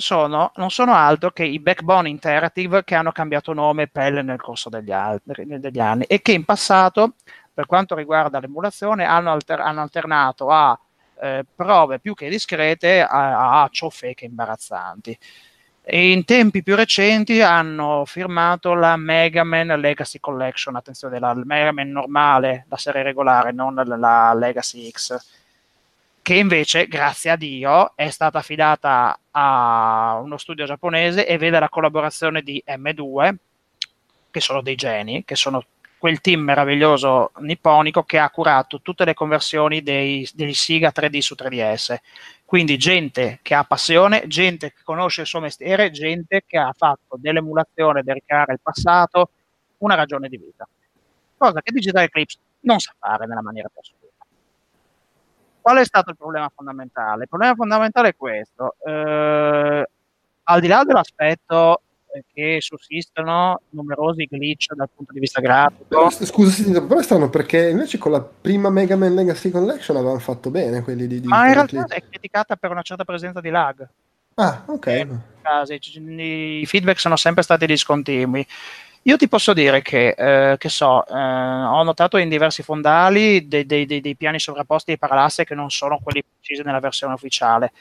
sono, 0.00 0.52
non 0.54 0.70
sono 0.70 0.94
altro 0.94 1.32
che 1.32 1.42
i 1.42 1.58
Backbone 1.58 2.08
Interactive 2.08 2.84
che 2.84 2.94
hanno 2.94 3.10
cambiato 3.10 3.52
nome 3.52 3.82
e 3.82 3.88
pelle 3.88 4.22
nel 4.22 4.40
corso 4.40 4.68
degli, 4.68 4.92
altri, 4.92 5.44
degli 5.58 5.80
anni 5.80 6.04
e 6.04 6.22
che 6.22 6.30
in 6.30 6.44
passato, 6.44 7.14
per 7.52 7.66
quanto 7.66 7.96
riguarda 7.96 8.38
l'emulazione, 8.38 9.04
hanno, 9.04 9.32
alter, 9.32 9.58
hanno 9.58 9.80
alternato 9.80 10.50
a 10.50 10.78
eh, 11.20 11.44
prove 11.52 11.98
più 11.98 12.14
che 12.14 12.28
discrete 12.28 13.02
a, 13.02 13.62
a 13.62 13.68
ciofeche 13.72 14.24
imbarazzanti. 14.24 15.18
E 15.82 16.12
in 16.12 16.24
tempi 16.24 16.62
più 16.62 16.76
recenti 16.76 17.42
hanno 17.42 18.04
firmato 18.06 18.74
la 18.74 18.96
Mega 18.96 19.42
Man 19.42 19.66
Legacy 19.80 20.20
Collection, 20.20 20.76
attenzione, 20.76 21.18
la 21.18 21.34
Mega 21.34 21.72
Man 21.72 21.90
normale, 21.90 22.66
la 22.68 22.76
serie 22.76 23.02
regolare, 23.02 23.50
non 23.50 23.74
la 23.74 24.32
Legacy 24.32 24.88
X 24.90 25.38
che 26.28 26.34
invece, 26.34 26.88
grazie 26.88 27.30
a 27.30 27.36
Dio, 27.36 27.92
è 27.94 28.10
stata 28.10 28.36
affidata 28.36 29.18
a 29.30 30.20
uno 30.22 30.36
studio 30.36 30.66
giapponese 30.66 31.26
e 31.26 31.38
vede 31.38 31.58
la 31.58 31.70
collaborazione 31.70 32.42
di 32.42 32.62
M2, 32.66 33.34
che 34.30 34.40
sono 34.40 34.60
dei 34.60 34.74
geni, 34.74 35.24
che 35.24 35.34
sono 35.36 35.64
quel 35.96 36.20
team 36.20 36.42
meraviglioso 36.42 37.30
nipponico 37.38 38.02
che 38.02 38.18
ha 38.18 38.28
curato 38.28 38.82
tutte 38.82 39.06
le 39.06 39.14
conversioni 39.14 39.82
dei, 39.82 40.28
degli 40.34 40.52
Siga 40.52 40.92
3D 40.94 41.16
su 41.20 41.34
3DS. 41.34 41.96
Quindi 42.44 42.76
gente 42.76 43.38
che 43.40 43.54
ha 43.54 43.64
passione, 43.64 44.26
gente 44.26 44.74
che 44.74 44.82
conosce 44.84 45.22
il 45.22 45.26
suo 45.26 45.40
mestiere, 45.40 45.90
gente 45.90 46.44
che 46.46 46.58
ha 46.58 46.74
fatto 46.76 47.16
dell'emulazione, 47.18 48.02
del 48.02 48.16
ricreare 48.16 48.52
il 48.52 48.60
passato, 48.62 49.30
una 49.78 49.94
ragione 49.94 50.28
di 50.28 50.36
vita. 50.36 50.68
Cosa 51.38 51.62
che 51.62 51.72
Digital 51.72 52.02
Eclipse 52.02 52.36
non 52.60 52.78
sa 52.80 52.92
fare 52.98 53.26
nella 53.26 53.40
maniera 53.40 53.70
più 53.70 53.80
assoluta 53.80 54.07
qual 55.68 55.82
è 55.82 55.84
stato 55.84 56.08
il 56.10 56.16
problema 56.16 56.50
fondamentale? 56.54 57.22
Il 57.24 57.28
problema 57.28 57.54
fondamentale 57.54 58.08
è 58.08 58.16
questo. 58.16 58.76
Eh, 58.86 59.88
al 60.44 60.60
di 60.60 60.66
là 60.66 60.82
dell'aspetto 60.82 61.82
che 62.32 62.56
sussistono 62.60 63.60
numerosi 63.70 64.26
glitch 64.30 64.72
dal 64.72 64.88
punto 64.94 65.12
di 65.12 65.20
vista 65.20 65.42
grafico. 65.42 66.08
Scusa, 66.08 66.80
però 66.80 67.00
è 67.00 67.02
strano 67.02 67.28
perché 67.28 67.68
invece 67.68 67.98
con 67.98 68.12
la 68.12 68.22
prima 68.22 68.70
Mega 68.70 68.96
Man 68.96 69.14
Legacy 69.14 69.50
Collection 69.50 69.98
avevano 69.98 70.18
fatto 70.20 70.48
bene 70.50 70.80
quelli 70.82 71.06
di, 71.06 71.20
di 71.20 71.26
Ma 71.26 71.48
in 71.48 71.52
realtà 71.52 71.84
è 71.88 72.02
criticata 72.02 72.56
per 72.56 72.70
una 72.70 72.80
certa 72.80 73.04
presenza 73.04 73.42
di 73.42 73.50
lag. 73.50 73.86
Ah, 74.36 74.62
ok. 74.66 75.06
I 76.16 76.64
feedback 76.66 76.98
sono 76.98 77.16
sempre 77.16 77.42
stati 77.42 77.66
discontinui. 77.66 78.46
Io 79.02 79.16
ti 79.16 79.28
posso 79.28 79.52
dire 79.54 79.80
che, 79.80 80.08
eh, 80.10 80.56
che 80.58 80.68
so, 80.68 81.06
eh, 81.06 81.12
ho 81.12 81.82
notato 81.82 82.18
in 82.18 82.28
diversi 82.28 82.62
fondali 82.62 83.48
dei, 83.48 83.64
dei, 83.64 83.86
dei, 83.86 84.00
dei, 84.00 84.16
piani 84.16 84.38
sovrapposti 84.38 84.92
di 84.92 84.98
paralasse 84.98 85.44
che 85.44 85.54
non 85.54 85.70
sono 85.70 85.98
quelli 86.02 86.22
precisi 86.22 86.62
nella 86.62 86.80
versione 86.80 87.14
ufficiale. 87.14 87.72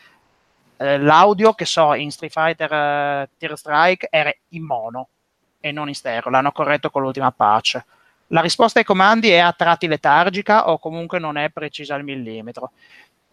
Eh, 0.78 0.98
l'audio 1.00 1.54
che 1.54 1.66
so 1.66 1.94
in 1.96 2.12
Street 2.12 2.32
Fighter 2.32 2.72
uh, 2.72 3.28
Tear 3.38 3.58
Strike 3.58 4.08
era 4.12 4.32
in 4.50 4.64
mono 4.64 5.10
e 5.60 5.72
non 5.72 5.88
in 5.88 5.96
stereo, 5.96 6.30
l'hanno 6.30 6.52
corretto 6.52 6.90
con 6.90 7.02
l'ultima 7.02 7.32
patch. 7.32 7.84
La 8.28 8.42
risposta 8.42 8.80
ai 8.80 8.86
comandi 8.86 9.30
è 9.30 9.40
a 9.40 9.54
tratti 9.54 9.88
letargica 9.88 10.70
o 10.70 10.80
comunque 10.80 11.18
non 11.18 11.38
è 11.38 11.50
precisa 11.50 11.96
al 11.96 12.04
millimetro. 12.04 12.72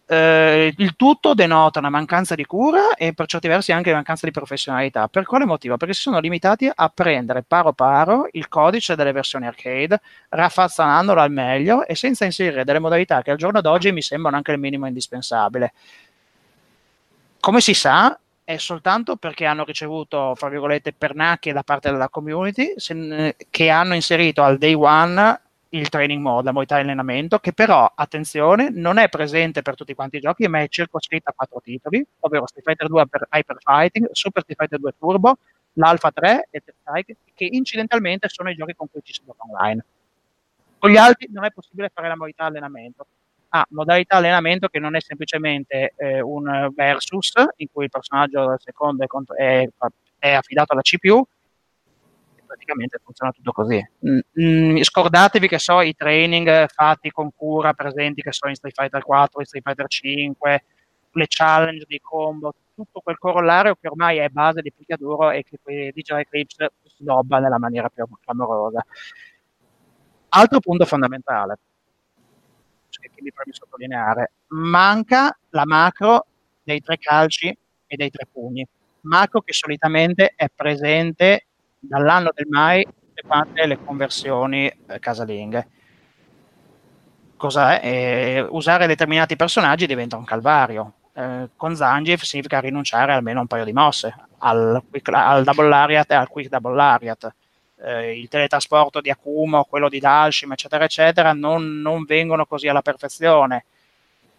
Eh, 0.07 0.71
il 0.77 0.95
tutto 0.95 1.33
denota 1.33 1.79
una 1.79 1.89
mancanza 1.89 2.35
di 2.35 2.45
cura 2.45 2.93
e 2.93 3.13
per 3.13 3.25
certi 3.25 3.47
versi 3.47 3.71
anche 3.71 3.89
una 3.89 3.97
mancanza 3.97 4.27
di 4.27 4.31
professionalità. 4.31 5.07
Per 5.07 5.25
quale 5.25 5.45
motivo? 5.45 5.77
Perché 5.77 5.95
si 5.95 6.01
sono 6.01 6.19
limitati 6.19 6.69
a 6.73 6.89
prendere 6.89 7.43
paro 7.43 7.73
paro 7.73 8.27
il 8.33 8.47
codice 8.47 8.95
delle 8.95 9.11
versioni 9.11 9.47
arcade, 9.47 9.99
raffazzonandolo 10.29 11.19
al 11.19 11.31
meglio 11.31 11.85
e 11.85 11.95
senza 11.95 12.23
inserire 12.25 12.63
delle 12.63 12.79
modalità 12.79 13.23
che 13.23 13.31
al 13.31 13.37
giorno 13.37 13.61
d'oggi 13.61 13.91
mi 13.91 14.01
sembrano 14.03 14.35
anche 14.37 14.51
il 14.51 14.59
minimo 14.59 14.85
indispensabile. 14.85 15.73
Come 17.39 17.61
si 17.61 17.73
sa, 17.73 18.17
è 18.43 18.57
soltanto 18.57 19.15
perché 19.15 19.45
hanno 19.45 19.63
ricevuto, 19.63 20.35
fra 20.35 20.49
virgolette, 20.49 20.93
pernacchie 20.93 21.51
da 21.51 21.63
parte 21.63 21.89
della 21.89 22.09
community 22.09 22.73
se, 22.77 23.35
che 23.49 23.69
hanno 23.69 23.95
inserito 23.95 24.43
al 24.43 24.59
day 24.59 24.73
one 24.75 25.41
il 25.77 25.89
training 25.89 26.21
mode, 26.21 26.45
la 26.45 26.51
modalità 26.51 26.75
di 26.75 26.81
allenamento, 26.83 27.39
che 27.39 27.53
però, 27.53 27.91
attenzione, 27.93 28.69
non 28.69 28.97
è 28.97 29.09
presente 29.09 29.61
per 29.61 29.75
tutti 29.75 29.93
quanti 29.93 30.17
i 30.17 30.19
giochi, 30.19 30.47
ma 30.47 30.61
è 30.61 30.67
circoscritta 30.67 31.31
a 31.31 31.33
quattro 31.33 31.59
titoli, 31.61 32.05
ovvero 32.19 32.47
Street 32.47 32.65
Fighter 32.65 32.87
2 32.87 33.07
per 33.07 33.27
Hyper 33.31 33.57
Fighting, 33.59 34.09
Super 34.11 34.41
Street 34.43 34.59
Fighter 34.59 34.79
2 34.79 34.93
Turbo, 34.97 35.37
l'Alpha 35.73 36.11
3 36.11 36.47
e 36.49 36.63
Strike, 36.81 37.17
che 37.33 37.47
incidentalmente 37.51 38.29
sono 38.29 38.49
i 38.49 38.55
giochi 38.55 38.75
con 38.75 38.87
cui 38.89 39.01
ci 39.03 39.13
si 39.13 39.21
gioca 39.25 39.43
online. 39.49 39.85
Con 40.77 40.89
gli 40.89 40.97
altri 40.97 41.27
non 41.31 41.43
è 41.43 41.51
possibile 41.51 41.89
fare 41.93 42.07
la 42.07 42.15
modalità 42.15 42.45
allenamento. 42.45 43.07
Ah, 43.49 43.65
modalità 43.69 44.17
allenamento 44.17 44.67
che 44.67 44.79
non 44.79 44.95
è 44.95 45.01
semplicemente 45.01 45.93
eh, 45.95 46.21
un 46.21 46.69
versus, 46.75 47.31
in 47.57 47.67
cui 47.71 47.85
il 47.85 47.89
personaggio 47.89 48.47
del 48.47 48.59
secondo 48.59 49.03
è, 49.03 49.07
è, 49.37 49.67
è 50.19 50.33
affidato 50.33 50.73
alla 50.73 50.81
CPU, 50.81 51.25
praticamente 52.55 52.99
funziona 53.03 53.31
tutto 53.31 53.51
così. 53.51 53.85
Mm, 54.07 54.19
mm, 54.39 54.81
scordatevi 54.81 55.47
che 55.47 55.59
so 55.59 55.81
i 55.81 55.93
training 55.93 56.67
fatti 56.67 57.11
con 57.11 57.29
cura 57.35 57.73
presenti 57.73 58.21
che 58.21 58.31
sono 58.31 58.51
in 58.51 58.57
Street 58.57 58.75
Fighter 58.75 59.03
4, 59.03 59.39
in 59.41 59.45
Street 59.45 59.63
Fighter 59.63 59.87
5, 59.87 60.63
le 61.11 61.25
challenge 61.27 61.85
di 61.87 61.99
combo, 62.01 62.53
tutto 62.73 63.01
quel 63.01 63.17
corollario 63.17 63.75
che 63.75 63.87
ormai 63.87 64.17
è 64.17 64.29
base 64.29 64.61
di 64.61 64.71
picchiaduro 64.71 65.31
e 65.31 65.43
che 65.43 65.59
poi 65.61 65.91
DJ 65.93 66.19
Eclipse 66.19 66.71
snobba 66.97 67.39
nella 67.39 67.59
maniera 67.59 67.89
più 67.89 68.05
clamorosa. 68.23 68.85
Altro 70.29 70.59
punto 70.59 70.85
fondamentale 70.85 71.57
che 72.89 73.21
mi 73.21 73.31
preme 73.31 73.53
sottolineare, 73.53 74.31
manca 74.47 75.37
la 75.49 75.65
macro 75.65 76.25
dei 76.63 76.81
tre 76.81 76.97
calci 76.97 77.55
e 77.85 77.95
dei 77.95 78.09
tre 78.09 78.25
pugni. 78.31 78.65
Macro 79.01 79.41
che 79.41 79.53
solitamente 79.53 80.33
è 80.35 80.49
presente 80.53 81.45
dall'anno 81.87 82.31
del 82.33 82.47
mai 82.49 82.85
quante 83.25 83.65
le 83.65 83.83
conversioni 83.83 84.67
eh, 84.67 84.99
casalinghe. 84.99 85.67
Cos'è? 87.37 87.79
Eh, 87.83 88.47
usare 88.49 88.87
determinati 88.87 89.35
personaggi 89.35 89.87
diventa 89.87 90.17
un 90.17 90.23
calvario. 90.23 90.93
Eh, 91.13 91.49
con 91.55 91.75
Zangief 91.75 92.23
significa 92.23 92.59
rinunciare 92.59 93.13
almeno 93.13 93.39
a 93.39 93.41
un 93.41 93.47
paio 93.47 93.65
di 93.65 93.73
mosse, 93.73 94.13
al, 94.39 94.81
quick, 94.89 95.09
al 95.13 95.43
double 95.43 95.67
lariat 95.67 96.11
e 96.11 96.15
al 96.15 96.27
quick 96.27 96.49
double 96.49 96.75
lariat. 96.75 97.33
Eh, 97.77 98.19
il 98.19 98.27
teletrasporto 98.27 99.01
di 99.01 99.09
Akumo, 99.09 99.65
quello 99.65 99.89
di 99.89 99.99
Dalshim, 99.99 100.51
eccetera, 100.53 100.85
eccetera, 100.85 101.33
non, 101.33 101.81
non 101.81 102.05
vengono 102.05 102.45
così 102.45 102.67
alla 102.67 102.81
perfezione 102.81 103.65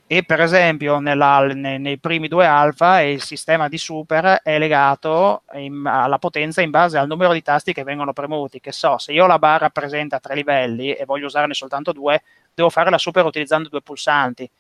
e 0.09 0.23
per 0.23 0.41
esempio 0.41 1.01
nella, 1.01 1.41
nei, 1.47 1.81
nei, 1.81 1.99
primi 1.99 2.29
due 2.29 2.47
alfa 2.47 3.01
il 3.01 3.21
sistema 3.23 3.69
di 3.69 3.77
super 3.77 4.41
è 4.43 4.57
legato 4.59 5.43
in, 5.55 5.85
alla 5.85 6.19
potenza 6.19 6.63
in 6.63 6.71
base 6.71 6.97
al 6.97 7.09
numero 7.09 7.33
di 7.33 7.43
tasti 7.43 7.73
che 7.73 7.83
vengono 7.83 8.13
premuti 8.13 8.61
che 8.61 8.71
so 8.71 8.99
se 8.99 9.13
io 9.13 9.27
la 9.27 9.41
barra 9.41 9.69
presenta 9.71 10.21
tre 10.21 10.37
livelli 10.37 10.93
e 10.93 11.05
voglio 11.05 11.27
usarne 11.27 11.55
soltanto 11.55 11.91
due 11.91 12.23
devo 12.57 12.71
fare 12.71 12.89
la 12.89 12.99
super 12.99 13.25
utilizzando 13.25 13.69
due 13.69 13.83
pulsanti. 13.83 14.51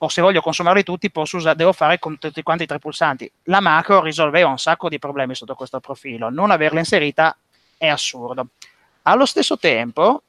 O 0.00 0.08
se 0.08 0.22
voglio 0.22 0.40
consumarli 0.40 0.84
tutti 0.84 1.10
usare, 1.12 1.56
devo 1.56 1.72
fare 1.72 1.98
con 1.98 2.18
tutti 2.18 2.40
quanti 2.44 2.62
i 2.62 2.66
tre 2.66 2.78
pulsanti. 2.78 3.30
La 3.44 3.58
macro 3.58 4.00
risolveva 4.00 4.48
un 4.48 4.58
sacco 4.58 4.88
di 4.88 5.00
problemi 5.00 5.34
sotto 5.34 5.56
questo 5.56 5.80
profilo. 5.80 6.30
Non 6.30 6.52
averla 6.52 6.78
inserita 6.78 7.36
è 7.76 7.88
assurdo. 7.88 8.50
Allo 9.02 9.26
stesso 9.26 9.58
tempo 9.58 10.22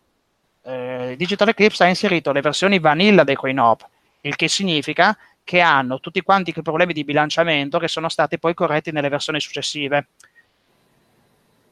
eh, 0.63 1.15
Digital 1.17 1.49
Eclipse 1.49 1.83
ha 1.83 1.87
inserito 1.87 2.31
le 2.31 2.41
versioni 2.41 2.79
vanilla 2.79 3.23
dei 3.23 3.35
CoinOp, 3.35 3.87
il 4.21 4.35
che 4.35 4.47
significa 4.47 5.17
che 5.43 5.61
hanno 5.61 5.99
tutti 5.99 6.21
quanti 6.21 6.53
i 6.55 6.61
problemi 6.61 6.93
di 6.93 7.03
bilanciamento 7.03 7.79
che 7.79 7.87
sono 7.87 8.09
stati 8.09 8.37
poi 8.37 8.53
corretti 8.53 8.91
nelle 8.91 9.09
versioni 9.09 9.39
successive. 9.39 10.07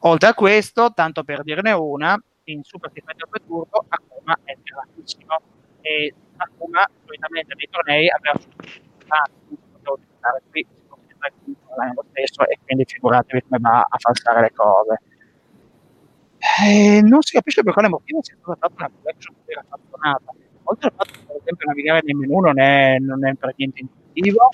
Oltre 0.00 0.28
a 0.28 0.34
questo, 0.34 0.92
tanto 0.94 1.22
per 1.24 1.42
dirne 1.42 1.72
una, 1.72 2.20
in 2.44 2.62
Super 2.64 2.90
2 2.90 3.04
Turbo 3.46 3.84
Akuma 3.88 4.38
è 4.44 4.56
grandissimo 4.62 5.36
e 5.80 6.14
Akuma 6.36 6.88
solitamente 7.04 7.54
nei 7.54 7.68
tornei 7.70 8.08
aveva 8.08 8.38
qui 10.50 10.66
lo 11.94 12.04
stesso 12.10 12.46
e 12.48 12.58
quindi 12.64 12.84
figuratevi 12.86 13.42
come 13.42 13.58
va 13.60 13.86
a 13.88 13.96
falsare 13.98 14.40
le 14.40 14.52
cose. 14.52 15.00
Eh, 16.56 17.02
non 17.02 17.20
si 17.22 17.32
capisce 17.34 17.62
per 17.62 17.72
quale 17.72 17.88
motivo 17.88 18.22
sia 18.22 18.36
stata 18.40 18.58
fatta 18.58 18.74
una 18.84 18.90
collection 18.96 19.34
così 19.36 19.54
raffazzonata. 19.54 20.32
Oltre 20.64 20.88
al 20.88 20.94
fatto 20.96 21.12
che 21.26 21.38
esempio 21.40 21.66
navigare 21.66 22.00
nei 22.04 22.14
menu 22.14 22.40
non 22.40 22.58
è, 22.58 22.98
non 22.98 23.26
è 23.26 23.34
per 23.34 23.54
niente 23.56 23.80
intuitivo, 23.80 24.48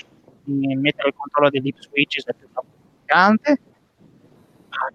mettere 0.45 1.09
il 1.09 1.15
controllo 1.17 1.51
dei 1.51 1.61
deep 1.61 1.79
switches 1.79 2.27
è 2.27 2.35
piuttosto 2.35 2.71
complicante, 2.71 3.59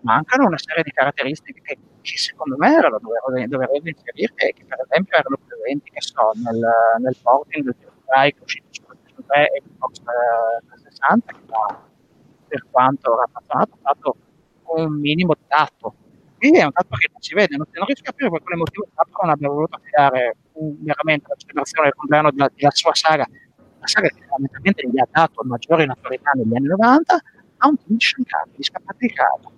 mancano 0.01 0.45
una 0.45 0.57
serie 0.57 0.83
di 0.83 0.91
caratteristiche 0.91 1.61
che, 1.61 1.77
che 2.01 2.17
secondo 2.17 2.55
me 2.57 2.73
erano 2.73 2.99
doveroso 2.99 3.87
inserire 3.87 4.33
e 4.35 4.53
che 4.53 4.65
per 4.65 4.79
esempio 4.87 5.17
erano 5.17 5.37
presenti 5.45 5.89
che 5.89 6.01
so, 6.01 6.31
nel, 6.35 6.59
nel 6.99 7.15
porting 7.21 7.63
del 7.63 7.75
Strike 8.03 8.39
uscito 8.43 8.67
su 8.71 8.83
PlayStation 8.83 9.25
3 9.25 9.51
e 9.51 9.61
Xbox 9.61 10.01
360 10.01 11.31
che 11.31 11.39
ha, 11.49 11.81
per 12.47 12.65
quanto 12.69 13.15
raffazzonato 13.15 13.73
ha 13.73 13.77
fatto 13.81 14.15
un 14.75 14.99
minimo 14.99 15.33
di 15.33 15.45
tatto 15.47 15.95
quindi 16.39 16.59
è 16.59 16.63
un 16.63 16.71
tatto 16.71 16.95
che 16.95 17.09
non 17.11 17.21
si 17.21 17.35
vede 17.35 17.55
non, 17.57 17.67
non 17.71 17.85
riesco 17.85 18.01
a 18.01 18.11
capire 18.11 18.29
per 18.31 18.41
quale 18.41 18.57
motivo 18.57 18.87
Capcom 18.95 19.29
abbia 19.29 19.49
voluto 19.49 19.75
affidare 19.75 20.37
veramente 20.79 21.27
la 21.27 21.35
celebrazione 21.35 21.87
del 21.87 21.95
compleanno 21.95 22.31
della, 22.31 22.51
della 22.53 22.71
sua 22.71 22.93
saga. 22.93 23.27
La 23.79 23.87
saga 23.87 24.07
che 24.09 24.21
fondamentalmente 24.27 24.89
gli 24.89 24.99
ha 24.99 25.07
dato 25.09 25.41
maggiore 25.43 25.85
notorietà 25.85 26.31
negli 26.33 26.55
anni 26.55 26.67
90 26.67 27.21
a 27.57 27.67
un 27.67 27.77
team 27.77 27.97
di 27.97 27.99
sciancati, 27.99 28.51
di 28.55 28.63
scappati 28.63 29.07
di 29.07 29.13
casa. 29.13 29.49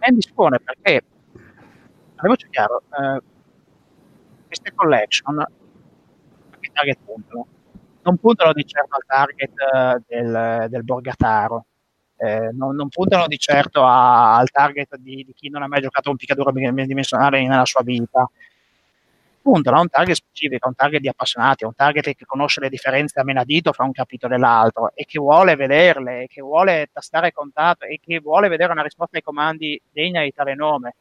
Eh, 0.00 0.10
mi 0.10 0.16
dispone 0.16 0.58
perché 0.60 1.02
parliamoci 2.14 2.48
chiaro 2.50 2.82
eh, 2.98 3.22
queste 4.46 4.72
collection 4.74 5.46
che 6.58 6.70
target 6.72 6.98
puntano 7.04 7.46
non 8.02 8.16
puntano 8.16 8.52
di 8.52 8.64
certo 8.66 8.96
al 8.96 9.04
target 9.06 9.52
eh, 9.58 10.02
del, 10.06 10.66
del 10.68 10.84
borgataro 10.84 11.66
eh, 12.22 12.50
non, 12.52 12.74
non, 12.74 12.88
puntano 12.88 13.26
di 13.26 13.38
certo 13.38 13.84
a, 13.84 14.36
al 14.36 14.50
target 14.50 14.96
di, 14.96 15.24
di, 15.24 15.32
chi 15.34 15.48
non 15.48 15.62
ha 15.62 15.68
mai 15.68 15.80
giocato 15.80 16.10
un 16.10 16.16
picchiaduro 16.16 16.52
bidimensionale 16.52 17.40
nella 17.46 17.64
sua 17.64 17.82
vita 17.82 18.28
puntano 19.42 19.78
a 19.78 19.80
un 19.80 19.88
target 19.88 20.14
specifico, 20.16 20.66
a 20.66 20.68
un 20.68 20.74
target 20.74 21.00
di 21.00 21.08
appassionati, 21.08 21.64
a 21.64 21.68
un 21.68 21.74
target 21.74 22.14
che 22.14 22.24
conosce 22.26 22.60
le 22.60 22.68
differenze 22.68 23.18
a 23.20 23.24
menadito 23.24 23.72
fra 23.72 23.84
un 23.84 23.92
capitolo 23.92 24.34
e 24.34 24.38
l'altro 24.38 24.92
e 24.94 25.04
che 25.06 25.18
vuole 25.18 25.56
vederle, 25.56 26.26
che 26.28 26.42
vuole 26.42 26.88
tastare 26.92 27.32
contatto 27.32 27.84
e 27.84 27.98
che 28.04 28.20
vuole 28.20 28.48
vedere 28.48 28.72
una 28.72 28.82
risposta 28.82 29.16
ai 29.16 29.22
comandi 29.22 29.80
degna 29.90 30.22
di 30.22 30.32
tale 30.32 30.54
nome. 30.54 30.94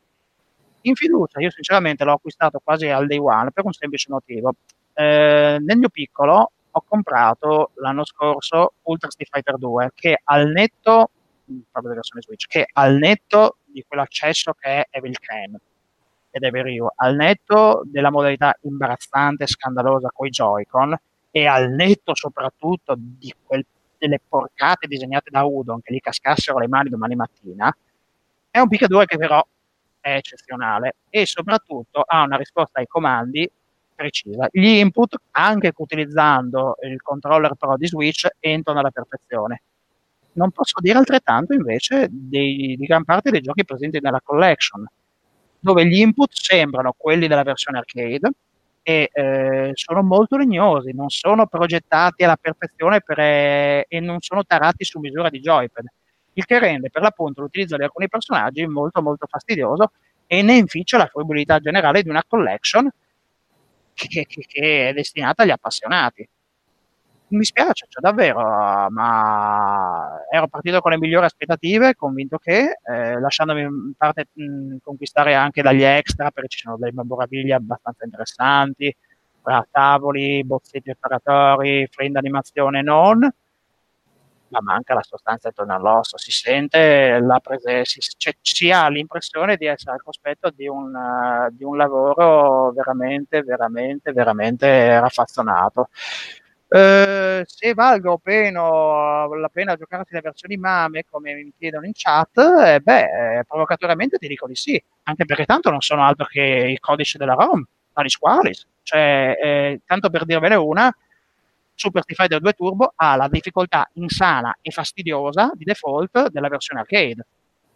In 0.81 0.95
fiducia, 0.95 1.41
io 1.41 1.51
sinceramente 1.51 2.05
l'ho 2.05 2.13
acquistato 2.13 2.61
quasi 2.63 2.87
al 2.87 3.07
day 3.07 3.17
one 3.17 3.51
per 3.51 3.65
un 3.65 3.73
semplice 3.73 4.07
motivo. 4.09 4.53
Eh, 4.93 5.57
nel 5.59 5.77
mio 5.77 5.89
piccolo 5.89 6.51
ho 6.71 6.83
comprato 6.87 7.71
l'anno 7.75 8.05
scorso 8.05 8.73
Ultra 8.83 9.09
Street 9.09 9.29
Fighter 9.31 9.57
2 9.57 9.91
che 9.95 10.19
al 10.23 10.47
netto, 10.49 11.09
parlo 11.71 11.89
della 11.89 11.95
versione 11.95 12.21
Switch, 12.21 12.47
che 12.47 12.67
al 12.73 12.95
netto 12.95 13.57
di 13.65 13.83
quell'accesso 13.87 14.53
che 14.53 14.67
è 14.67 14.87
Evil 14.91 15.17
Crane 15.19 15.59
ed 16.31 16.43
è 16.43 16.51
vero, 16.51 16.93
al 16.95 17.15
netto 17.15 17.81
della 17.85 18.11
modalità 18.11 18.55
imbarazzante 18.61 19.43
e 19.45 19.47
scandalosa 19.47 20.09
con 20.13 20.27
i 20.27 20.29
Joy-Con 20.29 20.95
e 21.31 21.45
al 21.47 21.69
netto 21.71 22.15
soprattutto 22.15 22.95
di 22.97 23.33
quel, 23.43 23.65
delle 23.97 24.19
porcate 24.27 24.87
disegnate 24.87 25.29
da 25.31 25.43
Udon 25.43 25.81
che 25.81 25.93
gli 25.93 25.99
cascassero 25.99 26.59
le 26.59 26.67
mani 26.67 26.89
domani 26.89 27.15
mattina, 27.15 27.75
è 28.51 28.59
un 28.59 28.67
picchiaduro 28.67 29.05
che 29.05 29.17
però 29.17 29.43
è 29.99 30.13
eccezionale 30.15 30.95
e 31.09 31.25
soprattutto 31.25 32.03
ha 32.05 32.23
una 32.23 32.37
risposta 32.37 32.79
ai 32.79 32.87
comandi 32.87 33.49
precisa. 33.99 34.47
Gli 34.49 34.65
input, 34.65 35.17
anche 35.31 35.73
utilizzando 35.75 36.77
il 36.83 37.01
controller 37.01 37.55
Pro 37.55 37.75
di 37.75 37.87
Switch, 37.87 38.25
entrano 38.39 38.79
alla 38.79 38.91
perfezione. 38.91 39.63
Non 40.33 40.51
posso 40.51 40.79
dire 40.79 40.97
altrettanto 40.97 41.53
invece 41.53 42.07
dei, 42.09 42.77
di 42.77 42.85
gran 42.85 43.03
parte 43.03 43.29
dei 43.29 43.41
giochi 43.41 43.65
presenti 43.65 43.99
nella 43.99 44.21
collection 44.23 44.85
dove 45.61 45.85
gli 45.85 45.99
input 45.99 46.31
sembrano 46.31 46.93
quelli 46.95 47.27
della 47.27 47.43
versione 47.43 47.79
arcade 47.79 48.31
e 48.81 49.09
eh, 49.11 49.71
sono 49.73 50.01
molto 50.01 50.37
legnosi, 50.37 50.93
non 50.93 51.09
sono 51.09 51.47
progettati 51.47 52.23
alla 52.23 52.37
perfezione 52.37 53.01
per, 53.01 53.19
eh, 53.19 53.85
e 53.89 53.99
non 53.99 54.21
sono 54.21 54.45
tarati 54.45 54.85
su 54.85 54.99
misura 54.99 55.29
di 55.29 55.41
joypad, 55.41 55.85
il 56.33 56.45
che 56.45 56.59
rende 56.59 56.89
per 56.89 57.01
l'appunto 57.01 57.41
l'utilizzo 57.41 57.75
di 57.75 57.83
alcuni 57.83 58.07
personaggi 58.07 58.65
molto 58.65 59.01
molto 59.01 59.27
fastidioso 59.27 59.91
e 60.25 60.41
ne 60.41 60.55
inficia 60.55 60.97
la 60.97 61.07
fruibilità 61.07 61.59
generale 61.59 62.01
di 62.01 62.07
una 62.09 62.23
collection 62.25 62.89
che, 64.07 64.25
che, 64.25 64.45
che 64.47 64.89
è 64.89 64.93
destinata 64.93 65.43
agli 65.43 65.51
appassionati. 65.51 66.27
Mi 67.31 67.43
spiace, 67.43 67.85
cioè 67.87 68.01
davvero, 68.01 68.39
ma 68.89 70.19
ero 70.31 70.47
partito 70.47 70.81
con 70.81 70.91
le 70.91 70.97
migliori 70.97 71.25
aspettative, 71.25 71.93
convinto 71.93 72.39
che, 72.39 72.79
eh, 72.83 73.19
lasciandomi 73.19 73.61
in 73.61 73.93
parte 73.95 74.29
mh, 74.33 74.77
conquistare 74.81 75.35
anche 75.35 75.61
dagli 75.61 75.83
extra, 75.83 76.31
perché 76.31 76.49
ci 76.49 76.59
sono 76.59 76.77
delle 76.77 76.91
memorabilia 76.91 77.57
abbastanza 77.57 78.03
interessanti, 78.03 78.91
tra 79.43 79.63
tavoli, 79.69 80.43
bozzetti 80.43 80.95
preparatori, 80.97 81.87
frame 81.91 82.11
d'animazione 82.11 82.81
non, 82.81 83.31
ma 84.49 84.59
manca 84.61 84.93
la 84.93 85.03
sostanza 85.03 85.47
intorno 85.47 85.75
all'osso, 85.75 86.17
si 86.17 86.31
sente 86.31 87.19
la 87.19 87.39
presenza, 87.39 87.83
si, 87.83 87.99
cioè, 88.17 88.33
si, 88.41 88.71
ha 88.71 88.87
l'impressione 88.89 89.55
di 89.57 89.65
essere 89.65 89.93
al 89.93 90.01
cospetto 90.01 90.49
di 90.49 90.67
un, 90.67 90.93
uh, 90.93 91.49
di 91.55 91.63
un 91.63 91.77
lavoro 91.77 92.71
veramente, 92.71 93.41
veramente, 93.41 94.11
veramente 94.11 94.99
raffazzonato. 94.99 95.89
Uh, 96.69 97.41
se 97.45 97.73
valga 97.73 98.11
o 98.11 99.35
la 99.35 99.49
pena 99.49 99.75
giocarsi 99.75 100.13
le 100.13 100.21
versioni 100.21 100.55
MAME 100.55 101.05
come 101.09 101.33
mi 101.33 101.51
chiedono 101.57 101.85
in 101.85 101.93
chat, 101.95 102.37
eh, 102.37 102.79
beh, 102.79 103.43
provocatoriamente 103.47 104.17
ti 104.19 104.27
dico 104.27 104.45
di 104.45 104.53
sì, 104.53 104.81
anche 105.03 105.25
perché 105.25 105.45
tanto 105.45 105.71
non 105.71 105.81
sono 105.81 106.03
altro 106.03 106.25
che 106.25 106.41
il 106.41 106.79
codice 106.79 107.17
della 107.17 107.33
ROM, 107.33 107.65
tali 107.91 108.09
squalis. 108.09 108.67
Cioè, 108.83 109.37
eh, 109.41 109.81
tanto 109.85 110.09
per 110.09 110.25
dirvene 110.25 110.55
una, 110.55 110.95
Super 111.79 112.01
Street 112.01 112.19
Fighter 112.19 112.41
2 112.41 112.53
Turbo 112.53 112.91
ha 112.93 113.15
la 113.15 113.29
difficoltà 113.29 113.89
insana 113.93 114.57
e 114.61 114.69
fastidiosa 114.69 115.51
di 115.53 115.63
default 115.63 116.29
della 116.29 116.49
versione 116.49 116.81
arcade. 116.81 117.25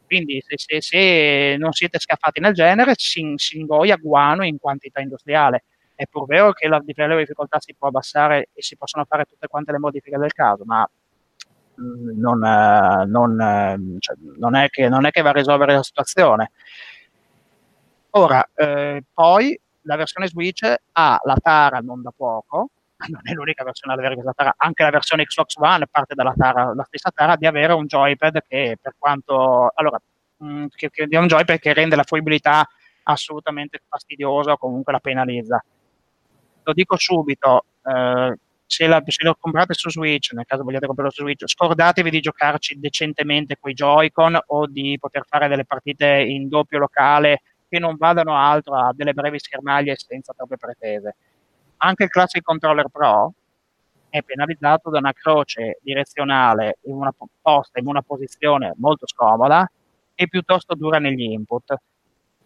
Quindi 0.05 0.43
se, 0.45 0.57
se, 0.57 0.81
se 0.81 1.55
non 1.57 1.71
siete 1.71 1.99
scaffati 1.99 2.41
nel 2.41 2.53
genere, 2.53 2.93
si, 2.97 3.33
si 3.37 3.57
ingoia 3.57 3.95
guano 3.95 4.43
in 4.43 4.59
quantità 4.59 4.99
industriale 4.99 5.63
è 5.95 6.05
pur 6.07 6.25
vero 6.25 6.51
che 6.51 6.67
la 6.67 6.81
livello 6.83 7.13
di 7.13 7.21
difficoltà 7.21 7.59
si 7.61 7.75
può 7.75 7.87
abbassare 7.87 8.49
e 8.53 8.61
si 8.61 8.75
possono 8.75 9.05
fare 9.05 9.25
tutte 9.25 9.47
quante 9.47 9.71
le 9.71 9.79
modifiche 9.79 10.17
del 10.17 10.33
caso, 10.33 10.63
ma 10.65 10.87
mm, 11.79 12.19
non, 12.19 12.39
non, 13.07 13.97
cioè, 13.99 14.15
non, 14.37 14.55
è 14.55 14.69
che, 14.69 14.89
non, 14.89 15.05
è 15.05 15.11
che, 15.11 15.21
va 15.21 15.29
a 15.29 15.33
risolvere 15.33 15.75
la 15.75 15.83
situazione. 15.83 16.51
Ora, 18.11 18.47
eh, 18.53 19.03
poi 19.13 19.57
la 19.83 19.95
versione 19.95 20.27
Switch 20.27 20.63
ha 20.91 21.19
la 21.23 21.37
tara 21.41 21.79
non 21.79 22.01
da 22.01 22.11
poco, 22.15 22.69
non 23.07 23.21
è 23.23 23.31
l'unica 23.33 23.63
versione 23.63 23.93
ad 23.93 23.99
avere 23.99 24.15
questa 24.15 24.33
tara, 24.33 24.53
anche 24.57 24.83
la 24.83 24.89
versione 24.89 25.25
Xbox 25.25 25.55
One 25.57 25.87
parte 25.87 26.15
dalla 26.15 26.33
tara, 26.35 26.73
la 26.73 26.83
stessa 26.83 27.11
tara 27.13 27.35
di 27.35 27.45
avere 27.45 27.73
un 27.73 27.85
joypad 27.85 28.41
che 28.47 28.77
per 28.81 28.95
quanto, 28.97 29.71
allora, 29.73 29.99
mh, 30.37 30.45
mm, 30.45 30.65
che, 30.75 30.89
che 30.89 31.17
un 31.17 31.27
joypad 31.27 31.59
che 31.59 31.73
rende 31.73 31.95
la 31.95 32.03
fruibilità 32.03 32.67
assolutamente 33.03 33.81
fastidiosa 33.87 34.53
o 34.53 34.57
comunque 34.57 34.93
la 34.93 34.99
penalizza 34.99 35.63
lo 36.63 36.73
dico 36.73 36.97
subito, 36.97 37.65
eh, 37.83 38.37
se, 38.65 38.87
la, 38.87 39.01
se, 39.05 39.23
lo 39.23 39.35
comprate 39.39 39.73
su 39.73 39.89
Switch, 39.89 40.31
nel 40.31 40.45
caso 40.45 40.63
vogliate 40.63 40.85
comprarlo 40.85 41.11
su 41.11 41.21
Switch, 41.21 41.47
scordatevi 41.47 42.09
di 42.09 42.19
giocarci 42.21 42.79
decentemente 42.79 43.57
con 43.59 43.71
i 43.71 43.73
Joy-Con 43.73 44.39
o 44.47 44.67
di 44.67 44.97
poter 44.99 45.25
fare 45.27 45.47
delle 45.47 45.65
partite 45.65 46.07
in 46.07 46.47
doppio 46.47 46.79
locale 46.79 47.41
che 47.69 47.79
non 47.79 47.95
vadano 47.97 48.35
altro 48.35 48.75
a 48.75 48.93
delle 48.93 49.13
brevi 49.13 49.39
schermaglie 49.39 49.95
senza 49.97 50.33
troppe 50.35 50.57
pretese. 50.57 51.15
Anche 51.85 52.05
il 52.05 52.09
Classic 52.09 52.41
Controller 52.41 52.87
Pro 52.87 53.33
è 54.09 54.21
penalizzato 54.21 54.89
da 54.89 54.99
una 54.99 55.11
croce 55.11 55.79
direzionale 55.81 56.77
in 56.83 56.93
una 56.93 57.13
posta 57.41 57.79
in 57.79 57.87
una 57.87 58.01
posizione 58.01 58.73
molto 58.77 59.05
scomoda 59.05 59.69
e 60.15 60.27
piuttosto 60.29 60.75
dura 60.75 60.99
negli 60.99 61.23
input, 61.23 61.75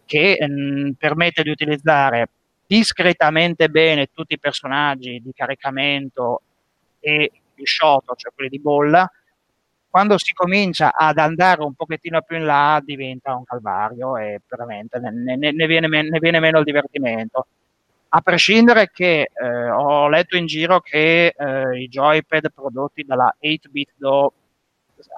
che 0.06 0.38
mh, 0.40 0.88
mm, 0.88 0.92
permette 0.94 1.44
di 1.44 1.50
utilizzare 1.50 2.30
discretamente 2.66 3.70
bene 3.70 4.10
tutti 4.12 4.34
i 4.34 4.40
personaggi 4.40 5.22
di 5.22 5.32
caricamento 5.36 6.42
e 7.00 7.32
il 7.54 7.68
shoto, 7.68 8.16
cioè 8.16 8.32
quelli 8.34 8.50
di 8.50 8.60
bolla, 8.60 9.08
quando 9.88 10.18
si 10.18 10.34
comincia 10.34 10.94
ad 10.96 11.20
andare 11.20 11.62
un 11.62 11.76
pochettino 11.76 12.24
più 12.24 12.38
in 12.38 12.46
là 12.46 12.82
diventa 12.84 13.36
un 13.36 13.44
calvario 13.44 14.18
e 14.18 14.42
veramente 14.48 14.98
ne, 15.00 15.12
ne, 15.12 15.52
ne, 15.52 15.68
viene, 15.68 15.88
ne 15.88 16.20
viene, 16.20 16.40
meno 16.40 16.58
il 16.58 16.66
divertimento. 16.66 17.46
A 18.10 18.22
prescindere 18.22 18.90
che 18.90 19.30
eh, 19.34 19.70
ho 19.70 20.08
letto 20.08 20.38
in 20.38 20.46
giro 20.46 20.80
che 20.80 21.34
eh, 21.38 21.82
i 21.82 21.88
joypad 21.90 22.52
prodotti 22.54 23.04
dalla 23.04 23.36
8-bit 23.42 23.94
Do 23.98 24.34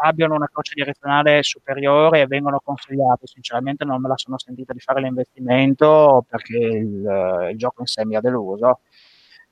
abbiano 0.01 0.35
una 0.35 0.49
croce 0.51 0.73
direzionale 0.75 1.43
superiore 1.43 2.21
e 2.21 2.27
vengono 2.27 2.59
consigliati. 2.63 3.27
Sinceramente 3.27 3.85
non 3.85 4.01
me 4.01 4.07
la 4.07 4.17
sono 4.17 4.37
sentita 4.37 4.73
di 4.73 4.79
fare 4.79 5.01
l'investimento 5.01 6.25
perché 6.27 6.57
il, 6.57 7.47
il 7.51 7.57
gioco 7.57 7.81
in 7.81 7.87
sé 7.87 8.05
mi 8.05 8.15
ha 8.15 8.21
deluso. 8.21 8.79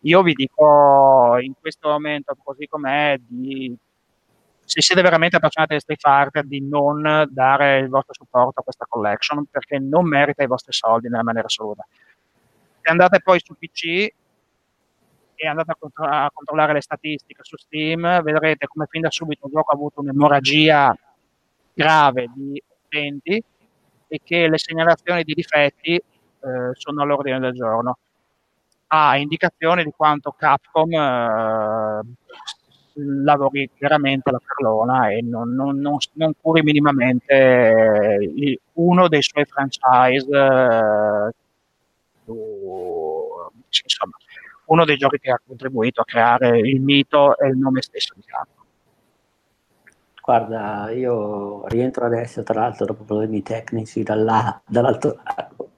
Io 0.02 0.22
vi 0.22 0.34
dico 0.34 1.38
in 1.40 1.54
questo 1.60 1.90
momento, 1.90 2.36
così 2.44 2.68
com'è, 2.68 3.18
di, 3.20 3.76
se 4.64 4.82
siete 4.82 5.02
veramente 5.02 5.38
appassionati 5.38 5.74
di 5.74 5.80
Street 5.80 6.00
Fighter, 6.00 6.46
di 6.46 6.62
non 6.62 7.28
dare 7.30 7.80
il 7.80 7.90
vostro 7.90 8.14
supporto 8.14 8.60
a 8.60 8.64
questa 8.64 8.86
collection 8.88 9.46
perché 9.46 9.80
non 9.80 10.08
merita 10.08 10.44
i 10.44 10.48
vostri 10.48 10.74
soldi 10.74 11.10
nella 11.10 11.24
maniera 11.24 11.48
assoluta. 11.48 11.86
Se 12.88 12.94
andate 12.94 13.20
poi 13.20 13.42
su 13.44 13.54
PC, 13.54 14.14
e 15.36 15.46
andate 15.46 15.72
a, 15.72 15.76
contro- 15.78 16.06
a, 16.06 16.32
controllare 16.34 16.72
le 16.72 16.82
statistiche 16.82 17.44
su 17.44 17.58
Steam, 17.58 18.22
vedrete 18.24 18.66
come 18.66 18.86
fin 18.90 19.02
da 19.02 19.12
subito 19.12 19.48
il 19.48 19.52
gioco 19.52 19.72
ha 19.72 19.76
avuto 19.76 20.00
un'emorragia 20.00 20.98
grave 21.74 22.28
di 22.34 22.64
utenti 22.86 23.44
e 24.08 24.22
che 24.24 24.48
le 24.48 24.58
segnalazioni 24.58 25.24
di 25.26 25.34
difetti 25.34 25.96
eh, 25.96 26.04
sono 26.72 27.02
all'ordine 27.02 27.40
del 27.40 27.54
giorno. 27.54 27.98
Ha 28.88 29.18
indicazioni 29.18 29.84
di 29.84 29.92
quanto 29.94 30.32
Capcom 30.32 30.90
eh, 30.94 32.02
lavori 32.94 33.70
veramente 33.78 34.32
la 34.32 34.40
perlona 34.40 35.10
e 35.10 35.22
non, 35.22 35.54
non, 35.54 35.78
non, 35.78 35.98
non 36.14 36.32
curi 36.40 36.62
minimamente 36.62 37.34
eh, 37.34 38.60
uno 38.76 39.10
dei 39.10 39.22
suoi 39.22 39.44
franchise, 39.44 41.36
eh, 42.34 43.80
insomma, 43.84 44.18
uno 44.66 44.86
dei 44.86 44.98
giochi 44.98 45.18
che 45.20 45.32
ha 45.32 45.42
contribuito 45.46 46.02
a 46.02 46.06
creare 46.06 46.60
il 46.60 46.82
mito 46.82 47.38
e 47.38 47.48
il 47.48 47.58
nome 47.58 47.82
stesso 47.82 48.14
di 48.16 48.24
Capcom. 48.26 48.66
Guarda, 50.22 50.92
io 50.92 51.66
rientro 51.68 52.06
adesso, 52.06 52.44
tra 52.44 52.60
l'altro, 52.60 52.86
dopo 52.86 53.04
problemi 53.04 53.42
tecnici 53.42 54.04
dall'altro 54.04 55.20
lato. 55.24 55.72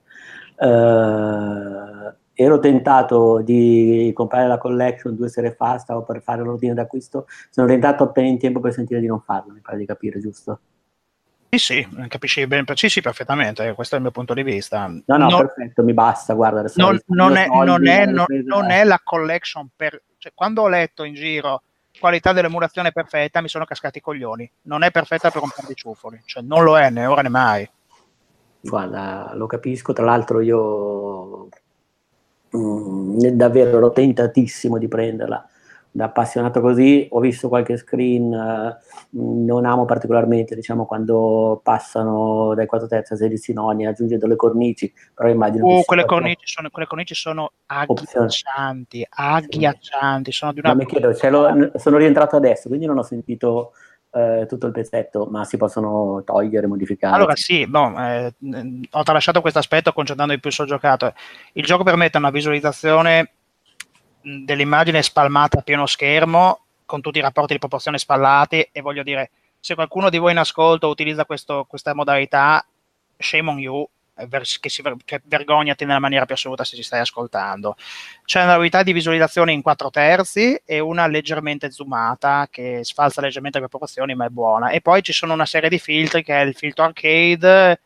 Uh, 0.61 2.13
ero 2.33 2.59
tentato 2.59 3.41
di 3.41 4.11
comprare 4.13 4.47
la 4.47 4.57
collection 4.57 5.15
due 5.15 5.29
sere 5.29 5.51
fa, 5.53 5.77
stavo 5.77 6.03
per 6.03 6.21
fare 6.21 6.41
l'ordine 6.41 6.73
d'acquisto, 6.73 7.27
sono 7.49 7.67
tentato 7.67 8.03
appena 8.03 8.27
in 8.27 8.39
tempo 8.39 8.59
per 8.59 8.73
sentire 8.73 8.99
di 8.99 9.07
non 9.07 9.19
farlo, 9.19 9.53
mi 9.53 9.59
pare 9.59 9.77
di 9.77 9.85
capire, 9.85 10.19
giusto? 10.19 10.59
Sì, 11.51 11.57
sì, 11.57 11.87
capisci 12.07 12.45
bene, 12.45 12.63
sì, 12.75 12.89
sì, 12.89 13.01
perfettamente, 13.01 13.73
questo 13.73 13.95
è 13.95 13.97
il 13.97 14.03
mio 14.03 14.11
punto 14.11 14.35
di 14.35 14.43
vista. 14.43 14.85
No, 14.87 15.17
no, 15.17 15.29
non, 15.29 15.39
perfetto, 15.39 15.81
mi 15.83 15.93
basta, 15.93 16.35
guarda. 16.35 16.63
Non, 16.75 16.99
non, 17.07 17.37
è, 17.37 17.47
non, 17.47 17.87
è, 17.87 18.05
non, 18.05 18.69
è, 18.69 18.83
la 18.83 19.01
collection 19.03 19.67
per... 19.75 19.99
Cioè, 20.19 20.31
quando 20.35 20.61
ho 20.61 20.67
letto 20.67 21.03
in 21.03 21.15
giro 21.15 21.63
qualità 21.99 22.33
dell'emulazione 22.33 22.91
perfetta, 22.91 23.41
mi 23.41 23.47
sono 23.47 23.65
cascati 23.65 23.97
i 23.97 24.01
coglioni. 24.01 24.49
Non 24.63 24.83
è 24.83 24.91
perfetta 24.91 25.31
per 25.31 25.41
un 25.41 25.49
po' 25.49 25.63
di 25.67 25.73
ciuffoli, 25.73 26.21
cioè 26.25 26.43
non 26.43 26.63
lo 26.63 26.77
è 26.77 26.89
né 26.91 27.07
ora 27.07 27.21
né 27.21 27.29
mai. 27.29 27.69
Guarda, 28.61 29.31
lo 29.33 29.47
capisco, 29.47 29.91
tra 29.91 30.05
l'altro 30.05 30.41
io 30.41 31.47
mh, 32.49 32.57
mm, 32.57 33.17
davvero 33.29 33.77
ero 33.77 33.91
tentatissimo 33.91 34.77
di 34.77 34.87
prenderla 34.87 35.49
da 35.91 36.05
appassionato 36.05 36.61
così, 36.61 37.07
ho 37.09 37.19
visto 37.19 37.47
qualche 37.47 37.77
screen, 37.77 38.31
eh, 38.31 38.77
non 39.11 39.65
amo 39.65 39.85
particolarmente 39.85 40.55
diciamo 40.55 40.85
quando 40.85 41.59
passano 41.63 42.53
dai 42.53 42.67
4 42.67 42.87
terzi 42.87 43.13
a 43.13 43.15
16 43.15 43.53
noni, 43.53 43.87
aggiungendo 43.87 44.27
le 44.27 44.35
cornici, 44.35 44.93
però 45.13 45.29
immagino 45.29 45.65
oh, 45.65 45.83
quelle, 45.83 46.05
cornici 46.05 46.45
sono, 46.45 46.69
quelle 46.69 46.87
cornici 46.87 47.15
sono 47.15 47.51
agghiaccianti, 47.65 49.07
agghiaccianti, 49.09 50.31
sono 50.31 50.53
di 50.53 50.59
una... 50.59 50.69
Ma 50.69 50.75
mi 50.75 50.85
chiedo, 50.85 51.15
lo, 51.29 51.71
sono 51.75 51.97
rientrato 51.97 52.35
adesso, 52.35 52.67
quindi 52.67 52.85
non 52.85 52.97
ho 52.97 53.03
sentito 53.03 53.71
eh, 54.11 54.45
tutto 54.47 54.67
il 54.67 54.71
pezzetto, 54.71 55.27
ma 55.29 55.43
si 55.43 55.57
possono 55.57 56.21
togliere, 56.23 56.67
modificare. 56.67 57.15
Allora 57.15 57.35
sì, 57.35 57.67
boh, 57.67 57.97
eh, 57.97 58.33
ho 58.91 59.03
tralasciato 59.03 59.41
questo 59.41 59.59
aspetto 59.59 59.91
concentrandomi 59.91 60.39
più 60.39 60.51
sul 60.51 60.67
giocato. 60.67 61.13
Il 61.53 61.65
gioco 61.65 61.83
permette 61.83 62.17
una 62.17 62.31
visualizzazione 62.31 63.33
dell'immagine 64.21 65.01
spalmata 65.01 65.59
a 65.59 65.61
pieno 65.61 65.85
schermo 65.85 66.61
con 66.85 67.01
tutti 67.01 67.19
i 67.19 67.21
rapporti 67.21 67.53
di 67.53 67.59
proporzione 67.59 67.97
spallati 67.97 68.67
e 68.71 68.81
voglio 68.81 69.03
dire, 69.03 69.31
se 69.59 69.75
qualcuno 69.75 70.09
di 70.09 70.17
voi 70.17 70.31
in 70.31 70.37
ascolto 70.37 70.87
utilizza 70.87 71.25
questo, 71.25 71.65
questa 71.67 71.93
modalità, 71.93 72.65
shame 73.17 73.49
on 73.49 73.59
you, 73.59 73.87
che 74.59 74.69
si 74.69 74.83
che 75.05 75.21
vergognati 75.23 75.85
nella 75.85 75.99
maniera 75.99 76.25
più 76.25 76.35
assoluta 76.35 76.63
se 76.63 76.75
ci 76.75 76.83
stai 76.83 76.99
ascoltando. 76.99 77.77
C'è 78.25 78.43
una 78.43 78.55
novità 78.55 78.83
di 78.83 78.91
visualizzazione 78.91 79.53
in 79.53 79.61
4 79.61 79.89
terzi 79.89 80.61
e 80.65 80.79
una 80.79 81.07
leggermente 81.07 81.71
zoomata 81.71 82.47
che 82.49 82.79
sfalsa 82.83 83.21
leggermente 83.21 83.59
le 83.59 83.67
proporzioni 83.67 84.15
ma 84.15 84.25
è 84.25 84.29
buona. 84.29 84.71
E 84.71 84.81
poi 84.81 85.01
ci 85.03 85.13
sono 85.13 85.33
una 85.33 85.45
serie 85.45 85.69
di 85.69 85.79
filtri 85.79 86.23
che 86.23 86.35
è 86.35 86.43
il 86.43 86.53
filtro 86.53 86.83
arcade 86.83 87.79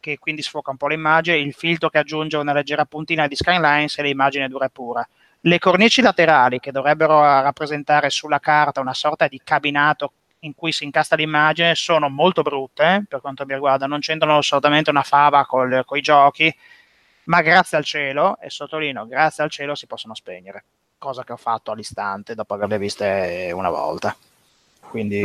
che 0.00 0.18
quindi 0.18 0.42
sfoca 0.42 0.70
un 0.70 0.76
po' 0.76 0.86
l'immagine, 0.86 1.36
il 1.36 1.52
filtro 1.52 1.90
che 1.90 1.98
aggiunge 1.98 2.36
una 2.36 2.52
leggera 2.52 2.84
puntina 2.84 3.26
di 3.26 3.34
skylines 3.34 3.98
e 3.98 4.02
l'immagine 4.02 4.48
dura 4.48 4.66
e 4.66 4.70
pura. 4.70 5.06
Le 5.40 5.58
cornici 5.58 6.02
laterali 6.02 6.58
che 6.58 6.72
dovrebbero 6.72 7.20
rappresentare 7.20 8.10
sulla 8.10 8.40
carta 8.40 8.80
una 8.80 8.94
sorta 8.94 9.28
di 9.28 9.40
cabinato 9.42 10.12
in 10.40 10.54
cui 10.54 10.72
si 10.72 10.84
incasta 10.84 11.16
l'immagine 11.16 11.74
sono 11.74 12.08
molto 12.08 12.42
brutte 12.42 12.94
eh, 12.94 13.04
per 13.08 13.20
quanto 13.20 13.44
mi 13.44 13.54
riguarda, 13.54 13.86
non 13.86 14.00
c'entrano 14.00 14.38
assolutamente 14.38 14.90
una 14.90 15.02
fava 15.02 15.44
con 15.46 15.84
i 15.92 16.00
giochi, 16.00 16.54
ma 17.24 17.40
grazie 17.42 17.76
al 17.76 17.84
cielo, 17.84 18.38
e 18.40 18.50
sottolineo, 18.50 19.06
grazie 19.06 19.42
al 19.42 19.50
cielo 19.50 19.74
si 19.74 19.86
possono 19.86 20.14
spegnere, 20.14 20.64
cosa 20.98 21.24
che 21.24 21.32
ho 21.32 21.36
fatto 21.36 21.70
all'istante 21.70 22.34
dopo 22.34 22.54
averle 22.54 22.78
viste 22.78 23.50
una 23.52 23.70
volta. 23.70 24.16
Quindi 24.80 25.20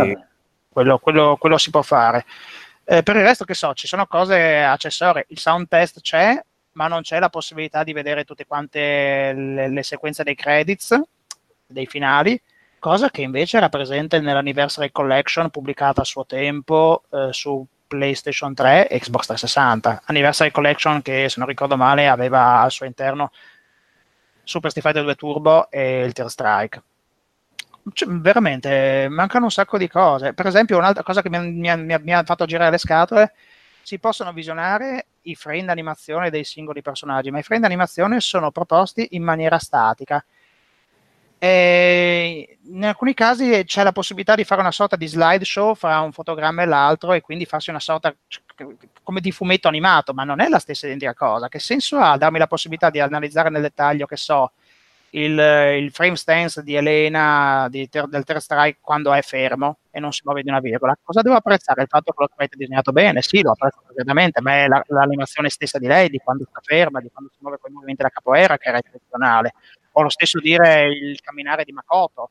quello, 0.69 0.98
quello, 0.98 1.38
quello, 1.38 1.58
si 1.58 1.69
può 1.69 1.82
fare. 1.82 2.25
Eh, 2.83 3.03
per 3.03 3.16
il 3.16 3.24
resto 3.24 3.45
che 3.45 3.53
so, 3.53 3.74
ci 3.74 3.88
sono 3.88 4.08
cose 4.08 4.61
accessorie, 4.61 5.25
il 5.30 5.40
sound 5.40 5.67
test 5.67 6.01
c'è, 6.01 6.43
ma 6.74 6.88
non 6.88 7.02
c'è 7.02 7.19
la 7.19 7.30
possibilità 7.30 7.84
di 7.84 7.93
vedere 7.93 8.24
tutte 8.24 8.45
quante 8.45 9.34
le, 9.34 9.68
le 9.69 9.84
sequenze 9.84 10.24
dei 10.24 10.35
credits, 10.35 11.00
dei 11.66 11.85
finali, 11.85 12.40
cosa 12.80 13.10
che 13.10 13.22
invece 13.22 13.58
era 13.58 13.69
presente 13.69 14.19
nell'Anniversary 14.19 14.92
Collection 14.92 15.50
pubblicata 15.50 16.02
a 16.02 16.06
suo 16.06 16.26
tempo 16.26 17.03
eh, 17.11 17.30
su 17.32 17.66
PlayStation 17.88 18.53
3 18.53 18.88
e 18.88 19.00
Xbox 19.00 19.26
360. 19.27 20.03
Anniversary 20.06 20.52
Collection 20.52 21.02
che, 21.02 21.30
se 21.30 21.35
non 21.38 21.48
ricordo 21.48 21.77
male, 21.77 22.08
aveva 22.08 22.60
al 22.60 22.72
suo 22.72 22.85
interno 22.85 23.32
Super 24.43 24.72
Street 24.72 24.85
Fighter 24.85 25.03
2 25.03 25.16
Turbo 25.16 25.69
e 25.69 26.03
il 26.03 26.14
Tear 26.14 26.30
Strike. 26.30 26.82
Cioè, 27.93 28.10
veramente, 28.10 29.08
mancano 29.10 29.45
un 29.45 29.52
sacco 29.52 29.77
di 29.77 29.88
cose. 29.88 30.34
Per 30.34 30.45
esempio, 30.45 30.77
un'altra 30.77 31.03
cosa 31.03 31.22
che 31.22 31.30
mi, 31.30 31.40
mi, 31.40 31.77
mi, 31.77 31.95
mi 32.02 32.14
ha 32.14 32.24
fatto 32.24 32.45
girare 32.45 32.72
le 32.72 32.77
scatole, 32.77 33.34
si 33.84 34.00
possono 34.00 34.34
visionare 34.34 35.08
i 35.24 35.36
frame 35.36 35.66
d'animazione 35.66 36.30
dei 36.30 36.44
singoli 36.44 36.82
personaggi, 36.82 37.30
ma 37.30 37.40
i 37.40 37.44
frame 37.44 37.62
d'animazione 37.62 38.20
sono 38.20 38.52
proposti 38.52 39.10
in 39.12 39.24
maniera 39.24 39.60
statica 39.60 40.24
e 41.44 42.58
in 42.68 42.86
alcuni 42.86 43.14
casi 43.14 43.66
c'è 43.66 43.84
la 43.84 43.92
possibilità 43.92 44.34
di 44.34 44.45
fare 44.45 44.62
una 44.62 44.72
sorta 44.72 44.95
di 44.95 45.08
slideshow 45.08 45.76
fra 45.76 46.00
un 46.00 46.14
fotogramma 46.14 46.62
e 46.62 46.66
l'altro 46.66 47.12
e 47.12 47.20
quindi 47.20 47.44
farsi 47.44 47.70
una 47.70 47.82
sorta 47.82 48.16
come 49.03 49.20
di 49.20 49.34
fumetto 49.34 49.68
animato, 49.68 50.14
ma 50.14 50.24
non 50.24 50.40
è 50.40 50.48
la 50.48 50.60
stessa 50.60 50.86
identica 50.86 51.14
cosa. 51.14 51.50
Che 51.50 51.60
senso 51.60 51.98
ha 51.98 52.16
darmi 52.16 52.38
la 52.40 52.48
possibilità 52.48 52.90
di 52.90 53.02
analizzare 53.02 53.50
nel 53.50 53.62
dettaglio, 53.62 54.06
che 54.06 54.16
so, 54.16 54.53
il, 55.16 55.38
il 55.83 55.92
frame 55.92 56.16
stance 56.16 56.64
di 56.64 56.75
Elena 56.75 57.67
di 57.69 57.88
ter, 57.90 58.08
del 58.08 58.24
Third 58.24 58.40
Strike 58.40 58.80
quando 58.82 59.14
è 59.14 59.22
fermo 59.22 59.77
e 59.92 60.00
non 60.00 60.11
si 60.11 60.22
muove 60.24 60.42
di 60.42 60.50
una 60.50 60.59
virgola? 60.59 60.98
Cosa 61.01 61.22
devo 61.22 61.35
apprezzare? 61.35 61.83
Il 61.83 61.88
fatto 61.88 62.11
che 62.11 62.24
lo 62.24 62.30
avete 62.35 62.58
disegnato 62.58 62.92
bene? 62.92 63.22
Sì, 63.22 63.42
lo 63.42 63.51
apprezzo 63.51 63.82
completamente, 63.85 64.42
ma 64.42 64.53
è 64.64 64.67
la, 64.67 64.83
l'animazione 64.88 65.50
stessa 65.50 65.77
di 65.77 65.88
lei, 65.88 66.09
di 66.09 66.17
quando 66.17 66.45
sta 66.50 66.59
ferma, 66.64 67.00
di 67.00 67.09
quando 67.11 67.30
si 67.32 67.38
muove 67.42 67.58
con 67.59 67.69
i 67.69 67.74
movimenti 67.74 68.01
della 68.01 68.14
capoeira 68.14 68.58
che 68.58 68.69
era 68.69 68.77
eccezionale 68.80 69.53
o 69.93 70.01
lo 70.01 70.09
stesso 70.09 70.40
dire 70.40 70.88
il 70.88 71.19
camminare 71.22 71.64
di 71.64 71.72
Makoto. 71.72 72.30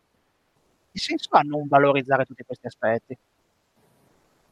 Che 0.91 0.99
senso 0.99 1.29
ha 1.33 1.41
non 1.41 1.69
valorizzare 1.69 2.25
tutti 2.25 2.43
questi 2.45 2.67
aspetti? 2.67 3.17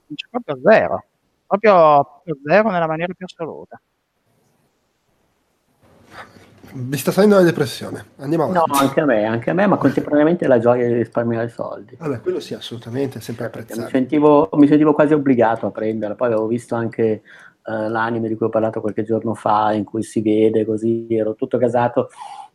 Non 0.07 0.17
c'è 0.17 0.27
proprio 0.31 0.59
zero, 0.63 1.05
proprio, 1.47 2.23
proprio 2.25 2.37
zero 2.45 2.71
nella 2.71 2.87
maniera 2.87 3.13
più 3.13 3.27
assoluta. 3.27 3.81
Mi 6.73 6.97
sta 6.97 7.13
salendo 7.13 7.37
la 7.37 7.43
depressione. 7.43 8.05
Andiamo 8.17 8.45
avanti. 8.45 8.71
No, 8.71 8.79
anche 8.79 9.01
a 9.01 9.05
me, 9.05 9.25
anche 9.25 9.51
a 9.51 9.55
me, 9.55 9.67
ma 9.67 9.77
contemporaneamente 9.77 10.47
la 10.47 10.59
gioia 10.59 10.87
di 10.87 10.95
risparmiare 10.95 11.49
soldi. 11.49 11.97
Vabbè, 11.99 12.21
quello 12.21 12.41
sì, 12.41 12.55
assolutamente, 12.55 13.21
sempre 13.21 13.47
apprezzato. 13.47 13.83
Mi 13.83 13.89
sentivo, 13.89 14.49
mi 14.53 14.67
sentivo 14.67 14.93
quasi 14.93 15.13
obbligato 15.15 15.67
a 15.67 15.71
prenderla, 15.71 16.15
poi 16.15 16.29
avevo 16.29 16.47
visto 16.47 16.75
anche 16.75 17.23
uh, 17.65 17.89
l'anime 17.89 18.29
di 18.29 18.37
cui 18.37 18.47
ho 18.47 18.51
parlato 18.51 18.81
qualche 18.81 19.05
giorno 19.05 19.35
fa, 19.35 19.73
in 19.73 19.85
cui 19.85 20.03
si 20.03 20.21
vede 20.23 20.65
così, 20.65 21.07
ero 21.11 21.35
tutto 21.35 21.59
casato 21.59 22.09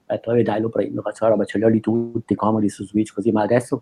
ho 0.07 0.13
detto, 0.13 0.31
vabbè 0.31 0.43
dai, 0.43 0.61
lo 0.61 0.69
prendo, 0.69 1.01
faccio 1.01 1.23
la 1.23 1.31
roba, 1.31 1.45
ce 1.45 1.57
li 1.57 1.63
ho 1.63 1.67
lì 1.67 1.79
tutti 1.79 2.35
comodi 2.35 2.69
su 2.69 2.85
Switch, 2.85 3.11
così, 3.11 3.31
ma 3.31 3.41
adesso 3.41 3.81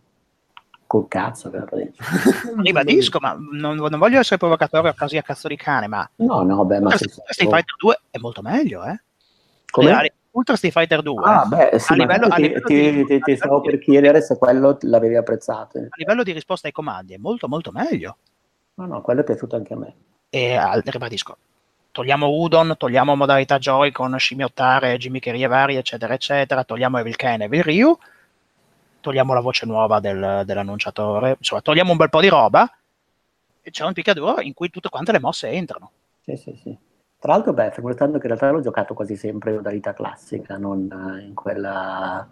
col 0.88 1.08
cazzo 1.10 1.50
che 1.50 1.58
la 1.58 1.66
prendo. 1.66 1.94
Ribadisco, 2.64 3.20
ma 3.20 3.38
non, 3.38 3.76
non, 3.76 4.00
voglio 4.00 4.20
essere 4.20 4.38
provocatorio 4.38 4.94
così 4.98 5.18
a 5.18 5.22
cazzo 5.22 5.50
di 5.50 5.58
cane, 5.58 5.88
ma... 5.88 6.10
No, 6.18 6.44
no, 6.44 6.64
beh, 6.64 6.80
ma... 6.80 6.92
Street 6.96 7.24
Fighter 7.36 7.76
2 7.78 8.02
è 8.12 8.18
molto 8.20 8.42
meglio, 8.42 8.86
eh? 8.86 9.02
Come? 9.70 10.14
Ultra 10.36 10.56
Street 10.56 10.74
Fighter 10.74 11.02
2 11.04 11.24
ah, 11.24 11.46
beh, 11.46 11.80
sì, 11.80 11.94
a 11.94 11.96
livello, 11.96 12.28
ti, 12.28 12.34
a 12.34 12.38
livello 12.38 12.66
ti, 12.66 12.92
di, 12.92 13.06
ti, 13.06 13.20
ti 13.20 13.36
stavo 13.36 13.62
per 13.62 13.78
chiedere 13.78 14.20
se 14.22 14.36
quello 14.38 14.78
l'avevi 14.82 15.16
apprezzato. 15.16 15.78
A 15.78 15.96
livello 15.96 16.24
di 16.24 16.32
risposta 16.32 16.66
ai 16.66 16.74
comandi 16.74 17.14
è 17.14 17.18
molto 17.18 17.48
molto 17.48 17.72
meglio. 17.72 18.18
No, 18.76 18.88
no, 18.88 19.02
quello 19.02 19.22
è 19.22 19.24
piaciuto 19.24 19.56
anche 19.56 19.74
a 19.74 19.78
me. 19.78 19.96
E 20.30 20.60
ribadisco, 20.86 21.38
togliamo 21.92 22.28
Udon, 22.28 22.74
togliamo 22.76 23.16
modalità 23.16 23.60
Joy 23.60 23.92
con 23.92 24.18
scimmiottare, 24.18 24.98
gimmiccherie 24.98 25.46
varie, 25.46 25.78
eccetera, 25.78 26.16
eccetera, 26.16 26.64
togliamo 26.64 26.98
Evil 26.98 27.16
Ken 27.16 27.42
e 27.42 27.46
Evil 27.46 27.62
Ryu, 27.62 27.98
togliamo 29.02 29.36
la 29.36 29.42
voce 29.42 29.68
nuova 29.68 30.00
del, 30.00 30.42
dell'annunciatore, 30.46 31.36
insomma, 31.38 31.62
togliamo 31.62 31.92
un 31.92 31.98
bel 31.98 32.10
po' 32.10 32.22
di 32.22 32.30
roba 32.30 32.68
e 33.62 33.70
c'è 33.70 33.86
un 33.86 33.94
picchiaduro 33.94 34.42
in 34.42 34.56
cui 34.56 34.72
tutte 34.72 34.90
quante 34.90 35.12
le 35.12 35.20
mosse 35.20 35.50
entrano. 35.50 35.92
Sì, 36.22 36.36
sì, 36.36 36.60
sì. 36.60 36.76
Tra 37.24 37.32
l'altro, 37.32 37.54
beh, 37.54 37.72
ricordando 37.74 38.18
che 38.18 38.28
in 38.28 38.36
realtà 38.36 38.52
l'ho 38.52 38.60
giocato 38.60 38.94
quasi 38.94 39.16
sempre 39.16 39.52
in 39.52 39.56
modalità 39.56 39.94
classica, 39.94 40.58
non 40.58 41.22
in 41.26 41.34
quella 41.34 42.28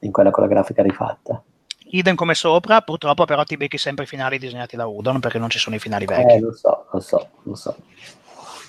in 0.00 0.12
quella 0.12 0.30
con 0.30 0.42
la 0.42 0.50
grafica 0.50 0.82
rifatta. 0.82 1.42
Idem 1.86 2.14
come 2.14 2.34
sopra, 2.34 2.82
purtroppo 2.82 3.24
però 3.24 3.42
ti 3.44 3.56
becchi 3.56 3.78
sempre 3.78 4.04
i 4.04 4.06
finali 4.06 4.38
disegnati 4.38 4.76
da 4.76 4.84
Udon 4.84 5.18
perché 5.18 5.38
non 5.38 5.48
ci 5.48 5.58
sono 5.58 5.76
i 5.76 5.78
finali 5.78 6.04
vecchi. 6.04 6.34
Eh, 6.34 6.40
lo 6.40 6.52
so, 6.52 6.84
lo 6.92 7.00
so, 7.00 7.28
lo 7.44 7.54
so. 7.54 7.74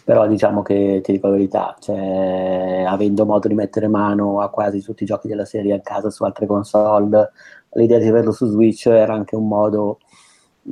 Però 0.06 0.26
diciamo 0.28 0.62
che 0.62 1.02
ti 1.04 1.12
dico 1.12 1.28
la 1.28 1.34
verità, 1.34 1.76
cioè, 1.78 2.86
avendo 2.88 3.26
modo 3.26 3.50
di 3.50 3.54
mettere 3.54 3.90
mano 3.90 4.40
a 4.40 4.50
quasi 4.50 4.82
tutti 4.82 5.04
i 5.04 5.06
giochi 5.06 5.28
della 5.28 5.44
serie 5.44 5.74
a 5.74 5.82
casa 5.82 6.10
su 6.10 6.24
altre 6.24 6.46
console, 6.46 7.32
l'idea 7.74 8.00
di 8.00 8.08
averlo 8.08 8.32
su 8.32 8.46
Switch 8.46 8.86
era 8.86 9.14
anche 9.14 9.36
un 9.36 9.50
modo 9.50 10.00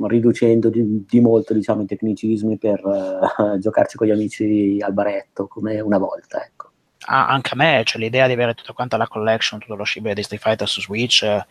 riducendo 0.04 0.68
di, 0.68 1.04
di 1.06 1.20
molto 1.20 1.52
diciamo, 1.52 1.82
i 1.82 1.86
tecnicismi 1.86 2.58
per 2.58 2.80
uh, 2.84 3.58
giocarci 3.60 3.96
con 3.96 4.06
gli 4.06 4.10
amici 4.10 4.78
al 4.80 4.92
baretto 4.92 5.46
come 5.46 5.80
una 5.80 5.98
volta 5.98 6.42
ecco. 6.44 6.70
ah, 7.06 7.28
anche 7.28 7.50
a 7.52 7.56
me 7.56 7.82
cioè, 7.84 8.00
l'idea 8.00 8.26
di 8.26 8.32
avere 8.32 8.54
tutta 8.54 8.72
quanta 8.72 8.96
la 8.96 9.08
collection 9.08 9.60
tutto 9.60 9.74
lo 9.74 9.84
scibile 9.84 10.14
di 10.14 10.22
Street 10.22 10.42
Fighter 10.42 10.68
su 10.68 10.80
Switch 10.80 11.22
eh, 11.22 11.46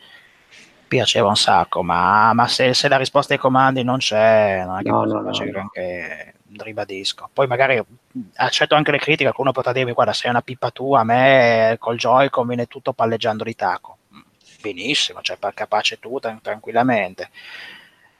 piaceva 0.87 1.27
un 1.27 1.35
sacco 1.35 1.83
ma, 1.83 2.33
ma 2.33 2.47
se, 2.47 2.73
se, 2.73 2.87
la 2.87 2.97
risposta 2.97 3.33
ai 3.33 3.39
comandi 3.39 3.83
non 3.83 3.97
c'è 3.97 4.63
non 4.65 4.79
è 4.79 4.81
che 4.81 4.89
no, 4.89 5.03
no, 5.05 5.21
no, 5.21 5.31
anche 5.55 6.33
ribadisco. 6.57 7.29
Poi 7.31 7.47
magari 7.47 7.81
accetto 8.35 8.75
anche 8.75 8.91
le 8.91 8.97
critiche 8.97 9.23
qualcuno 9.23 9.51
potrà 9.51 9.71
dirmi 9.71 9.93
guarda 9.93 10.11
sei 10.11 10.31
una 10.31 10.41
pippa 10.41 10.69
tua 10.71 10.99
a 10.99 11.03
me 11.03 11.77
col 11.79 11.95
Joy-Con 11.95 12.47
viene 12.47 12.67
tutto 12.67 12.93
palleggiando 12.93 13.43
di 13.43 13.55
taco. 13.55 13.97
Benissimo 14.61 15.21
cioè 15.21 15.37
capace 15.53 15.97
tu 15.97 16.19
tranquillamente 16.19 17.29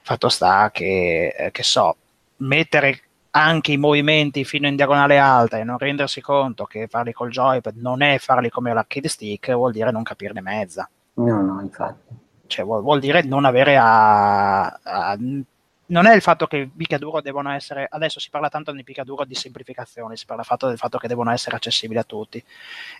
Fatto 0.02 0.28
sta 0.28 0.70
che, 0.70 1.34
eh, 1.36 1.50
che 1.50 1.62
so, 1.62 1.96
mettere 2.38 3.00
anche 3.30 3.72
i 3.72 3.76
movimenti 3.76 4.44
fino 4.44 4.66
in 4.66 4.76
diagonale 4.76 5.18
alta 5.18 5.58
e 5.58 5.64
non 5.64 5.78
rendersi 5.78 6.20
conto 6.20 6.64
che 6.64 6.86
farli 6.86 7.12
col 7.12 7.30
joypad 7.30 7.76
non 7.76 8.02
è 8.02 8.18
farli 8.18 8.50
come 8.50 8.74
l'arcade 8.74 9.08
stick, 9.08 9.52
vuol 9.52 9.72
dire 9.72 9.90
non 9.90 10.02
capirne 10.02 10.40
mezza. 10.40 10.88
No, 11.14 11.40
no, 11.40 11.60
infatti. 11.60 12.14
Cioè, 12.46 12.64
vuol, 12.64 12.82
vuol 12.82 13.00
dire 13.00 13.22
non 13.22 13.44
avere 13.44 13.76
a, 13.78 14.66
a 14.66 15.16
non 15.92 16.06
è 16.06 16.14
il 16.14 16.22
fatto 16.22 16.46
che 16.46 16.56
i 16.56 16.66
picchiaduro 16.66 17.20
devono 17.20 17.50
essere, 17.50 17.86
adesso 17.88 18.18
si 18.18 18.30
parla 18.30 18.48
tanto 18.48 18.72
di 18.72 18.82
picchiaduro 18.82 19.24
di 19.24 19.34
semplificazione, 19.34 20.16
si 20.16 20.24
parla 20.24 20.42
del 20.66 20.78
fatto 20.78 20.96
che 20.96 21.06
devono 21.06 21.30
essere 21.30 21.56
accessibili 21.56 21.98
a 21.98 22.02
tutti. 22.02 22.42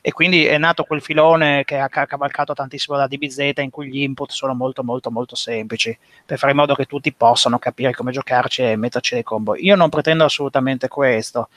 E 0.03 0.13
quindi 0.13 0.45
è 0.45 0.59
nato 0.59 0.85
quel 0.85 1.01
filone 1.01 1.65
che 1.65 1.79
ha 1.79 1.89
cavalcato 1.89 2.53
tantissimo 2.53 2.99
da 2.99 3.07
DBZ 3.07 3.53
in 3.57 3.71
cui 3.71 3.89
gli 3.89 4.03
input 4.03 4.31
sono 4.31 4.55
molto 4.55 4.85
molto 4.85 5.11
molto 5.11 5.35
semplici, 5.35 5.99
per 6.27 6.39
fare 6.39 6.53
in 6.53 6.59
modo 6.59 6.75
che 6.75 6.85
tutti 6.85 7.13
possano 7.15 7.59
capire 7.59 7.95
come 7.95 8.13
giocarci 8.13 8.63
e 8.63 8.77
metterci 8.77 9.15
dei 9.15 9.23
combo. 9.25 9.57
Io 9.57 9.75
non 9.75 9.89
pretendo 9.89 10.25
assolutamente 10.25 10.89
questo, 10.89 11.49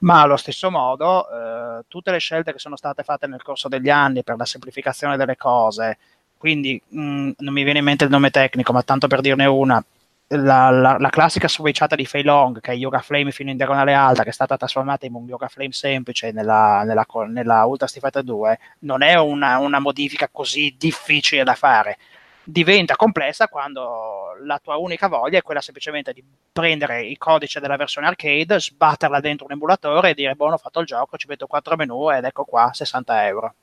ma 0.00 0.20
allo 0.20 0.36
stesso 0.36 0.70
modo 0.70 1.26
eh, 1.30 1.84
tutte 1.88 2.10
le 2.10 2.18
scelte 2.18 2.52
che 2.52 2.58
sono 2.58 2.76
state 2.76 3.02
fatte 3.02 3.26
nel 3.26 3.42
corso 3.42 3.68
degli 3.68 3.88
anni 3.88 4.22
per 4.22 4.36
la 4.36 4.44
semplificazione 4.44 5.16
delle 5.16 5.36
cose, 5.36 5.96
quindi 6.36 6.80
mh, 6.86 7.30
non 7.38 7.54
mi 7.54 7.62
viene 7.62 7.78
in 7.78 7.84
mente 7.86 8.04
il 8.04 8.10
nome 8.10 8.28
tecnico, 8.30 8.72
ma 8.74 8.82
tanto 8.82 9.06
per 9.06 9.22
dirne 9.22 9.46
una, 9.46 9.82
la, 10.28 10.70
la, 10.70 10.96
la, 10.98 11.08
classica 11.08 11.48
switchata 11.48 11.96
di 11.96 12.04
Fei 12.04 12.22
Long, 12.22 12.60
che 12.60 12.72
è 12.72 12.74
Yoga 12.74 13.00
Flame 13.00 13.30
fino 13.30 13.50
in 13.50 13.56
diagonale 13.56 13.94
alta, 13.94 14.24
che 14.24 14.28
è 14.28 14.32
stata 14.32 14.56
trasformata 14.58 15.06
in 15.06 15.14
un 15.14 15.26
Yoga 15.26 15.48
Flame 15.48 15.72
semplice 15.72 16.32
nella, 16.32 16.82
nella, 16.84 17.06
nella 17.28 17.64
Ultra 17.64 17.86
Fighter 17.86 18.22
2, 18.22 18.58
non 18.80 19.02
è 19.02 19.14
una, 19.14 19.58
una, 19.58 19.78
modifica 19.78 20.28
così 20.30 20.74
difficile 20.78 21.44
da 21.44 21.54
fare. 21.54 21.96
Diventa 22.44 22.96
complessa 22.96 23.48
quando 23.48 24.34
la 24.42 24.58
tua 24.58 24.76
unica 24.76 25.08
voglia 25.08 25.38
è 25.38 25.42
quella 25.42 25.60
semplicemente 25.60 26.12
di 26.12 26.24
prendere 26.52 27.06
il 27.06 27.18
codice 27.18 27.60
della 27.60 27.76
versione 27.76 28.06
arcade, 28.06 28.60
sbatterla 28.60 29.20
dentro 29.20 29.46
un 29.46 29.52
emulatore 29.52 30.10
e 30.10 30.14
dire: 30.14 30.34
Buono, 30.34 30.54
ho 30.54 30.58
fatto 30.58 30.80
il 30.80 30.86
gioco, 30.86 31.16
ci 31.16 31.26
metto 31.28 31.46
4 31.46 31.76
menu 31.76 32.10
ed 32.10 32.24
ecco 32.24 32.44
qua 32.44 32.70
60 32.72 33.26
euro. 33.26 33.54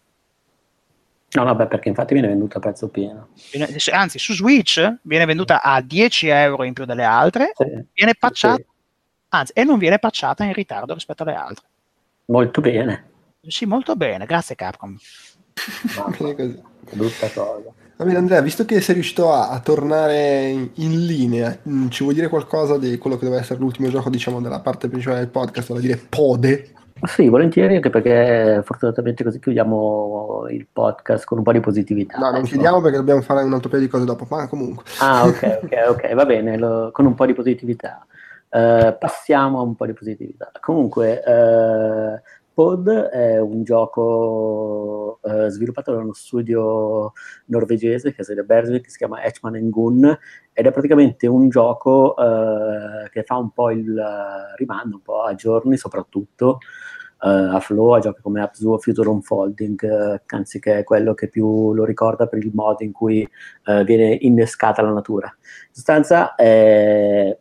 No, 1.36 1.44
no, 1.44 1.54
beh, 1.54 1.68
perché 1.68 1.90
infatti 1.90 2.14
viene 2.14 2.30
venduta 2.30 2.58
a 2.58 2.62
prezzo 2.62 2.88
pieno. 2.88 3.28
Anzi, 3.92 4.20
su 4.20 4.34
Switch 4.34 5.00
viene 5.02 5.26
venduta 5.26 5.62
a 5.62 5.82
10 5.82 6.28
euro 6.28 6.64
in 6.64 6.74
più 6.74 6.86
delle 6.86 7.04
altre, 7.04 7.52
sì, 7.56 7.66
viene 7.94 8.14
patchata, 8.18 8.56
sì. 8.56 8.66
anzi, 9.30 9.52
e 9.54 9.64
non 9.66 9.78
viene 9.78 10.00
patchata 10.00 10.46
in 10.46 10.54
ritardo 10.54 10.94
rispetto 10.94 11.24
alle 11.24 11.36
altre. 11.36 11.66
Molto 12.28 12.62
bene. 12.62 13.10
Sì, 13.42 13.66
molto 13.66 13.96
bene, 13.96 14.26
grazie 14.26 14.56
Capcom. 14.56 14.98
Brutta 16.92 17.30
cosa. 17.30 17.74
Va 17.98 18.04
bene 18.04 18.18
Andrea, 18.18 18.42
visto 18.42 18.66
che 18.66 18.82
sei 18.82 18.96
riuscito 18.96 19.32
a, 19.32 19.50
a 19.50 19.60
tornare 19.60 20.50
in, 20.50 20.70
in, 20.76 21.06
linea, 21.06 21.58
mm, 21.68 21.88
ci 21.90 22.04
vuoi 22.04 22.16
dire 22.16 22.28
qualcosa 22.28 22.78
di 22.78 22.98
quello 22.98 23.18
che 23.18 23.26
deve 23.26 23.40
essere 23.40 23.60
l'ultimo 23.60 23.90
gioco, 23.90 24.10
diciamo, 24.10 24.42
della 24.42 24.60
parte 24.60 24.90
principale 24.90 25.20
del 25.20 25.30
podcast, 25.30 25.70
vale 25.70 25.80
a 25.80 25.84
dire 25.84 26.06
Pode? 26.10 26.72
Sì, 27.04 27.28
volentieri, 27.28 27.76
anche 27.76 27.90
perché 27.90 28.62
fortunatamente 28.64 29.24
così 29.24 29.40
chiudiamo 29.40 30.46
il 30.50 30.66
podcast 30.72 31.26
con 31.26 31.40
un 31.40 31.44
po' 31.44 31.52
di 31.52 31.60
positività. 31.60 32.18
No, 32.18 32.32
non 32.32 32.44
chiudiamo 32.44 32.80
perché 32.80 32.98
dobbiamo 32.98 33.22
fare 33.22 33.44
un 33.44 33.54
altro 33.54 33.70
paio 33.70 33.82
di 33.82 33.90
cose 33.90 34.06
dopo, 34.06 34.26
ma 34.30 34.48
comunque. 34.48 34.86
Ah, 35.00 35.26
ok, 35.26 35.60
ok, 35.64 35.86
ok, 35.90 36.14
va 36.14 36.26
bene, 36.26 36.58
lo, 36.58 36.92
con 36.94 37.06
un 37.06 37.14
po' 37.14 37.26
di 37.26 37.34
positività. 37.34 38.06
Uh, 38.50 38.96
passiamo 38.98 39.60
a 39.60 39.64
un 39.64 39.76
po' 39.76 39.86
di 39.86 39.92
positività. 39.92 40.50
Comunque, 40.62 41.22
uh, 41.26 42.22
Pod 42.56 42.90
è 42.90 43.38
un 43.38 43.64
gioco 43.66 45.20
uh, 45.22 45.48
sviluppato 45.50 45.92
da 45.92 45.98
uno 45.98 46.14
studio 46.14 47.12
norvegese 47.48 48.14
che 48.14 48.22
è 48.22 48.34
di 48.34 48.44
Bergvik, 48.44 48.86
che 48.86 48.90
si 48.90 48.96
chiama 48.96 49.22
Etchman 49.22 49.70
Gun 49.70 50.18
ed 50.54 50.66
è 50.66 50.72
praticamente 50.72 51.28
un 51.28 51.50
gioco 51.50 52.14
uh, 52.16 53.10
che 53.12 53.24
fa 53.24 53.36
un 53.36 53.52
po' 53.52 53.72
il 53.72 54.02
rimando 54.56 54.96
un 54.96 55.02
po' 55.02 55.24
a 55.24 55.36
giorni 55.36 55.76
soprattutto 55.76 56.60
a 57.18 57.60
Flow, 57.60 57.90
a 57.90 58.00
giochi 58.00 58.22
come 58.22 58.42
Abzu 58.42 58.78
Future 58.78 59.10
Unfolding, 59.10 60.22
anziché 60.28 60.84
quello 60.84 61.14
che 61.14 61.28
più 61.28 61.74
lo 61.74 61.84
ricorda 61.84 62.28
per 62.28 62.40
il 62.40 62.52
modo 62.54 62.84
in 62.84 62.92
cui 62.92 63.28
viene 63.84 64.16
innescata 64.22 64.82
la 64.84 64.92
natura. 64.92 65.36
In 65.36 65.74
sostanza 65.74 66.36
è 66.36 67.36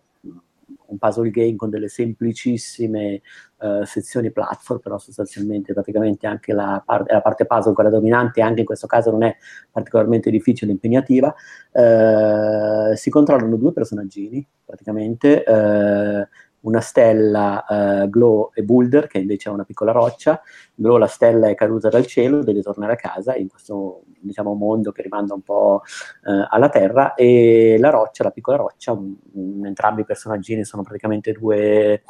un 0.95 0.99
puzzle 0.99 1.31
game 1.31 1.57
con 1.57 1.71
delle 1.71 1.89
semplicissime 1.89 3.21
uh, 3.59 3.85
sezioni 3.85 4.31
platform, 4.31 4.81
però 4.81 4.99
sostanzialmente 4.99 5.73
praticamente 5.73 6.27
anche 6.27 6.53
la, 6.53 6.83
par- 6.85 7.05
la, 7.07 7.21
parte 7.21 7.45
puzzle, 7.45 7.75
quella 7.75 7.91
dominante, 7.91 8.41
anche 8.41 8.61
in 8.61 8.67
questo 8.67 8.87
caso 8.87 9.11
non 9.11 9.25
è 9.25 9.37
particolarmente 9.71 10.31
difficile 10.31 10.71
e 10.71 10.75
impegnativa. 10.75 11.35
Uh, 11.73 12.95
si 12.95 13.11
controllano 13.11 13.57
due 13.57 13.73
personaggini, 13.73 14.47
praticamente, 14.65 15.45
uh, 15.47 16.27
una 16.65 16.81
stella 16.81 17.65
uh, 17.69 18.09
Glow 18.09 18.51
e 18.53 18.63
Boulder, 18.63 19.07
che 19.07 19.19
invece 19.19 19.49
è 19.49 19.53
una 19.53 19.65
piccola 19.65 19.93
roccia. 19.93 20.41
Glow, 20.75 20.97
la 20.97 21.07
stella 21.07 21.49
è 21.49 21.55
caduta 21.55 21.89
dal 21.89 22.07
cielo, 22.07 22.43
deve 22.43 22.63
tornare 22.63 22.93
a 22.93 22.97
casa 22.97 23.35
in 23.35 23.49
questo 23.49 24.03
diciamo, 24.21 24.55
mondo 24.55 24.93
che 24.93 25.03
rimanda 25.03 25.35
un 25.35 25.43
po' 25.43 25.83
uh, 26.25 26.47
alla 26.49 26.69
Terra, 26.69 27.15
e 27.15 27.77
la 27.79 27.91
roccia, 27.91 28.25
la 28.25 28.31
piccola 28.31 28.57
roccia, 28.57 28.93
un, 28.93 29.15
un, 29.33 29.67
entrambi 29.67 30.03
i 30.03 30.05
personaggini 30.07 30.65
sono 30.65 30.83
praticamente 30.83 31.33
due 31.33 32.03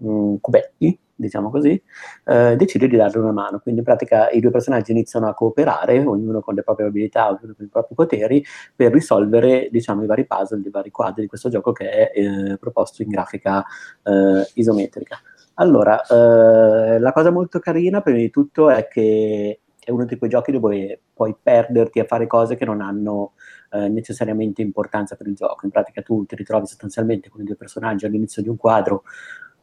um, 0.00 0.38
cubetti, 0.40 0.98
diciamo 1.14 1.50
così, 1.50 1.80
eh, 2.24 2.56
decide 2.56 2.88
di 2.88 2.96
darle 2.96 3.20
una 3.20 3.32
mano. 3.32 3.60
Quindi 3.60 3.80
in 3.80 3.86
pratica 3.86 4.30
i 4.30 4.40
due 4.40 4.50
personaggi 4.50 4.90
iniziano 4.90 5.28
a 5.28 5.34
cooperare, 5.34 5.98
ognuno 6.04 6.40
con 6.40 6.54
le 6.54 6.62
proprie 6.62 6.86
abilità, 6.86 7.28
ognuno 7.28 7.54
con 7.54 7.66
i 7.66 7.68
propri 7.68 7.94
poteri, 7.94 8.44
per 8.74 8.92
risolvere 8.92 9.68
diciamo, 9.70 10.02
i 10.02 10.06
vari 10.06 10.26
puzzle, 10.26 10.62
i 10.66 10.70
vari 10.70 10.90
quadri 10.90 11.22
di 11.22 11.28
questo 11.28 11.48
gioco 11.48 11.72
che 11.72 11.90
è 11.90 12.10
eh, 12.18 12.56
proposto 12.58 13.02
in 13.02 13.08
grafica 13.08 13.64
eh, 14.02 14.50
isometrica. 14.54 15.18
Allora, 15.54 16.00
eh, 16.02 16.98
la 16.98 17.12
cosa 17.12 17.30
molto 17.30 17.58
carina, 17.58 18.00
prima 18.00 18.18
di 18.18 18.30
tutto, 18.30 18.70
è 18.70 18.88
che 18.88 19.60
è 19.78 19.90
uno 19.90 20.04
di 20.04 20.16
quei 20.16 20.30
giochi 20.30 20.52
dove 20.52 21.00
puoi 21.12 21.36
perderti 21.40 22.00
a 22.00 22.04
fare 22.04 22.26
cose 22.26 22.56
che 22.56 22.64
non 22.64 22.80
hanno 22.80 23.32
eh, 23.72 23.88
necessariamente 23.88 24.62
importanza 24.62 25.16
per 25.16 25.26
il 25.26 25.34
gioco. 25.34 25.66
In 25.66 25.70
pratica 25.70 26.00
tu 26.00 26.24
ti 26.24 26.34
ritrovi 26.36 26.66
sostanzialmente 26.66 27.28
con 27.28 27.42
i 27.42 27.44
due 27.44 27.56
personaggi 27.56 28.06
all'inizio 28.06 28.40
di 28.40 28.48
un 28.48 28.56
quadro 28.56 29.02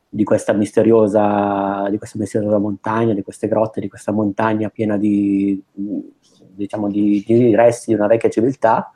di 0.09 0.23
questa 0.23 0.53
misteriosa, 0.53 1.87
di 1.89 1.97
questa 1.97 2.17
misteriosa 2.17 2.57
montagna, 2.57 3.13
di 3.13 3.23
queste 3.23 3.47
grotte, 3.47 3.81
di 3.81 3.89
questa 3.89 4.11
montagna 4.11 4.69
piena 4.69 4.97
di, 4.97 5.61
diciamo, 5.73 6.89
di, 6.89 7.23
di 7.25 7.55
resti 7.55 7.91
di 7.91 7.95
una 7.95 8.07
vecchia 8.07 8.29
civiltà, 8.29 8.91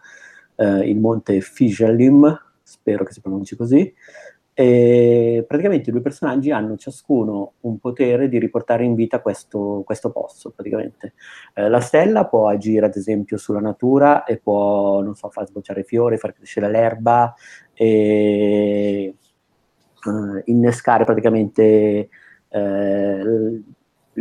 eh, 0.55 0.89
il 0.89 0.97
monte 0.97 1.41
Fijalim, 1.41 2.39
spero 2.63 3.03
che 3.03 3.13
si 3.13 3.21
pronunci 3.21 3.55
così, 3.55 3.93
e 4.53 5.45
praticamente 5.47 5.89
i 5.89 5.93
due 5.93 6.01
personaggi 6.01 6.51
hanno 6.51 6.75
ciascuno 6.75 7.53
un 7.61 7.79
potere 7.79 8.27
di 8.27 8.37
riportare 8.37 8.83
in 8.83 8.95
vita 8.95 9.21
questo, 9.21 9.81
questo 9.85 10.11
posto. 10.11 10.53
Eh, 11.53 11.69
la 11.69 11.79
stella 11.79 12.25
può 12.25 12.47
agire, 12.49 12.85
ad 12.85 12.95
esempio, 12.95 13.37
sulla 13.37 13.61
natura 13.61 14.23
e 14.23 14.37
può, 14.37 15.01
non 15.01 15.15
so, 15.15 15.29
far 15.29 15.47
sbocciare 15.47 15.83
fiori, 15.83 16.17
far 16.17 16.33
crescere 16.33 16.69
l'erba 16.69 17.33
e 17.73 19.15
uh, 20.05 20.41
innescare 20.45 21.05
praticamente 21.05 22.09
uh, 22.49 23.63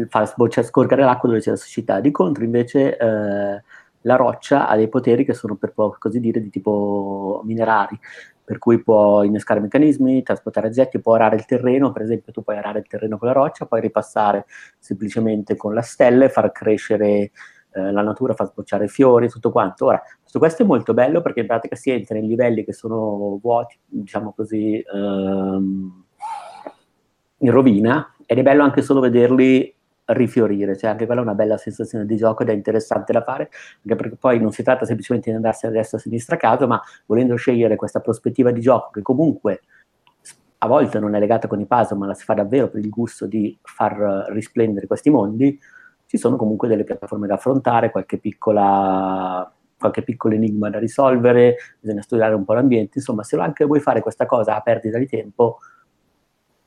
far 0.08 0.28
sbocciare, 0.28 0.66
scorgere 0.66 1.02
l'acqua 1.02 1.28
dove 1.28 1.40
c'è 1.40 1.50
la 1.50 1.56
siccità. 1.56 2.00
Di 2.00 2.10
contro, 2.10 2.44
invece, 2.44 2.96
uh, 3.00 3.62
la 4.02 4.16
roccia 4.16 4.68
ha 4.68 4.76
dei 4.76 4.88
poteri 4.88 5.24
che 5.24 5.34
sono 5.34 5.56
per 5.56 5.74
così 5.98 6.20
dire 6.20 6.40
di 6.40 6.50
tipo 6.50 7.42
minerari, 7.44 7.98
per 8.44 8.58
cui 8.58 8.82
può 8.82 9.22
innescare 9.22 9.60
meccanismi, 9.60 10.22
trasportare 10.22 10.66
oggetti, 10.66 11.00
può 11.00 11.14
arare 11.14 11.36
il 11.36 11.44
terreno, 11.44 11.92
per 11.92 12.02
esempio 12.02 12.32
tu 12.32 12.42
puoi 12.42 12.56
arare 12.56 12.80
il 12.80 12.86
terreno 12.86 13.18
con 13.18 13.28
la 13.28 13.34
roccia, 13.34 13.66
puoi 13.66 13.80
ripassare 13.80 14.46
semplicemente 14.78 15.54
con 15.54 15.74
la 15.74 15.82
stella 15.82 16.24
e 16.24 16.30
far 16.30 16.50
crescere 16.50 17.30
eh, 17.72 17.92
la 17.92 18.02
natura 18.02 18.34
fa 18.34 18.46
sbocciare 18.46 18.88
fiori, 18.88 19.28
tutto 19.28 19.50
quanto. 19.50 19.86
Ora, 19.86 20.02
tutto 20.24 20.38
questo 20.38 20.62
è 20.62 20.66
molto 20.66 20.94
bello 20.94 21.20
perché 21.20 21.40
in 21.40 21.46
pratica 21.46 21.76
si 21.76 21.90
entra 21.90 22.18
in 22.18 22.26
livelli 22.26 22.64
che 22.64 22.72
sono 22.72 23.38
vuoti, 23.40 23.78
diciamo 23.86 24.32
così, 24.32 24.82
ehm, 24.82 26.04
in 27.38 27.50
rovina, 27.50 28.14
ed 28.26 28.38
è 28.38 28.42
bello 28.42 28.62
anche 28.62 28.82
solo 28.82 29.00
vederli 29.00 29.74
rifiorire, 30.12 30.76
cioè 30.76 30.90
anche 30.90 31.06
quella 31.06 31.20
è 31.20 31.24
una 31.24 31.34
bella 31.34 31.56
sensazione 31.56 32.04
di 32.04 32.16
gioco 32.16 32.42
ed 32.42 32.48
è 32.48 32.52
interessante 32.52 33.12
da 33.12 33.22
fare, 33.22 33.50
anche 33.76 33.96
perché 33.96 34.16
poi 34.16 34.40
non 34.40 34.50
si 34.50 34.62
tratta 34.62 34.84
semplicemente 34.84 35.30
di 35.30 35.36
andarsi 35.36 35.66
a 35.66 35.70
destra, 35.70 35.98
a 35.98 36.00
sinistra 36.00 36.36
a 36.36 36.38
caso, 36.38 36.66
ma 36.66 36.80
volendo 37.06 37.36
scegliere 37.36 37.76
questa 37.76 38.00
prospettiva 38.00 38.50
di 38.50 38.60
gioco 38.60 38.90
che 38.90 39.02
comunque 39.02 39.60
a 40.62 40.66
volte 40.66 40.98
non 40.98 41.14
è 41.14 41.18
legata 41.18 41.48
con 41.48 41.60
i 41.60 41.66
puzzle, 41.66 41.96
ma 41.96 42.06
la 42.06 42.14
si 42.14 42.24
fa 42.24 42.34
davvero 42.34 42.68
per 42.68 42.80
il 42.80 42.90
gusto 42.90 43.26
di 43.26 43.56
far 43.62 44.26
risplendere 44.30 44.86
questi 44.86 45.08
mondi, 45.08 45.58
ci 46.10 46.18
sono 46.18 46.34
comunque 46.34 46.66
delle 46.66 46.82
piattaforme 46.82 47.28
da 47.28 47.34
affrontare, 47.34 47.92
qualche 47.92 48.18
piccola 48.18 49.48
qualche 49.78 50.02
piccolo 50.02 50.34
enigma 50.34 50.68
da 50.68 50.80
risolvere, 50.80 51.54
bisogna 51.78 52.02
studiare 52.02 52.34
un 52.34 52.44
po' 52.44 52.52
l'ambiente, 52.52 52.98
insomma 52.98 53.22
se 53.22 53.36
anche 53.36 53.64
vuoi 53.64 53.78
fare 53.78 54.02
questa 54.02 54.26
cosa 54.26 54.56
a 54.56 54.60
perdita 54.60 54.98
di 54.98 55.06
tempo, 55.06 55.60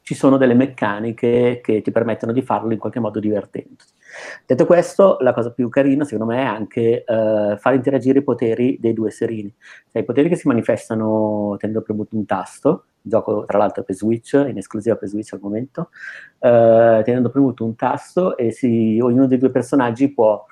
ci 0.01 0.15
sono 0.15 0.38
delle 0.38 0.53
meccaniche 0.53 1.59
che 1.61 1.81
ti 1.81 1.91
permettono 1.91 2.31
di 2.31 2.41
farlo 2.41 2.72
in 2.72 2.80
qualche 2.80 3.01
modo 3.01 3.19
divertente. 3.19 3.83
Detto 4.45 4.65
questo, 4.65 5.17
la 5.19 5.33
cosa 5.33 5.51
più 5.51 5.67
carina 5.67 6.05
secondo 6.05 6.31
me 6.31 6.39
è 6.41 6.45
anche 6.45 7.03
eh, 7.03 7.57
far 7.59 7.73
interagire 7.73 8.19
i 8.19 8.23
poteri 8.23 8.77
dei 8.80 8.93
due 8.93 9.11
serini. 9.11 9.53
Cioè, 9.91 10.01
I 10.01 10.05
poteri 10.05 10.30
che 10.30 10.38
si 10.38 10.47
manifestano 10.47 11.57
tenendo 11.59 11.83
premuto 11.83 12.15
un 12.15 12.25
tasto, 12.25 12.85
gioco 13.03 13.45
tra 13.45 13.57
l'altro 13.57 13.83
per 13.83 13.95
Switch, 13.95 14.33
in 14.33 14.57
esclusiva 14.57 14.95
per 14.95 15.09
Switch 15.09 15.33
al 15.33 15.40
momento, 15.41 15.90
eh, 16.40 17.01
tenendo 17.03 17.30
premuto 17.30 17.65
un 17.65 17.75
tasto 17.75 18.38
e 18.38 18.51
si, 18.51 18.98
ognuno 19.01 19.27
dei 19.27 19.38
due 19.38 19.51
personaggi 19.51 20.11
può 20.11 20.43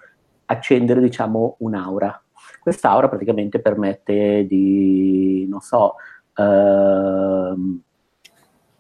accendere 0.45 0.99
diciamo 0.99 1.55
un'aura. 1.59 2.21
Quest'aura 2.59 3.07
praticamente 3.07 3.59
permette 3.59 4.45
di, 4.45 5.47
non 5.49 5.61
so, 5.61 5.95
ehm, 6.35 7.81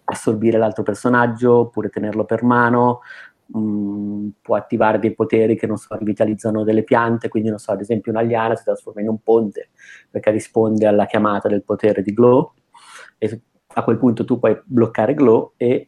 assorbire 0.03 0.57
l'altro 0.57 0.83
personaggio 0.83 1.59
oppure 1.59 1.89
tenerlo 1.89 2.25
per 2.25 2.43
mano, 2.43 2.99
mh, 3.47 3.59
mm, 3.59 4.27
può 4.41 4.55
attivare 4.55 4.99
dei 4.99 5.13
poteri 5.15 5.55
che 5.55 5.67
non 5.67 5.77
so, 5.77 5.95
rivitalizzano 5.95 6.63
delle 6.63 6.83
piante, 6.83 7.29
quindi 7.29 7.49
non 7.49 7.57
so, 7.57 7.71
ad 7.71 7.81
esempio 7.81 8.11
una 8.11 8.21
liana 8.21 8.55
si 8.55 8.65
trasforma 8.65 9.01
in 9.01 9.07
un 9.07 9.21
ponte 9.21 9.69
perché 10.09 10.31
risponde 10.31 10.85
alla 10.85 11.05
chiamata 11.05 11.47
del 11.47 11.63
potere 11.63 12.01
di 12.01 12.13
Glow 12.13 12.53
e 13.17 13.41
a 13.73 13.83
quel 13.83 13.97
punto 13.97 14.25
tu 14.25 14.39
puoi 14.39 14.59
bloccare 14.63 15.13
Glow 15.13 15.53
e 15.57 15.87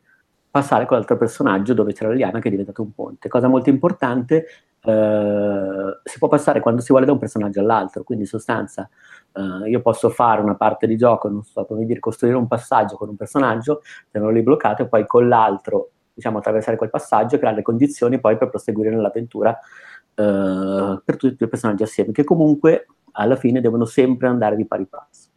passare 0.49 0.85
con 0.85 0.97
l'altro 0.97 1.17
personaggio 1.17 1.73
dove 1.73 1.93
c'è 1.93 2.05
la 2.05 2.13
liana 2.13 2.39
che 2.39 2.47
è 2.47 2.51
diventato 2.51 2.81
un 2.81 2.93
ponte. 2.93 3.27
Cosa 3.27 3.47
molto 3.47 3.69
importante, 3.69 4.45
eh, 4.81 5.99
si 6.03 6.19
può 6.19 6.27
passare 6.27 6.59
quando 6.59 6.81
si 6.81 6.91
vuole 6.91 7.05
da 7.05 7.11
un 7.11 7.19
personaggio 7.19 7.59
all'altro, 7.59 8.03
quindi 8.03 8.23
in 8.23 8.29
sostanza 8.29 8.89
Uh, 9.33 9.65
io 9.65 9.81
posso 9.81 10.09
fare 10.09 10.41
una 10.41 10.55
parte 10.55 10.85
di 10.85 10.95
gioco, 10.95 11.27
non 11.27 11.43
so 11.43 11.65
come 11.65 11.85
dire, 11.85 11.99
costruire 11.99 12.37
un 12.37 12.47
passaggio 12.47 12.95
con 12.95 13.09
un 13.09 13.15
personaggio, 13.15 13.81
tenerlo 14.11 14.31
lì 14.31 14.43
bloccato 14.43 14.83
e 14.83 14.87
poi 14.87 15.07
con 15.07 15.27
l'altro, 15.27 15.89
diciamo, 16.13 16.37
attraversare 16.37 16.77
quel 16.77 16.91
passaggio 16.91 17.35
e 17.35 17.37
creare 17.39 17.57
le 17.57 17.61
condizioni 17.63 18.19
poi 18.19 18.37
per 18.37 18.49
proseguire 18.49 18.91
nell'avventura 18.91 19.49
uh, 19.49 21.01
per 21.03 21.17
tutti 21.17 21.33
i 21.33 21.35
due 21.35 21.47
personaggi 21.47 21.81
assieme, 21.81 22.11
che 22.11 22.23
comunque 22.23 22.85
alla 23.13 23.35
fine 23.35 23.59
devono 23.59 23.85
sempre 23.85 24.27
andare 24.27 24.55
di 24.55 24.67
pari 24.67 24.85
passo. 24.85 25.29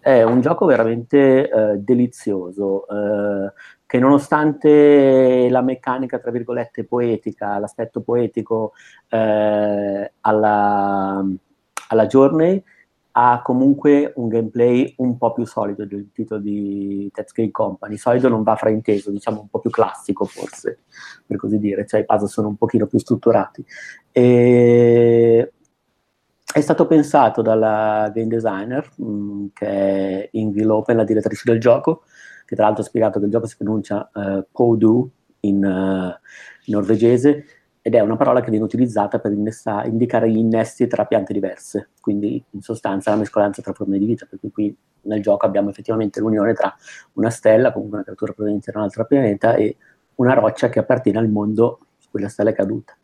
È 0.00 0.22
un 0.22 0.40
gioco 0.40 0.64
veramente 0.64 1.50
uh, 1.52 1.76
delizioso, 1.78 2.86
che 3.86 3.98
nonostante 3.98 5.48
la 5.50 5.60
meccanica, 5.60 6.18
tra 6.18 6.30
virgolette, 6.30 6.84
poetica, 6.84 7.58
l'aspetto 7.58 8.00
poetico 8.00 8.72
alla, 9.08 10.10
alla 11.88 12.06
Journey, 12.06 12.62
ha 13.12 13.42
comunque 13.42 14.12
un 14.16 14.28
gameplay 14.28 14.94
un 14.98 15.18
po' 15.18 15.32
più 15.32 15.44
solido 15.44 15.84
del 15.84 16.10
titolo 16.12 16.40
di 16.40 17.10
Tetscape 17.12 17.50
Company. 17.50 17.96
Solido 17.96 18.28
non 18.28 18.44
va 18.44 18.54
frainteso, 18.54 19.10
diciamo 19.10 19.40
un 19.40 19.48
po' 19.48 19.58
più 19.58 19.70
classico 19.70 20.24
forse, 20.24 20.84
per 21.26 21.36
così 21.36 21.58
dire, 21.58 21.84
cioè 21.86 22.00
i 22.00 22.04
puzzle 22.04 22.28
sono 22.28 22.48
un 22.48 22.56
pochino 22.56 22.86
più 22.86 22.98
strutturati. 22.98 23.64
E... 24.12 25.52
È 26.52 26.60
stato 26.60 26.86
pensato 26.86 27.42
dalla 27.42 28.10
game 28.12 28.26
designer, 28.26 28.90
mh, 28.96 29.04
mm, 29.04 29.46
che 29.52 29.66
è 29.66 30.28
Ingrid 30.32 30.64
Lopen, 30.64 30.96
la 30.96 31.04
direttrice 31.04 31.42
del 31.44 31.60
gioco, 31.60 32.02
che 32.44 32.56
tra 32.56 32.64
l'altro 32.64 32.82
ha 32.82 32.86
spiegato 32.86 33.20
che 33.20 33.26
il 33.26 33.30
gioco 33.30 33.46
si 33.46 33.56
pronuncia 33.56 34.10
uh, 34.12 34.44
Podu 34.50 35.08
in, 35.40 35.64
uh, 35.64 36.72
norvegese, 36.72 37.44
ed 37.80 37.94
è 37.94 38.00
una 38.00 38.16
parola 38.16 38.40
che 38.40 38.50
viene 38.50 38.64
utilizzata 38.64 39.20
per 39.20 39.30
innesta- 39.30 39.84
indicare 39.84 40.28
gli 40.28 40.38
innesti 40.38 40.88
tra 40.88 41.04
piante 41.04 41.32
diverse, 41.32 41.90
quindi 42.00 42.42
in 42.50 42.60
sostanza 42.62 43.10
la 43.10 43.16
mescolanza 43.16 43.62
tra 43.62 43.72
forme 43.72 43.98
di 43.98 44.06
vita, 44.06 44.26
per 44.28 44.40
cui 44.40 44.50
qui 44.50 44.76
nel 45.02 45.22
gioco 45.22 45.46
abbiamo 45.46 45.70
effettivamente 45.70 46.18
l'unione 46.18 46.52
tra 46.52 46.74
una 47.12 47.30
stella, 47.30 47.70
comunque 47.72 47.98
una 47.98 48.04
creatura 48.04 48.32
proveniente 48.32 48.72
da 48.72 48.78
un 48.78 48.84
altro 48.84 49.06
pianeta, 49.06 49.54
e 49.54 49.76
una 50.16 50.34
roccia 50.34 50.68
che 50.68 50.80
appartiene 50.80 51.18
al 51.18 51.28
mondo 51.28 51.78
su 51.98 52.10
cui 52.10 52.20
la 52.20 52.28
stella 52.28 52.50
è 52.50 52.54
caduta. 52.54 52.94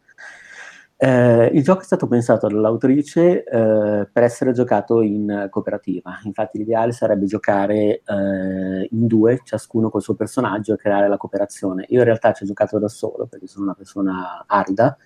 Eh, 0.98 1.50
il 1.52 1.62
gioco 1.62 1.82
è 1.82 1.84
stato 1.84 2.06
pensato 2.06 2.48
dall'autrice 2.48 3.44
eh, 3.44 4.08
per 4.10 4.22
essere 4.22 4.52
giocato 4.52 5.02
in 5.02 5.48
cooperativa, 5.50 6.20
infatti 6.24 6.56
l'ideale 6.56 6.92
sarebbe 6.92 7.26
giocare 7.26 8.00
eh, 8.02 8.88
in 8.90 9.06
due, 9.06 9.40
ciascuno 9.44 9.90
col 9.90 10.00
suo 10.00 10.14
personaggio 10.14 10.72
e 10.72 10.76
creare 10.78 11.08
la 11.08 11.18
cooperazione. 11.18 11.84
Io 11.88 11.98
in 11.98 12.04
realtà 12.04 12.32
ci 12.32 12.44
ho 12.44 12.46
giocato 12.46 12.78
da 12.78 12.88
solo 12.88 13.26
perché 13.26 13.46
sono 13.46 13.64
una 13.64 13.74
persona 13.74 14.44
arida 14.46 14.96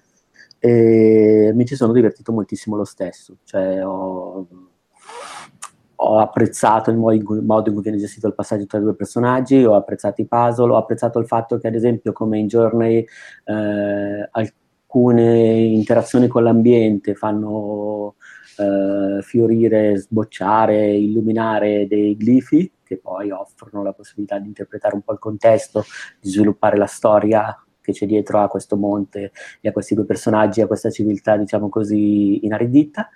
e 0.61 1.51
mi 1.55 1.67
ci 1.67 1.75
sono 1.75 1.93
divertito 1.93 2.31
moltissimo 2.33 2.77
lo 2.77 2.85
stesso, 2.85 3.39
cioè 3.43 3.85
ho, 3.85 4.47
ho 5.97 6.19
apprezzato 6.19 6.91
il 6.91 6.99
modo 6.99 7.15
in, 7.15 7.25
cui, 7.25 7.83
viene 7.83 7.99
gestito 7.99 8.29
il 8.29 8.35
passaggio 8.35 8.67
tra 8.67 8.79
i 8.79 8.83
due 8.83 8.95
personaggi, 8.95 9.65
ho 9.65 9.75
apprezzato 9.75 10.21
i 10.21 10.27
puzzle, 10.27 10.71
ho 10.73 10.77
apprezzato 10.77 11.19
il 11.19 11.27
fatto 11.27 11.59
che 11.59 11.67
ad 11.67 11.75
esempio 11.75 12.13
come 12.13 12.39
in 12.39 12.47
Journey 12.47 13.05
eh, 13.45 14.29
alcune 14.91 15.61
interazioni 15.61 16.27
con 16.27 16.43
l'ambiente 16.43 17.15
fanno 17.15 18.17
eh, 18.57 19.23
fiorire, 19.23 19.97
sbocciare, 19.97 20.97
illuminare 20.97 21.87
dei 21.87 22.17
glifi 22.17 22.71
che 22.83 22.99
poi 22.99 23.31
offrono 23.31 23.85
la 23.85 23.93
possibilità 23.93 24.39
di 24.41 24.49
interpretare 24.49 24.97
un 24.97 25.03
po' 25.03 25.13
il 25.13 25.21
contesto, 25.21 25.85
di 26.21 26.29
sviluppare 26.29 26.77
la 26.77 26.87
storia 26.87 27.57
che 27.81 27.93
c'è 27.93 28.05
dietro 28.05 28.41
a 28.41 28.49
questo 28.49 28.77
monte 28.77 29.31
e 29.61 29.69
a 29.69 29.73
questi 29.73 29.95
due 29.95 30.05
personaggi, 30.05 30.61
a 30.61 30.67
questa 30.67 30.91
civiltà, 30.91 31.37
diciamo 31.37 31.69
così, 31.69 32.45
inaridita, 32.45 33.09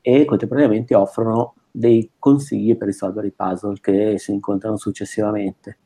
e 0.00 0.24
contemporaneamente 0.24 0.94
offrono 0.94 1.54
dei 1.68 2.12
consigli 2.16 2.76
per 2.76 2.86
risolvere 2.86 3.26
i 3.26 3.32
puzzle 3.32 3.78
che 3.80 4.18
si 4.18 4.30
incontrano 4.30 4.76
successivamente. 4.76 5.78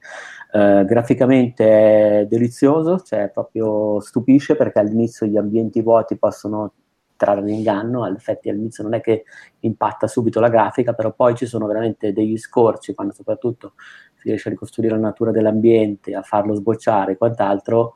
Uh, 0.52 0.84
graficamente 0.84 2.20
è 2.20 2.26
delizioso, 2.26 3.00
cioè 3.00 3.30
proprio 3.30 4.00
stupisce 4.00 4.54
perché 4.54 4.80
all'inizio 4.80 5.26
gli 5.26 5.38
ambienti 5.38 5.80
vuoti 5.80 6.18
possono 6.18 6.74
trarre 7.16 7.40
in 7.40 7.54
inganno, 7.54 8.04
all'effetti 8.04 8.50
all'inizio 8.50 8.82
non 8.82 8.92
è 8.92 9.00
che 9.00 9.24
impatta 9.60 10.06
subito 10.06 10.40
la 10.40 10.50
grafica, 10.50 10.92
però 10.92 11.12
poi 11.12 11.36
ci 11.36 11.46
sono 11.46 11.66
veramente 11.66 12.12
degli 12.12 12.36
scorci 12.36 12.94
quando 12.94 13.14
soprattutto 13.14 13.74
si 14.16 14.28
riesce 14.28 14.48
a 14.48 14.50
ricostruire 14.50 14.94
la 14.94 15.00
natura 15.00 15.30
dell'ambiente, 15.30 16.14
a 16.14 16.20
farlo 16.22 16.52
sbocciare 16.54 17.12
e 17.12 17.16
quant'altro, 17.16 17.94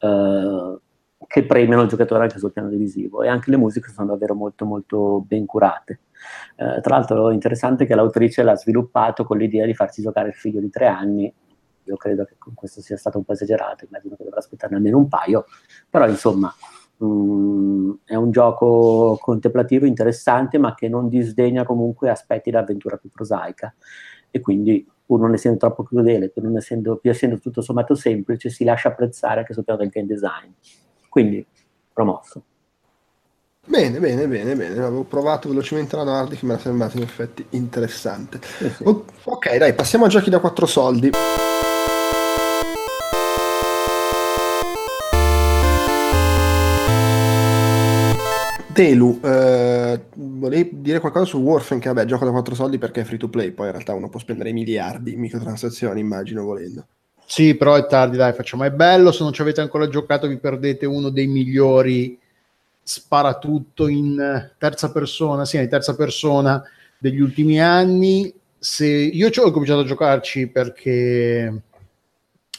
uh, 0.00 0.78
che 1.26 1.44
premiano 1.44 1.82
il 1.82 1.88
giocatore 1.88 2.22
anche 2.22 2.38
sul 2.38 2.52
piano 2.52 2.68
divisivo 2.68 3.22
e 3.22 3.28
anche 3.28 3.50
le 3.50 3.56
musiche 3.56 3.90
sono 3.90 4.08
davvero 4.08 4.34
molto 4.34 4.64
molto 4.64 5.24
ben 5.26 5.44
curate. 5.44 6.00
Uh, 6.56 6.80
tra 6.82 6.96
l'altro 6.96 7.30
interessante 7.30 7.84
che 7.84 7.96
l'autrice 7.96 8.44
l'ha 8.44 8.56
sviluppato 8.56 9.24
con 9.24 9.38
l'idea 9.38 9.66
di 9.66 9.74
farci 9.74 10.02
giocare 10.02 10.28
il 10.28 10.34
figlio 10.34 10.60
di 10.60 10.70
tre 10.70 10.86
anni 10.86 11.34
io 11.86 11.96
credo 11.96 12.24
che 12.24 12.36
questo 12.54 12.80
sia 12.80 12.96
stato 12.96 13.18
un 13.18 13.24
po' 13.24 13.32
esagerato, 13.32 13.84
immagino 13.84 14.16
che 14.16 14.24
dovrà 14.24 14.38
aspettare 14.38 14.74
almeno 14.74 14.98
un 14.98 15.08
paio, 15.08 15.46
però 15.88 16.08
insomma 16.08 16.52
mh, 16.96 17.06
mm, 17.06 17.90
è 18.04 18.14
un 18.14 18.30
gioco 18.30 19.18
contemplativo 19.20 19.86
interessante 19.86 20.58
ma 20.58 20.74
che 20.74 20.88
non 20.88 21.08
disdegna 21.08 21.64
comunque 21.64 22.10
aspetti 22.10 22.50
dell'avventura 22.50 22.96
più 22.96 23.10
prosaica 23.10 23.74
e 24.30 24.40
quindi 24.40 24.86
pur 25.06 25.20
non 25.20 25.34
essendo 25.34 25.58
troppo 25.58 25.84
crudele, 25.84 26.30
pur 26.30 26.42
non 26.42 26.56
essendo, 26.56 26.96
più 26.96 27.10
essendo 27.10 27.38
tutto 27.38 27.62
sommato 27.62 27.94
semplice, 27.94 28.50
si 28.50 28.64
lascia 28.64 28.88
apprezzare 28.88 29.40
anche 29.40 29.54
sul 29.54 29.64
piano 29.64 29.80
del 29.80 29.88
game 29.88 30.06
design. 30.06 30.50
Quindi 31.08 31.46
promosso. 31.92 32.42
Bene, 33.64 33.98
bene, 33.98 34.28
bene, 34.28 34.54
bene. 34.54 34.78
Avevo 34.78 35.04
provato 35.04 35.48
velocemente 35.48 35.96
la 35.96 36.04
Nordic, 36.04 36.42
mi 36.42 36.52
era 36.52 36.60
sembrato 36.60 36.96
in 36.96 37.02
effetti 37.02 37.44
interessante. 37.50 38.40
Sì, 38.42 38.68
sì. 38.68 38.84
ok, 38.84 39.56
dai, 39.56 39.74
passiamo 39.74 40.04
a 40.04 40.08
giochi 40.08 40.30
da 40.30 40.40
quattro 40.40 40.66
soldi. 40.66 41.10
Telu, 48.76 49.18
eh, 49.24 50.04
volevi 50.16 50.82
dire 50.82 51.00
qualcosa 51.00 51.24
su 51.24 51.38
Warframe 51.38 51.80
che 51.80 51.88
vabbè 51.88 52.04
gioco 52.04 52.26
da 52.26 52.30
quattro 52.30 52.54
soldi 52.54 52.76
perché 52.76 53.00
è 53.00 53.04
free 53.04 53.16
to 53.16 53.30
play, 53.30 53.50
poi 53.52 53.68
in 53.68 53.72
realtà 53.72 53.94
uno 53.94 54.10
può 54.10 54.20
spendere 54.20 54.52
miliardi 54.52 55.14
in 55.14 55.20
microtransazioni, 55.20 55.98
immagino 55.98 56.44
volendo. 56.44 56.86
Sì, 57.24 57.54
però 57.54 57.74
è 57.74 57.86
tardi, 57.86 58.18
dai, 58.18 58.34
facciamo. 58.34 58.64
È 58.64 58.70
bello, 58.70 59.12
se 59.12 59.22
non 59.22 59.32
ci 59.32 59.40
avete 59.40 59.62
ancora 59.62 59.88
giocato 59.88 60.26
vi 60.26 60.36
perdete 60.36 60.84
uno 60.84 61.08
dei 61.08 61.26
migliori 61.26 62.18
spara 62.82 63.38
tutto 63.38 63.88
in 63.88 64.50
terza 64.58 64.92
persona, 64.92 65.46
sì, 65.46 65.56
in 65.56 65.70
terza 65.70 65.96
persona 65.96 66.62
degli 66.98 67.20
ultimi 67.20 67.58
anni. 67.58 68.30
Se 68.58 68.86
io 68.86 69.30
ho 69.34 69.50
cominciato 69.52 69.80
a 69.80 69.84
giocarci 69.86 70.48
perché 70.48 71.62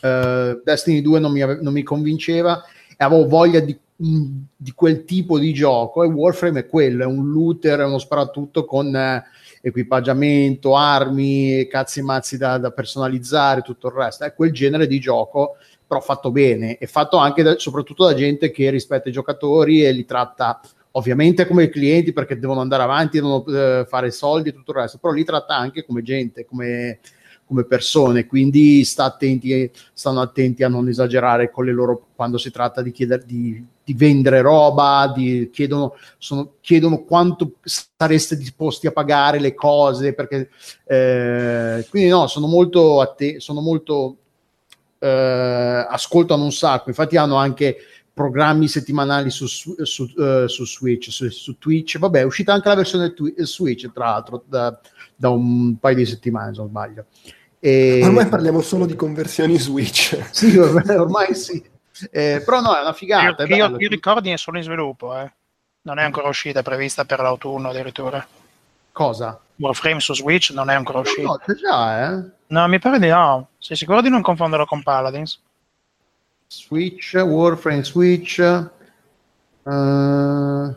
uh, 0.02 0.62
Destiny 0.64 1.02
2 1.02 1.20
non 1.20 1.32
mi, 1.32 1.42
ave- 1.44 1.60
non 1.62 1.74
mi 1.74 1.84
convinceva 1.84 2.64
e 2.98 3.04
avevo 3.06 3.28
voglia 3.28 3.60
di, 3.60 3.78
di, 3.98 4.72
quel 4.76 5.06
tipo 5.06 5.40
di 5.40 5.51
gioco 5.53 6.03
e 6.03 6.08
Warframe 6.08 6.61
è 6.61 6.67
quello, 6.67 7.03
è 7.03 7.08
un 7.08 7.32
looter, 7.32 7.80
è 7.80 7.85
uno 7.85 7.98
sparatutto 7.98 8.64
con 8.64 8.95
eh, 8.95 9.24
equipaggiamento, 9.61 10.76
armi, 10.76 11.67
cazzi 11.67 12.00
e 12.00 12.03
mazzi 12.03 12.38
da, 12.38 12.59
da, 12.59 12.72
personalizzare, 12.72 13.61
tutto 13.61 13.88
il 13.88 13.93
resto, 13.93 14.24
è 14.24 14.34
quel 14.34 14.51
genere 14.51 14.85
di 14.85 15.00
gioco 15.00 15.58
però 15.88 16.01
fatto 16.01 16.32
bene 16.32 16.77
e 16.77 16.85
fatto 16.85 17.17
anche 17.17 17.43
da, 17.43 17.58
soprattutto 17.58 18.06
da 18.06 18.14
gente 18.14 18.51
che 18.51 18.69
rispetta 18.69 19.09
i 19.09 19.14
giocatori 19.14 19.85
e 19.85 19.92
li 19.93 20.06
tratta 20.06 20.59
ovviamente 20.92 21.48
come 21.48 21.69
clienti 21.69 22.11
perché 22.11 22.38
devono 22.38 22.59
andare 22.59 22.84
avanti, 22.84 23.19
devono 23.19 23.45
eh, 23.45 23.85
fare 23.88 24.11
soldi 24.11 24.50
e 24.50 24.53
tutto 24.53 24.72
il 24.72 24.77
resto, 24.77 24.98
però 24.98 25.14
li 25.14 25.24
tratta 25.24 25.56
anche 25.56 25.85
come 25.85 26.01
gente, 26.01 26.45
come, 26.45 27.00
come 27.48 27.64
persone, 27.64 28.27
quindi 28.27 28.84
sta 28.84 29.06
attenti, 29.06 29.72
stanno 29.93 30.19
attenti 30.19 30.64
a 30.64 30.67
non 30.67 30.90
esagerare 30.90 31.50
con 31.50 31.64
le 31.64 31.72
loro 31.72 32.08
quando 32.14 32.38
si 32.38 32.51
tratta 32.51 32.82
di, 32.82 32.92
chiedere, 32.92 33.24
di, 33.26 33.64
di 33.84 33.93
vendere 33.93 34.42
roba, 34.42 35.11
di, 35.16 35.50
chiedono, 35.51 35.95
sono, 36.17 36.56
chiedono 36.59 37.03
quanto 37.06 37.53
sareste 37.61 38.35
disposti 38.35 38.85
a 38.85 38.92
pagare 38.92 39.40
le 39.40 39.53
cose, 39.53 40.14
perché 40.14 40.50
eh, 40.85 41.88
quindi 41.90 42.09
no, 42.09 42.27
sono 42.27 42.48
molto, 42.48 43.00
atte- 43.00 43.40
sono 43.40 43.61
molto 43.61 44.17
eh, 45.00 45.88
ascoltano 45.90 46.43
un 46.43 46.51
sacco, 46.51 46.90
infatti 46.90 47.16
hanno 47.16 47.38
anche 47.38 47.77
programmi 48.17 48.67
settimanali 48.67 49.30
su, 49.30 49.45
su, 49.45 50.11
uh, 50.16 50.48
su 50.48 50.66
Switch, 50.66 51.11
su, 51.11 51.30
su, 51.30 51.59
Twitch, 51.59 52.00
vabbè 52.00 52.22
è 52.22 52.24
uscita 52.24 52.51
anche 52.51 52.67
la 52.67 52.74
versione 52.74 53.14
twi- 53.14 53.35
Switch 53.38 53.92
tra 53.92 54.06
l'altro 54.06 54.43
da, 54.48 54.77
da, 55.18 55.30
un 55.30 55.78
paio 55.80 55.96
di 55.96 56.06
settimane 56.06 56.54
se 56.54 56.60
non 56.60 56.70
sbaglio. 56.70 57.06
E... 57.60 58.02
Ormai 58.04 58.28
parliamo 58.28 58.62
solo 58.62 58.86
di 58.86 58.96
conversioni 58.96 59.58
Switch. 59.60 60.18
sì, 60.32 60.56
ormai, 60.58 60.96
ormai 60.96 61.36
sì. 61.36 61.62
Eh, 62.12 62.42
però 62.46 62.62
no, 62.62 62.78
è 62.78 62.82
una 62.82 62.94
figata. 62.94 63.44
Io, 63.46 63.56
io, 63.56 63.76
io 63.78 63.90
ricordi 63.90 64.30
è 64.30 64.38
solo 64.38 64.58
in 64.58 64.64
sviluppo, 64.64 65.18
eh. 65.18 65.32
non 65.82 65.98
è 66.00 66.04
ancora 66.04 66.28
uscita, 66.28 66.60
è 66.60 66.64
prevista 66.64 67.06
per 67.06 67.20
l'autunno 67.20 67.70
addirittura. 67.70 68.26
Cosa? 68.92 69.40
Warframe 69.58 70.00
su 70.00 70.14
Switch 70.14 70.52
non 70.52 70.70
è 70.70 70.76
ancora 70.76 71.00
uscito. 71.00 71.28
No, 71.28 71.42
c'è 71.44 71.54
già, 71.56 72.12
eh? 72.12 72.24
No, 72.48 72.68
mi 72.68 72.80
pare 72.80 73.00
di 73.00 73.08
no. 73.08 73.50
Sei 73.58 73.76
sicuro 73.76 74.02
di 74.02 74.10
non 74.10 74.22
confonderlo 74.22 74.66
con 74.66 74.84
Paladins? 74.84 75.42
Switch, 76.48 77.14
Warframe 77.14 77.84
Switch. 77.84 78.38
Uh... 79.64 80.76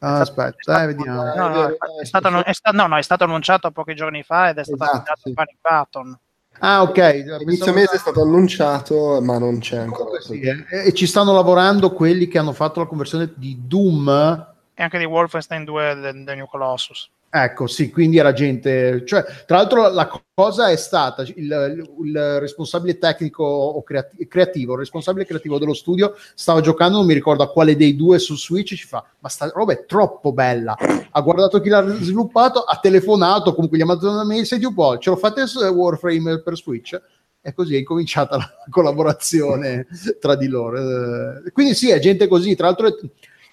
Ah, 0.00 0.20
aspetta, 0.20 0.82
eh, 0.82 0.86
vediamo. 0.86 1.22
No 1.34 1.48
no, 1.48 1.66
è 2.00 2.04
stato, 2.04 2.44
è 2.44 2.52
stato, 2.52 2.76
no, 2.76 2.86
no, 2.86 2.96
è 2.96 3.02
stato 3.02 3.24
annunciato 3.24 3.70
pochi 3.70 3.94
giorni 3.94 4.22
fa 4.22 4.48
ed 4.48 4.58
è 4.58 4.64
stato 4.64 4.82
esatto, 4.82 4.92
annunciato 4.92 5.20
sì. 5.24 5.32
Panic 5.32 5.56
Button. 5.60 6.18
Ah, 6.62 6.82
ok. 6.82 7.38
Inizio 7.40 7.72
mese 7.72 7.96
è 7.96 7.98
stato 7.98 8.22
annunciato, 8.22 9.20
ma 9.22 9.38
non 9.38 9.58
c'è 9.60 9.78
ancora. 9.78 10.20
Sì, 10.20 10.40
eh. 10.40 10.64
E 10.86 10.92
ci 10.92 11.06
stanno 11.06 11.32
lavorando 11.32 11.92
quelli 11.92 12.28
che 12.28 12.38
hanno 12.38 12.52
fatto 12.52 12.80
la 12.80 12.86
conversione 12.86 13.32
di 13.36 13.62
Doom 13.66 14.48
e 14.80 14.82
anche 14.82 14.96
di 14.96 15.04
Wolfenstein 15.04 15.64
2 15.64 15.94
del, 15.94 16.24
del 16.24 16.36
New 16.36 16.46
Colossus. 16.46 17.10
Ecco, 17.32 17.68
sì, 17.68 17.92
quindi 17.92 18.18
era 18.18 18.32
gente, 18.32 19.04
cioè, 19.06 19.24
tra 19.46 19.58
l'altro 19.58 19.88
la 19.88 20.10
cosa 20.34 20.68
è 20.68 20.74
stata 20.74 21.22
il, 21.22 21.88
il 22.02 22.40
responsabile 22.40 22.98
tecnico 22.98 23.44
o 23.44 23.80
creati- 23.84 24.26
creativo, 24.26 24.72
il 24.72 24.80
responsabile 24.80 25.24
creativo 25.24 25.60
dello 25.60 25.72
studio 25.72 26.16
stava 26.34 26.60
giocando, 26.60 26.96
non 26.96 27.06
mi 27.06 27.14
ricordo 27.14 27.44
a 27.44 27.52
quale 27.52 27.76
dei 27.76 27.94
due 27.94 28.18
su 28.18 28.36
Switch, 28.36 28.74
ci 28.74 28.84
fa, 28.84 29.04
ma 29.20 29.28
sta 29.28 29.48
roba 29.54 29.74
è 29.74 29.84
troppo 29.84 30.32
bella. 30.32 30.76
Ha 31.08 31.20
guardato 31.20 31.60
chi 31.60 31.68
l'ha 31.68 31.86
sviluppato, 32.00 32.62
ha 32.62 32.80
telefonato, 32.80 33.54
comunque 33.54 33.78
gli 33.78 33.82
ha 33.82 33.86
mandato 33.86 34.10
una 34.10 34.24
mail, 34.24 34.44
senti 34.44 34.64
un 34.64 34.74
po', 34.74 34.98
ce 34.98 35.10
lo 35.10 35.16
fate 35.16 35.46
su 35.46 35.60
Warframe 35.60 36.42
per 36.42 36.56
Switch? 36.56 37.00
E 37.40 37.54
così 37.54 37.76
è 37.76 37.78
incominciata 37.78 38.36
la 38.38 38.50
collaborazione 38.68 39.86
tra 40.18 40.34
di 40.34 40.48
loro. 40.48 41.44
Eh, 41.44 41.52
quindi 41.52 41.74
sì, 41.74 41.90
è 41.90 42.00
gente 42.00 42.26
così, 42.26 42.56
tra 42.56 42.66
l'altro... 42.66 42.88
È, 42.88 42.94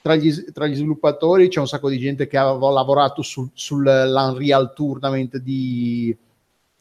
tra 0.01 0.15
gli, 0.15 0.33
tra 0.51 0.67
gli, 0.67 0.75
sviluppatori 0.75 1.47
c'è 1.49 1.59
un 1.59 1.67
sacco 1.67 1.89
di 1.89 1.97
gente 1.97 2.27
che 2.27 2.37
aveva 2.37 2.71
lavorato 2.71 3.21
sul, 3.21 3.49
sull'Unreal 3.53 4.73
Tournament 4.73 5.37
di 5.37 6.15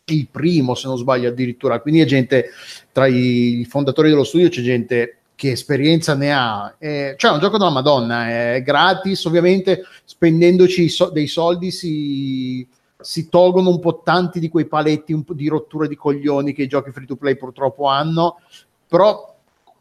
il 0.09 0.29
primo, 0.29 0.75
se 0.75 0.87
non 0.87 0.97
sbaglio, 0.97 1.29
addirittura. 1.29 1.81
Quindi 1.81 2.01
è 2.01 2.05
gente 2.05 2.51
tra 2.93 3.07
i 3.07 3.67
fondatori 3.69 4.09
dello 4.09 4.25
studio, 4.25 4.49
c'è 4.49 4.63
gente 4.63 5.19
che 5.35 5.51
esperienza 5.51 6.15
ne 6.15 6.33
ha. 6.33 6.75
Eh, 6.79 7.15
cioè, 7.17 7.31
è 7.31 7.35
un 7.35 7.41
gioco 7.41 7.59
della 7.59 7.71
Madonna, 7.71 8.29
è 8.29 8.63
gratis, 8.63 9.25
ovviamente 9.25 9.83
spendendoci 10.05 10.89
so- 10.89 11.11
dei 11.11 11.27
soldi 11.27 11.71
si, 11.71 12.67
si 12.99 13.29
tolgono 13.29 13.69
un 13.69 13.79
po' 13.79 14.01
tanti 14.03 14.41
di 14.41 14.49
quei 14.49 14.67
paletti 14.67 15.13
un 15.13 15.25
po' 15.25 15.35
di 15.35 15.49
rottura 15.49 15.87
di 15.87 15.97
coglioni 15.97 16.53
che 16.53 16.63
i 16.63 16.69
giochi 16.69 16.91
free 16.91 17.07
to 17.07 17.17
play 17.17 17.37
purtroppo 17.37 17.87
hanno, 17.87 18.41
però 18.89 19.36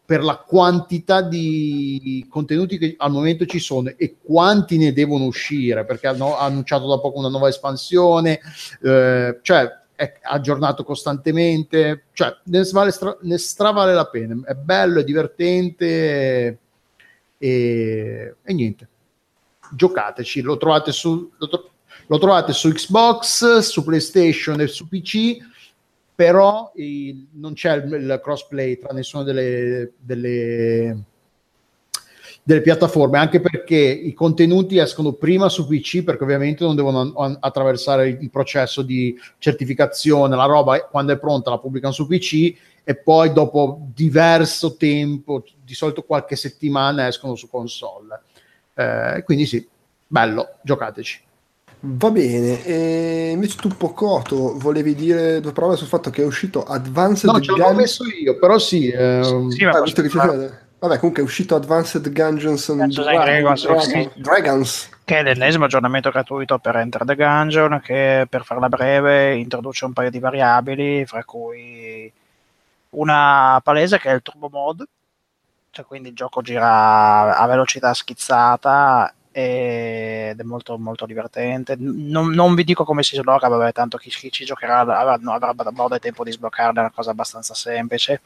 per 0.05 0.23
la 0.23 0.37
quantità 0.37 1.21
di 1.21 2.25
contenuti 2.29 2.77
che 2.77 2.93
al 2.97 3.11
momento 3.11 3.45
ci 3.45 3.57
sono 3.57 3.91
e 3.97 4.17
quanti 4.21 4.77
ne 4.77 4.93
devono 4.93 5.25
uscire, 5.25 5.83
perché 5.83 6.05
hanno 6.07 6.37
annunciato 6.37 6.87
da 6.87 6.99
poco 6.99 7.17
una 7.17 7.29
nuova 7.29 7.47
espansione, 7.47 8.39
eh, 8.83 9.39
cioè 9.41 9.83
è 9.95 10.19
aggiornato 10.21 10.83
costantemente, 10.83 12.05
cioè 12.13 12.35
ne, 12.43 12.63
vale 12.71 12.91
stra- 12.91 13.17
ne 13.21 13.37
stravale 13.37 13.93
la 13.93 14.05
pena, 14.05 14.37
è 14.45 14.53
bello, 14.53 14.99
è 14.99 15.03
divertente 15.03 16.59
e, 17.37 18.35
e 18.43 18.53
niente, 18.53 18.87
giocateci, 19.71 20.41
lo 20.41 20.57
trovate 20.57 20.91
su... 20.91 21.31
Lo, 21.37 21.47
tro- 21.47 21.69
lo 22.07 22.19
trovate 22.19 22.53
su 22.53 22.69
Xbox, 22.69 23.59
su 23.59 23.83
PlayStation 23.83 24.61
e 24.61 24.67
su 24.67 24.87
PC 24.87 25.37
però 26.15 26.71
il, 26.75 27.27
non 27.33 27.53
c'è 27.53 27.75
il, 27.75 27.91
il, 27.91 28.19
crossplay 28.23 28.77
tra 28.77 28.93
nessuna 28.93 29.23
delle, 29.23 29.91
delle, 29.99 31.03
delle, 32.41 32.61
piattaforme, 32.61 33.17
anche 33.17 33.41
perché 33.41 33.75
i 33.75 34.13
contenuti 34.13 34.77
escono 34.77 35.11
prima 35.11 35.49
su 35.49 35.67
PC, 35.67 36.03
perché 36.03 36.23
ovviamente 36.23 36.63
non 36.63 36.75
devono 36.75 37.13
an- 37.17 37.37
attraversare 37.41 38.07
il, 38.07 38.17
il, 38.21 38.29
processo 38.29 38.81
di 38.81 39.19
certificazione, 39.39 40.37
la 40.37 40.45
roba 40.45 40.79
quando 40.85 41.11
è 41.11 41.19
pronta 41.19 41.49
la 41.49 41.59
pubblicano 41.59 41.91
su 41.91 42.07
PC 42.07 42.55
e 42.85 42.95
poi 42.95 43.33
dopo 43.33 43.89
diverso 43.93 44.77
tempo, 44.77 45.43
di 45.61 45.73
solito 45.73 46.03
qualche 46.03 46.37
settimana, 46.37 47.07
escono 47.07 47.35
su 47.35 47.49
console. 47.49 48.21
Eh, 48.73 49.21
quindi 49.25 49.45
sì, 49.45 49.67
bello, 50.07 50.59
giocateci. 50.61 51.23
Va 51.79 52.09
bene, 52.09 52.63
e 52.65 53.29
invece 53.31 53.57
tu 53.57 53.67
Pocoto 53.69 54.57
volevi 54.57 54.95
dire 54.95 55.39
due 55.39 55.51
parole 55.51 55.75
sul 55.75 55.87
fatto 55.87 56.09
che 56.09 56.23
è 56.23 56.25
uscito 56.25 56.63
Advanced 56.63 57.29
No, 57.29 57.39
ce 57.39 57.51
l'ho 57.51 57.57
Gun... 57.57 57.75
messo 57.75 58.03
io, 58.05 58.39
però 58.39 58.57
sì. 58.57 58.89
Ehm... 58.89 59.49
sì 59.49 59.63
ah, 59.65 59.81
visto 59.81 60.01
che 60.01 60.09
fare... 60.09 60.63
Vabbè, 60.77 60.97
comunque 60.97 61.23
è 61.23 61.25
uscito 61.25 61.55
Advanced 61.55 62.07
Dungeons 62.07 62.69
and 62.69 62.93
Dragons, 62.93 63.63
Dragons, 63.63 64.15
Dragons, 64.15 64.89
che 65.03 65.17
è 65.17 65.23
l'ennesimo 65.23 65.65
aggiornamento 65.65 66.09
gratuito 66.11 66.59
per 66.59 66.75
Enter 66.75 67.05
the 67.05 67.15
Gungeon, 67.15 67.81
che 67.83 68.27
per 68.29 68.43
farla 68.43 68.69
breve 68.69 69.35
introduce 69.35 69.85
un 69.85 69.93
paio 69.93 70.09
di 70.11 70.19
variabili, 70.19 71.05
fra 71.05 71.23
cui 71.23 72.11
una 72.91 73.59
palese 73.63 73.99
che 73.99 74.11
è 74.11 74.13
il 74.13 74.21
Turbo 74.21 74.49
Mode, 74.51 74.85
cioè 75.71 75.85
quindi 75.85 76.09
il 76.09 76.15
gioco 76.15 76.41
gira 76.41 77.35
a 77.35 77.47
velocità 77.47 77.93
schizzata 77.93 79.13
ed 79.37 80.39
è 80.39 80.43
molto, 80.43 80.77
molto 80.77 81.05
divertente. 81.05 81.75
Non, 81.77 82.29
non, 82.29 82.55
vi 82.55 82.63
dico 82.63 82.85
come 82.85 83.03
si 83.03 83.17
sblocca, 83.17 83.49
vabbè, 83.49 83.73
tanto 83.73 83.97
chi, 83.97 84.09
chi 84.09 84.31
ci 84.31 84.45
giocherà 84.45 84.79
avrà, 84.79 84.99
avrà 84.99 85.53
modo 85.71 85.93
e 85.95 85.99
tempo 85.99 86.23
di 86.23 86.31
sbloccarla, 86.31 86.79
è 86.79 86.83
una 86.83 86.91
cosa 86.95 87.11
abbastanza 87.11 87.53
semplice. 87.53 88.21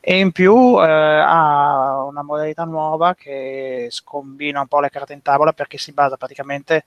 E 0.00 0.18
in 0.18 0.32
più 0.32 0.82
eh, 0.82 0.84
ha 0.84 2.02
una 2.02 2.22
modalità 2.22 2.64
nuova 2.64 3.14
che 3.14 3.86
scombina 3.90 4.60
un 4.60 4.66
po' 4.66 4.80
le 4.80 4.90
carte 4.90 5.12
in 5.12 5.22
tavola 5.22 5.52
perché 5.52 5.78
si 5.78 5.92
basa 5.92 6.16
praticamente 6.16 6.84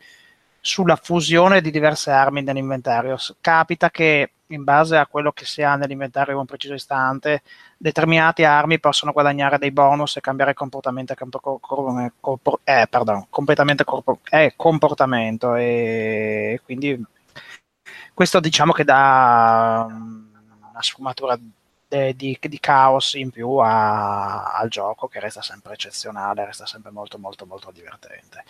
sulla 0.61 0.95
fusione 0.95 1.59
di 1.59 1.71
diverse 1.71 2.11
armi 2.11 2.43
nell'inventario. 2.43 3.17
Capita 3.41 3.89
che 3.89 4.31
in 4.47 4.63
base 4.63 4.97
a 4.97 5.07
quello 5.07 5.31
che 5.31 5.45
si 5.45 5.63
ha 5.63 5.75
nell'inventario 5.75 6.33
in 6.33 6.39
un 6.39 6.45
preciso 6.45 6.73
istante, 6.73 7.41
determinate 7.77 8.45
armi 8.45 8.79
possono 8.79 9.11
guadagnare 9.11 9.57
dei 9.57 9.71
bonus 9.71 10.17
e 10.17 10.21
cambiare 10.21 10.53
comportamento, 10.53 11.13
eh, 11.13 12.87
pardon, 12.89 13.25
completamente 13.29 13.83
eh, 14.29 14.53
comportamento 14.55 15.55
e 15.55 16.59
quindi 16.63 17.03
questo 18.13 18.39
diciamo 18.39 18.71
che 18.71 18.83
dà 18.83 19.87
una 19.89 20.81
sfumatura 20.81 21.39
de, 21.91 22.15
di, 22.15 22.37
di, 22.39 22.59
caos 22.59 23.15
in 23.15 23.31
più 23.31 23.57
a, 23.57 24.53
al 24.53 24.69
gioco 24.69 25.07
che 25.07 25.19
resta 25.19 25.41
sempre 25.41 25.73
eccezionale, 25.73 26.45
resta 26.45 26.65
sempre 26.65 26.89
molto 26.91 27.17
molto 27.17 27.45
molto 27.45 27.69
divertente. 27.71 28.45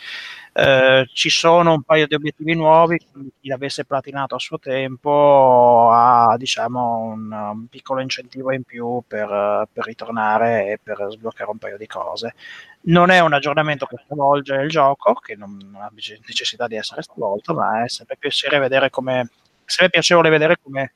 Eh, 0.54 1.10
ci 1.12 1.30
sono 1.30 1.74
un 1.74 1.82
paio 1.82 2.06
di 2.06 2.14
obiettivi 2.14 2.54
nuovi, 2.54 3.00
chi 3.00 3.48
l'avesse 3.48 3.86
platinato 3.86 4.36
a 4.36 4.40
suo 4.40 4.60
tempo 4.60 5.90
ha 5.92 6.36
diciamo 6.38 6.98
un, 7.00 7.32
un 7.32 7.68
piccolo 7.68 8.02
incentivo 8.02 8.52
in 8.54 8.64
più 8.64 9.02
per, 9.08 9.68
per, 9.72 9.86
ritornare 9.86 10.68
e 10.74 10.80
per 10.82 11.08
sbloccare 11.10 11.50
un 11.50 11.58
paio 11.58 11.78
di 11.78 11.88
cose. 11.88 12.36
Non 12.84 13.10
è 13.10 13.20
un 13.20 13.34
aggiornamento 13.34 13.86
che 13.88 13.98
stravolge 14.04 14.56
il 14.56 14.70
gioco, 14.70 15.14
che 15.16 15.36
non, 15.36 15.58
non 15.72 15.82
ha 15.82 15.92
necessità 15.94 16.68
di 16.68 16.76
essere 16.76 17.02
stravolto, 17.02 17.54
ma 17.56 17.84
è 17.84 17.90
sempre 17.90 18.18
piacere 18.18 18.60
vedere 18.60 18.90
come, 18.92 19.30
sempre 19.66 19.90
piacevole 19.90 20.30
vedere 20.30 20.58
come 20.62 20.94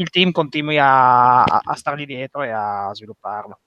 il 0.00 0.08
team 0.08 0.32
continui 0.32 0.78
a, 0.78 1.42
a 1.42 1.74
stargli 1.74 2.06
dietro 2.06 2.42
e 2.42 2.50
a 2.50 2.90
svilupparlo. 2.94 3.58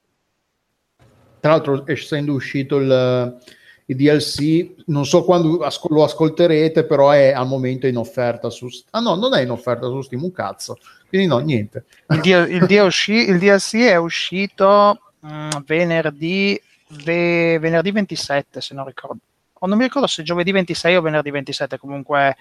Tra 1.39 1.51
l'altro, 1.51 1.83
essendo 1.85 2.33
uscito 2.33 2.77
il, 2.77 3.37
il 3.85 3.95
DLC, 3.95 4.83
non 4.87 5.05
so 5.05 5.23
quando 5.23 5.59
asco- 5.59 5.93
lo 5.93 6.03
ascolterete, 6.03 6.85
però 6.85 7.11
è 7.11 7.31
al 7.31 7.47
momento 7.47 7.85
in 7.85 7.97
offerta 7.97 8.49
su 8.49 8.67
Ah 8.91 8.99
no, 8.99 9.15
non 9.15 9.35
è 9.35 9.41
in 9.41 9.51
offerta 9.51 9.87
su 9.87 10.01
Steam, 10.01 10.23
un 10.23 10.31
cazzo. 10.31 10.77
Quindi 11.07 11.27
no, 11.27 11.37
niente. 11.37 11.85
Il, 12.09 12.21
D- 12.21 12.47
il, 12.49 12.65
DLC, 12.65 13.07
il 13.09 13.37
DLC, 13.37 13.75
è 13.81 13.97
uscito 13.97 15.01
mh, 15.19 15.27
mm, 15.27 15.49
venerdì, 15.65 16.59
ve- 17.03 17.59
venerdì 17.59 17.91
27, 17.91 18.59
se 18.59 18.73
non 18.73 18.85
ricordo. 18.85 19.19
O 19.59 19.67
non 19.67 19.77
mi 19.77 19.83
ricordo 19.83 20.07
se 20.07 20.23
giovedì 20.23 20.51
26 20.51 20.95
o 20.95 21.01
venerdì 21.01 21.29
27, 21.29 21.77
comunque 21.77 22.35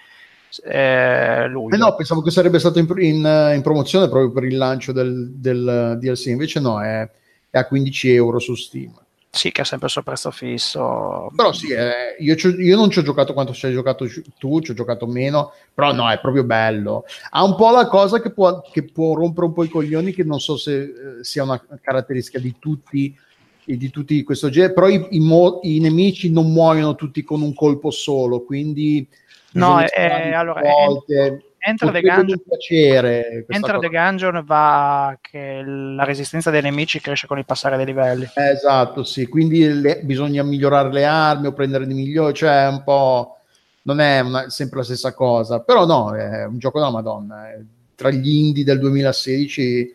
eh, 0.63 1.47
luglio. 1.47 1.75
Eh 1.75 1.77
no, 1.79 1.95
pensavo 1.95 2.21
che 2.21 2.31
sarebbe 2.31 2.59
stato 2.59 2.79
in, 2.79 2.87
in, 2.97 3.51
in, 3.55 3.61
promozione 3.61 4.09
proprio 4.09 4.31
per 4.31 4.43
il 4.43 4.57
lancio 4.57 4.91
del, 4.91 5.31
del 5.33 5.97
DLC, 5.99 6.27
invece 6.27 6.59
no, 6.59 6.81
è, 6.81 7.09
è, 7.49 7.57
a 7.57 7.65
15 7.65 8.13
euro 8.13 8.39
su 8.39 8.55
Steam. 8.55 8.93
Sì, 9.29 9.51
che 9.51 9.61
ha 9.61 9.65
sempre 9.65 9.87
il 9.87 9.93
suo 9.93 10.03
prezzo 10.03 10.29
fisso. 10.29 11.31
Però 11.35 11.51
sì, 11.51 11.71
eh, 11.71 12.15
io, 12.19 12.35
io, 12.35 12.75
non 12.75 12.91
ci 12.91 12.99
ho 12.99 13.01
giocato 13.01 13.33
quanto 13.33 13.51
ci 13.51 13.65
hai 13.65 13.73
giocato 13.73 14.05
tu, 14.37 14.61
ci 14.61 14.71
ho 14.71 14.75
giocato 14.75 15.07
meno, 15.07 15.53
però 15.73 15.91
no, 15.91 16.11
è 16.11 16.19
proprio 16.19 16.43
bello. 16.43 17.05
Ha 17.31 17.43
un 17.43 17.55
po' 17.55 17.71
la 17.71 17.87
cosa 17.87 18.21
che 18.21 18.31
può, 18.31 18.61
che 18.61 18.83
può 18.83 19.15
rompere 19.15 19.47
un 19.47 19.53
po' 19.53 19.63
i 19.63 19.69
coglioni, 19.69 20.13
che 20.13 20.23
non 20.23 20.39
so 20.39 20.55
se 20.55 20.81
eh, 20.81 20.91
sia 21.21 21.41
una 21.41 21.59
caratteristica 21.81 22.37
di 22.37 22.55
tutti 22.59 23.17
di 23.65 23.89
tutti 23.89 24.23
questo 24.23 24.49
genere, 24.49 24.73
però 24.73 24.89
i, 24.89 25.07
i, 25.11 25.19
mo- 25.19 25.59
i, 25.63 25.79
nemici 25.79 26.29
non 26.29 26.51
muoiono 26.51 26.95
tutti 26.95 27.23
con 27.23 27.41
un 27.41 27.53
colpo 27.53 27.91
solo, 27.91 28.43
quindi 28.43 29.07
No, 29.53 29.79
è, 29.79 29.87
eh, 29.93 30.33
allora, 30.33 30.61
volte. 30.61 31.45
Enter 31.65 31.91
the 31.91 32.01
Gungeon, 32.01 32.41
piacere 32.45 33.45
Enter 33.47 33.79
the 33.79 33.87
Gungeon 33.87 34.43
va 34.45 35.17
che 35.21 35.63
la 35.63 36.03
resistenza 36.03 36.51
dei 36.51 36.61
nemici 36.61 36.99
cresce 36.99 37.25
con 37.25 37.37
il 37.37 37.45
passare 37.45 37.77
dei 37.77 37.85
livelli. 37.85 38.27
Esatto, 38.35 39.05
sì, 39.05 39.27
quindi 39.27 39.79
le, 39.79 40.01
bisogna 40.03 40.43
migliorare 40.43 40.91
le 40.91 41.05
armi 41.05 41.47
o 41.47 41.53
prendere 41.53 41.87
di 41.87 41.93
migliori, 41.93 42.33
cioè 42.33 42.67
un 42.67 42.83
po' 42.83 43.37
non 43.83 44.01
è 44.01 44.19
una, 44.19 44.49
sempre 44.49 44.79
la 44.79 44.83
stessa 44.83 45.13
cosa, 45.13 45.61
però 45.61 45.85
no, 45.85 46.13
è 46.13 46.43
un 46.45 46.57
gioco 46.57 46.79
della 46.79 46.91
Madonna. 46.91 47.51
È, 47.51 47.59
tra 47.95 48.09
gli 48.09 48.29
indie 48.29 48.65
del 48.65 48.79
2016 48.79 49.93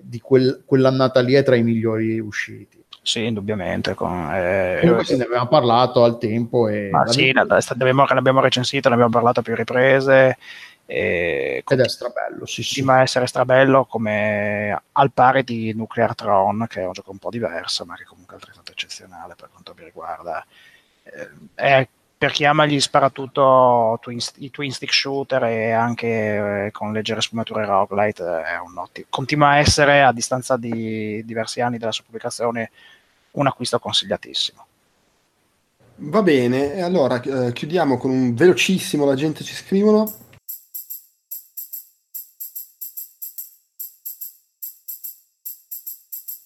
di 0.00 0.20
quel, 0.20 0.62
quell'annata 0.64 1.20
lì 1.20 1.34
è 1.34 1.42
tra 1.42 1.56
i 1.56 1.62
migliori 1.62 2.18
usciti. 2.18 2.81
Sì, 3.02 3.24
indubbiamente. 3.24 3.94
Con, 3.94 4.30
eh, 4.32 4.78
Comunque 4.80 5.04
se 5.04 5.16
ne 5.16 5.24
avevamo 5.24 5.48
parlato 5.48 6.04
al 6.04 6.18
tempo. 6.18 6.68
E 6.68 6.88
ma 6.90 7.06
sì, 7.08 7.32
la, 7.32 7.44
abbiamo, 7.68 8.04
l'abbiamo 8.06 8.40
recensito, 8.40 8.88
ne 8.88 8.94
abbiamo 8.94 9.12
parlato 9.12 9.40
a 9.40 9.42
più 9.42 9.56
riprese. 9.56 10.38
E 10.86 11.64
Ed 11.66 11.80
è 11.80 11.88
strabello, 11.88 12.44
sì, 12.46 12.62
sì. 12.62 12.74
Continua 12.74 13.02
essere 13.02 13.26
strabello 13.26 13.86
come 13.86 14.82
al 14.92 15.10
pari 15.12 15.42
di 15.42 15.72
Nuclear 15.74 16.14
Tron, 16.14 16.66
che 16.68 16.82
è 16.82 16.86
un 16.86 16.92
gioco 16.92 17.10
un 17.10 17.18
po' 17.18 17.30
diverso, 17.30 17.84
ma 17.84 17.96
che 17.96 18.04
comunque 18.04 18.34
è 18.34 18.38
altrettanto 18.38 18.72
eccezionale 18.72 19.34
per 19.36 19.48
quanto 19.50 19.74
mi 19.76 19.84
riguarda. 19.84 20.44
Eh, 21.02 21.30
è 21.54 21.88
per 22.22 22.30
chi 22.30 22.44
ama 22.44 22.66
gli 22.66 22.78
sparatutto 22.78 23.98
twin, 24.00 24.20
i 24.36 24.50
twin 24.52 24.70
stick 24.70 24.92
shooter 24.92 25.42
e 25.42 25.72
anche 25.72 26.66
eh, 26.66 26.70
con 26.70 26.92
leggere 26.92 27.20
sfumature 27.20 27.64
roguelite 27.64 28.22
è 28.22 28.60
un 28.64 28.78
ottimo. 28.78 29.06
continua 29.10 29.48
a 29.48 29.56
essere 29.56 30.04
a 30.04 30.12
distanza 30.12 30.56
di 30.56 31.24
diversi 31.24 31.60
anni 31.60 31.78
dalla 31.78 31.90
sua 31.90 32.04
pubblicazione 32.04 32.70
un 33.32 33.48
acquisto 33.48 33.80
consigliatissimo. 33.80 34.66
Va 35.96 36.22
bene, 36.22 36.80
allora 36.80 37.20
eh, 37.20 37.52
chiudiamo 37.52 37.98
con 37.98 38.12
un 38.12 38.34
velocissimo, 38.36 39.04
la 39.04 39.16
gente 39.16 39.42
ci 39.42 39.56
scrivono. 39.56 40.08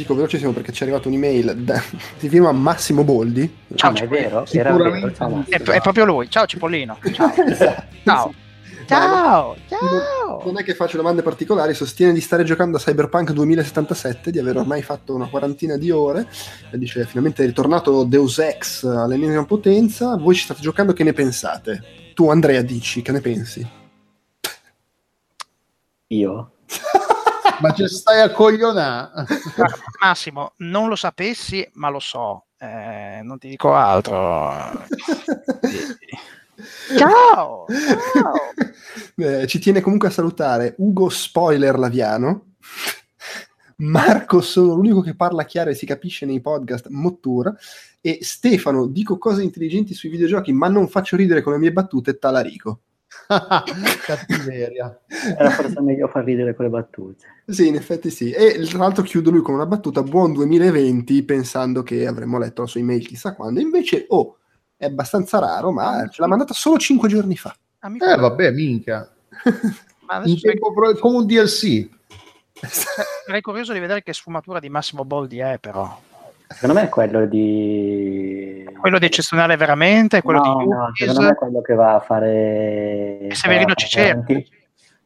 dico 0.00 0.14
velocissimo 0.14 0.52
perché 0.52 0.72
ci 0.72 0.80
è 0.80 0.86
arrivata 0.86 1.08
un'email 1.08 1.56
da, 1.56 1.82
di 2.18 2.28
firma 2.28 2.52
Massimo 2.52 3.04
Boldi. 3.04 3.58
Ciao, 3.74 3.92
ah, 3.92 3.94
è 3.94 4.08
vero? 4.08 4.44
Era 4.50 4.76
vero. 4.76 5.12
È, 5.48 5.60
è, 5.60 5.80
proprio 5.80 6.04
lui. 6.04 6.30
Ciao 6.30 6.46
Cipollino. 6.46 6.98
Ciao. 7.12 7.32
esatto. 7.34 7.84
Ciao. 8.04 8.34
Ciao, 8.86 9.56
ciao. 9.68 10.42
Non 10.44 10.58
è 10.58 10.64
che 10.64 10.74
faccio 10.74 10.96
domande 10.96 11.22
particolari, 11.22 11.74
sostiene 11.74 12.12
di 12.12 12.20
stare 12.20 12.42
giocando 12.42 12.76
a 12.76 12.80
Cyberpunk 12.80 13.30
2077, 13.30 14.32
di 14.32 14.40
aver 14.40 14.56
ormai 14.56 14.82
fatto 14.82 15.14
una 15.14 15.28
quarantina 15.28 15.76
di 15.76 15.92
ore, 15.92 16.26
e 16.72 16.76
dice 16.76 17.04
finalmente 17.04 17.44
è 17.44 17.46
ritornato 17.46 18.02
Deus 18.02 18.38
Ex 18.40 18.82
all'ennesima 18.82 19.44
potenza, 19.44 20.16
voi 20.16 20.34
ci 20.34 20.42
state 20.42 20.60
giocando, 20.60 20.92
che 20.92 21.04
ne 21.04 21.12
pensate? 21.12 21.82
Tu 22.14 22.28
Andrea 22.30 22.62
dici, 22.62 23.00
che 23.00 23.12
ne 23.12 23.20
pensi? 23.20 23.64
Io? 26.08 26.50
ma 27.60 27.72
ci 27.72 27.86
stai 27.88 28.20
a 28.20 28.30
coglionare. 28.30 29.26
Massimo, 30.00 30.52
non 30.58 30.88
lo 30.88 30.96
sapessi, 30.96 31.68
ma 31.74 31.88
lo 31.88 32.00
so. 32.00 32.46
Eh, 32.58 33.20
non 33.22 33.38
ti 33.38 33.48
dico 33.48 33.74
altro. 33.74 34.84
ciao! 36.96 37.66
ciao. 37.66 37.66
Eh, 39.16 39.46
ci 39.46 39.58
tiene 39.58 39.80
comunque 39.80 40.08
a 40.08 40.12
salutare 40.12 40.74
Ugo 40.78 41.08
Spoiler 41.08 41.78
Laviano. 41.78 42.54
Marco 43.76 44.40
sono 44.40 44.74
l'unico 44.74 45.00
che 45.00 45.14
parla 45.14 45.44
chiaro 45.44 45.70
e 45.70 45.74
si 45.74 45.86
capisce 45.86 46.26
nei 46.26 46.40
podcast 46.40 46.88
Mottura 46.88 47.54
e 48.02 48.18
Stefano 48.20 48.86
dico 48.86 49.16
cose 49.16 49.42
intelligenti 49.42 49.94
sui 49.94 50.10
videogiochi 50.10 50.52
ma 50.52 50.68
non 50.68 50.88
faccio 50.88 51.16
ridere 51.16 51.40
con 51.42 51.54
le 51.54 51.58
mie 51.58 51.72
battute 51.72 52.18
Talarico. 52.18 52.80
Cattiveria. 54.04 55.00
Era 55.38 55.50
forse 55.50 55.80
meglio 55.80 56.08
far 56.08 56.24
ridere 56.24 56.54
con 56.54 56.64
le 56.64 56.70
battute. 56.70 57.26
Sì, 57.46 57.68
in 57.68 57.76
effetti 57.76 58.10
sì. 58.10 58.30
E 58.30 58.58
tra 58.66 58.78
l'altro 58.78 59.02
chiudo 59.02 59.30
lui 59.30 59.42
con 59.42 59.54
una 59.54 59.66
battuta 59.66 60.02
buon 60.02 60.32
2020 60.32 61.22
pensando 61.22 61.82
che 61.82 62.06
avremmo 62.06 62.38
letto 62.38 62.62
la 62.62 62.68
sua 62.68 62.80
email 62.80 63.06
chissà 63.06 63.34
quando. 63.34 63.60
Invece, 63.60 64.06
oh, 64.08 64.38
è 64.76 64.86
abbastanza 64.86 65.38
raro, 65.38 65.70
ma 65.70 66.08
ce 66.10 66.20
l'ha 66.20 66.28
mandata 66.28 66.54
solo 66.54 66.78
5 66.78 67.08
giorni 67.08 67.36
fa. 67.36 67.54
Ah, 67.80 67.90
eh, 67.90 68.16
vabbè, 68.16 68.50
minchia. 68.50 69.08
In 70.24 70.40
tempo 70.40 70.72
pro- 70.72 70.96
come 70.96 71.18
un 71.18 71.26
DLC. 71.26 71.88
Sarei 72.52 73.40
curioso 73.42 73.72
di 73.72 73.78
vedere 73.78 74.02
che 74.02 74.12
sfumatura 74.12 74.58
di 74.58 74.68
Massimo 74.68 75.04
Boldi 75.04 75.38
è, 75.38 75.58
però. 75.60 76.00
Secondo 76.52 76.74
me 76.74 76.86
è 76.86 76.88
quello 76.88 77.26
di... 77.26 78.68
Quello 78.78 78.98
di 78.98 79.06
eccezionale 79.06 79.56
veramente? 79.56 80.20
Quello 80.20 80.40
no, 80.40 80.56
di 80.58 80.66
no, 80.66 80.90
secondo 80.94 81.20
me 81.22 81.30
è 81.30 81.34
quello 81.34 81.60
che 81.60 81.74
va 81.74 81.94
a 81.94 82.00
fare... 82.00 83.28
Severino 83.30 83.74
Cicerchi? 83.74 84.58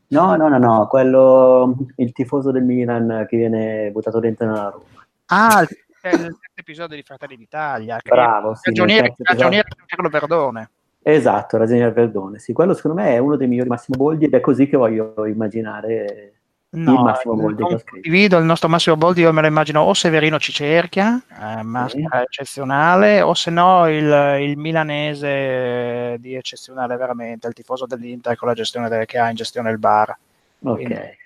No, 0.08 0.36
no, 0.36 0.48
no, 0.48 0.58
no, 0.58 0.86
quello, 0.86 1.76
il 1.96 2.12
tifoso 2.12 2.50
del 2.50 2.62
Milan 2.62 3.26
che 3.28 3.36
viene 3.36 3.90
buttato 3.90 4.20
dentro 4.20 4.46
nella 4.46 4.70
Roma. 4.70 4.84
Ah, 5.26 5.60
il, 5.62 5.68
il 5.70 5.86
terzo 6.00 6.38
episodio 6.54 6.96
di 6.96 7.02
Fratelli 7.02 7.36
d'Italia. 7.36 7.98
Bravo, 8.02 8.54
sì. 8.54 8.62
Ragioniere, 8.68 9.14
ragioniere 9.18 9.68
Carlo 9.86 10.08
Verdone. 10.08 10.70
Esatto, 11.02 11.58
Ragioniere 11.58 11.92
Verdone. 11.92 12.38
Sì, 12.38 12.52
quello 12.52 12.72
secondo 12.74 13.02
me 13.02 13.10
è 13.10 13.18
uno 13.18 13.36
dei 13.36 13.48
migliori 13.48 13.68
Massimo 13.68 13.98
Boldi 13.98 14.24
ed 14.24 14.34
è 14.34 14.40
così 14.40 14.66
che 14.66 14.76
voglio 14.76 15.26
immaginare 15.26 16.33
No, 16.74 16.94
il 16.94 17.00
Massimo 17.00 17.34
Boldi 17.36 17.62
non 17.62 17.80
condivido 17.88 18.36
il 18.36 18.44
nostro 18.44 18.68
Massimo 18.68 18.96
Boldi, 18.96 19.20
io 19.20 19.32
me 19.32 19.40
lo 19.42 19.46
immagino 19.46 19.82
o 19.82 19.94
Severino 19.94 20.40
Cicerchia, 20.40 21.22
eh, 21.30 21.62
maschera 21.62 22.18
sì. 22.18 22.22
eccezionale, 22.24 23.20
o 23.22 23.32
se 23.34 23.50
no 23.50 23.88
il, 23.88 24.38
il, 24.40 24.58
milanese 24.58 26.16
di 26.18 26.34
eccezionale 26.34 26.96
veramente, 26.96 27.46
il 27.46 27.54
tifoso 27.54 27.86
dell'Inter 27.86 28.36
con 28.36 28.48
la 28.48 28.54
gestione 28.54 28.88
del, 28.88 29.06
che 29.06 29.18
ha 29.18 29.28
in 29.28 29.36
gestione 29.36 29.70
il 29.70 29.78
bar. 29.78 30.16
Ok. 30.62 30.74
Quindi, 30.74 31.22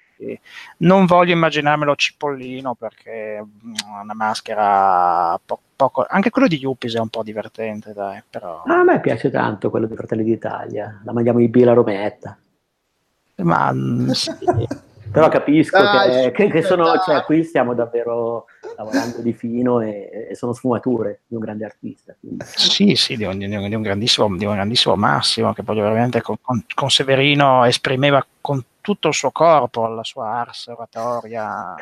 non 0.78 1.06
voglio 1.06 1.32
immaginarmelo 1.32 1.94
cipollino 1.94 2.74
perché 2.74 3.40
mm, 3.40 3.74
una 4.02 4.14
maschera 4.14 5.40
po- 5.44 5.60
poco... 5.76 6.04
Anche 6.08 6.30
quello 6.30 6.48
di 6.48 6.58
Yuppies 6.58 6.96
è 6.96 7.00
un 7.00 7.08
po' 7.08 7.22
divertente, 7.22 7.92
dai, 7.92 8.22
però... 8.28 8.64
Ah, 8.66 8.80
a 8.80 8.84
me 8.84 9.00
piace 9.00 9.30
tanto 9.30 9.70
quello 9.70 9.86
dei 9.86 9.96
Fratelli 9.96 10.24
d'Italia. 10.24 11.00
La 11.04 11.12
mangiamo 11.12 11.38
in 11.38 11.50
Bila 11.50 11.72
Rometta. 11.72 12.36
Ma 13.36 13.72
mm, 13.72 14.10
sì. 14.10 14.32
Però 15.10 15.28
capisco 15.28 15.78
Dai, 15.82 16.24
che, 16.24 16.30
che- 16.32 16.50
che 16.50 16.62
sono, 16.62 16.98
cioè, 17.04 17.22
qui 17.24 17.42
stiamo 17.42 17.74
davvero 17.74 18.46
lavorando 18.76 19.20
di 19.20 19.32
fino 19.32 19.80
e, 19.80 20.28
e 20.30 20.34
sono 20.34 20.52
sfumature 20.52 21.20
di 21.26 21.34
un 21.34 21.40
grande 21.40 21.64
artista. 21.64 22.14
quindi. 22.18 22.44
Sì, 22.46 22.94
sì, 22.94 23.16
di 23.16 23.24
un, 23.24 23.38
di 23.38 23.44
un- 23.46 23.68
di 23.68 23.74
un 23.74 23.82
grandissimo, 23.82 24.36
di 24.36 24.44
un 24.44 24.54
grandissimo 24.54 24.94
Massimo, 24.96 25.52
che 25.54 25.62
poi 25.62 25.76
veramente 25.76 26.20
con, 26.20 26.36
con- 26.40 26.64
con 26.74 26.90
Severino 26.90 27.64
esprimeva 27.64 28.24
con 28.40 28.62
tutto 28.80 29.08
il 29.08 29.14
suo 29.14 29.30
corpo 29.30 29.86
la 29.86 30.04
sua 30.04 30.26
ars 30.40 30.66
oratoria. 30.68 31.74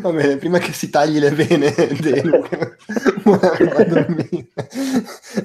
Va 0.00 0.10
bene, 0.10 0.36
prima 0.36 0.58
che 0.58 0.72
si 0.72 0.90
tagli 0.90 1.20
le 1.20 1.30
vene 1.30 1.72
Luca, 2.24 2.58
va 3.24 3.38
a 3.38 3.84
dormire. 3.84 4.48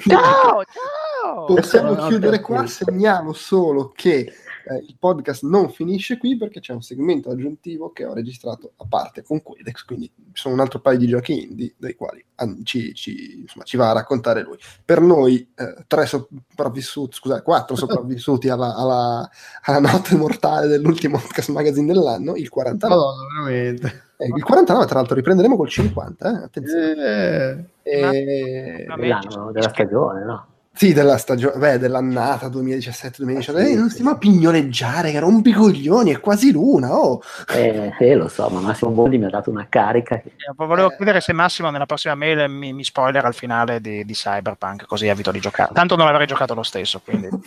Ciao, 0.08 0.64
ciao! 0.64 1.46
Possiamo 1.46 1.88
Buonanotte 1.90 2.08
chiudere 2.08 2.36
a 2.38 2.42
qua, 2.42 2.66
segnalo 2.66 3.34
solo 3.34 3.92
che 3.96 4.34
eh, 4.66 4.78
il 4.78 4.96
podcast 5.00 5.44
non 5.44 5.70
finisce 5.70 6.18
qui 6.18 6.38
perché 6.38 6.60
c'è 6.60 6.74
un 6.74 6.82
segmento 6.82 7.30
aggiuntivo 7.30 7.92
che 7.92 8.06
ho 8.06 8.14
registrato 8.14 8.74
a 8.78 8.86
parte 8.88 9.24
con 9.24 9.42
Quedex, 9.42 9.84
quindi 9.86 10.12
ci 10.16 10.42
sono 10.42 10.54
un 10.54 10.60
altro 10.62 10.80
paio 10.80 10.98
di 10.98 11.08
giochi 11.08 11.44
indie 11.44 11.74
dei 11.78 11.96
quali 11.96 12.24
ci, 12.64 12.94
ci- 12.94 13.40
insomma, 13.42 13.64
ci 13.64 13.78
va 13.78 13.90
a 13.90 13.94
raccontare 13.94 14.42
lui. 14.44 14.58
Per 14.84 15.00
noi 15.02 15.50
eh, 15.56 15.84
tre 15.88 16.06
sopravvissuti, 16.06 17.16
scusate, 17.16 17.42
quattro 17.42 17.76
sopravvissuti 17.78 18.50
alla, 18.50 18.76
alla- 18.76 19.30
alla 19.64 19.80
notte 19.80 20.16
mortale 20.16 20.68
dell'ultimo 20.68 21.18
podcast 21.20 21.50
magazine 21.52 21.92
dell'anno, 21.92 22.36
il 22.36 22.50
49. 22.50 22.96
Madonna, 22.96 23.44
veramente. 23.50 24.04
Eh, 24.18 24.28
il 24.28 24.44
49 24.44 24.86
tra 24.86 24.96
l'altro 25.00 25.16
riprenderemo 25.16 25.56
col 25.56 25.70
50, 25.70 26.30
eh, 26.42 26.44
attenzione. 26.44 27.68
Eh, 27.84 28.02
Eh, 28.06 28.86
Ma- 28.88 28.96
Dell'anno, 28.96 29.52
della 29.52 29.70
stagione, 29.70 30.24
no? 30.24 30.48
Sì, 30.76 30.92
della 30.92 31.18
stagione, 31.18 31.58
beh, 31.58 31.78
dell'annata 31.78 32.48
2017-2019. 32.48 33.58
Eh, 33.60 33.76
non 33.76 33.90
stiamo 33.90 34.10
a 34.10 34.18
pignoleggiare, 34.18 35.12
che 35.12 35.20
rompi 35.20 35.50
i 35.50 35.54
coglioni, 35.54 36.12
è 36.12 36.20
quasi 36.20 36.52
l'una. 36.52 36.94
Oh. 36.98 37.22
Eh, 37.54 37.94
eh, 38.00 38.16
lo 38.16 38.28
so, 38.28 38.48
ma 38.50 38.60
Massimo 38.60 38.92
Boldi 38.92 39.18
mi 39.18 39.26
ha 39.26 39.30
dato 39.30 39.50
una 39.52 39.68
carica. 39.70 40.18
che- 40.20 40.30
Eh, 40.36 40.54
Volevo 40.56 40.90
chiedere 40.90 41.22
se 41.22 41.32
Massimo 41.34 41.70
nella 41.70 41.86
prossima 41.86 42.16
mail 42.16 42.50
mi, 42.50 42.74
mi 42.74 42.84
spoiler 42.84 43.24
al 43.24 43.34
finale 43.36 43.80
di, 43.82 44.04
di 44.04 44.14
Cyberpunk, 44.14 44.86
così 44.88 45.08
evito 45.08 45.32
di 45.32 45.40
giocare. 45.40 45.72
Tanto 45.74 45.96
non 45.96 46.08
avrei 46.08 46.26
giocato 46.28 46.54
lo 46.54 46.64
stesso, 46.64 47.02
quindi... 47.04 47.30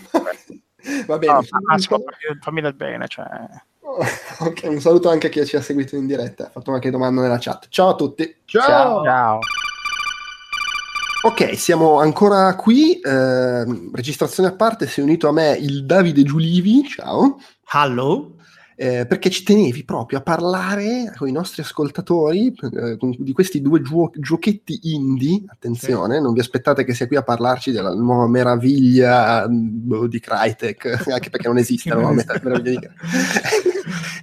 Va 1.06 1.18
bene, 1.18 1.32
No, 1.32 1.40
Massimo, 1.66 1.98
fammi- 2.40 2.60
del 2.60 2.74
bene, 2.74 3.08
cioè... 3.08 3.26
ok, 4.38 4.60
un 4.66 4.78
saluto 4.80 5.08
anche 5.08 5.26
a 5.26 5.30
chi 5.30 5.44
ci 5.44 5.56
ha 5.56 5.60
seguito 5.62 5.96
in 5.96 6.06
diretta, 6.06 6.46
ha 6.46 6.50
fatto 6.50 6.70
anche 6.72 6.90
domanda 6.90 7.22
nella 7.22 7.38
chat. 7.40 7.66
Ciao 7.70 7.88
a 7.88 7.94
tutti. 7.96 8.36
ciao. 8.44 9.02
Ciao. 9.02 9.38
Ok, 11.26 11.58
siamo 11.58 11.98
ancora 11.98 12.54
qui. 12.54 13.00
ehm, 13.02 13.90
registrazione 13.92 14.50
a 14.50 14.54
parte, 14.54 14.86
si 14.86 15.00
è 15.00 15.02
unito 15.02 15.26
a 15.26 15.32
me 15.32 15.56
il 15.60 15.84
Davide 15.84 16.22
Giulivi. 16.22 16.84
Ciao. 16.86 17.40
Hello? 17.72 18.36
eh, 18.78 19.06
perché 19.06 19.30
ci 19.30 19.42
tenevi 19.42 19.84
proprio 19.84 20.18
a 20.18 20.22
parlare 20.22 21.12
con 21.16 21.26
i 21.26 21.32
nostri 21.32 21.62
ascoltatori 21.62 22.48
eh, 22.48 22.98
di 23.18 23.32
questi 23.32 23.62
due 23.62 23.80
giuo- 23.80 24.12
giochetti 24.14 24.78
indie. 24.82 25.42
Attenzione, 25.48 26.20
non 26.20 26.32
vi 26.32 26.40
aspettate 26.40 26.84
che 26.84 26.94
sia 26.94 27.06
qui 27.06 27.16
a 27.16 27.22
parlarci 27.22 27.72
della 27.72 27.92
nuova 27.92 28.28
meraviglia 28.28 29.48
boh, 29.48 30.06
di 30.06 30.20
Crytek, 30.20 31.08
anche 31.10 31.30
perché 31.30 31.48
non 31.48 31.58
esiste 31.58 31.88
la 31.88 31.96
nuova 31.96 32.12
meraviglia 32.12 32.60
di 32.60 32.78
Crytek. 32.78 32.92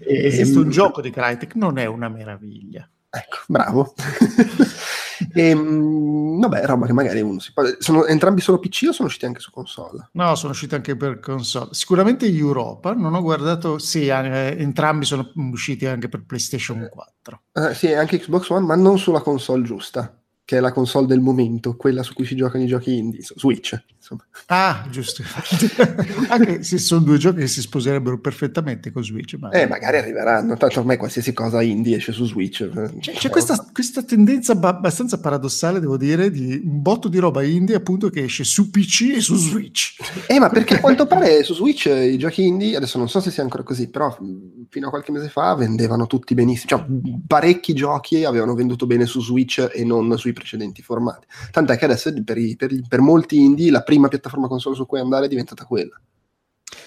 Esiste 0.06 0.58
un 0.58 0.70
gioco 0.70 1.02
di 1.02 1.10
Crytek, 1.10 1.56
non 1.56 1.78
è 1.80 1.86
una 1.86 2.08
meraviglia. 2.08 2.88
Ecco, 3.16 3.38
bravo. 3.46 3.94
e, 5.36 5.54
mm, 5.54 6.40
vabbè, 6.40 6.66
roba 6.66 6.88
che 6.88 6.94
magari 6.94 7.22
uno 7.22 7.38
si 7.38 7.54
può... 7.54 7.64
Sono 7.78 8.08
entrambi 8.08 8.42
solo 8.42 8.58
PC 8.58 8.86
o 8.88 8.92
sono 8.92 9.08
usciti 9.08 9.28
anche 9.28 9.40
su 9.40 9.52
console? 9.52 10.10
No, 10.14 10.34
sono 10.34 10.54
usciti 10.54 10.74
anche 10.74 10.98
per 10.98 11.20
console. 11.20 11.70
Sicuramente 11.74 12.26
Europa, 12.26 12.94
non 12.94 13.14
ho 13.14 13.22
guardato, 13.22 13.78
sì, 13.78 14.08
eh, 14.08 14.56
entrambi 14.58 15.06
sono 15.06 15.32
usciti 15.36 15.86
anche 15.86 16.10
per 16.10 16.24
PlayStation 16.26 16.90
4. 16.90 17.42
Eh, 17.52 17.76
sì, 17.76 17.94
anche 17.94 18.18
Xbox 18.18 18.50
One, 18.50 18.66
ma 18.66 18.76
non 18.76 18.98
sulla 18.98 19.22
console 19.22 19.62
giusta, 19.62 20.20
che 20.44 20.58
è 20.58 20.60
la 20.60 20.72
console 20.72 21.06
del 21.06 21.20
momento, 21.20 21.76
quella 21.76 22.02
su 22.02 22.16
cui 22.16 22.26
si 22.26 22.36
giocano 22.36 22.64
i 22.64 22.68
giochi 22.68 22.98
indie, 22.98 23.22
Switch. 23.22 23.80
Insomma. 24.04 24.26
Ah, 24.48 24.86
giusto. 24.90 25.24
anche 26.28 26.62
se 26.62 26.78
sono 26.78 27.02
due 27.06 27.18
giochi 27.18 27.40
che 27.40 27.48
si 27.48 27.62
sposerebbero 27.62 28.20
perfettamente 28.20 28.92
con 28.92 29.02
Switch. 29.02 29.36
Ma... 29.40 29.50
Eh, 29.52 29.66
magari 29.66 29.96
arriveranno, 29.98 30.58
tanto 30.58 30.80
ormai 30.82 30.98
qualsiasi 30.98 31.32
cosa 31.32 31.62
indie 31.62 31.96
esce 31.96 32.12
su 32.12 32.26
Switch. 32.26 32.70
C'è, 33.00 33.14
c'è 33.14 33.30
questa, 33.30 33.66
questa 33.72 34.04
tendenza 34.04 34.56
ba- 34.56 34.68
abbastanza 34.70 35.22
paradossale, 35.22 35.80
devo 35.80 35.96
dire, 35.96 36.30
di 36.32 36.62
un 36.66 36.82
botto 36.82 37.08
di 37.08 37.18
roba 37.18 37.44
indie 37.44 37.76
appunto 37.76 38.10
che 38.10 38.24
esce 38.24 38.44
su 38.44 38.70
PC 38.70 39.14
e 39.16 39.22
su 39.22 39.36
Switch. 39.38 39.96
Eh, 40.28 40.38
ma 40.38 40.50
perché 40.50 40.76
a 40.76 40.80
quanto 40.82 41.08
pare 41.08 41.42
su 41.44 41.54
Switch 41.54 41.86
i 41.86 42.18
giochi 42.18 42.46
indie, 42.46 42.76
adesso 42.76 42.98
non 42.98 43.08
so 43.08 43.22
se 43.22 43.32
sia 43.32 43.42
ancora 43.44 43.64
così, 43.64 43.88
però 43.88 44.14
fino 44.70 44.88
a 44.88 44.90
qualche 44.90 45.14
mese 45.14 45.30
fa 45.30 45.56
vendevano 45.56 46.08
tutti 46.08 46.34
benissimo. 46.34 46.68
Cioè, 46.78 46.86
parecchi 47.26 47.74
giochi 47.74 48.26
avevano 48.26 48.54
venduto 48.54 48.86
bene 48.86 49.06
su 49.06 49.22
Switch 49.22 49.66
e 49.74 49.86
non 49.86 50.18
sui 50.18 50.34
precedenti 50.34 50.82
formati. 50.82 51.26
Tant'è 51.52 51.78
che 51.78 51.86
adesso 51.86 52.12
per, 52.22 52.38
i- 52.38 52.58
per 52.58 52.74
i- 52.74 52.84
per 52.86 53.00
molti 53.00 53.40
indie 53.40 53.72
la 53.72 53.80
prima 53.80 53.92
piattaforma 54.08 54.48
console 54.48 54.76
su 54.76 54.86
cui 54.86 55.00
andare 55.00 55.26
è 55.26 55.30
diventata 55.30 55.66
quella. 55.66 56.00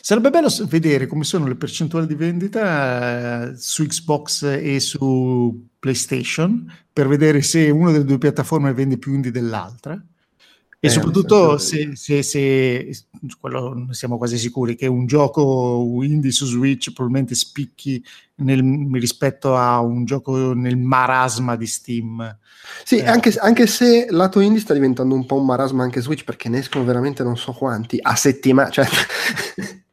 Sarebbe 0.00 0.30
bello 0.30 0.48
vedere 0.68 1.06
come 1.06 1.24
sono 1.24 1.46
le 1.46 1.56
percentuali 1.56 2.06
di 2.06 2.14
vendita 2.14 3.48
eh, 3.50 3.56
su 3.56 3.84
Xbox 3.84 4.42
e 4.44 4.78
su 4.80 5.68
PlayStation 5.78 6.70
per 6.92 7.08
vedere 7.08 7.42
se 7.42 7.70
una 7.70 7.90
delle 7.90 8.04
due 8.04 8.18
piattaforme 8.18 8.72
vende 8.72 8.98
più 8.98 9.14
indie 9.14 9.30
dell'altra. 9.30 10.00
E 10.86 10.88
Eh, 10.88 10.92
soprattutto 10.92 11.58
se, 11.58 11.90
se, 11.96 12.22
se- 12.22 12.90
quello 13.40 13.88
siamo 13.90 14.18
quasi 14.18 14.38
sicuri 14.38 14.76
che 14.76 14.86
un 14.86 15.06
gioco 15.06 15.84
indie 16.02 16.30
su 16.30 16.46
Switch 16.46 16.92
probabilmente 16.92 17.34
spicchi 17.34 18.02
nel- 18.36 18.88
rispetto 18.92 19.56
a 19.56 19.80
un 19.80 20.04
gioco 20.04 20.52
nel 20.54 20.76
marasma 20.76 21.56
di 21.56 21.66
Steam. 21.66 22.38
Sì, 22.84 22.98
Eh. 22.98 23.06
anche, 23.06 23.32
anche 23.38 23.66
se 23.66 24.06
lato 24.10 24.38
indie 24.40 24.60
sta 24.60 24.74
diventando 24.74 25.14
un 25.14 25.26
po' 25.26 25.36
un 25.36 25.46
marasma 25.46 25.82
anche 25.82 26.00
Switch 26.00 26.22
perché 26.24 26.48
ne 26.48 26.58
escono 26.58 26.84
veramente 26.84 27.22
non 27.24 27.36
so 27.36 27.52
quanti 27.52 27.98
a 28.00 28.14
settimana, 28.14 28.70
cioè 28.70 28.86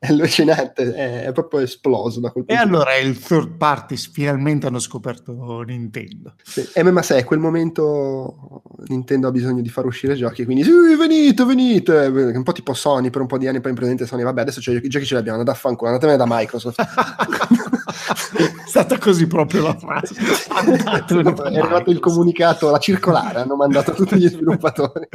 è 0.04 0.08
allucinante, 0.08 0.94
è, 0.94 1.24
è 1.28 1.32
proprio 1.32 1.62
esploso 1.62 2.20
da 2.20 2.30
quel 2.30 2.44
E 2.46 2.48
punto 2.48 2.62
di 2.62 2.70
allora 2.70 2.98
il 2.98 3.18
third 3.18 3.56
party 3.56 3.96
finalmente 3.96 4.68
hanno 4.68 4.80
scoperto 4.80 5.62
Nintendo. 5.62 6.36
Sì. 6.44 6.68
Eh, 6.74 6.84
ma 6.84 7.02
sai, 7.02 7.22
a 7.22 7.24
quel 7.24 7.40
momento 7.40 8.64
Nintendo 8.88 9.30
ha 9.30 9.32
bisogno 9.32 9.62
di 9.62 9.70
far 9.70 9.86
uscire 9.86 10.16
giochi, 10.16 10.44
quindi 10.44 10.64
sì, 10.64 10.72
venite, 11.00 11.46
venite, 11.46 11.94
un 12.36 12.44
po' 12.44 12.52
tipo 12.52 12.74
Sony 12.74 13.12
per 13.12 13.22
un 13.22 13.28
po' 13.28 13.38
di 13.38 13.48
anni, 13.48 13.62
poi 13.62 13.72
in 13.72 13.78
presente 13.78 14.06
Sony, 14.06 14.24
vabbè, 14.24 14.42
adesso 14.42 14.60
c'è- 14.60 14.74
i 14.74 14.90
giochi 14.90 15.06
ce 15.06 15.14
li 15.14 15.22
abbiamo, 15.22 15.40
andate 15.40 15.58
a 15.58 15.60
fanculo, 15.62 15.92
andatevene 15.92 16.18
da 16.18 16.26
Microsoft. 16.28 16.82
È 16.82 18.52
stata 18.68 18.98
così 18.98 19.26
proprio 19.26 19.64
la 19.64 19.78
frase. 19.78 20.16
È 20.16 21.58
arrivato 21.58 21.92
il 21.92 22.00
comunicato, 22.00 22.70
la 22.70 22.80
circolare, 22.80 23.40
hanno 23.40 23.56
mandato 23.56 23.94
tutti 23.94 24.18
gli 24.18 24.28
sviluppatori. 24.28 25.08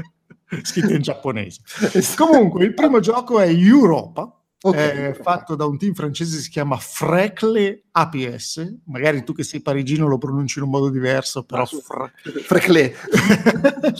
scritto 0.62 0.92
in 0.92 1.02
giapponese. 1.02 1.60
Comunque, 2.16 2.64
il 2.64 2.74
primo 2.74 3.00
gioco 3.00 3.38
è 3.38 3.48
Europa, 3.48 4.37
Ok, 4.60 4.74
è 4.74 4.94
Europa. 5.04 5.22
fatto 5.22 5.54
da 5.54 5.66
un 5.66 5.78
team 5.78 5.94
francese 5.94 6.38
si 6.40 6.50
chiama 6.50 6.76
Frecle 6.78 7.84
APS. 7.92 8.78
Magari 8.86 9.22
tu 9.22 9.32
che 9.32 9.44
sei 9.44 9.62
parigino 9.62 10.08
lo 10.08 10.18
pronunci 10.18 10.58
in 10.58 10.64
un 10.64 10.70
modo 10.70 10.90
diverso, 10.90 11.44
però 11.44 11.62
Ah, 11.62 11.66
Fre- 11.66 12.40
Freclé. 12.42 12.92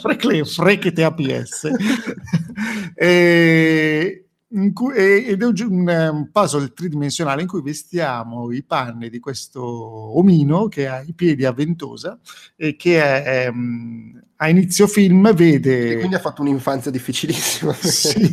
Frecle, 0.01 0.45
Frecchete 0.47 1.05
APS. 1.05 1.69
E- 2.95 4.28
cui- 4.73 4.95
ed 4.95 5.43
è 5.43 5.45
un, 5.45 5.89
eh, 5.89 6.09
un 6.09 6.31
puzzle 6.31 6.73
tridimensionale 6.73 7.43
in 7.43 7.49
cui 7.49 7.61
vestiamo 7.63 8.51
i 8.51 8.63
panni 8.63 9.11
di 9.11 9.19
questo 9.19 9.63
omino 9.63 10.69
che 10.69 10.89
ha 10.89 11.03
i 11.03 11.13
piedi 11.13 11.45
a 11.45 11.53
ventosa 11.53 12.19
e 12.57 12.75
che 12.77 13.03
è, 13.03 13.47
ehm, 13.47 14.23
a 14.37 14.49
inizio 14.49 14.87
film 14.87 15.35
vede... 15.35 15.93
E 15.93 15.97
quindi 15.99 16.15
ha 16.15 16.21
fatto 16.21 16.43
un'infanzia 16.43 16.91
difficilissima. 16.91 17.73
Sì, 17.79 18.33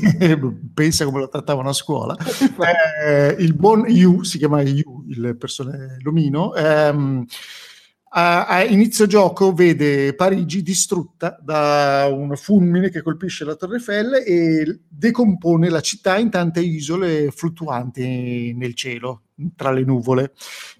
pensa 0.74 1.04
come 1.06 1.20
lo 1.20 1.30
trattavano 1.30 1.70
a 1.70 1.74
scuola. 1.74 2.16
Eh, 3.06 3.36
il 3.40 3.54
buon 3.54 3.86
Yu, 3.88 4.24
si 4.24 4.38
chiama 4.38 4.62
Yu, 4.62 5.06
il 5.10 5.36
persone, 5.38 5.98
l'omino, 6.02 6.56
ehm, 6.56 7.26
a, 8.18 8.46
a 8.46 8.64
inizio 8.64 9.08
gioco 9.08 9.54
vede 9.54 10.16
Parigi 10.16 10.62
distrutta 10.62 11.38
da 11.42 12.08
un 12.10 12.36
fulmine 12.38 12.90
che 12.90 13.02
colpisce 13.02 13.44
la 13.44 13.56
Torre 13.56 13.76
Eiffel 13.76 14.24
e 14.26 14.80
decompone 14.88 15.70
la 15.70 15.82
città 15.82 16.18
in 16.18 16.30
tante 16.30 16.62
isole 16.62 17.30
fluttuanti 17.32 18.54
nel 18.56 18.74
cielo. 18.74 19.25
Tra 19.56 19.72
le 19.72 19.84
nuvole, 19.84 20.34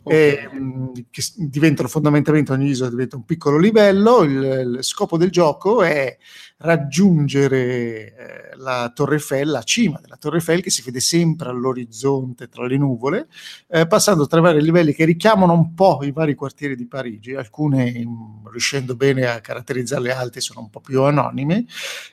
okay. 0.04 0.36
e, 0.36 0.50
mh, 0.50 0.92
che 1.10 1.22
diventano 1.36 1.90
fondamentalmente 1.90 2.54
ogni 2.54 2.70
isola 2.70 2.90
diventa 2.90 3.18
un 3.18 3.26
piccolo 3.26 3.58
livello. 3.58 4.24
Il, 4.24 4.78
il 4.78 4.84
scopo 4.84 5.18
del 5.18 5.30
gioco 5.30 5.84
è 5.84 6.18
raggiungere 6.58 7.58
eh, 7.58 8.56
la 8.56 8.90
Torre 8.96 9.16
Eiffel, 9.16 9.50
la 9.50 9.64
cima 9.64 10.00
della 10.02 10.16
Torre 10.16 10.38
Eiffel 10.38 10.62
che 10.62 10.70
si 10.70 10.82
vede 10.84 11.02
sempre 11.02 11.50
all'orizzonte 11.50 12.48
tra 12.48 12.66
le 12.66 12.78
nuvole, 12.78 13.28
eh, 13.68 13.88
passando 13.88 14.26
tra 14.26 14.40
vari 14.40 14.62
livelli 14.62 14.94
che 14.94 15.04
richiamano 15.04 15.52
un 15.52 15.74
po' 15.74 16.00
i 16.04 16.12
vari 16.12 16.34
quartieri 16.34 16.78
di 16.78 16.88
Parigi, 16.88 17.36
alcune 17.36 17.92
mh, 17.92 18.50
riuscendo 18.52 18.96
bene 18.96 19.28
a 19.28 19.42
caratterizzarle 19.42 20.14
alte 20.14 20.40
sono 20.40 20.62
un 20.62 20.70
po' 20.70 20.80
più 20.80 21.02
anonime, 21.02 21.66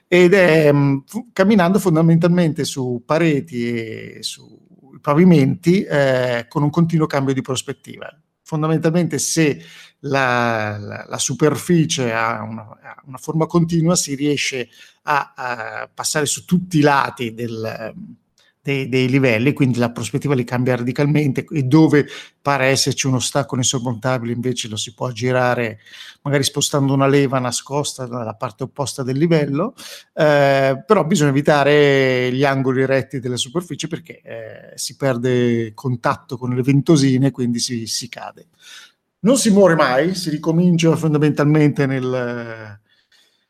ed 0.08 0.34
è 0.34 0.72
mh, 0.72 1.04
f- 1.06 1.24
camminando 1.32 1.78
fondamentalmente 1.78 2.64
su 2.64 3.02
pareti 3.06 3.68
e 3.68 4.18
su 4.22 4.58
pavimenti 5.02 5.82
eh, 5.82 6.46
con 6.48 6.62
un 6.62 6.70
continuo 6.70 7.06
cambio 7.06 7.34
di 7.34 7.42
prospettiva. 7.42 8.10
Fondamentalmente 8.42 9.18
se 9.18 9.62
la, 10.00 10.78
la, 10.78 11.04
la 11.06 11.18
superficie 11.18 12.12
ha 12.12 12.42
una, 12.42 12.62
ha 12.62 13.02
una, 13.04 13.18
forma 13.18 13.46
continua 13.46 13.94
si 13.94 14.14
riesce 14.14 14.68
a, 15.02 15.32
a 15.36 15.90
passare 15.92 16.26
su 16.26 16.46
tutti 16.46 16.78
i 16.78 16.82
lati 16.82 17.34
del, 17.34 17.94
dei, 18.62 18.88
dei, 18.88 19.08
livelli, 19.08 19.52
quindi 19.52 19.78
la 19.78 19.90
prospettiva 19.90 20.34
li 20.34 20.44
cambia 20.44 20.76
radicalmente 20.76 21.44
e 21.50 21.64
dove 21.64 22.06
pare 22.40 22.66
esserci 22.66 23.08
un 23.08 23.14
ostacolo 23.14 23.60
insormontabile 23.60 24.32
invece 24.32 24.68
lo 24.68 24.76
si 24.76 24.94
può 24.94 25.10
girare 25.10 25.80
magari 26.22 26.44
spostando 26.44 26.94
una 26.94 27.08
leva 27.08 27.40
nascosta 27.40 28.06
dalla 28.06 28.34
parte 28.34 28.62
opposta 28.62 29.02
del 29.02 29.18
livello, 29.18 29.74
eh, 30.14 30.80
però 30.86 31.04
bisogna 31.04 31.30
evitare 31.30 32.30
gli 32.32 32.44
angoli 32.44 32.86
retti 32.86 33.18
della 33.18 33.36
superficie 33.36 33.88
perché 33.88 34.20
eh, 34.22 34.72
si 34.76 34.96
perde 34.96 35.74
contatto 35.74 36.36
con 36.36 36.54
le 36.54 36.62
ventosine, 36.62 37.32
quindi 37.32 37.58
si, 37.58 37.86
si 37.86 38.08
cade. 38.08 38.46
Non 39.20 39.38
si 39.38 39.50
muore 39.50 39.74
mai, 39.74 40.14
si 40.14 40.30
ricomincia 40.30 40.94
fondamentalmente 40.94 41.86
nel, 41.86 42.78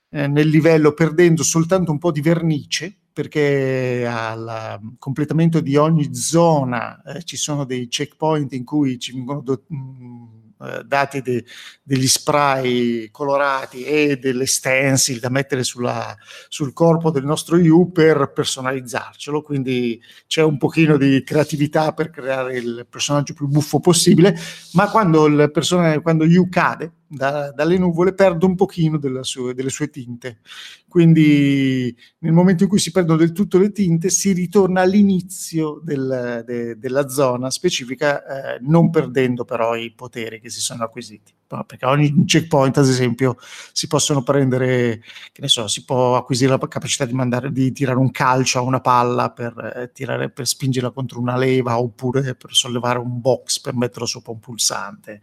eh, 0.09 0.27
nel 0.27 0.49
livello 0.49 0.93
perdendo 0.95 1.43
soltanto 1.43 1.91
un 1.91 1.99
po' 1.99 2.13
di 2.13 2.23
vernice, 2.23 2.97
perché 3.13 4.07
al 4.09 4.81
completamento 4.99 5.61
di 5.61 5.77
ogni 5.77 6.15
zona 6.15 7.03
eh, 7.03 7.23
ci 7.23 7.37
sono 7.37 7.65
dei 7.65 7.89
checkpoint 7.89 8.53
in 8.53 8.65
cui 8.65 8.99
ci 8.99 9.13
vengono 9.13 9.41
do- 9.41 9.65
mh, 9.69 9.77
mm, 9.77 10.23
eh, 10.63 10.85
dati 10.85 11.23
de- 11.23 11.45
degli 11.83 12.07
spray 12.07 13.11
colorati 13.11 13.83
e 13.83 14.17
delle 14.17 14.47
stencil 14.47 15.19
da 15.19 15.29
mettere 15.29 15.65
sulla, 15.65 16.17
sul 16.49 16.73
corpo 16.73 17.11
del 17.11 17.25
nostro 17.25 17.57
U 17.57 17.91
per 17.91 18.31
personalizzarcelo, 18.33 19.43
quindi 19.43 20.01
c'è 20.29 20.43
un 20.43 20.59
pochino 20.59 20.97
di 20.97 21.25
creatività 21.25 21.93
per 21.93 22.11
creare 22.11 22.59
il 22.59 22.87
personaggio 22.89 23.35
più 23.35 23.49
buffo 23.49 23.81
possibile, 23.81 24.39
ma 24.75 24.89
quando 24.89 25.27
il 25.27 25.51
personaggio, 25.51 26.01
quando 26.01 26.25
U 26.25 26.49
cade, 26.49 26.93
da, 27.13 27.53
dalle 27.53 27.77
nuvole 27.77 28.15
perde 28.15 28.45
un 28.47 28.55
pochino 28.55 28.99
sue, 29.23 29.55
delle 29.55 29.69
sue 29.69 29.91
tinte. 29.91 30.41
Quindi 30.89 31.95
nel 32.19 32.33
momento 32.33 32.63
in 32.63 32.69
cui 32.69 32.79
si 32.79 32.91
perdono 32.91 33.19
del 33.19 33.33
tutto 33.33 33.59
le 33.59 33.71
tinte 33.71 34.09
si 34.09 34.33
ritorna 34.33 34.81
all'inizio 34.81 35.81
del, 35.83 36.43
de, 36.47 36.79
della 36.79 37.09
zona 37.09 37.51
specifica, 37.51 38.55
eh, 38.55 38.59
non 38.63 38.91
perdendo 38.91 39.45
però 39.45 39.75
i 39.75 39.93
poteri 39.93 40.41
che 40.41 40.51
si 40.51 40.61
sono 40.61 40.85
acquisiti. 40.85 41.33
Perché 41.67 41.85
ogni 41.85 42.25
checkpoint, 42.25 42.79
ad 42.79 42.89
esempio, 42.89 43.37
si 43.73 43.87
possono 43.87 44.23
prendere, 44.23 45.03
che 45.33 45.43
ne 45.43 45.49
so, 45.49 45.69
si 45.69 45.85
può 45.85 46.17
acquisire 46.17 46.51
la 46.51 46.67
capacità 46.67 47.05
di, 47.05 47.13
mandare, 47.13 47.53
di 47.53 47.73
tirare 47.73 47.99
un 47.99 48.11
calcio 48.11 48.59
a 48.59 48.63
una 48.63 48.81
palla 48.81 49.31
per, 49.31 49.73
eh, 49.77 49.93
tirare, 49.93 50.31
per 50.31 50.47
spingerla 50.47 50.93
contro 50.93 51.21
una 51.21 51.37
leva 51.37 51.79
oppure 51.79 52.35
per 52.35 52.55
sollevare 52.55 52.99
un 52.99 53.21
box 53.21 53.61
per 53.61 53.75
metterlo 53.75 54.07
sopra 54.07 54.33
un 54.33 54.41
pulsante 54.41 55.21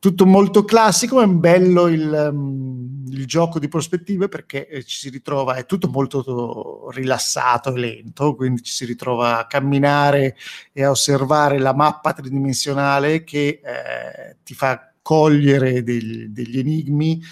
tutto 0.00 0.24
molto 0.24 0.64
classico, 0.64 1.20
è 1.20 1.26
bello 1.26 1.86
il, 1.86 2.30
um, 2.32 3.04
il 3.10 3.26
gioco 3.26 3.58
di 3.58 3.68
prospettive 3.68 4.28
perché 4.28 4.66
eh, 4.66 4.82
ci 4.82 4.96
si 4.96 5.10
ritrova, 5.10 5.56
è 5.56 5.66
tutto 5.66 5.88
molto 5.88 6.88
rilassato 6.90 7.74
e 7.74 7.78
lento, 7.78 8.34
quindi 8.34 8.62
ci 8.62 8.72
si 8.72 8.86
ritrova 8.86 9.38
a 9.38 9.46
camminare 9.46 10.36
e 10.72 10.84
a 10.84 10.90
osservare 10.90 11.58
la 11.58 11.74
mappa 11.74 12.14
tridimensionale 12.14 13.24
che 13.24 13.60
eh, 13.62 14.38
ti 14.42 14.54
fa 14.54 14.90
cogliere 15.02 15.82
degli, 15.82 16.28
degli 16.28 16.58
enigmi 16.58 17.22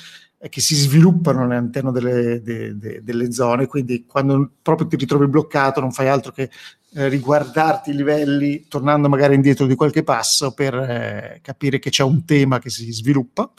che 0.48 0.60
si 0.60 0.76
sviluppano 0.76 1.42
all'interno 1.42 1.90
delle, 1.90 2.40
de, 2.42 2.76
de, 2.76 3.02
delle 3.02 3.32
zone, 3.32 3.66
quindi 3.66 4.06
quando 4.06 4.52
proprio 4.62 4.86
ti 4.86 4.96
ritrovi 4.96 5.26
bloccato 5.26 5.80
non 5.80 5.90
fai 5.90 6.08
altro 6.08 6.30
che 6.30 6.50
eh, 6.94 7.08
riguardarti 7.08 7.90
i 7.90 7.96
livelli 7.96 8.66
tornando 8.68 9.08
magari 9.08 9.34
indietro 9.34 9.66
di 9.66 9.74
qualche 9.74 10.04
passo 10.04 10.52
per 10.52 10.74
eh, 10.74 11.40
capire 11.42 11.80
che 11.80 11.90
c'è 11.90 12.04
un 12.04 12.24
tema 12.24 12.60
che 12.60 12.70
si 12.70 12.90
sviluppa. 12.92 13.50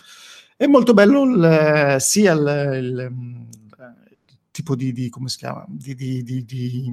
È 0.56 0.66
molto 0.67 0.93
bello 0.93 1.24
il, 1.24 1.98
sia 1.99 2.32
il, 2.32 2.77
il, 2.82 3.11
il 3.11 4.38
tipo 4.51 4.75
di, 4.75 4.93
di, 4.93 5.09
come 5.09 5.27
si 5.30 5.38
chiama, 5.38 5.66
di, 5.67 5.95
di, 5.95 6.24
di 6.24 6.91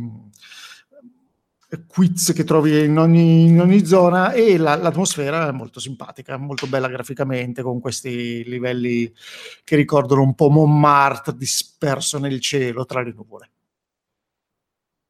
quiz 1.87 2.33
che 2.33 2.45
trovi 2.45 2.85
in 2.85 2.99
ogni, 2.99 3.45
in 3.45 3.61
ogni 3.61 3.85
zona 3.85 4.33
e 4.33 4.57
la, 4.57 4.77
l'atmosfera 4.77 5.49
è 5.49 5.53
molto 5.53 5.81
simpatica, 5.81 6.37
molto 6.37 6.67
bella 6.67 6.89
graficamente 6.89 7.63
con 7.63 7.81
questi 7.81 8.43
livelli 8.45 9.13
che 9.65 9.77
ricordano 9.77 10.23
un 10.23 10.35
po' 10.35 10.49
Montmartre 10.49 11.37
disperso 11.37 12.19
nel 12.19 12.41
cielo 12.41 12.87
tra 12.87 13.03
le 13.03 13.13
nuvole. 13.15 13.51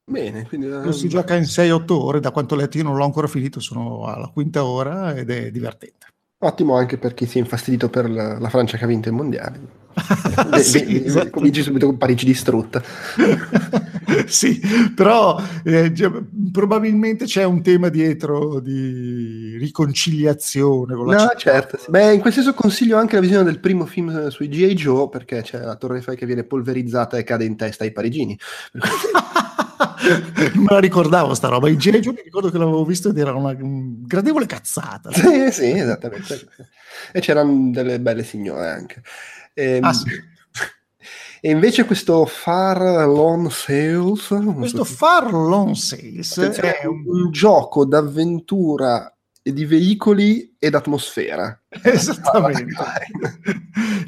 Bene, 0.09 0.47
quindi 0.47 0.69
lo 0.69 0.93
si 0.93 1.09
gioca 1.09 1.35
in 1.35 1.43
6-8 1.43 1.93
ore, 1.93 2.21
da 2.21 2.31
quanto 2.31 2.55
ho 2.55 2.57
letto 2.57 2.77
io 2.77 2.85
non 2.85 2.97
l'ho 2.97 3.05
ancora 3.05 3.27
finito, 3.27 3.59
sono 3.59 4.05
alla 4.05 4.29
quinta 4.29 4.65
ora 4.65 5.15
ed 5.15 5.31
è 5.31 5.51
divertente. 5.51 6.07
Ottimo 6.39 6.77
anche 6.77 6.99
per 6.99 7.15
chi 7.15 7.27
si 7.27 7.39
è 7.39 7.41
infastidito 7.41 7.89
per 7.89 8.09
la, 8.09 8.39
la 8.39 8.49
Francia 8.49 8.77
che 8.77 8.85
ha 8.85 8.89
vinto 8.89 9.09
il 9.09 9.15
mondiale. 9.15 9.86
Beh, 10.49 10.63
sì, 10.63 11.05
esatto. 11.05 11.31
Cominci 11.31 11.63
subito 11.63 11.87
con 11.87 11.97
Parigi 11.97 12.27
distrutta. 12.27 12.83
sì, 14.27 14.61
però 14.95 15.41
eh, 15.65 15.93
probabilmente 16.53 17.25
c'è 17.25 17.45
un 17.45 17.63
tema 17.63 17.89
dietro 17.89 18.61
di 18.61 19.57
riconciliazione 19.59 20.95
con 20.95 21.07
la 21.07 21.15
no, 21.15 21.21
città. 21.21 21.35
certo. 21.37 21.79
Sì. 21.79 21.91
Beh, 21.91 22.15
in 22.15 22.21
quel 22.21 22.33
senso 22.33 22.53
consiglio 22.53 22.99
anche 22.99 23.15
la 23.15 23.23
visione 23.23 23.45
del 23.45 23.59
primo 23.59 23.87
film 23.87 24.29
sui 24.29 24.49
G.I. 24.49 24.75
Joe 24.75 25.09
perché 25.09 25.41
c'è 25.43 25.61
la 25.61 25.77
Torre 25.77 25.97
Eiffel 25.97 26.17
che 26.17 26.27
viene 26.27 26.45
polverizzata 26.45 27.17
e 27.17 27.25
cade 27.25 27.45
in 27.45 27.57
testa 27.57 27.85
ai 27.85 27.93
parigini. 27.93 28.39
non 28.73 28.85
me 30.63 30.67
la 30.69 30.79
ricordavo 30.79 31.33
sta 31.35 31.49
roba. 31.49 31.71
In 31.71 31.77
G.I. 31.77 32.01
Joe 32.01 32.13
mi 32.13 32.23
ricordo 32.23 32.51
che 32.51 32.59
l'avevo 32.59 32.85
visto 32.85 33.09
ed 33.09 33.17
era 33.17 33.35
una 33.35 33.57
gradevole 33.57 34.45
cazzata. 34.45 35.11
Sì, 35.11 35.51
sì, 35.51 35.71
esattamente. 35.71 36.49
E 37.13 37.21
c'erano 37.21 37.71
delle 37.71 37.99
belle 37.99 38.25
signore 38.25 38.69
anche. 38.69 39.03
Ehm, 39.57 39.85
ah, 39.85 39.93
sì. 39.93 40.05
E 41.41 41.51
invece 41.51 41.85
questo 41.85 42.25
Far 42.27 43.07
Long 43.07 43.49
Sales... 43.51 44.27
Questo 44.57 44.85
Far 44.85 45.33
Long 45.33 45.75
Sales 45.75 46.39
è 46.39 46.87
un, 46.87 47.05
un 47.07 47.31
gioco 47.31 47.85
d'avventura 47.85 49.11
e 49.11 49.16
di 49.53 49.65
veicoli 49.65 50.57
ed 50.59 50.75
atmosfera. 50.75 51.63
Esattamente. 51.83 52.75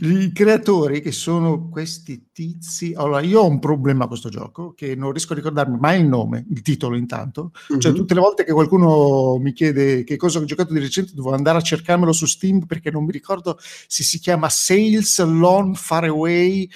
I 0.00 0.32
creatori 0.32 1.00
che 1.00 1.12
sono 1.12 1.68
questi 1.68 2.30
tizi. 2.32 2.92
Allora, 2.96 3.20
io 3.20 3.40
ho 3.40 3.46
un 3.46 3.58
problema 3.58 4.04
a 4.04 4.06
questo 4.08 4.28
gioco 4.28 4.72
che 4.72 4.96
non 4.96 5.12
riesco 5.12 5.34
a 5.34 5.36
ricordarmi 5.36 5.78
mai 5.78 6.00
il 6.00 6.06
nome, 6.06 6.44
il 6.50 6.62
titolo 6.62 6.96
intanto. 6.96 7.52
Uh-huh. 7.68 7.78
Cioè, 7.78 7.92
mhm. 7.92 7.98
tutte 7.98 8.14
le 8.14 8.20
volte 8.20 8.44
che 8.44 8.52
qualcuno 8.52 9.38
mi 9.38 9.52
chiede 9.52 10.04
che 10.04 10.16
cosa 10.16 10.38
ho 10.38 10.44
giocato 10.44 10.72
di 10.72 10.80
recente, 10.80 11.12
devo 11.14 11.32
andare 11.32 11.58
a 11.58 11.62
cercarmelo 11.62 12.12
su 12.12 12.26
Steam 12.26 12.66
perché 12.66 12.90
non 12.90 13.04
mi 13.04 13.12
ricordo 13.12 13.58
se 13.86 14.02
si 14.02 14.18
chiama 14.18 14.48
Sales 14.48 15.22
Lone 15.24 15.74
Far 15.74 16.04
Away 16.04 16.68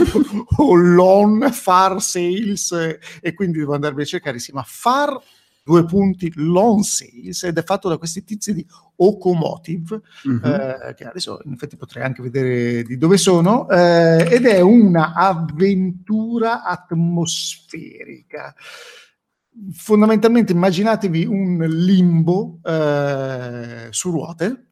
o 0.56 0.74
Lone 0.74 1.50
Far 1.52 2.00
Sales 2.00 2.98
e 3.20 3.34
quindi 3.34 3.58
devo 3.58 3.74
andarmi 3.74 4.02
a 4.02 4.06
cercare. 4.06 4.38
Si 4.38 4.50
chiama 4.50 4.64
Far 4.66 5.20
due 5.68 5.84
punti 5.84 6.32
long 6.36 6.80
sales 6.80 7.42
ed 7.42 7.58
è 7.58 7.62
fatto 7.62 7.90
da 7.90 7.98
questi 7.98 8.24
tizi 8.24 8.54
di 8.54 8.66
Ocomotive 8.96 10.00
mm-hmm. 10.26 10.44
eh, 10.44 10.94
che 10.96 11.04
adesso 11.04 11.40
in 11.44 11.52
effetti 11.52 11.76
potrei 11.76 12.04
anche 12.04 12.22
vedere 12.22 12.82
di 12.84 12.96
dove 12.96 13.18
sono 13.18 13.68
eh, 13.68 14.26
ed 14.30 14.46
è 14.46 14.60
una 14.60 15.12
avventura 15.12 16.64
atmosferica 16.64 18.54
fondamentalmente 19.72 20.52
immaginatevi 20.52 21.26
un 21.26 21.58
limbo 21.58 22.60
eh, 22.64 23.88
su 23.90 24.10
ruote 24.10 24.68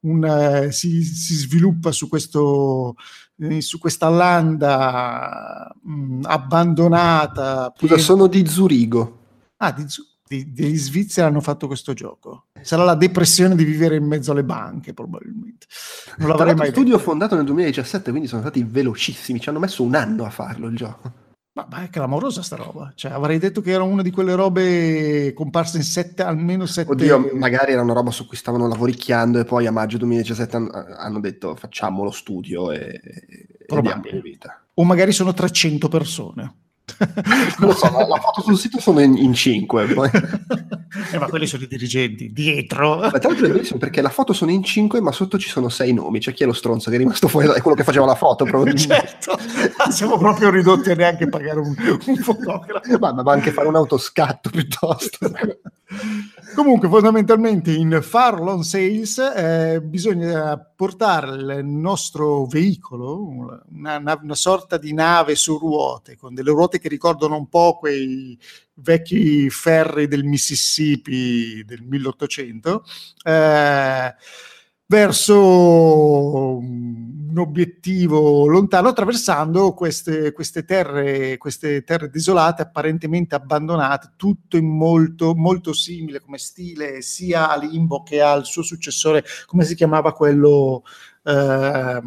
un, 0.00 0.24
eh, 0.24 0.72
si, 0.72 1.02
si, 1.02 1.34
sviluppa 1.34 1.92
su 1.92 2.08
questo 2.08 2.94
eh, 3.36 3.60
su 3.60 3.78
questa 3.78 4.08
landa 4.08 5.70
mh, 5.82 5.92
mm, 5.92 6.20
abbandonata 6.24 7.70
Scusa, 7.76 7.98
sono 7.98 8.28
di 8.28 8.46
Zurigo 8.46 9.18
ah 9.58 9.72
di 9.72 9.86
Zurigo 9.86 10.07
degli 10.28 10.76
svizzeri 10.76 11.26
hanno 11.26 11.40
fatto 11.40 11.66
questo 11.66 11.92
gioco. 11.94 12.46
Sarà 12.60 12.84
la 12.84 12.94
depressione 12.94 13.56
di 13.56 13.64
vivere 13.64 13.96
in 13.96 14.04
mezzo 14.04 14.32
alle 14.32 14.44
banche, 14.44 14.94
probabilmente. 14.94 15.66
Non 16.18 16.28
l'avrei 16.28 16.54
mai 16.54 16.70
studio 16.70 16.96
detto. 16.96 17.08
fondato 17.08 17.34
nel 17.34 17.44
2017, 17.44 18.10
quindi 18.10 18.28
sono 18.28 18.42
stati 18.42 18.62
velocissimi, 18.62 19.40
ci 19.40 19.48
hanno 19.48 19.58
messo 19.58 19.82
un 19.82 19.94
anno 19.94 20.24
a 20.24 20.30
farlo 20.30 20.68
il 20.68 20.76
gioco. 20.76 21.26
Ma, 21.58 21.66
ma, 21.68 21.82
è 21.82 21.90
clamorosa 21.90 22.40
sta 22.40 22.54
roba. 22.54 22.92
Cioè, 22.94 23.10
avrei 23.10 23.38
detto 23.38 23.60
che 23.60 23.72
era 23.72 23.82
una 23.82 24.02
di 24.02 24.12
quelle 24.12 24.36
robe 24.36 25.32
comparse 25.34 25.78
in 25.78 25.82
sette, 25.82 26.22
almeno 26.22 26.66
sette... 26.66 26.92
Oddio, 26.92 27.30
magari 27.34 27.72
era 27.72 27.82
una 27.82 27.94
roba 27.94 28.12
su 28.12 28.28
cui 28.28 28.36
stavano 28.36 28.68
lavoricchiando 28.68 29.40
e 29.40 29.44
poi 29.44 29.66
a 29.66 29.72
maggio 29.72 29.98
2017 29.98 30.56
hanno, 30.56 30.70
hanno 30.70 31.18
detto 31.18 31.56
facciamo 31.56 32.04
lo 32.04 32.12
studio 32.12 32.70
e, 32.70 33.00
e 33.66 33.80
diamo 33.80 34.02
vita. 34.22 34.62
O 34.74 34.84
magari 34.84 35.10
sono 35.10 35.34
300 35.34 35.88
persone. 35.88 36.54
Non 37.58 37.68
lo 37.68 37.74
so, 37.74 37.90
la, 37.90 38.06
la, 38.06 38.16
foto 38.16 38.42
sul 38.42 38.58
sito 38.58 38.80
sono 38.80 39.00
in, 39.00 39.16
in 39.16 39.34
5. 39.34 39.84
eh, 41.12 41.18
ma 41.18 41.26
quelli 41.26 41.46
sono 41.46 41.62
i 41.62 41.66
dirigenti 41.66 42.32
dietro. 42.32 42.96
Ma 42.96 43.10
tra 43.10 43.28
l'altro 43.28 43.46
è 43.46 43.50
bellissimo 43.50 43.78
perché 43.78 44.00
la 44.00 44.08
foto 44.08 44.32
sono 44.32 44.50
in 44.50 44.62
5, 44.62 45.00
ma 45.00 45.12
sotto 45.12 45.38
ci 45.38 45.48
sono 45.48 45.68
6 45.68 45.92
nomi. 45.92 46.20
Cioè, 46.20 46.34
chi 46.34 46.42
è 46.42 46.46
lo 46.46 46.52
stronzo 46.52 46.90
che 46.90 46.96
è 46.96 46.98
rimasto 46.98 47.28
fuori? 47.28 47.48
È 47.48 47.60
quello 47.60 47.76
che 47.76 47.84
faceva 47.84 48.06
la 48.06 48.14
foto, 48.14 48.44
probabilmente. 48.44 49.18
certo, 49.18 49.38
siamo 49.90 50.18
proprio 50.18 50.50
ridotti 50.50 50.90
a 50.90 50.94
neanche 50.94 51.28
pagare 51.28 51.60
un, 51.60 51.74
un 52.06 52.16
fotografo. 52.16 52.98
Ma, 52.98 53.12
ma 53.12 53.32
anche 53.32 53.52
fare 53.52 53.68
un 53.68 53.76
autoscatto 53.76 54.50
piuttosto. 54.50 55.30
Comunque, 56.54 56.88
fondamentalmente 56.88 57.72
in 57.72 58.00
Farl 58.02 58.48
on 58.48 58.64
Sales 58.64 59.18
eh, 59.18 59.80
bisogna 59.82 60.58
portare 60.58 61.34
il 61.36 61.64
nostro 61.64 62.46
veicolo, 62.46 63.26
una, 63.26 63.98
una, 63.98 64.18
una 64.22 64.34
sorta 64.34 64.76
di 64.76 64.92
nave 64.92 65.34
su 65.36 65.56
ruote, 65.58 66.16
con 66.16 66.34
delle 66.34 66.50
ruote 66.50 66.78
che 66.78 66.88
ricordano 66.88 67.36
un 67.36 67.48
po' 67.48 67.78
quei 67.78 68.38
vecchi 68.74 69.48
ferri 69.50 70.08
del 70.08 70.24
Mississippi 70.24 71.62
del 71.64 71.82
1800, 71.82 72.84
eh, 73.24 74.14
verso 74.90 76.56
un 76.56 77.34
obiettivo 77.36 78.46
lontano 78.46 78.88
attraversando 78.88 79.74
queste, 79.74 80.32
queste, 80.32 80.64
terre, 80.64 81.36
queste 81.36 81.84
terre 81.84 82.08
desolate 82.08 82.62
apparentemente 82.62 83.34
abbandonate 83.34 84.12
tutto 84.16 84.56
in 84.56 84.66
molto, 84.66 85.34
molto 85.34 85.74
simile 85.74 86.20
come 86.20 86.38
stile 86.38 87.02
sia 87.02 87.50
a 87.50 87.58
Limbo 87.58 88.02
che 88.02 88.22
al 88.22 88.46
suo 88.46 88.62
successore 88.62 89.22
come 89.44 89.64
si 89.64 89.74
chiamava 89.74 90.14
quello 90.14 90.84
eh, 91.22 92.00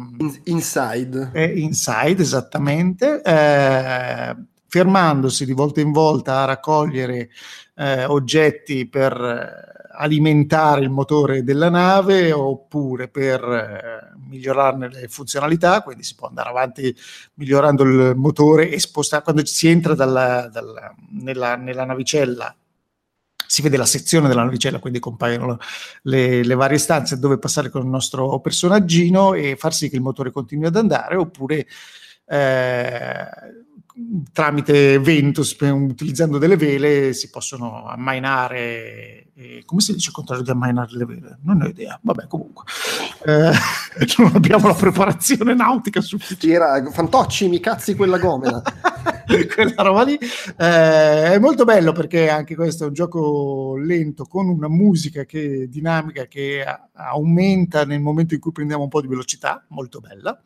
Inside. 0.44 1.30
Eh, 1.34 1.60
Inside 1.60 2.20
esattamente 2.20 3.22
eh, 3.22 4.36
fermandosi 4.66 5.44
di 5.44 5.52
volta 5.52 5.80
in 5.80 5.92
volta 5.92 6.42
a 6.42 6.46
raccogliere 6.46 7.30
eh, 7.76 8.04
oggetti 8.06 8.88
per 8.88 9.71
alimentare 10.02 10.82
il 10.82 10.90
motore 10.90 11.44
della 11.44 11.70
nave 11.70 12.32
oppure 12.32 13.08
per 13.08 13.42
eh, 13.42 14.16
migliorarne 14.28 14.88
le 14.88 15.08
funzionalità, 15.08 15.82
quindi 15.82 16.02
si 16.02 16.14
può 16.16 16.26
andare 16.26 16.48
avanti 16.48 16.94
migliorando 17.34 17.84
il 17.84 18.12
motore 18.16 18.68
e 18.70 18.80
spostare 18.80 19.22
quando 19.22 19.44
si 19.46 19.68
entra 19.68 19.94
dalla, 19.94 20.48
dalla, 20.52 20.92
nella, 21.10 21.56
nella 21.56 21.84
navicella 21.84 22.54
si 23.44 23.60
vede 23.60 23.76
la 23.76 23.84
sezione 23.84 24.28
della 24.28 24.44
navicella, 24.44 24.78
quindi 24.78 24.98
compaiono 24.98 25.58
le, 26.04 26.42
le, 26.42 26.54
varie 26.54 26.78
stanze 26.78 27.18
dove 27.18 27.36
passare 27.36 27.68
con 27.68 27.82
il 27.82 27.88
nostro 27.88 28.40
personaggino 28.40 29.34
e 29.34 29.56
far 29.56 29.74
sì 29.74 29.90
che 29.90 29.96
il 29.96 30.00
motore 30.00 30.30
continui 30.30 30.64
ad 30.64 30.76
andare, 30.76 31.16
oppure 31.16 31.66
eh, 32.24 33.26
tramite 34.32 34.98
Ventus, 34.98 35.56
utilizzando 35.58 36.38
delle 36.38 36.56
vele, 36.56 37.12
si 37.12 37.30
possono 37.30 37.86
ammainare. 37.86 39.26
Eh, 39.34 39.62
come 39.64 39.80
si 39.80 39.92
dice 39.92 40.08
il 40.08 40.14
contrario 40.14 40.44
di 40.44 40.50
ammainare 40.50 40.90
le 40.92 41.04
vele? 41.04 41.38
Non 41.42 41.62
ho 41.62 41.66
idea. 41.66 41.98
Vabbè, 42.02 42.26
comunque, 42.26 42.64
eh, 43.24 43.52
non 44.18 44.32
abbiamo 44.34 44.68
la 44.68 44.74
preparazione 44.74 45.54
nautica 45.54 46.00
sufficiente. 46.00 46.54
Era 46.54 46.90
fantocci, 46.90 47.48
mi 47.48 47.60
cazzi 47.60 47.94
quella 47.94 48.18
gomena. 48.18 48.62
quella 49.54 49.82
roba 49.82 50.02
lì 50.02 50.14
eh, 50.14 51.32
è 51.32 51.38
molto 51.38 51.64
bello 51.64 51.92
perché 51.92 52.28
anche 52.28 52.54
questo 52.54 52.84
è 52.84 52.86
un 52.88 52.92
gioco 52.92 53.76
lento 53.76 54.24
con 54.24 54.48
una 54.48 54.68
musica 54.68 55.24
che 55.24 55.68
dinamica 55.68 56.26
che 56.26 56.64
aumenta 56.92 57.84
nel 57.84 58.00
momento 58.00 58.34
in 58.34 58.40
cui 58.40 58.52
prendiamo 58.52 58.82
un 58.84 58.88
po' 58.88 59.00
di 59.00 59.08
velocità, 59.08 59.64
molto 59.68 60.00
bella. 60.00 60.40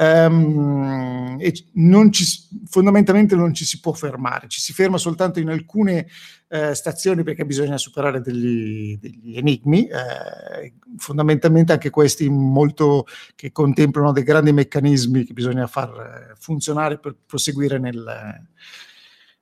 Um, 0.00 1.36
e 1.38 1.52
non 1.74 2.10
ci, 2.10 2.24
fondamentalmente 2.64 3.36
non 3.36 3.52
ci 3.52 3.66
si 3.66 3.80
può 3.80 3.92
fermare, 3.92 4.48
ci 4.48 4.58
si 4.58 4.72
ferma 4.72 4.96
soltanto 4.96 5.40
in 5.40 5.50
alcune 5.50 6.06
uh, 6.48 6.72
stazioni 6.72 7.22
perché 7.22 7.44
bisogna 7.44 7.76
superare 7.76 8.22
degli, 8.22 8.96
degli 8.98 9.36
enigmi, 9.36 9.90
uh, 9.90 10.96
fondamentalmente 10.96 11.72
anche 11.72 11.90
questi 11.90 12.30
molto 12.30 13.04
che 13.34 13.52
contemplano 13.52 14.12
dei 14.12 14.22
grandi 14.22 14.52
meccanismi 14.52 15.24
che 15.24 15.34
bisogna 15.34 15.66
far 15.66 15.90
uh, 15.90 16.34
funzionare 16.38 16.98
per 16.98 17.14
proseguire 17.26 17.78
nel, 17.78 18.42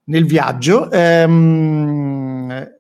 nel 0.05 0.27
viaggio. 0.27 0.89
Um, 0.91 2.78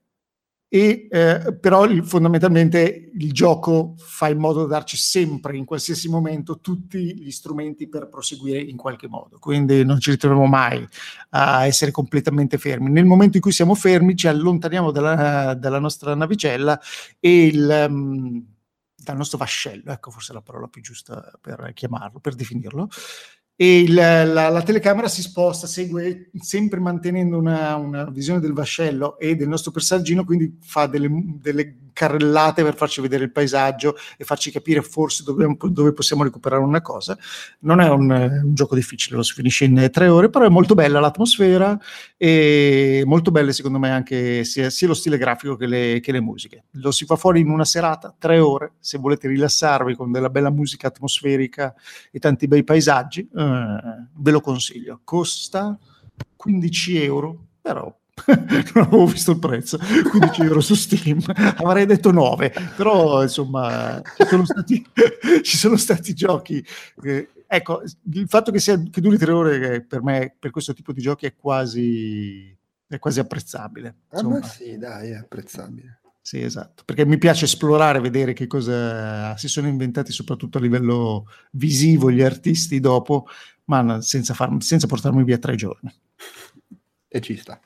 e 0.69 1.09
eh, 1.11 1.57
però 1.59 1.87
il, 1.87 2.05
fondamentalmente 2.05 3.11
il 3.15 3.33
gioco 3.33 3.95
fa 3.97 4.29
in 4.29 4.39
modo 4.39 4.67
da 4.67 4.77
darci 4.77 4.99
sempre 4.99 5.57
in 5.57 5.65
qualsiasi 5.65 6.11
momento 6.11 6.61
tutti 6.61 7.17
gli 7.17 7.31
strumenti 7.31 7.89
per 7.89 8.09
proseguire 8.09 8.61
in 8.61 8.77
qualche 8.77 9.09
modo. 9.09 9.39
Quindi 9.39 9.85
non 9.85 9.99
ci 9.99 10.11
ritroviamo 10.11 10.47
mai 10.47 10.87
a 11.31 11.65
essere 11.67 11.91
completamente 11.91 12.59
fermi. 12.59 12.91
Nel 12.91 13.07
momento 13.07 13.37
in 13.37 13.43
cui 13.43 13.53
siamo 13.53 13.75
fermi 13.75 14.15
ci 14.15 14.29
allontaniamo 14.29 14.91
dalla, 14.91 15.55
dalla 15.55 15.79
nostra 15.79 16.15
navicella 16.15 16.79
e 17.19 17.47
il 17.47 17.87
um, 17.89 18.45
dal 19.01 19.17
nostro 19.17 19.39
vascello 19.39 19.93
ecco 19.93 20.11
forse 20.11 20.33
la 20.33 20.43
parola 20.43 20.67
più 20.67 20.83
giusta 20.83 21.33
per 21.41 21.71
chiamarlo 21.73 22.19
per 22.21 22.35
definirlo 22.35 22.89
e 23.61 23.81
il, 23.81 23.93
la, 23.93 24.51
la, 24.51 24.63
telecamera 24.63 25.09
si 25.09 25.21
sposta, 25.21 25.67
segue 25.67 26.31
sempre 26.41 26.79
mantenendo 26.79 27.37
una, 27.37 27.75
una, 27.75 28.05
visione 28.05 28.39
del 28.39 28.53
vascello 28.53 29.19
e 29.19 29.35
del 29.35 29.49
nostro 29.49 29.73
personaggino, 29.73 30.25
quindi 30.25 30.59
fa 30.61 30.87
delle, 30.87 31.11
delle 31.41 31.88
carrellate 31.99 32.63
per 32.63 32.77
farci 32.77 33.01
vedere 33.01 33.25
il 33.25 33.33
paesaggio 33.33 33.97
e 34.17 34.25
farci 34.25 34.53
capire 34.53 34.83
forse 34.83 35.25
dove, 35.25 35.57
dove 35.59 35.93
possiamo 35.93 36.23
recuperare 36.23 36.63
una 36.63 36.81
cosa. 36.81 37.19
Non 37.61 37.81
è 37.81 37.89
un, 37.89 38.09
un, 38.09 38.55
gioco 38.55 38.77
difficile, 38.77 39.17
lo 39.17 39.25
si 39.25 39.35
finisce 39.35 39.65
in 39.65 39.89
tre 39.91 40.07
ore, 40.07 40.31
però 40.31 40.45
è 40.45 40.49
molto 40.49 40.75
bella 40.75 41.01
l'atmosfera 41.01 41.77
e 42.17 43.03
molto 43.05 43.33
belle 43.33 43.53
secondo 43.53 43.81
me 43.81 43.91
anche 43.91 44.45
sia, 44.45 44.71
sia 44.71 44.87
lo 44.87 44.95
stile 44.95 45.19
grafico 45.19 45.57
che 45.57 45.67
le, 45.67 45.99
che 46.01 46.13
le, 46.13 46.21
musiche. 46.21 46.67
Lo 46.75 46.93
si 46.93 47.05
fa 47.05 47.17
fuori 47.17 47.41
in 47.41 47.51
una 47.51 47.65
serata, 47.65 48.15
tre 48.17 48.39
ore, 48.39 48.75
se 48.79 48.99
volete 48.99 49.27
rilassarvi 49.27 49.97
con 49.97 50.13
della 50.13 50.31
bella 50.31 50.51
musica 50.51 50.87
atmosferica 50.87 51.75
e 52.13 52.21
tanti 52.21 52.47
bei 52.47 52.63
paesaggi, 52.63 53.29
eh, 53.35 53.77
ve 54.15 54.31
lo 54.31 54.41
consiglio. 54.41 55.01
Costa 55.03 55.77
15 56.37 57.03
euro, 57.03 57.47
però 57.61 57.93
non 58.75 58.85
avevo 58.85 59.07
visto 59.07 59.33
il 59.33 59.39
prezzo 59.39 59.79
15 59.79 60.43
euro 60.43 60.61
su 60.61 60.75
Steam 60.75 61.21
avrei 61.59 61.87
detto 61.87 62.11
9 62.11 62.53
però 62.77 63.23
insomma 63.23 64.01
ci 64.17 64.27
sono 64.27 64.45
stati, 64.45 64.87
ci 65.43 65.57
sono 65.57 65.77
stati 65.77 66.15
giochi 66.15 66.65
che, 67.01 67.31
ecco 67.47 67.83
il 68.13 68.29
fatto 68.29 68.51
che, 68.51 68.59
sia, 68.59 68.81
che 68.91 69.01
duri 69.01 69.19
tre 69.19 69.33
ore 69.33 69.83
per 69.83 70.03
me 70.03 70.35
per 70.39 70.51
questo 70.51 70.73
tipo 70.73 70.93
di 70.93 71.01
giochi 71.01 71.27
è 71.27 71.35
quasi 71.35 72.57
è 72.87 72.99
quasi 72.99 73.21
apprezzabile 73.21 73.95
ah, 74.11 74.43
sì 74.43 74.79
dai 74.79 75.11
è 75.11 75.17
apprezzabile 75.17 75.99
sì, 76.29 76.43
esatto, 76.43 76.83
perché 76.85 77.07
mi 77.07 77.17
piace 77.17 77.47
esplorare, 77.47 78.01
vedere 78.01 78.35
che 78.35 78.47
cosa 78.47 79.35
si 79.39 79.49
sono 79.49 79.67
inventati 79.67 80.13
soprattutto 80.13 80.59
a 80.59 80.61
livello 80.61 81.25
visivo 81.53 82.11
gli 82.11 82.21
artisti 82.21 82.81
dopo, 82.81 83.25
ma 83.65 84.03
senza, 84.03 84.35
farmi, 84.35 84.61
senza 84.61 84.87
portarmi 84.87 85.25
via 85.25 85.39
tre 85.39 85.55
giorni. 85.55 85.91
E 87.09 87.21
ci 87.23 87.35
sta. 87.35 87.59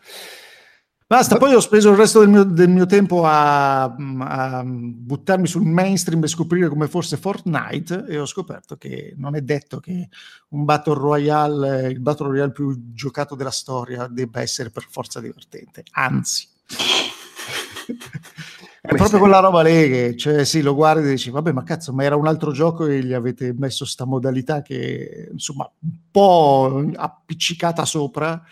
Basta, 1.12 1.36
poi 1.36 1.52
ho 1.52 1.60
speso 1.60 1.90
il 1.90 1.98
resto 1.98 2.20
del 2.20 2.30
mio, 2.30 2.42
del 2.42 2.70
mio 2.70 2.86
tempo 2.86 3.26
a, 3.26 3.82
a, 3.82 4.62
buttarmi 4.64 5.46
sul 5.46 5.60
mainstream 5.60 6.24
e 6.24 6.26
scoprire 6.26 6.70
come 6.70 6.88
fosse 6.88 7.18
Fortnite 7.18 8.06
e 8.08 8.18
ho 8.18 8.24
scoperto 8.24 8.78
che 8.78 9.12
non 9.18 9.36
è 9.36 9.42
detto 9.42 9.78
che 9.78 10.08
un 10.48 10.64
Battle 10.64 10.94
Royale, 10.94 11.90
il 11.90 12.00
Battle 12.00 12.28
Royale 12.28 12.52
più 12.52 12.94
giocato 12.94 13.34
della 13.34 13.50
storia, 13.50 14.06
debba 14.06 14.40
essere 14.40 14.70
per 14.70 14.86
forza 14.88 15.20
divertente. 15.20 15.84
Anzi. 15.90 16.48
È 18.80 18.96
proprio 18.96 19.18
quella 19.18 19.40
roba 19.40 19.62
lì 19.62 19.70
che 19.70 20.16
cioè, 20.16 20.46
sì, 20.46 20.62
lo 20.62 20.74
guardi 20.74 21.06
e 21.06 21.10
dici, 21.10 21.28
vabbè, 21.28 21.52
ma 21.52 21.62
cazzo, 21.62 21.92
ma 21.92 22.04
era 22.04 22.16
un 22.16 22.26
altro 22.26 22.52
gioco 22.52 22.86
e 22.86 23.04
gli 23.04 23.12
avete 23.12 23.52
messo 23.52 23.84
sta 23.84 24.06
modalità 24.06 24.62
che, 24.62 25.28
insomma, 25.30 25.70
un 25.78 25.90
po' 26.10 26.90
appiccicata 26.96 27.84
sopra 27.84 28.42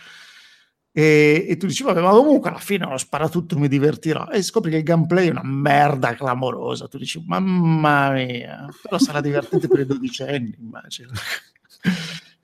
e, 0.92 1.46
e, 1.48 1.56
tu 1.56 1.66
dici, 1.66 1.84
vabbè, 1.84 2.00
ma 2.00 2.10
comunque 2.10 2.50
alla 2.50 2.58
fine 2.58 2.86
lo 2.86 2.96
spara 2.96 3.28
tutto, 3.28 3.58
mi 3.58 3.68
divertirò. 3.68 4.28
E 4.28 4.42
scopri 4.42 4.70
che 4.70 4.78
il 4.78 4.82
gameplay 4.82 5.28
è 5.28 5.30
una 5.30 5.44
merda 5.44 6.14
clamorosa. 6.14 6.88
Tu 6.88 6.98
dici, 6.98 7.22
mamma 7.24 8.10
mia, 8.10 8.66
però 8.82 8.98
sarà 8.98 9.20
divertente 9.20 9.68
per 9.68 9.80
i 9.80 9.86
dodicenni, 9.86 10.56
immagino. 10.58 11.10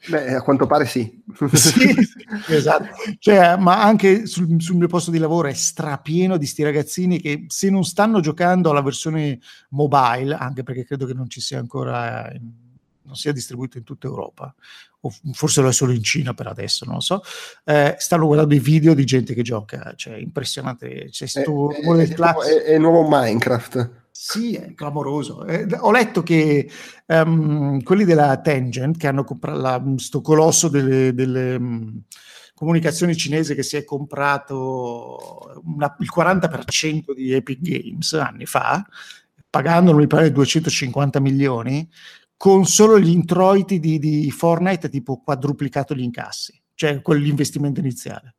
Beh, 0.09 0.35
a 0.35 0.43
quanto 0.43 0.67
pare 0.67 0.87
sì. 0.87 1.23
sì, 1.53 1.97
esatto. 2.49 2.91
Cioè, 3.19 3.57
ma 3.57 3.83
anche 3.83 4.27
sul, 4.27 4.61
sul, 4.61 4.77
mio 4.77 4.87
posto 4.87 5.11
di 5.11 5.19
lavoro 5.19 5.49
è 5.49 5.53
strapieno 5.53 6.37
di 6.37 6.47
sti 6.47 6.63
ragazzini 6.63 7.21
che 7.21 7.47
se 7.49 7.71
non 7.71 7.83
stanno 7.83 8.21
giocando 8.21 8.71
alla 8.71 8.83
versione 8.83 9.41
mobile, 9.71 10.35
anche 10.35 10.63
perché 10.63 10.85
credo 10.85 11.07
che 11.07 11.15
non 11.15 11.29
ci 11.29 11.41
sia 11.41 11.59
ancora 11.59 12.31
in, 12.33 12.66
non 13.07 13.15
sia 13.17 13.33
distribuito 13.33 13.79
in 13.79 13.85
tutta 13.85 14.07
Europa, 14.07 14.55
o 15.01 15.13
forse 15.33 15.63
lo 15.63 15.69
è 15.69 15.73
solo 15.73 15.93
in 15.93 16.03
Cina 16.03 16.35
per 16.35 16.49
adesso, 16.49 16.85
non 16.85 16.95
lo 16.95 17.01
so, 17.01 17.23
eh, 17.65 17.95
stanno 17.99 18.27
guardando 18.27 18.55
i 18.55 18.61
video 18.61 18.95
di 18.95 19.05
gente 19.05 19.35
che 19.35 19.43
gioca, 19.43 19.95
cioè 19.97 20.17
impressionante. 20.17 21.09
C'è 21.11 21.27
sto 21.27 21.71
è, 21.71 21.81
è, 21.81 22.15
è, 22.15 22.63
è, 22.65 22.79
nuovo 22.79 23.07
Minecraft. 23.09 24.05
Sì, 24.11 24.55
è 24.55 24.75
clamoroso. 24.75 25.45
Eh, 25.45 25.67
ho 25.79 25.93
letto 25.93 26.23
che 26.23 26.69
um, 27.07 27.83
quelli 27.83 28.05
della 28.05 28.41
Tangent, 28.41 28.97
che 28.97 29.09
hanno 29.09 29.25
comprato 29.25 29.83
questo 29.83 30.23
colosso 30.23 30.69
delle, 30.69 31.13
delle 31.13 31.55
um, 31.57 32.03
comunicazioni 32.55 33.15
cinese 33.15 33.55
che 33.55 33.63
si 33.63 33.77
è 33.77 33.85
comprato 33.85 35.61
una, 35.65 35.95
il 36.01 36.09
40% 36.13 37.13
di 37.15 37.33
Epic 37.33 37.61
Games 37.61 38.15
anni 38.15 38.47
fa, 38.47 38.85
pagandolo 39.51 39.99
mi 39.99 40.07
pare 40.07 40.33
250 40.33 41.21
milioni, 41.21 41.87
con 42.37 42.67
solo 42.67 42.99
gli 42.99 43.11
introiti 43.11 43.79
di, 43.79 43.99
di 43.99 44.31
Fortnite 44.31 44.89
tipo 44.89 45.21
quadruplicato 45.23 45.95
gli 45.95 46.03
incassi, 46.03 46.61
cioè 46.75 47.01
quell'investimento 47.03 47.81
iniziale 47.81 48.37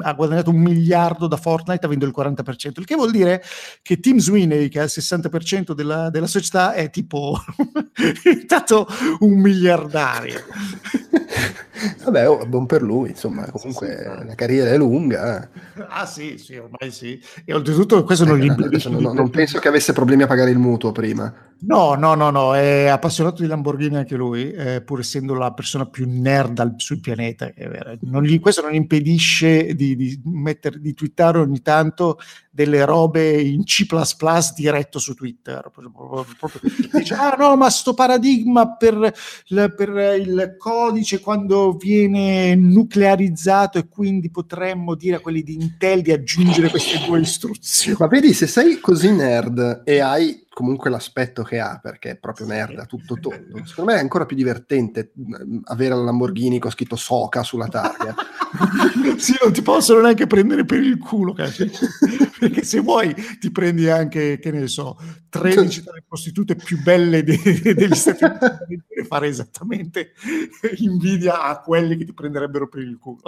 ha 0.00 0.12
guadagnato 0.12 0.50
un 0.50 0.56
miliardo 0.56 1.28
da 1.28 1.36
Fortnite 1.36 1.86
avendo 1.86 2.04
il 2.04 2.12
40%, 2.16 2.80
il 2.80 2.84
che 2.84 2.96
vuol 2.96 3.12
dire 3.12 3.42
che 3.80 4.00
Tim 4.00 4.18
Sweeney, 4.18 4.68
che 4.68 4.80
ha 4.80 4.84
il 4.84 4.90
60% 4.92 5.72
della, 5.72 6.10
della 6.10 6.26
società, 6.26 6.72
è 6.72 6.90
tipo 6.90 7.38
diventato 8.22 8.88
un 9.20 9.38
miliardario. 9.38 10.40
Vabbè, 12.02 12.28
oh, 12.28 12.44
buon 12.46 12.66
per 12.66 12.82
lui, 12.82 13.10
insomma, 13.10 13.48
comunque 13.52 13.86
sì, 13.86 14.20
sì, 14.20 14.26
la 14.26 14.34
carriera 14.34 14.70
è 14.70 14.76
lunga. 14.76 15.44
Eh. 15.44 15.48
Ah 15.88 16.06
sì, 16.06 16.36
sì, 16.38 16.56
ormai 16.56 16.90
sì. 16.90 17.20
E 17.44 17.54
oltretutto 17.54 18.02
questo 18.02 18.24
non 18.24 18.38
gli 18.38 18.44
eh, 18.44 18.46
impedisce... 18.46 18.88
Non, 18.88 19.14
non 19.14 19.30
penso 19.30 19.60
che 19.60 19.68
avesse 19.68 19.92
problemi 19.92 20.24
a 20.24 20.26
pagare 20.26 20.50
il 20.50 20.58
mutuo 20.58 20.90
prima. 20.90 21.32
No, 21.60 21.94
no, 21.94 22.14
no, 22.14 22.30
no, 22.30 22.54
è 22.54 22.86
appassionato 22.86 23.42
di 23.42 23.48
Lamborghini 23.48 23.96
anche 23.96 24.14
lui, 24.14 24.52
eh, 24.52 24.80
pur 24.80 25.00
essendo 25.00 25.34
la 25.34 25.52
persona 25.52 25.86
più 25.86 26.06
nerd 26.08 26.60
al, 26.60 26.74
sul 26.76 27.00
pianeta. 27.00 27.50
Non 28.02 28.22
gli, 28.22 28.38
questo 28.38 28.62
non 28.62 28.74
impedisce 28.74 29.74
di, 29.74 29.96
di, 29.96 30.20
mettere, 30.24 30.78
di 30.80 30.94
twittare 30.94 31.38
ogni 31.38 31.60
tanto 31.60 32.18
delle 32.58 32.84
robe 32.84 33.40
in 33.40 33.62
C++ 33.62 33.86
diretto 34.56 34.98
su 34.98 35.14
Twitter. 35.14 35.70
Dice, 36.92 37.14
ah 37.14 37.36
no, 37.38 37.54
ma 37.54 37.70
sto 37.70 37.94
paradigma 37.94 38.74
per, 38.74 39.14
per 39.46 40.18
il 40.18 40.56
codice 40.58 41.20
quando 41.20 41.74
viene 41.74 42.56
nuclearizzato 42.56 43.78
e 43.78 43.86
quindi 43.86 44.32
potremmo 44.32 44.96
dire 44.96 45.16
a 45.16 45.20
quelli 45.20 45.44
di 45.44 45.54
Intel 45.54 46.02
di 46.02 46.10
aggiungere 46.10 46.68
queste 46.68 46.98
due 47.06 47.20
istruzioni. 47.20 47.96
Ma 48.00 48.08
vedi, 48.08 48.32
se 48.32 48.48
sei 48.48 48.80
così 48.80 49.12
nerd 49.12 49.82
e 49.84 50.00
hai 50.00 50.44
comunque 50.58 50.90
l'aspetto 50.90 51.44
che 51.44 51.60
ha, 51.60 51.78
perché 51.80 52.10
è 52.10 52.16
proprio 52.16 52.48
merda 52.48 52.86
tutto 52.86 53.16
tondo. 53.20 53.64
Secondo 53.64 53.92
me 53.92 53.98
è 53.98 54.00
ancora 54.00 54.26
più 54.26 54.34
divertente 54.34 55.12
mm, 55.16 55.58
avere 55.66 55.94
la 55.94 56.02
Lamborghini 56.02 56.58
con 56.58 56.72
scritto 56.72 56.96
Soca 56.96 57.44
sulla 57.44 57.68
targa. 57.68 58.16
sì, 59.18 59.36
non 59.42 59.52
ti 59.52 59.62
possono 59.62 60.00
neanche 60.00 60.26
prendere 60.26 60.64
per 60.64 60.82
il 60.82 60.98
culo, 60.98 61.32
perché 62.38 62.64
se 62.64 62.80
vuoi 62.80 63.14
ti 63.38 63.50
prendi 63.50 63.88
anche, 63.88 64.38
che 64.38 64.50
ne 64.50 64.66
so, 64.66 64.96
13 65.28 65.82
tra 65.82 65.92
le 65.92 66.04
prostitute 66.06 66.56
più 66.56 66.80
belle 66.82 67.22
de- 67.22 67.74
degli 67.74 67.94
Stati 67.94 68.24
Uniti 68.24 68.84
e 69.00 69.04
fare 69.04 69.28
esattamente 69.28 70.12
invidia 70.76 71.42
a 71.42 71.60
quelli 71.60 71.96
che 71.96 72.04
ti 72.04 72.12
prenderebbero 72.12 72.68
per 72.68 72.82
il 72.82 72.98
culo. 72.98 73.22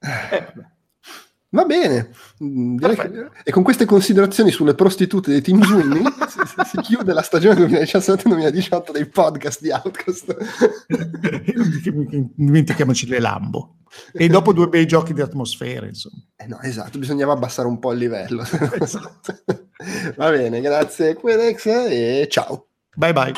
eh, 0.00 0.52
Va 1.50 1.64
bene, 1.64 2.10
mm, 2.44 2.76
che... 2.76 3.30
e 3.42 3.50
con 3.50 3.62
queste 3.62 3.86
considerazioni 3.86 4.50
sulle 4.50 4.74
prostitute 4.74 5.30
dei 5.30 5.40
Team 5.40 5.62
si, 5.64 6.40
si, 6.46 6.54
si, 6.64 6.76
chiude 6.82 7.14
la 7.14 7.22
stagione 7.22 7.66
2017-2018 7.66 8.92
dei 8.92 9.06
podcast 9.06 9.62
di 9.62 9.70
Outcast. 9.70 10.36
Dimentichiamoci 12.36 13.06
le 13.06 13.20
Lambo. 13.20 13.76
E 14.12 14.28
dopo 14.28 14.52
due 14.52 14.68
bei 14.68 14.86
giochi 14.86 15.14
di 15.14 15.22
atmosfera, 15.22 15.86
insomma. 15.86 16.22
Eh 16.36 16.46
no, 16.46 16.60
esatto, 16.60 16.98
bisognava 16.98 17.32
abbassare 17.32 17.66
un 17.66 17.78
po' 17.78 17.92
il 17.92 17.98
livello. 17.98 18.42
Esatto. 18.42 19.40
Va 20.16 20.30
bene, 20.30 20.60
grazie 20.60 21.14
Quedex 21.14 21.64
e 21.66 22.26
ciao. 22.30 22.66
Bye 22.94 23.12
bye. 23.14 23.32